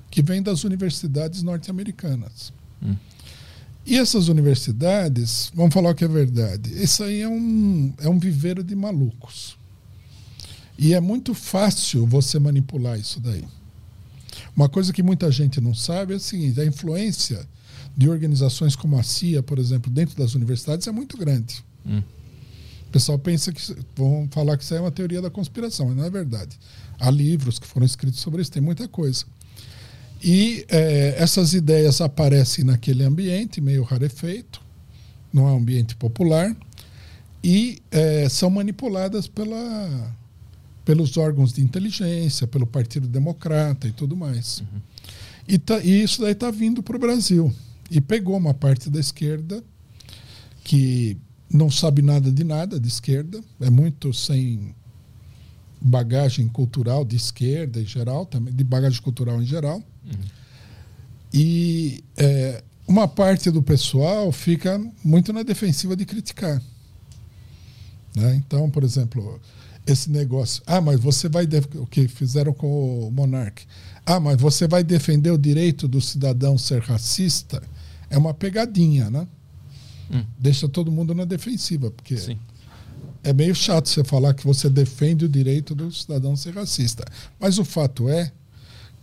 que 0.10 0.22
vem 0.22 0.42
das 0.42 0.64
universidades 0.64 1.42
norte-americanas. 1.42 2.54
Hum. 2.82 2.96
E 3.86 3.98
essas 3.98 4.28
universidades, 4.28 5.52
vamos 5.54 5.74
falar 5.74 5.90
o 5.90 5.96
que 5.96 6.06
é 6.06 6.08
verdade, 6.08 6.72
isso 6.82 7.04
aí 7.04 7.22
é 7.22 7.28
um, 7.28 7.94
é 8.00 8.08
um 8.08 8.18
viveiro 8.18 8.64
de 8.64 8.76
malucos. 8.76 9.58
E 10.78 10.94
é 10.94 11.02
muito 11.02 11.34
fácil 11.34 12.06
você 12.08 12.40
manipular 12.40 12.98
isso 12.98 13.20
daí. 13.20 13.44
Uma 14.56 14.70
coisa 14.70 14.94
que 14.94 15.04
muita 15.04 15.32
gente 15.32 15.60
não 15.60 15.74
sabe 15.74 16.14
é 16.14 16.18
o 16.18 16.20
seguinte: 16.20 16.60
a 16.60 16.66
influência 16.66 17.48
de 17.96 18.10
organizações 18.10 18.76
como 18.76 18.98
a 18.98 19.04
CIA, 19.04 19.44
por 19.44 19.60
exemplo, 19.60 19.92
dentro 19.92 20.18
das 20.18 20.34
universidades 20.36 20.88
é 20.88 20.92
muito 20.92 21.18
grande. 21.18 21.64
Hum. 21.86 22.02
O 22.88 22.92
pessoal 22.92 23.18
pensa 23.18 23.52
que 23.52 23.62
vão 23.96 24.28
falar 24.32 24.58
que 24.58 24.64
isso 24.64 24.74
é 24.76 24.80
uma 24.80 24.92
teoria 24.92 25.22
da 25.22 25.30
conspiração, 25.30 25.88
mas 25.88 25.96
não 25.98 26.04
é 26.06 26.10
verdade. 26.10 26.58
Há 27.00 27.10
livros 27.10 27.58
que 27.60 27.68
foram 27.68 27.86
escritos 27.86 28.20
sobre 28.20 28.42
isso, 28.42 28.52
tem 28.52 28.62
muita 28.62 28.88
coisa. 28.88 29.26
E 30.24 30.66
eh, 30.70 31.16
essas 31.18 31.54
ideias 31.54 32.00
aparecem 32.02 32.64
naquele 32.64 33.04
ambiente 33.04 33.60
meio 33.60 33.84
rarefeito, 33.84 34.62
não 35.34 35.48
é 35.48 35.52
um 35.52 35.58
ambiente 35.58 35.96
popular, 35.96 36.56
e 37.44 37.82
eh, 37.92 38.28
são 38.30 38.50
manipuladas 38.50 39.28
pela, 39.28 40.16
pelos 40.86 41.18
órgãos 41.18 41.52
de 41.52 41.62
inteligência, 41.62 42.48
pelo 42.48 42.66
Partido 42.66 43.08
Democrata 43.08 43.88
e 43.88 43.92
tudo 43.92 44.16
mais. 44.16 44.64
E, 45.48 45.58
tá- 45.58 45.80
e 45.84 46.04
isso 46.04 46.22
daí 46.22 46.32
está 46.32 46.50
vindo 46.52 46.82
para 46.82 46.96
o 46.96 47.00
Brasil. 47.00 47.54
E 47.92 48.02
pegou 48.02 48.36
uma 48.38 48.54
parte 48.54 48.90
da 48.90 49.00
esquerda 49.00 49.64
que 50.64 51.18
não 51.52 51.70
sabe 51.70 52.02
nada 52.02 52.32
de 52.32 52.44
nada 52.44 52.80
de 52.80 52.88
esquerda, 52.88 53.40
é 53.60 53.70
muito 53.70 54.14
sem 54.14 54.74
bagagem 55.80 56.48
cultural 56.48 57.04
de 57.06 57.16
esquerda 57.18 57.80
em 57.82 57.86
geral, 57.86 58.26
também 58.26 58.54
de 58.54 58.64
bagagem 58.64 59.02
cultural 59.02 59.42
em 59.42 59.46
geral. 59.46 59.84
E 61.34 62.04
é, 62.18 62.64
uma 62.88 63.08
parte 63.08 63.50
do 63.52 63.62
pessoal 63.62 64.32
fica 64.32 64.82
muito 65.04 65.34
na 65.34 65.44
defensiva 65.44 65.96
de 65.96 66.06
criticar. 66.06 66.62
né? 68.16 68.36
Então, 68.36 68.70
por 68.70 68.84
exemplo, 68.84 69.40
esse 69.86 70.10
negócio. 70.10 70.62
Ah, 70.66 70.80
mas 70.82 71.00
você 71.00 71.28
vai. 71.28 71.46
def- 71.46 71.76
O 71.76 71.86
que 71.86 72.08
fizeram 72.08 72.54
com 72.54 73.08
o 73.08 73.12
Monark. 73.12 73.64
Ah, 74.06 74.20
mas 74.20 74.40
você 74.40 74.68
vai 74.68 74.84
defender 74.84 75.32
o 75.32 75.38
direito 75.38 75.88
do 75.88 76.00
cidadão 76.00 76.58
ser 76.58 76.82
racista? 76.82 77.62
É 78.14 78.18
uma 78.18 78.32
pegadinha, 78.32 79.10
né? 79.10 79.28
Hum. 80.12 80.24
Deixa 80.38 80.70
todo 80.70 80.92
mundo 80.92 81.16
na 81.16 81.26
defensiva, 81.26 81.90
porque 81.90 82.16
Sim. 82.16 82.38
é 83.24 83.34
meio 83.34 83.56
chato 83.56 83.90
você 83.90 84.04
falar 84.04 84.36
que 84.36 84.46
você 84.46 84.70
defende 84.70 85.26
o 85.26 85.30
direito 85.30 85.74
do 85.74 85.92
cidadão 85.92 86.36
ser 86.36 86.54
racista. 86.54 87.04
Mas 87.40 87.58
o 87.58 87.66
fato 87.66 88.08
é 88.08 88.32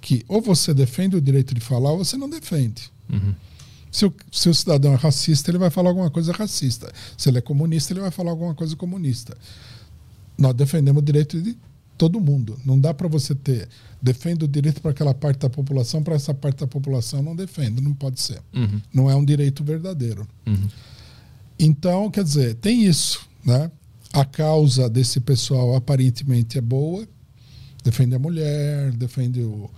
que 0.00 0.24
ou 0.28 0.40
você 0.40 0.72
defende 0.72 1.16
o 1.16 1.20
direito 1.20 1.52
de 1.52 1.60
falar 1.60 1.90
ou 1.90 1.98
você 1.98 2.16
não 2.16 2.30
defende. 2.30 2.88
Uhum. 3.12 3.34
Se 3.90 4.06
o, 4.06 4.14
se 4.30 4.48
o 4.48 4.54
cidadão 4.54 4.92
é 4.92 4.96
racista, 4.96 5.50
ele 5.50 5.58
vai 5.58 5.70
falar 5.70 5.88
alguma 5.90 6.08
coisa 6.08 6.30
racista. 6.32 6.92
Se 7.18 7.28
ele 7.28 7.38
é 7.38 7.40
comunista, 7.40 7.92
ele 7.92 8.00
vai 8.00 8.12
falar 8.12 8.30
alguma 8.30 8.54
coisa 8.54 8.76
comunista. 8.76 9.36
Nós 10.38 10.54
defendemos 10.54 11.02
o 11.02 11.04
direito 11.04 11.42
de 11.42 11.58
todo 12.00 12.18
mundo. 12.18 12.58
Não 12.64 12.80
dá 12.80 12.94
para 12.94 13.06
você 13.06 13.34
ter. 13.34 13.68
Defende 14.00 14.42
o 14.46 14.48
direito 14.48 14.80
para 14.80 14.90
aquela 14.90 15.12
parte 15.12 15.40
da 15.40 15.50
população, 15.50 16.02
para 16.02 16.14
essa 16.14 16.32
parte 16.32 16.60
da 16.60 16.66
população 16.66 17.22
não 17.22 17.36
defende. 17.36 17.82
Não 17.82 17.92
pode 17.92 18.18
ser. 18.22 18.40
Uhum. 18.54 18.80
Não 18.90 19.10
é 19.10 19.14
um 19.14 19.22
direito 19.22 19.62
verdadeiro. 19.62 20.26
Uhum. 20.46 20.66
Então, 21.58 22.10
quer 22.10 22.24
dizer, 22.24 22.54
tem 22.54 22.86
isso. 22.86 23.20
Né? 23.44 23.70
A 24.14 24.24
causa 24.24 24.88
desse 24.88 25.20
pessoal 25.20 25.76
aparentemente 25.76 26.56
é 26.56 26.62
boa. 26.62 27.06
Defende 27.84 28.14
a 28.14 28.18
mulher, 28.18 28.92
defende 28.92 29.42
o, 29.42 29.70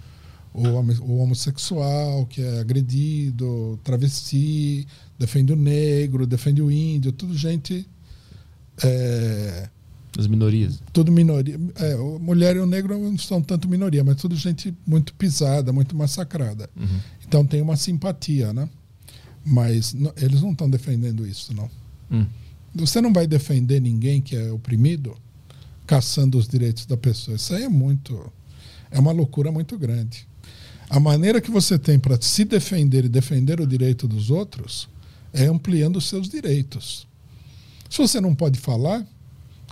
o, 0.55 0.62
o 0.62 1.18
homossexual 1.18 2.25
que 2.26 2.41
é 2.41 2.60
agredido, 2.60 3.81
travesti, 3.83 4.86
defende 5.18 5.52
o 5.52 5.57
negro, 5.57 6.25
defende 6.25 6.62
o 6.62 6.70
índio, 6.70 7.10
tudo 7.10 7.36
gente. 7.36 7.84
É, 8.84 9.68
As 10.18 10.26
minorias. 10.26 10.82
tudo 10.92 11.10
minoria. 11.10 11.58
É, 11.76 11.97
mulher 11.97 12.57
e 12.57 12.58
o 12.58 12.66
negro 12.66 12.99
não 12.99 13.16
são 13.16 13.41
tanto 13.41 13.68
minoria, 13.68 14.05
mas 14.05 14.16
tudo 14.16 14.36
gente 14.36 14.74
muito 14.86 15.15
pisada, 15.15 15.73
muito 15.73 15.97
massacrada. 15.97 16.68
Uhum. 16.76 17.00
Então 17.26 17.47
tem 17.47 17.62
uma 17.62 17.76
simpatia, 17.76 18.52
né? 18.52 18.68
Mas 19.44 19.92
no- 19.94 20.12
eles 20.16 20.42
não 20.42 20.52
estão 20.52 20.68
defendendo 20.68 21.26
isso, 21.26 21.55
não. 21.55 21.70
Hum. 22.10 22.26
Você 22.74 23.00
não 23.00 23.12
vai 23.12 23.26
defender 23.26 23.81
ninguém 23.81 24.20
que 24.20 24.36
é 24.36 24.52
oprimido 24.52 25.16
caçando 25.86 26.39
os 26.39 26.47
direitos 26.47 26.86
da 26.86 26.97
pessoa. 26.97 27.36
Isso 27.36 27.55
aí 27.55 27.65
é 27.65 27.68
muito. 27.68 28.31
É 28.91 28.99
uma 29.00 29.12
loucura 29.12 29.50
muito 29.50 29.78
grande. 29.78 30.26
A 30.91 31.00
maneira 31.00 31.41
que 31.41 31.50
você 31.50 31.78
tem 31.78 31.99
para 31.99 32.20
se 32.20 32.44
defender 32.44 33.07
e 33.07 33.08
defender 33.08 33.60
o 33.60 33.66
direito 33.66 34.07
dos 34.07 34.31
outros 34.31 34.89
é 35.32 35.47
ampliando 35.47 35.97
os 35.97 36.07
seus 36.07 36.28
direitos. 36.28 37.07
Se 37.89 37.97
você 37.99 38.20
não 38.20 38.34
pode 38.34 38.58
falar, 38.60 39.07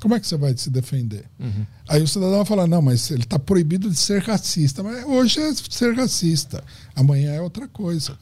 como 0.01 0.15
é 0.15 0.20
que 0.20 0.27
você 0.27 0.37
vai 0.37 0.57
se 0.57 0.70
defender? 0.70 1.25
Uhum. 1.39 1.67
Aí 1.89 2.03
o 2.03 2.09
cidadão 2.09 2.39
vai 2.39 2.47
falar: 2.47 2.67
não, 2.67 2.81
mas 2.81 3.11
ele 3.11 3.23
está 3.23 3.39
proibido 3.39 3.91
de 3.91 3.97
ser 3.97 4.23
racista. 4.23 4.83
Mas 4.83 5.05
hoje 5.05 5.41
é 5.41 5.53
ser 5.55 5.95
racista, 5.95 6.65
amanhã 6.97 7.33
é 7.33 7.41
outra 7.41 7.69
coisa. 7.69 8.19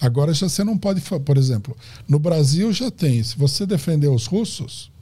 Agora 0.00 0.32
já 0.32 0.48
você 0.48 0.62
não 0.62 0.78
pode, 0.78 1.00
por 1.00 1.36
exemplo, 1.36 1.76
no 2.06 2.18
Brasil 2.18 2.72
já 2.72 2.90
tem, 2.90 3.22
se 3.22 3.36
você 3.36 3.66
defender 3.66 4.08
os 4.08 4.26
russos, 4.26 4.92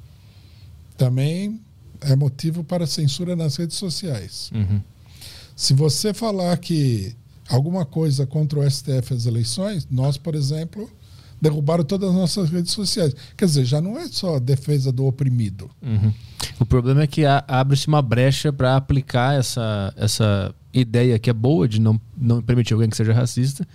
também 0.96 1.60
é 2.00 2.16
motivo 2.16 2.64
para 2.64 2.86
censura 2.86 3.36
nas 3.36 3.56
redes 3.56 3.76
sociais. 3.76 4.50
Uhum. 4.54 4.80
Se 5.54 5.74
você 5.74 6.14
falar 6.14 6.56
que 6.58 7.14
alguma 7.48 7.84
coisa 7.84 8.26
contra 8.26 8.60
o 8.60 8.70
STF 8.70 9.12
as 9.12 9.26
eleições, 9.26 9.86
nós, 9.90 10.16
por 10.16 10.34
exemplo, 10.34 10.90
derrubaram 11.40 11.84
todas 11.84 12.10
as 12.10 12.14
nossas 12.14 12.50
redes 12.50 12.72
sociais. 12.72 13.14
Quer 13.36 13.44
dizer, 13.46 13.64
já 13.64 13.80
não 13.80 13.98
é 13.98 14.08
só 14.08 14.36
a 14.36 14.38
defesa 14.38 14.90
do 14.90 15.06
oprimido. 15.06 15.70
Uhum. 15.82 16.12
O 16.58 16.66
problema 16.66 17.02
é 17.02 17.06
que 17.06 17.24
abre-se 17.24 17.86
uma 17.88 18.00
brecha 18.00 18.52
para 18.52 18.76
aplicar 18.76 19.38
essa, 19.38 19.92
essa 19.96 20.54
ideia 20.72 21.18
que 21.18 21.28
é 21.28 21.32
boa 21.32 21.68
de 21.68 21.80
não, 21.80 22.00
não 22.16 22.40
permitir 22.40 22.74
alguém 22.74 22.88
que 22.88 22.96
seja 22.96 23.12
racista. 23.12 23.66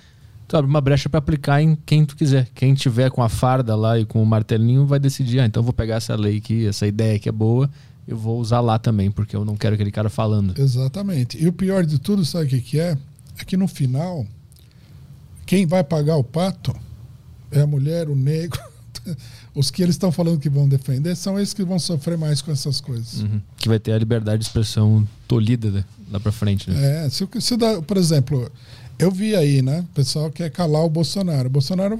Tu 0.47 0.57
abre 0.57 0.69
uma 0.69 0.81
brecha 0.81 1.07
para 1.07 1.19
aplicar 1.19 1.61
em 1.61 1.77
quem 1.85 2.05
tu 2.05 2.15
quiser. 2.15 2.49
Quem 2.53 2.73
tiver 2.73 3.09
com 3.11 3.23
a 3.23 3.29
farda 3.29 3.75
lá 3.75 3.97
e 3.97 4.05
com 4.05 4.21
o 4.21 4.25
martelinho 4.25 4.85
vai 4.85 4.99
decidir, 4.99 5.39
ah, 5.39 5.45
então 5.45 5.61
eu 5.61 5.65
vou 5.65 5.73
pegar 5.73 5.95
essa 5.95 6.15
lei 6.15 6.37
aqui, 6.37 6.67
essa 6.67 6.85
ideia 6.85 7.17
que 7.19 7.29
é 7.29 7.31
boa, 7.31 7.69
eu 8.07 8.17
vou 8.17 8.39
usar 8.39 8.59
lá 8.59 8.77
também, 8.77 9.09
porque 9.09 9.35
eu 9.35 9.45
não 9.45 9.55
quero 9.55 9.75
aquele 9.75 9.91
cara 9.91 10.09
falando. 10.09 10.59
Exatamente. 10.59 11.41
E 11.41 11.47
o 11.47 11.53
pior 11.53 11.85
de 11.85 11.99
tudo, 11.99 12.25
sabe 12.25 12.45
o 12.45 12.49
que, 12.49 12.61
que 12.61 12.79
é? 12.79 12.97
É 13.39 13.45
que 13.45 13.55
no 13.55 13.67
final, 13.67 14.25
quem 15.45 15.65
vai 15.65 15.83
pagar 15.83 16.17
o 16.17 16.23
pato 16.23 16.75
é 17.51 17.61
a 17.61 17.67
mulher, 17.67 18.09
o 18.09 18.15
negro. 18.15 18.59
Os 19.53 19.69
que 19.71 19.81
eles 19.81 19.95
estão 19.95 20.11
falando 20.11 20.39
que 20.39 20.49
vão 20.49 20.67
defender 20.67 21.15
são 21.15 21.39
esses 21.39 21.53
que 21.53 21.63
vão 21.63 21.79
sofrer 21.79 22.17
mais 22.17 22.41
com 22.41 22.51
essas 22.51 22.79
coisas. 22.79 23.21
Uhum. 23.21 23.41
Que 23.57 23.67
vai 23.67 23.79
ter 23.79 23.91
a 23.93 23.97
liberdade 23.97 24.39
de 24.39 24.45
expressão 24.45 25.07
tolhida 25.27 25.69
né, 25.71 25.85
lá 26.09 26.19
pra 26.19 26.31
frente. 26.31 26.69
Né? 26.69 27.05
É, 27.05 27.09
se, 27.09 27.27
se 27.39 27.57
dá, 27.57 27.81
por 27.81 27.97
exemplo, 27.97 28.49
eu 28.99 29.11
vi 29.11 29.35
aí, 29.35 29.61
né? 29.61 29.81
O 29.81 29.93
pessoal 29.95 30.31
quer 30.31 30.49
calar 30.51 30.83
o 30.85 30.89
Bolsonaro. 30.89 31.47
O 31.47 31.51
Bolsonaro 31.51 31.99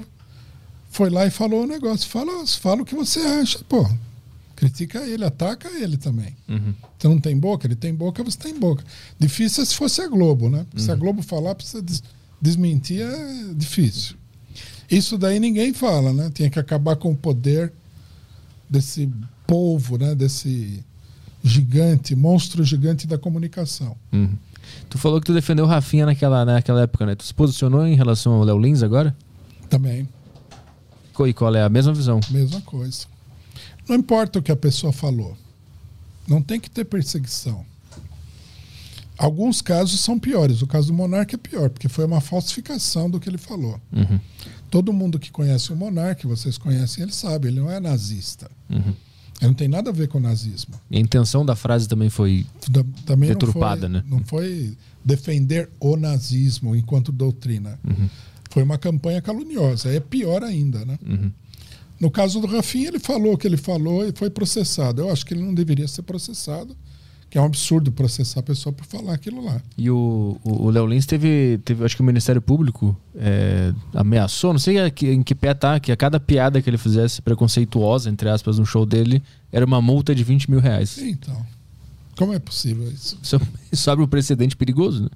foi 0.90 1.10
lá 1.10 1.26
e 1.26 1.30
falou 1.30 1.64
o 1.64 1.66
negócio. 1.66 2.08
Fala, 2.08 2.46
fala 2.46 2.82
o 2.82 2.84
que 2.84 2.94
você 2.94 3.20
acha, 3.20 3.58
pô. 3.68 3.86
Critica 4.54 5.00
ele, 5.00 5.24
ataca 5.24 5.68
ele 5.70 5.96
também. 5.96 6.36
Uhum. 6.48 6.72
Você 6.98 7.08
não 7.08 7.18
tem 7.18 7.36
boca, 7.36 7.66
ele 7.66 7.74
tem 7.74 7.92
boca, 7.92 8.22
você 8.22 8.38
tem 8.38 8.58
boca. 8.58 8.84
Difícil 9.18 9.62
é 9.62 9.66
se 9.66 9.74
fosse 9.74 10.00
a 10.00 10.08
Globo, 10.08 10.48
né? 10.48 10.64
Se 10.76 10.90
a 10.90 10.94
Globo 10.94 11.20
falar, 11.20 11.54
você 11.58 11.82
des- 11.82 12.02
desmentir 12.40 13.02
é 13.02 13.52
difícil. 13.54 14.14
Isso 14.92 15.16
daí 15.16 15.40
ninguém 15.40 15.72
fala, 15.72 16.12
né? 16.12 16.30
Tinha 16.34 16.50
que 16.50 16.58
acabar 16.58 16.96
com 16.96 17.10
o 17.12 17.16
poder 17.16 17.72
desse 18.68 19.10
polvo, 19.46 19.96
né? 19.96 20.14
Desse 20.14 20.84
gigante, 21.42 22.14
monstro 22.14 22.62
gigante 22.62 23.06
da 23.06 23.16
comunicação. 23.16 23.96
Uhum. 24.12 24.36
Tu 24.88 24.98
falou 24.98 25.18
que 25.18 25.26
tu 25.26 25.34
defendeu 25.34 25.64
o 25.64 25.68
Rafinha 25.68 26.04
naquela, 26.06 26.44
naquela 26.44 26.82
época, 26.82 27.06
né? 27.06 27.14
Tu 27.14 27.24
se 27.24 27.34
posicionou 27.34 27.86
em 27.86 27.96
relação 27.96 28.34
ao 28.34 28.44
Léo 28.44 28.58
Lins 28.58 28.82
agora? 28.82 29.16
Também, 29.68 30.06
E 31.26 31.32
qual 31.32 31.54
é 31.54 31.62
a 31.62 31.68
mesma 31.68 31.94
visão? 31.94 32.20
mesma 32.30 32.60
coisa. 32.60 33.06
Não 33.88 33.96
importa 33.96 34.38
o 34.38 34.42
que 34.42 34.52
a 34.52 34.56
pessoa 34.56 34.92
falou. 34.92 35.36
Não 36.28 36.42
tem 36.42 36.60
que 36.60 36.70
ter 36.70 36.84
perseguição. 36.84 37.64
Alguns 39.18 39.60
casos 39.62 40.00
são 40.00 40.18
piores. 40.18 40.62
O 40.62 40.66
caso 40.66 40.88
do 40.88 40.94
Monarca 40.94 41.34
é 41.36 41.38
pior, 41.38 41.70
porque 41.70 41.88
foi 41.88 42.04
uma 42.04 42.20
falsificação 42.20 43.08
do 43.10 43.18
que 43.20 43.28
ele 43.28 43.38
falou. 43.38 43.80
Uhum. 43.92 44.20
Todo 44.72 44.90
mundo 44.90 45.18
que 45.18 45.30
conhece 45.30 45.70
o 45.70 45.76
Monarca, 45.76 46.26
vocês 46.26 46.56
conhecem, 46.56 47.02
ele 47.02 47.12
sabe, 47.12 47.48
ele 47.48 47.60
não 47.60 47.70
é 47.70 47.78
nazista. 47.78 48.50
Uhum. 48.70 48.94
Ele 49.38 49.48
não 49.48 49.52
tem 49.54 49.68
nada 49.68 49.90
a 49.90 49.92
ver 49.92 50.08
com 50.08 50.18
nazismo. 50.18 50.74
E 50.90 50.96
a 50.96 51.00
intenção 51.00 51.44
da 51.44 51.54
frase 51.54 51.86
também 51.86 52.08
foi. 52.08 52.46
Da- 52.70 52.82
Também 53.04 53.28
Deturpada, 53.28 53.86
não 53.86 54.00
foi, 54.00 54.00
né? 54.00 54.16
Não 54.18 54.24
foi 54.24 54.76
defender 55.04 55.68
o 55.78 55.94
nazismo 55.98 56.74
enquanto 56.74 57.12
doutrina. 57.12 57.78
Uhum. 57.86 58.08
Foi 58.50 58.62
uma 58.62 58.78
campanha 58.78 59.20
caluniosa. 59.20 59.90
É 59.90 60.00
pior 60.00 60.42
ainda, 60.42 60.86
né? 60.86 60.98
Uhum. 61.06 61.30
No 62.00 62.10
caso 62.10 62.40
do 62.40 62.46
Rafinha, 62.46 62.88
ele 62.88 62.98
falou 62.98 63.34
o 63.34 63.36
que 63.36 63.46
ele 63.46 63.58
falou 63.58 64.08
e 64.08 64.12
foi 64.14 64.30
processado. 64.30 65.02
Eu 65.02 65.10
acho 65.12 65.26
que 65.26 65.34
ele 65.34 65.42
não 65.42 65.52
deveria 65.52 65.86
ser 65.86 66.02
processado, 66.02 66.74
que 67.32 67.38
é 67.38 67.40
um 67.40 67.46
absurdo 67.46 67.90
processar 67.90 68.40
a 68.40 68.42
pessoa 68.42 68.74
por 68.74 68.84
falar 68.84 69.14
aquilo 69.14 69.42
lá. 69.42 69.58
E 69.78 69.88
o, 69.90 70.38
o, 70.44 70.66
o 70.66 70.70
Léo 70.70 70.86
Lins 70.86 71.06
teve, 71.06 71.58
teve. 71.64 71.82
Acho 71.82 71.96
que 71.96 72.02
o 72.02 72.04
Ministério 72.04 72.42
Público 72.42 72.94
é, 73.16 73.72
ameaçou, 73.94 74.52
não 74.52 74.60
sei 74.60 74.76
em 75.00 75.22
que 75.22 75.34
pé 75.34 75.54
tá, 75.54 75.80
que 75.80 75.90
a 75.90 75.96
cada 75.96 76.20
piada 76.20 76.60
que 76.60 76.68
ele 76.68 76.76
fizesse 76.76 77.22
preconceituosa, 77.22 78.10
entre 78.10 78.28
aspas, 78.28 78.58
no 78.58 78.66
show 78.66 78.84
dele, 78.84 79.22
era 79.50 79.64
uma 79.64 79.80
multa 79.80 80.14
de 80.14 80.22
20 80.22 80.50
mil 80.50 80.60
reais. 80.60 80.98
Então, 80.98 81.34
como 82.18 82.34
é 82.34 82.38
possível 82.38 82.86
isso? 82.92 83.18
Isso, 83.22 83.40
isso 83.72 83.90
abre 83.90 84.04
um 84.04 84.08
precedente 84.08 84.54
perigoso, 84.54 85.04
né? 85.04 85.08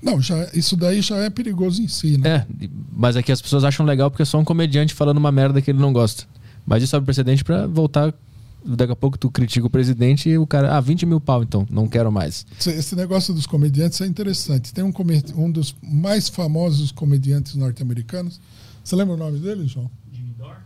Não, 0.00 0.20
já, 0.20 0.48
isso 0.54 0.76
daí 0.76 1.02
já 1.02 1.16
é 1.16 1.30
perigoso 1.30 1.82
em 1.82 1.88
si, 1.88 2.16
né? 2.16 2.28
É, 2.28 2.68
mas 2.92 3.16
aqui 3.16 3.32
as 3.32 3.42
pessoas 3.42 3.64
acham 3.64 3.84
legal 3.84 4.08
porque 4.08 4.22
é 4.22 4.26
só 4.26 4.38
um 4.38 4.44
comediante 4.44 4.94
falando 4.94 5.18
uma 5.18 5.32
merda 5.32 5.60
que 5.60 5.72
ele 5.72 5.80
não 5.80 5.92
gosta. 5.92 6.26
Mas 6.64 6.84
isso 6.84 6.94
abre 6.94 7.06
precedente 7.06 7.42
pra 7.42 7.66
voltar. 7.66 8.14
Daqui 8.66 8.92
a 8.92 8.96
pouco 8.96 9.18
tu 9.18 9.30
critica 9.30 9.66
o 9.66 9.70
presidente 9.70 10.28
e 10.28 10.38
o 10.38 10.46
cara, 10.46 10.74
ah, 10.76 10.80
20 10.80 11.04
mil 11.04 11.20
pau 11.20 11.42
então, 11.42 11.66
não 11.70 11.86
quero 11.86 12.10
mais. 12.10 12.46
Esse- 12.66 12.96
negócio 12.96 13.34
dos 13.34 13.46
comediantes 13.46 14.00
é 14.00 14.06
interessante. 14.06 14.72
Tem 14.72 14.82
um, 14.82 14.92
um 15.36 15.50
dos 15.50 15.74
mais 15.82 16.28
famosos 16.30 16.90
comediantes 16.90 17.54
norte-americanos. 17.56 18.40
Você 18.82 18.96
lembra 18.96 19.14
o 19.14 19.16
nome 19.18 19.38
dele, 19.38 19.66
João? 19.66 19.90
Jimmy 20.12 20.34
Dore? 20.38 20.58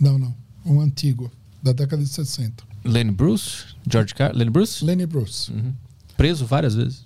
Não, 0.00 0.18
não. 0.18 0.34
Um 0.66 0.80
antigo, 0.80 1.30
da 1.62 1.72
década 1.72 2.02
de 2.02 2.08
60. 2.08 2.64
Lenny 2.84 3.10
Bruce? 3.12 3.64
George 3.88 4.14
Car... 4.14 4.34
Lenny 4.34 4.50
Bruce? 4.50 4.84
Lenny 4.84 5.06
Bruce. 5.06 5.52
Uhum. 5.52 5.72
Preso 6.16 6.46
várias 6.46 6.74
vezes. 6.74 7.04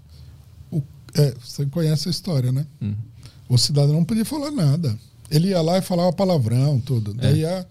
O- 0.71 0.83
é, 1.15 1.35
você 1.43 1.67
conhece 1.67 2.09
a 2.09 2.11
história, 2.11 2.51
né? 2.51 2.67
Uhum. 2.81 2.95
O 3.49 3.59
cidadão 3.59 3.93
não 3.95 4.05
podia 4.05 4.25
falar 4.25 4.51
nada. 4.51 4.99
Ele 5.31 5.49
ia 5.49 5.61
lá 5.61 5.77
e 5.79 5.83
falava 5.83 6.13
palavrão, 6.15 6.81
tudo. 6.81 7.13
Daí 7.13 7.45
a- 7.45 7.67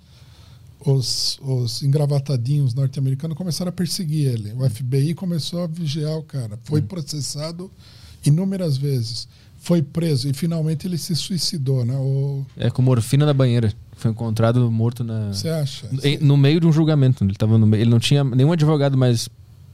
os, 0.86 1.40
os 1.42 1.82
engravatadinhos 1.84 2.74
norte-americanos 2.74 3.38
começaram 3.38 3.70
a 3.70 3.72
perseguir 3.72 4.28
ele. 4.28 4.54
O 4.54 4.70
FBI 4.70 5.14
começou 5.14 5.64
a 5.64 5.68
vigiar 5.68 6.18
o 6.18 6.24
cara. 6.24 6.58
Foi 6.64 6.82
processado 6.82 7.70
inúmeras 8.26 8.78
vezes. 8.78 9.28
foi 9.60 9.82
preso 9.82 10.28
e 10.28 10.34
finalmente 10.34 10.88
ele 10.88 10.98
se 10.98 11.16
suicidou, 11.16 11.86
né? 11.86 11.96
O... 11.96 12.44
É, 12.58 12.70
com 12.72 12.82
morfina 12.82 13.26
na 13.28 13.34
banheira. 13.34 13.72
Foi 13.96 14.10
encontrado 14.10 14.72
morto 14.72 15.04
na. 15.04 15.28
Você 15.32 15.50
acha? 15.50 15.88
Em- 16.04 16.18
No 16.18 16.36
meio 16.36 16.60
de 16.60 16.66
um 16.66 16.72
julgamento. 16.72 17.24
Ele, 17.24 17.36
tava 17.36 17.58
no 17.60 17.68
meio, 17.68 17.82
ele 17.84 17.90
não 17.92 18.00
tinha 18.00 18.24
nenhum 18.24 18.52
advogado 18.52 18.98
mais 18.98 19.30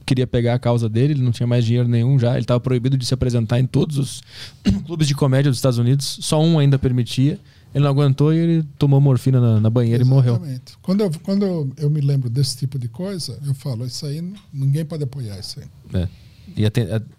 queria 0.05 0.25
pegar 0.25 0.53
a 0.53 0.59
causa 0.59 0.87
dele, 0.87 1.11
ele 1.13 1.21
não 1.21 1.33
tinha 1.33 1.45
mais 1.47 1.65
dinheiro 1.65 1.87
nenhum 1.87 2.17
já. 2.17 2.31
Ele 2.31 2.39
estava 2.41 2.59
proibido 2.61 2.97
de 2.97 3.05
se 3.05 3.13
apresentar 3.13 3.59
em 3.59 3.65
todos 3.65 3.97
os 3.97 4.21
clubes 4.85 5.05
de 5.07 5.13
comédia 5.15 5.49
dos 5.51 5.57
Estados 5.57 5.77
Unidos. 5.77 6.19
Só 6.21 6.41
um 6.41 6.59
ainda 6.59 6.77
permitia. 6.79 7.39
Ele 7.75 7.83
não 7.83 7.91
aguentou 7.91 8.33
e 8.33 8.37
ele 8.37 8.63
tomou 8.79 8.99
morfina 8.99 9.39
na, 9.39 9.59
na 9.59 9.69
banheira 9.69 10.01
e 10.03 10.05
morreu. 10.05 10.33
Exatamente. 10.35 10.77
Quando, 10.81 11.01
eu, 11.01 11.11
quando 11.21 11.45
eu, 11.45 11.69
eu 11.77 11.89
me 11.89 12.01
lembro 12.01 12.29
desse 12.29 12.57
tipo 12.57 12.79
de 12.79 12.87
coisa, 12.87 13.37
eu 13.45 13.53
falo, 13.53 13.85
isso 13.85 14.05
aí 14.05 14.33
ninguém 14.53 14.83
pode 14.85 15.03
apoiar 15.03 15.37
isso 15.39 15.59
aí. 15.59 16.01
É. 16.01 16.07
E 16.55 16.65
a- 16.65 16.71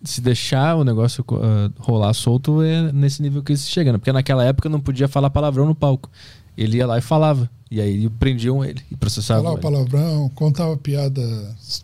se 0.02 0.20
deixar 0.20 0.74
o 0.76 0.82
negócio 0.84 1.24
ah, 1.32 1.70
rolar 1.78 2.12
solto 2.14 2.62
é 2.62 2.90
nesse 2.92 3.20
nível 3.22 3.42
que 3.42 3.52
isso 3.52 3.68
chega, 3.70 3.92
né? 3.92 3.98
Porque 3.98 4.10
naquela 4.12 4.42
época 4.44 4.68
não 4.68 4.80
podia 4.80 5.06
falar 5.06 5.30
palavrão 5.30 5.66
no 5.66 5.74
palco. 5.74 6.10
Ele 6.56 6.78
ia 6.78 6.86
lá 6.86 6.98
e 6.98 7.02
falava. 7.02 7.48
E 7.70 7.80
aí 7.82 8.08
prendiam 8.08 8.64
ele 8.64 8.80
e 8.90 8.96
processavam. 8.96 9.44
Falava 9.44 9.60
palavrão, 9.60 10.28
contava 10.34 10.74
piada 10.78 11.22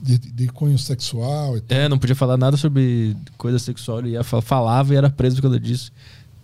de, 0.01 0.17
de 0.19 0.47
cunho 0.49 0.79
sexual 0.79 1.59
e 1.59 1.61
tal. 1.61 1.79
É, 1.79 1.89
não 1.89 1.99
podia 1.99 2.17
falar 2.17 2.39
nada 2.39 2.57
sobre 2.57 3.15
coisa 3.37 3.59
sexual. 3.59 3.99
Ele 3.99 4.13
ia, 4.13 4.25
fa- 4.25 4.41
falava 4.41 4.95
e 4.95 4.97
era 4.97 5.11
preso 5.11 5.37
por 5.37 5.43
causa 5.43 5.61
disso. 5.61 5.93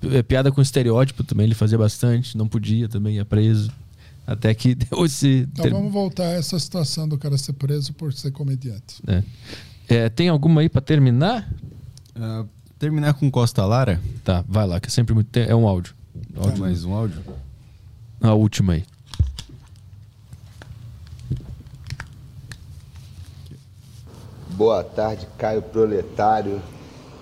P- 0.00 0.16
é, 0.16 0.22
Piada 0.22 0.50
com 0.50 0.60
estereótipo 0.62 1.22
também, 1.24 1.44
ele 1.46 1.54
fazia 1.54 1.78
bastante. 1.78 2.36
Não 2.36 2.48
podia 2.48 2.88
também, 2.88 3.16
ia 3.16 3.24
preso. 3.24 3.70
Até 4.26 4.54
que 4.54 4.74
deu 4.76 5.04
esse. 5.04 5.46
Então 5.52 5.64
ter- 5.64 5.70
vamos 5.72 5.92
voltar 5.92 6.24
a 6.24 6.32
essa 6.32 6.58
situação 6.58 7.08
do 7.08 7.18
cara 7.18 7.36
ser 7.38 7.52
preso 7.54 7.92
por 7.92 8.12
ser 8.12 8.30
comediante. 8.30 8.96
é. 9.06 9.22
É, 9.92 10.08
tem 10.08 10.28
alguma 10.28 10.60
aí 10.60 10.68
pra 10.68 10.80
terminar? 10.80 11.50
Ah, 12.14 12.44
terminar 12.78 13.12
com 13.14 13.28
Costa 13.28 13.64
Lara. 13.66 14.00
Tá, 14.22 14.44
vai 14.48 14.64
lá, 14.64 14.78
que 14.78 14.86
é 14.86 14.90
sempre 14.90 15.12
muito. 15.12 15.36
É 15.36 15.52
um 15.52 15.66
áudio. 15.66 15.94
Áudio, 16.36 16.60
mais 16.60 16.84
um 16.84 16.92
áudio. 16.94 17.20
A 18.20 18.32
última 18.34 18.74
aí. 18.74 18.84
Boa 24.50 24.82
tarde, 24.84 25.26
Caio 25.38 25.62
Proletário, 25.62 26.60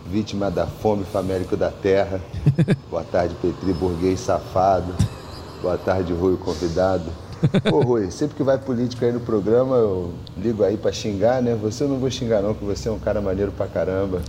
vítima 0.09 0.51
da 0.51 0.67
fome 0.67 1.05
famélico 1.05 1.57
da 1.57 1.71
terra. 1.71 2.21
Boa 2.91 3.05
tarde, 3.05 3.35
Petri 3.41 3.73
Burguês 3.73 4.21
Safado. 4.21 4.95
Boa 5.61 5.77
tarde, 5.77 6.13
Rui, 6.13 6.37
convidado. 6.37 7.05
Ô, 7.71 7.81
Rui, 7.83 8.11
sempre 8.11 8.37
que 8.37 8.43
vai 8.43 8.59
político 8.59 9.05
aí 9.05 9.13
no 9.13 9.21
programa, 9.21 9.77
eu 9.77 10.13
ligo 10.37 10.65
aí 10.65 10.77
pra 10.77 10.91
xingar, 10.91 11.43
né? 11.43 11.55
Você 11.61 11.85
eu 11.85 11.89
não 11.89 11.99
vou 11.99 12.11
xingar 12.11 12.43
não, 12.43 12.55
que 12.55 12.65
você 12.65 12.89
é 12.89 12.93
um 12.93 12.99
cara 12.99 13.21
maneiro 13.21 13.53
pra 13.53 13.67
caramba. 13.67 14.23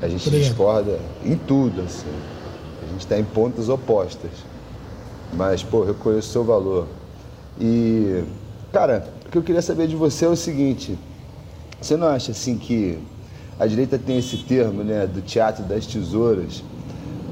A 0.00 0.08
gente 0.08 0.28
Obrigado. 0.28 0.48
discorda 0.48 0.98
em 1.24 1.36
tudo, 1.36 1.82
assim. 1.82 2.06
A 2.82 2.92
gente 2.92 3.06
tá 3.06 3.18
em 3.18 3.24
pontas 3.24 3.68
opostas. 3.68 4.30
Mas, 5.32 5.62
pô, 5.62 5.80
eu 5.80 5.88
reconheço 5.88 6.28
o 6.28 6.32
seu 6.32 6.44
valor. 6.44 6.86
E, 7.60 8.22
cara, 8.72 9.06
o 9.26 9.30
que 9.30 9.36
eu 9.36 9.42
queria 9.42 9.60
saber 9.60 9.88
de 9.88 9.96
você 9.96 10.24
é 10.24 10.28
o 10.28 10.36
seguinte. 10.36 10.98
Você 11.80 11.96
não 11.96 12.06
acha 12.06 12.32
assim 12.32 12.56
que 12.56 12.98
a 13.58 13.66
direita 13.66 13.98
tem 13.98 14.18
esse 14.18 14.36
termo, 14.38 14.84
né, 14.84 15.06
do 15.06 15.20
teatro 15.20 15.64
das 15.64 15.86
tesouras, 15.86 16.62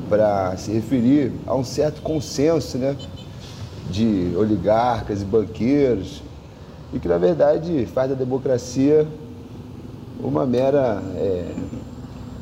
para 0.09 0.57
se 0.57 0.73
referir 0.73 1.33
a 1.47 1.55
um 1.55 1.65
certo 1.65 2.03
consenso, 2.03 2.79
né, 2.79 2.97
de 3.91 4.33
oligarcas 4.37 5.23
e 5.23 5.25
banqueiros, 5.25 6.23
e 6.93 6.99
que 6.99 7.07
na 7.07 7.19
verdade 7.19 7.87
faz 7.87 8.11
da 8.11 8.17
democracia 8.17 9.07
uma 10.21 10.47
mera, 10.47 11.03
é, 11.15 11.55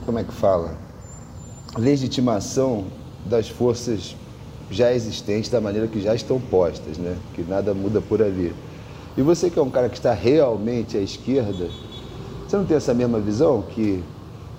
como 0.06 0.18
é 0.18 0.24
que 0.24 0.32
fala, 0.32 0.76
legitimação 1.76 2.84
das 3.26 3.48
forças 3.48 4.16
já 4.70 4.92
existentes 4.92 5.50
da 5.50 5.60
maneira 5.60 5.86
que 5.86 6.00
já 6.00 6.14
estão 6.14 6.40
postas, 6.40 6.96
né, 6.96 7.16
que 7.34 7.42
nada 7.42 7.74
muda 7.74 8.00
por 8.00 8.22
ali. 8.22 8.54
E 9.16 9.22
você 9.22 9.50
que 9.50 9.58
é 9.58 9.62
um 9.62 9.70
cara 9.70 9.88
que 9.88 9.96
está 9.96 10.12
realmente 10.12 10.96
à 10.96 11.00
esquerda, 11.00 11.68
você 12.54 12.58
não 12.58 12.64
tem 12.64 12.76
essa 12.76 12.94
mesma 12.94 13.18
visão 13.18 13.62
que 13.62 14.02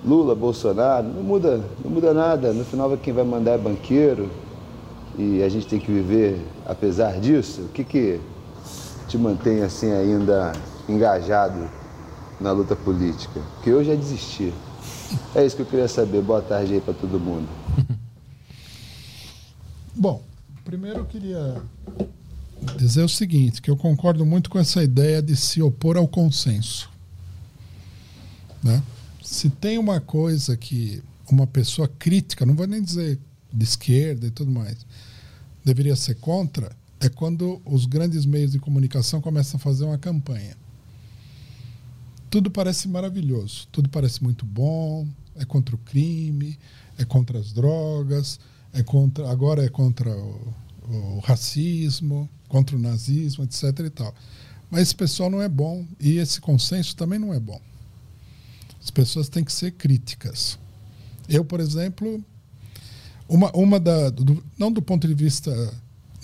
Lula, 0.04 0.34
Bolsonaro, 0.34 1.08
não 1.08 1.22
muda, 1.22 1.64
não 1.82 1.90
muda 1.90 2.12
nada. 2.12 2.52
No 2.52 2.64
final 2.64 2.94
quem 2.98 3.12
vai 3.12 3.24
mandar 3.24 3.52
é 3.52 3.58
banqueiro 3.58 4.30
e 5.18 5.42
a 5.42 5.48
gente 5.48 5.66
tem 5.66 5.80
que 5.80 5.90
viver 5.90 6.38
apesar 6.66 7.18
disso. 7.18 7.62
O 7.62 7.68
que 7.68 7.82
que 7.82 8.20
te 9.08 9.16
mantém 9.16 9.62
assim 9.62 9.90
ainda 9.90 10.52
engajado 10.86 11.68
na 12.38 12.52
luta 12.52 12.76
política? 12.76 13.40
Porque 13.54 13.70
eu 13.70 13.82
já 13.82 13.94
desisti. 13.94 14.52
É 15.34 15.44
isso 15.44 15.56
que 15.56 15.62
eu 15.62 15.66
queria 15.66 15.88
saber. 15.88 16.20
Boa 16.20 16.42
tarde 16.42 16.74
aí 16.74 16.80
para 16.82 16.92
todo 16.92 17.18
mundo. 17.18 17.48
Bom, 19.96 20.22
primeiro 20.64 20.98
eu 20.98 21.06
queria 21.06 21.62
dizer 22.76 23.02
o 23.02 23.08
seguinte, 23.08 23.62
que 23.62 23.70
eu 23.70 23.76
concordo 23.76 24.26
muito 24.26 24.50
com 24.50 24.58
essa 24.58 24.82
ideia 24.82 25.22
de 25.22 25.34
se 25.34 25.62
opor 25.62 25.96
ao 25.96 26.06
consenso. 26.06 26.94
Né? 28.66 28.82
Se 29.22 29.48
tem 29.48 29.78
uma 29.78 30.00
coisa 30.00 30.56
que 30.56 31.02
uma 31.30 31.46
pessoa 31.46 31.88
crítica, 31.88 32.44
não 32.44 32.54
vou 32.54 32.66
nem 32.66 32.82
dizer 32.82 33.18
de 33.52 33.64
esquerda 33.64 34.26
e 34.26 34.30
tudo 34.30 34.50
mais, 34.50 34.84
deveria 35.64 35.94
ser 35.94 36.16
contra, 36.16 36.76
é 37.00 37.08
quando 37.08 37.60
os 37.64 37.86
grandes 37.86 38.26
meios 38.26 38.52
de 38.52 38.58
comunicação 38.58 39.20
começam 39.20 39.56
a 39.56 39.60
fazer 39.60 39.84
uma 39.84 39.98
campanha. 39.98 40.56
Tudo 42.28 42.50
parece 42.50 42.88
maravilhoso, 42.88 43.68
tudo 43.70 43.88
parece 43.88 44.22
muito 44.22 44.44
bom, 44.44 45.06
é 45.36 45.44
contra 45.44 45.74
o 45.74 45.78
crime, 45.78 46.58
é 46.98 47.04
contra 47.04 47.38
as 47.38 47.52
drogas, 47.52 48.40
é 48.72 48.82
contra 48.82 49.30
agora 49.30 49.64
é 49.64 49.68
contra 49.68 50.10
o, 50.10 50.54
o 50.88 51.18
racismo, 51.20 52.28
contra 52.48 52.76
o 52.76 52.80
nazismo, 52.80 53.44
etc. 53.44 53.62
e 53.86 53.90
tal. 53.90 54.14
Mas 54.68 54.82
esse 54.82 54.94
pessoal 54.94 55.30
não 55.30 55.40
é 55.40 55.48
bom 55.48 55.86
e 56.00 56.18
esse 56.18 56.40
consenso 56.40 56.96
também 56.96 57.18
não 57.18 57.32
é 57.32 57.38
bom. 57.38 57.60
As 58.86 58.90
pessoas 58.92 59.28
têm 59.28 59.42
que 59.42 59.52
ser 59.52 59.72
críticas. 59.72 60.56
Eu, 61.28 61.44
por 61.44 61.58
exemplo, 61.58 62.22
uma, 63.28 63.50
uma 63.50 63.80
da, 63.80 64.10
do- 64.10 64.44
não 64.56 64.70
do 64.70 64.80
ponto 64.80 65.08
de 65.08 65.12
vista, 65.12 65.50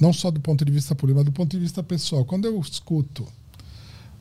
não 0.01 0.13
só 0.13 0.31
do 0.31 0.39
ponto 0.41 0.65
de 0.65 0.71
vista 0.71 0.95
político, 0.95 1.19
mas 1.19 1.25
do 1.25 1.33
ponto 1.33 1.51
de 1.51 1.59
vista 1.59 1.83
pessoal. 1.83 2.25
Quando 2.25 2.45
eu 2.45 2.61
escuto 2.61 3.27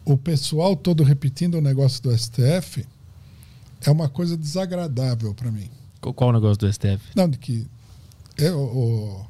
o 0.03 0.17
pessoal 0.17 0.75
todo 0.75 1.03
repetindo 1.03 1.53
o 1.59 1.61
negócio 1.61 2.01
do 2.01 2.17
STF, 2.17 2.83
é 3.85 3.91
uma 3.91 4.09
coisa 4.09 4.35
desagradável 4.35 5.35
para 5.35 5.51
mim. 5.51 5.69
Qual, 6.01 6.31
o 6.31 6.33
negócio 6.33 6.57
do 6.57 6.73
STF? 6.73 6.99
Não, 7.15 7.29
de 7.29 7.37
que 7.37 7.67
é, 8.39 8.49
o, 8.51 9.23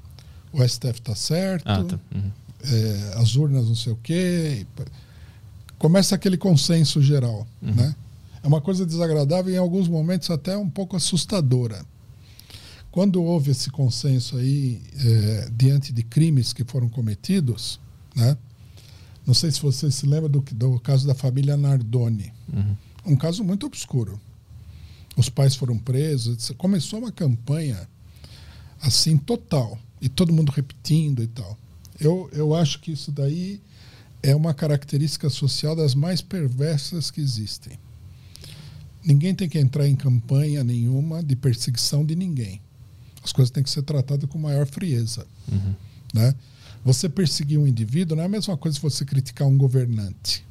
o, 0.54 0.66
STF 0.66 1.00
está 1.02 1.16
certo, 1.16 1.68
Ah, 1.68 1.84
tá. 1.84 2.00
Uhum. 2.16 2.32
é, 2.64 3.14
as 3.22 3.36
urnas 3.36 3.68
não 3.68 3.76
sei 3.76 3.92
o 3.92 4.00
quê. 4.02 4.66
Começa 5.78 6.16
aquele 6.16 6.38
consenso 6.38 7.02
geral. 7.02 7.46
Né? 7.62 7.94
É 8.44 8.48
uma 8.48 8.62
coisa 8.62 8.86
desagradável 8.86 9.52
e 9.52 9.56
em 9.56 9.60
alguns 9.60 9.88
momentos 9.88 10.30
até 10.30 10.58
um 10.58 10.70
pouco 10.70 10.96
assustadora. 10.96 11.86
Quando 12.92 13.24
houve 13.24 13.52
esse 13.52 13.70
consenso 13.70 14.38
aí 14.38 14.82
é, 15.00 15.50
diante 15.56 15.94
de 15.94 16.04
crimes 16.04 16.52
que 16.52 16.64
foram 16.64 16.90
cometidos, 16.90 17.80
né? 18.16 18.38
não 19.26 19.34
sei 19.34 19.52
se 19.52 19.62
você 19.62 19.90
se 19.92 20.06
lembra 20.06 20.28
do, 20.28 20.42
do 20.42 20.80
caso 20.80 21.08
da 21.08 21.16
família 21.16 21.56
Nardoni. 21.56 22.34
Uhum. 22.52 22.76
Um 23.06 23.16
caso 23.16 23.44
muito 23.44 23.66
obscuro. 23.66 24.20
Os 25.16 25.30
pais 25.30 25.56
foram 25.56 25.78
presos. 25.78 26.52
Começou 26.58 27.00
uma 27.00 27.12
campanha 27.12 27.88
assim 28.82 29.18
total 29.18 29.78
e 30.02 30.10
todo 30.10 30.34
mundo 30.34 30.52
repetindo 30.52 31.22
e 31.24 31.28
tal. 31.28 31.58
Eu, 32.00 32.30
eu 32.34 32.56
acho 32.56 32.80
que 32.80 32.92
isso 32.92 33.12
daí 33.12 33.62
é 34.24 34.36
uma 34.36 34.54
característica 34.54 35.30
social 35.30 35.76
das 35.76 35.96
mais 35.96 36.22
perversas 36.22 37.12
que 37.12 37.22
existem. 37.22 37.78
Ninguém 39.04 39.34
tem 39.34 39.50
que 39.50 39.58
entrar 39.58 39.88
em 39.88 39.96
campanha 39.96 40.64
nenhuma 40.64 41.24
de 41.24 41.36
perseguição 41.36 42.06
de 42.06 42.16
ninguém. 42.16 42.62
As 43.24 43.32
coisas 43.32 43.52
têm 43.52 43.64
que 43.64 43.70
ser 43.70 43.84
tratadas 43.84 44.30
com 44.30 44.38
maior 44.38 44.66
frieza. 44.66 45.26
Uhum. 45.52 45.76
Né? 46.14 46.36
Você 46.84 47.08
perseguir 47.08 47.60
um 47.60 47.68
indivíduo 47.68 48.16
não 48.16 48.24
é 48.24 48.26
a 48.26 48.30
mesma 48.30 48.58
coisa 48.58 48.78
que 48.78 48.84
você 48.84 49.06
criticar 49.06 49.48
um 49.48 49.58
governante. 49.58 50.46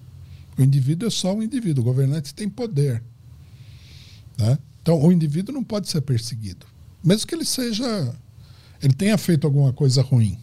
O 0.56 0.62
indivíduo 0.62 1.08
é 1.08 1.10
só 1.10 1.34
um 1.34 1.42
indivíduo, 1.42 1.82
o 1.82 1.84
governante 1.84 2.34
tem 2.34 2.48
poder. 2.48 3.02
Né? 4.38 4.58
Então, 4.82 5.00
o 5.02 5.12
indivíduo 5.12 5.54
não 5.54 5.64
pode 5.64 5.88
ser 5.88 6.00
perseguido. 6.00 6.66
Mesmo 7.02 7.26
que 7.26 7.34
ele 7.34 7.44
seja. 7.44 8.14
Ele 8.82 8.94
tenha 8.94 9.18
feito 9.18 9.46
alguma 9.46 9.72
coisa 9.72 10.02
ruim. 10.02 10.38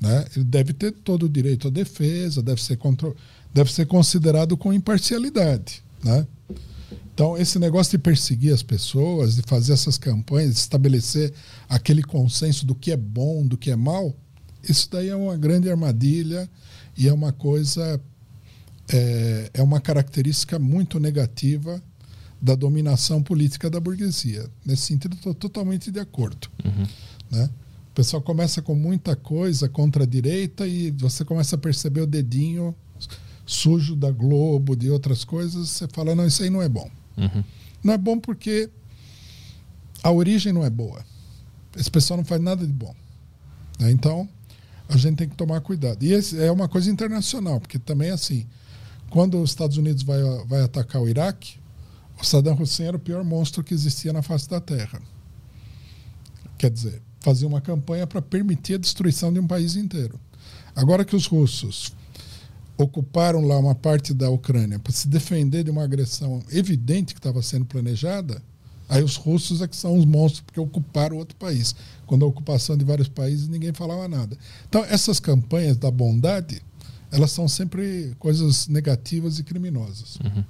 Né? 0.00 0.24
Ele 0.34 0.44
deve 0.44 0.72
ter 0.72 0.92
todo 0.92 1.24
o 1.24 1.28
direito 1.28 1.68
à 1.68 1.70
defesa, 1.70 2.42
deve 2.42 2.62
ser, 2.62 2.76
contro... 2.76 3.16
deve 3.52 3.72
ser 3.72 3.86
considerado 3.86 4.56
com 4.56 4.72
imparcialidade. 4.72 5.82
Né? 6.02 6.26
Então, 7.18 7.36
esse 7.36 7.58
negócio 7.58 7.90
de 7.90 7.98
perseguir 7.98 8.54
as 8.54 8.62
pessoas, 8.62 9.34
de 9.34 9.42
fazer 9.42 9.72
essas 9.72 9.98
campanhas, 9.98 10.52
de 10.52 10.60
estabelecer 10.60 11.34
aquele 11.68 12.00
consenso 12.00 12.64
do 12.64 12.76
que 12.76 12.92
é 12.92 12.96
bom, 12.96 13.44
do 13.44 13.58
que 13.58 13.72
é 13.72 13.74
mal, 13.74 14.14
isso 14.62 14.88
daí 14.88 15.08
é 15.08 15.16
uma 15.16 15.36
grande 15.36 15.68
armadilha 15.68 16.48
e 16.96 17.08
é 17.08 17.12
uma 17.12 17.32
coisa, 17.32 18.00
é, 18.88 19.50
é 19.52 19.60
uma 19.60 19.80
característica 19.80 20.60
muito 20.60 21.00
negativa 21.00 21.82
da 22.40 22.54
dominação 22.54 23.20
política 23.20 23.68
da 23.68 23.80
burguesia. 23.80 24.48
Nesse 24.64 24.82
sentido, 24.82 25.16
estou 25.16 25.34
totalmente 25.34 25.90
de 25.90 25.98
acordo. 25.98 26.48
Uhum. 26.64 26.86
Né? 27.32 27.50
O 27.90 27.94
pessoal 27.96 28.22
começa 28.22 28.62
com 28.62 28.76
muita 28.76 29.16
coisa 29.16 29.68
contra 29.68 30.04
a 30.04 30.06
direita 30.06 30.68
e 30.68 30.92
você 30.92 31.24
começa 31.24 31.56
a 31.56 31.58
perceber 31.58 32.02
o 32.02 32.06
dedinho 32.06 32.72
sujo 33.44 33.96
da 33.96 34.12
Globo, 34.12 34.76
de 34.76 34.88
outras 34.88 35.24
coisas. 35.24 35.68
Você 35.70 35.88
fala, 35.88 36.14
não, 36.14 36.24
isso 36.24 36.44
aí 36.44 36.50
não 36.50 36.62
é 36.62 36.68
bom. 36.68 36.88
Uhum. 37.18 37.44
Não 37.82 37.94
é 37.94 37.98
bom 37.98 38.18
porque 38.18 38.70
a 40.02 40.10
origem 40.10 40.52
não 40.52 40.64
é 40.64 40.70
boa. 40.70 41.04
Esse 41.76 41.90
pessoal 41.90 42.16
não 42.16 42.24
faz 42.24 42.40
nada 42.40 42.66
de 42.66 42.72
bom. 42.72 42.94
Né? 43.78 43.90
Então, 43.90 44.28
a 44.88 44.96
gente 44.96 45.16
tem 45.16 45.28
que 45.28 45.36
tomar 45.36 45.60
cuidado. 45.60 46.02
E 46.02 46.12
é 46.38 46.50
uma 46.50 46.68
coisa 46.68 46.90
internacional, 46.90 47.60
porque 47.60 47.78
também 47.78 48.10
assim, 48.10 48.46
quando 49.10 49.40
os 49.40 49.50
Estados 49.50 49.76
Unidos 49.76 50.02
vai, 50.02 50.20
vai 50.46 50.62
atacar 50.62 51.02
o 51.02 51.08
Iraque, 51.08 51.58
o 52.20 52.24
Saddam 52.24 52.60
Hussein 52.60 52.88
era 52.88 52.96
o 52.96 53.00
pior 53.00 53.22
monstro 53.22 53.62
que 53.62 53.74
existia 53.74 54.12
na 54.12 54.22
face 54.22 54.48
da 54.48 54.60
Terra. 54.60 55.00
Quer 56.56 56.70
dizer, 56.70 57.00
fazia 57.20 57.46
uma 57.46 57.60
campanha 57.60 58.06
para 58.06 58.20
permitir 58.20 58.74
a 58.74 58.78
destruição 58.78 59.32
de 59.32 59.38
um 59.38 59.46
país 59.46 59.76
inteiro. 59.76 60.18
Agora 60.74 61.04
que 61.04 61.14
os 61.14 61.26
russos 61.26 61.92
ocuparam 62.78 63.44
lá 63.44 63.58
uma 63.58 63.74
parte 63.74 64.14
da 64.14 64.30
Ucrânia 64.30 64.78
para 64.78 64.92
se 64.92 65.08
defender 65.08 65.64
de 65.64 65.70
uma 65.70 65.82
agressão 65.82 66.40
evidente 66.50 67.12
que 67.12 67.18
estava 67.18 67.42
sendo 67.42 67.64
planejada, 67.64 68.40
aí 68.88 69.02
os 69.02 69.16
russos 69.16 69.60
é 69.60 69.66
que 69.66 69.76
são 69.76 69.98
os 69.98 70.04
monstros 70.04 70.42
porque 70.42 70.60
ocuparam 70.60 71.16
outro 71.16 71.36
país. 71.36 71.74
Quando 72.06 72.24
a 72.24 72.28
ocupação 72.28 72.76
de 72.76 72.84
vários 72.84 73.08
países 73.08 73.48
ninguém 73.48 73.72
falava 73.74 74.06
nada. 74.06 74.38
Então 74.68 74.84
essas 74.84 75.18
campanhas 75.18 75.76
da 75.76 75.90
bondade, 75.90 76.62
elas 77.10 77.32
são 77.32 77.48
sempre 77.48 78.14
coisas 78.18 78.68
negativas 78.68 79.40
e 79.40 79.42
criminosas. 79.42 80.16
Uhum. 80.24 80.44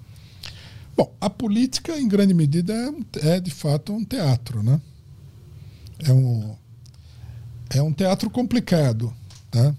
Bom, 0.94 1.14
a 1.20 1.30
política 1.30 1.98
em 1.98 2.06
grande 2.06 2.34
medida 2.34 2.74
é, 3.22 3.36
é 3.36 3.40
de 3.40 3.50
fato 3.50 3.92
um 3.92 4.04
teatro, 4.04 4.62
né? 4.62 4.80
É 6.00 6.12
um 6.12 6.54
é 7.70 7.82
um 7.82 7.92
teatro 7.92 8.30
complicado, 8.30 9.14
tá? 9.50 9.74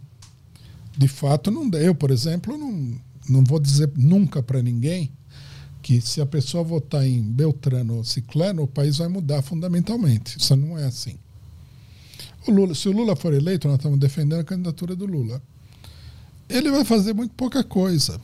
De 1.00 1.08
fato 1.08 1.50
não 1.50 1.72
eu 1.80 1.96
por 1.96 2.12
exemplo 2.12 2.58
não 2.58 3.00
não 3.30 3.42
vou 3.42 3.58
dizer 3.58 3.90
nunca 3.96 4.44
para 4.44 4.62
ninguém 4.62 5.10
que 5.82 6.02
se 6.02 6.20
a 6.20 6.26
pessoa 6.26 6.62
votar 6.62 7.08
em 7.08 7.22
Beltrano 7.22 7.96
ou 7.96 8.04
Ciclano 8.04 8.64
o 8.64 8.68
país 8.68 8.98
vai 8.98 9.08
mudar 9.08 9.42
fundamentalmente. 9.42 10.38
Isso 10.38 10.54
não 10.58 10.78
é 10.78 10.84
assim. 10.84 11.16
O 12.46 12.52
Lula 12.52 12.76
se 12.76 12.90
o 12.90 12.92
Lula 12.92 13.16
for 13.16 13.34
eleito 13.34 13.68
nós 13.68 13.78
estamos 13.78 13.98
defendendo 13.98 14.42
a 14.42 14.44
candidatura 14.44 14.94
do 14.94 15.06
Lula. 15.06 15.42
Ele 16.50 16.70
vai 16.70 16.84
fazer 16.84 17.14
muito 17.14 17.34
pouca 17.34 17.64
coisa. 17.64 18.20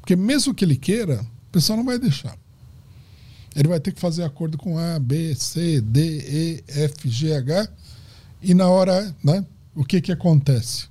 Porque 0.00 0.16
mesmo 0.16 0.54
que 0.54 0.64
ele 0.64 0.76
queira 0.76 1.20
o 1.20 1.52
pessoal 1.52 1.76
não 1.76 1.84
vai 1.84 2.00
deixar. 2.00 2.36
Ele 3.54 3.68
vai 3.68 3.78
ter 3.78 3.92
que 3.92 4.00
fazer 4.00 4.24
acordo 4.24 4.58
com 4.58 4.76
A, 4.76 4.98
B, 4.98 5.36
C, 5.36 5.80
D, 5.80 6.00
E, 6.02 6.64
F, 6.66 7.08
G, 7.08 7.32
H 7.32 7.68
e 8.42 8.54
na 8.54 8.68
hora, 8.68 9.14
né, 9.22 9.46
o 9.72 9.84
que 9.84 10.00
que 10.00 10.10
acontece? 10.10 10.88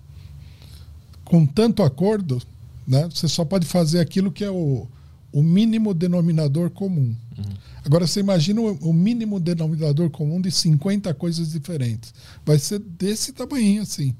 Com 1.23 1.45
tanto 1.45 1.83
acordo, 1.83 2.41
né, 2.87 3.07
você 3.11 3.27
só 3.27 3.45
pode 3.45 3.65
fazer 3.65 3.99
aquilo 3.99 4.31
que 4.31 4.43
é 4.43 4.51
o, 4.51 4.87
o 5.31 5.41
mínimo 5.41 5.93
denominador 5.93 6.69
comum. 6.69 7.15
Uhum. 7.37 7.53
Agora, 7.83 8.05
você 8.05 8.19
imagina 8.19 8.61
o, 8.61 8.89
o, 8.89 8.93
mínimo 8.93 9.39
denominador 9.39 10.09
comum 10.09 10.39
de 10.39 10.51
50 10.51 11.13
coisas 11.13 11.51
diferentes. 11.51 12.13
Vai 12.45 12.59
ser 12.59 12.79
desse 12.79 13.33
tamanho 13.33 13.81
assim. 13.81 14.15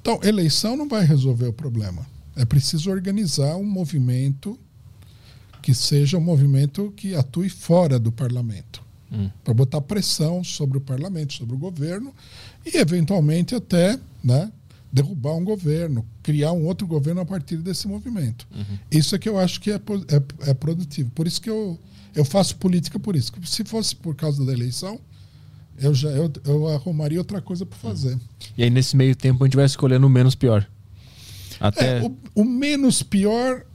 Então, 0.00 0.20
eleição 0.22 0.76
não 0.76 0.88
vai 0.88 1.04
resolver 1.04 1.48
o 1.48 1.52
problema. 1.52 2.06
É 2.36 2.44
preciso 2.44 2.90
organizar 2.90 3.56
um 3.56 3.64
movimento 3.64 4.58
que 5.62 5.74
seja 5.74 6.18
um 6.18 6.20
movimento 6.20 6.92
que 6.96 7.14
atue 7.14 7.48
fora 7.48 7.98
do 7.98 8.12
parlamento. 8.12 8.82
Hum. 9.10 9.30
Para 9.42 9.54
botar 9.54 9.80
pressão 9.80 10.44
sobre 10.44 10.78
o 10.78 10.80
parlamento, 10.80 11.32
sobre 11.32 11.54
o 11.54 11.58
governo 11.58 12.14
e, 12.66 12.76
eventualmente, 12.76 13.54
até 13.54 13.98
né, 14.22 14.52
derrubar 14.94 15.34
um 15.34 15.44
governo, 15.44 16.06
criar 16.22 16.52
um 16.52 16.64
outro 16.64 16.86
governo 16.86 17.20
a 17.20 17.26
partir 17.26 17.56
desse 17.56 17.88
movimento. 17.88 18.46
Uhum. 18.54 18.78
Isso 18.88 19.16
é 19.16 19.18
que 19.18 19.28
eu 19.28 19.36
acho 19.36 19.60
que 19.60 19.72
é, 19.72 19.74
é, 19.74 20.50
é, 20.50 20.54
produtivo. 20.54 21.10
Por 21.10 21.26
isso 21.26 21.40
que 21.40 21.50
eu, 21.50 21.76
eu 22.14 22.24
faço 22.24 22.56
política 22.56 22.96
por 23.00 23.16
isso. 23.16 23.32
Se 23.44 23.64
fosse 23.64 23.96
por 23.96 24.14
causa 24.14 24.46
da 24.46 24.52
eleição, 24.52 25.00
eu 25.80 25.92
já 25.92 26.08
eu, 26.10 26.32
eu 26.44 26.68
arrumaria 26.68 27.18
outra 27.18 27.42
coisa 27.42 27.66
para 27.66 27.76
fazer. 27.76 28.12
Uhum. 28.12 28.20
E 28.56 28.62
aí, 28.62 28.70
nesse 28.70 28.96
meio 28.96 29.16
tempo, 29.16 29.42
a 29.42 29.46
gente 29.48 29.56
vai 29.56 29.66
escolhendo 29.66 30.06
o 30.06 30.10
menos 30.10 30.36
pior. 30.36 30.64
Até... 31.58 31.98
É, 31.98 32.02
o, 32.02 32.16
o, 32.32 32.44
menos 32.44 33.02
pior, 33.02 33.66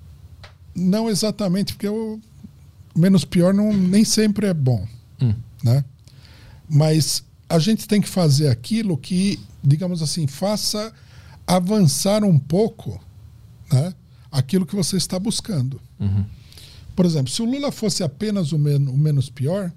não 0.73 1.09
exatamente, 1.09 1.73
porque 1.73 1.89
o 1.89 2.17
menos 2.95 3.25
pior 3.25 3.53
não, 3.53 3.73
nem 3.73 4.05
sempre 4.05 4.47
é 4.47 4.53
bom. 4.53 4.87
Hum. 5.21 5.33
Né? 5.61 5.83
Mas 6.69 7.25
a 7.49 7.59
gente 7.59 7.89
tem 7.89 7.99
que 7.99 8.07
fazer 8.07 8.47
aquilo 8.47 8.97
que, 8.97 9.37
digamos 9.61 10.01
assim, 10.01 10.25
faça 10.27 10.93
avançar 11.49 12.23
um 12.23 12.37
pouco 12.37 13.03
né, 13.73 13.93
aquilo 14.31 14.67
que 14.67 14.75
você 14.75 14.97
está 14.97 15.17
buscando. 15.17 15.81
Uhum. 15.99 16.23
Por 16.95 17.05
exemplo, 17.05 17.31
se 17.31 17.41
o 17.41 17.45
Lula 17.45 17.71
fosse 17.71 18.03
apenas 18.03 18.51
o, 18.51 18.59
men 18.59 18.87
o 18.87 18.95
menos 18.95 19.31
pior, 19.31 19.71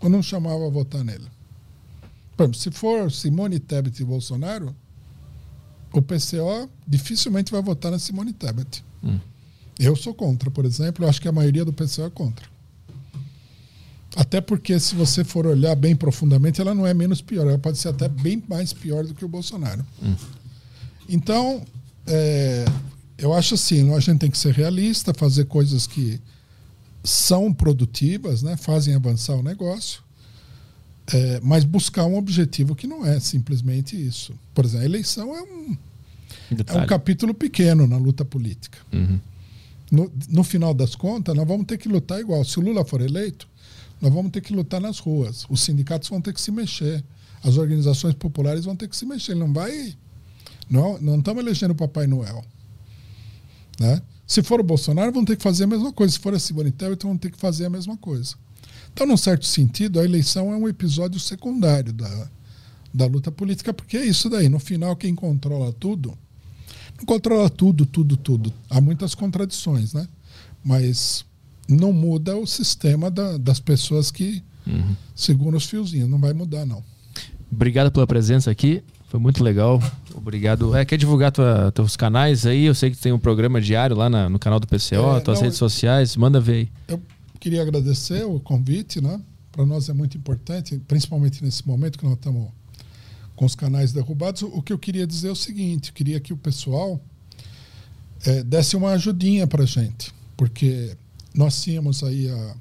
eu 0.00 0.08
não 0.08 0.22
chamava 0.22 0.66
a 0.66 0.70
votar 0.70 1.04
nele. 1.04 1.26
Por 2.34 2.44
exemplo, 2.44 2.58
se 2.58 2.70
for 2.70 3.12
Simone 3.12 3.58
Tebet 3.58 4.00
e 4.00 4.06
Bolsonaro, 4.06 4.74
o 5.92 6.00
PCO 6.00 6.70
dificilmente 6.86 7.52
vai 7.52 7.60
votar 7.60 7.90
na 7.90 7.98
Simone 7.98 8.32
Tebet. 8.32 8.82
Uhum. 9.02 9.20
Eu 9.78 9.94
sou 9.96 10.14
contra, 10.14 10.50
por 10.50 10.64
exemplo, 10.64 11.04
eu 11.04 11.08
acho 11.10 11.20
que 11.20 11.28
a 11.28 11.32
maioria 11.32 11.64
do 11.64 11.74
PCO 11.74 12.04
é 12.04 12.10
contra. 12.10 12.46
Até 14.16 14.40
porque, 14.40 14.80
se 14.80 14.94
você 14.94 15.22
for 15.24 15.46
olhar 15.46 15.76
bem 15.76 15.94
profundamente, 15.94 16.60
ela 16.60 16.74
não 16.74 16.86
é 16.86 16.94
menos 16.94 17.20
pior, 17.20 17.46
ela 17.46 17.58
pode 17.58 17.76
ser 17.76 17.88
até 17.88 18.08
bem 18.08 18.42
mais 18.48 18.72
pior 18.72 19.04
do 19.04 19.14
que 19.14 19.24
o 19.24 19.28
Bolsonaro. 19.28 19.84
Hum. 20.02 20.14
Então, 21.08 21.62
é, 22.06 22.64
eu 23.16 23.32
acho 23.32 23.54
assim, 23.54 23.92
a 23.94 24.00
gente 24.00 24.18
tem 24.18 24.30
que 24.30 24.38
ser 24.38 24.52
realista, 24.52 25.14
fazer 25.14 25.46
coisas 25.46 25.86
que 25.86 26.20
são 27.02 27.52
produtivas, 27.52 28.42
né, 28.42 28.56
fazem 28.56 28.94
avançar 28.94 29.34
o 29.34 29.42
negócio, 29.42 30.02
é, 31.12 31.40
mas 31.42 31.64
buscar 31.64 32.04
um 32.04 32.16
objetivo 32.16 32.74
que 32.74 32.86
não 32.86 33.04
é 33.06 33.18
simplesmente 33.18 33.96
isso. 33.96 34.34
Por 34.54 34.64
exemplo, 34.64 34.82
a 34.82 34.84
eleição 34.84 35.34
é 35.34 35.42
um, 35.42 35.76
é 36.66 36.78
um 36.78 36.86
capítulo 36.86 37.32
pequeno 37.32 37.86
na 37.86 37.96
luta 37.96 38.24
política. 38.24 38.78
Uhum. 38.92 39.18
No, 39.90 40.12
no 40.28 40.44
final 40.44 40.74
das 40.74 40.94
contas, 40.94 41.34
nós 41.34 41.48
vamos 41.48 41.66
ter 41.66 41.78
que 41.78 41.88
lutar 41.88 42.20
igual. 42.20 42.44
Se 42.44 42.58
o 42.58 42.62
Lula 42.62 42.84
for 42.84 43.00
eleito, 43.00 43.48
nós 44.00 44.12
vamos 44.12 44.30
ter 44.30 44.42
que 44.42 44.52
lutar 44.52 44.80
nas 44.80 44.98
ruas. 44.98 45.46
Os 45.48 45.62
sindicatos 45.62 46.10
vão 46.10 46.20
ter 46.20 46.34
que 46.34 46.40
se 46.40 46.50
mexer. 46.50 47.02
As 47.42 47.56
organizações 47.56 48.14
populares 48.14 48.66
vão 48.66 48.76
ter 48.76 48.86
que 48.86 48.96
se 48.96 49.06
mexer. 49.06 49.32
Ele 49.32 49.40
não 49.40 49.52
vai 49.52 49.96
não, 50.68 50.98
não 51.00 51.18
estamos 51.18 51.42
elegendo 51.42 51.72
o 51.72 51.74
Papai 51.74 52.06
Noel. 52.06 52.44
Né? 53.78 54.02
Se 54.26 54.42
for 54.42 54.60
o 54.60 54.64
Bolsonaro, 54.64 55.12
vão 55.12 55.24
ter 55.24 55.36
que 55.36 55.42
fazer 55.42 55.64
a 55.64 55.66
mesma 55.66 55.92
coisa. 55.92 56.12
Se 56.12 56.18
for 56.18 56.34
a 56.34 56.38
Simone 56.38 56.70
Tebet, 56.70 57.04
vão 57.04 57.16
ter 57.16 57.30
que 57.30 57.38
fazer 57.38 57.66
a 57.66 57.70
mesma 57.70 57.96
coisa. 57.96 58.34
Então, 58.92 59.06
num 59.06 59.16
certo 59.16 59.46
sentido, 59.46 60.00
a 60.00 60.04
eleição 60.04 60.52
é 60.52 60.56
um 60.56 60.68
episódio 60.68 61.18
secundário 61.20 61.92
da, 61.92 62.30
da 62.92 63.06
luta 63.06 63.30
política, 63.30 63.72
porque 63.72 63.96
é 63.96 64.04
isso 64.04 64.28
daí. 64.28 64.48
No 64.48 64.58
final, 64.58 64.96
quem 64.96 65.14
controla 65.14 65.72
tudo, 65.72 66.16
não 66.98 67.06
controla 67.06 67.48
tudo, 67.48 67.86
tudo, 67.86 68.16
tudo. 68.16 68.52
Há 68.68 68.80
muitas 68.80 69.14
contradições, 69.14 69.94
né? 69.94 70.06
Mas 70.64 71.24
não 71.68 71.92
muda 71.92 72.36
o 72.36 72.46
sistema 72.46 73.10
da, 73.10 73.38
das 73.38 73.60
pessoas 73.60 74.10
que 74.10 74.42
uhum. 74.66 74.96
seguram 75.14 75.56
os 75.56 75.64
fiozinhos. 75.64 76.08
Não 76.10 76.18
vai 76.18 76.32
mudar, 76.32 76.66
não. 76.66 76.82
Obrigado 77.50 77.90
pela 77.90 78.06
presença 78.06 78.50
aqui. 78.50 78.82
Foi 79.08 79.18
muito 79.18 79.42
legal. 79.42 79.82
Obrigado. 80.14 80.76
É, 80.76 80.84
quer 80.84 80.98
divulgar 80.98 81.32
tua, 81.32 81.72
teus 81.72 81.96
canais 81.96 82.44
aí? 82.44 82.64
Eu 82.64 82.74
sei 82.74 82.90
que 82.90 82.96
tem 82.98 83.10
um 83.10 83.18
programa 83.18 83.58
diário 83.58 83.96
lá 83.96 84.10
na, 84.10 84.28
no 84.28 84.38
canal 84.38 84.60
do 84.60 84.66
PCO, 84.66 85.16
é, 85.16 85.20
tuas 85.20 85.38
não, 85.38 85.44
redes 85.44 85.58
sociais. 85.58 86.14
Manda 86.14 86.38
ver 86.38 86.52
aí. 86.52 86.68
Eu 86.88 87.02
queria 87.40 87.62
agradecer 87.62 88.24
o 88.24 88.38
convite, 88.38 89.00
né? 89.00 89.18
Para 89.50 89.64
nós 89.64 89.88
é 89.88 89.94
muito 89.94 90.18
importante, 90.18 90.78
principalmente 90.86 91.42
nesse 91.42 91.66
momento 91.66 91.98
que 91.98 92.04
nós 92.04 92.14
estamos 92.14 92.48
com 93.34 93.46
os 93.46 93.54
canais 93.54 93.92
derrubados. 93.92 94.42
O 94.42 94.60
que 94.60 94.74
eu 94.74 94.78
queria 94.78 95.06
dizer 95.06 95.28
é 95.28 95.32
o 95.32 95.36
seguinte: 95.36 95.88
eu 95.88 95.94
queria 95.94 96.20
que 96.20 96.34
o 96.34 96.36
pessoal 96.36 97.00
é, 98.26 98.42
desse 98.42 98.76
uma 98.76 98.90
ajudinha 98.90 99.46
para 99.46 99.64
gente, 99.64 100.12
porque 100.36 100.94
nós 101.34 101.62
tínhamos 101.62 102.02
aí 102.02 102.28
a, 102.28 102.54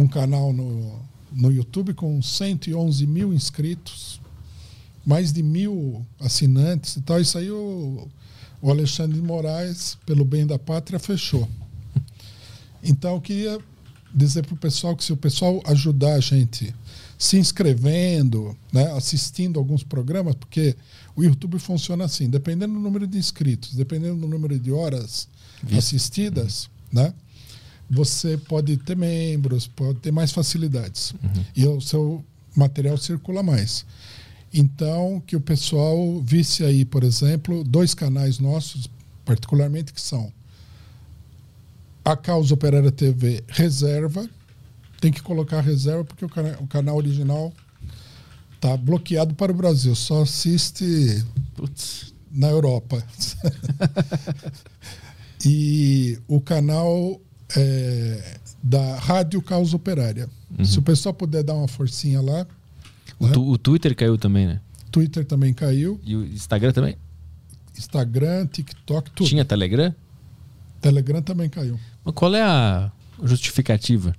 um 0.00 0.08
canal 0.08 0.52
no, 0.52 0.98
no 1.30 1.52
YouTube 1.52 1.94
com 1.94 2.20
111 2.20 3.06
mil 3.06 3.32
inscritos 3.32 4.20
mais 5.04 5.32
de 5.32 5.42
mil 5.42 6.04
assinantes 6.20 6.96
e 6.96 7.02
tal. 7.02 7.20
Isso 7.20 7.36
aí 7.38 7.50
o, 7.50 8.08
o 8.60 8.70
Alexandre 8.70 9.18
de 9.18 9.26
Moraes, 9.26 9.98
pelo 10.06 10.24
bem 10.24 10.46
da 10.46 10.58
pátria, 10.58 10.98
fechou. 10.98 11.48
Então 12.82 13.14
eu 13.14 13.20
queria 13.20 13.58
dizer 14.14 14.46
para 14.46 14.54
o 14.54 14.58
pessoal 14.58 14.96
que 14.96 15.04
se 15.04 15.12
o 15.12 15.16
pessoal 15.16 15.60
ajudar 15.66 16.14
a 16.14 16.20
gente 16.20 16.74
se 17.18 17.36
inscrevendo, 17.38 18.56
né, 18.72 18.92
assistindo 18.92 19.58
alguns 19.58 19.82
programas, 19.82 20.34
porque 20.34 20.76
o 21.16 21.22
YouTube 21.22 21.58
funciona 21.58 22.04
assim, 22.04 22.28
dependendo 22.28 22.74
do 22.74 22.80
número 22.80 23.06
de 23.06 23.18
inscritos, 23.18 23.74
dependendo 23.74 24.20
do 24.20 24.28
número 24.28 24.58
de 24.58 24.70
horas 24.70 25.28
assistidas, 25.76 26.68
né, 26.92 27.14
você 27.90 28.36
pode 28.36 28.76
ter 28.78 28.96
membros, 28.96 29.66
pode 29.66 29.98
ter 30.00 30.12
mais 30.12 30.32
facilidades. 30.32 31.14
E 31.56 31.66
o 31.66 31.80
seu 31.80 32.24
material 32.56 32.96
circula 32.96 33.42
mais. 33.42 33.84
Então, 34.56 35.20
que 35.26 35.34
o 35.34 35.40
pessoal 35.40 36.20
visse 36.20 36.62
aí, 36.64 36.84
por 36.84 37.02
exemplo, 37.02 37.64
dois 37.64 37.92
canais 37.92 38.38
nossos, 38.38 38.88
particularmente, 39.24 39.92
que 39.92 40.00
são 40.00 40.32
a 42.04 42.16
Causa 42.16 42.54
Operária 42.54 42.92
TV 42.92 43.42
Reserva. 43.48 44.28
Tem 45.00 45.10
que 45.10 45.20
colocar 45.20 45.60
reserva 45.60 46.04
porque 46.04 46.24
o, 46.24 46.28
cana 46.28 46.56
o 46.60 46.68
canal 46.68 46.96
original 46.96 47.52
está 48.54 48.76
bloqueado 48.76 49.34
para 49.34 49.50
o 49.50 49.54
Brasil. 49.54 49.92
Só 49.96 50.22
assiste 50.22 51.24
Putz. 51.56 52.14
na 52.30 52.48
Europa. 52.48 53.04
e 55.44 56.16
o 56.28 56.40
canal 56.40 57.20
é, 57.56 58.38
da 58.62 58.96
Rádio 58.98 59.42
Causa 59.42 59.74
Operária. 59.74 60.28
Se 60.64 60.78
o 60.78 60.82
pessoal 60.82 61.12
puder 61.12 61.42
dar 61.42 61.54
uma 61.54 61.66
forcinha 61.66 62.20
lá. 62.20 62.46
O, 63.18 63.28
tu- 63.28 63.48
o 63.50 63.58
Twitter 63.58 63.94
caiu 63.96 64.16
também, 64.18 64.46
né? 64.46 64.60
Twitter 64.90 65.24
também 65.24 65.52
caiu. 65.52 66.00
E 66.04 66.14
o 66.16 66.24
Instagram 66.24 66.72
também? 66.72 66.96
Instagram, 67.76 68.46
TikTok, 68.46 69.10
tudo. 69.10 69.28
Tinha 69.28 69.44
Telegram? 69.44 69.94
Telegram 70.80 71.20
também 71.22 71.48
caiu. 71.48 71.78
Mas 72.04 72.14
qual 72.14 72.34
é 72.34 72.42
a 72.42 72.90
justificativa? 73.22 74.14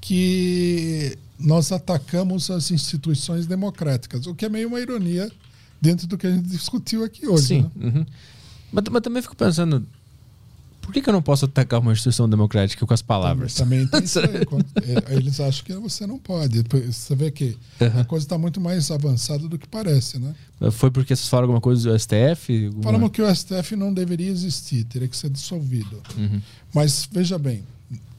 Que 0.00 1.16
nós 1.38 1.72
atacamos 1.72 2.50
as 2.50 2.70
instituições 2.70 3.46
democráticas, 3.46 4.26
o 4.26 4.34
que 4.34 4.44
é 4.44 4.48
meio 4.48 4.68
uma 4.68 4.80
ironia 4.80 5.30
dentro 5.80 6.06
do 6.06 6.18
que 6.18 6.26
a 6.26 6.30
gente 6.30 6.48
discutiu 6.48 7.04
aqui 7.04 7.26
hoje. 7.26 7.46
Sim. 7.46 7.62
né? 7.62 7.70
uhum. 7.94 8.06
Mas, 8.72 8.84
mas 8.90 9.02
também 9.02 9.22
fico 9.22 9.36
pensando, 9.36 9.86
por 10.82 10.92
que, 10.92 11.00
que 11.00 11.08
eu 11.08 11.12
não 11.12 11.22
posso 11.22 11.46
atacar 11.46 11.80
uma 11.80 11.92
instituição 11.92 12.28
democrática 12.28 12.84
com 12.84 12.92
as 12.92 13.00
palavras? 13.00 13.54
Também 13.54 13.86
tem 13.86 14.04
isso 14.04 14.18
aí. 14.18 14.26
É, 15.08 15.14
Eles 15.14 15.40
acham 15.40 15.64
que 15.64 15.72
você 15.74 16.06
não 16.06 16.18
pode. 16.18 16.62
Você 16.86 17.14
vê 17.14 17.30
que 17.30 17.56
a 17.98 18.04
coisa 18.04 18.26
está 18.26 18.36
muito 18.36 18.60
mais 18.60 18.90
avançada 18.90 19.48
do 19.48 19.56
que 19.58 19.66
parece, 19.66 20.18
né? 20.18 20.34
Foi 20.72 20.90
porque 20.90 21.14
vocês 21.16 21.28
falaram 21.28 21.46
alguma 21.46 21.60
coisa 21.60 21.88
do 21.90 21.98
STF? 21.98 22.66
Alguma- 22.66 22.82
Falamos 22.82 23.10
que 23.10 23.22
o 23.22 23.34
STF 23.34 23.74
não 23.76 23.94
deveria 23.94 24.28
existir, 24.30 24.84
teria 24.84 25.08
que 25.08 25.16
ser 25.16 25.30
dissolvido. 25.30 26.02
Uhum. 26.18 26.40
Mas 26.74 27.08
veja 27.10 27.38
bem, 27.38 27.62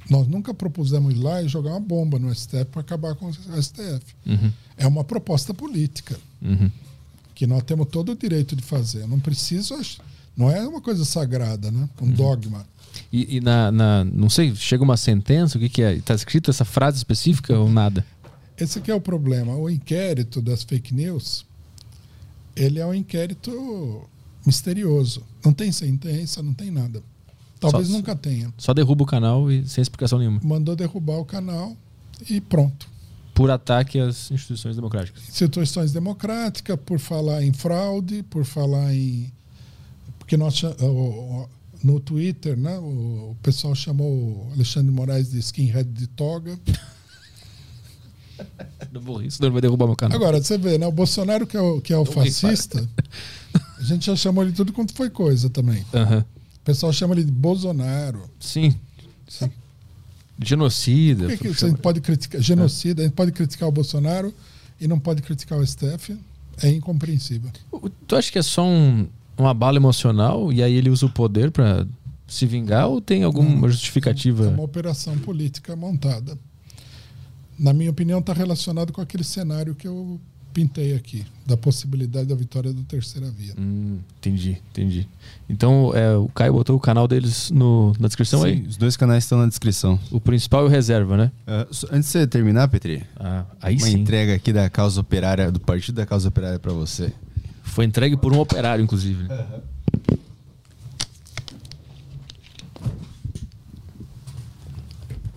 nós 0.10 0.28
nunca 0.28 0.54
propusemos 0.54 1.14
ir 1.14 1.18
lá 1.18 1.42
e 1.42 1.48
jogar 1.48 1.72
uma 1.72 1.80
bomba 1.80 2.18
no 2.18 2.34
STF 2.34 2.66
para 2.66 2.82
acabar 2.82 3.14
com 3.16 3.28
o 3.28 3.34
STF. 3.62 4.02
Uhum. 4.26 4.52
É 4.78 4.88
uma 4.88 5.04
proposta 5.04 5.54
política 5.54 6.18
Uhum. 6.42 6.72
que 7.36 7.46
nós 7.46 7.64
temos 7.64 7.88
todo 7.90 8.12
o 8.14 8.16
direito 8.16 8.56
de 8.56 8.62
fazer. 8.64 9.02
Eu 9.02 9.08
não 9.08 9.20
preciso, 9.20 9.76
não 10.36 10.50
é 10.50 10.68
uma 10.68 10.82
coisa 10.82 11.04
sagrada, 11.06 11.72
né? 11.72 11.90
Um 12.02 12.10
dogma. 12.12 12.66
E, 13.12 13.38
e 13.38 13.42
na, 13.42 13.72
na- 13.72 14.04
Não 14.06 14.30
sei, 14.30 14.54
chega 14.56 14.84
uma 14.84 14.98
sentença, 14.98 15.58
o 15.58 15.62
que, 15.62 15.70
que 15.70 15.82
é? 15.82 15.94
Está 15.96 16.14
escrito 16.14 16.50
essa 16.52 16.66
frase 16.66 16.98
específica 16.98 17.58
ou 17.58 17.70
nada? 17.70 18.06
Esse 18.58 18.80
que 18.82 18.92
é 18.92 18.96
o 18.96 19.02
problema. 19.02 19.56
O 19.56 19.70
inquérito 19.70 20.42
das 20.42 20.64
fake 20.64 20.94
news, 20.94 21.46
ele 22.56 22.80
é 22.80 22.86
um 22.86 22.94
inquérito 22.94 24.08
misterioso. 24.46 25.24
Não 25.44 25.54
tem 25.54 25.72
sentença, 25.72 26.42
não 26.44 26.54
tem 26.54 26.70
nada. 26.70 27.02
Talvez 27.60 27.88
Só- 27.88 27.94
nunca 27.94 28.16
tenha. 28.16 28.54
Só 28.58 28.74
derruba 28.74 29.04
o 29.04 29.08
canal 29.08 29.52
e 29.52 29.68
sem 29.68 29.82
explicação 29.82 30.20
nenhuma. 30.20 30.40
Mandou 30.44 30.76
derrubar 30.76 31.18
o 31.18 31.26
canal 31.26 31.76
e 32.30 32.40
pronto. 32.42 32.88
Por 33.34 33.50
ataque 33.50 34.00
às 34.00 34.30
instituições 34.30 34.76
democráticas. 34.76 35.24
Instituições 35.28 35.92
democráticas, 35.92 36.78
por 36.86 37.00
falar 37.00 37.44
em 37.44 37.52
fraude, 37.54 38.22
por 38.24 38.46
falar 38.46 38.94
em. 38.94 39.32
Porque 40.34 40.38
nós, 40.38 40.64
no 41.84 42.00
Twitter, 42.00 42.58
né, 42.58 42.76
o, 42.80 43.36
pessoal 43.44 43.76
chamou 43.76 44.50
Alexandre 44.54 44.92
Moraes 44.92 45.30
de 45.30 45.38
skinhead 45.40 45.88
de 45.92 46.08
toga. 46.08 46.60
Não 48.92 49.00
vou 49.00 49.18
rir, 49.18 49.30
senão 49.30 49.48
ele 49.48 49.54
vai 49.54 49.62
derrubar 49.62 49.86
meu 49.86 49.96
canal. 49.96 50.18
Agora, 50.18 50.42
você 50.42 50.58
vê, 50.58 50.78
né? 50.78 50.88
O 50.88 50.92
Bolsonaro, 50.92 51.46
que 51.46 51.56
é 51.56 51.62
o, 51.62 51.82
que 51.82 51.94
é 51.94 51.98
o 51.98 52.04
fascista, 52.04 52.88
a 53.78 53.84
gente 53.84 54.08
já 54.08 54.16
chamou 54.16 54.44
ele 54.44 54.52
de 54.52 54.58
tudo 54.58 54.74
quanto 54.74 54.94
foi 54.94 55.10
coisa 55.10 55.50
também. 55.50 55.86
Aham. 55.94 56.26
O 56.56 56.66
pessoal 56.66 56.92
chama 56.92 57.14
ele 57.14 57.24
de 57.24 57.32
Bolsonaro. 57.32 58.30
Sim. 58.40 58.76
Sim. 59.28 59.52
Genocida. 60.44 61.28
Por 61.28 61.38
que, 61.38 61.54
que 61.54 61.76
pode 61.78 62.02
criticar? 62.02 62.42
Genocida, 62.42 63.04
a 63.04 63.06
gente 63.06 63.14
pode 63.14 63.32
criticar 63.32 63.70
o 63.70 63.72
Bolsonaro 63.72 64.34
e 64.82 64.88
não 64.88 65.00
pode 65.00 65.22
criticar 65.22 65.60
o 65.60 65.66
STF? 65.66 66.18
É 66.62 66.70
incompreensível. 66.70 67.52
Tu 68.08 68.16
acha 68.16 68.32
que 68.32 68.40
é 68.40 68.44
só 68.44 68.66
um, 68.66 69.08
uma 69.38 69.54
bala 69.54 69.78
emocional 69.78 70.52
e 70.54 70.62
aí 70.64 70.74
ele 70.76 70.90
usa 70.90 71.06
o 71.06 71.10
poder 71.10 71.52
pra 71.52 71.86
se 72.28 72.46
vingar 72.46 72.88
ou 72.88 73.02
tem 73.02 73.24
alguma 73.24 73.68
É 73.68 73.72
justificativa? 73.72 74.48
uma 74.50 74.64
operação 74.64 75.18
política 75.20 75.76
montada. 75.76 76.38
Na 77.58 77.72
minha 77.74 77.92
opinião, 77.92 78.20
está 78.20 78.34
relacionado 78.34 78.92
com 78.92 79.02
aquele 79.02 79.24
cenário 79.24 79.76
que 79.76 79.88
eu 79.88 80.20
pintei 80.52 80.94
aqui, 80.94 81.26
da 81.48 81.58
possibilidade 81.58 82.28
da 82.28 82.36
vitória 82.36 82.72
do 82.72 82.84
terceira 82.84 83.28
via. 83.32 83.56
Hum, 83.58 83.98
entendi, 84.20 84.62
entendi. 84.72 85.08
Então 85.50 85.92
é, 85.96 86.16
o 86.16 86.28
Caio 86.30 86.54
botou 86.54 86.76
o 86.76 86.80
canal 86.80 87.08
deles 87.08 87.50
no, 87.50 87.92
na 88.00 88.08
descrição 88.08 88.42
Sim, 88.42 88.46
aí? 88.48 88.62
os 88.68 88.78
dois 88.78 88.96
canais 88.96 89.24
estão 89.24 89.40
na 89.40 89.48
descrição. 89.48 90.00
O 90.12 90.20
principal 90.22 90.64
e 90.64 90.68
o 90.68 90.70
reserva, 90.70 91.18
né? 91.18 91.32
Só- 91.72 91.88
antes 91.92 92.06
de 92.12 92.20
você 92.20 92.28
terminar, 92.28 92.68
Petri, 92.68 93.04
Ah, 93.20 93.46
aí 93.60 93.76
uma 93.78 93.88
sim. 93.88 93.98
entrega 94.00 94.36
aqui 94.36 94.54
da 94.54 94.70
causa 94.70 95.02
operária, 95.02 95.52
do 95.52 95.60
Partido 95.60 95.96
da 95.96 96.06
Causa 96.06 96.28
Operária 96.30 96.60
pra 96.60 96.72
você. 96.72 97.12
Foi 97.74 97.86
entregue 97.86 98.16
por 98.16 98.32
um 98.32 98.40
operário, 98.40 98.84
inclusive. 98.84 99.28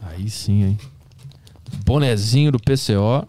Aí 0.03 0.29
sim, 0.29 0.65
hein? 0.65 0.79
Bonezinho 1.85 2.53
do 2.53 2.59
PCO. 2.59 3.27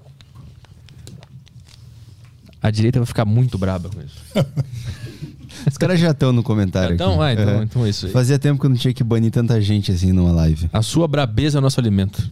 A 2.61 2.69
direita 2.69 2.99
vai 2.99 3.05
ficar 3.05 3.23
muito 3.23 3.57
braba 3.57 3.89
com 3.89 4.01
isso. 4.01 4.17
Os 5.65 5.77
caras 5.77 5.99
já 6.01 6.11
estão 6.11 6.33
no 6.33 6.43
comentário. 6.43 6.93
Então, 6.93 7.21
ah, 7.21 7.31
então, 7.31 7.61
É. 7.61 7.63
então 7.63 7.85
é 7.85 7.89
isso 7.89 8.07
aí. 8.07 8.11
Fazia 8.11 8.37
tempo 8.37 8.59
que 8.59 8.65
eu 8.65 8.69
não 8.69 8.77
tinha 8.77 8.93
que 8.93 9.03
banir 9.05 9.31
tanta 9.31 9.59
gente 9.61 9.89
assim 9.89 10.11
numa 10.11 10.33
live. 10.33 10.69
A 10.73 10.81
sua 10.81 11.07
brabeza 11.07 11.57
é 11.57 11.59
o 11.59 11.61
nosso 11.61 11.79
alimento. 11.79 12.29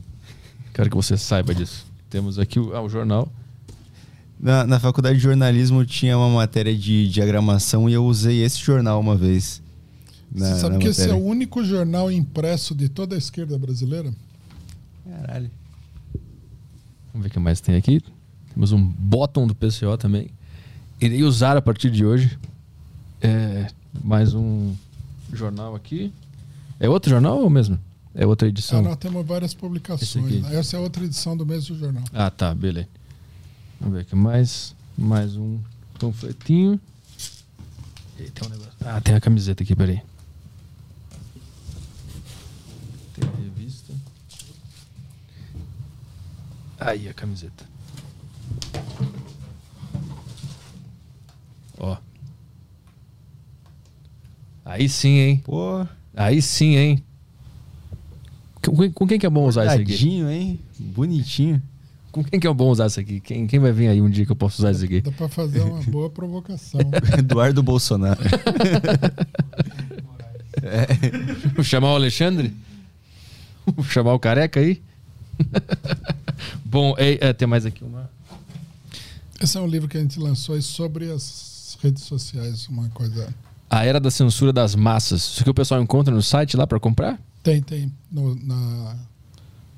Quero 0.73 0.89
que 0.89 0.95
você 0.95 1.15
saiba 1.15 1.55
disso. 1.55 1.85
Temos 2.09 2.37
aqui 2.37 2.59
o, 2.59 2.75
ah, 2.75 2.81
o 2.81 2.89
jornal. 2.89 3.31
Na, 4.39 4.65
na 4.67 4.79
faculdade 4.79 5.17
de 5.17 5.23
jornalismo 5.23 5.85
tinha 5.85 6.17
uma 6.17 6.29
matéria 6.29 6.75
de 6.75 7.09
diagramação 7.09 7.89
e 7.89 7.93
eu 7.93 8.05
usei 8.05 8.43
esse 8.43 8.59
jornal 8.59 8.99
uma 8.99 9.15
vez. 9.15 9.61
Na, 10.31 10.47
Você 10.53 10.59
sabe 10.59 10.73
na 10.75 10.81
que 10.81 10.87
esse 10.87 11.01
é 11.03 11.07
matéria. 11.07 11.23
o 11.23 11.27
único 11.27 11.63
jornal 11.63 12.11
impresso 12.11 12.75
de 12.75 12.89
toda 12.89 13.15
a 13.15 13.17
esquerda 13.17 13.57
brasileira? 13.57 14.13
Caralho. 15.09 15.49
Vamos 17.13 17.23
ver 17.23 17.27
o 17.27 17.31
que 17.31 17.39
mais 17.39 17.61
tem 17.61 17.75
aqui. 17.75 18.01
Temos 18.53 18.71
um 18.71 18.83
bottom 18.83 19.47
do 19.47 19.55
PCO 19.55 19.97
também. 19.97 20.29
Irei 20.99 21.23
usar 21.23 21.55
a 21.55 21.61
partir 21.61 21.89
de 21.89 22.05
hoje. 22.05 22.37
É, 23.21 23.67
mais 24.03 24.33
um 24.33 24.73
jornal 25.33 25.75
aqui. 25.75 26.11
É 26.79 26.89
outro 26.89 27.09
jornal 27.09 27.39
ou 27.39 27.49
mesmo? 27.49 27.79
É 28.13 28.25
outra 28.25 28.47
Ah, 28.47 28.49
edição? 28.49 28.81
nós 28.81 28.97
temos 28.97 29.25
várias 29.25 29.53
publicações. 29.53 30.43
Essa 30.51 30.75
é 30.77 30.79
outra 30.79 31.03
edição 31.05 31.35
do 31.35 31.45
mesmo 31.45 31.75
jornal. 31.77 32.03
Ah, 32.13 32.29
tá, 32.29 32.53
beleza. 32.53 32.87
Vamos 33.79 33.95
ver 33.95 34.01
aqui 34.01 34.15
mais. 34.15 34.75
Mais 34.97 35.35
um 35.35 35.59
panfletinho. 35.99 36.79
E 38.17 38.23
tem 38.29 38.47
um 38.47 38.51
negócio. 38.51 38.73
Ah, 38.81 39.01
tem 39.01 39.13
a 39.15 39.19
camiseta 39.21 39.63
aqui, 39.63 39.75
peraí. 39.75 40.01
Tem 43.13 43.27
a 43.27 43.37
revista. 43.37 43.93
Aí 46.79 47.09
a 47.09 47.13
camiseta. 47.13 47.65
Ó. 51.77 51.97
Aí 54.63 54.89
sim, 54.89 55.17
hein? 55.17 55.37
Pô, 55.45 55.85
Aí 56.15 56.41
sim, 56.41 56.75
hein? 56.75 57.03
Com, 58.63 58.91
com 58.91 59.07
quem 59.07 59.19
que 59.19 59.25
é 59.25 59.29
bom 59.29 59.45
usar 59.45 59.65
isso 59.65 59.75
aqui? 59.75 59.91
tadinho, 59.91 60.29
hein? 60.29 60.59
Bonitinho. 60.79 61.61
Com 62.15 62.23
quem 62.23 62.39
que 62.39 62.47
é 62.47 62.53
bom 62.53 62.69
usar 62.69 62.87
isso 62.87 62.97
aqui? 62.97 63.19
Quem, 63.19 63.45
quem 63.45 63.59
vai 63.59 63.73
vir 63.73 63.89
aí 63.89 64.01
um 64.01 64.09
dia 64.09 64.25
que 64.25 64.31
eu 64.31 64.37
posso 64.37 64.61
usar 64.61 64.71
isso 64.71 64.85
aqui? 64.85 65.01
Dá 65.01 65.11
para 65.11 65.27
fazer 65.27 65.59
uma 65.59 65.81
boa 65.91 66.09
provocação. 66.09 66.79
Eduardo 67.19 67.61
Bolsonaro. 67.61 68.21
Vou 71.53 71.61
chamar 71.65 71.91
o 71.91 71.95
Alexandre? 71.95 72.55
Vou 73.65 73.83
chamar 73.83 74.13
o 74.13 74.19
careca 74.19 74.61
aí? 74.61 74.81
Bom, 76.63 76.95
é, 76.97 77.17
é, 77.27 77.33
tem 77.33 77.49
mais 77.49 77.65
aqui 77.65 77.83
uma. 77.83 78.09
Esse 79.41 79.57
é 79.57 79.59
um 79.59 79.67
livro 79.67 79.89
que 79.89 79.97
a 79.97 79.99
gente 79.99 80.17
lançou 80.17 80.55
aí 80.55 80.61
sobre 80.61 81.11
as 81.11 81.77
redes 81.83 82.03
sociais, 82.03 82.69
uma 82.69 82.87
coisa. 82.91 83.27
A 83.69 83.83
Era 83.83 83.99
da 83.99 84.09
Censura 84.09 84.53
das 84.53 84.73
Massas. 84.73 85.21
Isso 85.21 85.43
que 85.43 85.49
o 85.49 85.53
pessoal 85.53 85.81
encontra 85.81 86.15
no 86.15 86.21
site 86.21 86.55
lá 86.55 86.65
pra 86.65 86.79
comprar? 86.79 87.19
Tem, 87.43 87.61
tem. 87.61 87.91
no- 88.09 88.35
na, 88.35 88.95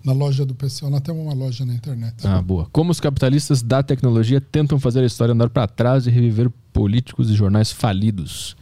na 0.03 0.13
loja 0.13 0.45
do 0.45 0.55
PCO, 0.55 0.89
nós 0.89 1.01
temos 1.01 1.21
uma 1.23 1.33
loja 1.33 1.65
na 1.65 1.73
internet. 1.73 2.15
Ah, 2.25 2.41
boa. 2.41 2.67
Como 2.71 2.91
os 2.91 2.99
capitalistas 2.99 3.61
da 3.61 3.83
tecnologia 3.83 4.39
tentam 4.39 4.79
fazer 4.79 5.01
a 5.01 5.05
história 5.05 5.33
andar 5.33 5.49
pra 5.49 5.67
trás 5.67 6.07
e 6.07 6.09
reviver 6.09 6.49
políticos 6.71 7.29
e 7.29 7.33
jornais 7.33 7.71
falidos. 7.71 8.55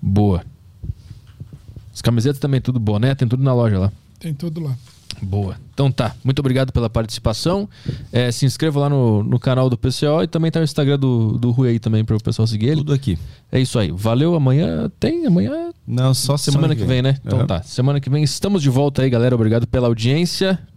Boa. 0.00 0.42
As 1.92 2.00
camisetas 2.02 2.38
também, 2.38 2.60
tudo 2.60 2.78
boné, 2.78 3.14
tem 3.14 3.26
tudo 3.26 3.42
na 3.42 3.52
loja 3.54 3.78
lá. 3.78 3.92
Tem 4.18 4.32
tudo 4.34 4.60
lá. 4.60 4.76
Boa. 5.22 5.56
Então 5.72 5.90
tá. 5.90 6.14
Muito 6.22 6.40
obrigado 6.40 6.72
pela 6.72 6.90
participação. 6.90 7.66
É, 8.12 8.30
se 8.30 8.44
inscreva 8.44 8.80
lá 8.80 8.90
no, 8.90 9.22
no 9.22 9.38
canal 9.38 9.70
do 9.70 9.76
PCO 9.78 10.22
e 10.22 10.26
também 10.26 10.50
tá 10.50 10.60
o 10.60 10.62
Instagram 10.62 10.98
do, 10.98 11.38
do 11.38 11.50
Rui 11.50 11.70
aí 11.70 11.78
também 11.78 12.04
para 12.04 12.16
o 12.16 12.22
pessoal 12.22 12.46
seguir 12.46 12.66
ele. 12.66 12.76
Tudo 12.76 12.92
aqui. 12.92 13.18
É 13.50 13.58
isso 13.58 13.78
aí. 13.78 13.90
Valeu. 13.90 14.34
Amanhã 14.34 14.90
tem? 15.00 15.26
Amanhã. 15.26 15.70
Não, 15.86 16.12
só 16.12 16.36
semana, 16.36 16.74
que 16.76 16.84
vem, 16.84 17.00
né? 17.00 17.18
Então 17.24 17.40
Uhum. 17.40 17.46
tá. 17.46 17.62
Semana 17.62 17.98
que 18.00 18.10
vem 18.10 18.22
estamos 18.22 18.60
de 18.62 18.68
volta 18.68 19.02
aí, 19.02 19.08
galera. 19.10 19.34
Obrigado 19.34 19.66
pela 19.66 19.86
audiência. 19.86 20.58